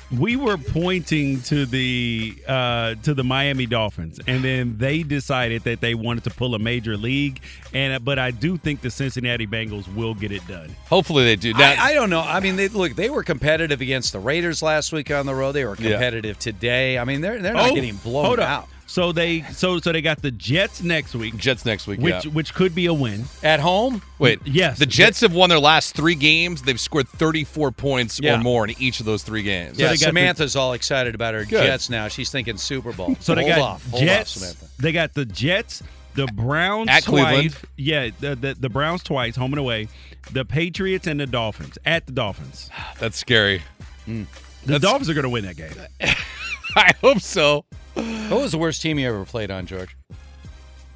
We 0.09 0.37
were 0.37 0.57
pointing 0.57 1.41
to 1.43 1.65
the 1.65 2.33
uh, 2.47 2.95
to 3.03 3.13
the 3.13 3.25
Miami 3.25 3.65
Dolphins, 3.65 4.21
and 4.25 4.41
then 4.41 4.77
they 4.77 5.03
decided 5.03 5.63
that 5.63 5.81
they 5.81 5.95
wanted 5.95 6.23
to 6.23 6.29
pull 6.29 6.55
a 6.55 6.59
major 6.59 6.95
league. 6.95 7.41
And 7.73 8.05
but 8.05 8.17
I 8.17 8.31
do 8.31 8.55
think 8.57 8.79
the 8.79 8.89
Cincinnati 8.89 9.45
Bengals 9.45 9.93
will 9.93 10.13
get 10.13 10.31
it 10.31 10.47
done. 10.47 10.73
Hopefully 10.87 11.25
they 11.25 11.35
do. 11.35 11.51
Now, 11.53 11.71
I, 11.77 11.87
I 11.89 11.93
don't 11.93 12.09
know. 12.09 12.21
I 12.21 12.39
mean, 12.39 12.55
they 12.55 12.69
look. 12.69 12.95
They 12.95 13.09
were 13.09 13.23
competitive 13.23 13.81
against 13.81 14.13
the 14.13 14.19
Raiders 14.19 14.61
last 14.61 14.93
week 14.93 15.11
on 15.11 15.25
the 15.25 15.35
road. 15.35 15.51
They 15.51 15.65
were 15.65 15.75
Yeah. 15.77 15.91
competitive 15.91 16.39
today. 16.39 16.97
I 16.97 17.03
mean, 17.03 17.19
they're 17.19 17.39
they're 17.41 17.53
not 17.53 17.71
Oh, 17.71 17.75
getting 17.75 17.97
blown 17.97 18.39
out 18.39 18.69
So 18.89 19.11
they 19.11 19.41
so 19.51 19.79
so 19.79 19.91
they 19.91 20.01
got 20.01 20.21
the 20.21 20.31
Jets 20.31 20.81
next 20.81 21.13
week. 21.13 21.35
Jets 21.37 21.65
next 21.65 21.87
week, 21.87 21.99
which 21.99 22.25
yeah. 22.25 22.31
which 22.31 22.53
could 22.53 22.73
be 22.73 22.85
a 22.85 22.93
win. 22.93 23.25
at 23.43 23.59
home. 23.59 24.01
Wait, 24.17 24.39
mm, 24.43 24.49
Yes. 24.53 24.79
The 24.79 24.85
Jets 24.85 25.19
have 25.21 25.33
won 25.33 25.49
their 25.49 25.59
last 25.59 25.93
three 25.93 26.15
games. 26.15 26.61
They've 26.61 26.79
scored 26.79 27.07
34 27.09 27.71
points 27.73 28.19
Yeah. 28.21 28.35
or 28.35 28.43
more 28.43 28.63
in 28.67 28.73
each 28.81 28.99
of 29.01 29.05
those 29.05 29.23
three 29.23 29.43
games. 29.43 29.77
Yeah, 29.77 29.87
they 29.89 29.93
got 29.95 29.99
the- 29.99 30.05
Samantha's 30.05 30.55
all 30.55 30.71
excited 30.73 31.15
about 31.15 31.33
her 31.33 31.43
Good. 31.43 31.63
Jets 31.65 31.89
now. 31.89 32.07
She's 32.07 32.29
thinking 32.31 32.55
Super 32.57 32.93
Bowl. 32.93 33.15
So 33.19 33.35
they 33.35 33.41
hold 33.43 33.55
got 33.55 33.61
off, 33.61 33.89
hold 33.91 34.03
Jets. 34.03 34.37
off, 34.37 34.41
Samantha. 34.43 34.65
they 34.81 34.91
got 34.93 35.13
the 35.13 35.25
Jets, 35.25 35.83
the 36.15 36.27
Browns 36.27 36.89
At 36.89 37.03
twice. 37.03 37.23
Cleveland. 37.25 37.55
Yeah, 37.75 38.09
the, 38.21 38.35
the 38.35 38.53
the 38.57 38.69
Browns 38.69 39.03
twice, 39.03 39.35
home 39.35 39.51
and 39.53 39.59
away. 39.59 39.89
The 40.31 40.45
Patriots 40.45 41.07
and 41.07 41.19
the 41.19 41.27
Dolphins 41.27 41.77
at 41.85 42.05
the 42.05 42.13
Dolphins. 42.13 42.69
That's 42.99 43.17
scary. 43.17 43.61
Mm. 44.07 44.25
The 44.61 44.67
That's- 44.73 44.81
Dolphins 44.81 45.09
are 45.09 45.13
going 45.13 45.23
to 45.23 45.29
win 45.29 45.43
that 45.45 45.57
game. 45.57 45.73
I 46.75 46.93
hope 47.01 47.19
so. 47.21 47.65
What 48.29 48.41
was 48.41 48.51
the 48.51 48.57
worst 48.57 48.81
team 48.81 48.99
you 48.99 49.07
ever 49.07 49.23
played 49.25 49.49
on, 49.51 49.65
George? 49.65 49.95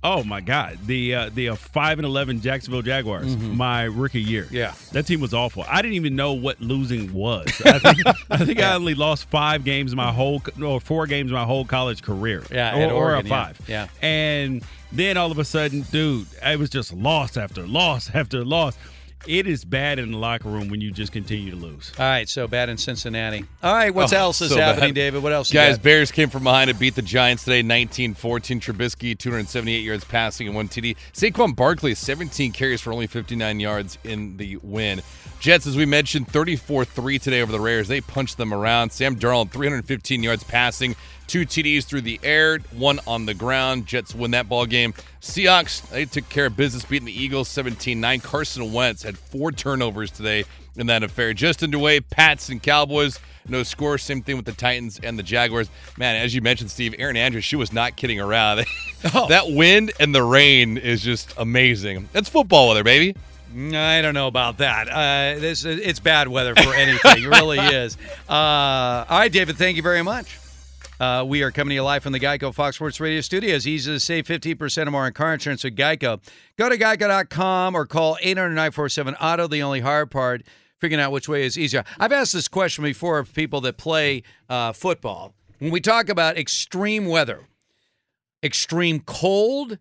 Oh 0.03 0.23
my 0.23 0.41
God, 0.41 0.79
the 0.87 1.13
uh, 1.13 1.29
the 1.33 1.49
uh, 1.49 1.55
five 1.55 1.99
and 1.99 2.05
eleven 2.07 2.41
Jacksonville 2.41 2.81
Jaguars, 2.81 3.35
Mhm. 3.35 3.55
my 3.55 3.83
rookie 3.83 4.19
year. 4.21 4.47
Yeah. 4.49 4.73
that 4.93 5.05
team 5.05 5.19
was 5.21 5.31
awful. 5.33 5.63
I 5.69 5.81
didn't 5.83 5.93
even 5.93 6.15
know 6.15 6.33
what 6.33 6.59
losing 6.59 7.13
was. 7.13 7.47
I 7.63 7.77
think, 7.77 7.97
I, 8.31 8.37
think 8.37 8.59
I 8.59 8.73
only 8.73 8.95
lost 8.95 9.29
five 9.29 9.63
games 9.63 9.95
my 9.95 10.11
whole 10.11 10.41
or 10.61 10.81
four 10.81 11.05
games 11.05 11.31
my 11.31 11.43
whole 11.45 11.65
college 11.65 12.01
career. 12.01 12.43
Yeah, 12.51 12.75
or, 12.75 12.81
at 12.81 12.91
or 12.91 12.93
a 12.93 12.95
Oregon, 13.13 13.27
yeah. 13.27 13.45
five. 13.45 13.61
Yeah. 13.67 13.87
and 14.01 14.63
then 14.91 15.17
all 15.17 15.31
of 15.31 15.37
a 15.37 15.45
sudden, 15.45 15.81
dude, 15.83 16.25
I 16.43 16.55
was 16.55 16.69
just 16.71 16.91
loss 16.93 17.37
after 17.37 17.65
loss 17.67 18.09
after 18.13 18.43
loss. 18.43 18.75
It 19.27 19.45
is 19.45 19.63
bad 19.63 19.99
in 19.99 20.11
the 20.11 20.17
locker 20.17 20.49
room 20.49 20.67
when 20.69 20.81
you 20.81 20.89
just 20.91 21.11
continue 21.11 21.51
to 21.51 21.55
lose. 21.57 21.91
All 21.99 22.05
right, 22.05 22.27
so 22.27 22.47
bad 22.47 22.69
in 22.69 22.77
Cincinnati. 22.77 23.45
All 23.61 23.73
right, 23.73 23.93
what 23.93 24.11
Oh, 24.13 24.17
else 24.17 24.41
is 24.41 24.49
so 24.49 24.57
happening, 24.57 24.89
bad. 24.89 24.95
David? 24.95 25.21
What 25.23 25.31
else? 25.31 25.51
Guys, 25.51 25.77
got? 25.77 25.83
Bears 25.83 26.11
came 26.11 26.29
from 26.29 26.43
behind 26.43 26.69
to 26.69 26.75
beat 26.75 26.95
the 26.95 27.01
Giants 27.03 27.43
today, 27.43 27.61
19-14. 27.61 28.59
Trubisky, 28.59 29.17
278 29.17 29.79
yards 29.79 30.03
passing 30.05 30.47
and 30.47 30.55
one 30.55 30.67
TD. 30.67 30.95
Saquon 31.13 31.55
Barkley, 31.55 31.93
17 31.93 32.51
carries 32.51 32.81
for 32.81 32.91
only 32.91 33.07
59 33.07 33.59
yards 33.59 33.97
in 34.03 34.37
the 34.37 34.57
win. 34.57 35.01
Jets, 35.39 35.65
as 35.67 35.75
we 35.75 35.85
mentioned, 35.85 36.27
34-3 36.27 37.21
today 37.21 37.41
over 37.41 37.51
the 37.51 37.59
Raiders. 37.59 37.87
They 37.87 38.01
punched 38.01 38.37
them 38.37 38.53
around. 38.53 38.91
Sam 38.91 39.15
Darnold, 39.15 39.51
315 39.51 40.23
yards 40.23 40.43
passing, 40.43 40.95
two 41.31 41.45
TDs 41.45 41.85
through 41.85 42.01
the 42.01 42.19
air, 42.23 42.59
one 42.73 42.99
on 43.07 43.25
the 43.25 43.33
ground. 43.33 43.85
Jets 43.87 44.13
win 44.13 44.31
that 44.31 44.49
ball 44.49 44.65
game. 44.65 44.93
Seahawks, 45.21 45.87
they 45.87 46.03
took 46.03 46.27
care 46.27 46.47
of 46.47 46.57
business, 46.57 46.83
beating 46.83 47.05
the 47.05 47.23
Eagles 47.23 47.47
17-9. 47.47 48.21
Carson 48.21 48.73
Wentz 48.73 49.01
had 49.01 49.17
four 49.17 49.53
turnovers 49.53 50.11
today 50.11 50.43
in 50.75 50.87
that 50.87 51.03
affair. 51.03 51.33
Just 51.33 51.63
underway, 51.63 52.01
Pats 52.01 52.49
and 52.49 52.61
Cowboys. 52.61 53.17
No 53.47 53.63
score. 53.63 53.97
Same 53.97 54.21
thing 54.21 54.35
with 54.35 54.43
the 54.43 54.51
Titans 54.51 54.99
and 55.01 55.17
the 55.17 55.23
Jaguars. 55.23 55.69
Man, 55.97 56.17
as 56.17 56.35
you 56.35 56.41
mentioned, 56.41 56.69
Steve, 56.69 56.95
Erin 56.99 57.15
Andrews, 57.15 57.45
she 57.45 57.55
was 57.55 57.71
not 57.71 57.95
kidding 57.95 58.19
around. 58.19 58.65
that 59.29 59.45
wind 59.47 59.93
and 60.01 60.13
the 60.13 60.23
rain 60.23 60.77
is 60.77 61.01
just 61.01 61.33
amazing. 61.37 62.09
That's 62.11 62.27
football 62.27 62.67
weather, 62.67 62.83
baby. 62.83 63.15
I 63.55 64.01
don't 64.01 64.13
know 64.13 64.27
about 64.27 64.57
that. 64.57 64.89
Uh, 64.89 65.39
this 65.39 65.63
it's 65.63 66.01
bad 66.01 66.27
weather 66.27 66.55
for 66.55 66.73
anything. 66.73 67.23
it 67.23 67.27
really 67.27 67.59
is. 67.73 67.97
Uh, 68.29 68.33
all 69.09 69.19
right, 69.19 69.31
David. 69.31 69.55
Thank 69.57 69.77
you 69.77 69.83
very 69.83 70.03
much. 70.03 70.40
Uh, 71.01 71.23
we 71.23 71.41
are 71.41 71.49
coming 71.49 71.69
to 71.69 71.73
you 71.73 71.81
live 71.81 72.03
from 72.03 72.13
the 72.13 72.19
Geico 72.19 72.53
Fox 72.53 72.75
Sports 72.75 72.99
Radio 72.99 73.21
studios. 73.21 73.65
Easy 73.65 73.91
to 73.91 73.99
save 73.99 74.27
15% 74.27 74.85
or 74.85 74.91
more 74.91 75.05
on 75.05 75.13
car 75.13 75.33
insurance 75.33 75.63
with 75.63 75.75
Geico. 75.75 76.21
Go 76.59 76.69
to 76.69 76.77
geico.com 76.77 77.73
or 77.73 77.87
call 77.87 78.17
800-947-AUTO. 78.17 79.49
The 79.49 79.63
only 79.63 79.79
hard 79.79 80.11
part, 80.11 80.43
figuring 80.79 81.01
out 81.01 81.11
which 81.11 81.27
way 81.27 81.43
is 81.43 81.57
easier. 81.57 81.83
I've 81.99 82.11
asked 82.11 82.33
this 82.33 82.47
question 82.47 82.83
before 82.83 83.17
of 83.17 83.33
people 83.33 83.61
that 83.61 83.77
play 83.77 84.21
uh, 84.47 84.73
football. 84.73 85.33
When 85.57 85.71
we 85.71 85.81
talk 85.81 86.07
about 86.07 86.37
extreme 86.37 87.07
weather, 87.07 87.47
extreme 88.43 88.99
cold, 88.99 89.79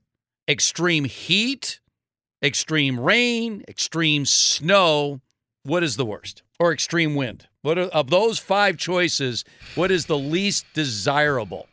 extreme 0.49 1.05
heat, 1.05 1.81
extreme 2.42 2.99
rain, 2.99 3.62
extreme 3.68 4.24
snow, 4.24 5.20
what 5.65 5.82
is 5.82 5.97
the 5.97 6.07
worst? 6.07 6.42
Or 6.60 6.72
extreme 6.72 7.14
wind? 7.14 7.48
What 7.62 7.78
are, 7.78 7.86
of 7.86 8.10
those 8.10 8.39
five 8.39 8.76
choices, 8.76 9.44
what 9.74 9.90
is 9.90 10.06
the 10.06 10.18
least 10.18 10.66
desirable? 10.74 11.66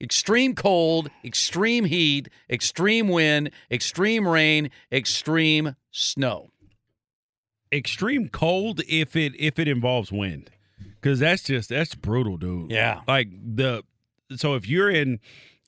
Extreme 0.00 0.54
cold, 0.54 1.10
extreme 1.24 1.84
heat, 1.84 2.30
extreme 2.48 3.08
wind, 3.08 3.50
extreme 3.70 4.26
rain, 4.26 4.70
extreme 4.90 5.76
snow. 5.90 6.50
Extreme 7.72 8.30
cold 8.30 8.80
if 8.88 9.14
it 9.14 9.32
if 9.38 9.58
it 9.58 9.68
involves 9.68 10.10
wind, 10.10 10.50
because 11.00 11.18
that's 11.18 11.42
just 11.42 11.68
that's 11.68 11.94
brutal, 11.94 12.36
dude. 12.36 12.70
Yeah. 12.70 13.02
like 13.06 13.28
the 13.32 13.82
so 14.34 14.54
if 14.54 14.66
you're 14.68 14.90
in. 14.90 15.20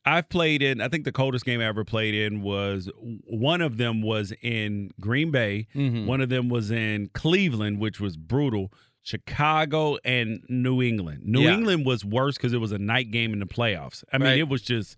I've 0.05 0.29
played 0.29 0.63
in. 0.63 0.81
I 0.81 0.89
think 0.89 1.05
the 1.05 1.13
coldest 1.13 1.45
game 1.45 1.61
I 1.61 1.65
ever 1.65 1.85
played 1.85 2.15
in 2.15 2.43
was 2.43 2.91
one 3.25 3.61
of 3.61 3.77
them 3.77 4.03
was 4.03 4.33
in 4.43 4.91
Green 5.01 5.31
Bay. 5.31 5.69
Mhm. 5.75 6.07
One 6.07 6.21
of 6.21 6.29
them 6.29 6.49
was 6.49 6.71
in 6.71 7.09
Cleveland, 7.15 7.79
which 7.79 8.01
was 8.01 8.17
brutal. 8.17 8.73
Chicago 9.05 9.99
and 10.05 10.43
New 10.49 10.83
England. 10.83 11.23
New 11.25 11.43
Yeah. 11.43 11.55
England 11.55 11.85
was 11.87 12.05
worse 12.05 12.37
because 12.37 12.53
it 12.53 12.59
was 12.61 12.73
a 12.73 12.79
night 12.79 13.11
game 13.11 13.33
in 13.33 13.39
the 13.41 13.47
playoffs. 13.47 14.03
I 14.13 14.19
mean, 14.19 14.29
Right. 14.29 14.39
it 14.39 14.49
was 14.49 14.63
just, 14.63 14.97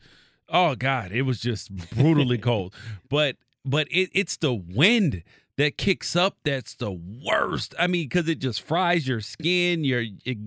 oh 0.49 0.75
god, 0.75 1.13
it 1.13 1.23
was 1.23 1.41
just 1.41 1.75
brutally 1.91 2.39
cold. 2.51 2.75
But 3.09 3.37
but 3.65 3.89
it, 3.91 4.11
it's 4.13 4.37
the 4.37 4.53
wind 4.55 5.23
that 5.57 5.79
kicks 5.79 6.15
up 6.17 6.37
that's 6.45 6.75
the 6.75 6.91
worst. 6.93 7.75
I 7.79 7.87
mean, 7.87 8.05
because 8.07 8.29
it 8.29 8.39
just 8.41 8.61
fries 8.61 9.07
your 9.09 9.21
skin. 9.21 9.85
Your 9.85 10.05
it, 10.25 10.39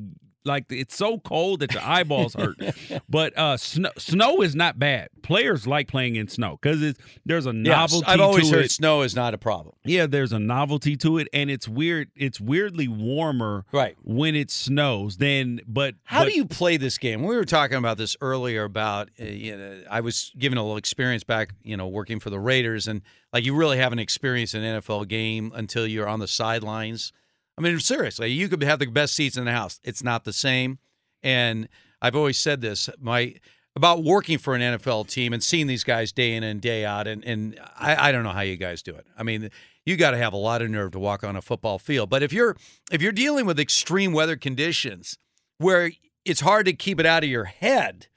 like 0.47 0.65
it's 0.71 0.95
so 0.95 1.19
cold 1.19 1.59
that 1.59 1.73
your 1.73 1.83
eyeballs 1.83 2.33
hurt. 2.33 2.57
but 3.09 3.37
uh, 3.37 3.57
snow 3.57 3.91
snow 3.97 4.41
is 4.41 4.55
not 4.55 4.79
bad. 4.79 5.09
Players 5.21 5.67
like 5.67 5.87
playing 5.87 6.15
in 6.15 6.27
snow 6.27 6.57
because 6.61 6.81
it's 6.81 6.99
there's 7.25 7.45
a 7.45 7.53
Yes, 7.53 7.91
novelty. 7.91 8.05
I've 8.07 8.19
always 8.21 8.49
to 8.49 8.55
heard 8.55 8.65
it. 8.65 8.71
snow 8.71 9.01
is 9.01 9.15
not 9.15 9.33
a 9.33 9.37
problem. 9.37 9.75
Yeah, 9.85 10.05
there's 10.07 10.31
a 10.31 10.39
novelty 10.39 10.95
to 10.97 11.17
it, 11.17 11.27
and 11.33 11.51
it's 11.51 11.67
weird. 11.67 12.09
It's 12.15 12.39
weirdly 12.39 12.87
warmer, 12.87 13.65
right, 13.71 13.95
when 14.03 14.35
it 14.35 14.49
snows. 14.49 15.17
Then, 15.17 15.59
but 15.67 15.95
How 16.05 16.21
but- 16.23 16.29
do 16.29 16.35
you 16.35 16.45
play 16.45 16.77
this 16.77 16.97
game? 16.97 17.23
We 17.23 17.35
were 17.35 17.45
talking 17.45 17.77
about 17.77 17.97
this 17.97 18.15
earlier 18.21 18.63
about 18.63 19.09
uh, 19.19 19.25
you 19.25 19.57
know 19.57 19.83
I 19.89 19.99
was 20.01 20.31
given 20.37 20.57
a 20.57 20.61
little 20.63 20.77
experience 20.77 21.23
back, 21.23 21.53
you 21.63 21.75
know, 21.77 21.87
working 21.87 22.19
for 22.19 22.29
the 22.29 22.39
Raiders 22.39 22.87
and 22.87 23.01
like 23.33 23.43
you 23.43 23.53
really 23.55 23.77
haven't 23.77 23.99
experienced 23.99 24.53
an 24.53 24.61
NFL 24.63 25.07
game 25.09 25.51
until 25.53 25.85
you're 25.85 26.07
on 26.07 26.19
the 26.19 26.27
sidelines. 26.27 27.11
I 27.57 27.61
mean, 27.61 27.79
seriously, 27.79 28.29
you 28.31 28.47
could 28.49 28.61
have 28.63 28.79
the 28.79 28.85
best 28.85 29.15
seats 29.15 29.37
in 29.37 29.45
the 29.45 29.51
house. 29.51 29.79
It's 29.83 30.03
not 30.03 30.23
the 30.25 30.33
same. 30.33 30.77
And 31.23 31.67
I've 32.01 32.15
always 32.15 32.37
said 32.37 32.61
this, 32.61 32.89
my 32.99 33.35
about 33.75 34.03
working 34.03 34.37
for 34.39 34.55
an 34.55 34.61
NFL 34.61 35.07
team 35.07 35.33
and 35.33 35.43
seeing 35.43 35.67
these 35.67 35.83
guys 35.83 36.11
day 36.11 36.33
in 36.33 36.43
and 36.43 36.59
day 36.61 36.83
out 36.85 37.07
and 37.07 37.23
and 37.23 37.59
I, 37.77 38.09
I 38.09 38.11
don't 38.11 38.23
know 38.23 38.31
how 38.31 38.41
you 38.41 38.57
guys 38.57 38.81
do 38.81 38.95
it. 38.95 39.05
I 39.17 39.23
mean, 39.23 39.49
you 39.85 39.95
got 39.97 40.11
to 40.11 40.17
have 40.17 40.33
a 40.33 40.37
lot 40.37 40.61
of 40.61 40.69
nerve 40.69 40.91
to 40.93 40.99
walk 40.99 41.23
on 41.23 41.35
a 41.35 41.41
football 41.41 41.77
field. 41.79 42.09
But 42.09 42.23
if 42.23 42.33
you're 42.33 42.55
if 42.91 43.01
you're 43.01 43.11
dealing 43.11 43.45
with 43.45 43.59
extreme 43.59 44.13
weather 44.13 44.35
conditions 44.35 45.17
where 45.59 45.91
it's 46.25 46.41
hard 46.41 46.65
to 46.65 46.73
keep 46.73 46.99
it 46.99 47.05
out 47.05 47.23
of 47.23 47.29
your 47.29 47.45
head 47.45 48.07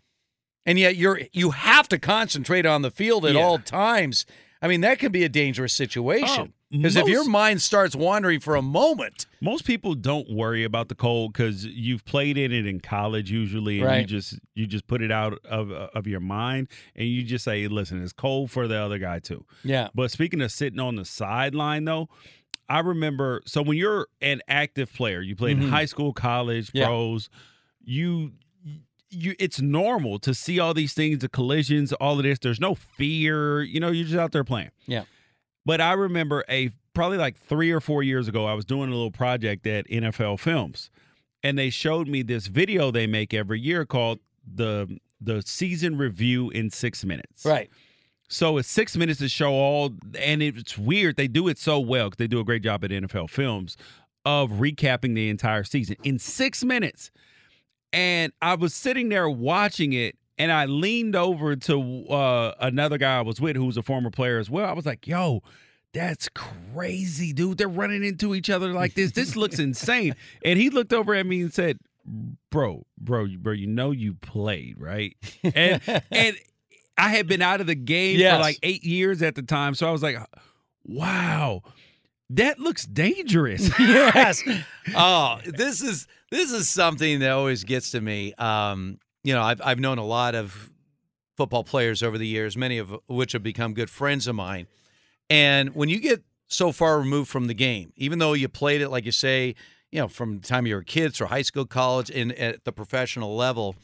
and 0.67 0.79
yet 0.79 0.97
you're 0.97 1.21
you 1.33 1.51
have 1.53 1.89
to 1.89 1.99
concentrate 1.99 2.65
on 2.67 2.83
the 2.83 2.91
field 2.91 3.25
at 3.27 3.35
Yeah. 3.35 3.41
all 3.41 3.59
times. 3.59 4.25
I 4.63 4.69
mean, 4.69 4.81
that 4.83 4.99
can 4.99 5.11
be 5.13 5.25
a 5.25 5.29
dangerous 5.31 5.73
situation. 5.73 6.53
Oh, 6.53 6.55
Because 6.71 6.95
if 6.95 7.09
your 7.09 7.29
mind 7.29 7.61
starts 7.61 7.97
wandering 7.97 8.39
for 8.39 8.55
a 8.55 8.63
moment, 8.63 9.27
most 9.41 9.65
people 9.65 9.95
don't 9.97 10.31
worry 10.31 10.63
about 10.63 10.89
the 10.89 10.95
cold 10.95 11.33
because 11.33 11.65
you've 11.67 12.05
played 12.05 12.39
in 12.39 12.53
it 12.53 12.65
in 12.65 12.79
college 12.79 13.29
usually, 13.31 13.81
and 13.81 14.01
you 14.03 14.07
just 14.07 14.39
you 14.55 14.67
just 14.69 14.87
put 14.87 15.03
it 15.03 15.11
out 15.11 15.39
of 15.45 15.73
of 15.73 16.07
your 16.07 16.21
mind, 16.21 16.69
and 16.95 17.09
you 17.09 17.25
just 17.25 17.45
say, 17.45 17.67
"Listen, 17.67 18.01
it's 18.03 18.13
cold 18.13 18.53
for 18.53 18.69
the 18.69 18.77
other 18.77 18.99
guy 18.99 19.19
too." 19.19 19.45
Yeah. 19.65 19.89
But 19.95 20.13
speaking 20.13 20.41
of 20.43 20.53
sitting 20.53 20.79
on 20.79 20.95
the 20.95 21.05
sideline, 21.05 21.87
though, 21.87 22.09
I 22.69 22.79
remember. 22.81 23.43
So 23.47 23.63
when 23.63 23.77
you're 23.77 24.07
an 24.21 24.41
active 24.47 24.93
player, 24.95 25.21
you 25.23 25.35
played 25.35 25.59
Mhm. 25.59 25.63
in 25.65 25.69
high 25.71 25.87
school, 25.87 26.13
college, 26.13 26.71
Yeah. 26.73 26.87
pros, 26.87 27.29
you. 27.85 28.33
You, 29.13 29.35
it's 29.41 29.61
normal 29.61 30.21
to 30.21 30.33
see 30.33 30.61
all 30.61 30.73
these 30.73 30.93
things, 30.95 31.19
the 31.19 31.29
collisions, 31.29 31.93
all 31.95 32.17
of 32.19 32.23
this. 32.23 32.39
There's 32.39 32.61
no 32.61 32.77
fear. 32.77 33.61
You 33.61 33.81
know, 33.81 33.91
you're 33.91 34.05
just 34.07 34.17
out 34.17 34.31
there 34.31 34.45
playing. 34.45 34.71
Yeah. 34.87 35.03
But 35.65 35.81
I 35.81 35.93
remember 35.93 36.45
a 36.49 36.71
probably 36.95 37.19
like 37.19 37.37
three 37.37 37.71
or 37.71 37.81
four 37.81 38.03
years 38.03 38.29
ago, 38.29 38.47
I 38.47 38.55
was 38.55 38.65
doing 38.65 38.89
a 38.91 38.93
little 38.93 39.11
project 39.11 39.67
at 39.67 39.87
NFL 39.89 40.41
Films, 40.41 40.91
and 41.43 41.59
they 41.59 41.71
showed 41.71 42.09
me 42.09 42.23
this 42.23 42.47
video 42.47 42.91
they 42.91 43.07
make 43.07 43.35
every 43.35 43.61
year 43.61 43.85
called 43.85 44.21
the 44.53 44.99
the 45.21 45.43
season 45.43 45.99
review 45.99 46.51
in 46.51 46.71
six 46.71 47.05
minutes. 47.05 47.45
Right. 47.45 47.71
So 48.29 48.59
it's 48.59 48.69
six 48.69 48.97
minutes 48.97 49.19
to 49.19 49.29
show 49.29 49.53
all, 49.53 49.91
and 50.19 50.41
it's 50.41 50.79
weird. 50.79 51.17
They 51.17 51.27
do 51.27 51.49
it 51.49 51.59
so 51.59 51.81
well 51.81 52.07
because 52.09 52.19
they 52.19 52.29
do 52.29 52.39
a 52.39 52.45
great 52.45 52.63
job 52.63 52.85
at 52.85 52.91
NFL 52.91 53.29
Films 53.29 53.77
of 54.25 54.51
recapping 54.51 55.15
the 55.15 55.29
entire 55.29 55.65
season 55.65 55.97
in 56.05 56.19
six 56.19 56.65
minutes. 56.65 57.11
And 57.93 58.33
I 58.41 58.55
was 58.55 58.73
sitting 58.73 59.09
there 59.09 59.29
watching 59.29 59.93
it, 59.95 60.17
and 60.41 60.51
I 60.51 60.65
leaned 60.65 61.15
over 61.15 61.55
to 61.55 62.07
uh, 62.09 62.55
another 62.61 62.97
guy 62.97 63.19
I 63.19 63.21
was 63.21 63.41
with 63.41 63.57
who 63.57 63.67
was 63.67 63.77
a 63.77 63.83
former 63.83 64.11
player 64.11 64.39
as 64.39 64.49
well. 64.49 64.65
I 64.69 64.73
was 64.73 64.87
like, 64.87 65.07
yo, 65.07 65.43
that's 65.93 66.29
crazy, 66.31 67.33
dude. 67.33 67.59
They're 67.59 67.69
running 67.69 68.03
into 68.05 68.35
each 68.35 68.49
other 68.49 68.73
like 68.73 68.95
this. 68.95 69.13
This 69.13 69.37
looks 69.37 69.59
insane. 69.61 70.17
And 70.45 70.59
he 70.59 70.71
looked 70.71 70.93
over 70.93 71.15
at 71.15 71.27
me 71.27 71.43
and 71.43 71.53
said, 71.53 71.79
bro, 72.51 72.87
bro, 72.99 73.27
bro, 73.39 73.53
you 73.53 73.67
know 73.67 73.91
you 73.91 74.15
played, 74.15 74.81
right? 74.81 75.15
And, 75.43 75.81
and 76.11 76.37
I 76.97 77.09
had 77.11 77.27
been 77.27 77.43
out 77.43 77.61
of 77.61 77.67
the 77.67 77.75
game 77.75 78.19
Yes. 78.19 78.37
for 78.37 78.41
like 78.41 78.59
eight 78.63 78.83
years 78.85 79.21
at 79.23 79.35
the 79.35 79.43
time. 79.43 79.75
So 79.75 79.87
I 79.87 79.91
was 79.93 80.03
like, 80.03 80.17
wow, 80.85 81.63
that 82.31 82.59
looks 82.59 82.87
dangerous. 82.87 83.71
yes. 83.79 84.43
Oh, 84.95 85.39
this 85.45 85.83
is 85.83 86.07
this 86.31 86.53
is 86.53 86.69
something 86.69 87.19
that 87.21 87.31
always 87.33 87.65
gets 87.65 87.91
to 87.91 88.01
me. 88.01 88.33
Um, 88.35 88.99
you 89.25 89.35
know, 89.35 89.43
I've 89.43 89.61
I've 89.63 89.79
known 89.79 89.99
a 89.99 90.05
lot 90.05 90.35
of 90.35 90.71
football 91.37 91.65
players 91.65 92.03
over 92.03 92.19
the 92.19 92.27
years, 92.27 92.57
many 92.57 92.79
of 92.79 92.95
which 93.07 93.33
have 93.33 93.43
become 93.43 93.75
good 93.75 93.91
friends 93.91 94.27
of 94.27 94.35
mine. 94.35 94.67
And 95.29 95.75
when 95.75 95.89
you 95.89 96.01
get 96.01 96.23
so 96.49 96.73
far 96.73 96.99
removed 96.99 97.31
from 97.31 97.47
the 97.47 97.55
game, 97.55 97.93
even 97.97 98.19
though 98.19 98.33
you 98.33 98.49
played 98.49 98.81
it, 98.81 98.89
like 98.89 99.07
you 99.07 99.13
say, 99.13 99.55
you 99.93 100.01
know, 100.01 100.09
from 100.09 100.41
the 100.41 100.47
time 100.47 100.67
you 100.67 100.75
were 100.75 100.83
kids 100.83 101.17
through 101.17 101.29
high 101.29 101.43
school, 101.43 101.65
college, 101.65 102.11
and 102.11 102.33
at 102.33 102.65
the 102.65 102.73
professional 102.73 103.37
level, 103.37 103.77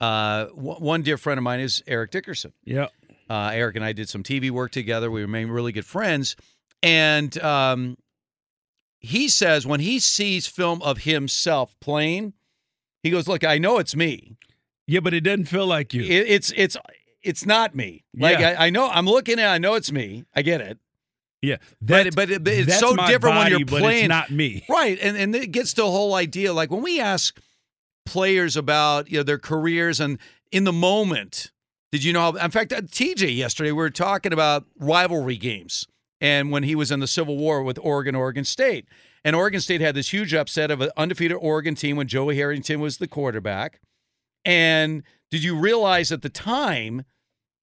uh, 0.00 0.46
w- 0.46 0.78
one 0.78 1.02
dear 1.02 1.16
friend 1.16 1.38
of 1.38 1.44
mine 1.44 1.60
is 1.60 1.82
Eric 1.86 2.10
Dickerson. 2.10 2.52
Yeah. 2.64 2.88
Uh, 3.28 3.50
Eric 3.52 3.76
and 3.76 3.84
I 3.84 3.92
did 3.92 4.08
some 4.08 4.22
TV 4.22 4.50
work 4.50 4.72
together. 4.72 5.10
We 5.10 5.22
remain 5.22 5.48
really 5.48 5.72
good 5.72 5.86
friends. 5.86 6.36
And 6.82 7.36
um, 7.42 7.96
he 9.00 9.28
says 9.28 9.66
when 9.66 9.80
he 9.80 9.98
sees 9.98 10.46
film 10.46 10.82
of 10.82 10.98
himself 10.98 11.74
playing, 11.80 12.34
he 13.02 13.10
goes, 13.10 13.26
"Look, 13.26 13.42
I 13.44 13.58
know 13.58 13.78
it's 13.78 13.96
me. 13.96 14.36
Yeah, 14.86 15.00
but 15.00 15.14
it 15.14 15.20
doesn't 15.20 15.46
feel 15.46 15.66
like 15.66 15.94
you. 15.94 16.02
It, 16.02 16.28
it's 16.28 16.52
it's 16.56 16.76
it's 17.22 17.46
not 17.46 17.74
me. 17.74 18.04
Like 18.16 18.38
Yeah. 18.38 18.56
I, 18.58 18.66
I 18.66 18.70
know 18.70 18.88
I'm 18.88 19.06
looking 19.06 19.38
at. 19.38 19.50
I 19.50 19.58
know 19.58 19.74
it's 19.74 19.92
me. 19.92 20.24
I 20.34 20.42
get 20.42 20.60
it. 20.60 20.78
Yeah, 21.40 21.56
but 21.80 22.14
but, 22.14 22.30
it, 22.30 22.44
but 22.44 22.52
it's 22.52 22.78
so 22.78 22.94
different 22.94 23.36
when 23.36 23.50
you're 23.50 23.64
but 23.64 23.74
it's 23.74 23.80
playing. 23.80 24.08
not 24.08 24.30
me. 24.30 24.64
right? 24.68 24.98
And 25.00 25.16
and 25.16 25.34
it 25.34 25.50
gets 25.50 25.74
to 25.74 25.82
the 25.82 25.90
whole 25.90 26.14
idea. 26.14 26.52
Like 26.52 26.70
when 26.70 26.82
we 26.82 27.00
ask 27.00 27.40
players 28.06 28.56
about 28.56 29.10
you 29.10 29.18
know 29.18 29.22
their 29.24 29.38
careers 29.38 29.98
and 29.98 30.18
in 30.52 30.64
the 30.64 30.72
moment, 30.72 31.50
did 31.90 32.04
you 32.04 32.12
know? 32.12 32.32
How, 32.32 32.44
in 32.44 32.50
fact, 32.50 32.72
uh, 32.72 32.82
TJ 32.82 33.34
yesterday 33.36 33.70
we 33.70 33.78
were 33.78 33.90
talking 33.90 34.32
about 34.32 34.66
rivalry 34.78 35.36
games 35.36 35.86
and 36.20 36.52
when 36.52 36.62
he 36.62 36.76
was 36.76 36.92
in 36.92 37.00
the 37.00 37.06
Civil 37.08 37.36
War 37.36 37.62
with 37.62 37.78
Oregon, 37.82 38.14
Oregon 38.14 38.44
State, 38.44 38.86
and 39.24 39.34
Oregon 39.34 39.60
State 39.60 39.80
had 39.80 39.96
this 39.96 40.12
huge 40.12 40.32
upset 40.32 40.70
of 40.70 40.80
an 40.80 40.90
undefeated 40.96 41.36
Oregon 41.40 41.74
team 41.74 41.96
when 41.96 42.06
Joey 42.06 42.36
Harrington 42.36 42.80
was 42.80 42.98
the 42.98 43.08
quarterback. 43.08 43.80
And 44.44 45.02
did 45.30 45.42
you 45.44 45.56
realize 45.56 46.12
at 46.12 46.22
the 46.22 46.28
time? 46.28 47.04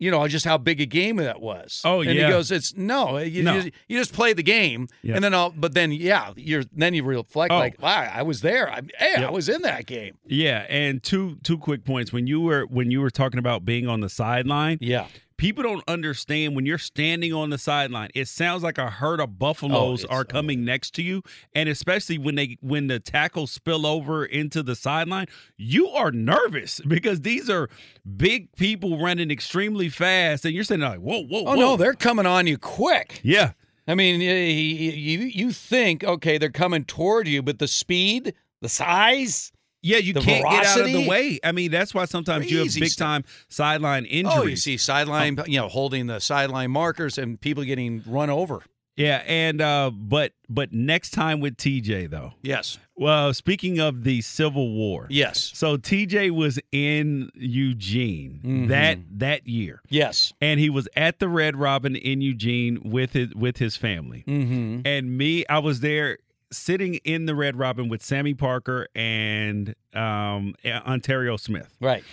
You 0.01 0.11
know 0.11 0.25
just 0.29 0.45
how 0.45 0.57
big 0.57 0.79
a 0.79 0.85
game 0.85 1.17
that 1.17 1.41
was. 1.41 1.81
Oh, 1.83 1.99
and 1.99 2.13
yeah. 2.13 2.27
he 2.27 2.31
goes, 2.31 2.51
"It's 2.51 2.73
no, 2.73 3.17
you, 3.17 3.43
No. 3.43 3.55
you, 3.57 3.71
you 3.89 3.97
just 3.99 4.13
play 4.13 4.31
the 4.31 4.41
game, 4.41 4.87
and 5.03 5.21
then 5.21 5.33
all. 5.33 5.49
But 5.49 5.73
then, 5.73 5.91
yeah, 5.91 6.31
you're 6.37 6.63
then 6.71 6.93
you 6.93 7.03
reflect 7.03 7.51
Oh. 7.51 7.57
like, 7.57 7.81
wow, 7.81 8.09
I 8.13 8.21
was 8.23 8.39
there. 8.39 8.69
I, 8.71 8.79
hey, 8.97 9.15
I 9.21 9.29
was 9.29 9.49
in 9.49 9.61
that 9.63 9.87
game. 9.87 10.17
Yeah, 10.25 10.65
and 10.69 11.03
two 11.03 11.35
two 11.43 11.57
quick 11.57 11.83
points 11.83 12.13
when 12.13 12.27
you 12.27 12.39
were 12.39 12.63
when 12.67 12.91
you 12.91 13.01
were 13.01 13.09
talking 13.09 13.39
about 13.39 13.65
being 13.65 13.89
on 13.89 13.99
the 13.99 14.07
sideline. 14.07 14.77
Yeah, 14.79 15.07
people 15.39 15.63
don't 15.63 15.83
understand 15.87 16.53
when 16.53 16.65
you're 16.65 16.77
standing 16.77 17.33
on 17.33 17.49
the 17.49 17.57
sideline. 17.57 18.09
It 18.13 18.27
sounds 18.27 18.61
like 18.61 18.77
a 18.77 18.89
herd 18.89 19.21
of 19.21 19.29
oh, 19.29 19.33
buffaloes 19.33 20.03
it's- 20.03 20.15
are 20.15 20.25
coming 20.25 20.63
next 20.63 20.93
to 20.95 21.01
you, 21.01 21.23
and 21.55 21.67
especially 21.67 22.19
when 22.19 22.35
they 22.35 22.57
when 22.61 22.87
the 22.87 22.99
tackles 22.99 23.49
spill 23.51 23.87
over 23.87 24.25
into 24.25 24.61
the 24.61 24.75
sideline, 24.75 25.27
you 25.57 25.87
are 25.87 26.11
nervous 26.11 26.79
because 26.87 27.21
these 27.21 27.49
are 27.49 27.69
big 28.17 28.51
people 28.55 29.01
running 29.01 29.31
extremely 29.31 29.89
fast, 29.89 30.45
and 30.45 30.53
you're 30.53 30.63
sitting 30.63 30.81
there 30.81 30.89
like, 30.91 30.99
whoa, 30.99 31.23
whoa, 31.23 31.39
oh, 31.39 31.43
whoa. 31.43 31.51
Oh 31.51 31.55
whoa. 31.55 31.61
no, 31.61 31.77
they're 31.77 31.93
coming 31.93 32.25
on 32.27 32.45
you 32.45 32.57
quick. 32.57 33.21
yeah. 33.23 33.53
I 33.87 33.95
mean, 33.95 34.21
you, 34.21 35.19
you 35.25 35.51
think 35.51 36.03
okay, 36.03 36.37
they're 36.37 36.51
coming 36.51 36.85
toward 36.85 37.27
you, 37.27 37.41
but 37.41 37.57
the 37.57 37.67
speed, 37.67 38.35
the 38.61 38.69
size, 38.69 39.51
Yeah, 39.81 39.97
you 39.97 40.13
the 40.13 40.21
can't 40.21 40.43
get 40.49 40.65
out 40.65 40.81
of 40.81 40.87
the 40.91 41.07
way. 41.07 41.39
I 41.43 41.51
mean, 41.53 41.71
that's 41.71 41.93
why 41.93 42.05
sometimes 42.05 42.51
you 42.51 42.59
have 42.59 42.73
big 42.75 42.95
time 42.95 43.23
sideline 43.47 44.05
injuries. 44.05 44.37
Oh, 44.37 44.45
you 44.45 44.55
see 44.57 44.77
sideline, 44.77 45.39
you 45.47 45.59
know, 45.59 45.67
holding 45.69 46.07
the 46.07 46.19
sideline 46.19 46.71
markers 46.71 47.17
and 47.17 47.39
people 47.39 47.63
getting 47.63 48.03
run 48.05 48.29
over. 48.29 48.61
Yeah, 48.97 49.23
and 49.25 49.61
uh 49.61 49.91
but 49.93 50.33
but 50.49 50.73
next 50.73 51.11
time 51.11 51.39
with 51.39 51.55
TJ 51.55 52.09
though. 52.09 52.33
Yes. 52.41 52.77
Well, 52.97 53.33
speaking 53.33 53.79
of 53.79 54.03
the 54.03 54.19
Civil 54.19 54.73
War. 54.73 55.07
Yes. 55.09 55.51
So 55.55 55.77
TJ 55.77 56.31
was 56.31 56.59
in 56.73 57.29
Eugene 57.33 58.41
Mhm. 58.43 58.67
that 58.67 58.97
that 59.19 59.47
year. 59.47 59.81
Yes. 59.87 60.33
And 60.41 60.59
he 60.59 60.69
was 60.69 60.89
at 60.97 61.19
the 61.19 61.29
Red 61.29 61.55
Robin 61.55 61.95
in 61.95 62.19
Eugene 62.19 62.79
with 62.83 63.13
his 63.13 63.33
with 63.33 63.55
his 63.57 63.77
family. 63.77 64.25
Mm-hmm. 64.27 64.81
And 64.85 65.17
me, 65.17 65.45
I 65.47 65.59
was 65.59 65.79
there 65.79 66.17
sitting 66.51 66.95
in 67.05 67.25
the 67.25 67.35
Red 67.35 67.57
Robin 67.57 67.89
with 67.89 68.03
Sammy 68.03 68.33
Parker 68.33 68.87
and 68.95 69.75
um 69.93 70.55
Onterrio 70.65 71.37
Smith. 71.37 71.75
Right. 71.79 72.03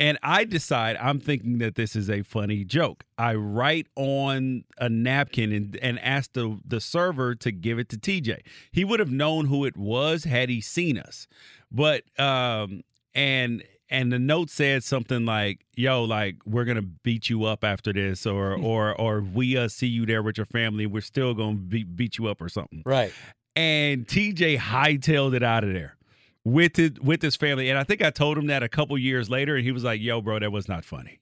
And 0.00 0.16
I 0.22 0.44
decide 0.44 0.96
I'm 0.96 1.18
thinking 1.18 1.58
that 1.58 1.74
this 1.74 1.96
is 1.96 2.08
a 2.08 2.22
funny 2.22 2.64
joke. 2.64 3.04
I 3.16 3.34
write 3.34 3.88
on 3.96 4.64
a 4.78 4.88
napkin 4.88 5.52
and, 5.52 5.76
and 5.76 5.98
ask 5.98 6.34
the, 6.34 6.60
the 6.64 6.80
server 6.80 7.34
to 7.34 7.50
give 7.50 7.80
it 7.80 7.88
to 7.88 7.96
TJ. 7.96 8.42
He 8.70 8.84
would 8.84 9.00
have 9.00 9.10
known 9.10 9.46
who 9.46 9.64
it 9.64 9.76
was 9.76 10.22
had 10.22 10.50
he 10.50 10.60
seen 10.60 10.98
us. 10.98 11.26
But 11.72 12.04
um 12.18 12.82
and 13.14 13.64
and 13.90 14.12
the 14.12 14.18
note 14.18 14.50
said 14.50 14.84
something 14.84 15.24
like, 15.24 15.64
"Yo, 15.74 16.04
like 16.04 16.36
we're 16.44 16.64
gonna 16.64 16.82
beat 16.82 17.30
you 17.30 17.44
up 17.44 17.64
after 17.64 17.92
this, 17.92 18.26
or 18.26 18.52
or 18.58 18.94
or 19.00 19.20
we 19.20 19.56
uh, 19.56 19.68
see 19.68 19.86
you 19.86 20.06
there 20.06 20.22
with 20.22 20.36
your 20.36 20.46
family. 20.46 20.86
We're 20.86 21.00
still 21.00 21.34
gonna 21.34 21.56
beat 21.56 21.96
beat 21.96 22.18
you 22.18 22.26
up 22.26 22.40
or 22.40 22.48
something." 22.48 22.82
Right. 22.84 23.12
And 23.58 24.06
TJ 24.06 24.56
hightailed 24.58 25.34
it 25.34 25.42
out 25.42 25.64
of 25.64 25.72
there 25.72 25.96
with 26.44 26.78
it 26.78 27.02
with 27.02 27.20
his 27.22 27.34
family. 27.34 27.68
And 27.70 27.78
I 27.78 27.82
think 27.84 28.02
I 28.02 28.10
told 28.10 28.38
him 28.38 28.46
that 28.46 28.62
a 28.62 28.68
couple 28.68 28.96
years 28.96 29.28
later, 29.28 29.56
and 29.56 29.64
he 29.64 29.72
was 29.72 29.82
like, 29.82 30.00
"Yo, 30.00 30.20
bro, 30.20 30.38
that 30.38 30.52
was 30.52 30.68
not 30.68 30.84
funny." 30.84 31.18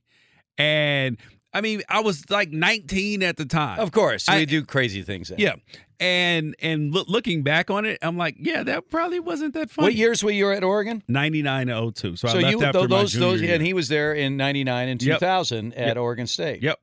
And 0.58 1.16
I 1.55 1.62
mean, 1.62 1.82
I 1.89 2.00
was 2.00 2.28
like 2.28 2.50
19 2.50 3.23
at 3.23 3.39
the 3.39 3.47
time. 3.47 3.78
Of 3.81 3.90
course, 3.92 4.28
I- 4.28 4.36
we 4.39 4.47
do 4.47 4.62
crazy 4.65 5.00
things. 5.02 5.28
then. 5.31 5.39
Yeah. 5.39 5.55
And 5.98 6.55
and 6.60 6.92
loo- 6.92 7.06
looking 7.08 7.42
back 7.42 7.70
on 7.70 7.86
it, 7.86 7.98
I'm 8.02 8.18
like, 8.18 8.36
yeah, 8.39 8.62
that 8.65 8.90
probably 8.90 9.18
wasn't 9.18 9.55
that 9.55 9.70
funny. 9.70 9.86
What 9.86 9.94
years 9.94 10.23
were 10.23 10.31
you 10.31 10.50
at 10.52 10.62
Oregon? 10.62 11.02
99 11.08 11.68
to 11.68 11.74
02. 11.92 12.16
So, 12.16 12.28
So 12.28 12.39
I 12.39 12.50
you 12.50 12.60
those 12.73 13.15
those, 13.15 13.40
year. 13.40 13.55
and 13.55 13.62
he 13.66 13.73
was 13.73 13.89
there 13.89 14.12
in 14.12 14.36
'99 14.36 14.89
and 14.90 15.02
Yep. 15.02 15.20
2000 15.20 15.73
at 15.73 15.86
Yep. 15.89 15.97
Oregon 15.97 16.26
State. 16.26 16.62
Yep. 16.62 16.78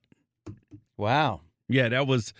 Wow. 0.98 1.41
Yeah, 1.69 1.90
that 1.90 2.07
was. 2.07 2.33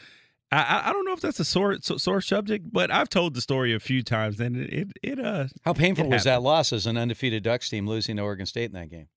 I- 0.62 0.90
I, 0.90 0.94
don't 0.94 1.06
know 1.06 1.14
if 1.14 1.22
that's 1.22 1.40
a 1.40 1.46
sore 1.46 1.78
so- 1.82 1.98
sore 1.98 2.22
subject, 2.22 2.72
but 2.72 2.92
I've 2.92 3.10
told 3.10 3.34
the 3.34 3.42
story 3.42 3.74
a 3.74 3.80
few 3.80 4.04
times, 4.04 4.40
and 4.40 4.56
it 4.58 4.74
it, 4.74 4.88
it 5.02 5.20
uh. 5.20 5.48
How 5.64 5.74
painful 5.74 6.06
was 6.06 6.24
happened. 6.26 6.44
that 6.46 6.48
loss 6.48 6.74
as 6.74 6.86
an 6.86 6.98
undefeated 6.98 7.44
Ducks 7.44 7.70
team 7.70 7.88
losing 7.88 8.18
to 8.18 8.24
Oregon 8.24 8.46
State 8.46 8.66
in 8.66 8.74
that 8.74 8.90
game? 8.90 9.08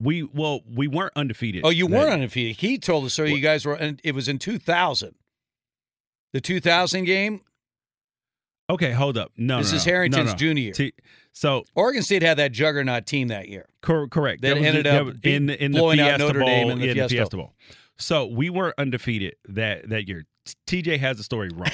We 0.00 0.22
well, 0.24 0.60
we 0.68 0.88
weren't 0.88 1.12
undefeated. 1.16 1.62
Oh, 1.64 1.70
you 1.70 1.86
weren't 1.86 2.10
undefeated. 2.10 2.56
He 2.56 2.78
told 2.78 3.04
us 3.04 3.14
so. 3.14 3.24
You 3.24 3.40
guys 3.40 3.64
were. 3.64 3.74
And 3.74 4.00
it 4.04 4.14
was 4.14 4.28
in 4.28 4.38
2000. 4.38 5.14
The 6.32 6.40
2000 6.40 7.04
game. 7.04 7.40
Okay, 8.70 8.92
hold 8.92 9.18
up. 9.18 9.32
No, 9.36 9.58
This 9.58 9.72
no, 9.72 9.76
is. 9.76 9.84
Harrington's 9.84 10.26
No, 10.26 10.32
no. 10.32 10.36
junior 10.38 10.62
year. 10.64 10.72
T- 10.72 10.92
so 11.32 11.64
Oregon 11.74 12.02
State 12.02 12.22
had 12.22 12.38
that 12.38 12.52
juggernaut 12.52 13.06
team 13.06 13.28
that 13.28 13.48
year. 13.48 13.66
Cor- 13.82 14.08
correct. 14.08 14.42
That 14.42 14.56
was 14.56 14.66
ended 14.66 14.86
that 14.86 15.02
up 15.06 15.20
beat- 15.20 15.34
in 15.34 15.50
in 15.50 15.72
the 15.72 15.78
blowing 15.78 16.00
out 16.00 16.06
Fiesta 16.18 16.24
Notre 16.24 16.40
Bowl, 16.40 16.48
Dame 16.48 16.70
in 16.70 16.78
the 16.78 17.08
Fiesta. 17.08 17.36
Bowl. 17.36 17.54
So 17.98 18.26
we 18.26 18.50
weren't 18.50 18.74
undefeated 18.78 19.36
that 19.48 19.88
that 19.90 20.08
year. 20.08 20.24
TJ 20.66 20.98
has 20.98 21.16
the 21.18 21.22
story 21.22 21.50
wrong. 21.50 21.66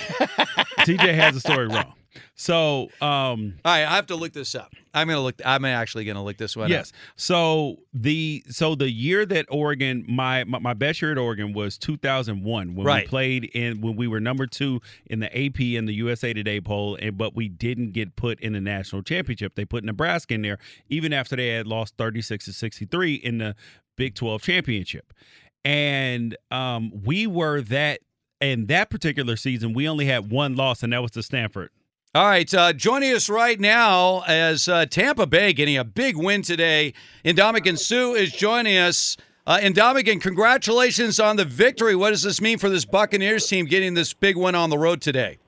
TJ 0.80 1.14
has 1.14 1.34
the 1.34 1.40
story 1.40 1.66
wrong. 1.68 1.94
So 2.34 2.88
um 3.00 3.54
All 3.64 3.72
right, 3.72 3.84
I 3.84 3.94
have 3.96 4.06
to 4.06 4.16
look 4.16 4.32
this 4.32 4.54
up. 4.54 4.72
I'm 4.92 5.06
gonna 5.08 5.20
look. 5.20 5.40
I'm 5.44 5.64
actually 5.64 6.04
gonna 6.04 6.24
look 6.24 6.36
this 6.36 6.56
one. 6.56 6.64
Up. 6.66 6.70
Yes. 6.70 6.90
up. 6.90 6.94
So 7.16 7.76
the 7.94 8.42
so 8.48 8.74
the 8.74 8.90
year 8.90 9.24
that 9.26 9.46
Oregon 9.50 10.04
my 10.08 10.44
my, 10.44 10.58
my 10.58 10.74
best 10.74 11.00
year 11.00 11.12
at 11.12 11.18
Oregon 11.18 11.52
was 11.52 11.78
2001 11.78 12.74
when 12.74 12.86
Right. 12.86 13.04
we 13.04 13.08
played 13.08 13.44
in 13.54 13.80
when 13.80 13.96
we 13.96 14.06
were 14.08 14.20
number 14.20 14.46
2 14.46 14.80
in 15.06 15.20
the 15.20 15.26
AP 15.46 15.60
and 15.78 15.86
the 15.88 15.94
USA 15.94 16.32
Today 16.32 16.60
poll 16.60 16.96
and 17.00 17.16
but 17.16 17.34
we 17.36 17.48
didn't 17.48 17.92
get 17.92 18.16
put 18.16 18.40
in 18.40 18.52
the 18.52 18.60
national 18.60 19.02
championship. 19.02 19.54
They 19.54 19.64
put 19.64 19.84
Nebraska 19.84 20.34
in 20.34 20.42
there 20.42 20.58
even 20.88 21.12
after 21.12 21.36
they 21.36 21.48
had 21.48 21.66
lost 21.66 21.94
36 21.98 22.46
to 22.46 22.52
63 22.52 23.14
in 23.14 23.38
the 23.38 23.54
Big 23.96 24.14
12 24.14 24.42
championship. 24.42 25.12
And 25.64 26.36
um 26.50 26.92
we 27.04 27.26
were 27.26 27.60
that 27.62 28.00
in 28.40 28.66
that 28.66 28.90
particular 28.90 29.36
season 29.36 29.72
we 29.72 29.88
only 29.88 30.06
had 30.06 30.30
one 30.30 30.54
loss 30.54 30.82
and 30.82 30.92
that 30.92 31.02
was 31.02 31.10
to 31.12 31.22
Stanford. 31.22 31.70
All 32.14 32.26
right, 32.26 32.52
uh, 32.54 32.72
joining 32.72 33.12
us 33.12 33.28
right 33.28 33.60
now 33.60 34.22
as 34.26 34.66
uh, 34.66 34.86
Tampa 34.86 35.26
Bay 35.26 35.52
getting 35.52 35.76
a 35.76 35.84
big 35.84 36.16
win 36.16 36.40
today. 36.40 36.94
Ndamukong 37.22 37.78
Suh 37.78 38.14
is 38.14 38.32
joining 38.32 38.78
us. 38.78 39.18
Uh, 39.46 39.58
Ndamukong, 39.58 40.20
congratulations 40.20 41.20
on 41.20 41.36
the 41.36 41.44
victory. 41.44 41.94
What 41.94 42.10
does 42.10 42.22
this 42.22 42.40
mean 42.40 42.58
for 42.58 42.70
this 42.70 42.86
Buccaneers 42.86 43.46
team 43.46 43.66
getting 43.66 43.92
this 43.92 44.14
big 44.14 44.38
win 44.38 44.54
on 44.54 44.70
the 44.70 44.78
road 44.78 45.02
today? 45.02 45.38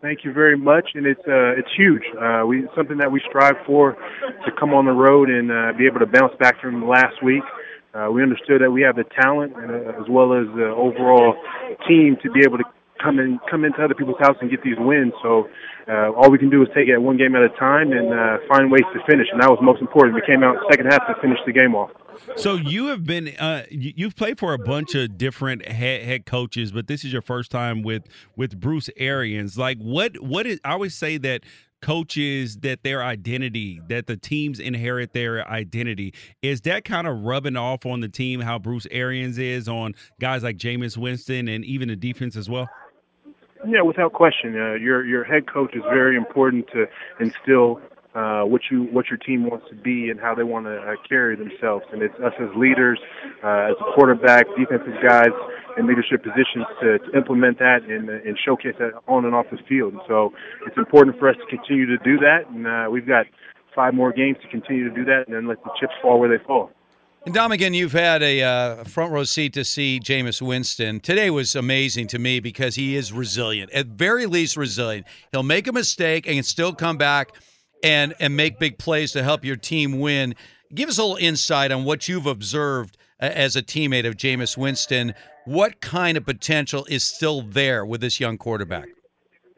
Thank 0.00 0.24
you 0.24 0.32
very 0.32 0.56
much, 0.56 0.90
and 0.94 1.04
it's 1.04 1.20
uh, 1.26 1.58
it's 1.58 1.68
huge. 1.76 2.04
Uh, 2.16 2.44
we 2.46 2.68
something 2.76 2.98
that 2.98 3.10
we 3.10 3.20
strive 3.28 3.56
for 3.66 3.94
to 4.44 4.52
come 4.58 4.72
on 4.72 4.84
the 4.84 4.92
road 4.92 5.28
and 5.28 5.50
uh, 5.50 5.72
be 5.76 5.86
able 5.86 5.98
to 5.98 6.06
bounce 6.06 6.34
back 6.38 6.60
from 6.60 6.88
last 6.88 7.20
week. 7.24 7.42
Uh, 7.94 8.08
we 8.12 8.22
understood 8.22 8.60
that 8.60 8.70
we 8.70 8.82
have 8.82 8.96
the 8.96 9.04
talent 9.20 9.52
uh, 9.56 10.00
as 10.00 10.08
well 10.08 10.32
as 10.34 10.46
the 10.54 10.66
overall 10.76 11.34
team 11.88 12.16
to 12.22 12.30
be 12.30 12.40
able 12.40 12.58
to 12.58 12.64
come 13.02 13.18
in 13.18 13.38
come 13.50 13.64
into 13.64 13.82
other 13.82 13.94
people's 13.94 14.18
house 14.20 14.36
and 14.40 14.50
get 14.50 14.62
these 14.62 14.76
wins. 14.78 15.12
So 15.22 15.48
uh, 15.88 16.12
all 16.12 16.30
we 16.30 16.38
can 16.38 16.50
do 16.50 16.62
is 16.62 16.68
take 16.74 16.88
it 16.88 16.98
one 16.98 17.16
game 17.16 17.34
at 17.34 17.42
a 17.42 17.48
time 17.50 17.92
and 17.92 18.12
uh, 18.12 18.38
find 18.48 18.70
ways 18.70 18.82
to 18.92 19.00
finish, 19.08 19.26
and 19.32 19.40
that 19.40 19.48
was 19.48 19.58
most 19.62 19.80
important. 19.80 20.14
We 20.14 20.22
came 20.26 20.42
out 20.42 20.56
second 20.70 20.86
half 20.86 21.06
to 21.06 21.14
finish 21.22 21.38
the 21.46 21.52
game 21.52 21.74
off. 21.74 21.90
So 22.36 22.54
you 22.56 22.86
have 22.86 23.04
been 23.06 23.28
uh, 23.38 23.62
you- 23.70 23.92
you've 23.96 24.16
played 24.16 24.38
for 24.38 24.52
a 24.52 24.58
bunch 24.58 24.94
of 24.94 25.16
different 25.16 25.66
head, 25.66 26.02
head 26.02 26.26
coaches, 26.26 26.72
but 26.72 26.88
this 26.88 27.04
is 27.04 27.12
your 27.12 27.22
first 27.22 27.50
time 27.50 27.82
with 27.82 28.02
with 28.36 28.58
Bruce 28.60 28.90
Arians. 28.96 29.56
Like 29.56 29.78
what 29.78 30.20
what 30.20 30.46
is 30.46 30.60
I 30.64 30.72
always 30.72 30.94
say 30.94 31.16
that 31.18 31.42
coaches 31.80 32.56
that 32.58 32.82
their 32.82 33.02
identity 33.02 33.80
that 33.88 34.06
the 34.06 34.16
teams 34.16 34.58
inherit 34.58 35.12
their 35.12 35.48
identity 35.48 36.12
is 36.42 36.62
that 36.62 36.84
kind 36.84 37.06
of 37.06 37.22
rubbing 37.22 37.56
off 37.56 37.86
on 37.86 38.00
the 38.00 38.08
team 38.08 38.40
how 38.40 38.58
Bruce 38.58 38.86
Arians 38.90 39.38
is 39.38 39.68
on 39.68 39.94
guys 40.20 40.42
like 40.42 40.56
Jameis 40.56 40.96
Winston 40.96 41.48
and 41.48 41.64
even 41.64 41.88
the 41.88 41.96
defense 41.96 42.36
as 42.36 42.48
well. 42.48 42.68
Yeah, 43.66 43.82
without 43.82 44.12
question. 44.12 44.54
Uh, 44.54 44.74
your 44.74 45.04
your 45.04 45.24
head 45.24 45.52
coach 45.52 45.74
is 45.74 45.82
very 45.90 46.16
important 46.16 46.68
to 46.68 46.86
instill 47.20 47.80
uh, 48.18 48.42
what 48.42 48.62
you 48.70 48.84
what 48.90 49.06
your 49.10 49.18
team 49.18 49.48
wants 49.48 49.66
to 49.70 49.76
be 49.76 50.10
and 50.10 50.18
how 50.18 50.34
they 50.34 50.42
want 50.42 50.66
to 50.66 50.76
uh, 50.76 50.94
carry 51.08 51.36
themselves. 51.36 51.84
And 51.92 52.02
it's 52.02 52.14
us 52.16 52.32
as 52.40 52.48
leaders, 52.56 52.98
uh, 53.44 53.70
as 53.70 53.76
a 53.78 53.94
quarterback, 53.94 54.46
defensive 54.58 54.98
guys 55.06 55.30
in 55.78 55.86
leadership 55.86 56.24
positions 56.24 56.66
to, 56.80 56.98
to 56.98 57.16
implement 57.16 57.58
that 57.60 57.84
and, 57.88 58.10
uh, 58.10 58.14
and 58.26 58.36
showcase 58.44 58.74
that 58.80 58.92
on 59.06 59.24
and 59.24 59.34
off 59.34 59.46
the 59.52 59.58
field. 59.68 59.92
And 59.92 60.02
so 60.08 60.32
it's 60.66 60.76
important 60.76 61.18
for 61.18 61.28
us 61.28 61.36
to 61.36 61.56
continue 61.56 61.86
to 61.86 61.98
do 61.98 62.18
that. 62.18 62.50
And 62.50 62.66
uh, 62.66 62.90
we've 62.90 63.06
got 63.06 63.26
five 63.74 63.94
more 63.94 64.12
games 64.12 64.38
to 64.42 64.48
continue 64.48 64.88
to 64.88 64.94
do 64.94 65.04
that, 65.04 65.24
and 65.28 65.36
then 65.36 65.46
let 65.46 65.62
the 65.62 65.70
chips 65.78 65.92
fall 66.02 66.18
where 66.18 66.28
they 66.28 66.42
fall. 66.44 66.72
And 67.24 67.34
Ndamukong, 67.34 67.74
you've 67.74 67.92
had 67.92 68.22
a 68.22 68.42
uh, 68.42 68.84
front 68.84 69.12
row 69.12 69.24
seat 69.24 69.52
to 69.52 69.64
see 69.64 70.00
Jameis 70.02 70.42
Winston. 70.42 70.98
Today 70.98 71.30
was 71.30 71.54
amazing 71.54 72.08
to 72.08 72.18
me 72.18 72.40
because 72.40 72.74
he 72.74 72.96
is 72.96 73.12
resilient, 73.12 73.70
at 73.72 73.86
very 73.86 74.26
least 74.26 74.56
resilient. 74.56 75.06
He'll 75.30 75.42
make 75.44 75.68
a 75.68 75.72
mistake 75.72 76.26
and 76.26 76.44
still 76.44 76.72
come 76.72 76.96
back 76.96 77.32
and 77.82 78.14
and 78.20 78.36
make 78.36 78.58
big 78.58 78.78
plays 78.78 79.12
to 79.12 79.22
help 79.22 79.44
your 79.44 79.56
team 79.56 80.00
win. 80.00 80.34
Give 80.74 80.88
us 80.88 80.98
a 80.98 81.02
little 81.02 81.16
insight 81.16 81.72
on 81.72 81.84
what 81.84 82.08
you've 82.08 82.26
observed 82.26 82.96
uh, 83.20 83.26
as 83.26 83.56
a 83.56 83.62
teammate 83.62 84.06
of 84.06 84.16
Jameis 84.16 84.56
Winston. 84.56 85.14
What 85.44 85.80
kind 85.80 86.16
of 86.16 86.26
potential 86.26 86.86
is 86.90 87.02
still 87.02 87.42
there 87.42 87.84
with 87.86 88.00
this 88.00 88.20
young 88.20 88.36
quarterback? 88.36 88.88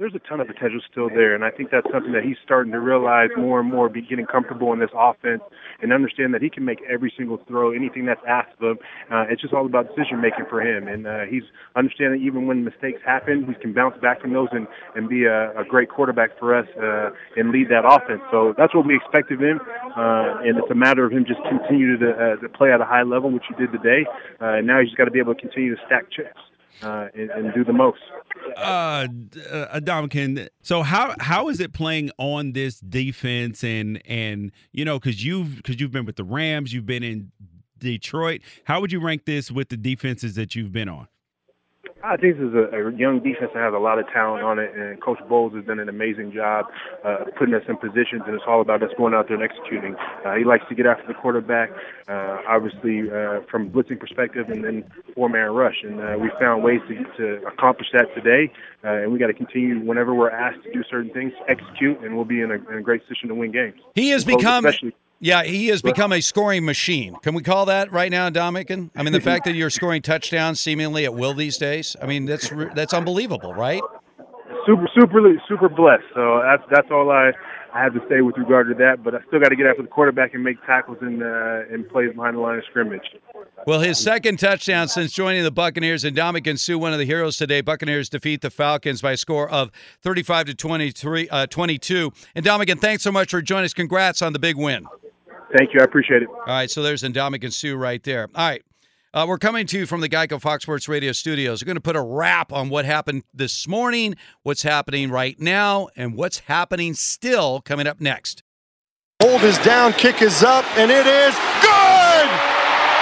there's 0.00 0.14
a 0.14 0.18
ton 0.20 0.40
of 0.40 0.46
potential 0.46 0.80
still 0.90 1.10
there, 1.10 1.34
and 1.34 1.44
I 1.44 1.50
think 1.50 1.70
that's 1.70 1.86
something 1.92 2.12
that 2.12 2.24
he's 2.24 2.38
starting 2.42 2.72
to 2.72 2.80
realize 2.80 3.28
more 3.36 3.60
and 3.60 3.70
more, 3.70 3.90
be 3.90 4.00
getting 4.00 4.24
comfortable 4.24 4.72
in 4.72 4.78
this 4.78 4.88
offense 4.94 5.42
and 5.82 5.92
understand 5.92 6.34
that 6.34 6.42
he 6.42 6.50
can 6.50 6.64
make 6.64 6.78
every 6.88 7.12
single 7.16 7.38
throw, 7.48 7.72
anything 7.72 8.06
that's 8.06 8.20
asked 8.26 8.52
of 8.60 8.76
him. 8.76 8.78
Uh, 9.10 9.24
it's 9.30 9.40
just 9.40 9.54
all 9.54 9.66
about 9.66 9.88
decision 9.94 10.20
making 10.20 10.46
for 10.48 10.60
him, 10.60 10.88
and 10.88 11.06
uh, 11.06 11.20
he's 11.28 11.44
understanding 11.76 12.20
even 12.22 12.46
when 12.46 12.64
mistakes 12.64 13.00
happen, 13.04 13.44
he 13.46 13.54
can 13.54 13.72
bounce 13.72 13.96
back 14.00 14.20
from 14.20 14.32
those 14.32 14.48
and 14.52 14.66
and 14.94 15.08
be 15.08 15.24
a, 15.24 15.50
a 15.58 15.64
great 15.64 15.88
quarterback 15.88 16.38
for 16.38 16.54
us 16.54 16.66
uh, 16.76 17.10
and 17.36 17.50
lead 17.50 17.68
that 17.68 17.84
offense. 17.84 18.22
So 18.30 18.54
that's 18.56 18.74
what 18.74 18.86
we 18.86 18.96
expect 18.96 19.30
of 19.30 19.40
him, 19.40 19.60
uh, 19.96 20.42
and 20.44 20.58
it's 20.58 20.70
a 20.70 20.74
matter 20.74 21.04
of 21.04 21.12
him 21.12 21.24
just 21.26 21.40
continue 21.48 21.96
to, 21.98 22.10
uh, 22.10 22.36
to 22.36 22.48
play 22.48 22.72
at 22.72 22.80
a 22.80 22.84
high 22.84 23.02
level, 23.02 23.30
which 23.30 23.44
he 23.48 23.54
did 23.54 23.72
today. 23.72 24.06
Uh, 24.40 24.58
and 24.60 24.66
now 24.66 24.80
he's 24.80 24.88
just 24.90 24.98
got 24.98 25.04
to 25.04 25.10
be 25.10 25.18
able 25.18 25.34
to 25.34 25.40
continue 25.40 25.74
to 25.74 25.80
stack 25.86 26.10
chips 26.10 26.40
uh, 26.82 27.08
and, 27.14 27.30
and, 27.30 27.54
do 27.54 27.64
the 27.64 27.72
most. 27.72 28.00
Uh, 28.56 28.60
uh, 28.60 29.80
Ndamukong. 29.80 30.48
So 30.62 30.82
how 30.82 31.14
how 31.20 31.48
is 31.48 31.60
it 31.60 31.72
playing 31.72 32.10
on 32.18 32.52
this 32.52 32.80
defense 32.80 33.62
and 33.64 34.00
and 34.06 34.52
you 34.72 34.84
know 34.84 34.98
because 34.98 35.24
you've 35.24 35.56
because 35.56 35.80
you've 35.80 35.92
been 35.92 36.06
with 36.06 36.16
the 36.16 36.24
Rams, 36.24 36.72
you've 36.72 36.86
been 36.86 37.02
in 37.02 37.32
Detroit. 37.78 38.42
How 38.64 38.80
would 38.80 38.92
you 38.92 39.00
rank 39.00 39.24
this 39.24 39.50
with 39.50 39.68
the 39.68 39.76
defenses 39.76 40.34
that 40.36 40.54
you've 40.54 40.72
been 40.72 40.88
on? 40.88 41.08
I 42.02 42.16
think 42.16 42.38
this 42.38 42.48
is 42.48 42.54
a, 42.54 42.88
a 42.88 42.92
young 42.96 43.20
defense 43.20 43.52
that 43.52 43.60
has 43.60 43.74
a 43.74 43.78
lot 43.78 43.98
of 43.98 44.06
talent 44.08 44.42
on 44.42 44.58
it, 44.58 44.74
and 44.74 45.00
Coach 45.02 45.18
Bowles 45.28 45.54
has 45.54 45.64
done 45.66 45.80
an 45.80 45.88
amazing 45.88 46.32
job 46.32 46.66
uh, 47.04 47.24
putting 47.38 47.54
us 47.54 47.62
in 47.68 47.76
positions, 47.76 48.22
and 48.26 48.34
it's 48.34 48.44
all 48.46 48.60
about 48.62 48.82
us 48.82 48.90
going 48.96 49.12
out 49.12 49.28
there 49.28 49.40
and 49.40 49.44
executing. 49.44 49.94
Uh, 50.24 50.34
he 50.34 50.44
likes 50.44 50.64
to 50.68 50.74
get 50.74 50.86
after 50.86 51.06
the 51.06 51.14
quarterback, 51.14 51.70
uh, 52.08 52.38
obviously 52.48 53.10
uh, 53.10 53.40
from 53.50 53.70
blitzing 53.70 54.00
perspective, 54.00 54.48
and 54.48 54.64
then 54.64 54.84
four-man 55.14 55.50
rush, 55.50 55.82
and 55.82 56.00
uh, 56.00 56.16
we 56.18 56.30
found 56.40 56.62
ways 56.62 56.80
to, 56.88 57.04
to 57.16 57.46
accomplish 57.46 57.88
that 57.92 58.06
today, 58.14 58.50
uh, 58.82 59.02
and 59.02 59.12
we 59.12 59.18
got 59.18 59.26
to 59.26 59.34
continue 59.34 59.78
whenever 59.80 60.14
we're 60.14 60.30
asked 60.30 60.62
to 60.64 60.72
do 60.72 60.82
certain 60.90 61.12
things, 61.12 61.32
execute, 61.48 62.00
and 62.02 62.16
we'll 62.16 62.24
be 62.24 62.40
in 62.40 62.50
a, 62.50 62.54
in 62.70 62.78
a 62.78 62.82
great 62.82 63.02
position 63.06 63.28
to 63.28 63.34
win 63.34 63.52
games. 63.52 63.78
He 63.94 64.10
has 64.10 64.24
become. 64.24 64.64
Especially, 64.64 64.94
yeah, 65.20 65.44
he 65.44 65.68
has 65.68 65.82
become 65.82 66.12
a 66.12 66.20
scoring 66.22 66.64
machine. 66.64 67.14
Can 67.22 67.34
we 67.34 67.42
call 67.42 67.66
that 67.66 67.92
right 67.92 68.10
now, 68.10 68.30
Ndamukong? 68.30 68.90
I 68.96 69.02
mean, 69.02 69.12
the 69.12 69.20
fact 69.20 69.44
that 69.44 69.54
you're 69.54 69.70
scoring 69.70 70.00
touchdowns 70.00 70.60
seemingly 70.60 71.04
at 71.04 71.14
will 71.14 71.34
these 71.34 71.58
days. 71.58 71.94
I 72.00 72.06
mean, 72.06 72.24
that's 72.24 72.50
that's 72.74 72.94
unbelievable, 72.94 73.52
right? 73.52 73.82
Super, 74.66 74.88
super, 74.98 75.42
super 75.46 75.68
blessed. 75.68 76.04
So 76.14 76.40
that's 76.42 76.62
that's 76.70 76.90
all 76.90 77.10
I 77.10 77.32
I 77.74 77.82
have 77.82 77.92
to 77.92 78.00
say 78.08 78.22
with 78.22 78.38
regard 78.38 78.68
to 78.68 78.74
that. 78.74 79.04
But 79.04 79.14
I 79.14 79.18
still 79.28 79.40
got 79.40 79.50
to 79.50 79.56
get 79.56 79.66
after 79.66 79.82
the 79.82 79.88
quarterback 79.88 80.32
and 80.32 80.42
make 80.42 80.56
tackles 80.64 80.96
and 81.02 81.22
uh, 81.22 81.70
and 81.70 81.86
plays 81.90 82.14
behind 82.14 82.36
the 82.36 82.40
line 82.40 82.56
of 82.56 82.64
scrimmage. 82.70 83.04
Well, 83.66 83.80
his 83.80 83.98
second 83.98 84.38
touchdown 84.38 84.88
since 84.88 85.12
joining 85.12 85.42
the 85.42 85.50
Buccaneers, 85.50 86.04
and 86.04 86.16
Ndamukong 86.16 86.58
Suh, 86.58 86.78
one 86.78 86.94
of 86.94 86.98
the 86.98 87.04
heroes 87.04 87.36
today. 87.36 87.60
Buccaneers 87.60 88.08
defeat 88.08 88.40
the 88.40 88.48
Falcons 88.48 89.02
by 89.02 89.12
a 89.12 89.16
score 89.18 89.50
of 89.50 89.70
35 90.00 90.46
to 90.46 90.54
23, 90.54 91.28
uh, 91.28 91.46
22. 91.46 92.10
And 92.34 92.46
Ndamukong, 92.46 92.80
thanks 92.80 93.02
so 93.02 93.12
much 93.12 93.30
for 93.30 93.42
joining 93.42 93.66
us. 93.66 93.74
Congrats 93.74 94.22
on 94.22 94.32
the 94.32 94.38
big 94.38 94.56
win. 94.56 94.86
Thank 95.56 95.74
you. 95.74 95.80
I 95.80 95.84
appreciate 95.84 96.22
it. 96.22 96.28
All 96.28 96.44
right. 96.46 96.70
So 96.70 96.82
there's 96.82 97.02
Ndamukong 97.02 97.52
Suh 97.52 97.76
right 97.76 98.02
there. 98.02 98.28
All 98.34 98.48
right. 98.48 98.62
Uh, 99.12 99.26
we're 99.26 99.38
coming 99.38 99.66
to 99.66 99.76
you 99.76 99.86
from 99.86 100.00
the 100.00 100.08
Geico 100.08 100.40
Fox 100.40 100.62
Sports 100.62 100.88
Radio 100.88 101.10
studios. 101.10 101.60
We're 101.60 101.66
going 101.66 101.76
to 101.76 101.80
put 101.80 101.96
a 101.96 102.02
wrap 102.02 102.52
on 102.52 102.68
what 102.68 102.84
happened 102.84 103.24
this 103.34 103.66
morning, 103.66 104.14
what's 104.44 104.62
happening 104.62 105.10
right 105.10 105.38
now, 105.40 105.88
and 105.96 106.14
what's 106.14 106.38
happening 106.38 106.94
still 106.94 107.60
coming 107.60 107.88
up 107.88 108.00
next. 108.00 108.44
Hold 109.20 109.42
is 109.42 109.58
down, 109.58 109.94
kick 109.94 110.22
is 110.22 110.44
up, 110.44 110.64
and 110.78 110.92
it 110.92 111.06
is 111.06 111.34
good! 111.60 112.28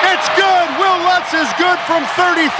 It's 0.08 0.28
good! 0.32 0.66
Wil 0.80 0.98
Lutz 1.04 1.34
is 1.34 1.52
good 1.60 1.78
from 1.84 2.02
33, 2.16 2.50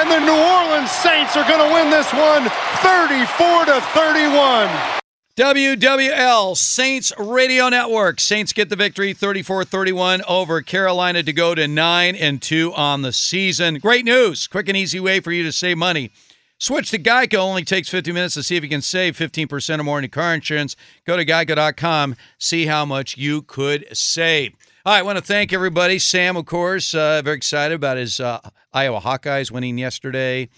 and 0.00 0.10
the 0.10 0.20
New 0.24 0.34
Orleans 0.34 0.90
Saints 0.90 1.36
are 1.36 1.46
going 1.46 1.60
to 1.60 1.74
win 1.74 1.90
this 1.90 2.10
one 2.14 2.48
34 2.80 3.66
to 3.66 3.80
31. 3.92 4.98
WWL 5.38 6.56
Saints 6.56 7.12
Radio 7.16 7.68
Network. 7.68 8.18
Saints 8.18 8.52
get 8.52 8.70
the 8.70 8.74
victory 8.74 9.14
34-31 9.14 10.20
over 10.26 10.62
Carolina 10.62 11.22
to 11.22 11.32
go 11.32 11.54
to 11.54 11.68
9 11.68 12.16
and 12.16 12.42
2 12.42 12.74
on 12.74 13.02
the 13.02 13.12
season. 13.12 13.76
Great 13.78 14.04
news. 14.04 14.48
Quick 14.48 14.66
and 14.66 14.76
easy 14.76 14.98
way 14.98 15.20
for 15.20 15.30
you 15.30 15.44
to 15.44 15.52
save 15.52 15.78
money. 15.78 16.10
Switch 16.58 16.90
to 16.90 16.98
Geico. 16.98 17.38
Only 17.38 17.62
takes 17.62 17.88
50 17.88 18.10
minutes 18.10 18.34
to 18.34 18.42
see 18.42 18.56
if 18.56 18.64
you 18.64 18.68
can 18.68 18.82
save 18.82 19.16
15% 19.16 19.78
or 19.78 19.84
more 19.84 19.98
in 19.98 20.02
your 20.02 20.08
car 20.08 20.34
insurance. 20.34 20.74
Go 21.06 21.16
to 21.16 21.24
geico.com. 21.24 22.16
See 22.38 22.66
how 22.66 22.84
much 22.84 23.16
you 23.16 23.42
could 23.42 23.86
save. 23.96 24.56
All 24.84 24.92
right, 24.92 24.98
I 24.98 25.02
want 25.02 25.18
to 25.18 25.24
thank 25.24 25.52
everybody. 25.52 26.00
Sam, 26.00 26.36
of 26.36 26.46
course, 26.46 26.96
uh, 26.96 27.22
very 27.22 27.36
excited 27.36 27.76
about 27.76 27.96
his 27.96 28.18
uh, 28.18 28.40
Iowa 28.72 29.00
Hawkeyes 29.00 29.52
winning 29.52 29.78
yesterday, 29.78 30.48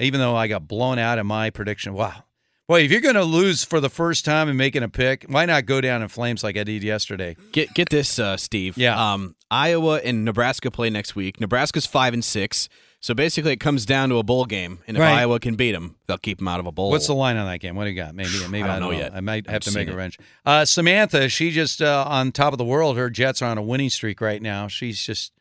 even 0.00 0.18
though 0.18 0.34
I 0.34 0.48
got 0.48 0.66
blown 0.66 0.98
out 0.98 1.20
in 1.20 1.26
my 1.28 1.50
prediction. 1.50 1.94
Wow, 1.94 2.24
Boy, 2.66 2.80
if 2.80 2.90
you're 2.90 3.02
going 3.02 3.14
to 3.14 3.24
lose 3.24 3.62
for 3.62 3.78
the 3.78 3.90
first 3.90 4.24
time 4.24 4.48
and 4.48 4.56
making 4.56 4.82
a 4.82 4.88
pick, 4.88 5.26
why 5.28 5.44
not 5.44 5.66
go 5.66 5.82
down 5.82 6.00
in 6.00 6.08
flames 6.08 6.42
like 6.42 6.56
I 6.56 6.64
did 6.64 6.82
yesterday? 6.82 7.36
Get 7.52 7.74
get 7.74 7.90
this, 7.90 8.18
uh, 8.18 8.38
Steve. 8.38 8.78
Yeah. 8.78 9.12
Um, 9.12 9.36
Iowa 9.50 10.00
and 10.02 10.24
Nebraska 10.24 10.70
play 10.70 10.88
next 10.88 11.14
week. 11.14 11.40
Nebraska's 11.40 11.84
five 11.84 12.14
and 12.14 12.24
six, 12.24 12.70
so 13.00 13.12
basically 13.12 13.52
it 13.52 13.60
comes 13.60 13.84
down 13.84 14.08
to 14.08 14.16
a 14.16 14.22
bowl 14.22 14.46
game. 14.46 14.78
And 14.86 14.96
if 14.96 15.02
right. 15.02 15.18
Iowa 15.18 15.40
can 15.40 15.56
beat 15.56 15.72
them, 15.72 15.96
they'll 16.06 16.16
keep 16.16 16.38
them 16.38 16.48
out 16.48 16.58
of 16.58 16.64
a 16.64 16.72
bowl. 16.72 16.90
What's 16.90 17.06
the 17.06 17.14
line 17.14 17.36
on 17.36 17.46
that 17.46 17.58
game? 17.58 17.76
What 17.76 17.84
do 17.84 17.90
you 17.90 17.96
got? 17.96 18.14
Maybe 18.14 18.30
maybe 18.48 18.62
I 18.62 18.66
don't, 18.66 18.76
I 18.76 18.78
don't 18.80 18.92
know, 18.92 18.98
yet. 18.98 19.14
I 19.14 19.20
might 19.20 19.46
have 19.46 19.56
I've 19.56 19.60
to 19.62 19.72
make 19.72 19.88
a 19.88 19.94
wrench. 19.94 20.18
Uh, 20.46 20.64
Samantha, 20.64 21.28
she 21.28 21.50
just 21.50 21.82
uh, 21.82 22.06
on 22.08 22.32
top 22.32 22.54
of 22.54 22.58
the 22.58 22.64
world. 22.64 22.96
Her 22.96 23.10
Jets 23.10 23.42
are 23.42 23.50
on 23.50 23.58
a 23.58 23.62
winning 23.62 23.90
streak 23.90 24.22
right 24.22 24.40
now. 24.40 24.68
She's 24.68 25.04
just 25.04 25.32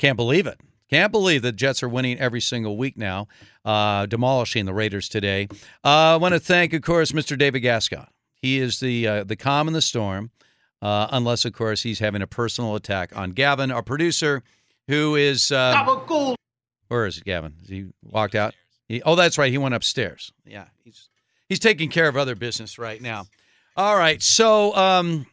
can't 0.00 0.16
believe 0.16 0.48
it. 0.48 0.60
Can't 0.88 1.10
believe 1.10 1.42
the 1.42 1.52
Jets 1.52 1.82
are 1.82 1.88
winning 1.88 2.18
every 2.18 2.40
single 2.40 2.76
week 2.76 2.96
now, 2.96 3.26
uh, 3.64 4.06
demolishing 4.06 4.66
the 4.66 4.74
Raiders 4.74 5.08
today. 5.08 5.48
Uh, 5.84 6.14
I 6.14 6.16
want 6.16 6.34
to 6.34 6.40
thank, 6.40 6.72
of 6.72 6.82
course, 6.82 7.12
Mr. 7.12 7.36
David 7.36 7.60
Gascon. 7.60 8.06
He 8.40 8.58
is 8.58 8.78
the 8.78 9.06
uh, 9.08 9.24
the 9.24 9.34
calm 9.34 9.66
in 9.66 9.74
the 9.74 9.82
storm, 9.82 10.30
uh, 10.82 11.08
unless, 11.10 11.44
of 11.44 11.52
course, 11.54 11.82
he's 11.82 11.98
having 11.98 12.22
a 12.22 12.26
personal 12.26 12.76
attack 12.76 13.16
on 13.16 13.30
Gavin, 13.30 13.72
our 13.72 13.82
producer, 13.82 14.42
who 14.86 15.16
is. 15.16 15.50
Uh, 15.50 15.72
where 16.88 17.06
is 17.06 17.18
Gavin? 17.20 17.54
He 17.66 17.86
walked 18.04 18.36
out? 18.36 18.54
He, 18.88 19.02
oh, 19.02 19.16
that's 19.16 19.38
right. 19.38 19.50
He 19.50 19.58
went 19.58 19.74
upstairs. 19.74 20.32
Yeah, 20.44 20.66
he's 20.84 21.08
he's 21.48 21.58
taking 21.58 21.90
care 21.90 22.06
of 22.06 22.16
other 22.16 22.36
business 22.36 22.78
right 22.78 23.02
now. 23.02 23.26
All 23.76 23.96
right, 23.96 24.22
so. 24.22 24.74
Um, 24.76 25.26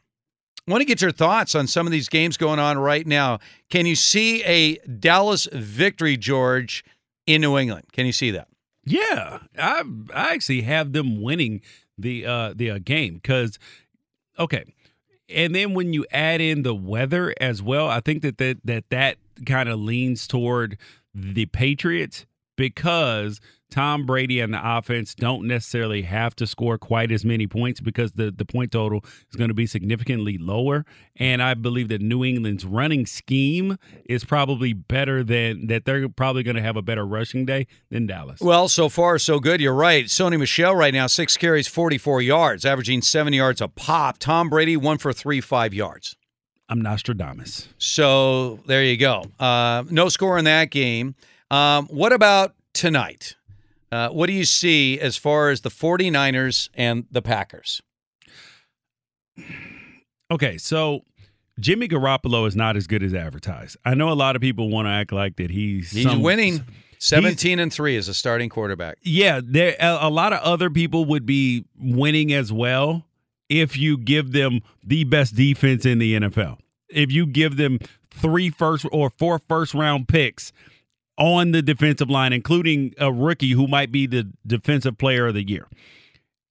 I 0.68 0.72
want 0.72 0.82
to 0.82 0.86
get 0.86 1.02
your 1.02 1.12
thoughts 1.12 1.56
on 1.56 1.68
some 1.68 1.86
of 1.86 1.92
these 1.92 2.08
games 2.08 2.38
going 2.38 2.60
on 2.60 2.78
right 2.78 3.06
now. 3.06 3.40
Can 3.70 3.86
you 3.86 3.96
see 3.96 4.44
a 4.44 4.78
Dallas 4.88 5.48
victory, 5.52 6.16
George, 6.16 6.86
in 7.28 7.42
New 7.42 7.58
England? 7.58 7.86
Can 7.92 8.06
you 8.06 8.14
see 8.14 8.32
that? 8.32 8.48
Yeah, 8.86 9.40
I 9.58 9.84
I 10.14 10.34
actually 10.34 10.62
have 10.62 10.94
them 10.94 11.22
winning 11.22 11.62
the 11.98 12.26
uh 12.26 12.54
the 12.56 12.72
uh, 12.72 12.80
game 12.84 13.16
because 13.16 13.60
okay, 14.40 14.64
and 15.30 15.54
then 15.56 15.74
when 15.74 15.94
you 15.94 16.06
add 16.12 16.42
in 16.42 16.64
the 16.64 16.76
weather 16.76 17.34
as 17.40 17.62
well, 17.62 17.88
I 17.88 18.00
think 18.00 18.22
that 18.24 18.38
that 18.38 18.58
that 18.66 18.90
that 18.90 19.18
kind 19.46 19.70
of 19.70 19.80
leans 19.80 20.28
toward 20.28 20.78
the 21.14 21.46
Patriots 21.48 22.26
because 22.56 23.40
Tom 23.74 24.06
Brady 24.06 24.40
and 24.40 24.54
the 24.54 24.62
offense 24.64 25.16
don't 25.16 25.48
necessarily 25.48 26.04
have 26.04 26.36
to 26.36 26.46
score 26.46 26.78
quite 26.78 27.12
as 27.12 27.26
many 27.26 27.48
points 27.48 27.82
because 27.82 28.12
the, 28.12 28.30
the 28.30 28.46
point 28.46 28.72
total 28.72 29.04
is 29.32 29.36
going 29.36 29.48
to 29.48 29.56
be 29.56 29.66
significantly 29.66 30.38
lower. 30.38 30.86
And 31.16 31.42
I 31.42 31.56
believe 31.56 31.88
that 31.88 32.00
New 32.00 32.24
England's 32.24 32.66
running 32.66 33.08
scheme 33.08 33.80
is 34.06 34.24
probably 34.24 34.74
better 34.74 35.24
than 35.24 35.66
that. 35.68 35.86
They're 35.86 36.08
probably 36.08 36.44
going 36.44 36.56
to 36.56 36.62
have 36.62 36.78
a 36.78 36.84
better 36.84 37.04
rushing 37.04 37.48
day 37.48 37.66
than 37.90 38.06
Dallas. 38.06 38.42
Well, 38.42 38.70
so 38.70 38.90
far, 38.90 39.18
so 39.18 39.40
good. 39.40 39.60
You're 39.60 39.74
right. 39.74 40.06
Sony 40.06 40.38
Michel 40.38 40.76
right 40.76 40.94
now, 40.94 41.08
six 41.08 41.36
carries, 41.36 41.68
44 41.68 42.22
yards, 42.22 42.66
averaging 42.66 43.02
seven 43.02 43.34
yards 43.34 43.60
a 43.60 43.68
pop. 43.68 44.20
Tom 44.20 44.52
Brady, 44.52 44.78
one 44.78 45.00
for 45.00 45.12
three, 45.12 45.42
five 45.42 45.74
yards. 45.74 46.16
I'm 46.70 46.80
Nostradamus. 46.80 47.70
So 47.80 48.60
there 48.68 48.84
you 48.84 48.98
go. 48.98 49.26
Uh, 49.40 49.84
no 49.90 50.10
score 50.10 50.38
in 50.38 50.46
that 50.46 50.70
game. 50.70 51.16
Um, 51.50 51.88
what 51.88 52.14
about 52.14 52.54
tonight? 52.74 53.36
Uh, 53.94 54.10
what 54.10 54.26
do 54.26 54.34
you 54.34 54.44
see 54.44 55.00
as 55.00 55.18
far 55.18 55.50
as 55.52 55.62
the 55.62 55.70
49ers 55.70 56.70
and 56.74 57.06
the 57.12 57.22
Packers? 57.22 57.80
Okay, 60.32 60.58
so 60.58 61.02
Jimmy 61.60 61.88
Garoppolo 61.88 62.48
is 62.48 62.56
not 62.56 62.76
as 62.76 62.88
good 62.88 63.04
as 63.04 63.14
advertised. 63.14 63.78
I 63.86 63.94
know 63.94 64.10
a 64.12 64.14
lot 64.16 64.36
of 64.36 64.42
people 64.42 64.70
want 64.72 64.88
to 64.88 64.90
act 64.90 65.12
like 65.12 65.36
that 65.36 65.52
he's 65.52 65.92
He's 65.92 66.04
some- 66.06 66.24
winning. 66.24 66.64
17 66.98 67.60
and 67.60 67.72
3 67.72 67.98
as 67.98 68.08
a 68.08 68.14
starting 68.14 68.48
quarterback. 68.48 68.98
Yeah, 69.02 69.42
there 69.44 69.76
a, 69.78 70.08
a 70.08 70.10
lot 70.10 70.32
of 70.32 70.40
other 70.40 70.70
people 70.70 71.04
would 71.06 71.26
be 71.26 71.66
winning 71.78 72.32
as 72.32 72.52
well 72.54 73.06
if 73.50 73.76
you 73.78 73.98
give 73.98 74.32
them 74.32 74.62
the 74.84 75.04
best 75.04 75.36
defense 75.36 75.86
in 75.86 76.00
the 76.00 76.14
NFL. 76.18 76.60
If 76.88 77.12
you 77.12 77.26
give 77.26 77.58
them 77.58 77.80
three 78.10 78.50
first 78.50 78.86
or 78.94 79.10
four 79.10 79.38
first 79.38 79.74
round 79.74 80.08
picks 80.08 80.54
on 81.18 81.52
the 81.52 81.62
defensive 81.62 82.10
line, 82.10 82.34
including 82.34 82.94
uh, 83.00 83.08
a 83.08 83.12
rookie 83.12 83.52
who 83.52 83.68
might 83.68 83.92
be 83.92 84.08
the 84.08 84.28
defensive 84.46 84.98
player 84.98 85.28
of 85.28 85.34
the 85.34 85.48
year. 85.48 85.68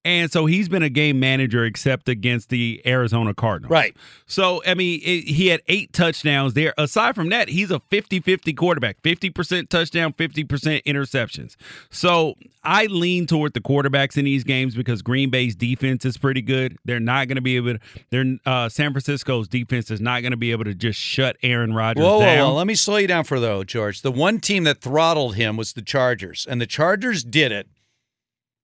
And 0.05 0.31
so 0.31 0.45
he's 0.45 0.67
been 0.67 0.83
a 0.83 0.89
game 0.89 1.19
manager 1.19 1.63
except 1.63 2.09
against 2.09 2.49
the 2.49 2.81
Arizona 2.85 3.33
Cardinals. 3.33 3.71
Right. 3.71 3.95
So, 4.25 4.61
I 4.65 4.73
mean, 4.73 4.99
it, 5.01 5.23
he 5.25 5.47
had 5.47 5.61
eight 5.67 5.93
touchdowns 5.93 6.55
there. 6.55 6.73
Aside 6.77 7.15
from 7.15 7.29
that, 7.29 7.47
he's 7.47 7.71
a 7.71 7.79
50 7.79 8.19
50 8.19 8.53
quarterback 8.53 9.01
50% 9.01 9.69
touchdown, 9.69 10.11
50% 10.13 10.83
interceptions. 10.83 11.55
So 11.89 12.35
I 12.63 12.87
lean 12.87 13.27
toward 13.27 13.53
the 13.53 13.61
quarterbacks 13.61 14.17
in 14.17 14.25
these 14.25 14.43
games 14.43 14.75
because 14.75 15.01
Green 15.01 15.29
Bay's 15.29 15.55
defense 15.55 16.03
is 16.03 16.17
pretty 16.17 16.41
good. 16.41 16.77
They're 16.83 16.99
not 16.99 17.29
going 17.29 17.35
to 17.35 17.41
be 17.41 17.55
able 17.55 17.75
to, 17.75 17.79
they're, 18.09 18.37
uh, 18.45 18.67
San 18.67 18.91
Francisco's 18.91 19.47
defense 19.47 19.89
is 19.89 20.01
not 20.01 20.21
going 20.21 20.31
to 20.31 20.37
be 20.37 20.51
able 20.51 20.65
to 20.65 20.73
just 20.73 20.99
shut 20.99 21.37
Aaron 21.43 21.73
Rodgers 21.73 22.03
Whoa, 22.03 22.19
whoa, 22.19 22.25
down. 22.25 22.49
whoa. 22.49 22.55
Let 22.55 22.67
me 22.67 22.75
slow 22.75 22.97
you 22.97 23.07
down 23.07 23.23
for 23.23 23.39
though, 23.39 23.63
George. 23.63 24.01
The 24.01 24.11
one 24.11 24.39
team 24.39 24.65
that 24.65 24.81
throttled 24.81 25.35
him 25.35 25.55
was 25.55 25.73
the 25.73 25.81
Chargers, 25.81 26.45
and 26.49 26.59
the 26.59 26.67
Chargers 26.67 27.23
did 27.23 27.53
it 27.53 27.67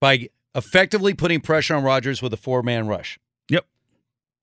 by 0.01 0.29
effectively 0.55 1.13
putting 1.13 1.41
pressure 1.41 1.75
on 1.75 1.83
Rodgers 1.83 2.21
with 2.21 2.33
a 2.33 2.37
four 2.37 2.61
man 2.63 2.87
rush. 2.87 3.19
Yep. 3.49 3.65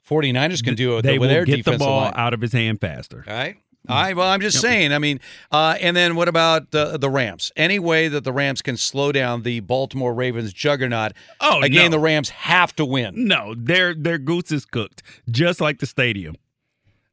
49ers 0.09 0.63
can 0.63 0.75
do 0.75 0.99
it 0.99 1.03
they 1.03 1.19
with 1.19 1.29
will 1.29 1.35
their 1.35 1.45
get 1.45 1.65
the 1.65 1.79
ball 1.79 2.03
line. 2.03 2.13
out 2.17 2.33
of 2.35 2.41
his 2.41 2.53
hand 2.53 2.81
faster. 2.81 3.25
All 3.27 3.33
right. 3.35 3.57
All 3.89 3.95
right. 4.03 4.17
Well, 4.17 4.27
I'm 4.29 4.41
just 4.41 4.57
Yep. 4.57 4.63
saying. 4.63 4.93
I 4.93 4.99
mean, 4.99 5.21
uh, 5.53 5.77
and 5.81 5.97
then 5.97 6.17
what 6.17 6.27
about 6.29 6.73
the 6.73 6.97
the 6.99 7.09
Rams? 7.09 7.53
Any 7.57 7.79
way 7.79 8.09
that 8.09 8.25
the 8.25 8.33
Rams 8.33 8.61
can 8.63 8.77
slow 8.77 9.13
down 9.13 9.43
the 9.43 9.61
Baltimore 9.61 10.13
Ravens 10.13 10.53
juggernaut? 10.53 11.13
Oh, 11.41 11.63
again, 11.63 11.87
no. 11.93 11.97
the 11.97 11.99
Rams 12.01 12.31
have 12.31 12.75
to 12.77 12.85
win. 12.85 13.27
No, 13.29 13.55
their 13.57 13.95
their 13.95 14.19
goose 14.19 14.51
is 14.51 14.65
cooked, 14.65 15.03
just 15.31 15.61
like 15.61 15.79
the 15.79 15.87
stadium. 15.87 16.35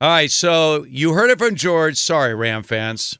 All 0.01 0.09
right. 0.09 0.31
So 0.31 0.83
you 0.89 1.13
heard 1.13 1.30
it 1.30 1.38
from 1.38 1.53
George. 1.55 1.95
Sorry, 1.97 2.33
Ram 2.33 2.63
fans. 2.63 3.19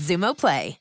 Xumo 0.01 0.33
Play. 0.33 0.80